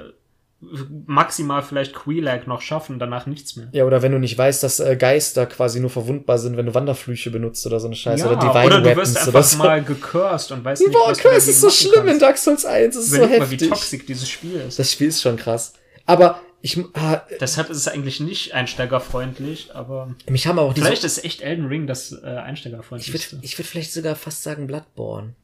maximal 1.06 1.62
vielleicht 1.62 1.94
Queelag 1.94 2.46
noch 2.46 2.60
schaffen, 2.60 2.98
danach 2.98 3.26
nichts 3.26 3.56
mehr. 3.56 3.68
Ja, 3.72 3.84
oder 3.84 4.02
wenn 4.02 4.12
du 4.12 4.18
nicht 4.18 4.36
weißt, 4.36 4.62
dass 4.62 4.80
äh, 4.80 4.96
Geister 4.96 5.46
quasi 5.46 5.80
nur 5.80 5.90
verwundbar 5.90 6.38
sind, 6.38 6.56
wenn 6.56 6.66
du 6.66 6.74
Wanderflüche 6.74 7.30
benutzt 7.30 7.66
oder 7.66 7.80
so 7.80 7.86
eine 7.86 7.96
Scheiße. 7.96 8.26
oder 8.26 8.36
Divine 8.36 8.66
oder 8.66 8.80
du 8.80 8.84
Weapons 8.86 9.14
wirst 9.14 9.26
einfach 9.28 9.44
so. 9.44 9.58
mal 9.58 9.82
gecursed 9.82 10.52
und 10.52 10.64
weißt 10.64 10.82
nicht, 10.82 10.92
Boah, 10.92 11.10
was 11.10 11.18
du 11.18 11.22
Curse 11.22 11.38
dagegen 11.38 11.50
ist 11.50 11.60
so 11.60 11.70
schlimm 11.70 12.02
in 12.02 12.06
kannst. 12.06 12.22
Dark 12.22 12.38
Souls 12.38 12.64
1. 12.64 12.94
Das 12.94 13.04
ist 13.04 13.10
so 13.10 13.16
Überleg 13.16 13.38
mal, 13.38 13.50
wie 13.50 13.54
heftig. 13.54 13.68
toxisch 13.70 14.06
dieses 14.06 14.28
Spiel 14.28 14.54
ist. 14.56 14.78
Das 14.78 14.90
Spiel 14.92 15.08
ist 15.08 15.22
schon 15.22 15.36
krass. 15.36 15.74
Aber 16.06 16.40
ich, 16.60 16.78
ah, 16.94 17.22
Deshalb 17.40 17.68
ist 17.68 17.76
es 17.76 17.88
eigentlich 17.88 18.20
nicht 18.20 18.54
einsteigerfreundlich, 18.54 19.74
aber 19.74 20.14
mich 20.26 20.46
haben 20.46 20.58
auch 20.58 20.72
diese, 20.72 20.86
vielleicht 20.86 21.04
ist 21.04 21.24
echt 21.24 21.42
Elden 21.42 21.66
Ring 21.66 21.86
das 21.86 22.12
äh, 22.12 22.14
ich 22.14 22.22
würde 22.22 22.42
einsteigerfreundlichste. 22.42 23.38
ich 23.42 23.58
würd 23.58 23.68
vielleicht 23.68 23.92
sogar 23.92 24.16
fast 24.16 24.42
sagen 24.42 24.66
Bloodborne. 24.66 25.34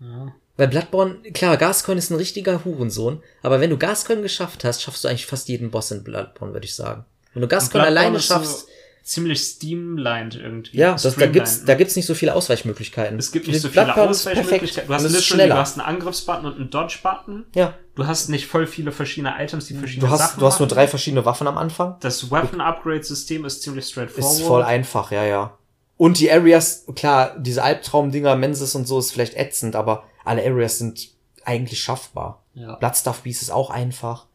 Ja. 0.00 0.34
Weil 0.56 0.68
Bloodborne, 0.68 1.16
klar, 1.32 1.56
Gascoigne 1.56 1.98
ist 1.98 2.10
ein 2.10 2.16
richtiger 2.16 2.64
Hurensohn, 2.64 3.22
aber 3.42 3.60
wenn 3.60 3.70
du 3.70 3.76
Gascoigne 3.76 4.22
geschafft 4.22 4.64
hast, 4.64 4.82
schaffst 4.82 5.04
du 5.04 5.08
eigentlich 5.08 5.26
fast 5.26 5.48
jeden 5.48 5.70
Boss 5.70 5.90
in 5.90 6.02
Bloodborne, 6.02 6.52
würde 6.52 6.66
ich 6.66 6.74
sagen. 6.74 7.04
Wenn 7.32 7.42
du 7.42 7.48
Bloodborne 7.48 7.86
alleine 7.86 8.16
ist 8.16 8.28
so 8.28 8.34
schaffst, 8.34 8.66
ziemlich 9.06 9.40
streamlined 9.40 10.34
irgendwie. 10.34 10.76
ja, 10.76 10.92
das, 10.92 11.14
da 11.14 11.26
gibt's, 11.26 11.60
ne? 11.60 11.66
da 11.66 11.74
gibt's 11.74 11.94
nicht 11.94 12.06
so 12.06 12.14
viele 12.14 12.34
Ausweichmöglichkeiten. 12.34 13.18
Es 13.18 13.30
gibt 13.30 13.46
nicht 13.46 13.60
so 13.60 13.68
viele 13.68 13.96
Ausweichmöglichkeiten. 13.96 14.88
Du 14.88 14.94
hast 14.94 15.02
literally, 15.04 15.22
schneller. 15.22 15.54
du 15.54 15.60
hast 15.60 15.78
einen 15.78 15.86
Angriffsbutton 15.86 16.46
und 16.46 16.56
einen 16.56 16.70
Dodge-Button. 16.70 17.46
Ja, 17.54 17.74
Du 17.96 18.06
hast 18.06 18.28
nicht 18.28 18.46
voll 18.46 18.66
viele 18.66 18.92
verschiedene 18.92 19.42
Items, 19.42 19.66
die 19.66 19.74
verschiedene 19.74 20.06
du 20.06 20.12
hast, 20.12 20.20
Sachen 20.20 20.40
du 20.40 20.46
hast 20.46 20.58
nur 20.58 20.68
drei 20.68 20.86
verschiedene 20.86 21.24
Waffen 21.24 21.46
am 21.46 21.56
Anfang. 21.56 21.96
Das 22.00 22.30
Weapon-Upgrade-System 22.30 23.46
ist 23.46 23.62
ziemlich 23.62 23.86
straightforward. 23.86 24.32
Ist 24.34 24.42
voll 24.42 24.62
einfach, 24.62 25.10
ja, 25.12 25.24
ja. 25.24 25.56
Und 25.96 26.20
die 26.20 26.30
Areas, 26.30 26.84
klar, 26.94 27.34
diese 27.38 27.62
Albtraumdinger, 27.62 28.36
Menses 28.36 28.74
und 28.74 28.86
so 28.86 28.98
ist 28.98 29.12
vielleicht 29.12 29.34
ätzend, 29.34 29.76
aber 29.76 30.04
alle 30.26 30.44
Areas 30.44 30.76
sind 30.76 31.08
eigentlich 31.46 31.80
schaffbar. 31.80 32.44
Ja. 32.52 32.74
Bloodstuff 32.74 33.22
Beast 33.22 33.40
ist 33.40 33.50
auch 33.50 33.70
einfach. 33.70 34.26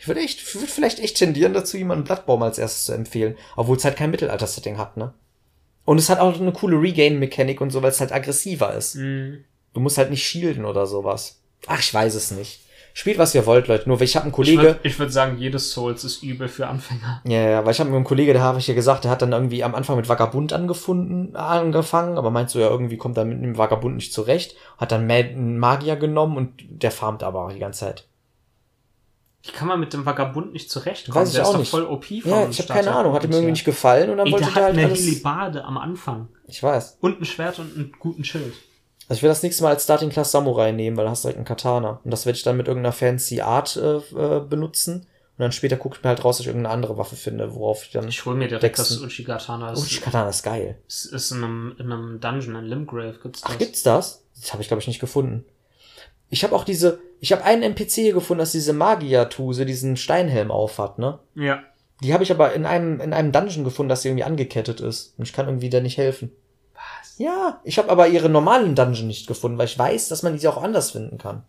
Ich 0.00 0.08
würde 0.08 0.20
echt, 0.20 0.40
ich 0.40 0.54
würde 0.54 0.66
vielleicht 0.66 0.98
echt 0.98 1.18
tendieren 1.18 1.52
dazu, 1.52 1.76
jemanden 1.76 2.04
Bloodbaum 2.04 2.42
als 2.42 2.58
erstes 2.58 2.86
zu 2.86 2.92
empfehlen, 2.92 3.36
obwohl 3.56 3.76
es 3.76 3.84
halt 3.84 3.96
kein 3.96 4.10
Mittelalter-Setting 4.10 4.78
hat, 4.78 4.96
ne? 4.96 5.12
Und 5.84 5.98
es 5.98 6.08
hat 6.08 6.20
auch 6.20 6.38
eine 6.40 6.52
coole 6.52 6.80
Regain-Mechanik 6.80 7.60
und 7.60 7.70
so, 7.70 7.82
weil 7.82 7.90
es 7.90 8.00
halt 8.00 8.12
aggressiver 8.12 8.74
ist. 8.74 8.94
Mhm. 8.96 9.44
Du 9.74 9.80
musst 9.80 9.98
halt 9.98 10.10
nicht 10.10 10.24
shielden 10.26 10.64
oder 10.64 10.86
sowas. 10.86 11.40
Ach, 11.66 11.78
ich 11.80 11.92
weiß 11.92 12.14
es 12.14 12.30
nicht. 12.30 12.60
Spielt, 12.92 13.18
was 13.18 13.34
ihr 13.34 13.46
wollt, 13.46 13.68
Leute. 13.68 13.88
Nur, 13.88 14.00
weil 14.00 14.04
ich 14.06 14.16
habe 14.16 14.24
einen 14.24 14.30
Ich 14.32 14.36
Kollege. 14.36 14.62
würde 14.62 14.80
ich 14.82 14.98
würd 14.98 15.12
sagen, 15.12 15.38
jedes 15.38 15.70
Souls 15.72 16.02
ist 16.04 16.22
übel 16.22 16.48
für 16.48 16.66
Anfänger. 16.66 17.22
Ja, 17.24 17.40
ja, 17.48 17.64
weil 17.64 17.72
ich 17.72 17.78
habe 17.80 17.88
mit 17.90 17.96
einem 17.96 18.04
Kollege, 18.04 18.32
der 18.32 18.42
habe 18.42 18.58
ich 18.58 18.66
ja 18.66 18.74
gesagt, 18.74 19.04
der 19.04 19.10
hat 19.12 19.22
dann 19.22 19.32
irgendwie 19.32 19.62
am 19.62 19.74
Anfang 19.74 19.96
mit 19.96 20.08
Vagabund 20.08 20.52
angefunden, 20.52 21.36
angefangen, 21.36 22.18
aber 22.18 22.30
meinst 22.30 22.54
du 22.54 22.58
ja, 22.58 22.68
irgendwie 22.68 22.96
kommt 22.96 23.16
er 23.16 23.24
mit 23.24 23.42
dem 23.42 23.56
Vagabund 23.58 23.94
nicht 23.96 24.12
zurecht, 24.12 24.56
hat 24.76 24.90
dann 24.92 25.06
Ma- 25.06 25.14
einen 25.14 25.58
Magier 25.58 25.96
genommen 25.96 26.36
und 26.36 26.52
der 26.68 26.90
farmt 26.90 27.22
aber 27.22 27.50
die 27.52 27.60
ganze 27.60 27.80
Zeit. 27.80 28.06
Wie 29.42 29.52
kann 29.52 29.68
man 29.68 29.80
mit 29.80 29.92
dem 29.94 30.04
Vagabund 30.04 30.52
nicht 30.52 30.70
zurechtkommen? 30.70 31.16
Weiß 31.16 31.28
ich 31.30 31.34
der 31.36 31.44
auch 31.44 31.48
ist 31.48 31.54
doch 31.54 31.58
nicht. 31.60 31.70
voll 31.70 31.84
OP 31.84 32.04
vom 32.04 32.30
Ja, 32.30 32.48
ich 32.48 32.58
habe 32.58 32.72
keine 32.72 32.94
Ahnung, 32.94 33.14
hat 33.14 33.24
ihm 33.24 33.32
irgendwie 33.32 33.52
nicht 33.52 33.64
gefallen 33.64 34.10
und 34.10 34.18
dann 34.18 34.26
Ey, 34.26 34.32
wollte 34.32 34.44
der 34.46 34.54
der 34.54 34.62
hat 34.62 34.68
halt 34.70 34.78
eine 34.78 34.86
alles. 34.88 35.00
Helibade 35.00 35.64
am 35.64 35.78
Anfang. 35.78 36.28
Ich 36.46 36.62
weiß. 36.62 36.98
Und 37.00 37.20
ein 37.20 37.24
Schwert 37.24 37.58
und 37.58 37.74
einen 37.74 37.92
guten 37.98 38.22
Schild. 38.24 38.52
Also 39.08 39.18
ich 39.18 39.22
will 39.22 39.30
das 39.30 39.42
nächste 39.42 39.62
Mal 39.62 39.70
als 39.70 39.84
Starting 39.84 40.10
Class 40.10 40.30
Samurai 40.30 40.72
nehmen, 40.72 40.96
weil 40.96 41.04
da 41.06 41.10
hast 41.10 41.24
du 41.24 41.28
direkt 41.28 41.38
einen 41.38 41.46
Katana. 41.46 42.00
Und 42.04 42.10
das 42.10 42.26
werde 42.26 42.36
ich 42.36 42.42
dann 42.42 42.56
mit 42.58 42.68
irgendeiner 42.68 42.92
fancy 42.92 43.40
Art 43.40 43.76
äh, 43.76 43.96
äh, 43.96 44.40
benutzen. 44.40 45.06
Und 45.38 45.42
dann 45.44 45.52
später 45.52 45.78
gucke 45.78 45.96
ich 45.96 46.02
mir 46.04 46.10
halt 46.10 46.22
raus, 46.22 46.36
dass 46.36 46.42
ich 46.42 46.48
irgendeine 46.48 46.74
andere 46.74 46.98
Waffe 46.98 47.16
finde, 47.16 47.54
worauf 47.54 47.82
ich 47.84 47.90
dann. 47.92 48.06
Ich 48.08 48.24
hol 48.26 48.34
mir 48.34 48.46
direkt 48.46 48.78
das 48.78 48.90
Wechseln. 48.90 49.06
Uchigatana. 49.06 49.68
Oh, 49.70 49.74
Das 49.74 49.86
die 49.86 49.96
Katana 50.00 50.28
ist 50.28 50.42
geil. 50.42 50.78
ist, 50.86 51.06
ist 51.06 51.30
in, 51.30 51.38
einem, 51.42 51.74
in 51.78 51.90
einem 51.90 52.20
Dungeon, 52.20 52.56
in 52.56 52.66
Limgrave 52.66 53.18
gibt's 53.22 53.40
das. 53.40 53.50
Ach, 53.50 53.58
gibt's 53.58 53.82
das? 53.82 54.22
Das 54.38 54.52
habe 54.52 54.62
ich, 54.62 54.68
glaube 54.68 54.82
ich, 54.82 54.86
nicht 54.86 55.00
gefunden. 55.00 55.46
Ich 56.30 56.42
habe 56.44 56.54
auch 56.54 56.64
diese. 56.64 57.00
Ich 57.20 57.32
habe 57.32 57.44
einen 57.44 57.62
NPC 57.62 57.90
hier 57.92 58.12
gefunden, 58.14 58.38
dass 58.38 58.52
diese 58.52 58.72
Magier-Tuse 58.72 59.66
diesen 59.66 59.96
Steinhelm 59.98 60.50
aufhat, 60.50 60.98
ne? 60.98 61.18
Ja. 61.34 61.62
Die 62.02 62.14
habe 62.14 62.22
ich 62.22 62.30
aber 62.30 62.54
in 62.54 62.64
einem, 62.64 62.98
in 63.00 63.12
einem 63.12 63.30
Dungeon 63.30 63.62
gefunden, 63.64 63.90
dass 63.90 64.00
sie 64.02 64.08
irgendwie 64.08 64.24
angekettet 64.24 64.80
ist. 64.80 65.12
Und 65.18 65.24
ich 65.26 65.34
kann 65.34 65.46
irgendwie 65.46 65.68
da 65.68 65.80
nicht 65.80 65.98
helfen. 65.98 66.32
Was? 66.72 67.18
Ja, 67.18 67.60
ich 67.64 67.76
habe 67.76 67.90
aber 67.90 68.08
ihre 68.08 68.30
normalen 68.30 68.74
Dungeon 68.74 69.06
nicht 69.06 69.26
gefunden, 69.26 69.58
weil 69.58 69.66
ich 69.66 69.78
weiß, 69.78 70.08
dass 70.08 70.22
man 70.22 70.38
die 70.38 70.48
auch 70.48 70.62
anders 70.62 70.92
finden 70.92 71.18
kann. 71.18 71.42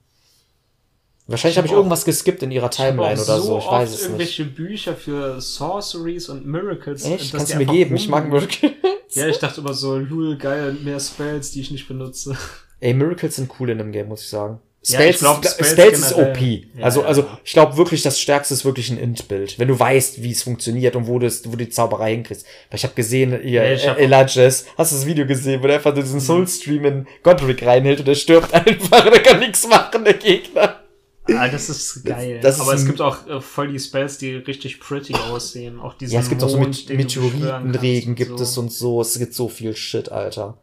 Wahrscheinlich 1.27 1.53
Ich 1.53 1.57
habe 1.59 1.67
ich 1.67 1.71
hab 1.71 1.75
auch- 1.77 1.79
irgendwas 1.81 2.03
geskippt 2.03 2.43
in 2.43 2.51
ihrer 2.51 2.69
Ich 2.69 2.75
Timeline 2.75 3.17
auch 3.19 3.23
oder 3.23 3.39
so, 3.39 3.57
ich 3.59 3.65
weiß 3.67 3.89
es 3.89 3.95
nicht. 3.95 4.03
irgendwelche 4.07 4.45
Bücher 4.45 4.95
für 4.95 5.39
Sorceries 5.39 6.27
und 6.27 6.45
Miracles. 6.45 7.05
Echt? 7.05 7.31
Kannst 7.31 7.53
du 7.53 7.57
mir 7.57 7.65
geben? 7.65 7.95
Ich 7.95 8.09
mag. 8.09 8.27
Miracles. 8.27 8.71
Ja, 9.11 9.27
ich 9.27 9.39
dachte 9.39 9.61
immer 9.61 9.73
so, 9.73 9.97
lul, 9.97 10.37
geil, 10.37 10.73
mehr 10.83 10.99
Spells, 10.99 11.51
die 11.51 11.61
ich 11.61 11.71
nicht 11.71 11.87
benutze. 11.87 12.35
Ey, 12.81 12.93
Miracles 12.93 13.35
sind 13.37 13.51
cool 13.59 13.69
in 13.69 13.77
dem 13.77 13.91
Game, 13.93 14.07
muss 14.09 14.23
ich 14.23 14.29
sagen. 14.29 14.59
Ja, 14.83 14.95
Spells, 14.99 15.15
ich 15.17 15.19
glaub, 15.21 15.45
ist, 15.45 15.53
Spells 15.53 15.69
Spells 15.71 15.99
ist. 15.99 16.13
OP. 16.15 16.37
Ja, 16.41 16.83
also, 16.85 17.01
ja, 17.01 17.07
also 17.07 17.21
ja. 17.21 17.39
ich 17.43 17.51
glaube 17.53 17.77
wirklich, 17.77 18.01
das 18.01 18.19
Stärkste 18.19 18.55
ist 18.55 18.65
wirklich 18.65 18.89
ein 18.89 18.97
Int-Bild. 18.97 19.59
Wenn 19.59 19.67
du 19.67 19.77
weißt, 19.79 20.23
wie 20.23 20.31
es 20.31 20.41
funktioniert 20.41 20.95
und 20.95 21.05
wo 21.07 21.19
du, 21.19 21.27
es- 21.27 21.45
wo 21.45 21.51
du 21.51 21.57
die 21.57 21.69
Zauberei 21.69 22.13
hinkriegst. 22.13 22.45
Weil 22.71 22.77
ich 22.77 22.83
habe 22.83 22.95
gesehen, 22.95 23.31
ihr 23.43 23.63
Ja, 23.63 23.71
ich 23.71 23.87
hab- 23.87 23.99
Elijahs, 23.99 24.65
hast 24.75 24.91
du 24.91 24.95
das 24.95 25.05
Video 25.05 25.27
gesehen, 25.27 25.61
wo 25.61 25.67
der 25.67 25.75
einfach 25.75 25.93
diesen 25.93 26.19
Soulstream 26.19 26.85
in 26.85 27.07
Godric 27.21 27.63
reinhält 27.63 27.99
und 27.99 28.07
der 28.07 28.15
stirbt 28.15 28.51
einfach 28.55 29.05
und 29.05 29.13
er 29.13 29.19
kann 29.21 29.37
nichts 29.39 29.67
machen, 29.67 30.03
der 30.03 30.15
Gegner. 30.15 30.77
Ah, 31.37 31.47
das 31.47 31.69
ist 31.69 32.03
geil. 32.03 32.39
das 32.41 32.55
ist 32.55 32.61
Aber 32.61 32.73
es 32.73 32.81
ein- 32.81 32.87
gibt 32.87 33.01
auch 33.01 33.27
äh, 33.27 33.39
voll 33.39 33.71
die 33.71 33.79
Spells, 33.79 34.17
die 34.17 34.33
richtig 34.37 34.79
pretty 34.79 35.13
aussehen. 35.13 35.79
Auch 35.79 35.93
diesen 35.93 36.15
Ja, 36.15 36.21
es 36.21 36.27
gibt 36.29 36.41
auch 36.41 36.49
so 36.49 36.57
Mond, 36.57 36.89
du 36.89 36.97
beschwören 36.97 37.67
Meteoritenregen 37.67 38.15
gibt 38.15 38.39
so. 38.39 38.43
es 38.43 38.57
und 38.57 38.71
so. 38.73 38.99
Es 39.01 39.19
gibt 39.19 39.35
so 39.35 39.47
viel 39.47 39.75
Shit, 39.75 40.11
Alter. 40.11 40.57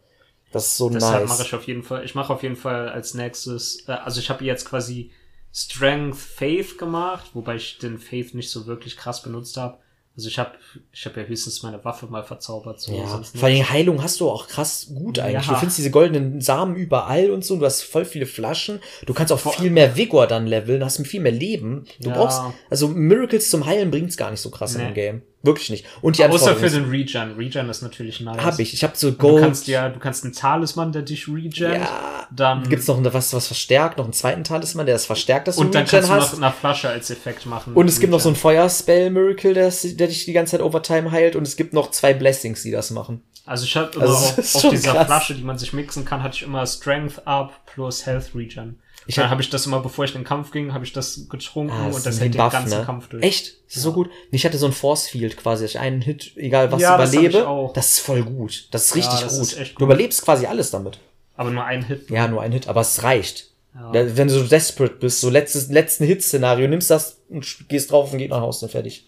Das 0.52 0.66
ist 0.66 0.76
so 0.78 0.88
Deshalb 0.88 1.20
nice. 1.22 1.28
mache 1.28 1.42
ich 1.42 1.54
auf 1.54 1.64
jeden 1.66 1.82
Fall, 1.82 2.04
ich 2.04 2.14
mache 2.14 2.32
auf 2.32 2.42
jeden 2.42 2.56
Fall 2.56 2.88
als 2.88 3.14
nächstes, 3.14 3.86
äh, 3.88 3.92
also 3.92 4.18
ich 4.20 4.30
habe 4.30 4.44
jetzt 4.44 4.64
quasi 4.64 5.10
Strength 5.52 6.16
Faith 6.16 6.78
gemacht, 6.78 7.30
wobei 7.34 7.56
ich 7.56 7.78
den 7.78 7.98
Faith 7.98 8.34
nicht 8.34 8.50
so 8.50 8.66
wirklich 8.66 8.96
krass 8.96 9.22
benutzt 9.22 9.56
habe. 9.56 9.78
Also 10.16 10.28
ich 10.28 10.38
habe 10.38 10.52
ich 10.92 11.06
habe 11.06 11.20
ja 11.20 11.26
höchstens 11.28 11.62
meine 11.62 11.84
Waffe 11.84 12.06
mal 12.06 12.24
verzaubert. 12.24 12.80
So, 12.80 12.92
Ja, 12.92 13.22
vor 13.22 13.48
allem 13.48 13.70
Heilung 13.70 14.02
hast 14.02 14.18
du 14.18 14.28
auch 14.28 14.48
krass 14.48 14.88
gut 14.92 15.20
eigentlich. 15.20 15.46
Ja. 15.46 15.52
Du 15.52 15.58
findest 15.60 15.78
diese 15.78 15.92
goldenen 15.92 16.40
Samen 16.40 16.74
überall 16.74 17.30
und 17.30 17.44
so. 17.44 17.56
Du 17.56 17.64
hast 17.64 17.82
voll 17.82 18.04
viele 18.04 18.26
Flaschen. 18.26 18.80
Du 19.06 19.14
kannst 19.14 19.32
auch 19.32 19.38
viel 19.54 19.70
mehr 19.70 19.96
Vigor 19.96 20.26
dann 20.26 20.48
leveln, 20.48 20.84
hast 20.84 21.04
viel 21.06 21.20
mehr 21.20 21.30
Leben. 21.30 21.84
Du 22.00 22.08
Ja. 22.08 22.16
brauchst, 22.16 22.40
also 22.68 22.88
Miracles 22.88 23.48
zum 23.48 23.64
Heilen 23.64 23.92
bringt's 23.92 24.16
gar 24.16 24.32
nicht 24.32 24.40
so 24.40 24.50
krass 24.50 24.74
in 24.74 24.80
Nee. 24.80 24.86
dem 24.88 24.94
Game. 24.94 25.22
Wirklich 25.42 25.70
nicht. 25.70 25.86
Und 26.02 26.18
die 26.18 26.24
Außer 26.24 26.56
für 26.56 26.68
den 26.68 26.90
Regen. 26.90 27.34
Regen 27.36 27.68
ist 27.68 27.80
natürlich 27.82 28.20
nice. 28.20 28.40
hab 28.44 28.58
ich. 28.58 28.74
Ich 28.74 28.82
habe 28.82 28.94
so 28.96 29.10
Du 29.12 29.16
Gold. 29.16 29.42
kannst 29.44 29.68
ja, 29.68 29.88
du 29.88 30.00
kannst 30.00 30.24
einen 30.24 30.32
Talisman, 30.34 30.90
der 30.90 31.02
dich 31.02 31.28
regen. 31.28 31.52
ja. 31.56 32.26
Dann 32.30 32.68
Gibt's 32.68 32.88
noch 32.88 33.00
was, 33.14 33.32
was 33.32 33.46
verstärkt? 33.46 33.98
Noch 33.98 34.04
einen 34.04 34.12
zweiten 34.12 34.42
Talisman, 34.44 34.84
der 34.86 34.96
das 34.96 35.06
verstärkt, 35.06 35.46
dass 35.48 35.56
du 35.56 35.62
und 35.62 35.74
dann 35.74 35.82
Regen 35.86 35.90
kannst 35.92 36.10
du 36.10 36.14
hast? 36.14 36.32
noch 36.38 36.42
eine 36.42 36.52
Flasche 36.52 36.88
als 36.88 37.08
Effekt 37.10 37.46
machen. 37.46 37.72
Und 37.74 37.88
es 37.88 38.00
gibt 38.00 38.10
noch 38.10 38.18
so 38.20 38.28
Regen. 38.30 38.38
ein 38.38 38.40
Feuerspell-Miracle, 38.40 39.54
der, 39.54 39.70
der 39.70 40.06
dich 40.08 40.24
die 40.24 40.32
ganze 40.32 40.52
Zeit 40.52 40.60
Overtime 40.62 41.10
heilt. 41.12 41.36
Und 41.36 41.44
es 41.46 41.56
gibt 41.56 41.72
noch 41.72 41.90
zwei 41.92 42.14
Blessings, 42.14 42.62
die 42.62 42.70
das 42.72 42.90
machen. 42.90 43.22
Also 43.46 43.64
ich 43.64 43.76
habe 43.76 43.92
immer 43.94 44.02
Also 44.08 44.14
auf, 44.42 44.54
auf 44.56 44.70
dieser 44.70 44.92
krass. 44.92 45.06
Flasche, 45.06 45.34
die 45.36 45.42
man 45.44 45.56
sich 45.56 45.72
mixen 45.72 46.04
kann, 46.04 46.22
hatte 46.22 46.36
ich 46.36 46.42
immer 46.42 46.66
Strength 46.66 47.26
Up 47.26 47.52
plus 47.66 48.04
Health 48.06 48.34
Regen. 48.34 48.80
Ich 49.08 49.14
dann 49.16 49.24
hab- 49.24 49.30
habe 49.32 49.42
ich 49.42 49.50
das 49.50 49.66
immer, 49.66 49.80
bevor 49.80 50.04
ich 50.04 50.14
in 50.14 50.20
den 50.20 50.26
Kampf 50.26 50.52
ging, 50.52 50.72
habe 50.74 50.84
ich 50.84 50.92
das 50.92 51.28
getrunken 51.28 51.72
Ah, 51.72 51.86
und 51.86 52.06
das 52.06 52.20
hält 52.20 52.34
den 52.34 52.38
Buff, 52.42 52.52
ganzen 52.52 52.78
ne? 52.78 52.84
Kampf 52.84 53.08
durch. 53.08 53.24
Echt? 53.24 53.54
Das 53.66 53.76
ist 53.76 53.82
so 53.82 53.92
gut. 53.92 54.10
Ich 54.30 54.44
hatte 54.44 54.58
so 54.58 54.66
ein 54.66 54.72
Force 54.72 55.08
Field 55.08 55.36
quasi, 55.36 55.64
dass 55.64 55.70
ich 55.72 55.78
einen 55.80 56.00
Hit, 56.02 56.32
egal 56.36 56.70
was 56.70 56.80
Ja, 56.82 56.96
das 56.96 57.12
überlebe. 57.12 57.48
auch. 57.48 57.72
Das 57.72 57.92
ist 57.94 57.98
voll 58.00 58.22
gut. 58.22 58.68
Das 58.70 58.86
ist 58.86 58.94
richtig 58.96 59.20
das 59.20 59.32
gut. 59.34 59.42
ist 59.42 59.58
echt 59.58 59.72
Du 59.72 59.78
gut. 59.80 59.82
überlebst 59.86 60.22
quasi 60.22 60.46
alles 60.46 60.70
damit. 60.70 60.98
Aber 61.36 61.50
nur 61.50 61.64
ein 61.64 61.84
Hit. 61.84 62.10
Ja, 62.10 62.28
nur 62.28 62.42
ein 62.42 62.52
Hit, 62.52 62.68
aber 62.68 62.82
es 62.82 63.02
reicht. 63.02 63.46
Ja. 63.74 63.92
Wenn 63.92 64.28
du 64.28 64.34
so 64.34 64.44
desperate 64.44 64.94
bist, 64.96 65.20
so 65.20 65.30
letztes, 65.30 65.68
letzten 65.70 66.04
Hit-Szenario, 66.04 66.68
nimmst 66.68 66.90
das 66.90 67.18
und 67.30 67.68
gehst 67.68 67.90
drauf 67.90 68.12
und 68.12 68.18
geht 68.18 68.30
nach 68.30 68.40
Hause 68.40 68.66
und 68.66 68.72
fertig. 68.72 69.06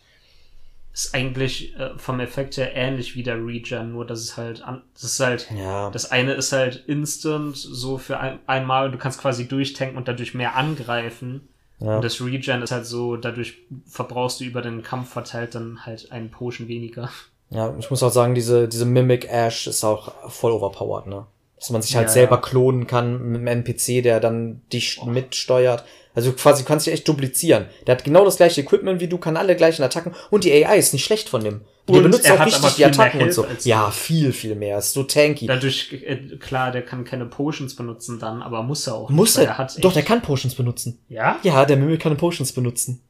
Ist 0.92 1.14
eigentlich 1.14 1.76
äh, 1.78 1.90
vom 1.96 2.18
Effekt 2.20 2.56
her 2.56 2.74
ähnlich 2.74 3.14
wie 3.14 3.22
der 3.22 3.36
Regen, 3.44 3.92
nur 3.92 4.04
dass 4.04 4.20
es 4.20 4.36
halt, 4.36 4.62
an, 4.62 4.82
das 4.94 5.04
ist 5.04 5.20
halt, 5.20 5.48
Ja. 5.56 5.90
das 5.90 6.10
eine 6.10 6.32
ist 6.34 6.52
halt 6.52 6.84
instant, 6.86 7.56
so 7.56 7.96
für 7.96 8.18
ein, 8.18 8.40
einmal, 8.46 8.86
und 8.86 8.92
du 8.92 8.98
kannst 8.98 9.20
quasi 9.20 9.46
durchtanken 9.46 9.96
und 9.96 10.08
dadurch 10.08 10.34
mehr 10.34 10.56
angreifen. 10.56 11.48
Ja. 11.78 11.96
Und 11.96 12.04
das 12.04 12.20
Regen 12.20 12.62
ist 12.62 12.72
halt 12.72 12.86
so, 12.86 13.16
dadurch 13.16 13.54
verbrauchst 13.86 14.40
du 14.40 14.44
über 14.44 14.62
den 14.62 14.82
Kampf 14.82 15.10
verteilt 15.12 15.54
dann 15.54 15.86
halt 15.86 16.10
einen 16.12 16.30
Potion 16.30 16.66
weniger. 16.68 17.08
Ja, 17.50 17.74
ich 17.78 17.88
muss 17.90 18.02
auch 18.02 18.10
sagen, 18.12 18.34
diese, 18.34 18.68
diese 18.68 18.84
Mimic 18.84 19.26
Ash 19.30 19.66
ist 19.66 19.82
auch 19.84 20.12
voll 20.30 20.52
overpowered, 20.52 21.06
ne? 21.06 21.26
Dass 21.56 21.70
man 21.70 21.82
sich 21.82 21.94
halt 21.96 22.08
Ja, 22.08 22.12
selber 22.12 22.40
klonen 22.40 22.86
kann 22.86 23.22
mit 23.32 23.40
einem 23.40 23.46
NPC, 23.46 24.02
der 24.02 24.18
dann 24.20 24.62
dich 24.72 25.02
mitsteuert. 25.04 25.84
Also 26.14 26.32
quasi, 26.32 26.62
du 26.62 26.68
kannst 26.68 26.86
dich 26.86 26.94
echt 26.94 27.06
duplizieren. 27.06 27.66
Der 27.86 27.94
hat 27.94 28.04
genau 28.04 28.24
das 28.24 28.36
gleiche 28.36 28.60
Equipment 28.62 29.00
wie 29.00 29.06
du, 29.06 29.18
kann 29.18 29.36
alle 29.36 29.54
gleichen 29.54 29.82
Attacken 29.82 30.12
und 30.30 30.44
die 30.44 30.52
AI 30.52 30.76
ist 30.76 30.92
nicht 30.92 31.04
schlecht 31.04 31.28
von 31.28 31.44
dem. 31.44 31.60
Der 31.88 31.96
Und 31.96 32.02
benutzt 32.04 32.24
er 32.26 32.34
auch 32.40 32.46
richtig 32.46 32.74
die 32.74 32.84
Attacken 32.84 33.22
und 33.22 33.32
so. 33.32 33.46
Ja, 33.64 33.86
du. 33.86 33.92
viel, 33.92 34.32
viel 34.32 34.54
mehr. 34.54 34.78
Ist 34.78 34.92
so 34.92 35.04
tanky. 35.04 35.46
Dadurch, 35.46 35.92
äh, 35.92 36.36
klar, 36.38 36.72
der 36.72 36.82
kann 36.82 37.04
keine 37.04 37.26
Potions 37.26 37.74
benutzen 37.74 38.18
dann, 38.18 38.42
aber 38.42 38.62
muss 38.62 38.86
er 38.86 38.94
auch. 38.94 39.10
Muss 39.10 39.36
nicht, 39.36 39.46
er? 39.46 39.58
hat 39.58 39.82
Doch, 39.82 39.92
der 39.92 40.02
kann 40.02 40.22
Potions 40.22 40.54
benutzen. 40.54 41.00
Ja? 41.08 41.38
Ja, 41.42 41.64
der 41.64 41.76
Mimic 41.76 42.00
kann 42.00 42.16
Potions 42.16 42.52
benutzen. 42.52 43.02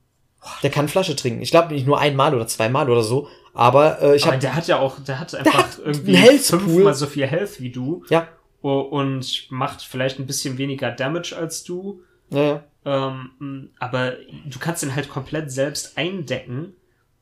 Der 0.63 0.71
kann 0.71 0.89
Flasche 0.89 1.17
trinken. 1.17 1.43
Ich 1.43 1.51
glaube 1.51 1.75
nicht 1.75 1.87
nur 1.87 1.99
einmal 1.99 2.35
oder 2.35 2.47
zweimal 2.47 2.89
oder 2.89 3.03
so, 3.03 3.29
aber 3.53 4.01
äh, 4.01 4.17
ich 4.17 4.27
habe 4.27 4.39
der 4.39 4.55
hat 4.55 4.67
ja 4.69 4.79
auch, 4.79 4.99
der 5.01 5.21
hat 5.21 5.35
einfach 5.35 5.53
hat 5.53 5.79
irgendwie 5.85 6.17
fünfmal 6.39 6.95
so 6.95 7.07
viel 7.07 7.27
Health 7.27 7.61
wie 7.61 7.71
du 7.71 8.05
ja, 8.09 8.27
und 8.63 9.51
macht 9.51 9.83
vielleicht 9.83 10.19
ein 10.19 10.27
bisschen 10.27 10.57
weniger 10.57 10.91
Damage 10.91 11.37
als 11.37 11.63
du. 11.63 12.03
ja, 12.31 12.43
ja. 12.43 12.65
Ähm, 12.85 13.71
aber 13.79 14.13
du 14.47 14.59
kannst 14.59 14.83
ihn 14.83 14.95
halt 14.95 15.09
komplett 15.09 15.51
selbst 15.51 15.99
eindecken. 15.99 16.75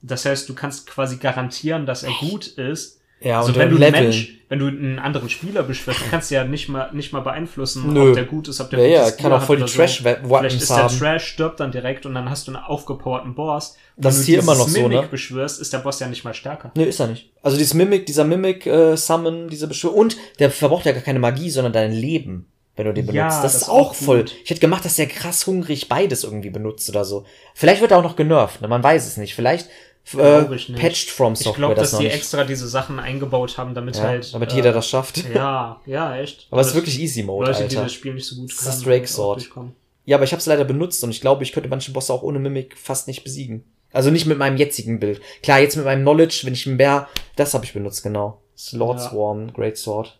Das 0.03 0.25
heißt, 0.25 0.49
du 0.49 0.55
kannst 0.55 0.87
quasi 0.87 1.17
garantieren, 1.17 1.87
dass 1.87 2.05
er 2.05 2.13
gut 2.21 2.47
ist. 2.47 3.01
Ja, 3.21 3.41
also 3.41 3.53
und 3.53 3.59
wenn 3.59 3.71
du 3.71 3.77
leveln. 3.77 4.05
Mensch, 4.05 4.35
wenn 4.49 4.61
du 4.61 4.69
einen 4.69 4.99
anderen 4.99 5.29
Spieler 5.29 5.65
beschwörst, 5.65 6.01
du 6.07 6.11
kannst 6.11 6.31
ja 6.31 6.45
nicht 6.45 6.69
mal 6.69 6.91
nicht 6.93 7.13
mal 7.13 7.21
beeinflussen, 7.21 7.93
Nö. 7.93 8.11
ob 8.11 8.15
der 8.15 8.25
gut 8.25 8.47
ist, 8.49 8.61
ob 8.61 8.71
der 8.71 8.79
Ja, 8.79 8.87
ja, 8.87 9.03
gutes 9.03 9.17
kann 9.17 9.31
Gear 9.31 9.43
auch 9.43 9.47
voll 9.47 9.57
die 9.57 9.63
oder 9.65 9.73
Trash-Weapons 9.73 10.39
Vielleicht 10.39 10.63
ist 10.63 10.71
der 10.71 10.77
haben. 10.77 10.99
Trash, 10.99 11.27
stirbt 11.27 11.61
dann 11.61 11.73
direkt 11.73 12.07
und 12.07 12.15
dann 12.15 12.31
hast 12.31 12.47
du 12.47 12.53
einen 12.55 12.63
aufgepowerten 12.63 13.35
Boss. 13.35 13.77
Das 13.97 14.15
Wenn 14.15 14.21
ist 14.21 14.29
du 14.29 14.33
hier 14.33 14.39
immer 14.43 14.55
noch 14.55 14.69
so, 14.69 14.81
Mimic 14.81 15.01
ne? 15.03 15.09
beschwörst, 15.09 15.61
ist 15.61 15.73
der 15.73 15.79
Boss 15.79 15.99
ja 15.99 16.07
nicht 16.07 16.25
mal 16.25 16.35
stärker. 16.35 16.71
Nö, 16.77 16.85
ist 16.85 17.01
er 17.01 17.09
nicht. 17.09 17.33
Also 17.43 17.57
dieses 17.57 17.75
Mimic, 17.75 18.07
dieser 18.07 18.25
Mimic 18.25 18.67
äh, 18.67 18.97
Summon, 18.97 19.49
diese 19.49 19.67
Beschwörung 19.67 19.99
und 19.99 20.17
der 20.39 20.51
verbraucht 20.53 20.87
ja 20.87 20.93
gar 20.93 21.03
keine 21.03 21.19
Magie, 21.19 21.51
sondern 21.51 21.73
dein 21.73 21.93
Leben, 21.93 22.47
wenn 22.79 22.87
du 22.87 22.95
den 22.95 23.07
benutzt. 23.07 23.17
Ja, 23.17 23.27
das, 23.27 23.43
das 23.43 23.55
ist 23.57 23.63
ist 23.63 23.69
auch 23.69 23.91
auch 23.91 23.95
voll. 23.95 24.21
gut. 24.21 24.35
Ich 24.45 24.51
hätte 24.51 24.61
gemacht, 24.61 24.85
dass 24.85 24.97
der 24.97 25.07
krass 25.07 25.47
hungrig 25.47 25.89
beides 25.89 26.25
irgendwie 26.25 26.51
benutzt 26.51 26.89
oder 26.89 27.05
so. 27.05 27.25
Vielleicht 27.55 27.81
wird 27.83 27.91
er 27.91 27.99
auch 27.99 28.03
noch 28.03 28.17
genervt, 28.17 28.63
ne? 28.63 28.69
man 28.69 28.83
weiß 28.83 29.07
es 29.07 29.17
nicht. 29.17 29.35
Vielleicht 29.35 29.69
äh, 30.17 30.55
ich 30.55 30.75
patched 30.75 31.11
from 31.11 31.35
Ich 31.35 31.41
Software 31.41 31.55
glaube, 31.59 31.75
das 31.75 31.91
dass 31.91 31.93
noch 31.93 31.99
die 32.01 32.07
nicht. 32.07 32.17
extra 32.17 32.45
diese 32.45 32.67
Sachen 32.69 32.99
eingebaut 32.99 33.59
haben, 33.59 33.75
damit 33.75 33.97
ja, 33.97 34.05
halt. 34.05 34.33
damit 34.33 34.53
äh, 34.53 34.57
jeder 34.57 34.73
das 34.73 34.89
schafft. 34.89 35.23
Ja, 35.35 35.81
ja, 35.85 36.17
echt. 36.17 36.47
Aber 36.51 36.61
es 36.63 36.69
ist 36.69 36.75
wirklich 36.75 36.99
Easy 36.99 37.23
Mode, 37.23 37.49
Leute, 37.51 37.59
die 37.59 37.77
Alter. 37.77 37.83
das 37.83 37.93
Spiel 37.93 38.15
nicht 38.15 38.27
so 38.27 38.37
gut 38.37 38.51
Das 38.51 38.59
ist 38.59 38.67
das 38.67 38.83
können, 38.83 38.95
Drake 38.97 39.07
Sword. 39.09 39.51
Ja, 40.07 40.17
aber 40.17 40.25
ich 40.25 40.33
habe 40.33 40.41
es 40.41 40.47
leider 40.47 40.65
benutzt 40.65 41.05
und 41.05 41.11
ich 41.11 41.21
glaube, 41.21 41.43
ich 41.43 41.53
könnte 41.53 41.69
manche 41.69 41.91
Bosse 41.93 42.13
auch 42.15 42.23
ohne 42.23 42.39
Mimic 42.39 42.79
fast 42.79 43.09
nicht 43.09 43.25
besiegen. 43.25 43.65
Also 43.93 44.11
nicht 44.11 44.27
mit 44.27 44.39
meinem 44.39 44.57
jetzigen 44.57 45.01
Bild. 45.01 45.21
Klar, 45.43 45.61
jetzt 45.61 45.77
mit 45.77 45.85
meinem 45.85 46.03
Knowledge, 46.03 46.41
wenn 46.45 46.53
ich 46.55 46.65
ein 46.67 46.77
Bär, 46.77 47.09
das 47.37 47.53
habe 47.55 47.65
ich 47.65 47.73
benutzt, 47.75 48.03
genau. 48.03 48.41
Slord 48.57 48.99
Ja. 49.01 49.11
Swarm, 49.11 49.53
Great 49.53 49.77
Sword. 49.77 50.18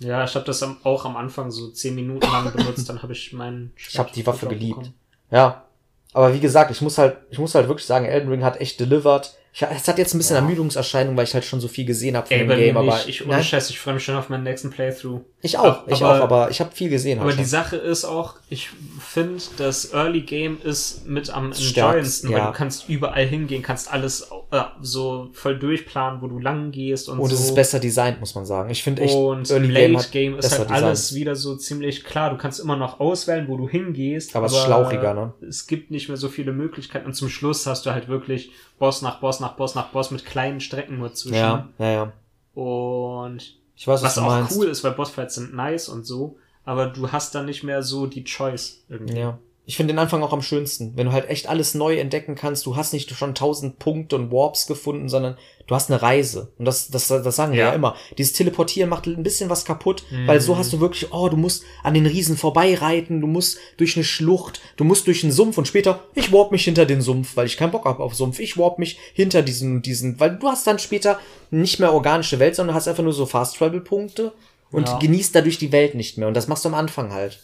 Ja, 0.00 0.24
ich 0.24 0.34
habe 0.34 0.44
das 0.44 0.62
auch 0.62 1.04
am 1.04 1.16
Anfang 1.16 1.50
so 1.50 1.68
zehn 1.70 1.94
Minuten 1.94 2.30
lang 2.30 2.52
benutzt, 2.52 2.88
dann 2.88 3.02
habe 3.02 3.12
ich 3.12 3.32
meinen 3.32 3.72
Ich 3.88 3.98
habe 3.98 4.10
die 4.14 4.26
Waffe 4.26 4.40
Schwert 4.40 4.52
geliebt. 4.52 4.76
bekommen. 4.76 4.94
Ja. 5.30 5.64
Aber 6.12 6.32
wie 6.32 6.40
gesagt, 6.40 6.70
ich 6.70 6.80
muss 6.80 6.98
halt, 6.98 7.18
ich 7.30 7.38
muss 7.38 7.54
halt 7.54 7.68
wirklich 7.68 7.86
sagen, 7.86 8.06
Elden 8.06 8.30
Ring 8.30 8.44
hat 8.44 8.60
echt 8.60 8.80
delivered. 8.80 9.34
Ich, 9.58 9.62
es 9.62 9.88
hat 9.88 9.96
jetzt 9.96 10.12
ein 10.12 10.18
bisschen 10.18 10.36
Ja. 10.36 10.42
Ermüdungserscheinung, 10.42 11.16
weil 11.16 11.24
ich 11.24 11.32
halt 11.32 11.44
schon 11.46 11.60
so 11.60 11.68
viel 11.68 11.86
gesehen 11.86 12.14
habe 12.14 12.26
von 12.26 12.36
Ey, 12.36 12.46
dem 12.46 12.58
Game, 12.58 12.76
aber 12.76 12.94
nicht. 12.94 13.08
Ich, 13.08 13.22
ohne 13.24 13.36
nein, 13.36 13.42
Scheiß, 13.44 13.70
ich 13.70 13.80
freue 13.80 13.94
mich 13.94 14.04
schon 14.04 14.14
auf 14.16 14.28
meinen 14.28 14.42
nächsten 14.42 14.68
Playthrough. 14.68 15.22
ich 15.40 15.56
auch, 15.56 15.86
ich 15.88 16.02
aber- 16.02 16.18
auch, 16.18 16.22
aber 16.24 16.50
ich 16.50 16.60
habe 16.60 16.72
viel 16.74 16.90
gesehen. 16.90 17.18
Aber 17.20 17.28
halt 17.30 17.38
die 17.38 17.42
schon. 17.44 17.50
Sache 17.50 17.76
ist 17.76 18.04
auch, 18.04 18.34
ich 18.50 18.68
finde, 19.00 19.42
das 19.56 19.94
Early 19.94 20.20
Game 20.20 20.58
ist 20.62 21.06
mit 21.06 21.30
am 21.30 21.52
enjoyendsten, 21.52 22.30
weil 22.32 22.38
ja. 22.38 22.46
du 22.50 22.52
kannst 22.52 22.88
überall 22.90 23.24
hingehen, 23.24 23.62
kannst 23.62 23.90
alles 23.90 24.28
äh, 24.50 24.60
so 24.82 25.30
voll 25.32 25.58
durchplanen, 25.58 26.20
wo 26.20 26.26
du 26.26 26.38
lang 26.38 26.70
gehst 26.70 27.08
und, 27.08 27.18
und 27.18 27.30
so. 27.30 27.34
es 27.34 27.40
ist 27.46 27.54
besser 27.54 27.80
designt, 27.80 28.20
muss 28.20 28.34
man 28.34 28.44
sagen. 28.44 28.68
Ich 28.68 28.82
finde 28.82 29.02
echt, 29.02 29.14
Und 29.14 29.50
im 29.50 29.56
Early 29.56 29.92
Late 29.92 30.08
Game 30.10 30.32
Game, 30.32 30.38
ist 30.38 30.58
halt 30.58 30.70
alles 30.70 31.00
Designs. 31.08 31.14
wieder 31.14 31.34
so 31.34 31.56
ziemlich 31.56 32.04
klar. 32.04 32.28
Du 32.28 32.36
kannst 32.36 32.60
immer 32.60 32.76
noch 32.76 33.00
auswählen, 33.00 33.48
wo 33.48 33.56
du 33.56 33.66
hingehst. 33.66 34.36
Aber 34.36 34.46
es 34.46 34.52
ist 34.52 34.64
schlauchiger, 34.64 35.14
ne? 35.14 35.32
Es 35.48 35.66
gibt 35.66 35.90
nicht 35.90 36.08
mehr 36.08 36.18
so 36.18 36.28
viele 36.28 36.52
Möglichkeiten. 36.52 37.06
Und 37.06 37.14
zum 37.14 37.30
Schluss 37.30 37.66
hast 37.66 37.86
du 37.86 37.90
halt 37.92 38.08
wirklich 38.08 38.50
Boss 38.78 39.02
nach 39.02 39.20
Boss 39.20 39.40
nach 39.40 39.52
Boss 39.54 39.74
nach 39.74 39.88
Boss 39.88 40.10
mit 40.10 40.24
kleinen 40.24 40.60
Strecken 40.60 40.98
nur 40.98 41.12
zwischen. 41.14 41.34
Ja, 41.36 41.68
ja, 41.78 41.90
ja. 41.90 42.12
Und 42.54 43.58
Ich 43.74 43.86
weiß, 43.86 44.02
was, 44.02 44.16
was 44.16 44.18
auch 44.18 44.26
meinst. 44.28 44.56
cool 44.56 44.66
ist, 44.66 44.82
weil 44.84 44.92
Bossfights 44.92 45.34
sind 45.36 45.54
nice 45.54 45.88
und 45.88 46.04
so. 46.06 46.38
Aber 46.64 46.86
du 46.86 47.12
hast 47.12 47.34
dann 47.34 47.46
nicht 47.46 47.62
mehr 47.62 47.82
so 47.82 48.06
die 48.06 48.24
Choice 48.24 48.82
irgendwie. 48.88 49.18
Ja. 49.18 49.38
Ich 49.68 49.76
finde 49.76 49.92
den 49.94 49.98
Anfang 49.98 50.22
auch 50.22 50.32
am 50.32 50.42
schönsten, 50.42 50.92
wenn 50.96 51.06
du 51.06 51.12
halt 51.12 51.28
echt 51.28 51.48
alles 51.48 51.74
neu 51.74 51.98
entdecken 51.98 52.36
kannst. 52.36 52.64
Du 52.66 52.76
hast 52.76 52.92
nicht 52.92 53.10
schon 53.10 53.34
tausend 53.34 53.80
Punkte 53.80 54.14
und 54.14 54.30
Warps 54.30 54.68
gefunden, 54.68 55.08
sondern 55.08 55.36
du 55.66 55.74
hast 55.74 55.90
eine 55.90 56.00
Reise. 56.00 56.52
Und 56.56 56.66
das, 56.66 56.86
das, 56.88 57.08
das 57.08 57.34
sagen 57.34 57.50
wir 57.52 57.58
Ja. 57.58 57.66
ja 57.70 57.74
immer. 57.74 57.96
Dieses 58.16 58.32
Teleportieren 58.32 58.88
macht 58.88 59.06
ein 59.08 59.24
bisschen 59.24 59.50
was 59.50 59.64
kaputt, 59.64 60.04
Mhm. 60.12 60.28
weil 60.28 60.40
so 60.40 60.56
hast 60.56 60.72
du 60.72 60.78
wirklich, 60.78 61.12
oh, 61.12 61.28
du 61.28 61.36
musst 61.36 61.64
an 61.82 61.94
den 61.94 62.06
Riesen 62.06 62.36
vorbeireiten, 62.36 63.20
du 63.20 63.26
musst 63.26 63.58
durch 63.76 63.96
eine 63.96 64.04
Schlucht, 64.04 64.60
du 64.76 64.84
musst 64.84 65.08
durch 65.08 65.24
einen 65.24 65.32
Sumpf 65.32 65.58
und 65.58 65.66
später, 65.66 66.04
ich 66.14 66.30
warp 66.32 66.52
mich 66.52 66.62
hinter 66.62 66.86
den 66.86 67.02
Sumpf, 67.02 67.36
weil 67.36 67.46
ich 67.46 67.56
keinen 67.56 67.72
Bock 67.72 67.86
habe 67.86 68.04
auf 68.04 68.14
Sumpf. 68.14 68.38
Ich 68.38 68.56
warp 68.56 68.78
mich 68.78 68.98
hinter 69.14 69.42
diesen, 69.42 69.82
diesen, 69.82 70.20
weil 70.20 70.36
du 70.36 70.46
hast 70.46 70.64
dann 70.68 70.78
später 70.78 71.18
nicht 71.50 71.80
mehr 71.80 71.92
organische 71.92 72.38
Welt, 72.38 72.54
sondern 72.54 72.76
hast 72.76 72.86
einfach 72.86 73.02
nur 73.02 73.12
so 73.12 73.26
Fast 73.26 73.56
Travel 73.56 73.80
Punkte 73.80 74.32
und 74.70 74.88
Ja. 74.88 74.98
genießt 75.00 75.34
dadurch 75.34 75.58
die 75.58 75.72
Welt 75.72 75.96
nicht 75.96 76.18
mehr. 76.18 76.28
Und 76.28 76.34
das 76.34 76.46
machst 76.46 76.64
du 76.64 76.68
am 76.68 76.74
Anfang 76.76 77.12
halt. 77.12 77.40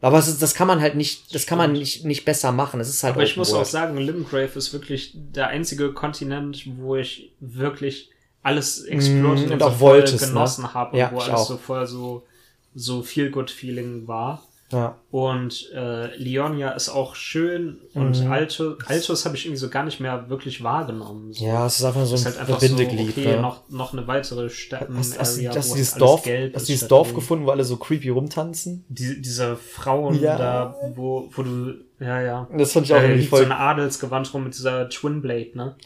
Aber 0.00 0.18
es 0.18 0.28
ist, 0.28 0.42
das 0.42 0.54
kann 0.54 0.66
man 0.66 0.80
halt 0.80 0.96
nicht, 0.96 1.34
das 1.34 1.46
kann 1.46 1.56
man 1.56 1.72
nicht, 1.72 2.04
nicht 2.04 2.24
besser 2.26 2.52
machen. 2.52 2.78
Es 2.80 2.88
ist 2.90 3.02
halt 3.04 3.14
Aber 3.14 3.22
ich 3.24 3.36
muss 3.36 3.52
auch 3.54 3.64
sagen, 3.64 3.96
Limgrave 3.96 4.58
ist 4.58 4.72
wirklich 4.72 5.12
der 5.14 5.48
einzige 5.48 5.92
Kontinent, 5.94 6.64
wo 6.78 6.96
ich 6.96 7.32
wirklich 7.40 8.10
alles 8.42 8.82
explored 8.84 9.48
Mm, 9.48 9.52
und 9.52 9.60
so 9.60 9.66
auch 9.66 9.76
voll 9.76 9.92
wolltest, 9.98 10.20
ne? 10.20 10.28
genossen 10.28 10.74
habe 10.74 10.98
Ja, 10.98 11.08
und 11.08 11.14
wo 11.14 11.18
ich 11.18 11.24
alles 11.24 11.40
auch. 11.40 11.48
so 11.48 11.56
voll 11.56 11.86
so, 11.86 12.26
so 12.74 13.02
viel 13.02 13.30
good 13.30 13.50
Feeling 13.50 14.06
war. 14.06 14.42
Ja. 14.74 14.96
Und 15.10 15.70
äh, 15.74 16.14
Leonia 16.16 16.70
ist 16.72 16.88
auch 16.88 17.14
schön 17.14 17.78
und 17.94 18.22
Mhm. 18.24 18.32
Alto, 18.32 18.74
Altos 18.86 19.24
habe 19.24 19.36
ich 19.36 19.46
irgendwie 19.46 19.60
so 19.60 19.68
gar 19.70 19.84
nicht 19.84 20.00
mehr 20.00 20.28
wirklich 20.28 20.62
wahrgenommen. 20.64 21.32
So. 21.32 21.44
ja, 21.44 21.64
es 21.66 21.78
ist 21.78 21.84
einfach 21.84 22.04
so 22.04 22.16
ein 22.16 22.24
halt 22.24 22.38
einfach 22.38 22.60
so, 22.60 22.66
Bindeglied. 22.66 23.10
okay, 23.10 23.36
ne? 23.36 23.40
noch, 23.40 23.68
noch 23.70 23.92
eine 23.92 24.06
weitere 24.06 24.50
Steppen 24.50 24.98
Hast, 24.98 25.18
hast, 25.18 25.36
Area, 25.38 25.54
hast 25.54 25.70
du 25.70 25.76
dieses 25.76 25.94
Dorf, 25.94 26.24
hast 26.54 26.68
dieses 26.68 26.88
Dorf 26.88 27.14
gefunden, 27.14 27.46
wo 27.46 27.50
alle 27.50 27.64
so 27.64 27.76
creepy 27.76 28.08
rumtanzen? 28.08 28.84
Die, 28.88 29.22
diese 29.22 29.56
Frauen 29.56 30.20
Ja. 30.20 30.36
da, 30.36 30.76
wo, 30.96 31.30
wo 31.34 31.42
du, 31.42 31.74
ja, 32.00 32.20
ja. 32.20 32.48
Das 32.56 32.72
fand 32.72 32.86
ich 32.86 32.92
auch 32.92 32.96
Da 32.98 33.02
irgendwie 33.04 33.20
liegt 33.20 33.30
so 33.30 33.36
voll. 33.36 33.44
eine 33.46 33.56
Adelsgewand 33.56 34.34
rum 34.34 34.44
mit 34.44 34.54
dieser 34.54 34.88
Twin 34.88 35.22
Blade, 35.22 35.50
ne? 35.54 35.76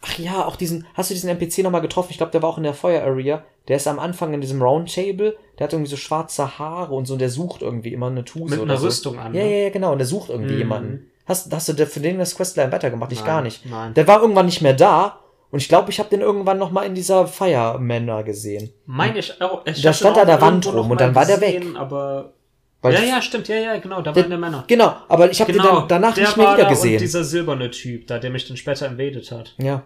Ach 0.00 0.18
ja, 0.18 0.44
auch 0.46 0.56
diesen, 0.56 0.86
hast 0.94 1.10
du 1.10 1.14
diesen 1.14 1.28
NPC 1.28 1.58
nochmal 1.58 1.80
getroffen? 1.80 2.08
Ich 2.10 2.18
glaube, 2.18 2.30
der 2.32 2.40
war 2.42 2.50
auch 2.50 2.56
in 2.58 2.62
der 2.64 2.74
Fire 2.74 3.02
Area. 3.02 3.42
Der 3.66 3.76
ist 3.76 3.88
am 3.88 3.98
Anfang 3.98 4.32
in 4.32 4.40
diesem 4.40 4.62
Roundtable. 4.62 5.36
Der 5.58 5.64
hat 5.64 5.72
irgendwie 5.72 5.90
so 5.90 5.96
schwarze 5.96 6.58
Haare 6.58 6.94
und 6.94 7.06
so, 7.06 7.14
und 7.14 7.18
der 7.20 7.30
sucht 7.30 7.62
irgendwie 7.62 7.92
immer 7.92 8.06
eine 8.06 8.24
Tuse 8.24 8.50
Mit 8.54 8.60
oder 8.60 8.72
einer 8.72 8.80
so. 8.80 8.86
Rüstung 8.86 9.18
an. 9.18 9.34
Ja, 9.34 9.42
ne? 9.42 9.50
ja, 9.50 9.62
ja, 9.64 9.70
genau. 9.70 9.92
Und 9.92 9.98
der 9.98 10.06
sucht 10.06 10.30
irgendwie 10.30 10.52
Mhm. 10.54 10.58
jemanden. 10.58 11.10
Hast, 11.26 11.52
hast 11.52 11.68
du 11.68 11.86
für 11.86 12.00
den 12.00 12.18
das 12.18 12.36
Questline 12.36 12.72
weitergemacht? 12.72 13.12
Ich 13.12 13.18
Nein, 13.18 13.26
gar 13.26 13.42
nicht. 13.42 13.66
Nein. 13.66 13.92
Der 13.94 14.06
war 14.06 14.22
irgendwann 14.22 14.46
nicht 14.46 14.62
mehr 14.62 14.72
da. 14.72 15.18
Und 15.50 15.60
ich 15.60 15.68
glaube, 15.68 15.90
ich 15.90 15.98
habe 15.98 16.10
den 16.10 16.20
irgendwann 16.20 16.58
noch 16.58 16.70
mal 16.70 16.84
in 16.84 16.94
dieser 16.94 17.26
Fire 17.26 17.78
Manor 17.80 18.22
gesehen. 18.22 18.70
Meine 18.86 19.18
ich 19.18 19.40
auch. 19.42 19.66
Ich 19.66 19.82
Da 19.82 19.92
stand 19.92 20.16
den 20.16 20.22
an 20.22 20.26
der 20.28 20.40
Wand 20.40 20.66
rum 20.72 20.90
und 20.90 21.00
dann 21.00 21.14
war 21.14 21.24
der 21.26 21.38
gesehen, 21.38 21.76
Aber. 21.76 22.32
Weil 22.80 22.94
ja, 22.94 23.02
ja, 23.02 23.22
stimmt. 23.22 23.48
Ja, 23.48 23.56
ja, 23.56 23.78
genau. 23.78 24.02
Da 24.02 24.12
Der- 24.12 24.22
waren 24.22 24.30
der 24.30 24.38
Männer. 24.38 24.64
Genau, 24.68 24.96
aber 25.08 25.30
ich 25.30 25.40
habe 25.40 25.52
den 25.52 25.62
dann 25.62 25.88
danach 25.88 26.16
nicht 26.16 26.36
mehr 26.36 26.46
wieder 26.46 26.56
da 26.58 26.62
Und 26.64 26.68
gesehen. 26.68 26.98
dieser 26.98 27.24
silberne 27.24 27.70
Typ 27.70 28.06
da, 28.06 28.18
der 28.18 28.30
mich 28.30 28.46
dann 28.46 28.56
später 28.56 28.86
invaded 28.86 29.30
hat. 29.32 29.54
Ja. 29.58 29.82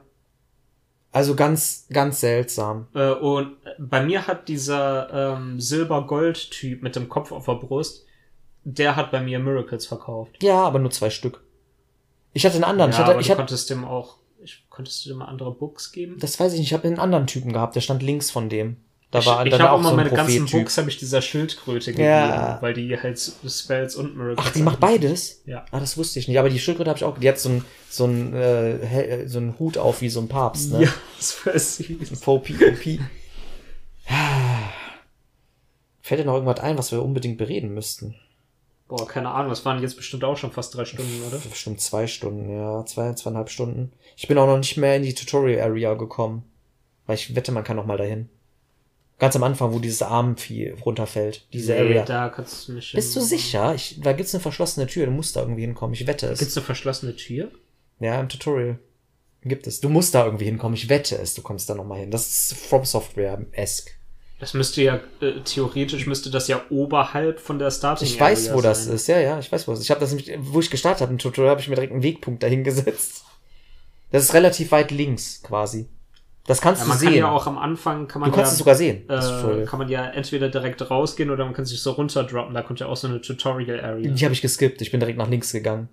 Also 1.11 1.35
ganz, 1.35 1.87
ganz 1.91 2.21
seltsam. 2.21 2.89
Äh, 2.95 3.11
und 3.11 3.57
bei 3.79 4.03
mir 4.03 4.27
hat 4.27 4.49
dieser 4.49 5.35
ähm, 5.37 5.61
Silber-Gold-Typ 5.61 6.83
mit 6.83 6.97
dem 6.97 7.09
Kopf 7.09 7.33
auf 7.33 7.45
der 7.47 7.55
Brust, 7.55 8.07
der 8.65 8.97
hat 8.97 9.11
bei 9.11 9.21
mir 9.21 9.39
Miracles 9.39 9.87
verkauft. 9.87 10.43
Ja, 10.43 10.63
aber 10.63 10.79
nur 10.79 10.91
zwei 10.91 11.11
Stück. 11.11 11.43
Ich 12.33 12.45
hatte 12.47 12.55
einen 12.55 12.65
anderen. 12.65 12.93
ja, 12.93 12.97
ich 12.97 13.01
hatte, 13.01 13.11
aber 13.13 13.21
ich 13.21 13.27
du 13.27 13.31
hatte, 13.33 13.41
konntest 13.41 13.71
dem 13.71 13.85
auch. 13.85 14.17
Ich, 14.43 14.65
konntest 14.71 15.05
du 15.05 15.11
dem 15.11 15.19
mal 15.19 15.27
andere 15.27 15.53
Books 15.53 15.93
geben? 15.93 16.17
das 16.19 16.41
weiß 16.41 16.53
ich 16.55 16.59
nicht. 16.61 16.69
Ich 16.69 16.75
habe 16.75 16.89
einen 16.89 16.99
anderen 16.99 17.27
Typen 17.27 17.53
gehabt. 17.53 17.77
Der 17.77 17.81
stand 17.81 18.03
links 18.03 18.31
von 18.31 18.49
dem. 18.49 18.77
Da 19.13 19.19
ich 19.21 19.27
war 19.27 19.47
ich 19.47 19.53
habe 19.53 19.71
auch 19.71 19.75
immer 19.79 19.91
so 19.91 19.91
ein 19.91 19.97
meine 19.97 20.11
ganzen. 20.11 20.47
Books 20.47 20.79
habe 20.79 20.89
ich 20.89 20.97
dieser 20.99 21.21
Schildkröte 21.23 21.93
gegeben, 21.93 22.09
Ja. 22.09 22.57
weil 22.63 22.73
die 22.75 22.99
halt 22.99 23.21
Spells 23.47 23.95
und 23.95 24.17
Miracles. 24.17 24.45
Ach, 24.49 24.53
die 24.53 24.63
macht 24.63 24.81
beides? 24.81 25.43
Ja. 25.45 25.65
Ah, 25.71 25.79
das 25.81 25.97
wusste 25.99 26.19
ich 26.19 26.29
nicht. 26.29 26.39
Aber 26.39 26.49
die 26.49 26.59
Schildkröte 26.59 26.89
habe 26.89 26.97
ich 26.99 27.05
auch. 27.05 27.19
Die 27.19 27.29
hat 27.29 27.39
so 27.39 27.51
einen 27.51 27.65
so 27.91 28.05
einen, 28.05 28.35
äh, 28.35 28.79
hell- 28.85 29.29
so 29.29 29.39
einen 29.39 29.59
Hut 29.59 29.77
auf 29.79 30.01
wie 30.01 30.09
so 30.09 30.21
ein 30.21 30.29
Papst. 30.29 30.73
Ne? 30.73 30.85
Ja, 30.85 30.89
das 31.19 31.45
war 31.47 31.53
süß. 31.59 32.19
VP, 32.21 32.55
VP. 32.55 33.01
Fällt 36.01 36.21
dir 36.21 36.25
noch 36.25 36.35
irgendwas 36.35 36.61
ein, 36.61 36.79
was 36.79 36.91
wir 36.91 37.03
unbedingt 37.03 37.39
bereden 37.39 37.73
müssten? 37.75 38.15
Boah, 38.89 39.07
keine 39.07 39.31
Ahnung, 39.31 39.51
das 39.51 39.65
waren 39.65 39.81
jetzt 39.81 39.97
bestimmt 39.97 40.25
auch 40.25 40.37
schon 40.37 40.53
fast 40.53 40.75
drei 40.75 40.85
Stunden, 40.85 41.23
oder? 41.27 41.39
Bestimmt 41.39 41.81
zwei 41.81 42.07
Stunden, 42.07 42.51
ja. 42.51 42.85
Zwei, 42.85 43.13
zweieinhalb 43.15 43.49
Stunden. 43.51 43.93
Ich 44.17 44.27
bin 44.29 44.37
auch 44.39 44.47
noch 44.47 44.59
nicht 44.59 44.77
mehr 44.77 44.97
in 44.97 45.03
die 45.03 45.15
Tutorial 45.15 45.61
Area 45.71 45.95
gekommen. 45.95 46.45
Weil 47.07 47.17
ich 47.17 47.35
wette, 47.35 47.53
man 47.53 47.65
kann 47.65 47.77
noch 47.77 47.87
mal 47.87 47.97
dahin. 47.97 48.29
Ganz 49.23 49.37
am 49.37 49.45
Anfang, 49.45 49.73
wo 49.73 49.79
dieses 49.79 50.03
Armvieh 50.03 50.71
runterfällt. 50.85 51.47
Diese 51.53 51.75
Nee, 51.75 51.79
Area. 51.79 52.05
da 52.05 52.29
kannst 52.29 52.67
du 52.67 52.73
nicht. 52.73 52.93
Bist 52.93 53.15
du 53.15 53.21
sicher? 53.21 53.73
Ich, 53.73 54.01
da 54.01 54.15
gibt's 54.15 54.35
eine 54.35 54.41
verschlossene 54.43 54.89
Tür. 54.89 55.07
Du 55.07 55.13
musst 55.13 55.37
da 55.37 55.43
irgendwie 55.43 55.61
hinkommen. 55.61 55.95
Ich 55.95 56.09
wette 56.09 56.27
es. 56.27 56.41
Gibt's 56.41 56.57
eine 56.57 56.67
verschlossene 56.67 57.15
Tür? 57.15 57.53
Ja, 58.01 58.19
im 58.19 58.29
Tutorial. 58.29 58.81
Gibt 59.45 59.69
es. 59.69 59.79
Du 59.79 59.89
musst 59.89 60.17
da 60.17 60.25
irgendwie 60.25 60.47
hinkommen. 60.47 60.75
Ich 60.75 60.89
wette 60.89 61.15
es. 61.19 61.35
Du 61.35 61.43
kommst 61.43 61.71
da 61.71 61.77
noch 61.77 61.85
mal 61.85 62.01
hin. 62.01 62.11
Das 62.11 62.27
ist 62.27 62.55
From 62.67 62.85
Software-esque. 62.85 63.93
Das 64.41 64.55
müsste 64.55 64.83
ja, 64.83 64.97
äh, 65.21 65.41
theoretisch 65.45 66.09
müsste 66.09 66.29
das 66.29 66.49
ja 66.49 66.61
oberhalb 66.69 67.39
von 67.39 67.61
der 67.61 67.71
Starting 67.71 68.09
Ich 68.09 68.19
weiß, 68.19 68.47
Area 68.49 68.57
wo 68.57 68.61
das 68.61 68.87
sein. 68.87 68.95
ist. 68.97 69.07
Ja, 69.07 69.21
ja, 69.21 69.39
ich 69.39 69.53
weiß, 69.53 69.69
wo 69.69 69.71
das 69.71 69.79
ist. 69.79 69.85
Ich 69.85 69.91
habe 69.93 70.01
das 70.01 70.11
nämlich, 70.11 70.33
wo 70.41 70.59
ich 70.59 70.69
gestartet 70.69 71.03
habe 71.03 71.13
im 71.13 71.19
Tutorial, 71.19 71.51
habe 71.53 71.61
ich 71.61 71.69
mir 71.69 71.77
direkt 71.77 71.93
einen 71.93 72.03
Wegpunkt 72.03 72.43
dahin 72.43 72.65
gesetzt. 72.65 73.23
Das 74.11 74.25
ist 74.25 74.35
relativ 74.35 74.73
weit 74.73 74.91
links, 74.91 75.41
quasi. 75.45 75.87
Das 76.47 76.61
kannst 76.61 76.81
Ja, 76.81 76.85
du 76.87 76.89
man 76.91 76.99
sehen. 76.99 77.09
kann 77.11 77.19
ja 77.19 77.31
auch 77.31 77.47
am 77.47 77.57
Anfang, 77.59 78.09
kann 78.09 78.21
man 78.21 78.31
du 78.31 78.37
kannst 78.37 78.51
ja, 78.51 78.53
es 78.55 78.59
sogar 78.59 78.75
sehen. 78.75 79.09
äh, 79.09 79.65
kann 79.65 79.79
man 79.79 79.89
ja 79.89 80.05
entweder 80.07 80.49
direkt 80.49 80.91
rausgehen 80.91 81.31
oder 81.31 81.45
man 81.45 81.55
kann 81.55 81.65
sich 81.65 81.81
so 81.81 81.93
runterdroppen. 81.93 82.53
Da 82.53 82.63
kommt 82.63 82.81
ja 82.81 82.87
auch 82.87 82.97
so 82.97 83.07
eine 83.07 83.21
Tutorial 83.21 83.81
Area. 83.81 84.11
Die 84.13 84.25
habe 84.25 84.35
ich 84.35 84.43
geskippt. 84.43 84.83
Ich 84.83 84.91
bin 84.91 84.99
direkt 84.99 85.19
nach 85.19 85.29
links 85.29 85.53
gegangen. 85.53 85.89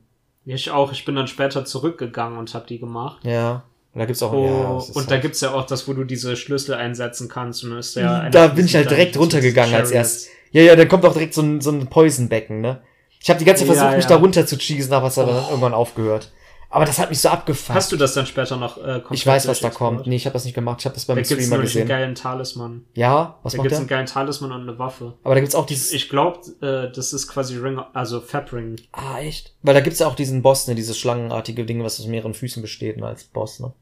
Ich 0.45 0.71
auch. 0.71 0.91
Ich 0.91 1.05
bin 1.05 1.15
dann 1.15 1.27
später 1.27 1.65
zurückgegangen 1.65 2.39
und 2.39 2.51
habe 2.55 2.65
die 2.67 2.79
gemacht. 2.79 3.23
Ja. 3.23 3.63
Und 3.93 3.99
da 3.99 4.05
gibt's 4.05 4.23
auch. 4.23 4.33
Oh, 4.33 4.45
ja, 4.45 4.95
und 4.99 5.07
da 5.07 5.11
halt- 5.11 5.21
gibt's 5.21 5.41
ja 5.41 5.51
auch 5.53 5.65
das, 5.65 5.87
wo 5.87 5.93
du 5.93 6.03
diese 6.03 6.35
Schlüssel 6.35 6.73
einsetzen 6.75 7.27
kannst. 7.29 7.63
Und 7.63 7.77
ist 7.77 7.95
ja 7.95 8.29
da 8.29 8.47
bin 8.47 8.65
ich 8.65 8.75
halt 8.75 8.89
direkt 8.89 9.17
runtergegangen 9.17 9.75
als 9.75 9.91
erst. 9.91 10.29
Ja, 10.51 10.63
ja, 10.63 10.75
da 10.75 10.85
kommt 10.85 11.05
auch 11.05 11.13
direkt 11.13 11.35
so 11.35 11.41
ein, 11.43 11.61
so 11.61 11.69
ein 11.71 11.85
Poisonbecken, 11.87 12.61
ne? 12.61 12.81
Ich 13.21 13.29
habe 13.29 13.37
die 13.37 13.45
ganze 13.45 13.65
Zeit 13.67 13.75
versucht, 13.75 13.97
mich 13.97 14.05
da 14.07 14.15
runter 14.15 14.45
zu 14.47 14.57
cheesen, 14.57 14.93
aber 14.93 15.07
es 15.07 15.17
hat 15.17 15.27
dann 15.27 15.43
irgendwann 15.49 15.73
aufgehört. 15.73 16.31
Aber 16.71 16.85
das 16.85 16.99
hat 16.99 17.09
mich 17.09 17.19
so 17.19 17.29
abgefuckt. 17.29 17.75
Hast 17.75 17.91
du 17.91 17.97
das 17.97 18.13
dann 18.13 18.27
später 18.27 18.55
noch 18.55 18.77
äh, 18.77 18.99
komplett 18.99 19.11
ich 19.11 19.25
weiß, 19.25 19.47
was 19.47 19.59
da 19.59 19.71
kommt. 19.71 20.05
Nee, 20.05 20.15
ich 20.17 20.25
habe 20.27 20.33
das 20.33 20.45
nicht 20.45 20.53
gemacht. 20.53 20.79
Ich 20.81 20.85
habe 20.85 20.93
das 20.93 21.05
beim 21.05 21.15
Da 21.15 21.21
gibt's 21.23 21.33
Streamer 21.43 21.57
nämlich 21.57 21.75
einen 21.75 21.85
gesehen. 21.85 21.87
geilen 21.87 22.13
Talisman. 22.15 22.85
Ja, 22.93 23.39
was 23.41 23.53
Da 23.53 23.57
macht 23.57 23.63
gibt's 23.63 23.69
der? 23.71 23.79
einen 23.79 23.87
geilen 23.87 24.05
Talisman 24.05 24.51
und 24.51 24.61
eine 24.69 24.77
Waffe. 24.77 25.15
Aber 25.23 25.33
da 25.33 25.41
gibt's 25.41 25.55
auch 25.55 25.65
dieses. 25.65 25.91
Ich 25.93 26.09
glaube, 26.09 26.39
äh, 26.61 26.93
das 26.95 27.11
ist 27.11 27.27
quasi 27.27 27.57
Ring, 27.57 27.79
also 27.93 28.21
Fabring. 28.21 28.75
Ah, 28.91 29.17
echt? 29.19 29.55
Weil 29.63 29.73
da 29.73 29.79
gibt's 29.81 29.97
ja 29.97 30.05
auch 30.07 30.13
diesen 30.15 30.43
Boss, 30.43 30.67
ne, 30.67 30.75
dieses 30.75 30.95
schlangenartige 30.99 31.65
Ding, 31.65 31.83
was 31.83 31.99
aus 31.99 32.05
mehreren 32.05 32.35
Füßen 32.35 32.61
besteht, 32.61 32.97
ne, 32.97 33.07
als 33.07 33.23
Boss, 33.23 33.59
ne? 33.59 33.73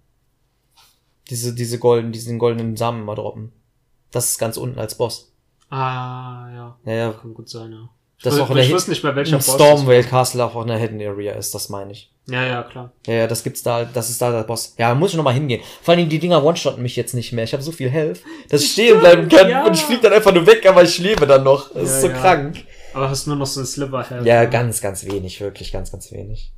Diese, 1.29 1.53
diese 1.53 1.79
golden, 1.79 2.13
diesen 2.13 2.39
goldenen 2.39 2.77
Samen 2.77 3.03
mal 3.03 3.15
droppen. 3.15 3.51
Das 4.11 4.31
ist 4.31 4.37
ganz 4.39 4.55
unten 4.55 4.79
als 4.79 4.95
Boss. 4.95 5.33
Ah, 5.69 6.47
ja. 6.53 6.77
Ja, 6.85 6.93
ja. 6.93 7.11
Kann 7.11 7.33
gut 7.33 7.49
sein, 7.49 7.73
ja. 7.73 7.89
Ich, 8.17 8.23
Das 8.23 8.35
ist 8.35 8.39
auch 8.39 8.49
in 8.49 8.55
der 8.55 8.63
ich 8.63 8.69
Hit- 8.69 8.75
wusste 8.77 8.91
nicht 8.91 9.03
mehr, 9.03 9.13
welcher 9.15 9.33
Im 9.33 9.39
Boss 9.39 9.53
Stormvale 9.55 10.03
Castle 10.05 10.45
auch 10.45 10.61
in 10.61 10.67
der 10.69 10.77
Hidden 10.77 11.01
Area 11.01 11.33
ist, 11.33 11.53
das 11.53 11.67
meine 11.67 11.91
ich. 11.91 12.13
Ja, 12.29 12.45
ja, 12.45 12.63
klar. 12.63 12.91
Ja, 13.05 13.13
ja, 13.13 13.27
das 13.27 13.41
gibt's 13.43 13.63
da, 13.63 13.85
das 13.85 14.09
ist 14.09 14.21
da 14.21 14.31
der 14.31 14.43
Boss. 14.43 14.75
Ja, 14.77 14.93
muss 14.93 15.11
ich 15.11 15.17
noch 15.17 15.23
mal 15.23 15.33
hingehen. 15.33 15.61
Vor 15.81 15.93
allem 15.93 16.09
die 16.09 16.19
Dinger 16.19 16.43
one-shotten 16.43 16.83
mich 16.83 16.97
jetzt 16.97 17.13
nicht 17.13 17.31
mehr. 17.31 17.45
Ich 17.45 17.53
habe 17.53 17.63
so 17.63 17.71
viel 17.71 17.89
Health, 17.89 18.21
dass 18.49 18.61
ich 18.61 18.73
stehen 18.73 18.99
bleiben 18.99 19.29
kann 19.29 19.49
ja. 19.49 19.65
und 19.65 19.73
ich 19.73 19.81
flieg 19.83 20.01
dann 20.01 20.11
einfach 20.11 20.33
nur 20.33 20.45
weg, 20.45 20.65
aber 20.67 20.83
ich 20.83 20.97
lebe 20.99 21.25
dann 21.25 21.43
noch. 21.43 21.73
Das 21.73 21.75
Ja, 21.75 21.95
ist 21.95 22.01
so 22.01 22.07
ja. 22.09 22.17
krank. 22.17 22.65
Aber 22.93 23.09
hast 23.09 23.27
nur 23.27 23.37
noch 23.37 23.45
so 23.45 23.61
ein 23.61 23.65
Sliver 23.65 24.03
Health. 24.03 24.25
Ja, 24.25 24.41
ne? 24.41 24.49
ganz, 24.49 24.81
ganz 24.81 25.05
wenig, 25.05 25.39
wirklich 25.39 25.71
ganz, 25.71 25.91
ganz 25.91 26.11
wenig. 26.11 26.51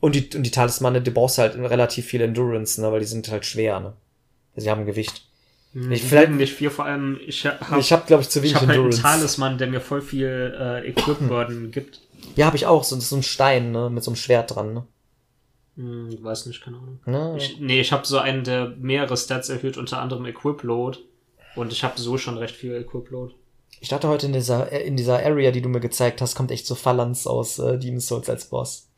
Und 0.00 0.14
die, 0.14 0.28
und 0.36 0.42
die 0.42 0.50
Talismane, 0.50 1.00
die 1.00 1.10
brauchst 1.10 1.38
halt 1.38 1.56
relativ 1.56 2.06
viel 2.06 2.20
Endurance, 2.20 2.80
ne, 2.80 2.92
weil 2.92 3.00
die 3.00 3.06
sind 3.06 3.28
halt 3.30 3.44
schwer, 3.44 3.80
ne. 3.80 3.94
Also 4.54 4.66
die 4.66 4.70
haben 4.70 4.86
Gewicht. 4.86 5.26
Ich, 5.90 6.02
vielleicht, 6.04 6.30
nicht 6.30 6.54
viel, 6.54 6.70
vor 6.70 6.86
allem 6.86 7.20
ich 7.26 7.44
habe 7.44 7.80
ich 7.80 7.92
hab, 7.92 8.06
glaube 8.06 8.22
ich, 8.22 8.30
zu 8.30 8.38
ich 8.38 8.44
wenig 8.44 8.54
hab 8.54 8.62
halt 8.62 8.70
einen 8.70 8.84
Endurance. 8.84 9.02
Talisman, 9.02 9.58
der 9.58 9.66
mir 9.66 9.80
voll 9.80 10.00
viel 10.00 10.54
äh, 10.58 10.88
Equip-Burden 10.88 11.70
gibt. 11.72 12.00
Ja, 12.36 12.46
habe 12.46 12.56
ich 12.56 12.66
auch. 12.66 12.84
So, 12.84 12.98
so 13.00 13.16
ein 13.16 13.22
Stein, 13.22 13.72
ne? 13.72 13.90
Mit 13.90 14.04
so 14.04 14.10
einem 14.10 14.16
Schwert 14.16 14.54
dran, 14.54 14.74
ne? 14.74 14.86
Hm, 15.76 16.22
weiß 16.22 16.46
nicht, 16.46 16.62
keine 16.62 16.78
Ahnung. 16.78 17.00
ne? 17.04 17.34
Ich, 17.36 17.58
nee, 17.60 17.80
ich 17.80 17.92
habe 17.92 18.06
so 18.06 18.18
einen, 18.18 18.44
der 18.44 18.68
mehrere 18.78 19.16
Stats 19.16 19.48
erhöht, 19.48 19.76
unter 19.76 20.00
anderem 20.00 20.24
Equip-Load. 20.26 20.98
Und 21.54 21.72
ich 21.72 21.84
habe 21.84 21.98
so 22.00 22.16
schon 22.18 22.38
recht 22.38 22.54
viel 22.54 22.74
Equip-Load. 22.74 23.34
Ich 23.80 23.88
dachte 23.90 24.08
heute 24.08 24.26
in 24.26 24.32
dieser, 24.32 24.70
in 24.72 24.96
dieser 24.96 25.24
Area, 25.24 25.50
die 25.50 25.60
du 25.60 25.68
mir 25.68 25.80
gezeigt 25.80 26.22
hast, 26.22 26.34
kommt 26.34 26.50
echt 26.50 26.66
so 26.66 26.74
Phalanx 26.74 27.26
aus 27.26 27.58
äh, 27.58 27.78
Demon's 27.78 28.06
Souls 28.06 28.28
als 28.30 28.46
Boss. 28.46 28.88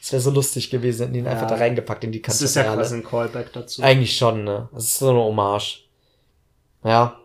Das 0.00 0.12
wäre 0.12 0.22
so 0.22 0.30
lustig 0.30 0.70
gewesen, 0.70 1.02
hätten 1.02 1.12
die 1.14 1.18
ihn 1.18 1.24
Ja. 1.24 1.32
einfach 1.32 1.48
da 1.48 1.56
reingepackt 1.56 2.04
in 2.04 2.12
die 2.12 2.22
Das 2.22 2.40
ist 2.40 2.54
ja 2.54 2.62
quasi 2.72 2.94
ein 2.96 3.04
Callback 3.04 3.52
dazu. 3.52 3.82
Eigentlich 3.82 4.16
schon, 4.16 4.44
ne? 4.44 4.68
Das 4.72 4.84
ist 4.84 4.98
so 4.98 5.10
eine 5.10 5.18
Hommage. 5.18 5.84
Ja. 6.84 7.18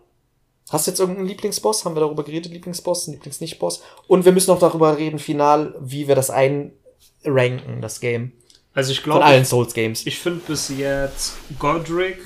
Hast 0.70 0.88
du 0.88 0.92
jetzt 0.92 1.00
irgendeinen 1.00 1.28
Lieblingsboss? 1.28 1.86
Haben 1.86 1.96
wir 1.96 2.00
darüber 2.02 2.24
geredet? 2.24 2.52
Lieblingsboss, 2.52 3.08
Lieblingsnichtboss? 3.08 3.84
Und 4.08 4.26
wir 4.26 4.32
müssen 4.32 4.50
noch 4.52 4.60
darüber 4.60 4.98
reden, 4.98 5.20
final, 5.20 5.76
wie 5.80 6.08
wir 6.08 6.16
das 6.16 6.30
einranken, 6.30 7.82
das 7.82 8.00
Game. 8.00 8.32
Also 8.74 8.92
ich 8.92 9.02
Von 9.02 9.12
glaube, 9.12 9.26
allen 9.26 9.46
Souls-Games. 9.46 10.06
ich 10.08 10.18
finde 10.18 10.42
bis 10.48 10.70
jetzt 10.70 11.34
Godric 11.60 12.18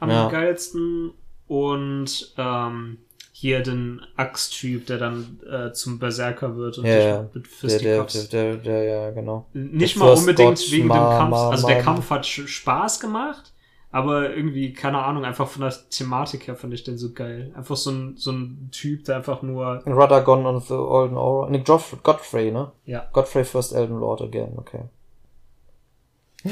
am 0.00 0.10
Ja. 0.10 0.28
geilsten 0.28 1.12
und 1.46 2.34
ähm, 2.36 2.98
hier 3.30 3.60
den 3.62 4.00
Axttyp, 4.16 4.86
der 4.86 4.98
dann 4.98 5.38
äh, 5.48 5.72
zum 5.72 5.98
Berserker 6.00 6.56
wird 6.56 6.78
und 6.78 6.86
Ja, 6.86 6.98
ja. 6.98 7.30
mit 7.34 7.44
Der, 7.62 7.78
der, 7.78 8.04
Fisticuffs. 8.06 8.28
der, 8.30 8.54
der, 8.54 8.56
der, 8.56 8.82
ja, 8.84 9.10
genau. 9.10 9.46
Nicht 9.52 9.94
Der 9.96 10.02
mal 10.02 10.14
unbedingt 10.14 10.72
wegen 10.72 10.88
dem 10.88 10.90
Kampf. 10.90 11.36
Also 11.36 11.66
der 11.68 11.82
Kampf 11.82 12.10
hat 12.10 12.26
Spaß 12.26 12.98
gemacht, 12.98 13.52
aber 13.92 14.34
irgendwie, 14.34 14.72
keine 14.72 14.98
Ahnung, 15.02 15.24
einfach 15.24 15.48
von 15.48 15.62
der 15.62 15.72
Thematik 15.90 16.46
her 16.48 16.56
fand 16.56 16.74
ich 16.74 16.84
den 16.84 16.98
so 16.98 17.12
geil. 17.12 17.50
Einfach 17.56 17.76
so 17.76 17.90
ein, 17.90 18.14
so 18.16 18.32
ein 18.32 18.68
Typ, 18.72 19.04
der 19.04 19.16
einfach 19.16 19.42
nur, 19.42 19.82
Radagon 19.86 20.44
und 20.44 20.62
the 20.62 20.68
Golden 20.74 21.16
Aura. 21.16 21.48
Ne, 21.50 21.58
Joff- 21.62 21.96
Godfrey, 22.02 22.50
ne? 22.50 22.72
ja. 22.84 23.06
Godfrey 23.12 23.44
First 23.44 23.72
Elden 23.72 23.98
Lord 23.98 24.20
again, 24.22 24.52
okay. 24.56 24.80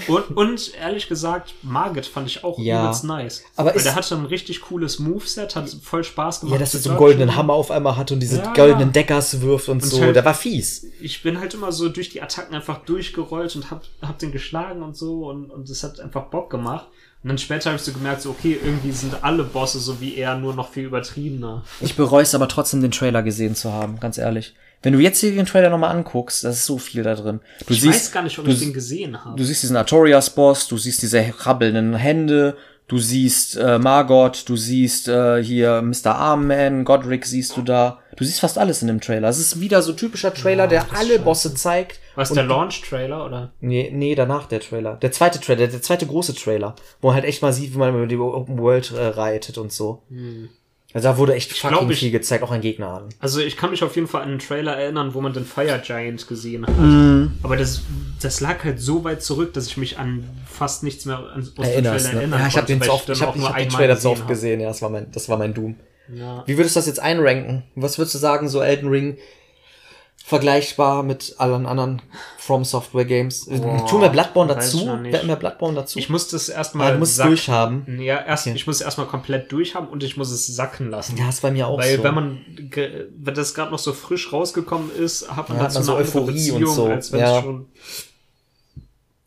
Und, 0.09 0.37
und 0.37 0.75
ehrlich 0.75 1.09
gesagt, 1.09 1.55
Margit 1.63 2.07
fand 2.07 2.27
ich 2.27 2.43
auch 2.43 2.59
Ja. 2.59 2.83
übelst 2.83 3.05
nice. 3.05 3.45
Aber 3.55 3.71
Weil 3.71 3.77
ist- 3.77 3.85
der 3.87 3.95
hatte 3.95 4.17
ein 4.17 4.25
richtig 4.25 4.61
cooles 4.63 4.99
Moveset, 4.99 5.55
hat 5.55 5.69
voll 5.71 6.03
Spaß 6.03 6.41
gemacht. 6.41 6.55
Ja, 6.55 6.59
dass 6.59 6.75
er 6.75 6.81
so 6.81 6.91
einen 6.91 6.99
goldenen 6.99 7.37
Hammer 7.37 7.53
auf 7.53 7.71
einmal 7.71 7.97
hat 7.97 8.11
und 8.11 8.19
diese 8.19 8.39
Ja. 8.39 8.53
goldenen 8.55 8.91
Deckers 8.93 9.41
wirft 9.41 9.69
und, 9.69 9.83
Und 9.85 9.89
so. 9.89 10.01
halt- 10.01 10.17
der 10.17 10.25
war 10.25 10.35
fies. 10.35 10.85
Ich 11.01 11.23
bin 11.23 11.39
halt 11.39 11.55
immer 11.55 11.71
so 11.71 11.89
durch 11.91 12.09
die 12.09 12.23
Attacken 12.23 12.57
einfach 12.57 12.79
durchgerollt 12.79 13.55
und 13.55 13.71
hab, 13.71 13.83
hab 14.03 14.19
den 14.19 14.33
geschlagen 14.33 14.83
und 14.83 14.97
so 14.97 15.29
und, 15.29 15.51
und 15.53 15.69
das 15.71 15.85
hat 15.85 16.01
einfach 16.01 16.25
Bock 16.25 16.51
gemacht. 16.51 16.89
Und 17.25 17.31
dann 17.31 17.39
später 17.39 17.71
habe 17.71 17.77
ich 17.77 17.83
so 17.83 17.93
gemerkt, 17.93 18.21
so, 18.21 18.31
okay, 18.31 18.61
irgendwie 18.63 18.93
sind 18.93 19.25
alle 19.25 19.45
Bosse 19.45 19.79
so 19.79 19.99
wie 19.99 20.15
er, 20.15 20.37
nur 20.37 20.55
noch 20.55 20.71
viel 20.71 20.85
übertriebener. 20.85 21.65
Ich 21.81 21.97
bereue 21.97 22.23
es 22.23 22.35
aber 22.35 22.49
trotzdem, 22.49 22.83
den 22.83 22.91
Trailer 22.91 23.23
gesehen 23.23 23.55
zu 23.55 23.73
haben, 23.73 23.99
ganz 23.99 24.19
ehrlich. 24.19 24.55
Wenn 24.83 24.93
du 24.93 24.99
jetzt 24.99 25.21
hier 25.21 25.33
den 25.33 25.47
Trailer 25.47 25.71
nochmal 25.71 25.97
anguckst, 25.97 26.45
da 26.45 26.51
ist 26.51 26.67
so 26.67 26.77
viel 26.77 27.03
da 27.03 27.15
drin. 27.15 27.41
Du 27.67 27.73
Ich 27.73 27.81
siehst, 27.81 27.95
weiß 27.95 28.13
gar 28.13 28.23
nicht, 28.23 28.39
ob 28.39 28.45
du, 28.45 28.51
ich 28.51 28.59
den 28.59 28.75
gesehen 28.75 29.25
habe. 29.25 29.39
du 29.39 29.43
siehst 29.43 29.63
diesen 29.63 29.77
Artorias-Boss, 29.77 30.69
du 30.69 30.77
siehst 30.77 31.01
diese 31.01 31.25
rabbelnden 31.39 31.95
Hände, 31.95 32.59
du 32.89 32.99
siehst 32.99 33.57
äh, 33.57 33.79
Margot, 33.79 34.45
du 34.49 34.57
siehst 34.57 35.09
äh, 35.09 35.43
hier 35.43 35.83
Mr. 35.83 36.15
Armman, 36.17 36.85
Godric 36.85 37.27
siehst 37.27 37.57
du 37.57 37.63
da. 37.63 37.99
Du 38.17 38.25
siehst 38.25 38.41
fast 38.41 38.59
alles 38.59 38.81
in 38.83 38.89
dem 38.89 39.01
Trailer. 39.01 39.29
Es 39.29 39.39
ist 39.39 39.59
wieder 39.61 39.83
so 39.83 39.93
typischer 39.93 40.33
Trailer, 40.33 40.69
der 40.69 40.87
alle 40.97 41.19
Bosse 41.19 41.53
zeigt. 41.55 41.99
Was 42.15 42.31
der 42.33 42.45
Launch-Trailer 42.45 43.27
oder? 43.27 43.53
Nee, 43.61 43.91
nee, 43.93 44.15
danach 44.15 44.47
der 44.47 44.61
Trailer. 44.61 44.95
Der 44.97 45.11
zweite 45.11 45.41
Trailer, 45.41 45.67
der 45.67 45.83
zweite 45.83 46.07
große 46.07 46.35
Trailer, 46.37 46.77
wo 47.01 47.09
man 47.09 47.17
halt 47.17 47.25
echt 47.25 47.43
mal 47.43 47.53
sieht, 47.53 47.75
wie 47.75 47.79
man 47.79 47.93
über 47.93 48.07
die 48.07 48.17
Open 48.17 48.59
World 48.59 48.93
äh, 48.93 49.05
reitet 49.07 49.59
und 49.59 49.73
so. 49.73 50.05
Also 50.93 51.09
da 51.09 51.19
wurde 51.19 51.35
echt 51.35 51.53
fucking 51.53 51.77
glaub, 51.77 51.91
ich- 51.91 51.99
viel 51.99 52.13
gezeigt, 52.13 52.45
auch 52.45 52.53
ein 52.53 52.61
Gegner 52.61 52.89
an. 52.89 53.09
Also 53.19 53.41
ich 53.41 53.57
kann 53.57 53.71
mich 53.71 53.83
auf 53.83 53.97
jeden 53.97 54.07
Fall 54.07 54.23
an 54.23 54.29
einen 54.29 54.39
Trailer 54.39 54.77
erinnern, 54.77 55.13
wo 55.15 55.21
man 55.21 55.33
den 55.33 55.45
Fire 55.45 55.83
Giant 55.85 56.29
gesehen 56.29 56.65
hat. 56.65 56.79
Mhm. 56.79 57.33
Aber 57.43 57.57
das, 57.57 57.83
das 58.23 58.41
lag 58.41 58.63
halt 58.63 58.81
so 58.81 59.03
weit 59.03 59.21
zurück, 59.25 59.55
dass 59.55 59.67
ich 59.67 59.77
mich 59.77 59.99
an 59.99 60.23
fast 60.55 60.83
nichts 60.83 61.05
mehr 61.05 61.19
an, 61.19 61.41
aus 61.41 61.55
dem 61.55 61.65
Erinnerst, 61.65 62.05
Trailer 62.07 62.15
ne? 62.15 62.21
erinnern 62.21 62.41
Ja, 62.41 62.47
ich 62.47 62.57
habe 62.57 62.67
den 62.67 62.81
weil 62.81 62.87
zu 62.89 62.95
oft, 62.95 63.09
ich 63.09 63.23
habe 63.23 63.39
ich 63.39 63.45
hab 63.45 63.57
den 63.57 63.69
Trailer 63.69 63.99
zu 63.99 64.11
oft 64.11 64.27
gesehen 64.29 64.29
gesehen, 64.29 64.61
ja, 64.61 64.69
das 64.69 64.81
war 64.83 64.91
mein, 64.91 65.11
das 65.13 65.29
war 65.29 65.37
mein 65.37 65.53
Doom. 65.55 65.77
hab. 66.09 66.17
Ja. 66.17 66.43
Wie 66.47 66.57
würdest 66.57 66.77
du 66.77 66.79
das 66.79 66.87
jetzt 66.87 67.01
einranken? 67.01 67.65
Was 67.75 67.99
würdest 67.99 68.15
du 68.15 68.19
sagen, 68.19 68.49
so 68.49 68.61
Elden 68.61 68.89
Ring 68.89 69.17
vergleichbar 70.27 71.03
mit 71.03 71.35
allen 71.39 71.67
anderen 71.67 72.01
From 72.39 72.65
Software 72.65 73.05
Games? 73.05 73.47
Boah, 73.47 73.87
Tun 73.87 74.01
wir 74.01 74.09
Bloodborne 74.09 74.55
dazu? 74.55 74.87
Werden 74.87 75.29
wir 75.29 75.37
Bloodborne 75.37 75.77
dazu? 75.77 75.99
Ich 75.99 76.09
muss 76.09 76.29
das 76.29 76.49
erstmal 76.49 76.93
du 76.95 76.99
musst 76.99 77.19
es 77.19 77.25
durchhaben. 77.25 78.01
Ja, 78.01 78.23
erst, 78.25 78.47
Okay. 78.47 78.57
ich 78.57 78.67
muss 78.67 78.77
es 78.77 78.83
erstmal 78.83 79.07
komplett 79.07 79.53
durchhaben 79.53 79.89
und 79.89 80.03
ich 80.03 80.17
muss 80.17 80.31
es 80.31 80.47
sacken 80.47 80.91
lassen. 80.91 81.17
Ja, 81.17 81.29
ist 81.29 81.43
bei 81.43 81.51
mir 81.51 81.69
auch 81.69 81.79
Weil 81.79 81.99
so. 81.99 82.05
wenn 82.05 82.15
man, 82.15 82.41
wenn 83.17 83.35
das 83.35 83.55
gerade 83.55 83.71
noch 83.71 83.79
so 83.79 83.93
frisch 83.93 84.33
rausgekommen 84.33 84.91
ist, 84.95 85.31
hat 85.31 85.49
man 85.51 85.59
Ja, 85.59 85.65
dazu 85.65 85.75
hat 85.75 85.75
man 85.75 85.83
so 85.85 85.97
Euphorie 85.97 86.53
und 86.53 86.67
so, 86.67 86.87
als 86.87 87.13
wenn 87.13 87.21
ja. 87.21 87.39
es 87.39 87.45
schon. 87.45 87.67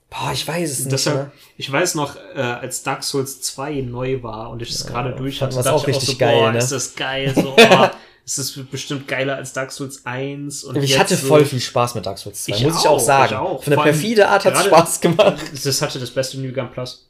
Boah, 0.09 0.31
ich 0.33 0.47
weiß 0.47 0.71
es 0.71 0.79
nicht. 0.79 0.91
Deshalb, 0.91 1.17
Ne? 1.17 1.31
ich 1.57 1.69
weiß 1.71 1.95
noch, 1.95 2.15
äh, 2.35 2.39
als 2.39 2.81
Dark 2.83 3.03
Souls 3.03 3.41
2 3.41 3.81
neu 3.81 4.23
war 4.23 4.49
und 4.51 4.61
ich 4.61 4.69
es 4.69 4.85
gerade 4.85 5.13
durch 5.13 5.41
hatte, 5.41 5.55
dachte 5.55 5.73
auch 5.73 5.81
ich 5.87 5.95
richtig 5.95 6.09
so, 6.11 6.17
geil, 6.17 6.39
boah, 6.39 6.51
ne? 6.53 6.57
ist 6.59 6.71
das 6.71 6.95
geil, 6.95 7.33
so, 7.35 7.53
oh, 7.57 7.87
ist 8.25 8.37
das 8.37 8.51
bestimmt 8.71 9.07
geiler 9.07 9.35
als 9.35 9.51
Dark 9.51 9.71
Souls 9.71 10.05
1 10.05 10.63
und 10.63 10.77
Ich 10.81 10.97
hatte 10.97 11.15
so, 11.17 11.27
voll 11.27 11.43
viel 11.45 11.59
Spaß 11.59 11.95
mit 11.95 12.05
Dark 12.05 12.17
Souls 12.19 12.43
2, 12.45 12.55
Ich 12.55 12.63
muss 12.63 12.79
ich 12.81 12.87
auch 12.87 12.93
auch, 12.95 12.99
sagen. 12.99 13.31
ich 13.33 13.37
auch. 13.37 13.63
Von 13.63 13.71
der 13.71 13.81
perfide 13.81 14.29
Art 14.29 14.45
hat 14.45 14.53
es 14.55 14.65
Spaß 14.65 15.01
gemacht. 15.01 15.41
Das 15.63 15.81
hatte 15.81 15.99
das 15.99 16.11
beste 16.11 16.39
New 16.39 16.53
Game 16.53 16.71
Plus. 16.71 17.03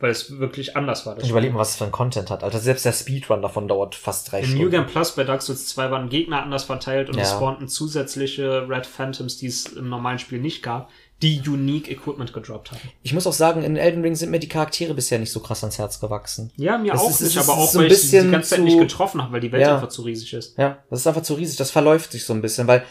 Weil 0.00 0.10
es 0.10 0.36
wirklich 0.40 0.76
anders 0.76 1.06
war. 1.06 1.16
Ich 1.22 1.30
überlege 1.30 1.54
mal, 1.54 1.60
was 1.60 1.70
es 1.70 1.76
für 1.76 1.84
ein 1.84 1.92
Content 1.92 2.28
hat. 2.28 2.42
Alter, 2.42 2.58
selbst 2.58 2.84
der 2.84 2.90
Speedrun 2.92 3.40
davon 3.40 3.68
dauert 3.68 3.94
fast 3.94 4.32
drei 4.32 4.40
In 4.40 4.46
Stunden. 4.46 4.64
New 4.64 4.70
Game 4.70 4.86
Plus 4.88 5.12
bei 5.12 5.22
Dark 5.22 5.42
Souls 5.42 5.68
2 5.68 5.92
waren 5.92 6.08
Gegner 6.08 6.42
anders 6.42 6.64
verteilt 6.64 7.08
und 7.08 7.16
es 7.20 7.30
Ja. 7.30 7.36
spawnten 7.36 7.68
zusätzliche 7.68 8.68
Red 8.68 8.84
Phantoms, 8.84 9.36
die 9.36 9.46
es 9.46 9.66
im 9.66 9.88
normalen 9.88 10.18
Spiel 10.18 10.40
nicht 10.40 10.60
gab, 10.64 10.90
die 11.22 11.40
Unique 11.48 11.88
Equipment 11.90 12.32
gedroppt 12.32 12.72
haben. 12.72 12.80
Ich 13.02 13.14
muss 13.14 13.26
auch 13.26 13.32
sagen, 13.32 13.62
in 13.62 13.76
Elden 13.76 14.02
Ring 14.02 14.16
sind 14.16 14.30
mir 14.30 14.40
die 14.40 14.48
Charaktere 14.48 14.92
bisher 14.92 15.18
nicht 15.20 15.30
so 15.32 15.38
krass 15.40 15.62
ans 15.62 15.78
Herz 15.78 16.00
gewachsen. 16.00 16.50
Ja, 16.56 16.76
mir 16.78 16.94
Es 16.94 17.00
auch 17.00 17.10
ist- 17.10 17.20
nicht, 17.20 17.38
aber 17.38 17.52
auch 17.56 17.70
so 17.70 17.78
ein 17.78 17.84
weil 17.84 17.92
ich 17.92 18.00
sie 18.10 18.20
die 18.20 18.30
ganze 18.30 18.50
Zeit 18.50 18.58
zu- 18.58 18.64
nicht 18.64 18.78
getroffen 18.78 19.22
habe, 19.22 19.32
weil 19.34 19.40
die 19.40 19.52
Welt 19.52 19.62
Ja. 19.62 19.76
einfach 19.76 19.88
zu 19.88 20.02
riesig 20.02 20.32
ist. 20.34 20.58
Ja, 20.58 20.78
das 20.90 21.00
ist 21.00 21.06
einfach 21.06 21.22
zu 21.22 21.34
riesig. 21.34 21.56
Das 21.56 21.70
verläuft 21.70 22.12
sich 22.12 22.24
so 22.24 22.32
ein 22.32 22.42
bisschen, 22.42 22.66
weil 22.66 22.84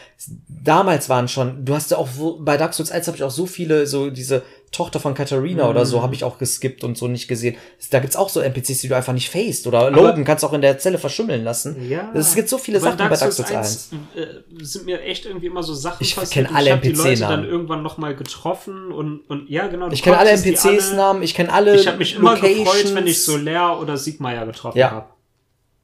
damals 0.48 1.08
waren 1.08 1.28
schon, 1.28 1.64
du 1.64 1.74
hast 1.74 1.90
ja 1.90 1.98
auch 1.98 2.08
bei 2.40 2.56
Dark 2.56 2.74
Souls 2.74 2.90
1 2.90 3.06
habe 3.06 3.16
ich 3.16 3.22
auch 3.22 3.30
so 3.30 3.46
viele, 3.46 3.86
so 3.86 4.10
diese 4.10 4.42
Tochter 4.72 4.98
von 5.00 5.12
Katharina 5.12 5.68
oder 5.68 5.80
Mhm. 5.80 5.84
so, 5.84 6.02
habe 6.02 6.14
ich 6.14 6.24
auch 6.24 6.38
geskippt 6.38 6.82
und 6.82 6.96
so 6.96 7.06
nicht 7.06 7.28
gesehen. 7.28 7.56
Da 7.90 8.00
gibt's 8.00 8.16
auch 8.16 8.30
so 8.30 8.40
NPCs, 8.40 8.80
die 8.80 8.88
du 8.88 8.96
einfach 8.96 9.12
nicht 9.12 9.28
faced. 9.28 9.66
Oder 9.66 9.90
Logan 9.90 10.24
kannst 10.24 10.44
auch 10.46 10.54
in 10.54 10.62
der 10.62 10.78
Zelle 10.78 10.96
verschimmeln 10.98 11.44
lassen. 11.44 11.88
Ja. 11.90 12.10
Es 12.14 12.34
gibt 12.34 12.48
so 12.48 12.56
viele 12.56 12.78
Aber 12.78 12.86
Sachen 12.86 12.98
bei 13.10 13.16
Dark 13.16 13.32
Souls 13.32 13.50
1. 13.50 13.90
äh, 14.16 14.64
sind 14.64 14.86
mir 14.86 15.02
echt 15.02 15.26
irgendwie 15.26 15.46
immer 15.46 15.62
so 15.62 15.74
Sachen 15.74 15.98
Ich 16.02 16.16
passiert. 16.16 16.46
kenn 16.46 16.46
und 16.46 16.56
alle 16.56 16.66
ich 16.68 16.72
habe 16.72 16.82
die 16.82 16.88
Leute 16.92 17.08
NPC-Namen. 17.10 17.42
dann 17.42 17.50
irgendwann 17.50 17.82
nochmal 17.82 18.16
getroffen 18.16 18.90
und, 18.92 19.20
und 19.28 19.50
ja, 19.50 19.66
genau. 19.68 19.90
Ich 19.90 20.02
kenne 20.02 20.16
alle 20.16 20.30
NPCs-Namen, 20.30 21.22
ich 21.22 21.34
kenne 21.34 21.52
alle 21.52 21.76
Ich 21.76 21.86
habe 21.86 21.98
mich 21.98 22.16
immer 22.16 22.34
gefreut, 22.34 22.56
Locations. 22.58 22.94
wenn 22.94 23.06
ich 23.06 23.22
Soler 23.22 23.78
oder 23.78 23.98
Sigmeier 23.98 24.46
getroffen 24.46 24.78
Ja. 24.78 24.90
habe. 24.90 25.06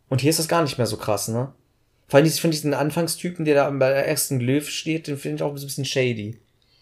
Und 0.08 0.22
hier 0.22 0.30
ist 0.30 0.38
das 0.38 0.48
gar 0.48 0.62
nicht 0.62 0.78
mehr 0.78 0.86
so 0.86 0.96
krass, 0.96 1.28
ne? 1.28 1.52
Vor 2.06 2.16
allem, 2.16 2.26
ich 2.26 2.40
finde 2.40 2.56
diesen 2.56 2.72
Anfangstypen, 2.72 3.44
der 3.44 3.54
da 3.54 3.68
bei 3.70 3.90
der 3.90 4.08
ersten 4.08 4.38
Glyph 4.38 4.70
steht, 4.70 5.08
den 5.08 5.18
finde 5.18 5.36
ich 5.36 5.42
auch 5.42 5.50
ein 5.54 5.60
bisschen 5.60 5.84
shady. 5.84 6.38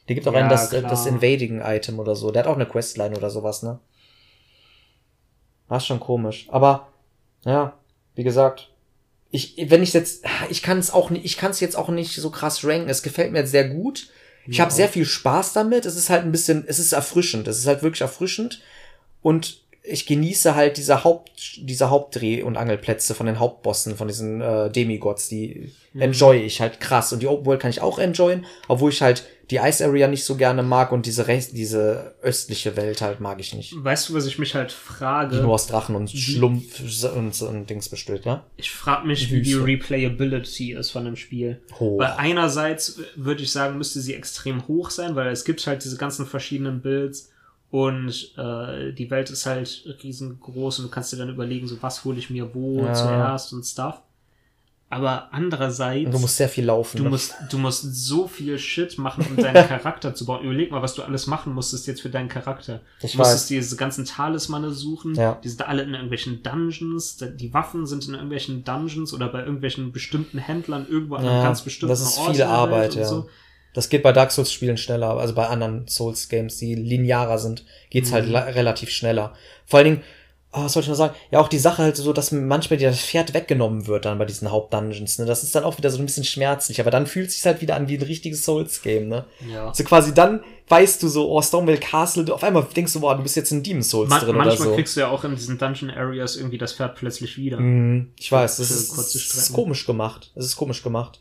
Der 0.08 0.14
gibt 0.14 0.26
auch 0.28 0.32
Ja, 0.32 0.40
einen 0.40 0.48
das, 0.48 0.70
klar. 0.70 0.82
das 0.82 1.06
Invading-Item 1.06 1.98
oder 1.98 2.14
so. 2.14 2.30
Der 2.30 2.42
hat 2.44 2.48
auch 2.48 2.54
eine 2.54 2.66
Questline 2.66 3.16
oder 3.16 3.30
sowas, 3.30 3.62
ne? 3.62 3.80
Das 5.68 5.82
ist 5.82 5.86
schon 5.88 6.00
komisch. 6.00 6.46
Aber, 6.50 6.88
ja, 7.44 7.76
wie 8.14 8.22
gesagt, 8.24 8.70
ich, 9.30 9.56
wenn 9.68 9.82
ich 9.82 9.92
jetzt, 9.92 10.24
ich 10.48 10.62
kann 10.62 10.78
es 10.78 10.92
auch 10.92 11.10
nicht, 11.10 11.24
ich 11.24 11.36
kann 11.36 11.50
es 11.50 11.60
jetzt 11.60 11.76
auch 11.76 11.88
nicht 11.88 12.14
so 12.14 12.30
krass 12.30 12.64
ranken. 12.64 12.88
Es 12.88 13.02
gefällt 13.02 13.32
mir 13.32 13.46
sehr 13.46 13.68
gut. 13.68 14.08
Ich 14.46 14.58
Ja. 14.58 14.64
habe 14.64 14.72
sehr 14.72 14.88
viel 14.88 15.04
Spaß 15.04 15.52
damit. 15.54 15.84
Es 15.86 15.96
ist 15.96 16.08
halt 16.08 16.22
ein 16.22 16.30
bisschen, 16.30 16.64
es 16.68 16.78
ist 16.78 16.92
erfrischend. 16.92 17.48
Es 17.48 17.58
ist 17.58 17.66
halt 17.66 17.82
wirklich 17.82 18.02
erfrischend. 18.02 18.62
Und 19.22 19.64
ich 19.88 20.06
genieße 20.06 20.54
halt 20.54 20.76
diese 20.76 21.04
Haupt, 21.04 21.58
diese 21.58 21.90
Hauptdreh- 21.90 22.42
und 22.42 22.56
Angelplätze 22.56 23.14
von 23.14 23.26
den 23.26 23.38
Hauptbossen, 23.38 23.96
von 23.96 24.08
diesen 24.08 24.40
äh, 24.40 24.70
Demigods, 24.70 25.28
die 25.28 25.72
enjoy 25.94 26.38
ich 26.42 26.60
halt 26.60 26.80
krass. 26.80 27.12
Und 27.12 27.22
die 27.22 27.26
Open 27.26 27.46
World 27.46 27.60
kann 27.60 27.70
ich 27.70 27.80
auch 27.80 27.98
enjoyen, 27.98 28.44
obwohl 28.68 28.90
ich 28.90 29.02
halt 29.02 29.24
die 29.50 29.56
Ice 29.56 29.84
Area 29.84 30.08
nicht 30.08 30.24
so 30.24 30.36
gerne 30.36 30.64
mag 30.64 30.90
und 30.90 31.06
diese 31.06 31.28
Rest, 31.28 31.56
diese 31.56 32.16
östliche 32.20 32.76
Welt 32.76 33.00
halt 33.00 33.20
mag 33.20 33.38
ich 33.38 33.54
nicht. 33.54 33.72
Weißt 33.76 34.08
du, 34.08 34.14
was 34.14 34.26
ich 34.26 34.38
mich 34.38 34.56
halt 34.56 34.72
frage? 34.72 35.36
Die 35.36 35.42
nur 35.42 35.54
aus 35.54 35.68
Drachen 35.68 35.94
und 35.94 36.10
Schlumpf 36.10 36.80
und, 37.14 37.34
so 37.34 37.48
und 37.48 37.70
Dings 37.70 37.88
besteht, 37.88 38.24
ja? 38.24 38.44
Ich 38.56 38.72
frage 38.72 39.06
mich, 39.06 39.30
wie 39.30 39.42
die 39.42 39.54
Wüste. 39.54 39.66
Replayability 39.66 40.72
ist 40.72 40.90
von 40.90 41.04
dem 41.04 41.16
Spiel. 41.16 41.60
Hoch. 41.78 42.00
Weil 42.00 42.14
einerseits 42.16 42.98
würde 43.14 43.44
ich 43.44 43.52
sagen, 43.52 43.78
müsste 43.78 44.00
sie 44.00 44.14
extrem 44.14 44.66
hoch 44.66 44.90
sein, 44.90 45.14
weil 45.14 45.28
es 45.28 45.44
gibt 45.44 45.64
halt 45.66 45.84
diese 45.84 45.96
ganzen 45.96 46.26
verschiedenen 46.26 46.82
Builds 46.82 47.30
und 47.70 48.32
äh, 48.38 48.92
die 48.92 49.10
Welt 49.10 49.28
ist 49.30 49.44
halt 49.46 49.98
riesengroß 50.02 50.78
und 50.78 50.84
du 50.86 50.90
kannst 50.90 51.12
dir 51.12 51.16
dann 51.16 51.28
überlegen, 51.30 51.66
so 51.66 51.76
was 51.82 52.04
hole 52.04 52.18
ich 52.18 52.30
mir 52.30 52.54
wo 52.54 52.84
Ja. 52.84 52.94
zuerst 52.94 53.52
und 53.52 53.64
Stuff. 53.64 54.02
aber 54.88 55.28
andererseits. 55.32 56.06
Und 56.06 56.12
du 56.12 56.18
musst 56.20 56.36
sehr 56.36 56.48
viel 56.48 56.64
laufen. 56.64 56.96
Du 56.98 57.02
ne? 57.02 57.10
musst, 57.10 57.34
du 57.50 57.58
musst 57.58 57.82
so 58.06 58.28
viel 58.28 58.56
Shit 58.56 58.98
machen, 58.98 59.26
um 59.28 59.36
deinen 59.36 59.66
Charakter 59.68 60.14
zu 60.14 60.24
bauen. 60.26 60.44
Überleg 60.44 60.70
mal, 60.70 60.80
was 60.80 60.94
du 60.94 61.02
alles 61.02 61.26
machen 61.26 61.52
musstest 61.54 61.88
jetzt 61.88 62.02
für 62.02 62.08
deinen 62.08 62.28
Charakter. 62.28 62.80
Ich 63.02 63.12
du 63.12 63.18
musstest 63.18 63.44
weiß. 63.44 63.48
diese 63.48 63.76
ganzen 63.76 64.04
Talismane 64.04 64.70
suchen. 64.70 65.16
Ja. 65.16 65.40
Die 65.42 65.48
sind 65.48 65.66
alle 65.66 65.82
in 65.82 65.92
irgendwelchen 65.92 66.44
Dungeons. 66.44 67.16
Die 67.18 67.52
Waffen 67.52 67.84
sind 67.86 68.06
in 68.06 68.14
irgendwelchen 68.14 68.62
Dungeons 68.62 69.12
oder 69.12 69.28
bei 69.28 69.40
irgendwelchen 69.40 69.90
bestimmten 69.90 70.38
Händlern 70.38 70.86
irgendwo 70.88 71.16
an 71.16 71.26
einem 71.26 71.38
ja, 71.38 71.42
ganz 71.42 71.62
bestimmten 71.62 71.90
das 71.90 72.02
ist 72.02 72.18
Ort 72.18 72.36
viel 72.36 72.44
Arbeit, 72.44 72.92
und 72.92 73.00
ja. 73.00 73.06
so. 73.06 73.28
Das 73.76 73.88
geht 73.88 74.02
bei 74.02 74.10
Dark 74.12 74.32
Souls 74.32 74.50
Spielen 74.52 74.76
schneller, 74.78 75.10
also 75.18 75.34
bei 75.34 75.46
anderen 75.46 75.86
Souls 75.86 76.28
Games, 76.28 76.56
die 76.56 76.74
linearer 76.74 77.38
sind, 77.38 77.64
geht's 77.90 78.10
Mhm. 78.10 78.14
halt 78.14 78.28
la- 78.28 78.44
relativ 78.44 78.90
schneller. 78.90 79.34
Vor 79.66 79.78
allen 79.78 79.84
Dingen, 79.84 80.02
oh, 80.52 80.64
was 80.64 80.72
soll 80.72 80.82
ich 80.82 80.88
noch 80.88 80.94
sagen? 80.96 81.14
Ja, 81.30 81.40
auch 81.40 81.48
die 81.48 81.58
Sache 81.58 81.82
halt 81.82 81.94
so, 81.96 82.14
dass 82.14 82.32
manchmal 82.32 82.78
dir 82.78 82.88
das 82.88 83.00
Pferd 83.00 83.34
weggenommen 83.34 83.86
wird 83.86 84.06
dann 84.06 84.16
bei 84.18 84.24
diesen 84.24 84.50
Hauptdungeons, 84.50 85.18
ne? 85.18 85.26
Das 85.26 85.42
ist 85.42 85.54
dann 85.54 85.64
auch 85.64 85.76
wieder 85.76 85.90
so 85.90 85.98
ein 85.98 86.06
bisschen 86.06 86.24
schmerzlich, 86.24 86.80
aber 86.80 86.90
dann 86.90 87.06
fühlt 87.06 87.28
es 87.28 87.34
sich 87.36 87.44
halt 87.44 87.60
wieder 87.60 87.76
an 87.76 87.88
wie 87.88 87.98
ein 87.98 88.02
richtiges 88.02 88.44
Souls 88.46 88.80
Game, 88.80 89.08
ne? 89.08 89.26
Ja. 89.52 89.68
Also 89.68 89.84
quasi 89.84 90.14
dann 90.14 90.42
weißt 90.68 91.02
du 91.02 91.08
so, 91.08 91.30
oh, 91.30 91.42
Stormvale 91.42 91.78
Castle, 91.78 92.24
du- 92.24 92.32
auf 92.32 92.42
einmal 92.42 92.66
denkst 92.74 92.94
du, 92.94 93.00
boah, 93.00 93.14
du 93.14 93.22
bist 93.22 93.36
jetzt 93.36 93.52
in 93.52 93.62
Demon 93.62 93.82
Souls 93.82 94.08
Man 94.08 94.20
drin 94.20 94.30
oder 94.36 94.46
manchmal 94.46 94.68
so. 94.68 94.74
kriegst 94.74 94.96
du 94.96 95.00
ja 95.00 95.08
auch 95.08 95.22
in 95.24 95.36
diesen 95.36 95.58
Dungeon 95.58 95.90
Areas 95.90 96.36
irgendwie 96.36 96.56
das 96.58 96.72
Pferd 96.72 96.96
plötzlich 96.96 97.36
wieder. 97.36 97.60
Mhm, 97.60 98.12
ich 98.18 98.32
weiß, 98.32 98.56
das 98.56 98.70
ist, 98.70 98.96
das 98.96 99.14
ist 99.14 99.22
Strecken. 99.22 99.52
komisch 99.54 99.84
gemacht. 99.86 100.32
Es 100.34 100.46
ist 100.46 100.56
komisch 100.56 100.82
gemacht. 100.82 101.20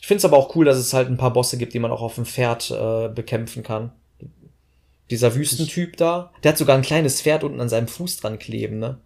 Ich 0.00 0.06
finde 0.06 0.18
es 0.18 0.24
aber 0.24 0.36
auch 0.36 0.54
cool, 0.56 0.64
dass 0.64 0.76
es 0.78 0.92
halt 0.94 1.08
ein 1.08 1.16
paar 1.16 1.32
Bosse 1.32 1.58
gibt, 1.58 1.74
die 1.74 1.78
man 1.78 1.90
auch 1.90 2.02
auf 2.02 2.14
dem 2.14 2.24
Pferd 2.24 2.70
äh, 2.70 3.08
bekämpfen 3.08 3.62
kann. 3.62 3.92
Dieser 5.10 5.34
Wüstentyp 5.34 5.96
da, 5.96 6.32
der 6.42 6.52
hat 6.52 6.58
sogar 6.58 6.76
ein 6.76 6.82
kleines 6.82 7.22
Pferd 7.22 7.42
unten 7.44 7.60
an 7.60 7.68
seinem 7.68 7.88
Fuß 7.88 8.18
dran 8.18 8.38
kleben, 8.38 8.78
ne? 8.78 8.98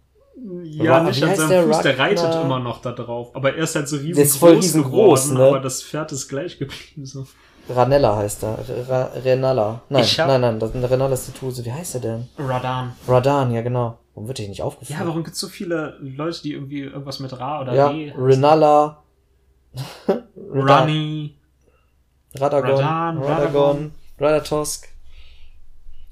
Ja, 0.63 0.97
Ra- 0.97 1.03
nicht 1.03 1.23
an 1.23 1.35
seinem 1.35 1.49
der? 1.49 1.63
Fuß, 1.63 1.81
der 1.83 1.97
reitet 1.99 2.25
Ragnar- 2.25 2.41
immer 2.45 2.59
noch 2.59 2.81
da 2.81 2.91
drauf. 2.91 3.33
Aber 3.35 3.55
er 3.55 3.63
ist 3.63 3.75
halt 3.75 3.87
so 3.87 3.95
riesengroß 3.97 4.15
Der 4.17 4.25
ist 4.25 4.37
voll 4.37 4.55
riesengroß, 4.55 5.23
geworden, 5.29 5.37
ne? 5.41 5.47
aber 5.47 5.59
das 5.61 5.81
Pferd 5.83 6.11
ist 6.11 6.27
gleich 6.27 6.57
geblieben. 6.59 7.05
So. 7.05 7.25
Ranella 7.69 8.17
heißt 8.17 8.43
er. 8.43 8.57
Ra 8.89 9.03
Renalla. 9.23 9.81
Nein, 9.87 10.05
nein, 10.17 10.41
nein, 10.41 10.59
das 10.59 10.73
Renalla 10.73 11.13
ist 11.13 11.27
die 11.29 11.31
Tuse. 11.39 11.63
Wie 11.63 11.71
heißt 11.71 11.95
er 11.95 12.01
denn? 12.01 12.27
Radan. 12.37 12.93
Radan, 13.07 13.53
ja 13.53 13.61
genau. 13.61 13.99
Warum 14.15 14.27
wird 14.27 14.39
der 14.39 14.49
nicht 14.49 14.61
aufgeführt? 14.61 14.99
Ja, 14.99 15.05
warum 15.07 15.23
gibt's 15.23 15.39
so 15.39 15.47
viele 15.47 15.97
Leute, 16.01 16.41
die 16.41 16.51
irgendwie 16.51 16.81
irgendwas 16.81 17.19
mit 17.21 17.31
Ra 17.39 17.61
oder 17.61 17.73
ja, 17.73 17.87
Re? 17.87 18.13
Renalla. 18.17 19.02
Runny. 20.37 21.35
Radagon. 22.35 22.71
Radan, 22.71 23.17
Radagon. 23.19 23.91
Radatosk. 24.19 24.87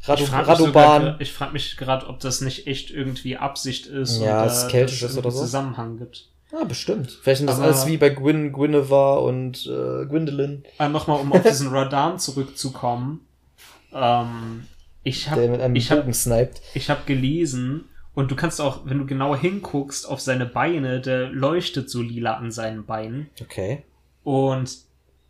Radu 0.03 0.23
Ich 0.23 0.29
frage 0.29 0.49
mich, 0.49 0.57
sogar 0.57 0.83
Radoban. 0.95 1.03
gra- 1.15 1.21
ich 1.21 1.31
frag 1.33 1.53
mich 1.53 1.77
gerade, 1.77 2.07
ob 2.07 2.19
das 2.19 2.41
nicht 2.41 2.65
echt 2.67 2.89
irgendwie 2.91 3.37
Absicht 3.37 3.85
ist 3.85 4.19
Ja, 4.19 4.45
es 4.45 4.67
keltisch 4.67 5.03
ist 5.03 5.17
oder 5.17 5.29
so. 5.31 5.41
Zusammenhang 5.41 5.97
gibt. 5.97 6.27
Ja, 6.51 6.63
bestimmt. 6.63 7.11
Vielleicht 7.21 7.37
sind 7.39 7.47
das 7.47 7.57
Aber- 7.57 7.65
alles 7.67 7.85
wie 7.87 7.97
bei 7.97 8.09
Gwyn, 8.09 8.51
Guinevere 8.51 9.19
und 9.21 9.65
äh, 9.67 10.05
Gwendolyn, 10.07 10.63
Äh, 10.79 10.89
Nochmal, 10.89 11.19
um 11.21 11.31
auf 11.31 11.43
diesen 11.43 11.69
Radan 11.69 12.17
zurückzukommen. 12.19 13.27
Ähm, 13.93 14.65
ich 15.03 15.29
habe 15.29 15.71
ich 15.75 15.91
hab, 15.91 16.07
ich 16.73 16.89
hab 16.89 17.05
gelesen 17.05 17.85
und 18.13 18.29
du 18.29 18.35
kannst 18.35 18.59
auch, 18.59 18.85
wenn 18.85 18.99
du 18.99 19.05
genau 19.05 19.35
hinguckst 19.35 20.07
auf 20.07 20.19
seine 20.19 20.45
Beine, 20.45 20.99
der 20.99 21.29
leuchtet 21.29 21.89
so 21.89 22.01
lila 22.01 22.33
an 22.35 22.51
seinen 22.51 22.85
Beinen. 22.85 23.29
Okay. 23.41 23.83
Und 24.23 24.79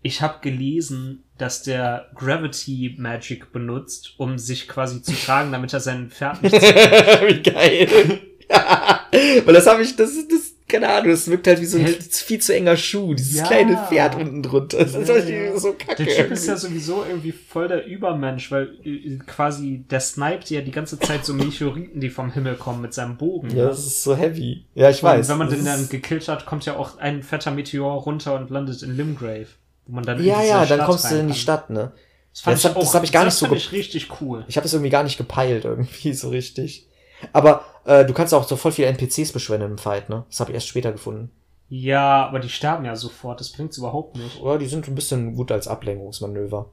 ich 0.02 0.22
habe 0.22 0.40
gelesen, 0.42 1.24
dass 1.38 1.62
der 1.62 2.10
Gravity 2.16 2.96
Magic 2.98 3.52
benutzt, 3.52 4.16
um 4.18 4.40
sich 4.40 4.68
quasi 4.68 5.02
zu 5.02 5.14
tragen, 5.14 5.52
damit 5.52 5.74
er 5.74 5.80
sein 5.80 6.10
Pferd 6.10 6.42
nicht 6.42 6.54
wie 6.56 7.44
geil. 7.44 8.22
Weil 9.46 9.54
das 9.54 9.68
habe 9.68 9.84
ich, 9.84 9.96
das 9.96 10.12
ist, 10.12 10.32
das, 10.32 10.51
keine 10.72 10.90
Ahnung, 10.90 11.12
das 11.12 11.28
wirkt 11.30 11.46
halt 11.48 11.60
wie 11.62 11.66
so 11.66 11.78
ein 11.78 11.84
Hält- 11.86 12.04
viel 12.16 12.40
zu 12.40 12.56
enger 12.56 12.76
Schuh, 12.78 13.14
dieses 13.14 13.38
Ja. 13.38 13.46
kleine 13.46 13.78
Pferd 13.90 14.16
unten 14.16 14.42
drunter. 14.42 14.80
Das 14.80 14.96
ist 14.96 15.08
Ja, 15.08 15.14
halt 15.16 15.60
so 15.60 15.74
kacke. 15.74 16.04
Der 16.04 16.16
Typ 16.16 16.32
ist 16.32 16.48
ja 16.48 16.56
sowieso 16.58 17.04
irgendwie 17.08 17.32
voll 17.32 17.68
der 17.68 17.86
Übermensch, 17.86 18.52
weil 18.52 18.70
äh, 18.84 19.18
quasi 19.28 19.84
der 19.90 20.00
sniped 20.00 20.50
ja 20.50 20.62
die 20.62 20.72
ganze 20.72 20.98
Zeit 21.00 21.26
so 21.26 21.34
Meteoriten, 21.34 22.00
die 22.00 22.10
vom 22.10 22.32
Himmel 22.32 22.56
kommen 22.56 22.82
mit 22.82 22.94
seinem 22.94 23.18
Bogen. 23.18 23.56
ja, 23.56 23.68
das 23.68 23.86
ist 23.86 24.04
so 24.04 24.16
heavy. 24.16 24.66
Ja, 24.74 24.90
ich 24.90 25.04
Und 25.04 25.10
weiß. 25.10 25.30
wenn 25.30 25.38
man 25.38 25.48
das 25.50 25.58
den 25.58 25.66
dann 25.66 25.90
gekillt 25.90 26.28
hat, 26.28 26.46
kommt 26.46 26.66
ja 26.66 26.76
auch 26.78 26.98
ein 26.98 27.22
fetter 27.24 27.52
Meteor 27.52 28.02
runter 28.02 28.36
und 28.36 28.50
landet 28.50 28.82
in 28.84 28.96
Limgrave. 28.96 29.48
Wo 29.88 29.94
man 29.96 30.04
dann 30.06 30.20
in 30.20 30.26
ja, 30.26 30.42
ja, 30.44 30.60
dann 30.66 30.78
Stadt 30.80 30.86
kommst 30.86 31.12
du 31.12 31.16
in 31.16 31.28
die. 31.28 31.34
Stadt, 31.34 31.70
ne? 31.70 31.92
Das, 32.34 32.42
fand 32.42 32.56
Das 32.56 32.66
ich 32.66 32.72
das 32.80 32.94
hab 32.96 33.04
ich 33.04 33.12
gar 33.12 33.26
das 33.26 33.34
nicht 33.34 33.40
so 33.40 33.46
fand 33.48 33.58
ge- 33.60 33.66
ich 33.66 33.72
richtig 33.74 34.10
cool. 34.22 34.46
Ich 34.48 34.56
habe 34.56 34.66
es 34.66 34.74
irgendwie 34.74 34.90
gar 34.92 35.04
nicht 35.04 35.18
gepeilt, 35.18 35.66
irgendwie 35.66 36.14
so 36.14 36.30
richtig. 36.30 36.88
Aber 37.34 37.66
äh, 37.86 38.06
du 38.06 38.14
kannst 38.14 38.34
auch 38.34 38.48
so 38.48 38.56
voll 38.56 38.72
viele 38.72 38.88
NPCs 38.90 39.32
beschwören 39.32 39.62
im 39.62 39.78
Fight, 39.78 40.10
ne? 40.10 40.26
Das 40.30 40.40
habe 40.40 40.52
ich 40.52 40.56
erst 40.56 40.68
später 40.68 40.92
gefunden. 40.92 41.32
Ja, 41.70 42.26
aber 42.28 42.40
die 42.40 42.50
sterben 42.50 42.84
ja 42.86 42.96
sofort. 42.96 43.40
Das 43.40 43.52
bringt's 43.52 43.78
überhaupt 43.78 44.18
nicht. 44.18 44.42
Oder 44.42 44.58
die 44.58 44.68
sind 44.68 44.88
ein 44.88 44.96
bisschen 44.96 45.36
gut 45.36 45.52
als 45.52 45.68
Ablenkungsmanöver. 45.68 46.70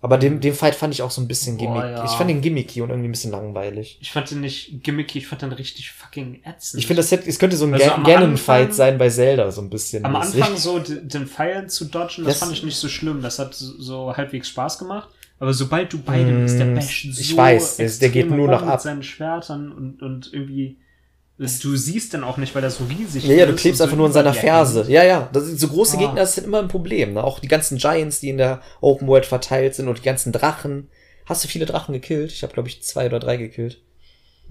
Aber 0.00 0.18
den, 0.18 0.40
den 0.40 0.52
Fight 0.52 0.74
fand 0.74 0.92
ich 0.92 1.00
auch 1.00 1.10
so 1.10 1.22
ein 1.22 1.28
bisschen 1.28 1.56
Boah, 1.56 1.62
gimmick. 1.64 1.96
ja. 1.96 2.04
Ich 2.04 2.10
fand 2.10 2.28
den 2.28 2.42
gimmicky 2.42 2.82
und 2.82 2.90
irgendwie 2.90 3.08
ein 3.08 3.12
bisschen 3.12 3.30
langweilig. 3.30 3.96
Ich 4.02 4.12
fand 4.12 4.30
den 4.30 4.42
nicht 4.42 4.82
gimmicky, 4.82 5.18
ich 5.20 5.26
fand 5.26 5.40
den 5.40 5.52
richtig 5.52 5.92
fucking 5.92 6.42
ätzend. 6.44 6.78
Ich 6.80 6.86
finde, 6.86 7.00
das 7.00 7.10
hätte, 7.10 7.26
es 7.30 7.38
könnte 7.38 7.56
so 7.56 7.64
ein 7.64 7.72
Also 7.72 7.90
Ganon-Fight 8.04 8.74
sein 8.74 8.98
bei 8.98 9.08
Zelda, 9.08 9.50
so 9.50 9.62
ein 9.62 9.70
bisschen. 9.70 10.04
Am 10.04 10.12
mäßig. 10.12 10.42
Anfang 10.42 10.58
so 10.58 10.78
den 10.78 11.26
Pfeilen 11.26 11.70
zu 11.70 11.86
dodgen, 11.86 12.24
das, 12.24 12.34
Das- 12.34 12.38
fand 12.40 12.52
ich 12.52 12.62
nicht 12.64 12.76
so 12.76 12.88
schlimm. 12.88 13.22
Das 13.22 13.38
hat 13.38 13.54
so, 13.54 14.14
halbweis 14.14 14.46
Spaß 14.48 14.78
gemacht. 14.78 15.08
Aber 15.38 15.52
sobald 15.52 15.92
du 15.92 15.98
bei 15.98 16.22
dem 16.22 16.42
bist, 16.42 16.58
der 16.58 16.66
Mm, 16.66 16.74
basht 16.74 17.04
ich 17.04 17.28
so 17.28 17.36
weiß, 17.36 17.76
der- 17.76 17.88
der 17.90 18.08
geht 18.10 18.30
nur 18.30 18.48
noch 18.48 18.60
mit 18.62 18.70
ab. 18.70 18.80
seinen 18.80 19.02
Schwertern 19.02 19.72
und, 19.72 20.00
und 20.02 20.30
irgendwie 20.32 20.76
du 21.36 21.76
siehst 21.76 22.12
den 22.12 22.22
auch 22.22 22.36
nicht, 22.36 22.54
weil 22.54 22.62
er 22.62 22.70
so 22.70 22.84
riesig 22.84 23.24
Ja, 23.26 23.34
ja, 23.34 23.46
du 23.46 23.52
ist 23.54 23.60
klebst 23.60 23.80
einfach 23.82 23.92
so 23.94 23.96
nur 23.98 24.06
in 24.06 24.12
seiner 24.12 24.32
Ferse. 24.32 24.84
Ja, 24.88 25.02
ja. 25.02 25.28
Das 25.32 25.44
sind, 25.44 25.58
so 25.58 25.66
große 25.68 25.96
Ah. 25.96 26.00
Gegner 26.00 26.14
das 26.16 26.36
sind 26.36 26.44
immer 26.46 26.60
ein 26.60 26.68
Problem. 26.68 27.14
Ne? 27.14 27.24
Auch 27.24 27.40
die 27.40 27.48
ganzen 27.48 27.78
Giants, 27.78 28.20
die 28.20 28.28
in 28.28 28.38
der 28.38 28.62
Open 28.80 29.08
World 29.08 29.26
verteilt 29.26 29.74
sind 29.74 29.88
und 29.88 29.98
die 29.98 30.02
ganzen 30.04 30.30
Drachen. 30.32 30.88
Hast 31.26 31.42
du 31.42 31.48
viele 31.48 31.66
Drachen 31.66 31.92
gekillt? 31.92 32.30
Ich 32.30 32.42
habe, 32.44 32.52
glaube 32.52 32.68
ich, 32.68 32.82
zwei 32.84 33.06
oder 33.06 33.18
drei 33.18 33.36
gekillt. 33.36 33.80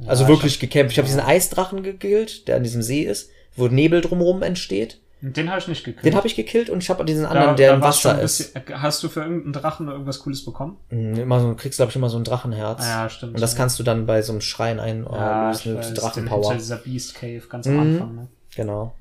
Also 0.08 0.24
Ja, 0.24 0.30
wirklich 0.30 0.56
ich 0.56 0.60
gekämpft. 0.60 0.92
Ich 0.94 0.98
habe 0.98 1.08
ja. 1.08 1.16
diesen 1.16 1.26
Eisdrachen 1.26 1.84
gekillt, 1.84 2.48
der 2.50 2.58
an 2.58 2.64
diesem 2.64 2.82
See 2.82 3.04
ist, 3.04 3.30
wo 3.56 3.68
Nebel 3.68 4.02
drumherum 4.02 4.42
entsteht. 4.44 5.00
Den 5.26 5.50
habe 5.50 5.60
ich 5.60 5.68
nicht 5.70 5.86
gekillt. 5.86 6.04
Den 6.06 6.16
habe 6.16 6.28
ich 6.28 6.36
gekillt 6.36 6.70
und 6.70 6.84
ich 6.84 6.90
habe 6.90 7.06
diesen 7.06 7.24
Da- 7.24 7.30
anderen, 7.30 7.56
der 7.56 7.70
da 7.70 7.76
im 7.76 7.82
Wasser 7.82 8.16
ein 8.16 8.20
ist. 8.20 8.54
bisschen- 8.54 8.82
Hast 8.82 9.02
du 9.04 9.08
für 9.08 9.22
irgendeinen 9.22 9.54
Drachen 9.54 9.88
irgendwas 9.88 10.20
Cooles 10.20 10.44
bekommen? 10.44 10.78
Mhm, 10.90 11.16
Immer 11.16 11.40
so, 11.40 11.48
du 11.50 11.56
kriegst, 11.56 11.78
glaube 11.78 11.92
ich, 11.92 11.96
immer 11.96 12.10
so 12.10 12.18
ein 12.18 12.26
Drachenherz. 12.26 12.84
Ah, 12.84 13.04
ja, 13.04 13.10
stimmt. 13.10 13.36
Und 13.36 13.42
das 13.42 13.54
ja. 13.54 13.58
kannst 13.58 13.80
du 13.80 13.84
dann 13.84 14.06
bei 14.06 14.22
so 14.22 14.34
einem 14.34 14.42
Schrein 14.42 14.82
ein 14.82 15.08
oh, 15.08 15.16
ja, 15.16 15.48
lösen 15.50 15.76
mit 15.76 16.02
Drachenpower. 16.02 16.42
hinter 16.44 16.56
dieser 16.58 16.76
Beast 16.78 17.16
Cave 17.16 17.42
ganz 17.48 17.68
am 17.68 17.74
Mhm. 17.76 17.80
Anfang. 17.80 18.16
Ne? 18.16 18.28
Genau. 18.56 18.94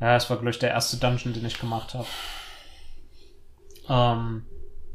Ja, 0.00 0.14
das 0.14 0.30
war, 0.30 0.36
glaube 0.38 0.50
ich, 0.50 0.58
der 0.58 0.70
erste 0.70 0.96
Dungeon, 0.96 1.34
den 1.34 1.44
ich 1.44 1.60
gemacht 1.60 1.92
habe. 1.94 2.06
Ähm, 3.88 4.42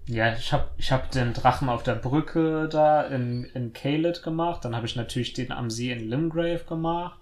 ja, 0.07 0.33
ich 0.33 0.51
habe 0.53 0.69
ich 0.77 0.91
hab 0.91 1.11
den 1.11 1.33
Drachen 1.33 1.69
auf 1.69 1.83
der 1.83 1.95
Brücke 1.95 2.67
da 2.69 3.01
in, 3.03 3.43
in 3.53 3.73
Caelid 3.73 4.23
gemacht. 4.23 4.65
Dann 4.65 4.75
habe 4.75 4.85
ich 4.87 4.95
natürlich 4.95 5.33
den 5.33 5.51
am 5.51 5.69
See 5.69 5.91
in 5.91 6.09
Limgrave 6.09 6.63
gemacht. 6.67 7.19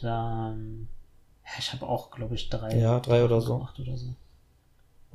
Dann. 0.00 0.88
Ja, 1.46 1.52
ich 1.58 1.72
habe 1.72 1.86
auch, 1.86 2.10
glaube 2.10 2.34
ich, 2.34 2.50
drei. 2.50 2.76
Ja, 2.76 3.00
drei 3.00 3.24
oder 3.24 3.40
so. 3.40 3.58
Gemacht 3.58 3.78
oder 3.78 3.96
so. 3.96 4.14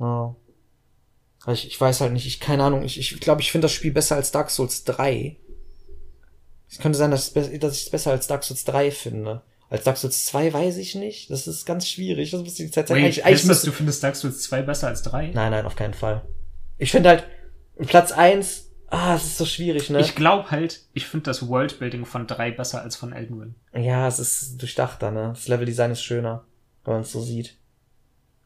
Ja. 0.00 0.34
Ich, 1.52 1.66
ich 1.66 1.80
weiß 1.80 2.00
halt 2.00 2.12
nicht, 2.12 2.26
ich, 2.26 2.40
keine 2.40 2.64
Ahnung, 2.64 2.84
ich 2.84 2.94
glaube, 2.94 3.14
ich, 3.14 3.20
glaub, 3.20 3.40
ich 3.40 3.52
finde 3.52 3.66
das 3.66 3.72
Spiel 3.72 3.92
besser 3.92 4.16
als 4.16 4.30
Dark 4.30 4.50
Souls 4.50 4.84
3. 4.84 5.36
Es 6.70 6.78
könnte 6.78 6.96
sein, 6.96 7.10
dass, 7.10 7.36
ich 7.36 7.62
es 7.62 7.90
besser 7.90 8.12
als 8.12 8.26
Dark 8.28 8.44
Souls 8.44 8.64
3 8.64 8.90
finde. 8.90 9.42
Als 9.68 9.84
Dark 9.84 9.98
Souls 9.98 10.26
2 10.26 10.52
weiß 10.52 10.76
ich 10.78 10.94
nicht. 10.94 11.30
Das 11.30 11.46
ist 11.46 11.66
ganz 11.66 11.88
schwierig. 11.88 12.30
Das 12.30 12.42
muss 12.42 12.54
die 12.54 12.70
Zeit 12.70 12.88
sein. 12.88 13.02
Wait, 13.02 13.22
das, 13.24 13.44
müsste, 13.44 13.66
du 13.66 13.72
findest 13.72 14.02
Dark 14.02 14.16
Souls 14.16 14.42
2 14.42 14.62
besser 14.62 14.88
als 14.88 15.02
3? 15.02 15.32
nein, 15.34 15.50
nein, 15.50 15.66
auf 15.66 15.76
keinen 15.76 15.94
Fall. 15.94 16.22
Ich 16.78 16.90
finde 16.90 17.10
halt, 17.10 17.26
Platz 17.86 18.12
1, 18.12 18.70
ah, 18.94 19.14
es 19.16 19.24
ist 19.24 19.38
so 19.38 19.44
schwierig, 19.44 19.90
ne? 19.90 20.00
Ich 20.00 20.14
glaube 20.14 20.50
halt, 20.50 20.82
ich 20.92 21.06
finde 21.06 21.24
das 21.24 21.48
Worldbuilding 21.48 22.04
von 22.04 22.26
3 22.26 22.50
besser 22.52 22.82
als 22.82 22.96
von 22.96 23.12
Elden 23.12 23.40
Ring. 23.40 23.54
ja, 23.84 24.06
es 24.06 24.18
ist 24.18 24.60
durchdachter, 24.60 25.10
ne? 25.10 25.30
Das 25.34 25.48
Leveldesign 25.48 25.90
ist 25.92 26.02
schöner, 26.02 26.44
wenn 26.84 26.94
man 26.94 27.02
es 27.02 27.12
so 27.12 27.20
sieht. 27.20 27.56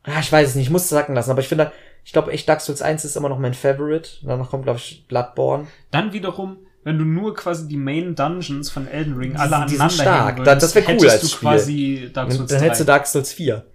Ah, 0.05 0.20
ich 0.20 0.31
weiß 0.31 0.51
es 0.51 0.55
nicht, 0.55 0.66
ich 0.66 0.70
muss 0.70 0.85
es 0.85 0.89
sacken 0.90 1.14
lassen, 1.16 1.31
aber 1.32 1.40
ich 1.40 1.48
finde, 1.48 1.73
ich 2.05 2.12
glaube 2.12 2.31
echt 2.32 2.48
Dark 2.48 2.60
Souls 2.60 2.81
1 2.81 3.05
ist 3.05 3.16
immer 3.16 3.28
noch 3.28 3.39
mein 3.40 3.55
Favorite. 3.55 4.09
Danach 4.23 4.51
kommt, 4.51 4.62
glaube 4.64 4.78
ich, 4.78 5.05
Bloodborne. 5.09 5.66
Dann 5.90 6.12
wiederum, 6.12 6.59
wenn 6.85 6.97
du 6.98 7.05
nur 7.05 7.35
quasi 7.35 7.66
die 7.66 7.77
Main 7.77 8.14
Dungeons 8.14 8.70
von 8.70 8.86
Elden 8.86 9.16
Ring 9.16 9.35
alle 9.36 9.66
die 9.66 9.73
sind 9.74 9.81
aneinander 9.81 9.90
stark. 9.90 10.44
Da- 10.44 10.55
das 10.55 10.74
wär 10.77 10.82
cool 10.82 10.89
hättest 10.90 11.10
als 11.10 11.20
du 11.23 11.27
Spiel. 11.28 11.40
quasi 11.48 12.10
Dark 12.12 12.28
Dann, 12.28 12.36
Souls 12.39 12.51
dann 12.51 12.59
3. 12.60 12.64
hättest 12.66 12.81
du 12.81 12.85
Dark 12.85 13.06
Souls 13.09 13.32
4. 13.32 13.66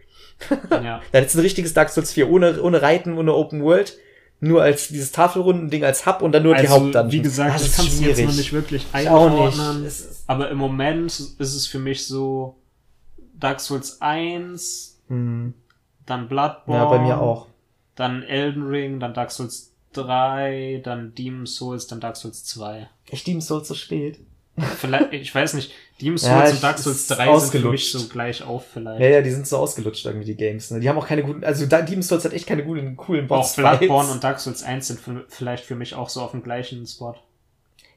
ja. 0.50 0.58
Dann 0.70 1.02
hättest 1.12 1.36
du 1.36 1.40
ein 1.40 1.42
richtiges 1.44 1.74
Dark 1.74 1.90
Souls 1.90 2.14
4, 2.14 2.30
ohne, 2.30 2.62
ohne 2.62 2.82
Reiten, 2.82 3.18
ohne 3.18 3.34
Open 3.34 3.62
World, 3.62 3.98
nur 4.42 4.62
als 4.64 4.88
dieses 4.90 5.12
Tafelrunden-Ding 5.12 5.84
als 5.86 6.06
Hub 6.06 6.22
und 6.22 6.32
dann 6.34 6.44
nur 6.44 6.56
die 6.56 6.62
Also, 6.68 6.74
Hauptdungeons. 6.74 7.14
wie 7.14 7.22
gesagt, 7.22 7.62
Ah, 7.62 7.64
ich 7.66 7.72
kann 7.74 7.86
es 7.86 8.00
jetzt 8.02 8.22
noch 8.26 8.34
nicht 8.34 8.52
wirklich 8.54 8.84
Ich 8.90 8.94
einordnen. 8.94 9.84
nicht. 9.84 9.96
Aber 10.28 10.50
im 10.50 10.58
Moment 10.58 11.12
ist 11.12 11.40
es 11.40 11.68
für 11.68 11.80
mich 11.80 12.06
so 12.08 12.58
Dark 13.36 13.60
Souls 13.60 14.02
1, 14.02 15.00
Hm. 15.08 15.54
dann 16.06 16.28
Bloodborne. 16.28 16.80
Ja, 16.84 16.86
bei 16.90 17.00
mir 17.00 17.20
auch. 17.22 17.48
Dann 17.96 18.24
Elden 18.24 18.64
Ring, 18.68 19.00
dann 19.00 19.14
Dark 19.14 19.32
Souls 19.32 19.74
3, 19.94 20.82
dann 20.84 21.14
Demon 21.16 21.46
Souls, 21.46 21.88
dann 21.88 22.00
Dark 22.00 22.18
Souls 22.18 22.44
2. 22.46 22.90
Echt 23.10 23.28
Demon 23.28 23.42
Souls 23.42 23.68
so 23.68 23.74
spät? 23.76 24.20
Vielleicht, 24.58 25.14
ich 25.14 25.34
weiß 25.34 25.54
nicht, 25.54 25.72
Demon's 26.02 26.24
Ja, 26.24 26.40
Souls 26.40 26.54
und 26.54 26.64
Dark 26.64 26.78
Souls 26.78 26.98
ist 26.98 27.12
3 27.12 27.40
sind 27.40 27.62
für 27.62 27.70
mich 27.70 27.92
so 27.92 28.08
gleich 28.08 28.44
auf 28.44 28.66
vielleicht. 28.74 29.00
Ja, 29.00 29.08
ja, 29.08 29.22
die 29.22 29.32
sind 29.32 29.48
so 29.48 29.58
ausgelutscht 29.58 30.06
irgendwie, 30.06 30.26
die 30.26 30.36
Games. 30.36 30.72
Ne? 30.72 30.80
Die 30.80 30.90
haben 30.90 30.98
auch 30.98 31.08
keine 31.08 31.24
guten, 31.24 31.44
also 31.44 31.66
Demon's 31.66 32.08
Souls 32.08 32.26
hat 32.26 32.34
echt 32.34 32.48
keine 32.48 32.64
guten, 32.64 32.98
coolen 32.98 33.26
Auch 33.26 33.40
Boss. 33.40 33.56
Bloodborne 33.56 34.12
und 34.12 34.24
Dark 34.24 34.40
Souls 34.40 34.64
1 34.64 34.88
sind 34.88 35.00
für, 35.00 35.26
vielleicht 35.30 35.64
für 35.64 35.76
mich 35.76 35.96
auch 35.96 36.10
so 36.10 36.22
auf 36.22 36.32
dem 36.32 36.44
gleichen 36.44 36.86
Spot. 36.86 37.16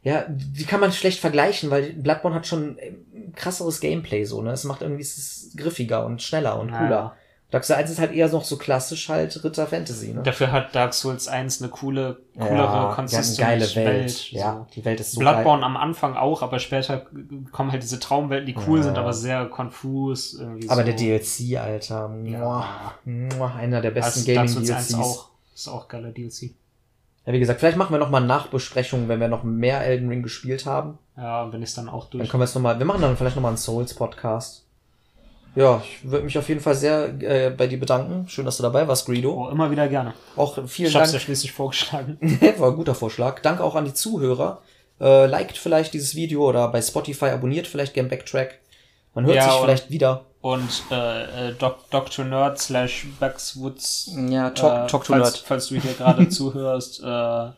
Ja, 0.02 0.26
die 0.28 0.64
kann 0.64 0.81
man 0.81 0.93
schlecht 0.93 1.18
vergleichen, 1.18 1.70
weil 1.70 1.94
Bloodborne 1.94 2.36
hat 2.36 2.47
schon 2.47 2.76
ähm, 2.78 3.32
krasseres 3.35 3.81
Gameplay 3.81 4.24
so, 4.24 4.43
ne? 4.43 4.52
Es 4.52 4.64
macht 4.64 4.82
irgendwie, 4.82 5.02
es 5.02 5.16
ist 5.16 5.56
griffiger 5.56 6.05
und 6.05 6.22
schneller 6.22 6.60
und 6.60 6.70
Ja. 6.70 7.16
Dark 7.55 7.64
Souls 7.64 7.78
1 7.78 7.90
ist 7.90 7.98
halt 8.01 8.12
eher 8.12 8.28
noch 8.31 8.44
so 8.44 8.56
klassisch 8.56 9.09
halt 9.09 9.44
Ritter 9.44 9.68
Fantasy, 9.68 10.09
ne? 10.12 10.22
Dafür 10.24 10.51
hat 10.51 10.74
Dark 10.74 10.93
Souls 10.93 11.28
1 11.28 11.62
eine 11.62 11.70
coole, 11.70 12.18
coolere, 12.36 12.56
ja, 12.56 12.86
eine 12.86 12.94
consistent 12.97 13.39
geile 13.39 13.60
Welt. 13.76 13.76
Welt. 13.76 14.32
Ja, 14.32 14.66
die 14.74 14.85
Welt 14.85 14.98
ist 14.98 15.12
so 15.12 15.20
Bloodborne 15.20 15.64
am 15.64 15.76
Anfang 15.76 16.16
auch, 16.16 16.43
aber 16.43 16.59
später 16.59 17.06
kommen 17.52 17.70
halt 17.70 17.85
diese 17.85 18.01
Traumwelten, 18.01 18.47
die 18.47 18.56
cool 18.66 18.78
Ja. 18.78 18.82
sind, 18.86 18.98
aber 18.98 19.12
sehr 19.12 19.44
konfus. 19.47 20.35
Irgendwie 20.35 20.68
Aber 20.68 20.81
so. 20.81 20.86
der 20.86 20.94
DLC, 20.97 21.56
Alter, 21.60 22.09
muah, 22.09 22.66
muah, 23.05 23.55
einer 23.55 23.81
der 23.81 23.93
besten 23.93 24.18
Also 24.20 24.35
Dark 24.35 24.48
Souls 24.48 24.70
1 24.70 24.89
Gaming-DLCs. 24.89 24.94
auch. 25.18 25.28
Ist 25.55 25.68
auch 25.68 25.86
geiler 25.86 26.10
DLC. 26.10 26.51
Ja, 27.26 27.32
wie 27.32 27.39
gesagt, 27.39 27.60
vielleicht 27.60 27.78
machen 27.78 27.93
wir 27.94 28.01
noch 28.01 28.10
mal 28.10 28.18
Nachbesprechungen, 28.20 29.09
wenn 29.09 29.20
wir 29.20 29.28
noch 29.28 29.44
mehr 29.44 29.81
Elden 29.82 30.09
Ring 30.09 30.24
gespielt 30.24 30.66
haben. 30.66 30.98
Ja, 31.16 31.52
wenn 31.52 31.62
ich 31.62 31.72
dann 31.72 31.89
auch 31.89 32.10
Dann 32.10 32.18
durch. 32.18 32.28
können 32.31 32.40
wir 32.40 32.44
es 32.47 32.55
noch 32.56 32.62
mal, 32.62 32.76
wir 32.78 32.85
machen 32.85 33.01
dann 33.01 33.16
vielleicht 33.16 33.36
noch 33.36 33.43
mal 33.43 33.48
einen 33.51 33.56
Souls-Podcast. 33.56 34.64
Ja, 35.56 35.82
ich 35.85 36.10
würde 36.10 36.24
mich 36.24 36.36
auf 36.36 36.48
jeden 36.48 36.60
Fall 36.60 36.74
sehr 36.74 37.05
äh, 37.22 37.51
bei 37.51 37.66
dir 37.68 37.78
bedanken. 37.78 38.28
Schön, 38.28 38.44
dass 38.44 38.56
du 38.56 38.62
dabei 38.64 38.89
warst, 38.89 39.06
Greedo. 39.06 39.32
Oh, 39.32 39.48
immer 39.51 39.70
wieder 39.70 39.86
gerne. 39.89 40.14
Auch 40.36 40.55
vielen 40.66 40.89
Ich 40.89 40.97
hab's 40.97 41.09
ja 41.10 41.12
Dank. 41.12 41.22
schließlich 41.24 41.52
vorgeschlagen. 41.52 42.18
War 42.59 42.70
ein 42.70 42.76
guter 42.76 42.94
Vorschlag. 42.94 43.40
Danke 43.40 43.62
auch 43.62 43.74
an 43.76 43.85
die 43.85 43.94
Zuhörer. 43.94 44.62
Äh, 45.01 45.26
liked 45.26 45.56
vielleicht 45.56 45.94
dieses 45.94 46.14
Video 46.16 46.48
oder 46.48 46.68
bei 46.68 46.82
Spotify 46.82 47.26
abonniert 47.26 47.66
vielleicht 47.66 47.94
Game 47.94 48.09
Backtrack. 48.09 48.59
Man 49.14 49.26
hört 49.26 49.36
Ja, 49.36 49.44
sich 49.44 49.52
und- 49.55 49.64
vielleicht 49.64 49.90
wieder. 49.90 50.24
Und 50.40 50.82
äh, 50.90 51.51
äh, 51.51 51.55
Doc, 51.55 51.89
Dr. 51.90 52.24
Nerd 52.24 52.59
slash 52.59 53.06
Bugswoods. 53.18 54.10
Ja, 54.28 54.51
talk- 54.51 54.85
äh, 54.85 54.90
talk 54.90 55.05
to 55.05 55.12
falls, 55.14 55.32
Nerd. 55.35 55.44
falls 55.47 55.68
du 55.68 55.76
hier 55.81 55.94
gerade 55.94 56.28
zuhörst, 56.28 57.01
äh, 57.02 57.51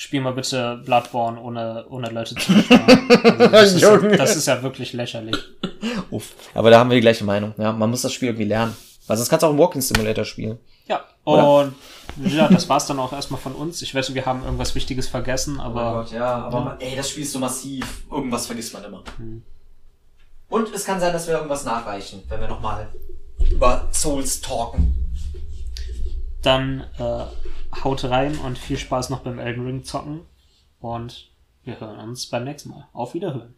spiel 0.00 0.22
mal 0.22 0.32
bitte 0.32 0.80
Bloodborne 0.82 1.38
ohne, 1.38 1.84
ohne 1.90 2.08
Leute 2.08 2.34
zu. 2.34 2.52
Also 2.52 3.48
das, 3.48 3.72
ist 3.74 3.82
ja, 3.82 3.96
das 4.16 4.34
ist 4.34 4.46
ja 4.46 4.62
wirklich 4.62 4.94
lächerlich. 4.94 5.36
Uff. 6.10 6.32
Aber 6.54 6.70
da 6.70 6.78
haben 6.78 6.88
wir 6.88 6.94
die 6.94 7.02
gleiche 7.02 7.22
Meinung. 7.22 7.52
Ja, 7.58 7.72
man 7.72 7.90
muss 7.90 8.00
das 8.00 8.14
Spiel 8.14 8.30
irgendwie 8.30 8.46
lernen. 8.46 8.74
Weil 9.06 9.18
sonst 9.18 9.28
kannst 9.28 9.42
du 9.42 9.48
auch 9.48 9.50
im 9.50 9.58
Walking 9.58 9.82
Simulator 9.82 10.24
spielen. 10.24 10.58
Ja, 10.86 11.04
Oder? 11.24 11.46
und 11.46 11.74
ja, 12.24 12.48
das 12.48 12.66
war's 12.68 12.86
dann 12.86 12.98
auch 12.98 13.12
erstmal 13.12 13.40
von 13.40 13.54
uns. 13.54 13.82
Ich 13.82 13.94
weiß, 13.94 14.14
wir 14.14 14.24
haben 14.24 14.42
irgendwas 14.42 14.74
Wichtiges 14.74 15.06
vergessen, 15.06 15.60
aber 15.60 16.06
ja, 16.10 16.46
aber 16.46 16.60
man, 16.60 16.80
ey, 16.80 16.96
das 16.96 17.10
Spiel 17.10 17.24
ist 17.24 17.32
so 17.32 17.38
massiv. 17.38 18.04
Irgendwas 18.10 18.46
vergisst 18.46 18.72
man 18.72 18.84
immer. 18.84 19.04
Und 20.48 20.74
es 20.74 20.84
kann 20.84 20.98
sein, 20.98 21.12
dass 21.12 21.26
wir 21.26 21.34
irgendwas 21.34 21.64
nachreichen, 21.64 22.22
wenn 22.28 22.40
wir 22.40 22.48
nochmal 22.48 22.88
über 23.50 23.86
Souls 23.92 24.40
talken. 24.40 25.12
dann 26.42 26.84
äh, 26.98 27.24
haut 27.84 28.04
rein 28.04 28.36
und 28.38 28.58
viel 28.58 28.78
Spaß 28.78 29.10
noch 29.10 29.20
beim 29.20 29.38
Elden 29.38 29.64
Ring 29.64 29.84
zocken. 29.84 30.22
Und 30.80 31.30
wir 31.64 31.80
hören 31.80 31.98
uns 31.98 32.26
beim 32.26 32.44
nächsten 32.44 32.70
Mal. 32.70 32.88
Auf 32.92 33.14
Wiederhören. 33.14 33.54